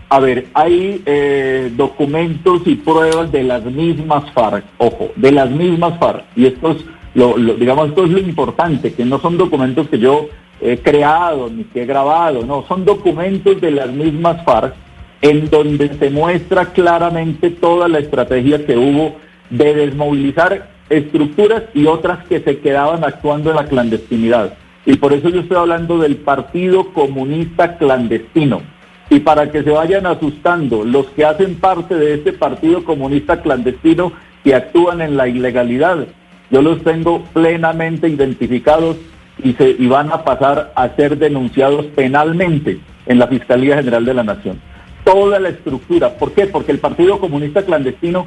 A 0.09 0.19
ver, 0.19 0.49
hay 0.55 1.03
eh, 1.07 1.73
documentos 1.77 2.63
y 2.67 2.75
pruebas 2.75 3.31
de 3.31 3.45
las 3.45 3.65
mismas 3.65 4.33
FARC, 4.33 4.65
ojo, 4.79 5.13
de 5.15 5.33
las 5.33 5.51
mismas 5.51 5.99
FARC. 5.99 6.25
Y 6.35 6.47
esto 6.47 6.73
es, 6.73 6.79
lo, 7.15 7.37
digamos, 7.37 7.91
esto 7.91 8.05
es 8.05 8.11
lo 8.11 8.19
importante, 8.19 8.93
que 8.93 9.05
no 9.05 9.21
son 9.21 9.39
documentos 9.39 9.89
que 9.89 9.99
yo 9.99 10.29
he 10.61 10.79
creado 10.79 11.49
ni 11.49 11.65
que 11.65 11.83
he 11.83 11.87
grabado, 11.87 12.45
no, 12.45 12.65
son 12.67 12.85
documentos 12.85 13.61
de 13.61 13.71
las 13.71 13.91
mismas 13.91 14.45
FARC 14.45 14.75
en 15.23 15.51
donde 15.51 15.97
se 15.99 16.11
muestra 16.11 16.67
claramente 16.67 17.51
toda 17.51 17.89
la 17.89 17.99
estrategia 17.99 18.65
que 18.65 18.77
hubo 18.77 19.17
de 19.51 19.75
desmovilizar 19.75 20.71
estructuras 20.91 21.63
y 21.73 21.87
otras 21.87 22.27
que 22.27 22.41
se 22.41 22.59
quedaban 22.59 23.05
actuando 23.05 23.51
en 23.51 23.57
la 23.57 23.67
clandestinidad. 23.67 24.55
Y 24.85 24.97
por 24.97 25.13
eso 25.13 25.29
yo 25.29 25.41
estoy 25.41 25.57
hablando 25.57 25.99
del 25.99 26.17
Partido 26.17 26.93
Comunista 26.93 27.79
Clandestino. 27.79 28.61
Y 29.09 29.21
para 29.21 29.51
que 29.51 29.63
se 29.63 29.71
vayan 29.71 30.07
asustando 30.07 30.85
los 30.85 31.07
que 31.11 31.25
hacen 31.25 31.57
parte 31.57 31.95
de 31.95 32.15
este 32.15 32.33
Partido 32.33 32.85
Comunista 32.85 33.41
Clandestino 33.41 34.13
que 34.45 34.55
actúan 34.55 35.01
en 35.01 35.17
la 35.17 35.29
ilegalidad, 35.29 36.07
yo 36.51 36.63
los 36.63 36.83
tengo 36.83 37.23
plenamente 37.33 38.09
identificados 38.09 38.97
y, 39.43 39.53
se, 39.55 39.71
y 39.79 39.87
van 39.87 40.13
a 40.13 40.25
pasar 40.25 40.73
a 40.75 40.89
ser 40.97 41.19
denunciados 41.19 41.87
penalmente 41.87 42.81
en 43.07 43.19
la 43.19 43.29
Fiscalía 43.29 43.77
General 43.77 44.05
de 44.05 44.15
la 44.15 44.25
Nación. 44.25 44.61
Toda 45.05 45.39
la 45.41 45.49
estructura. 45.51 46.17
¿Por 46.17 46.33
qué? 46.33 46.47
Porque 46.47 46.73
el 46.73 46.79
Partido 46.79 47.19
Comunista 47.19 47.63
Clandestino 47.63 48.27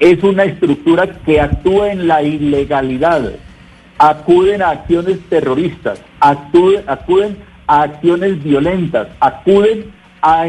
es 0.00 0.22
una 0.24 0.44
estructura 0.44 1.06
que 1.24 1.40
actúa 1.40 1.92
en 1.92 2.08
la 2.08 2.22
ilegalidad, 2.22 3.32
acuden 3.98 4.62
a 4.62 4.70
acciones 4.70 5.20
terroristas, 5.28 6.00
acuden, 6.20 6.82
acuden 6.86 7.36
a 7.66 7.82
acciones 7.82 8.42
violentas, 8.42 9.08
acuden 9.20 9.92
a, 10.22 10.48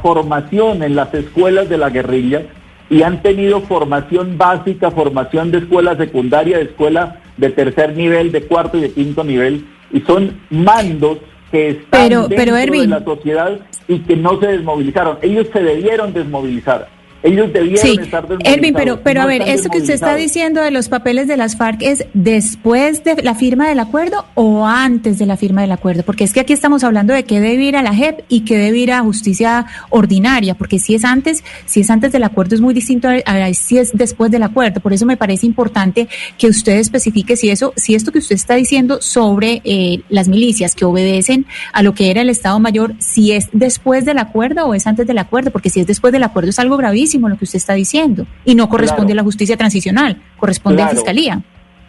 formación 0.00 0.84
en 0.84 0.94
las 0.94 1.12
escuelas 1.12 1.68
de 1.68 1.76
la 1.76 1.90
guerrilla 1.90 2.42
y 2.88 3.02
han 3.02 3.20
tenido 3.22 3.60
formación 3.62 4.38
básica, 4.38 4.92
formación 4.92 5.50
de 5.50 5.58
escuela 5.58 5.96
secundaria, 5.96 6.58
de 6.58 6.64
escuela 6.64 7.16
de 7.36 7.50
tercer 7.50 7.96
nivel, 7.96 8.30
de 8.30 8.42
cuarto 8.42 8.78
y 8.78 8.82
de 8.82 8.92
quinto 8.92 9.24
nivel, 9.24 9.66
y 9.92 10.00
son 10.00 10.40
mandos 10.50 11.18
que 11.50 11.70
están 11.70 12.08
dentro 12.08 12.56
de 12.56 12.86
la 12.86 13.04
sociedad 13.04 13.58
y 13.88 13.98
que 14.00 14.16
no 14.16 14.38
se 14.38 14.46
desmovilizaron. 14.46 15.18
Ellos 15.22 15.48
se 15.52 15.62
debieron 15.62 16.12
desmovilizar. 16.12 16.97
Ellos 17.22 17.52
debieron 17.52 17.84
sí. 17.84 17.98
estar 18.00 18.28
Elvin, 18.44 18.74
pero, 18.74 19.00
pero 19.02 19.22
a 19.22 19.26
ver, 19.26 19.42
esto 19.42 19.70
que 19.70 19.78
usted 19.78 19.94
está 19.94 20.14
diciendo 20.14 20.60
de 20.60 20.70
los 20.70 20.88
papeles 20.88 21.26
de 21.26 21.36
las 21.36 21.56
FARC 21.56 21.82
es 21.82 22.06
después 22.14 23.02
de 23.02 23.20
la 23.24 23.34
firma 23.34 23.68
del 23.68 23.80
acuerdo 23.80 24.24
o 24.34 24.64
antes 24.66 25.18
de 25.18 25.26
la 25.26 25.36
firma 25.36 25.62
del 25.62 25.72
acuerdo, 25.72 26.04
porque 26.04 26.22
es 26.22 26.32
que 26.32 26.38
aquí 26.40 26.52
estamos 26.52 26.84
hablando 26.84 27.12
de 27.12 27.24
que 27.24 27.40
debe 27.40 27.64
ir 27.64 27.76
a 27.76 27.82
la 27.82 27.92
JEP 27.92 28.20
y 28.28 28.42
que 28.42 28.56
debe 28.56 28.78
ir 28.78 28.92
a 28.92 29.00
justicia 29.00 29.66
ordinaria, 29.90 30.54
porque 30.54 30.78
si 30.78 30.94
es 30.94 31.04
antes, 31.04 31.42
si 31.66 31.80
es 31.80 31.90
antes 31.90 32.12
del 32.12 32.22
acuerdo 32.22 32.54
es 32.54 32.60
muy 32.60 32.72
distinto 32.72 33.08
a, 33.08 33.52
si 33.52 33.78
es 33.78 33.90
después 33.94 34.30
del 34.30 34.44
acuerdo. 34.44 34.78
Por 34.80 34.92
eso 34.92 35.04
me 35.04 35.16
parece 35.16 35.44
importante 35.44 36.08
que 36.38 36.46
usted 36.46 36.76
especifique 36.76 37.36
si 37.36 37.50
eso, 37.50 37.72
si 37.74 37.96
esto 37.96 38.12
que 38.12 38.20
usted 38.20 38.36
está 38.36 38.54
diciendo 38.54 38.98
sobre 39.00 39.60
eh, 39.64 40.02
las 40.08 40.28
milicias 40.28 40.76
que 40.76 40.84
obedecen 40.84 41.46
a 41.72 41.82
lo 41.82 41.94
que 41.94 42.12
era 42.12 42.20
el 42.20 42.30
Estado 42.30 42.60
Mayor, 42.60 42.94
si 43.00 43.32
es 43.32 43.48
después 43.52 44.04
del 44.04 44.18
acuerdo 44.18 44.66
o 44.66 44.74
es 44.74 44.86
antes 44.86 45.06
del 45.06 45.18
acuerdo, 45.18 45.50
porque 45.50 45.68
si 45.68 45.80
es 45.80 45.86
después 45.88 46.12
del 46.12 46.22
acuerdo 46.22 46.50
es 46.50 46.58
algo 46.60 46.76
gravísimo 46.76 47.07
lo 47.14 47.36
que 47.38 47.44
usted 47.44 47.56
está 47.56 47.74
diciendo 47.74 48.26
y 48.44 48.54
no 48.54 48.68
corresponde 48.68 49.12
a 49.12 49.16
la 49.16 49.22
justicia 49.22 49.56
transicional, 49.56 50.20
corresponde 50.36 50.82
a 50.82 50.86
la 50.86 50.90
fiscalía. 50.92 51.42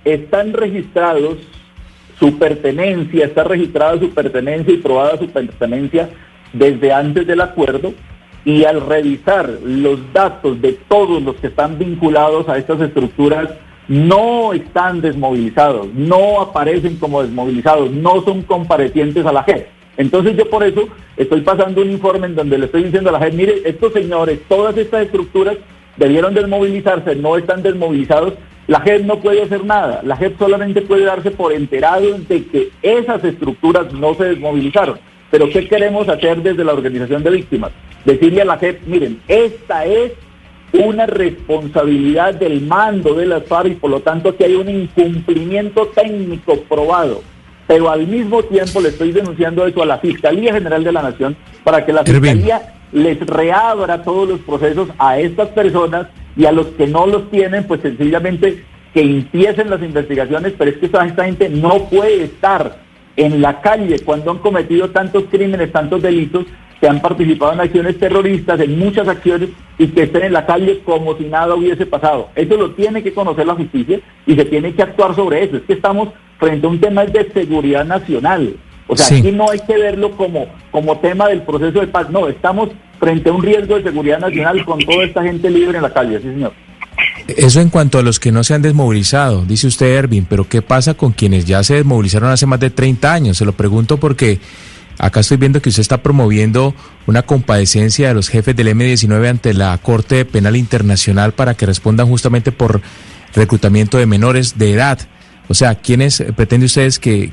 Están 0.06 0.54
registrados 0.54 1.38
su 2.20 2.38
pertenencia, 2.38 3.26
está 3.26 3.44
registrada 3.44 4.00
su 4.00 4.10
pertenencia 4.12 4.74
y 4.74 4.78
probada 4.78 5.18
su 5.18 5.28
pertenencia 5.30 6.10
desde 6.54 6.92
antes 6.92 7.26
del 7.26 7.42
acuerdo 7.42 7.94
y 8.46 8.64
al 8.64 8.86
revisar 8.86 9.50
los 9.64 10.00
datos 10.14 10.62
de 10.62 10.74
todos 10.88 11.22
los 11.22 11.36
que 11.38 11.48
están 11.48 11.78
vinculados 11.78 12.48
a 12.50 12.58
estas 12.58 12.82
estructuras, 12.82 13.50
no 13.88 14.54
están 14.54 15.02
desmovilizados, 15.02 15.88
no 15.94 16.42
aparecen 16.42 16.98
como 16.98 17.22
desmovilizados, 17.22 17.92
no 17.92 18.22
son 18.24 18.44
comparecientes 18.44 19.26
a 19.26 19.32
la 19.32 19.44
JEP. 19.44 19.79
Entonces 20.00 20.36
yo 20.36 20.50
por 20.50 20.64
eso 20.64 20.90
estoy 21.16 21.42
pasando 21.42 21.84
un 21.84 21.92
informe 21.92 22.26
en 22.26 22.36
donde 22.36 22.58
le 22.58 22.66
estoy 22.66 22.86
diciendo 22.86 23.12
a 23.12 23.14
la 23.14 23.20
gente, 23.20 23.38
mire, 23.38 23.62
estos 23.66 23.94
señores, 23.94 24.40
todas 24.50 24.76
estas 24.76 25.04
estructuras 25.04 25.58
debieron 25.98 26.34
desmovilizarse, 26.34 27.16
no 27.16 27.38
están 27.38 27.62
desmovilizados 27.62 28.34
la 28.70 28.82
JEP 28.82 29.02
no 29.06 29.20
puede 29.20 29.42
hacer 29.42 29.66
nada. 29.66 30.02
La 30.04 30.16
JEP 30.16 30.38
solamente 30.38 30.84
puede 30.84 31.04
darse 31.04 31.32
por 31.32 31.52
enterado 31.52 32.20
de 32.20 32.46
que 32.46 32.70
esas 32.84 33.24
estructuras 33.24 33.92
no 33.94 34.14
se 34.14 34.26
desmovilizaron. 34.26 35.00
Pero 35.32 35.50
¿qué 35.50 35.68
queremos 35.68 36.08
hacer 36.08 36.44
desde 36.44 36.64
la 36.64 36.74
organización 36.74 37.24
de 37.24 37.32
víctimas? 37.32 37.72
Decirle 38.06 38.44
a 38.44 38.46
la 38.46 38.60
JEP, 38.60 38.86
miren, 38.86 39.20
esta 39.28 39.86
es 39.86 40.12
una 40.72 41.08
responsabilidad 41.08 42.36
del 42.36 42.62
mando 42.62 43.16
de 43.16 43.26
las 43.26 43.44
FARC 43.46 43.72
y 43.72 43.76
por 43.76 43.90
lo 43.90 44.02
tanto 44.02 44.38
que 44.38 44.46
hay 44.46 44.54
un 44.54 44.70
incumplimiento 44.70 45.88
técnico 45.88 46.58
probado. 46.70 47.24
Pero 47.70 47.92
al 47.92 48.08
mismo 48.08 48.42
tiempo 48.42 48.82
le 48.82 48.90
estoy 48.90 49.12
denunciando 49.12 49.64
eso 49.68 49.84
a 49.84 49.86
la 49.86 50.00
Fiscalía 50.00 50.52
General 50.52 50.84
de 50.84 50.92
la 50.92 51.04
Nación 51.04 51.36
para 51.64 51.86
que 51.86 51.94
la 51.94 52.04
Fiscalía 52.04 52.74
les 52.92 53.20
reabra 53.28 54.02
todos 54.02 54.28
los 54.28 54.40
procesos 54.40 54.90
a 54.98 55.20
estas 55.20 55.50
personas 55.50 56.08
y 56.36 56.46
a 56.46 56.52
los 56.52 56.66
que 56.70 56.88
no 56.88 57.06
los 57.06 57.30
tienen, 57.30 57.68
pues 57.68 57.82
sencillamente 57.82 58.64
que 58.92 59.02
empiecen 59.02 59.70
las 59.70 59.84
investigaciones, 59.84 60.54
pero 60.58 60.72
es 60.72 60.78
que 60.78 60.88
esta, 60.88 61.06
esta 61.06 61.26
gente 61.26 61.48
no 61.48 61.88
puede 61.90 62.24
estar 62.24 62.80
en 63.16 63.40
la 63.40 63.62
calle 63.62 64.00
cuando 64.00 64.32
han 64.32 64.40
cometido 64.40 64.90
tantos 64.90 65.26
crímenes, 65.30 65.72
tantos 65.72 66.02
delitos, 66.02 66.48
que 66.82 66.88
han 66.88 67.02
participado 67.02 67.54
en 67.54 67.60
acciones 67.60 68.00
terroristas, 68.00 68.62
en 68.62 68.80
muchas 68.80 69.08
acciones, 69.08 69.50
y 69.78 69.86
que 69.90 70.04
estén 70.04 70.24
en 70.24 70.34
la 70.34 70.48
calle 70.48 70.80
como 70.84 71.16
si 71.18 71.26
nada 71.26 71.54
hubiese 71.54 71.86
pasado. 71.86 72.30
Eso 72.34 72.58
lo 72.58 72.72
tiene 72.72 73.04
que 73.04 73.14
conocer 73.14 73.46
la 73.46 73.54
justicia 73.54 74.00
y 74.26 74.34
se 74.34 74.46
tiene 74.46 74.74
que 74.74 74.82
actuar 74.82 75.14
sobre 75.14 75.44
eso. 75.44 75.58
Es 75.58 75.64
que 75.64 75.74
estamos 75.74 76.10
frente 76.40 76.66
a 76.66 76.70
un 76.70 76.80
tema 76.80 77.06
de 77.06 77.32
seguridad 77.32 77.86
nacional. 77.86 78.56
O 78.88 78.98
sea, 78.98 79.18
aquí 79.18 79.32
no 79.32 79.50
hay 79.50 79.60
que 79.60 79.78
verlo 79.78 80.12
como, 80.18 80.48
como 80.72 80.98
tema 80.98 81.28
del 81.28 81.44
proceso 81.44 81.80
de 81.80 81.88
paz. 81.88 82.10
No, 82.10 82.28
estamos 82.28 82.70
frente 83.00 83.30
a 83.30 83.34
un 83.34 83.44
riesgo 83.44 83.76
de 83.76 83.84
seguridad 83.84 84.20
nacional 84.20 84.66
con 84.66 84.80
toda 84.80 85.06
esta 85.06 85.22
gente 85.22 85.50
libre 85.50 85.78
en 85.78 85.84
la 85.84 85.94
calle, 85.94 86.18
sí, 86.18 86.24
señor. 86.24 86.54
Eso 87.28 87.62
en 87.62 87.70
cuanto 87.70 88.00
a 88.00 88.02
los 88.02 88.20
que 88.20 88.32
no 88.32 88.44
se 88.44 88.56
han 88.56 88.62
desmovilizado, 88.62 89.46
dice 89.46 89.68
usted, 89.68 89.96
Ervin, 89.96 90.26
pero 90.28 90.50
¿qué 90.50 90.62
pasa 90.62 90.96
con 90.96 91.12
quienes 91.12 91.46
ya 91.46 91.64
se 91.64 91.76
desmovilizaron 91.76 92.32
hace 92.32 92.48
más 92.48 92.60
de 92.60 92.72
30 92.72 93.14
años? 93.14 93.38
Se 93.38 93.46
lo 93.46 93.54
pregunto 93.54 93.98
porque 93.98 94.40
Acá 95.00 95.22
estoy 95.22 95.38
viendo 95.38 95.62
que 95.62 95.70
usted 95.70 95.80
está 95.80 96.04
promoviendo 96.04 96.76
una 97.08 97.22
compadecencia 97.22 98.10
de 98.10 98.14
los 98.14 98.28
jefes 98.28 98.54
del 98.54 98.68
M-19 98.68 99.30
ante 99.30 99.54
la 99.54 99.78
Corte 99.78 100.26
Penal 100.26 100.58
Internacional 100.58 101.32
para 101.32 101.54
que 101.54 101.66
respondan 101.66 102.08
justamente 102.08 102.52
por 102.52 102.82
reclutamiento 103.34 103.98
de 103.98 104.06
menores 104.06 104.58
de 104.58 104.74
edad. 104.74 105.00
O 105.50 105.56
sea, 105.56 105.74
¿quiénes 105.74 106.24
pretende 106.36 106.68
ustedes 106.68 107.00
que, 107.00 107.32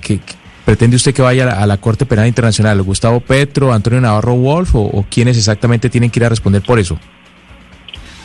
pretende 0.64 0.96
usted 0.96 1.14
que 1.14 1.20
vaya 1.20 1.62
a 1.62 1.66
la, 1.66 1.76
Corte 1.76 2.06
Penal 2.06 2.26
Internacional? 2.26 2.82
¿Gustavo 2.82 3.20
Petro, 3.20 3.74
Antonio 3.74 4.00
Navarro 4.00 4.34
Wolf 4.34 4.74
o, 4.74 5.04
quiénes 5.10 5.36
exactamente 5.36 5.90
tienen 5.90 6.10
que 6.10 6.18
ir 6.18 6.24
a 6.24 6.30
responder 6.30 6.62
por 6.62 6.78
eso? 6.78 6.98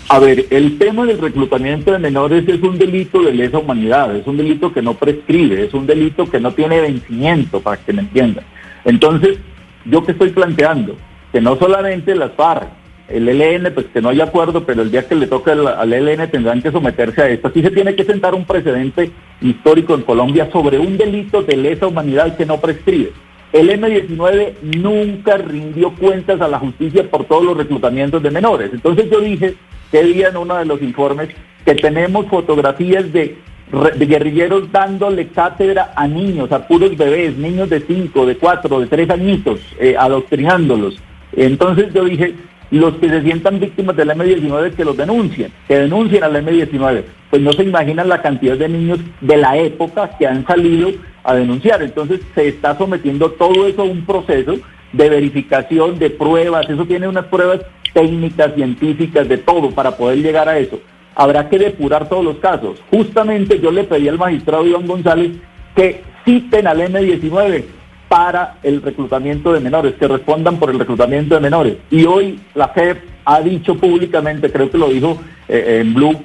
A 0.08 0.18
ver, 0.20 0.46
el 0.50 0.78
tema 0.78 1.06
del 1.06 1.20
reclutamiento 1.20 1.92
de 1.92 2.00
menores 2.00 2.48
es 2.48 2.62
un 2.62 2.78
delito 2.78 3.22
de 3.22 3.34
lesa 3.34 3.60
humanidad, 3.60 4.16
es 4.16 4.26
un 4.26 4.38
delito 4.38 4.74
que 4.74 4.82
no 4.82 4.94
prescribe, 4.94 5.66
es 5.66 5.74
un 5.74 5.86
delito 5.86 6.30
que 6.30 6.40
no 6.40 6.54
tiene 6.54 6.80
vencimiento, 6.80 7.60
para 7.60 7.78
que 7.78 7.92
me 7.92 8.02
entiendan. 8.02 8.46
Entonces, 8.86 9.40
¿yo 9.86 10.06
qué 10.06 10.14
estoy 10.14 10.30
planteando? 10.30 10.96
Que 11.34 11.42
no 11.42 11.58
solamente 11.58 12.16
las 12.16 12.32
FARC, 12.32 12.68
el 13.08 13.28
ELN, 13.28 13.74
pues 13.74 13.88
que 13.88 14.02
no 14.02 14.10
hay 14.10 14.22
acuerdo, 14.22 14.64
pero 14.66 14.82
el 14.82 14.92
día 14.92 15.08
que 15.08 15.16
le 15.16 15.28
toque 15.28 15.52
al, 15.52 15.94
ELN 15.94 16.30
tendrán 16.30 16.62
que 16.62 16.72
someterse 16.72 17.22
a 17.22 17.30
esto. 17.30 17.48
Aquí 17.48 17.62
se 17.62 17.72
tiene 17.72 17.96
que 17.96 18.04
sentar 18.04 18.34
un 18.34 18.46
precedente 18.46 19.12
histórico 19.42 19.96
en 19.96 20.04
Colombia 20.04 20.50
sobre 20.52 20.80
un 20.80 20.98
delito 20.98 21.42
de 21.42 21.58
lesa 21.58 21.88
humanidad 21.88 22.36
que 22.36 22.46
no 22.46 22.60
prescribe. 22.60 23.12
El 23.52 23.70
M-19 23.70 24.54
nunca 24.62 25.38
rindió 25.38 25.92
cuentas 25.96 26.40
a 26.40 26.48
la 26.48 26.60
justicia 26.60 27.10
por 27.10 27.26
todos 27.26 27.44
los 27.44 27.58
reclutamientos 27.58 28.24
de 28.24 28.32
menores. 28.32 28.72
Entonces 28.74 29.10
yo 29.10 29.20
dije 29.20 29.56
que 29.92 30.04
día 30.04 30.30
en 30.30 30.38
uno 30.38 30.56
de 30.56 30.66
los 30.66 30.82
informes 30.82 31.30
que 31.66 31.76
tenemos 31.76 32.28
fotografías 32.28 33.12
de 33.12 33.38
de 33.72 34.06
guerrilleros 34.06 34.70
dándole 34.72 35.28
cátedra 35.30 35.94
a 35.96 36.06
niños, 36.06 36.52
a 36.52 36.68
puros 36.68 36.98
bebés, 36.98 37.38
niños 37.38 37.70
de 37.70 37.80
5, 37.80 38.26
de 38.26 38.36
4, 38.36 38.80
de 38.82 38.88
3 38.88 39.10
añitos, 39.12 39.62
eh, 39.80 39.96
adoctrinándolos. 39.98 41.02
Entonces 41.32 41.94
yo 41.94 42.04
dije, 42.04 42.36
los 42.72 42.96
que 42.96 43.10
se 43.10 43.22
sientan 43.22 43.60
víctimas 43.60 43.96
del 43.96 44.12
M-19 44.12 44.74
que 44.74 44.86
los 44.86 44.98
denuncien, 44.98 45.52
que 45.68 45.78
denuncien 45.78 46.24
al 46.24 46.36
M-19. 46.38 47.04
Pues 47.30 47.42
no 47.42 47.52
se 47.54 47.64
imaginan 47.64 48.10
la 48.10 48.22
cantidad 48.22 48.58
de 48.58 48.70
niños 48.70 49.00
de 49.20 49.38
la 49.38 49.58
época 49.58 50.10
que 50.18 50.26
han 50.26 50.46
salido 50.46 50.90
a 51.24 51.36
denunciar. 51.36 51.82
Entonces 51.82 52.22
se 52.34 52.48
está 52.48 52.78
sometiendo 52.78 53.32
todo 53.32 53.68
eso 53.68 53.82
a 53.82 53.86
un 53.86 54.06
proceso 54.06 54.56
de 54.94 55.10
verificación 55.10 56.00
de 56.00 56.10
pruebas. 56.10 56.70
Eso 56.70 56.86
tiene 56.86 57.08
unas 57.08 57.26
pruebas 57.26 57.60
técnicas, 57.94 58.56
científicas, 58.56 59.28
de 59.28 59.38
todo 59.38 59.72
para 59.72 59.92
poder 59.98 60.20
llegar 60.20 60.48
a 60.48 60.58
eso 60.58 60.80
habrá 61.16 61.50
que 61.50 61.60
depurar 61.60 62.10
todos 62.10 62.24
los 62.24 62.38
casos. 62.38 62.82
Justamente 62.90 63.60
yo 63.60 63.72
le 63.72 63.84
pedí 63.84 64.08
al 64.08 64.18
magistrado 64.18 64.66
Iván 64.66 64.88
González 64.88 65.32
que 65.76 66.02
citen 66.26 66.68
al 66.68 66.80
M19 66.80 67.64
para 68.12 68.56
el 68.62 68.82
reclutamiento 68.82 69.54
de 69.54 69.62
menores, 69.62 69.94
que 69.94 70.06
respondan 70.06 70.58
por 70.58 70.70
el 70.70 70.78
reclutamiento 70.78 71.36
de 71.36 71.40
menores. 71.40 71.78
Y 71.90 72.04
hoy 72.04 72.42
la 72.56 72.68
JEP 72.68 72.98
ha 73.24 73.40
dicho 73.40 73.76
públicamente, 73.76 74.52
creo 74.52 74.70
que 74.70 74.78
lo 74.78 74.90
dijo 74.90 75.18
eh, 75.48 75.78
en 75.80 75.94
Blue, 75.94 76.22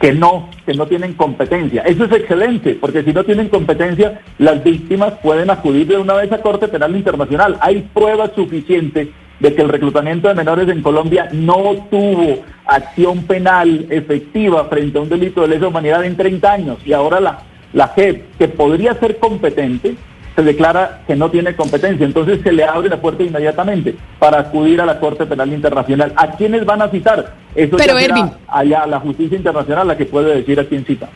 que 0.00 0.12
no, 0.12 0.50
que 0.64 0.72
no 0.72 0.86
tienen 0.86 1.14
competencia. 1.14 1.82
Eso 1.82 2.04
es 2.04 2.12
excelente, 2.12 2.78
porque 2.80 3.02
si 3.02 3.12
no 3.12 3.24
tienen 3.24 3.48
competencia, 3.48 4.20
las 4.38 4.62
víctimas 4.62 5.14
pueden 5.20 5.50
acudir 5.50 5.88
de 5.88 5.96
una 5.98 6.14
vez 6.14 6.30
a 6.30 6.42
Corte 6.42 6.68
Penal 6.68 6.94
Internacional. 6.94 7.58
Hay 7.60 7.88
pruebas 7.92 8.30
suficientes 8.36 9.08
de 9.40 9.54
que 9.54 9.62
el 9.62 9.68
reclutamiento 9.68 10.28
de 10.28 10.34
menores 10.34 10.68
en 10.68 10.80
Colombia 10.80 11.28
no 11.32 11.88
tuvo 11.90 12.44
acción 12.66 13.24
penal 13.24 13.86
efectiva 13.90 14.66
frente 14.66 14.96
a 14.96 15.00
un 15.00 15.08
delito 15.08 15.42
de 15.42 15.48
lesa 15.48 15.66
humanidad 15.66 16.04
en 16.04 16.16
30 16.16 16.52
años 16.52 16.78
y 16.84 16.92
ahora 16.92 17.18
la, 17.18 17.40
la 17.72 17.88
JEP, 17.88 18.36
que 18.38 18.46
podría 18.46 18.94
ser 18.94 19.18
competente, 19.18 19.96
se 20.34 20.42
declara 20.42 21.02
que 21.06 21.16
no 21.16 21.30
tiene 21.30 21.54
competencia. 21.54 22.06
Entonces 22.06 22.40
se 22.42 22.52
le 22.52 22.64
abre 22.64 22.88
la 22.88 23.00
puerta 23.00 23.22
inmediatamente 23.22 23.96
para 24.18 24.40
acudir 24.40 24.80
a 24.80 24.86
la 24.86 25.00
Corte 25.00 25.26
Penal 25.26 25.52
Internacional. 25.52 26.12
¿A 26.16 26.32
quiénes 26.32 26.64
van 26.64 26.82
a 26.82 26.88
citar? 26.88 27.34
Eso 27.54 27.76
Pero, 27.76 27.98
ya 27.98 28.32
allá 28.48 28.86
la 28.86 29.00
justicia 29.00 29.36
internacional 29.36 29.88
la 29.88 29.96
que 29.96 30.06
puede 30.06 30.36
decir 30.36 30.58
a 30.60 30.64
quién 30.64 30.84
cita 30.84 31.08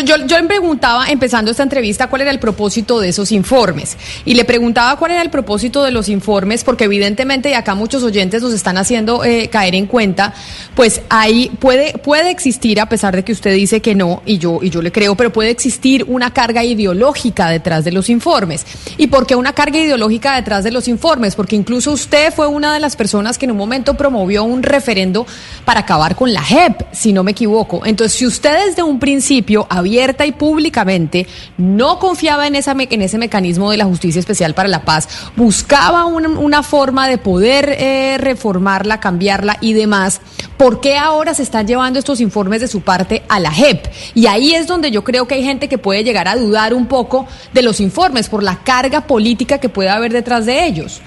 yo, 0.00 0.16
yo 0.26 0.38
le 0.38 0.44
preguntaba, 0.46 1.08
empezando 1.08 1.50
esta 1.50 1.62
entrevista, 1.62 2.08
cuál 2.08 2.22
era 2.22 2.30
el 2.30 2.38
propósito 2.38 3.00
de 3.00 3.08
esos 3.08 3.32
informes. 3.32 3.96
Y 4.24 4.34
le 4.34 4.44
preguntaba 4.44 4.96
cuál 4.96 5.12
era 5.12 5.22
el 5.22 5.30
propósito 5.30 5.82
de 5.82 5.90
los 5.90 6.08
informes, 6.08 6.64
porque 6.64 6.84
evidentemente, 6.84 7.50
y 7.50 7.54
acá 7.54 7.74
muchos 7.74 8.02
oyentes 8.02 8.42
nos 8.42 8.52
están 8.52 8.76
haciendo 8.76 9.24
eh, 9.24 9.48
caer 9.50 9.74
en 9.74 9.86
cuenta, 9.86 10.34
pues 10.74 11.02
ahí 11.08 11.50
puede, 11.58 11.98
puede 11.98 12.30
existir, 12.30 12.80
a 12.80 12.88
pesar 12.88 13.14
de 13.14 13.24
que 13.24 13.32
usted 13.32 13.54
dice 13.54 13.80
que 13.80 13.94
no, 13.94 14.22
y 14.26 14.38
yo, 14.38 14.58
y 14.62 14.70
yo 14.70 14.82
le 14.82 14.92
creo, 14.92 15.14
pero 15.14 15.32
puede 15.32 15.50
existir 15.50 16.04
una 16.08 16.32
carga 16.32 16.64
ideológica 16.64 17.48
detrás 17.48 17.84
de 17.84 17.92
los 17.92 18.10
informes. 18.10 18.66
¿Y 18.96 19.08
por 19.08 19.26
qué 19.26 19.36
una 19.36 19.52
carga 19.52 19.78
ideológica 19.78 20.36
detrás 20.36 20.64
de 20.64 20.70
los 20.70 20.88
informes? 20.88 21.34
Porque 21.34 21.56
incluso 21.56 21.92
usted 21.92 22.32
fue 22.32 22.46
una 22.46 22.74
de 22.74 22.80
las 22.80 22.96
personas 22.96 23.38
que 23.38 23.46
en 23.46 23.52
un 23.52 23.58
momento 23.58 23.94
promovió 23.94 24.44
un 24.44 24.62
referendo 24.62 25.26
para 25.64 25.80
acabar 25.80 26.16
con 26.16 26.32
la 26.32 26.42
JEP, 26.42 26.82
si 26.92 27.12
no 27.12 27.22
me 27.22 27.32
equivoco. 27.32 27.84
Entonces, 27.84 28.18
si 28.18 28.26
usted 28.26 28.66
desde 28.66 28.82
un 28.82 28.98
principio 28.98 29.66
abierta 29.84 30.24
y 30.24 30.32
públicamente, 30.32 31.26
no 31.58 31.98
confiaba 31.98 32.46
en, 32.46 32.54
esa, 32.54 32.72
en 32.72 33.02
ese 33.02 33.18
mecanismo 33.18 33.70
de 33.70 33.76
la 33.76 33.84
Justicia 33.84 34.18
Especial 34.18 34.54
para 34.54 34.68
la 34.68 34.84
Paz, 34.84 35.08
buscaba 35.36 36.06
una, 36.06 36.62
forma 36.62 37.06
de 37.06 37.18
poder 37.18 37.76
eh, 37.78 38.16
reformarla, 38.18 38.98
cambiarla 38.98 39.58
y 39.60 39.74
demás. 39.74 40.22
¿Por 40.56 40.80
qué 40.80 40.96
ahora 40.96 41.34
se 41.34 41.42
están 41.42 41.66
llevando 41.66 41.98
estos 41.98 42.20
informes 42.20 42.62
de 42.62 42.68
su 42.68 42.80
parte 42.80 43.22
a 43.28 43.38
la 43.40 43.50
JEP? 43.50 43.86
Y 44.14 44.26
ahí 44.26 44.54
es 44.54 44.66
donde 44.66 44.90
yo 44.90 45.04
creo 45.04 45.28
que 45.28 45.34
hay 45.34 45.44
gente 45.44 45.68
que 45.68 45.76
puede 45.76 46.02
llegar 46.02 46.28
a 46.28 46.36
dudar 46.36 46.72
un 46.72 46.86
poco 46.86 47.26
de 47.52 47.62
los 47.62 47.80
informes 47.80 48.30
por 48.30 48.42
la 48.42 48.62
carga 48.64 49.02
política 49.02 49.58
que 49.58 49.68
puede 49.68 49.90
haber 49.90 50.12
detrás 50.12 50.46
de 50.46 50.64
ellos. 50.66 51.02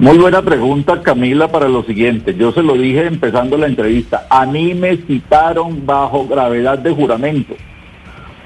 Muy 0.00 0.16
buena 0.16 0.40
pregunta, 0.40 1.02
Camila, 1.02 1.48
para 1.48 1.68
lo 1.68 1.82
siguiente. 1.82 2.34
Yo 2.34 2.52
se 2.52 2.62
lo 2.62 2.72
dije 2.72 3.04
empezando 3.04 3.58
la 3.58 3.66
entrevista. 3.66 4.26
A 4.30 4.46
mí 4.46 4.72
me 4.72 4.96
citaron 4.96 5.84
bajo 5.84 6.26
gravedad 6.26 6.78
de 6.78 6.90
juramento. 6.90 7.54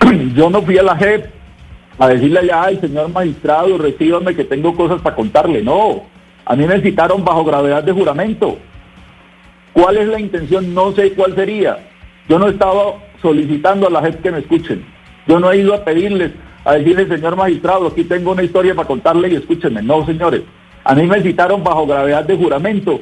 Yo 0.35 0.51
no 0.51 0.63
fui 0.63 0.79
a 0.79 0.83
la 0.83 0.97
JEP 0.97 1.27
a 1.97 2.09
decirle 2.09 2.41
allá, 2.41 2.65
ay, 2.65 2.79
señor 2.79 3.09
magistrado, 3.11 3.79
recíbame 3.79 4.35
que 4.35 4.43
tengo 4.43 4.75
cosas 4.75 5.01
para 5.01 5.15
contarle. 5.15 5.63
No, 5.63 6.03
a 6.45 6.57
mí 6.57 6.67
me 6.67 6.81
citaron 6.81 7.25
bajo 7.25 7.45
gravedad 7.45 7.85
de 7.85 7.93
juramento. 7.93 8.59
¿Cuál 9.75 9.99
es 9.99 10.09
la 10.09 10.19
intención? 10.19 10.75
No 10.75 10.91
sé 10.91 11.13
cuál 11.13 11.37
sería. 11.37 11.79
Yo 12.29 12.41
no 12.41 12.49
estaba 12.49 12.97
solicitando 13.23 13.87
a 13.87 13.91
la 13.91 14.03
JEP 14.03 14.23
que 14.23 14.33
me 14.33 14.39
escuchen. 14.41 14.85
Yo 15.29 15.39
no 15.39 15.53
he 15.53 15.59
ido 15.59 15.73
a 15.73 15.85
pedirles, 15.85 16.33
a 16.65 16.73
decirle, 16.73 17.07
señor 17.07 17.37
magistrado, 17.37 17.87
aquí 17.87 18.03
tengo 18.03 18.33
una 18.33 18.43
historia 18.43 18.75
para 18.75 18.89
contarle 18.89 19.29
y 19.29 19.37
escúchenme. 19.37 19.83
No, 19.83 20.05
señores. 20.05 20.43
A 20.85 20.95
mí 20.95 21.07
me 21.07 21.23
citaron 21.23 21.65
bajo 21.65 21.87
gravedad 21.87 22.25
de 22.25 22.37
juramento 22.37 23.01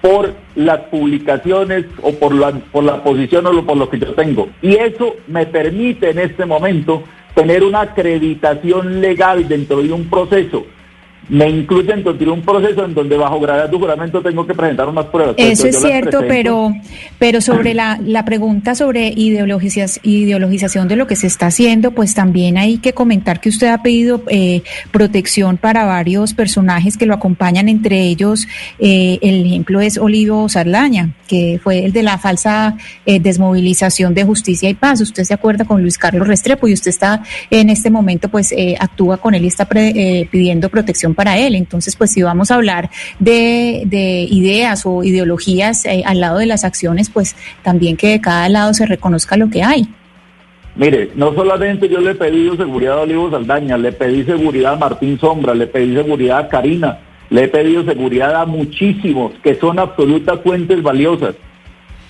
por 0.00 0.34
las 0.54 0.80
publicaciones 0.82 1.86
o 2.02 2.12
por 2.12 2.34
la, 2.34 2.52
por 2.52 2.84
la 2.84 3.02
posición 3.02 3.46
o 3.46 3.64
por 3.64 3.76
lo 3.76 3.88
que 3.88 3.98
yo 3.98 4.14
tengo. 4.14 4.48
Y 4.62 4.76
eso 4.76 5.16
me 5.26 5.46
permite 5.46 6.10
en 6.10 6.18
este 6.18 6.44
momento 6.44 7.02
tener 7.34 7.64
una 7.64 7.80
acreditación 7.80 9.00
legal 9.00 9.48
dentro 9.48 9.82
de 9.82 9.92
un 9.92 10.08
proceso 10.08 10.64
me 11.28 11.48
incluyen 11.48 12.02
continuar 12.02 12.38
un 12.38 12.44
proceso 12.44 12.84
en 12.84 12.94
donde 12.94 13.16
bajo 13.16 13.40
gravedad 13.40 13.68
de 13.68 13.78
juramento 13.78 14.20
tengo 14.20 14.46
que 14.46 14.54
presentar 14.54 14.88
unas 14.88 15.06
pruebas. 15.06 15.34
Eso 15.38 15.66
es 15.66 15.80
cierto, 15.80 16.20
pero, 16.28 16.72
pero 17.18 17.40
sobre 17.40 17.74
la, 17.74 17.98
la 18.02 18.24
pregunta 18.24 18.74
sobre 18.74 19.08
ideologización 19.08 20.88
de 20.88 20.96
lo 20.96 21.06
que 21.06 21.16
se 21.16 21.26
está 21.26 21.46
haciendo, 21.46 21.92
pues 21.92 22.14
también 22.14 22.58
hay 22.58 22.78
que 22.78 22.92
comentar 22.92 23.40
que 23.40 23.48
usted 23.48 23.68
ha 23.68 23.82
pedido 23.82 24.22
eh, 24.28 24.62
protección 24.90 25.56
para 25.56 25.84
varios 25.84 26.34
personajes 26.34 26.96
que 26.96 27.06
lo 27.06 27.14
acompañan, 27.14 27.68
entre 27.68 28.02
ellos 28.02 28.46
eh, 28.78 29.18
el 29.22 29.46
ejemplo 29.46 29.80
es 29.80 29.98
Olivo 29.98 30.48
Sarlaña, 30.48 31.14
que 31.26 31.60
fue 31.62 31.84
el 31.86 31.92
de 31.92 32.02
la 32.02 32.18
falsa 32.18 32.76
eh, 33.06 33.20
desmovilización 33.20 34.14
de 34.14 34.24
justicia 34.24 34.68
y 34.68 34.74
paz. 34.74 35.00
Usted 35.00 35.24
se 35.24 35.34
acuerda 35.34 35.64
con 35.64 35.80
Luis 35.80 35.98
Carlos 35.98 36.26
Restrepo 36.28 36.68
y 36.68 36.74
usted 36.74 36.90
está 36.90 37.22
en 37.50 37.70
este 37.70 37.90
momento, 37.90 38.28
pues 38.28 38.54
actúa 38.78 39.16
con 39.16 39.34
él 39.34 39.44
y 39.44 39.48
está 39.48 39.66
pidiendo 39.66 40.68
protección 40.68 41.13
para 41.14 41.38
él. 41.38 41.54
Entonces, 41.54 41.96
pues 41.96 42.10
si 42.10 42.22
vamos 42.22 42.50
a 42.50 42.56
hablar 42.56 42.90
de, 43.18 43.82
de 43.86 44.26
ideas 44.30 44.82
o 44.84 45.02
ideologías 45.02 45.84
eh, 45.86 46.02
al 46.04 46.20
lado 46.20 46.38
de 46.38 46.46
las 46.46 46.64
acciones, 46.64 47.10
pues 47.10 47.36
también 47.62 47.96
que 47.96 48.08
de 48.08 48.20
cada 48.20 48.48
lado 48.48 48.74
se 48.74 48.86
reconozca 48.86 49.36
lo 49.36 49.48
que 49.48 49.62
hay. 49.62 49.88
Mire, 50.76 51.12
no 51.14 51.32
solamente 51.34 51.88
yo 51.88 52.00
le 52.00 52.12
he 52.12 52.14
pedido 52.16 52.56
seguridad 52.56 52.98
a 52.98 53.02
Olivo 53.02 53.30
Saldaña, 53.30 53.78
le 53.78 53.92
pedí 53.92 54.24
seguridad 54.24 54.72
a 54.72 54.76
Martín 54.76 55.18
Sombra, 55.20 55.54
le 55.54 55.68
pedí 55.68 55.94
seguridad 55.94 56.38
a 56.38 56.48
Karina, 56.48 56.98
le 57.30 57.44
he 57.44 57.48
pedido 57.48 57.84
seguridad 57.84 58.34
a 58.34 58.44
muchísimos 58.44 59.32
que 59.40 59.54
son 59.54 59.78
absolutas 59.78 60.40
fuentes 60.40 60.82
valiosas, 60.82 61.36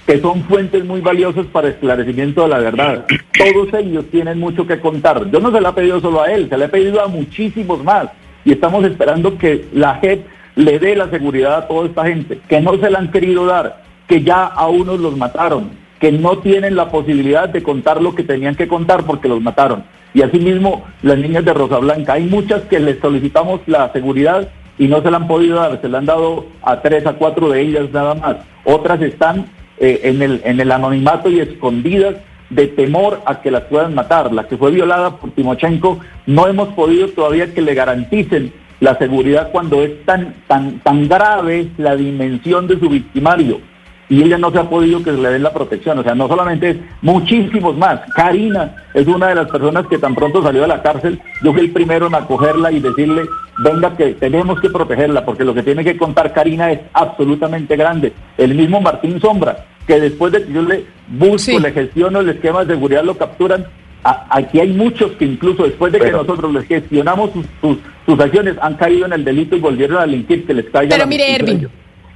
que 0.07 0.19
son 0.19 0.43
fuentes 0.45 0.83
muy 0.83 1.03
valiosas 1.03 1.45
para 1.47 1.69
esclarecimiento 1.69 2.45
de 2.45 2.49
la 2.49 2.59
verdad. 2.59 3.05
Todos 3.37 3.69
ellos 3.75 4.07
tienen 4.11 4.39
mucho 4.39 4.67
que 4.67 4.81
contar. 4.81 5.31
Yo 5.31 5.41
no 5.41 5.53
se 5.53 5.61
le 5.61 5.69
he 5.69 5.73
pedido 5.73 6.01
solo 6.01 6.23
a 6.23 6.33
él, 6.33 6.49
se 6.49 6.57
le 6.57 6.65
he 6.65 6.69
pedido 6.69 7.03
a 7.03 7.09
muchísimos 7.09 7.85
más 7.85 8.09
y 8.45 8.53
estamos 8.53 8.85
esperando 8.85 9.39
que 9.39 9.67
la 9.73 9.97
JEP 9.97 10.27
le 10.57 10.79
dé 10.79 10.95
la 10.95 11.11
seguridad 11.11 11.57
a 11.57 11.69
toda 11.69 11.87
esta 11.87 12.05
gente, 12.05 12.41
que 12.49 12.61
no 12.61 12.77
se 12.79 12.91
la 12.91 12.99
han 12.99 13.11
querido 13.11 13.47
dar, 13.47 13.83
que 14.07 14.23
ya 14.23 14.45
a 14.45 14.69
unos 14.69 15.01
los 15.01 15.17
mataron, 15.17 15.71
que 15.99 16.13
no 16.13 16.39
tienen 16.39 16.77
la 16.77 16.91
posibilidad 16.91 17.49
de 17.49 17.63
contar 17.63 18.03
lo 18.03 18.15
que 18.15 18.23
tenían 18.23 18.55
que 18.55 18.69
contar 18.69 19.05
porque 19.05 19.29
los 19.29 19.41
mataron. 19.41 19.85
Y 20.13 20.23
asimismo, 20.23 20.85
las 21.03 21.19
niñas 21.19 21.45
de 21.45 21.55
Rosa 21.55 21.79
Blanca, 21.79 22.13
hay 22.13 22.25
muchas 22.25 22.63
que 22.63 22.79
les 22.79 23.01
solicitamos 23.01 23.61
la 23.67 23.91
seguridad 23.93 24.49
y 24.79 24.87
no 24.87 25.03
se 25.03 25.11
la 25.11 25.17
han 25.17 25.27
podido 25.27 25.57
dar, 25.57 25.81
se 25.81 25.89
la 25.89 25.99
han 25.99 26.07
dado 26.07 26.47
a 26.63 26.81
tres, 26.81 27.07
a 27.07 27.15
cuatro 27.15 27.49
de 27.49 27.61
ellas 27.63 27.91
nada 27.93 28.15
más. 28.15 28.37
Otras 28.65 29.01
están 29.03 29.47
eh, 29.79 30.01
en, 30.05 30.23
el, 30.23 30.41
en 30.45 30.61
el 30.61 30.71
anonimato 30.71 31.29
y 31.31 31.41
escondidas 31.41 32.17
de 32.51 32.67
temor 32.69 33.23
a 33.27 33.41
que 33.41 33.51
las 33.51 33.63
puedan 33.65 33.95
matar. 33.95 34.33
La 34.33 34.47
que 34.47 34.57
fue 34.57 34.71
violada 34.71 35.17
por 35.17 35.31
Timochenko, 35.33 36.01
no 36.27 36.47
hemos 36.47 36.69
podido 36.71 37.09
todavía 37.09 37.53
que 37.53 37.63
le 37.63 37.75
garanticen 37.75 38.53
la 38.81 38.97
seguridad 38.99 39.51
cuando 39.51 39.83
es 39.83 40.05
tan, 40.05 40.35
tan, 40.47 40.81
tan 40.81 41.09
grave 41.09 41.69
la 41.79 41.97
dimensión 41.97 42.67
de 42.67 42.79
su 42.79 42.89
victimario. 42.89 43.61
Y 44.09 44.23
ella 44.23 44.37
no 44.37 44.51
se 44.51 44.59
ha 44.59 44.69
podido 44.69 45.03
que 45.03 45.13
le 45.13 45.31
den 45.31 45.43
la 45.43 45.53
protección. 45.53 45.99
O 45.99 46.03
sea, 46.03 46.15
no 46.15 46.29
solamente 46.29 46.71
es, 46.71 46.77
muchísimos 47.01 47.77
más. 47.77 48.01
Karina 48.15 48.75
es 48.93 49.07
una 49.07 49.29
de 49.29 49.35
las 49.35 49.51
personas 49.51 49.87
que 49.87 49.99
tan 49.99 50.15
pronto 50.15 50.43
salió 50.43 50.63
de 50.63 50.69
la 50.69 50.83
cárcel. 50.83 51.21
Yo 51.43 51.53
fui 51.53 51.63
el 51.63 51.73
primero 51.73 52.07
en 52.07 52.15
acogerla 52.15 52.71
y 52.71 52.81
decirle, 52.81 53.23
venga 53.59 53.97
que 53.97 54.13
tenemos 54.15 54.61
que 54.61 54.69
protegerla, 54.69 55.25
porque 55.25 55.45
lo 55.45 55.55
que 55.55 55.63
tiene 55.63 55.85
que 55.85 55.97
contar 55.97 56.33
Karina 56.35 56.71
es 56.71 56.81
absolutamente 56.93 57.77
grande. 57.77 58.13
El 58.37 58.55
mismo 58.55 58.81
Martín 58.81 59.21
Sombra, 59.21 59.65
que 59.87 60.01
después 60.01 60.33
de 60.33 60.45
que 60.45 60.53
yo 60.53 60.63
le 60.63 60.85
busco, 61.09 61.59
le 61.59 61.73
gestiono 61.73 62.21
el 62.21 62.31
esquema 62.31 62.65
de 62.65 62.75
seguridad, 62.75 63.05
lo 63.05 63.17
capturan. 63.17 63.67
aquí 64.03 64.61
hay 64.61 64.73
muchos 64.73 65.13
que 65.13 65.25
incluso 65.25 65.65
después 65.65 65.93
de 65.93 66.01
que 66.01 66.11
nosotros 66.11 66.53
les 66.53 66.67
gestionamos 66.67 67.31
sus, 67.61 68.21
acciones 68.21 68.57
han 68.61 68.75
caído 68.75 69.07
en 69.07 69.13
el 69.13 69.25
delito 69.25 69.57
y 69.57 69.61
volvieron 69.61 69.99
a 69.99 70.03
delinquir, 70.03 70.47
que 70.47 70.55
les 70.55 70.67
caiga 70.67 70.97
Pero 70.97 71.07
mire, 71.07 71.35
Erwin, 71.35 71.69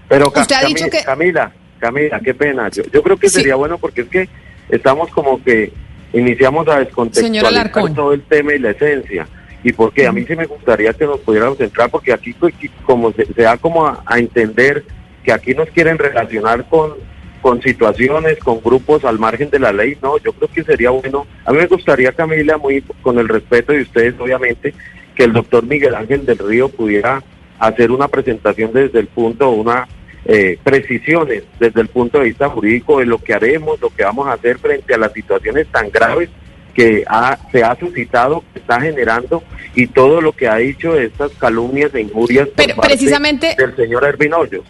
pero 0.09 0.33
usted 0.35 0.57
ha 0.57 0.67
dicho 0.67 0.87
que... 0.91 1.03
Camila, 1.03 1.53
Camila, 1.79 2.21
qué 2.21 2.35
pena. 2.35 2.71
Yo, 2.71 3.03
creo 3.03 3.17
que 3.17 3.29
sería 3.29 3.55
bueno 3.55 3.79
porque 3.79 4.03
es 4.03 4.09
que 4.09 4.29
estamos 4.69 5.11
como 5.11 5.43
que 5.43 5.73
iniciamos 6.13 6.67
a 6.69 6.79
descontextualizar 6.79 7.71
todo 7.95 8.13
el 8.13 8.23
tema 8.23 8.55
y 8.55 8.59
la 8.59 8.71
esencia. 8.71 9.29
Y 9.63 9.73
porque 9.73 10.07
a 10.07 10.13
mí 10.13 10.25
sí 10.27 10.37
me 10.37 10.47
gustaría 10.47 10.93
que 10.93 11.05
nos 11.05 11.21
pudiéramos 11.21 11.59
centrar, 11.59 11.91
porque 11.91 12.13
aquí 12.13 12.33
pues, 12.33 12.55
como 12.85 13.13
se, 13.13 13.27
da 13.35 13.57
como 13.57 13.87
a 13.87 14.19
entender 14.19 14.85
que 15.25 15.33
aquí 15.33 15.53
nos 15.53 15.69
quieren 15.71 15.99
relacionar 15.99 16.65
con 16.69 16.95
con 17.41 17.63
situaciones, 17.63 18.39
con 18.39 18.61
grupos 18.61 19.05
al 19.05 19.19
margen 19.19 19.51
de 19.51 19.59
la 19.59 19.73
ley, 19.73 19.97
no, 20.03 20.19
yo 20.19 20.33
creo 20.33 20.49
que 20.49 20.65
sería 20.65 20.91
bueno. 20.91 21.27
A 21.45 21.53
mí 21.53 21.59
me 21.59 21.67
gustaría, 21.67 22.13
Camila, 22.13 22.59
muy 22.59 22.83
con 23.03 23.19
el 23.19 23.29
respeto 23.29 23.73
de 23.73 23.83
ustedes, 23.83 24.15
obviamente, 24.19 24.75
que 25.15 25.25
el 25.25 25.33
doctor 25.33 25.65
Miguel 25.65 25.95
Ángel 25.95 26.25
del 26.27 26.39
Río 26.39 26.69
pudiera 26.69 27.23
hacer 27.59 27.91
una 27.91 28.09
presentación 28.09 28.73
desde 28.73 29.01
el 29.01 29.09
punto, 29.09 29.51
una 29.51 29.89
eh, 30.25 30.59
precisiones 30.63 31.45
desde 31.59 31.81
el 31.81 31.89
punto 31.89 32.19
de 32.19 32.27
vista 32.27 32.49
jurídico 32.49 32.99
de 32.99 33.07
lo 33.07 33.19
que 33.19 33.35
haremos, 33.35 33.81
lo 33.81 33.91
que 33.91 34.05
vamos 34.05 34.29
a 34.29 34.33
hacer 34.33 34.59
frente 34.59 34.95
a 34.95 34.99
las 34.99 35.13
situaciones 35.13 35.67
tan 35.69 35.91
graves 35.91 36.29
que 36.75 37.05
se 37.51 37.65
ha 37.65 37.77
suscitado, 37.77 38.45
que 38.53 38.61
está 38.61 38.81
generando 38.81 39.43
y 39.75 39.89
todo 39.89 40.21
lo 40.21 40.33
que 40.33 40.47
ha 40.47 40.57
dicho 40.57 40.95
de 40.95 41.07
estas 41.07 41.33
calumnias 41.33 41.93
e 41.95 42.03
injurias 42.03 42.49
Pero, 42.55 42.77
precisamente, 42.77 43.57
del 43.59 43.75
señor 43.75 44.05
Ervin 44.05 44.35
Hoyos. 44.35 44.65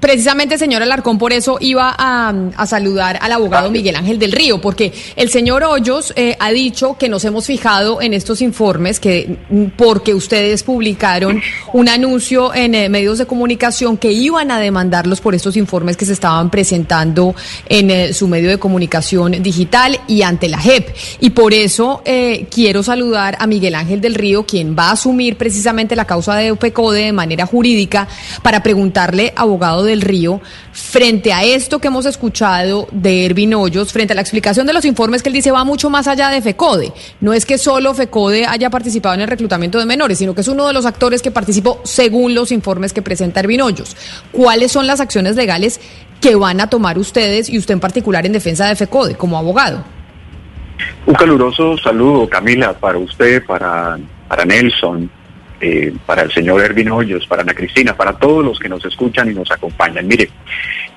Precisamente, 0.00 0.58
señor 0.58 0.82
Alarcón, 0.82 1.18
por 1.18 1.32
eso 1.32 1.58
iba 1.60 1.94
a, 1.98 2.66
saludar 2.66 3.18
al 3.20 3.32
abogado 3.32 3.70
Miguel 3.70 3.96
Ángel 3.96 4.18
del 4.18 4.30
Río, 4.30 4.60
porque 4.60 4.92
el 5.16 5.28
señor 5.28 5.64
Hoyos 5.64 6.12
eh, 6.14 6.36
ha 6.38 6.52
dicho 6.52 6.96
que 6.96 7.08
nos 7.08 7.24
hemos 7.24 7.46
fijado 7.46 8.00
en 8.00 8.14
estos 8.14 8.40
informes, 8.40 9.00
que 9.00 9.38
porque 9.76 10.14
ustedes 10.14 10.62
publicaron 10.62 11.42
un 11.72 11.88
anuncio 11.88 12.54
en 12.54 12.74
eh, 12.74 12.88
medios 12.88 13.18
de 13.18 13.26
comunicación 13.26 13.96
que 13.96 14.12
iban 14.12 14.52
a 14.52 14.60
demandarlos 14.60 15.20
por 15.20 15.34
estos 15.34 15.56
informes 15.56 15.96
que 15.96 16.04
se 16.04 16.12
estaban 16.12 16.50
presentando 16.50 17.34
en 17.68 17.90
eh, 17.90 18.12
su 18.12 18.28
medio 18.28 18.50
de 18.50 18.58
comunicación 18.58 19.42
digital 19.42 19.98
y 20.06 20.22
ante 20.22 20.48
la 20.48 20.58
JEP. 20.58 20.94
Y 21.20 21.30
por 21.30 21.54
eso 21.54 22.02
quiero 22.50 22.82
saludar 22.82 23.36
a 23.40 23.46
Miguel 23.46 23.74
Ángel 23.74 24.00
del 24.00 24.14
Río, 24.14 24.46
quien 24.46 24.76
va 24.78 24.90
a 24.90 24.92
asumir 24.92 25.36
precisamente 25.36 25.96
la 25.96 26.04
causa 26.04 26.36
de 26.36 26.52
UPECODE 26.52 27.06
de 27.06 27.12
manera 27.12 27.46
jurídica, 27.46 28.06
para 28.42 28.62
preguntarle, 28.62 29.32
abogado 29.34 29.87
del 29.88 30.02
Río 30.02 30.40
frente 30.72 31.32
a 31.32 31.42
esto 31.42 31.80
que 31.80 31.88
hemos 31.88 32.06
escuchado 32.06 32.86
de 32.92 33.26
Ervin 33.26 33.54
Hoyos, 33.54 33.92
frente 33.92 34.12
a 34.12 34.14
la 34.14 34.22
explicación 34.22 34.66
de 34.66 34.72
los 34.72 34.84
informes 34.84 35.22
que 35.22 35.28
él 35.28 35.32
dice 35.32 35.50
va 35.50 35.64
mucho 35.64 35.90
más 35.90 36.06
allá 36.06 36.30
de 36.30 36.40
FECODE. 36.40 36.92
No 37.20 37.32
es 37.32 37.44
que 37.44 37.58
solo 37.58 37.94
FECODE 37.94 38.46
haya 38.46 38.70
participado 38.70 39.16
en 39.16 39.22
el 39.22 39.28
reclutamiento 39.28 39.78
de 39.78 39.86
menores, 39.86 40.18
sino 40.18 40.34
que 40.34 40.42
es 40.42 40.48
uno 40.48 40.68
de 40.68 40.72
los 40.72 40.86
actores 40.86 41.22
que 41.22 41.32
participó 41.32 41.80
según 41.82 42.34
los 42.34 42.52
informes 42.52 42.92
que 42.92 43.02
presenta 43.02 43.40
Ervin 43.40 43.62
Hoyos. 43.62 43.96
¿Cuáles 44.30 44.70
son 44.70 44.86
las 44.86 45.00
acciones 45.00 45.34
legales 45.34 45.80
que 46.20 46.36
van 46.36 46.60
a 46.60 46.70
tomar 46.70 46.98
ustedes 46.98 47.48
y 47.48 47.58
usted 47.58 47.74
en 47.74 47.80
particular 47.80 48.26
en 48.26 48.32
defensa 48.32 48.66
de 48.68 48.76
FECODE 48.76 49.16
como 49.16 49.38
abogado? 49.38 49.84
Un 51.06 51.14
caluroso 51.14 51.76
saludo, 51.78 52.28
Camila, 52.28 52.72
para 52.72 52.98
usted, 52.98 53.44
para, 53.44 53.98
para 54.28 54.44
Nelson, 54.44 55.10
eh, 55.60 55.92
para 56.06 56.22
el 56.22 56.32
señor 56.32 56.62
Ervin 56.62 56.90
Hoyos, 56.90 57.26
para 57.26 57.42
Ana 57.42 57.54
Cristina, 57.54 57.96
para 57.96 58.12
todos 58.12 58.44
los 58.44 58.58
que 58.58 58.68
nos 58.68 58.84
escuchan 58.84 59.30
y 59.30 59.34
nos 59.34 59.50
acompañan. 59.50 60.06
Mire, 60.06 60.28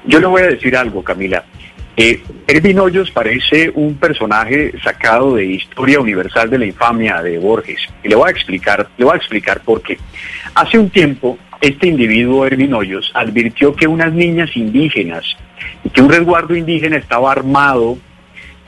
yo 0.06 0.19
le 0.19 0.27
voy 0.27 0.41
a 0.43 0.48
decir 0.48 0.75
algo, 0.75 1.03
Camila. 1.03 1.43
Eh, 1.98 2.23
Ervin 2.48 2.80
Hoyos 2.80 3.11
parece 3.11 3.72
un 3.73 3.95
personaje 3.95 4.73
sacado 4.83 5.35
de 5.35 5.45
Historia 5.45 5.99
Universal 5.99 6.49
de 6.49 6.59
la 6.59 6.65
Infamia 6.65 7.22
de 7.22 7.38
Borges. 7.38 7.81
Y 8.03 8.07
le 8.07 8.15
voy 8.15 8.30
a 8.30 8.31
explicar, 8.31 8.88
le 8.98 9.06
voy 9.06 9.14
a 9.14 9.17
explicar 9.17 9.61
por 9.61 9.81
qué. 9.81 9.98
Hace 10.56 10.80
un 10.80 10.90
tiempo, 10.90 11.38
este 11.59 11.88
individuo, 11.88 12.45
Ervin 12.45 12.73
Hoyos, 12.73 13.11
advirtió 13.14 13.75
que 13.75 13.88
unas 13.88 14.14
niñas 14.14 14.56
indígenas 14.56 15.25
y 15.83 15.90
que 15.90 16.01
un 16.01 16.09
resguardo 16.09 16.56
indígena 16.56 16.98
estaba 16.98 17.31
armado 17.31 17.98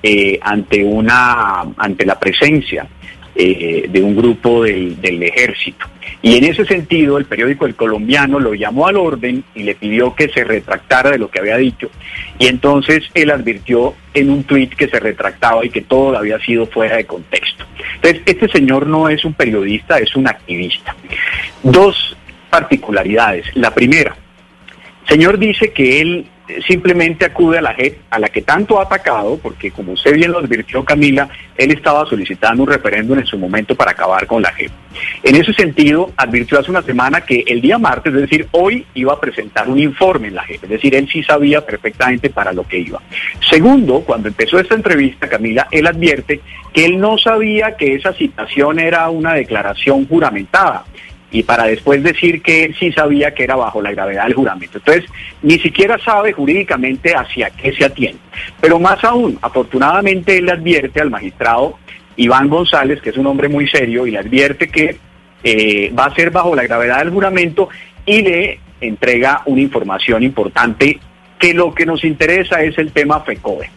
eh, 0.02 0.38
ante 0.42 0.84
una 0.84 1.62
ante 1.78 2.06
la 2.06 2.20
presencia 2.20 2.88
eh, 3.36 3.88
de 3.90 4.02
un 4.02 4.16
grupo 4.16 4.64
del, 4.64 5.24
ejército. 5.24 5.88
Y 6.22 6.38
en 6.38 6.46
ese 6.46 6.66
sentido, 6.66 7.18
el 7.18 7.26
periódico 7.26 7.66
El 7.66 7.76
Colombiano 7.76 8.40
lo 8.40 8.54
llamó 8.54 8.88
al 8.88 8.96
orden 8.96 9.44
y 9.56 9.64
le 9.64 9.76
pidió 9.76 10.14
que 10.16 10.30
se 10.30 10.44
retractara 10.44 11.12
de 11.12 11.18
lo 11.18 11.30
que 11.30 11.40
había 11.40 11.58
dicho. 11.58 11.90
Y 12.38 12.48
entonces 12.48 13.04
él 13.14 13.32
advirtió 13.32 13.96
en 14.14 14.30
un 14.30 14.44
tuit 14.44 14.74
que 14.76 14.88
se 14.88 15.00
retractaba 15.00 15.66
y 15.66 15.70
que 15.70 15.82
todo 15.82 16.18
había 16.18 16.40
sido 16.40 16.66
fuera 16.68 16.98
de 16.98 17.06
contexto. 17.06 17.66
Entonces, 17.96 18.22
este 18.26 18.48
señor 18.50 18.88
no 18.88 19.10
es 19.10 19.26
un 19.26 19.34
periodista, 19.34 19.98
es 19.98 20.16
un 20.16 20.28
activista. 20.28 20.96
Dos 21.64 22.16
particularidades. 22.50 23.48
La 23.56 23.74
primera, 23.74 24.16
señor 25.08 25.38
dice 25.38 25.72
que 25.72 26.02
él 26.02 26.28
simplemente 26.68 27.26
acude 27.26 27.58
a 27.58 27.62
la 27.62 27.74
JEP, 27.74 28.00
a 28.10 28.20
la 28.20 28.30
que 28.30 28.42
tanto 28.42 28.80
ha 28.80 28.84
atacado, 28.84 29.40
porque 29.42 29.72
como 29.72 29.94
usted 29.94 30.14
bien 30.14 30.32
lo 30.32 30.40
advirtió 30.40 30.84
Camila, 30.84 31.30
él 31.58 31.72
estaba 31.72 32.06
solicitando 32.06 32.64
un 32.64 32.70
referéndum 32.70 33.20
en 33.20 33.26
su 33.26 33.38
momento 33.38 33.76
para 33.76 33.92
acabar 33.92 34.28
con 34.28 34.42
la 34.42 34.52
JEP. 34.52 34.72
En 35.24 35.36
ese 35.36 35.54
sentido, 35.54 36.12
advirtió 36.18 36.60
hace 36.60 36.70
una 36.70 36.82
semana 36.82 37.22
que 37.22 37.44
el 37.48 37.62
día 37.62 37.78
martes, 37.78 38.14
es 38.14 38.22
decir, 38.22 38.48
hoy 38.52 38.86
iba 38.94 39.14
a 39.14 39.20
presentar 39.20 39.70
un 39.70 39.80
informe 39.80 40.28
en 40.28 40.36
la 40.36 40.44
JEP, 40.44 40.64
es 40.66 40.70
decir, 40.70 40.96
él 40.96 41.08
sí 41.12 41.24
sabía 41.24 41.66
perfectamente 41.66 42.30
para 42.30 42.52
lo 42.52 42.68
que 42.68 42.80
iba. 42.80 43.02
Segundo, 43.50 44.02
cuando 44.02 44.28
empezó 44.28 44.60
esta 44.60 44.76
entrevista, 44.76 45.30
Camila, 45.30 45.68
él 45.72 45.88
advierte 45.88 46.42
que 46.74 46.86
él 46.86 47.00
no 47.00 47.18
sabía 47.18 47.78
que 47.78 47.96
esa 47.96 48.14
citación 48.14 48.80
era 48.80 49.10
una 49.10 49.34
declaración 49.34 50.08
juramentada 50.08 50.84
y 51.34 51.42
para 51.42 51.66
después 51.66 52.02
decir 52.04 52.42
que 52.44 52.74
sí 52.80 52.92
sabía 52.94 53.34
que 53.34 53.44
era 53.44 53.56
bajo 53.56 53.82
la 53.82 53.92
gravedad 53.92 54.26
del 54.26 54.36
juramento. 54.36 54.78
Entonces, 54.78 55.10
ni 55.42 55.58
siquiera 55.58 55.98
sabe 55.98 56.32
jurídicamente 56.32 57.14
hacia 57.16 57.50
qué 57.50 57.74
se 57.74 57.84
atiende. 57.84 58.20
Pero 58.62 58.80
más 58.80 59.04
aún, 59.04 59.40
afortunadamente 59.42 60.38
él 60.38 60.46
le 60.46 60.52
advierte 60.52 61.02
al 61.02 61.10
magistrado 61.10 61.80
Iván 62.16 62.50
González, 62.50 63.02
que 63.02 63.10
es 63.10 63.18
un 63.18 63.26
hombre 63.26 63.50
muy 63.50 63.68
serio, 63.68 64.06
y 64.06 64.12
le 64.12 64.20
advierte 64.20 64.68
que 64.70 64.98
eh, 65.44 65.92
va 65.98 66.06
a 66.06 66.16
ser 66.16 66.30
bajo 66.30 66.56
la 66.56 66.64
gravedad 66.64 67.00
del 67.00 67.10
juramento 67.10 67.68
y 68.06 68.22
le 68.22 68.60
entrega 68.80 69.42
una 69.48 69.62
información 69.62 70.22
importante 70.22 71.00
que 71.44 71.54
lo 71.54 71.74
que 71.74 71.86
nos 71.86 72.06
interesa 72.06 72.62
es 72.62 72.78
el 72.78 72.94
tema 72.94 73.20
FECODE. 73.20 73.70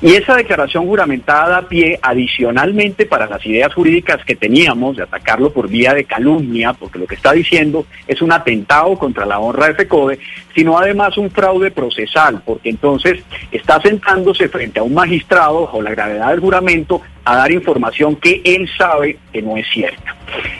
Y 0.00 0.14
esa 0.14 0.36
declaración 0.36 0.86
juramentada 0.86 1.48
da 1.48 1.68
pie 1.68 1.98
adicionalmente 2.00 3.06
para 3.06 3.26
las 3.26 3.44
ideas 3.44 3.74
jurídicas 3.74 4.24
que 4.24 4.36
teníamos 4.36 4.96
de 4.96 5.02
atacarlo 5.02 5.52
por 5.52 5.68
vía 5.68 5.94
de 5.94 6.04
calumnia, 6.04 6.74
porque 6.74 7.00
lo 7.00 7.08
que 7.08 7.16
está 7.16 7.32
diciendo 7.32 7.86
es 8.06 8.22
un 8.22 8.30
atentado 8.30 8.96
contra 8.96 9.26
la 9.26 9.40
honra 9.40 9.66
de 9.66 9.74
FECODE, 9.74 10.20
sino 10.54 10.78
además 10.78 11.18
un 11.18 11.28
fraude 11.32 11.72
procesal, 11.72 12.40
porque 12.46 12.70
entonces 12.70 13.18
está 13.50 13.80
sentándose 13.80 14.48
frente 14.48 14.78
a 14.78 14.84
un 14.84 14.94
magistrado 14.94 15.62
bajo 15.62 15.82
la 15.82 15.90
gravedad 15.90 16.30
del 16.30 16.38
juramento 16.38 17.02
a 17.24 17.34
dar 17.38 17.50
información 17.50 18.14
que 18.14 18.42
él 18.44 18.70
sabe 18.78 19.18
que 19.32 19.42
no 19.42 19.56
es 19.56 19.66
cierta. 19.72 20.14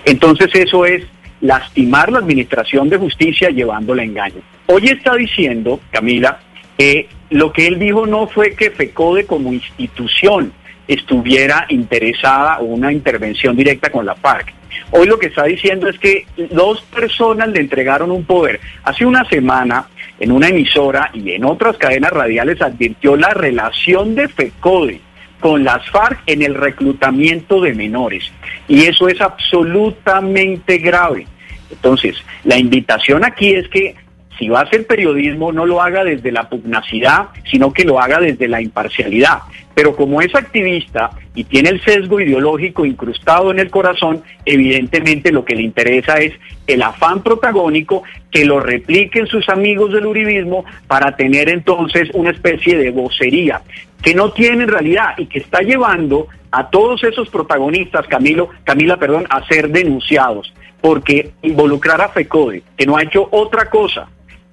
Entonces 0.05 0.53
eso 0.57 0.85
es 0.85 1.05
lastimar 1.41 2.11
la 2.11 2.19
administración 2.19 2.89
de 2.89 2.97
justicia 2.97 3.51
llevándola 3.51 4.03
a 4.03 4.07
engaño. 4.07 4.43
Hoy 4.67 4.87
está 4.87 5.15
diciendo, 5.15 5.81
Camila, 5.91 6.41
eh, 6.79 7.09
lo 7.31 7.53
que 7.53 7.67
él 7.67 7.79
dijo 7.79 8.07
no 8.07 8.29
fue 8.29 8.55
que 8.55 8.71
FECODE 8.71 9.27
como 9.27 9.53
institución 9.53 10.53
estuviera 10.87 11.67
interesada 11.69 12.61
o 12.61 12.65
una 12.65 12.93
intervención 12.93 13.57
directa 13.57 13.91
con 13.91 14.07
la 14.07 14.15
FARC. 14.15 14.55
Hoy 14.91 15.07
lo 15.07 15.19
que 15.19 15.27
está 15.27 15.45
diciendo 15.45 15.89
es 15.89 15.99
que 15.99 16.27
dos 16.51 16.81
personas 16.83 17.49
le 17.49 17.61
entregaron 17.61 18.11
un 18.11 18.25
poder. 18.25 18.61
Hace 18.85 19.05
una 19.05 19.25
semana, 19.29 19.87
en 20.19 20.33
una 20.33 20.49
emisora 20.49 21.11
y 21.13 21.33
en 21.33 21.45
otras 21.45 21.77
cadenas 21.77 22.13
radiales, 22.13 22.63
advirtió 22.63 23.17
la 23.17 23.35
relación 23.35 24.15
de 24.15 24.29
FECODE 24.29 25.01
con 25.41 25.65
las 25.65 25.89
FARC 25.91 26.21
en 26.27 26.43
el 26.43 26.55
reclutamiento 26.55 27.61
de 27.61 27.75
menores. 27.75 28.33
Y 28.67 28.85
eso 28.85 29.09
es 29.09 29.21
absolutamente 29.21 30.79
grave. 30.79 31.27
Entonces, 31.71 32.17
la 32.45 32.57
invitación 32.57 33.25
aquí 33.25 33.55
es 33.55 33.69
que 33.69 33.95
si 34.39 34.49
va 34.49 34.61
a 34.61 34.63
hacer 34.63 34.87
periodismo, 34.87 35.53
no 35.53 35.67
lo 35.67 35.83
haga 35.83 36.05
desde 36.05 36.31
la 36.31 36.49
pugnacidad, 36.49 37.29
sino 37.51 37.73
que 37.73 37.85
lo 37.85 38.01
haga 38.01 38.21
desde 38.21 38.47
la 38.47 38.63
imparcialidad. 38.63 39.39
Pero 39.75 39.97
como 39.97 40.23
es 40.23 40.35
activista 40.35 41.11
y 41.35 41.45
tiene 41.45 41.71
el 41.71 41.83
sesgo 41.83 42.21
ideológico 42.21 42.85
incrustado 42.85 43.51
en 43.51 43.59
el 43.59 43.71
corazón, 43.71 44.23
evidentemente 44.45 45.33
lo 45.33 45.45
que 45.45 45.57
le 45.57 45.63
interesa 45.63 46.19
es 46.19 46.35
el 46.67 46.83
afán 46.83 47.23
protagónico 47.23 48.03
que 48.31 48.45
lo 48.45 48.61
repliquen 48.61 49.27
sus 49.27 49.49
amigos 49.49 49.93
del 49.93 50.07
uribismo 50.07 50.65
para 50.87 51.17
tener 51.17 51.49
entonces 51.49 52.09
una 52.15 52.31
especie 52.31 52.77
de 52.77 52.91
vocería 52.91 53.63
que 54.03 54.15
no 54.15 54.33
tiene 54.33 54.65
en 54.65 54.69
realidad 54.69 55.15
y 55.17 55.27
que 55.27 55.41
está 55.41 55.61
llevando 55.61 56.29
a 56.51 56.71
todos 56.71 57.03
esos 57.03 57.29
protagonistas, 57.29 58.07
Camilo, 58.07 58.49
Camila, 58.65 58.97
perdón, 58.97 59.27
a 59.29 59.45
ser 59.47 59.69
denunciados, 59.69 60.55
porque 60.81 61.33
involucrar 61.43 62.01
a 62.01 62.09
FECODE, 62.09 62.63
que 62.77 62.87
no 62.87 62.97
ha 62.97 63.03
hecho 63.03 63.29
otra 63.33 63.69
cosa 63.69 64.09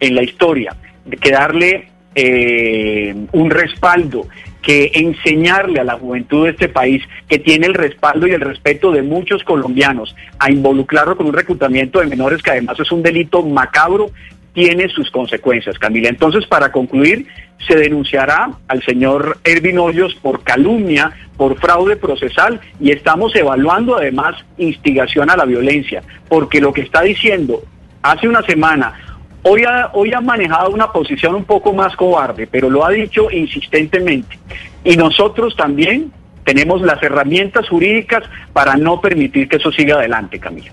en 0.08 0.16
la 0.16 0.24
historia, 0.24 0.76
que 1.22 1.32
darle 1.32 1.88
eh, 2.16 3.16
un 3.32 3.50
respaldo, 3.50 4.28
que 4.62 4.92
enseñarle 4.96 5.80
a 5.80 5.84
la 5.84 5.98
juventud 5.98 6.46
de 6.46 6.52
este 6.52 6.70
país 6.70 7.04
que 7.28 7.38
tiene 7.38 7.68
el 7.68 7.76
respaldo 7.76 8.26
y 8.26 8.32
el 8.32 8.42
respeto 8.42 8.92
de 8.92 9.04
muchos 9.04 9.44
colombianos 9.44 10.16
a 10.40 10.52
involucrarlo 10.52 11.16
con 11.16 11.28
un 11.28 11.34
reclutamiento 11.34 12.00
de 12.00 12.08
menores 12.08 12.42
que 12.42 12.52
además 12.52 12.80
es 12.80 12.92
un 12.92 13.04
delito 13.04 13.44
macabro 13.44 14.12
tiene 14.56 14.88
sus 14.88 15.12
consecuencias, 15.12 15.78
Camila. 15.78 16.08
Entonces, 16.08 16.48
para 16.48 16.72
concluir, 16.72 17.28
se 17.68 17.76
denunciará 17.76 18.52
al 18.70 18.82
señor 18.84 19.38
Ervin 19.44 19.78
Hoyos 19.78 20.16
por 20.16 20.44
calumnia, 20.44 21.12
por 21.36 21.60
fraude 21.60 21.98
procesal 21.98 22.62
y 22.80 22.92
estamos 22.92 23.36
evaluando 23.36 23.98
además 23.98 24.36
instigación 24.58 25.30
a 25.30 25.36
la 25.36 25.46
violencia, 25.46 26.02
porque 26.30 26.62
lo 26.62 26.72
que 26.72 26.82
está 26.82 27.02
diciendo 27.02 27.64
hace 28.02 28.30
una 28.30 28.42
semana 28.44 29.15
Hoy 29.48 29.64
ha, 29.64 29.92
hoy 29.94 30.12
ha 30.12 30.22
manejado 30.22 30.72
una 30.72 30.92
posición 30.92 31.36
un 31.36 31.44
poco 31.44 31.72
más 31.72 31.96
cobarde, 31.96 32.48
pero 32.48 32.68
lo 32.68 32.84
ha 32.84 32.90
dicho 32.90 33.30
insistentemente. 33.30 34.40
Y 34.84 34.98
nosotros 34.98 35.56
también 35.56 36.12
tenemos 36.44 36.82
las 36.82 37.02
herramientas 37.04 37.70
jurídicas 37.70 38.24
para 38.54 38.76
no 38.76 39.00
permitir 39.00 39.48
que 39.48 39.58
eso 39.58 39.72
siga 39.72 39.98
adelante, 39.98 40.40
Camila. 40.40 40.72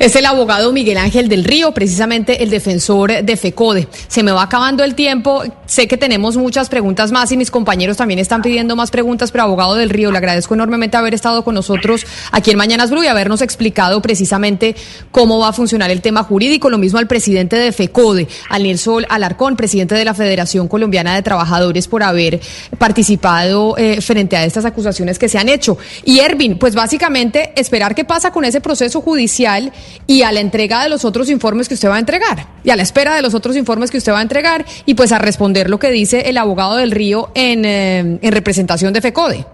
Es 0.00 0.16
el 0.16 0.24
abogado 0.24 0.72
Miguel 0.72 0.96
Ángel 0.96 1.28
del 1.28 1.44
Río, 1.44 1.72
precisamente 1.72 2.42
el 2.42 2.48
defensor 2.48 3.22
de 3.22 3.36
FECODE. 3.36 3.86
Se 4.08 4.22
me 4.22 4.32
va 4.32 4.44
acabando 4.44 4.82
el 4.82 4.94
tiempo. 4.94 5.42
Sé 5.66 5.88
que 5.88 5.98
tenemos 5.98 6.38
muchas 6.38 6.70
preguntas 6.70 7.12
más 7.12 7.30
y 7.32 7.36
mis 7.36 7.50
compañeros 7.50 7.98
también 7.98 8.18
están 8.18 8.40
pidiendo 8.40 8.76
más 8.76 8.90
preguntas, 8.90 9.30
pero 9.30 9.44
abogado 9.44 9.74
del 9.74 9.90
Río, 9.90 10.10
le 10.10 10.16
agradezco 10.16 10.54
enormemente 10.54 10.96
haber 10.96 11.12
estado 11.12 11.44
con 11.44 11.54
nosotros 11.54 12.06
aquí 12.32 12.50
en 12.50 12.56
Mañanas 12.56 12.90
Blue 12.90 13.02
y 13.02 13.08
habernos 13.08 13.42
explicado 13.42 14.00
precisamente 14.00 14.74
cómo 15.10 15.38
va 15.38 15.48
a 15.48 15.52
funcionar 15.52 15.90
el 15.90 16.00
tema 16.00 16.22
jurídico. 16.22 16.70
Lo 16.70 16.78
mismo 16.78 16.98
al 16.98 17.06
presidente 17.06 17.56
de 17.56 17.70
FECODE, 17.70 18.26
al 18.48 18.62
Nilsol 18.62 19.04
Alarcón, 19.06 19.54
presidente 19.54 19.96
de 19.96 20.06
la 20.06 20.14
Federación 20.14 20.66
Colombiana 20.66 21.14
de 21.14 21.20
Trabajadores, 21.20 21.88
por 21.88 22.02
haber 22.02 22.40
participado 22.78 23.76
eh, 23.76 24.00
frente 24.00 24.38
a 24.38 24.46
estas 24.46 24.64
acusaciones 24.64 25.18
que 25.18 25.28
se 25.28 25.36
han 25.36 25.50
hecho. 25.50 25.76
Y 26.06 26.20
Ervin, 26.20 26.56
pues 26.56 26.74
básicamente 26.74 27.52
esperar 27.54 27.94
qué 27.94 28.06
pasa 28.06 28.32
con 28.32 28.46
ese 28.46 28.62
proceso 28.62 29.02
judicial 29.02 29.70
y 30.06 30.22
a 30.22 30.32
la 30.32 30.40
entrega 30.40 30.82
de 30.82 30.88
los 30.88 31.04
otros 31.04 31.30
informes 31.30 31.68
que 31.68 31.74
usted 31.74 31.88
va 31.88 31.96
a 31.96 32.00
entregar 32.00 32.46
y 32.64 32.70
a 32.70 32.76
la 32.76 32.82
espera 32.82 33.14
de 33.14 33.22
los 33.22 33.34
otros 33.34 33.56
informes 33.56 33.90
que 33.90 33.98
usted 33.98 34.12
va 34.12 34.18
a 34.18 34.22
entregar 34.22 34.64
y 34.86 34.94
pues 34.94 35.12
a 35.12 35.18
responder 35.18 35.70
lo 35.70 35.78
que 35.78 35.90
dice 35.90 36.28
el 36.28 36.38
abogado 36.38 36.76
del 36.76 36.90
Río 36.90 37.30
en, 37.34 37.64
eh, 37.64 38.18
en 38.20 38.32
representación 38.32 38.92
de 38.92 39.00
FECODE. 39.00 39.46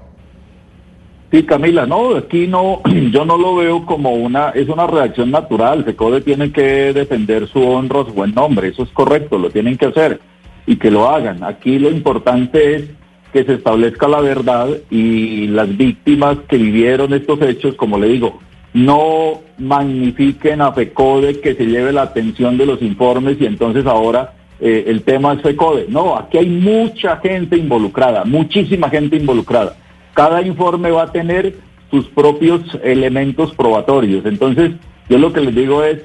Sí, 1.30 1.42
Camila, 1.42 1.86
no, 1.86 2.16
aquí 2.16 2.46
no, 2.46 2.80
yo 3.12 3.24
no 3.24 3.36
lo 3.36 3.56
veo 3.56 3.84
como 3.84 4.12
una, 4.12 4.50
es 4.50 4.68
una 4.68 4.86
reacción 4.86 5.30
natural. 5.30 5.84
FECODE 5.84 6.20
tiene 6.20 6.52
que 6.52 6.92
defender 6.92 7.48
su 7.48 7.60
honra, 7.60 8.04
su 8.04 8.12
buen 8.12 8.34
nombre, 8.34 8.68
eso 8.68 8.84
es 8.84 8.90
correcto, 8.90 9.38
lo 9.38 9.50
tienen 9.50 9.76
que 9.76 9.86
hacer 9.86 10.20
y 10.66 10.76
que 10.76 10.90
lo 10.90 11.08
hagan. 11.08 11.42
Aquí 11.42 11.78
lo 11.78 11.90
importante 11.90 12.76
es 12.76 12.84
que 13.32 13.44
se 13.44 13.54
establezca 13.54 14.08
la 14.08 14.20
verdad 14.20 14.68
y 14.90 15.48
las 15.48 15.76
víctimas 15.76 16.38
que 16.48 16.56
vivieron 16.56 17.12
estos 17.12 17.40
hechos, 17.42 17.74
como 17.74 17.98
le 17.98 18.08
digo, 18.08 18.40
no 18.76 19.40
magnifiquen 19.56 20.60
a 20.60 20.70
FECODE 20.70 21.40
que 21.40 21.54
se 21.54 21.64
lleve 21.64 21.94
la 21.94 22.02
atención 22.02 22.58
de 22.58 22.66
los 22.66 22.82
informes 22.82 23.38
y 23.40 23.46
entonces 23.46 23.86
ahora 23.86 24.34
eh, 24.60 24.84
el 24.88 25.02
tema 25.02 25.32
es 25.32 25.40
FECODE. 25.40 25.86
No, 25.88 26.14
aquí 26.14 26.36
hay 26.36 26.50
mucha 26.50 27.16
gente 27.16 27.56
involucrada, 27.56 28.26
muchísima 28.26 28.90
gente 28.90 29.16
involucrada. 29.16 29.76
Cada 30.12 30.42
informe 30.42 30.90
va 30.90 31.04
a 31.04 31.12
tener 31.12 31.56
sus 31.90 32.06
propios 32.08 32.60
elementos 32.84 33.54
probatorios. 33.54 34.26
Entonces, 34.26 34.72
yo 35.08 35.16
lo 35.16 35.32
que 35.32 35.40
les 35.40 35.54
digo 35.54 35.82
es, 35.82 36.02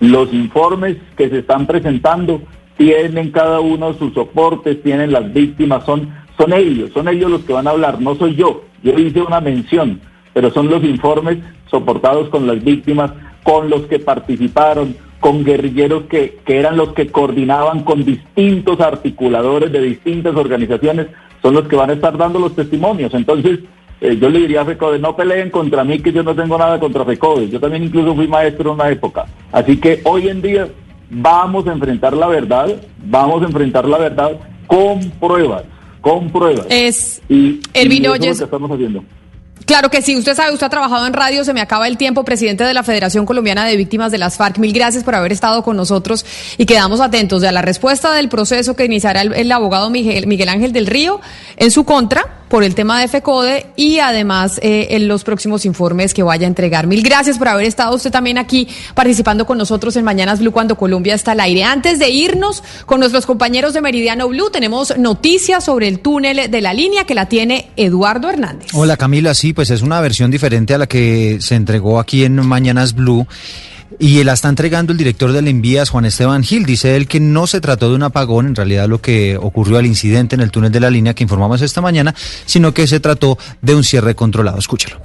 los 0.00 0.34
informes 0.34 0.96
que 1.16 1.28
se 1.28 1.38
están 1.38 1.68
presentando 1.68 2.42
tienen 2.76 3.30
cada 3.30 3.60
uno 3.60 3.94
sus 3.94 4.14
soportes, 4.14 4.82
tienen 4.82 5.12
las 5.12 5.32
víctimas, 5.32 5.84
son, 5.84 6.12
son 6.36 6.52
ellos, 6.52 6.90
son 6.92 7.06
ellos 7.06 7.30
los 7.30 7.42
que 7.42 7.52
van 7.52 7.68
a 7.68 7.70
hablar, 7.70 8.00
no 8.00 8.16
soy 8.16 8.34
yo. 8.34 8.64
Yo 8.82 8.98
hice 8.98 9.20
una 9.22 9.40
mención, 9.40 10.00
pero 10.38 10.52
son 10.52 10.68
los 10.68 10.84
informes 10.84 11.38
soportados 11.68 12.28
con 12.28 12.46
las 12.46 12.62
víctimas, 12.62 13.10
con 13.42 13.68
los 13.68 13.86
que 13.86 13.98
participaron, 13.98 14.94
con 15.18 15.42
guerrilleros 15.42 16.04
que, 16.04 16.38
que 16.46 16.58
eran 16.60 16.76
los 16.76 16.92
que 16.92 17.08
coordinaban 17.08 17.82
con 17.82 18.04
distintos 18.04 18.78
articuladores 18.78 19.72
de 19.72 19.82
distintas 19.82 20.36
organizaciones, 20.36 21.08
son 21.42 21.54
los 21.54 21.66
que 21.66 21.74
van 21.74 21.90
a 21.90 21.94
estar 21.94 22.16
dando 22.16 22.38
los 22.38 22.54
testimonios. 22.54 23.12
Entonces, 23.14 23.58
eh, 24.00 24.16
yo 24.16 24.28
le 24.30 24.38
diría 24.38 24.60
a 24.60 24.64
FECODE, 24.64 25.00
no 25.00 25.16
peleen 25.16 25.50
contra 25.50 25.82
mí, 25.82 25.98
que 25.98 26.12
yo 26.12 26.22
no 26.22 26.36
tengo 26.36 26.56
nada 26.56 26.78
contra 26.78 27.04
FECODE. 27.04 27.48
Yo 27.48 27.58
también 27.58 27.82
incluso 27.82 28.14
fui 28.14 28.28
maestro 28.28 28.70
en 28.70 28.74
una 28.76 28.90
época. 28.90 29.26
Así 29.50 29.76
que 29.78 30.02
hoy 30.04 30.28
en 30.28 30.40
día 30.40 30.68
vamos 31.10 31.66
a 31.66 31.72
enfrentar 31.72 32.16
la 32.16 32.28
verdad, 32.28 32.80
vamos 33.04 33.42
a 33.42 33.46
enfrentar 33.46 33.88
la 33.88 33.98
verdad 33.98 34.38
con 34.68 35.00
pruebas, 35.18 35.64
con 36.00 36.30
pruebas. 36.30 36.66
Es 36.70 37.20
y, 37.28 37.34
y 37.34 37.60
eso 37.74 37.90
es 37.90 38.08
Oyes. 38.08 38.08
lo 38.08 38.20
que 38.20 38.44
estamos 38.44 38.70
haciendo. 38.70 39.02
Claro 39.64 39.90
que 39.90 40.02
sí, 40.02 40.16
usted 40.16 40.34
sabe, 40.34 40.52
usted 40.52 40.66
ha 40.66 40.70
trabajado 40.70 41.06
en 41.06 41.12
radio, 41.12 41.44
se 41.44 41.52
me 41.52 41.60
acaba 41.60 41.86
el 41.88 41.96
tiempo, 41.96 42.24
presidente 42.24 42.64
de 42.64 42.74
la 42.74 42.82
Federación 42.82 43.26
Colombiana 43.26 43.64
de 43.66 43.76
Víctimas 43.76 44.10
de 44.10 44.18
las 44.18 44.36
FARC. 44.36 44.58
Mil 44.58 44.72
gracias 44.72 45.04
por 45.04 45.14
haber 45.14 45.32
estado 45.32 45.62
con 45.62 45.76
nosotros 45.76 46.24
y 46.56 46.66
quedamos 46.66 47.00
atentos 47.00 47.42
a 47.44 47.52
la 47.52 47.62
respuesta 47.62 48.12
del 48.14 48.28
proceso 48.28 48.76
que 48.76 48.84
iniciará 48.84 49.22
el, 49.22 49.52
abogado 49.52 49.90
Miguel, 49.90 50.26
Miguel 50.26 50.48
Ángel 50.48 50.72
del 50.72 50.86
Río 50.86 51.20
en 51.56 51.70
su 51.70 51.84
contra 51.84 52.38
por 52.48 52.64
el 52.64 52.74
tema 52.74 52.98
de 52.98 53.08
FECODE 53.08 53.66
y 53.76 53.98
además 53.98 54.58
eh, 54.62 54.88
en 54.90 55.06
los 55.06 55.22
próximos 55.22 55.66
informes 55.66 56.14
que 56.14 56.22
vaya 56.22 56.46
a 56.46 56.48
entregar. 56.48 56.86
Mil 56.86 57.02
gracias 57.02 57.38
por 57.38 57.48
haber 57.48 57.66
estado 57.66 57.94
usted 57.94 58.10
también 58.10 58.38
aquí 58.38 58.68
participando 58.94 59.44
con 59.44 59.58
nosotros 59.58 59.96
en 59.96 60.04
Mañanas 60.04 60.40
Blue 60.40 60.52
cuando 60.52 60.76
Colombia 60.76 61.14
está 61.14 61.32
al 61.32 61.40
aire. 61.40 61.64
Antes 61.64 61.98
de 61.98 62.08
irnos 62.08 62.62
con 62.86 63.00
nuestros 63.00 63.26
compañeros 63.26 63.74
de 63.74 63.82
Meridiano 63.82 64.28
Blue, 64.28 64.50
tenemos 64.50 64.96
noticias 64.96 65.64
sobre 65.64 65.88
el 65.88 66.00
túnel 66.00 66.50
de 66.50 66.60
la 66.60 66.72
línea 66.72 67.04
que 67.04 67.14
la 67.14 67.26
tiene 67.26 67.68
Eduardo 67.76 68.30
Hernández. 68.30 68.68
Hola 68.72 68.96
Camila, 68.96 69.34
sí. 69.34 69.47
Pues 69.52 69.70
es 69.70 69.82
una 69.82 70.00
versión 70.00 70.30
diferente 70.30 70.74
a 70.74 70.78
la 70.78 70.86
que 70.86 71.38
se 71.40 71.54
entregó 71.54 71.98
aquí 72.00 72.24
en 72.24 72.46
Mañanas 72.46 72.94
Blue. 72.94 73.26
Y 73.98 74.22
la 74.22 74.34
está 74.34 74.48
entregando 74.48 74.92
el 74.92 74.98
director 74.98 75.32
del 75.32 75.48
Envías, 75.48 75.88
Juan 75.88 76.04
Esteban 76.04 76.42
Gil. 76.42 76.66
Dice 76.66 76.94
él 76.94 77.08
que 77.08 77.20
no 77.20 77.46
se 77.46 77.60
trató 77.60 77.88
de 77.88 77.96
un 77.96 78.02
apagón, 78.02 78.46
en 78.46 78.54
realidad 78.54 78.86
lo 78.86 79.00
que 79.00 79.36
ocurrió 79.36 79.78
al 79.78 79.86
incidente 79.86 80.34
en 80.34 80.42
el 80.42 80.50
túnel 80.50 80.70
de 80.70 80.80
la 80.80 80.90
línea 80.90 81.14
que 81.14 81.22
informamos 81.22 81.62
esta 81.62 81.80
mañana, 81.80 82.14
sino 82.44 82.74
que 82.74 82.86
se 82.86 83.00
trató 83.00 83.38
de 83.62 83.74
un 83.74 83.84
cierre 83.84 84.14
controlado. 84.14 84.58
Escúchelo. 84.58 85.00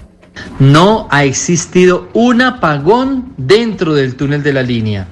No 0.59 1.07
ha 1.11 1.23
existido 1.23 2.09
un 2.13 2.41
apagón 2.41 3.33
dentro 3.37 3.93
del 3.93 4.15
túnel 4.15 4.43
de 4.43 4.53
la 4.53 4.63
línea. 4.63 5.07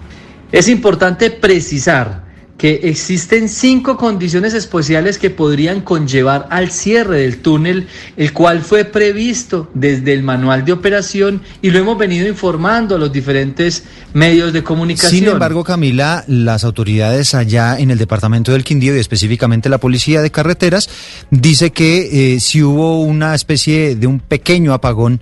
Es 0.51 0.67
importante 0.67 1.31
precisar 1.31 2.20
que 2.61 2.81
existen 2.83 3.49
cinco 3.49 3.97
condiciones 3.97 4.53
especiales 4.53 5.17
que 5.17 5.31
podrían 5.31 5.81
conllevar 5.81 6.47
al 6.51 6.69
cierre 6.69 7.21
del 7.21 7.39
túnel, 7.39 7.87
el 8.17 8.33
cual 8.33 8.61
fue 8.61 8.85
previsto 8.85 9.71
desde 9.73 10.13
el 10.13 10.21
manual 10.21 10.63
de 10.63 10.71
operación 10.71 11.41
y 11.63 11.71
lo 11.71 11.79
hemos 11.79 11.97
venido 11.97 12.27
informando 12.27 12.93
a 12.93 12.99
los 12.99 13.11
diferentes 13.11 13.85
medios 14.13 14.53
de 14.53 14.61
comunicación. 14.61 15.21
Sin 15.21 15.27
embargo, 15.27 15.63
Camila, 15.63 16.23
las 16.27 16.63
autoridades 16.63 17.33
allá 17.33 17.79
en 17.79 17.89
el 17.89 17.97
departamento 17.97 18.51
del 18.51 18.63
Quindío 18.63 18.95
y 18.95 18.99
específicamente 18.99 19.67
la 19.67 19.79
policía 19.79 20.21
de 20.21 20.29
carreteras 20.29 20.87
dice 21.31 21.71
que 21.71 22.35
eh, 22.35 22.39
si 22.39 22.61
hubo 22.61 23.01
una 23.01 23.33
especie 23.33 23.95
de 23.95 24.05
un 24.05 24.19
pequeño 24.19 24.75
apagón 24.75 25.19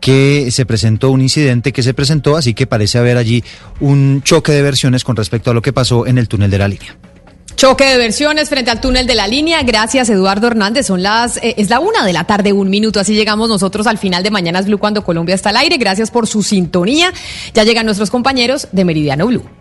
que 0.00 0.50
se 0.50 0.66
presentó 0.66 1.10
un 1.10 1.20
incidente 1.20 1.72
que 1.72 1.82
se 1.82 1.94
presentó, 1.94 2.36
así 2.36 2.54
que 2.54 2.66
parece 2.66 2.98
haber 2.98 3.16
allí 3.16 3.44
un 3.80 4.22
choque 4.22 4.52
de 4.52 4.62
versiones 4.62 5.04
con 5.04 5.16
respecto 5.16 5.50
a 5.50 5.54
lo 5.54 5.62
que 5.62 5.72
pasó 5.72 6.06
en 6.06 6.18
el 6.18 6.28
túnel 6.28 6.50
de 6.50 6.58
la 6.58 6.68
línea. 6.68 6.96
Choque 7.56 7.84
de 7.84 7.98
versiones 7.98 8.48
frente 8.48 8.70
al 8.70 8.80
túnel 8.80 9.06
de 9.06 9.14
la 9.14 9.28
línea. 9.28 9.62
Gracias, 9.62 10.08
Eduardo 10.08 10.46
Hernández. 10.46 10.86
Son 10.86 11.02
las, 11.02 11.36
eh, 11.36 11.56
es 11.58 11.68
la 11.68 11.78
una 11.78 12.06
de 12.06 12.14
la 12.14 12.24
tarde, 12.24 12.54
un 12.54 12.70
minuto. 12.70 13.00
Así 13.00 13.14
llegamos 13.14 13.50
nosotros 13.50 13.86
al 13.86 13.98
final 13.98 14.22
de 14.22 14.30
Mañanas 14.30 14.64
Blue 14.64 14.78
cuando 14.78 15.04
Colombia 15.04 15.34
está 15.34 15.50
al 15.50 15.58
aire. 15.58 15.76
Gracias 15.76 16.10
por 16.10 16.26
su 16.26 16.42
sintonía. 16.42 17.12
Ya 17.52 17.64
llegan 17.64 17.84
nuestros 17.84 18.08
compañeros 18.10 18.68
de 18.72 18.86
Meridiano 18.86 19.26
Blue. 19.26 19.59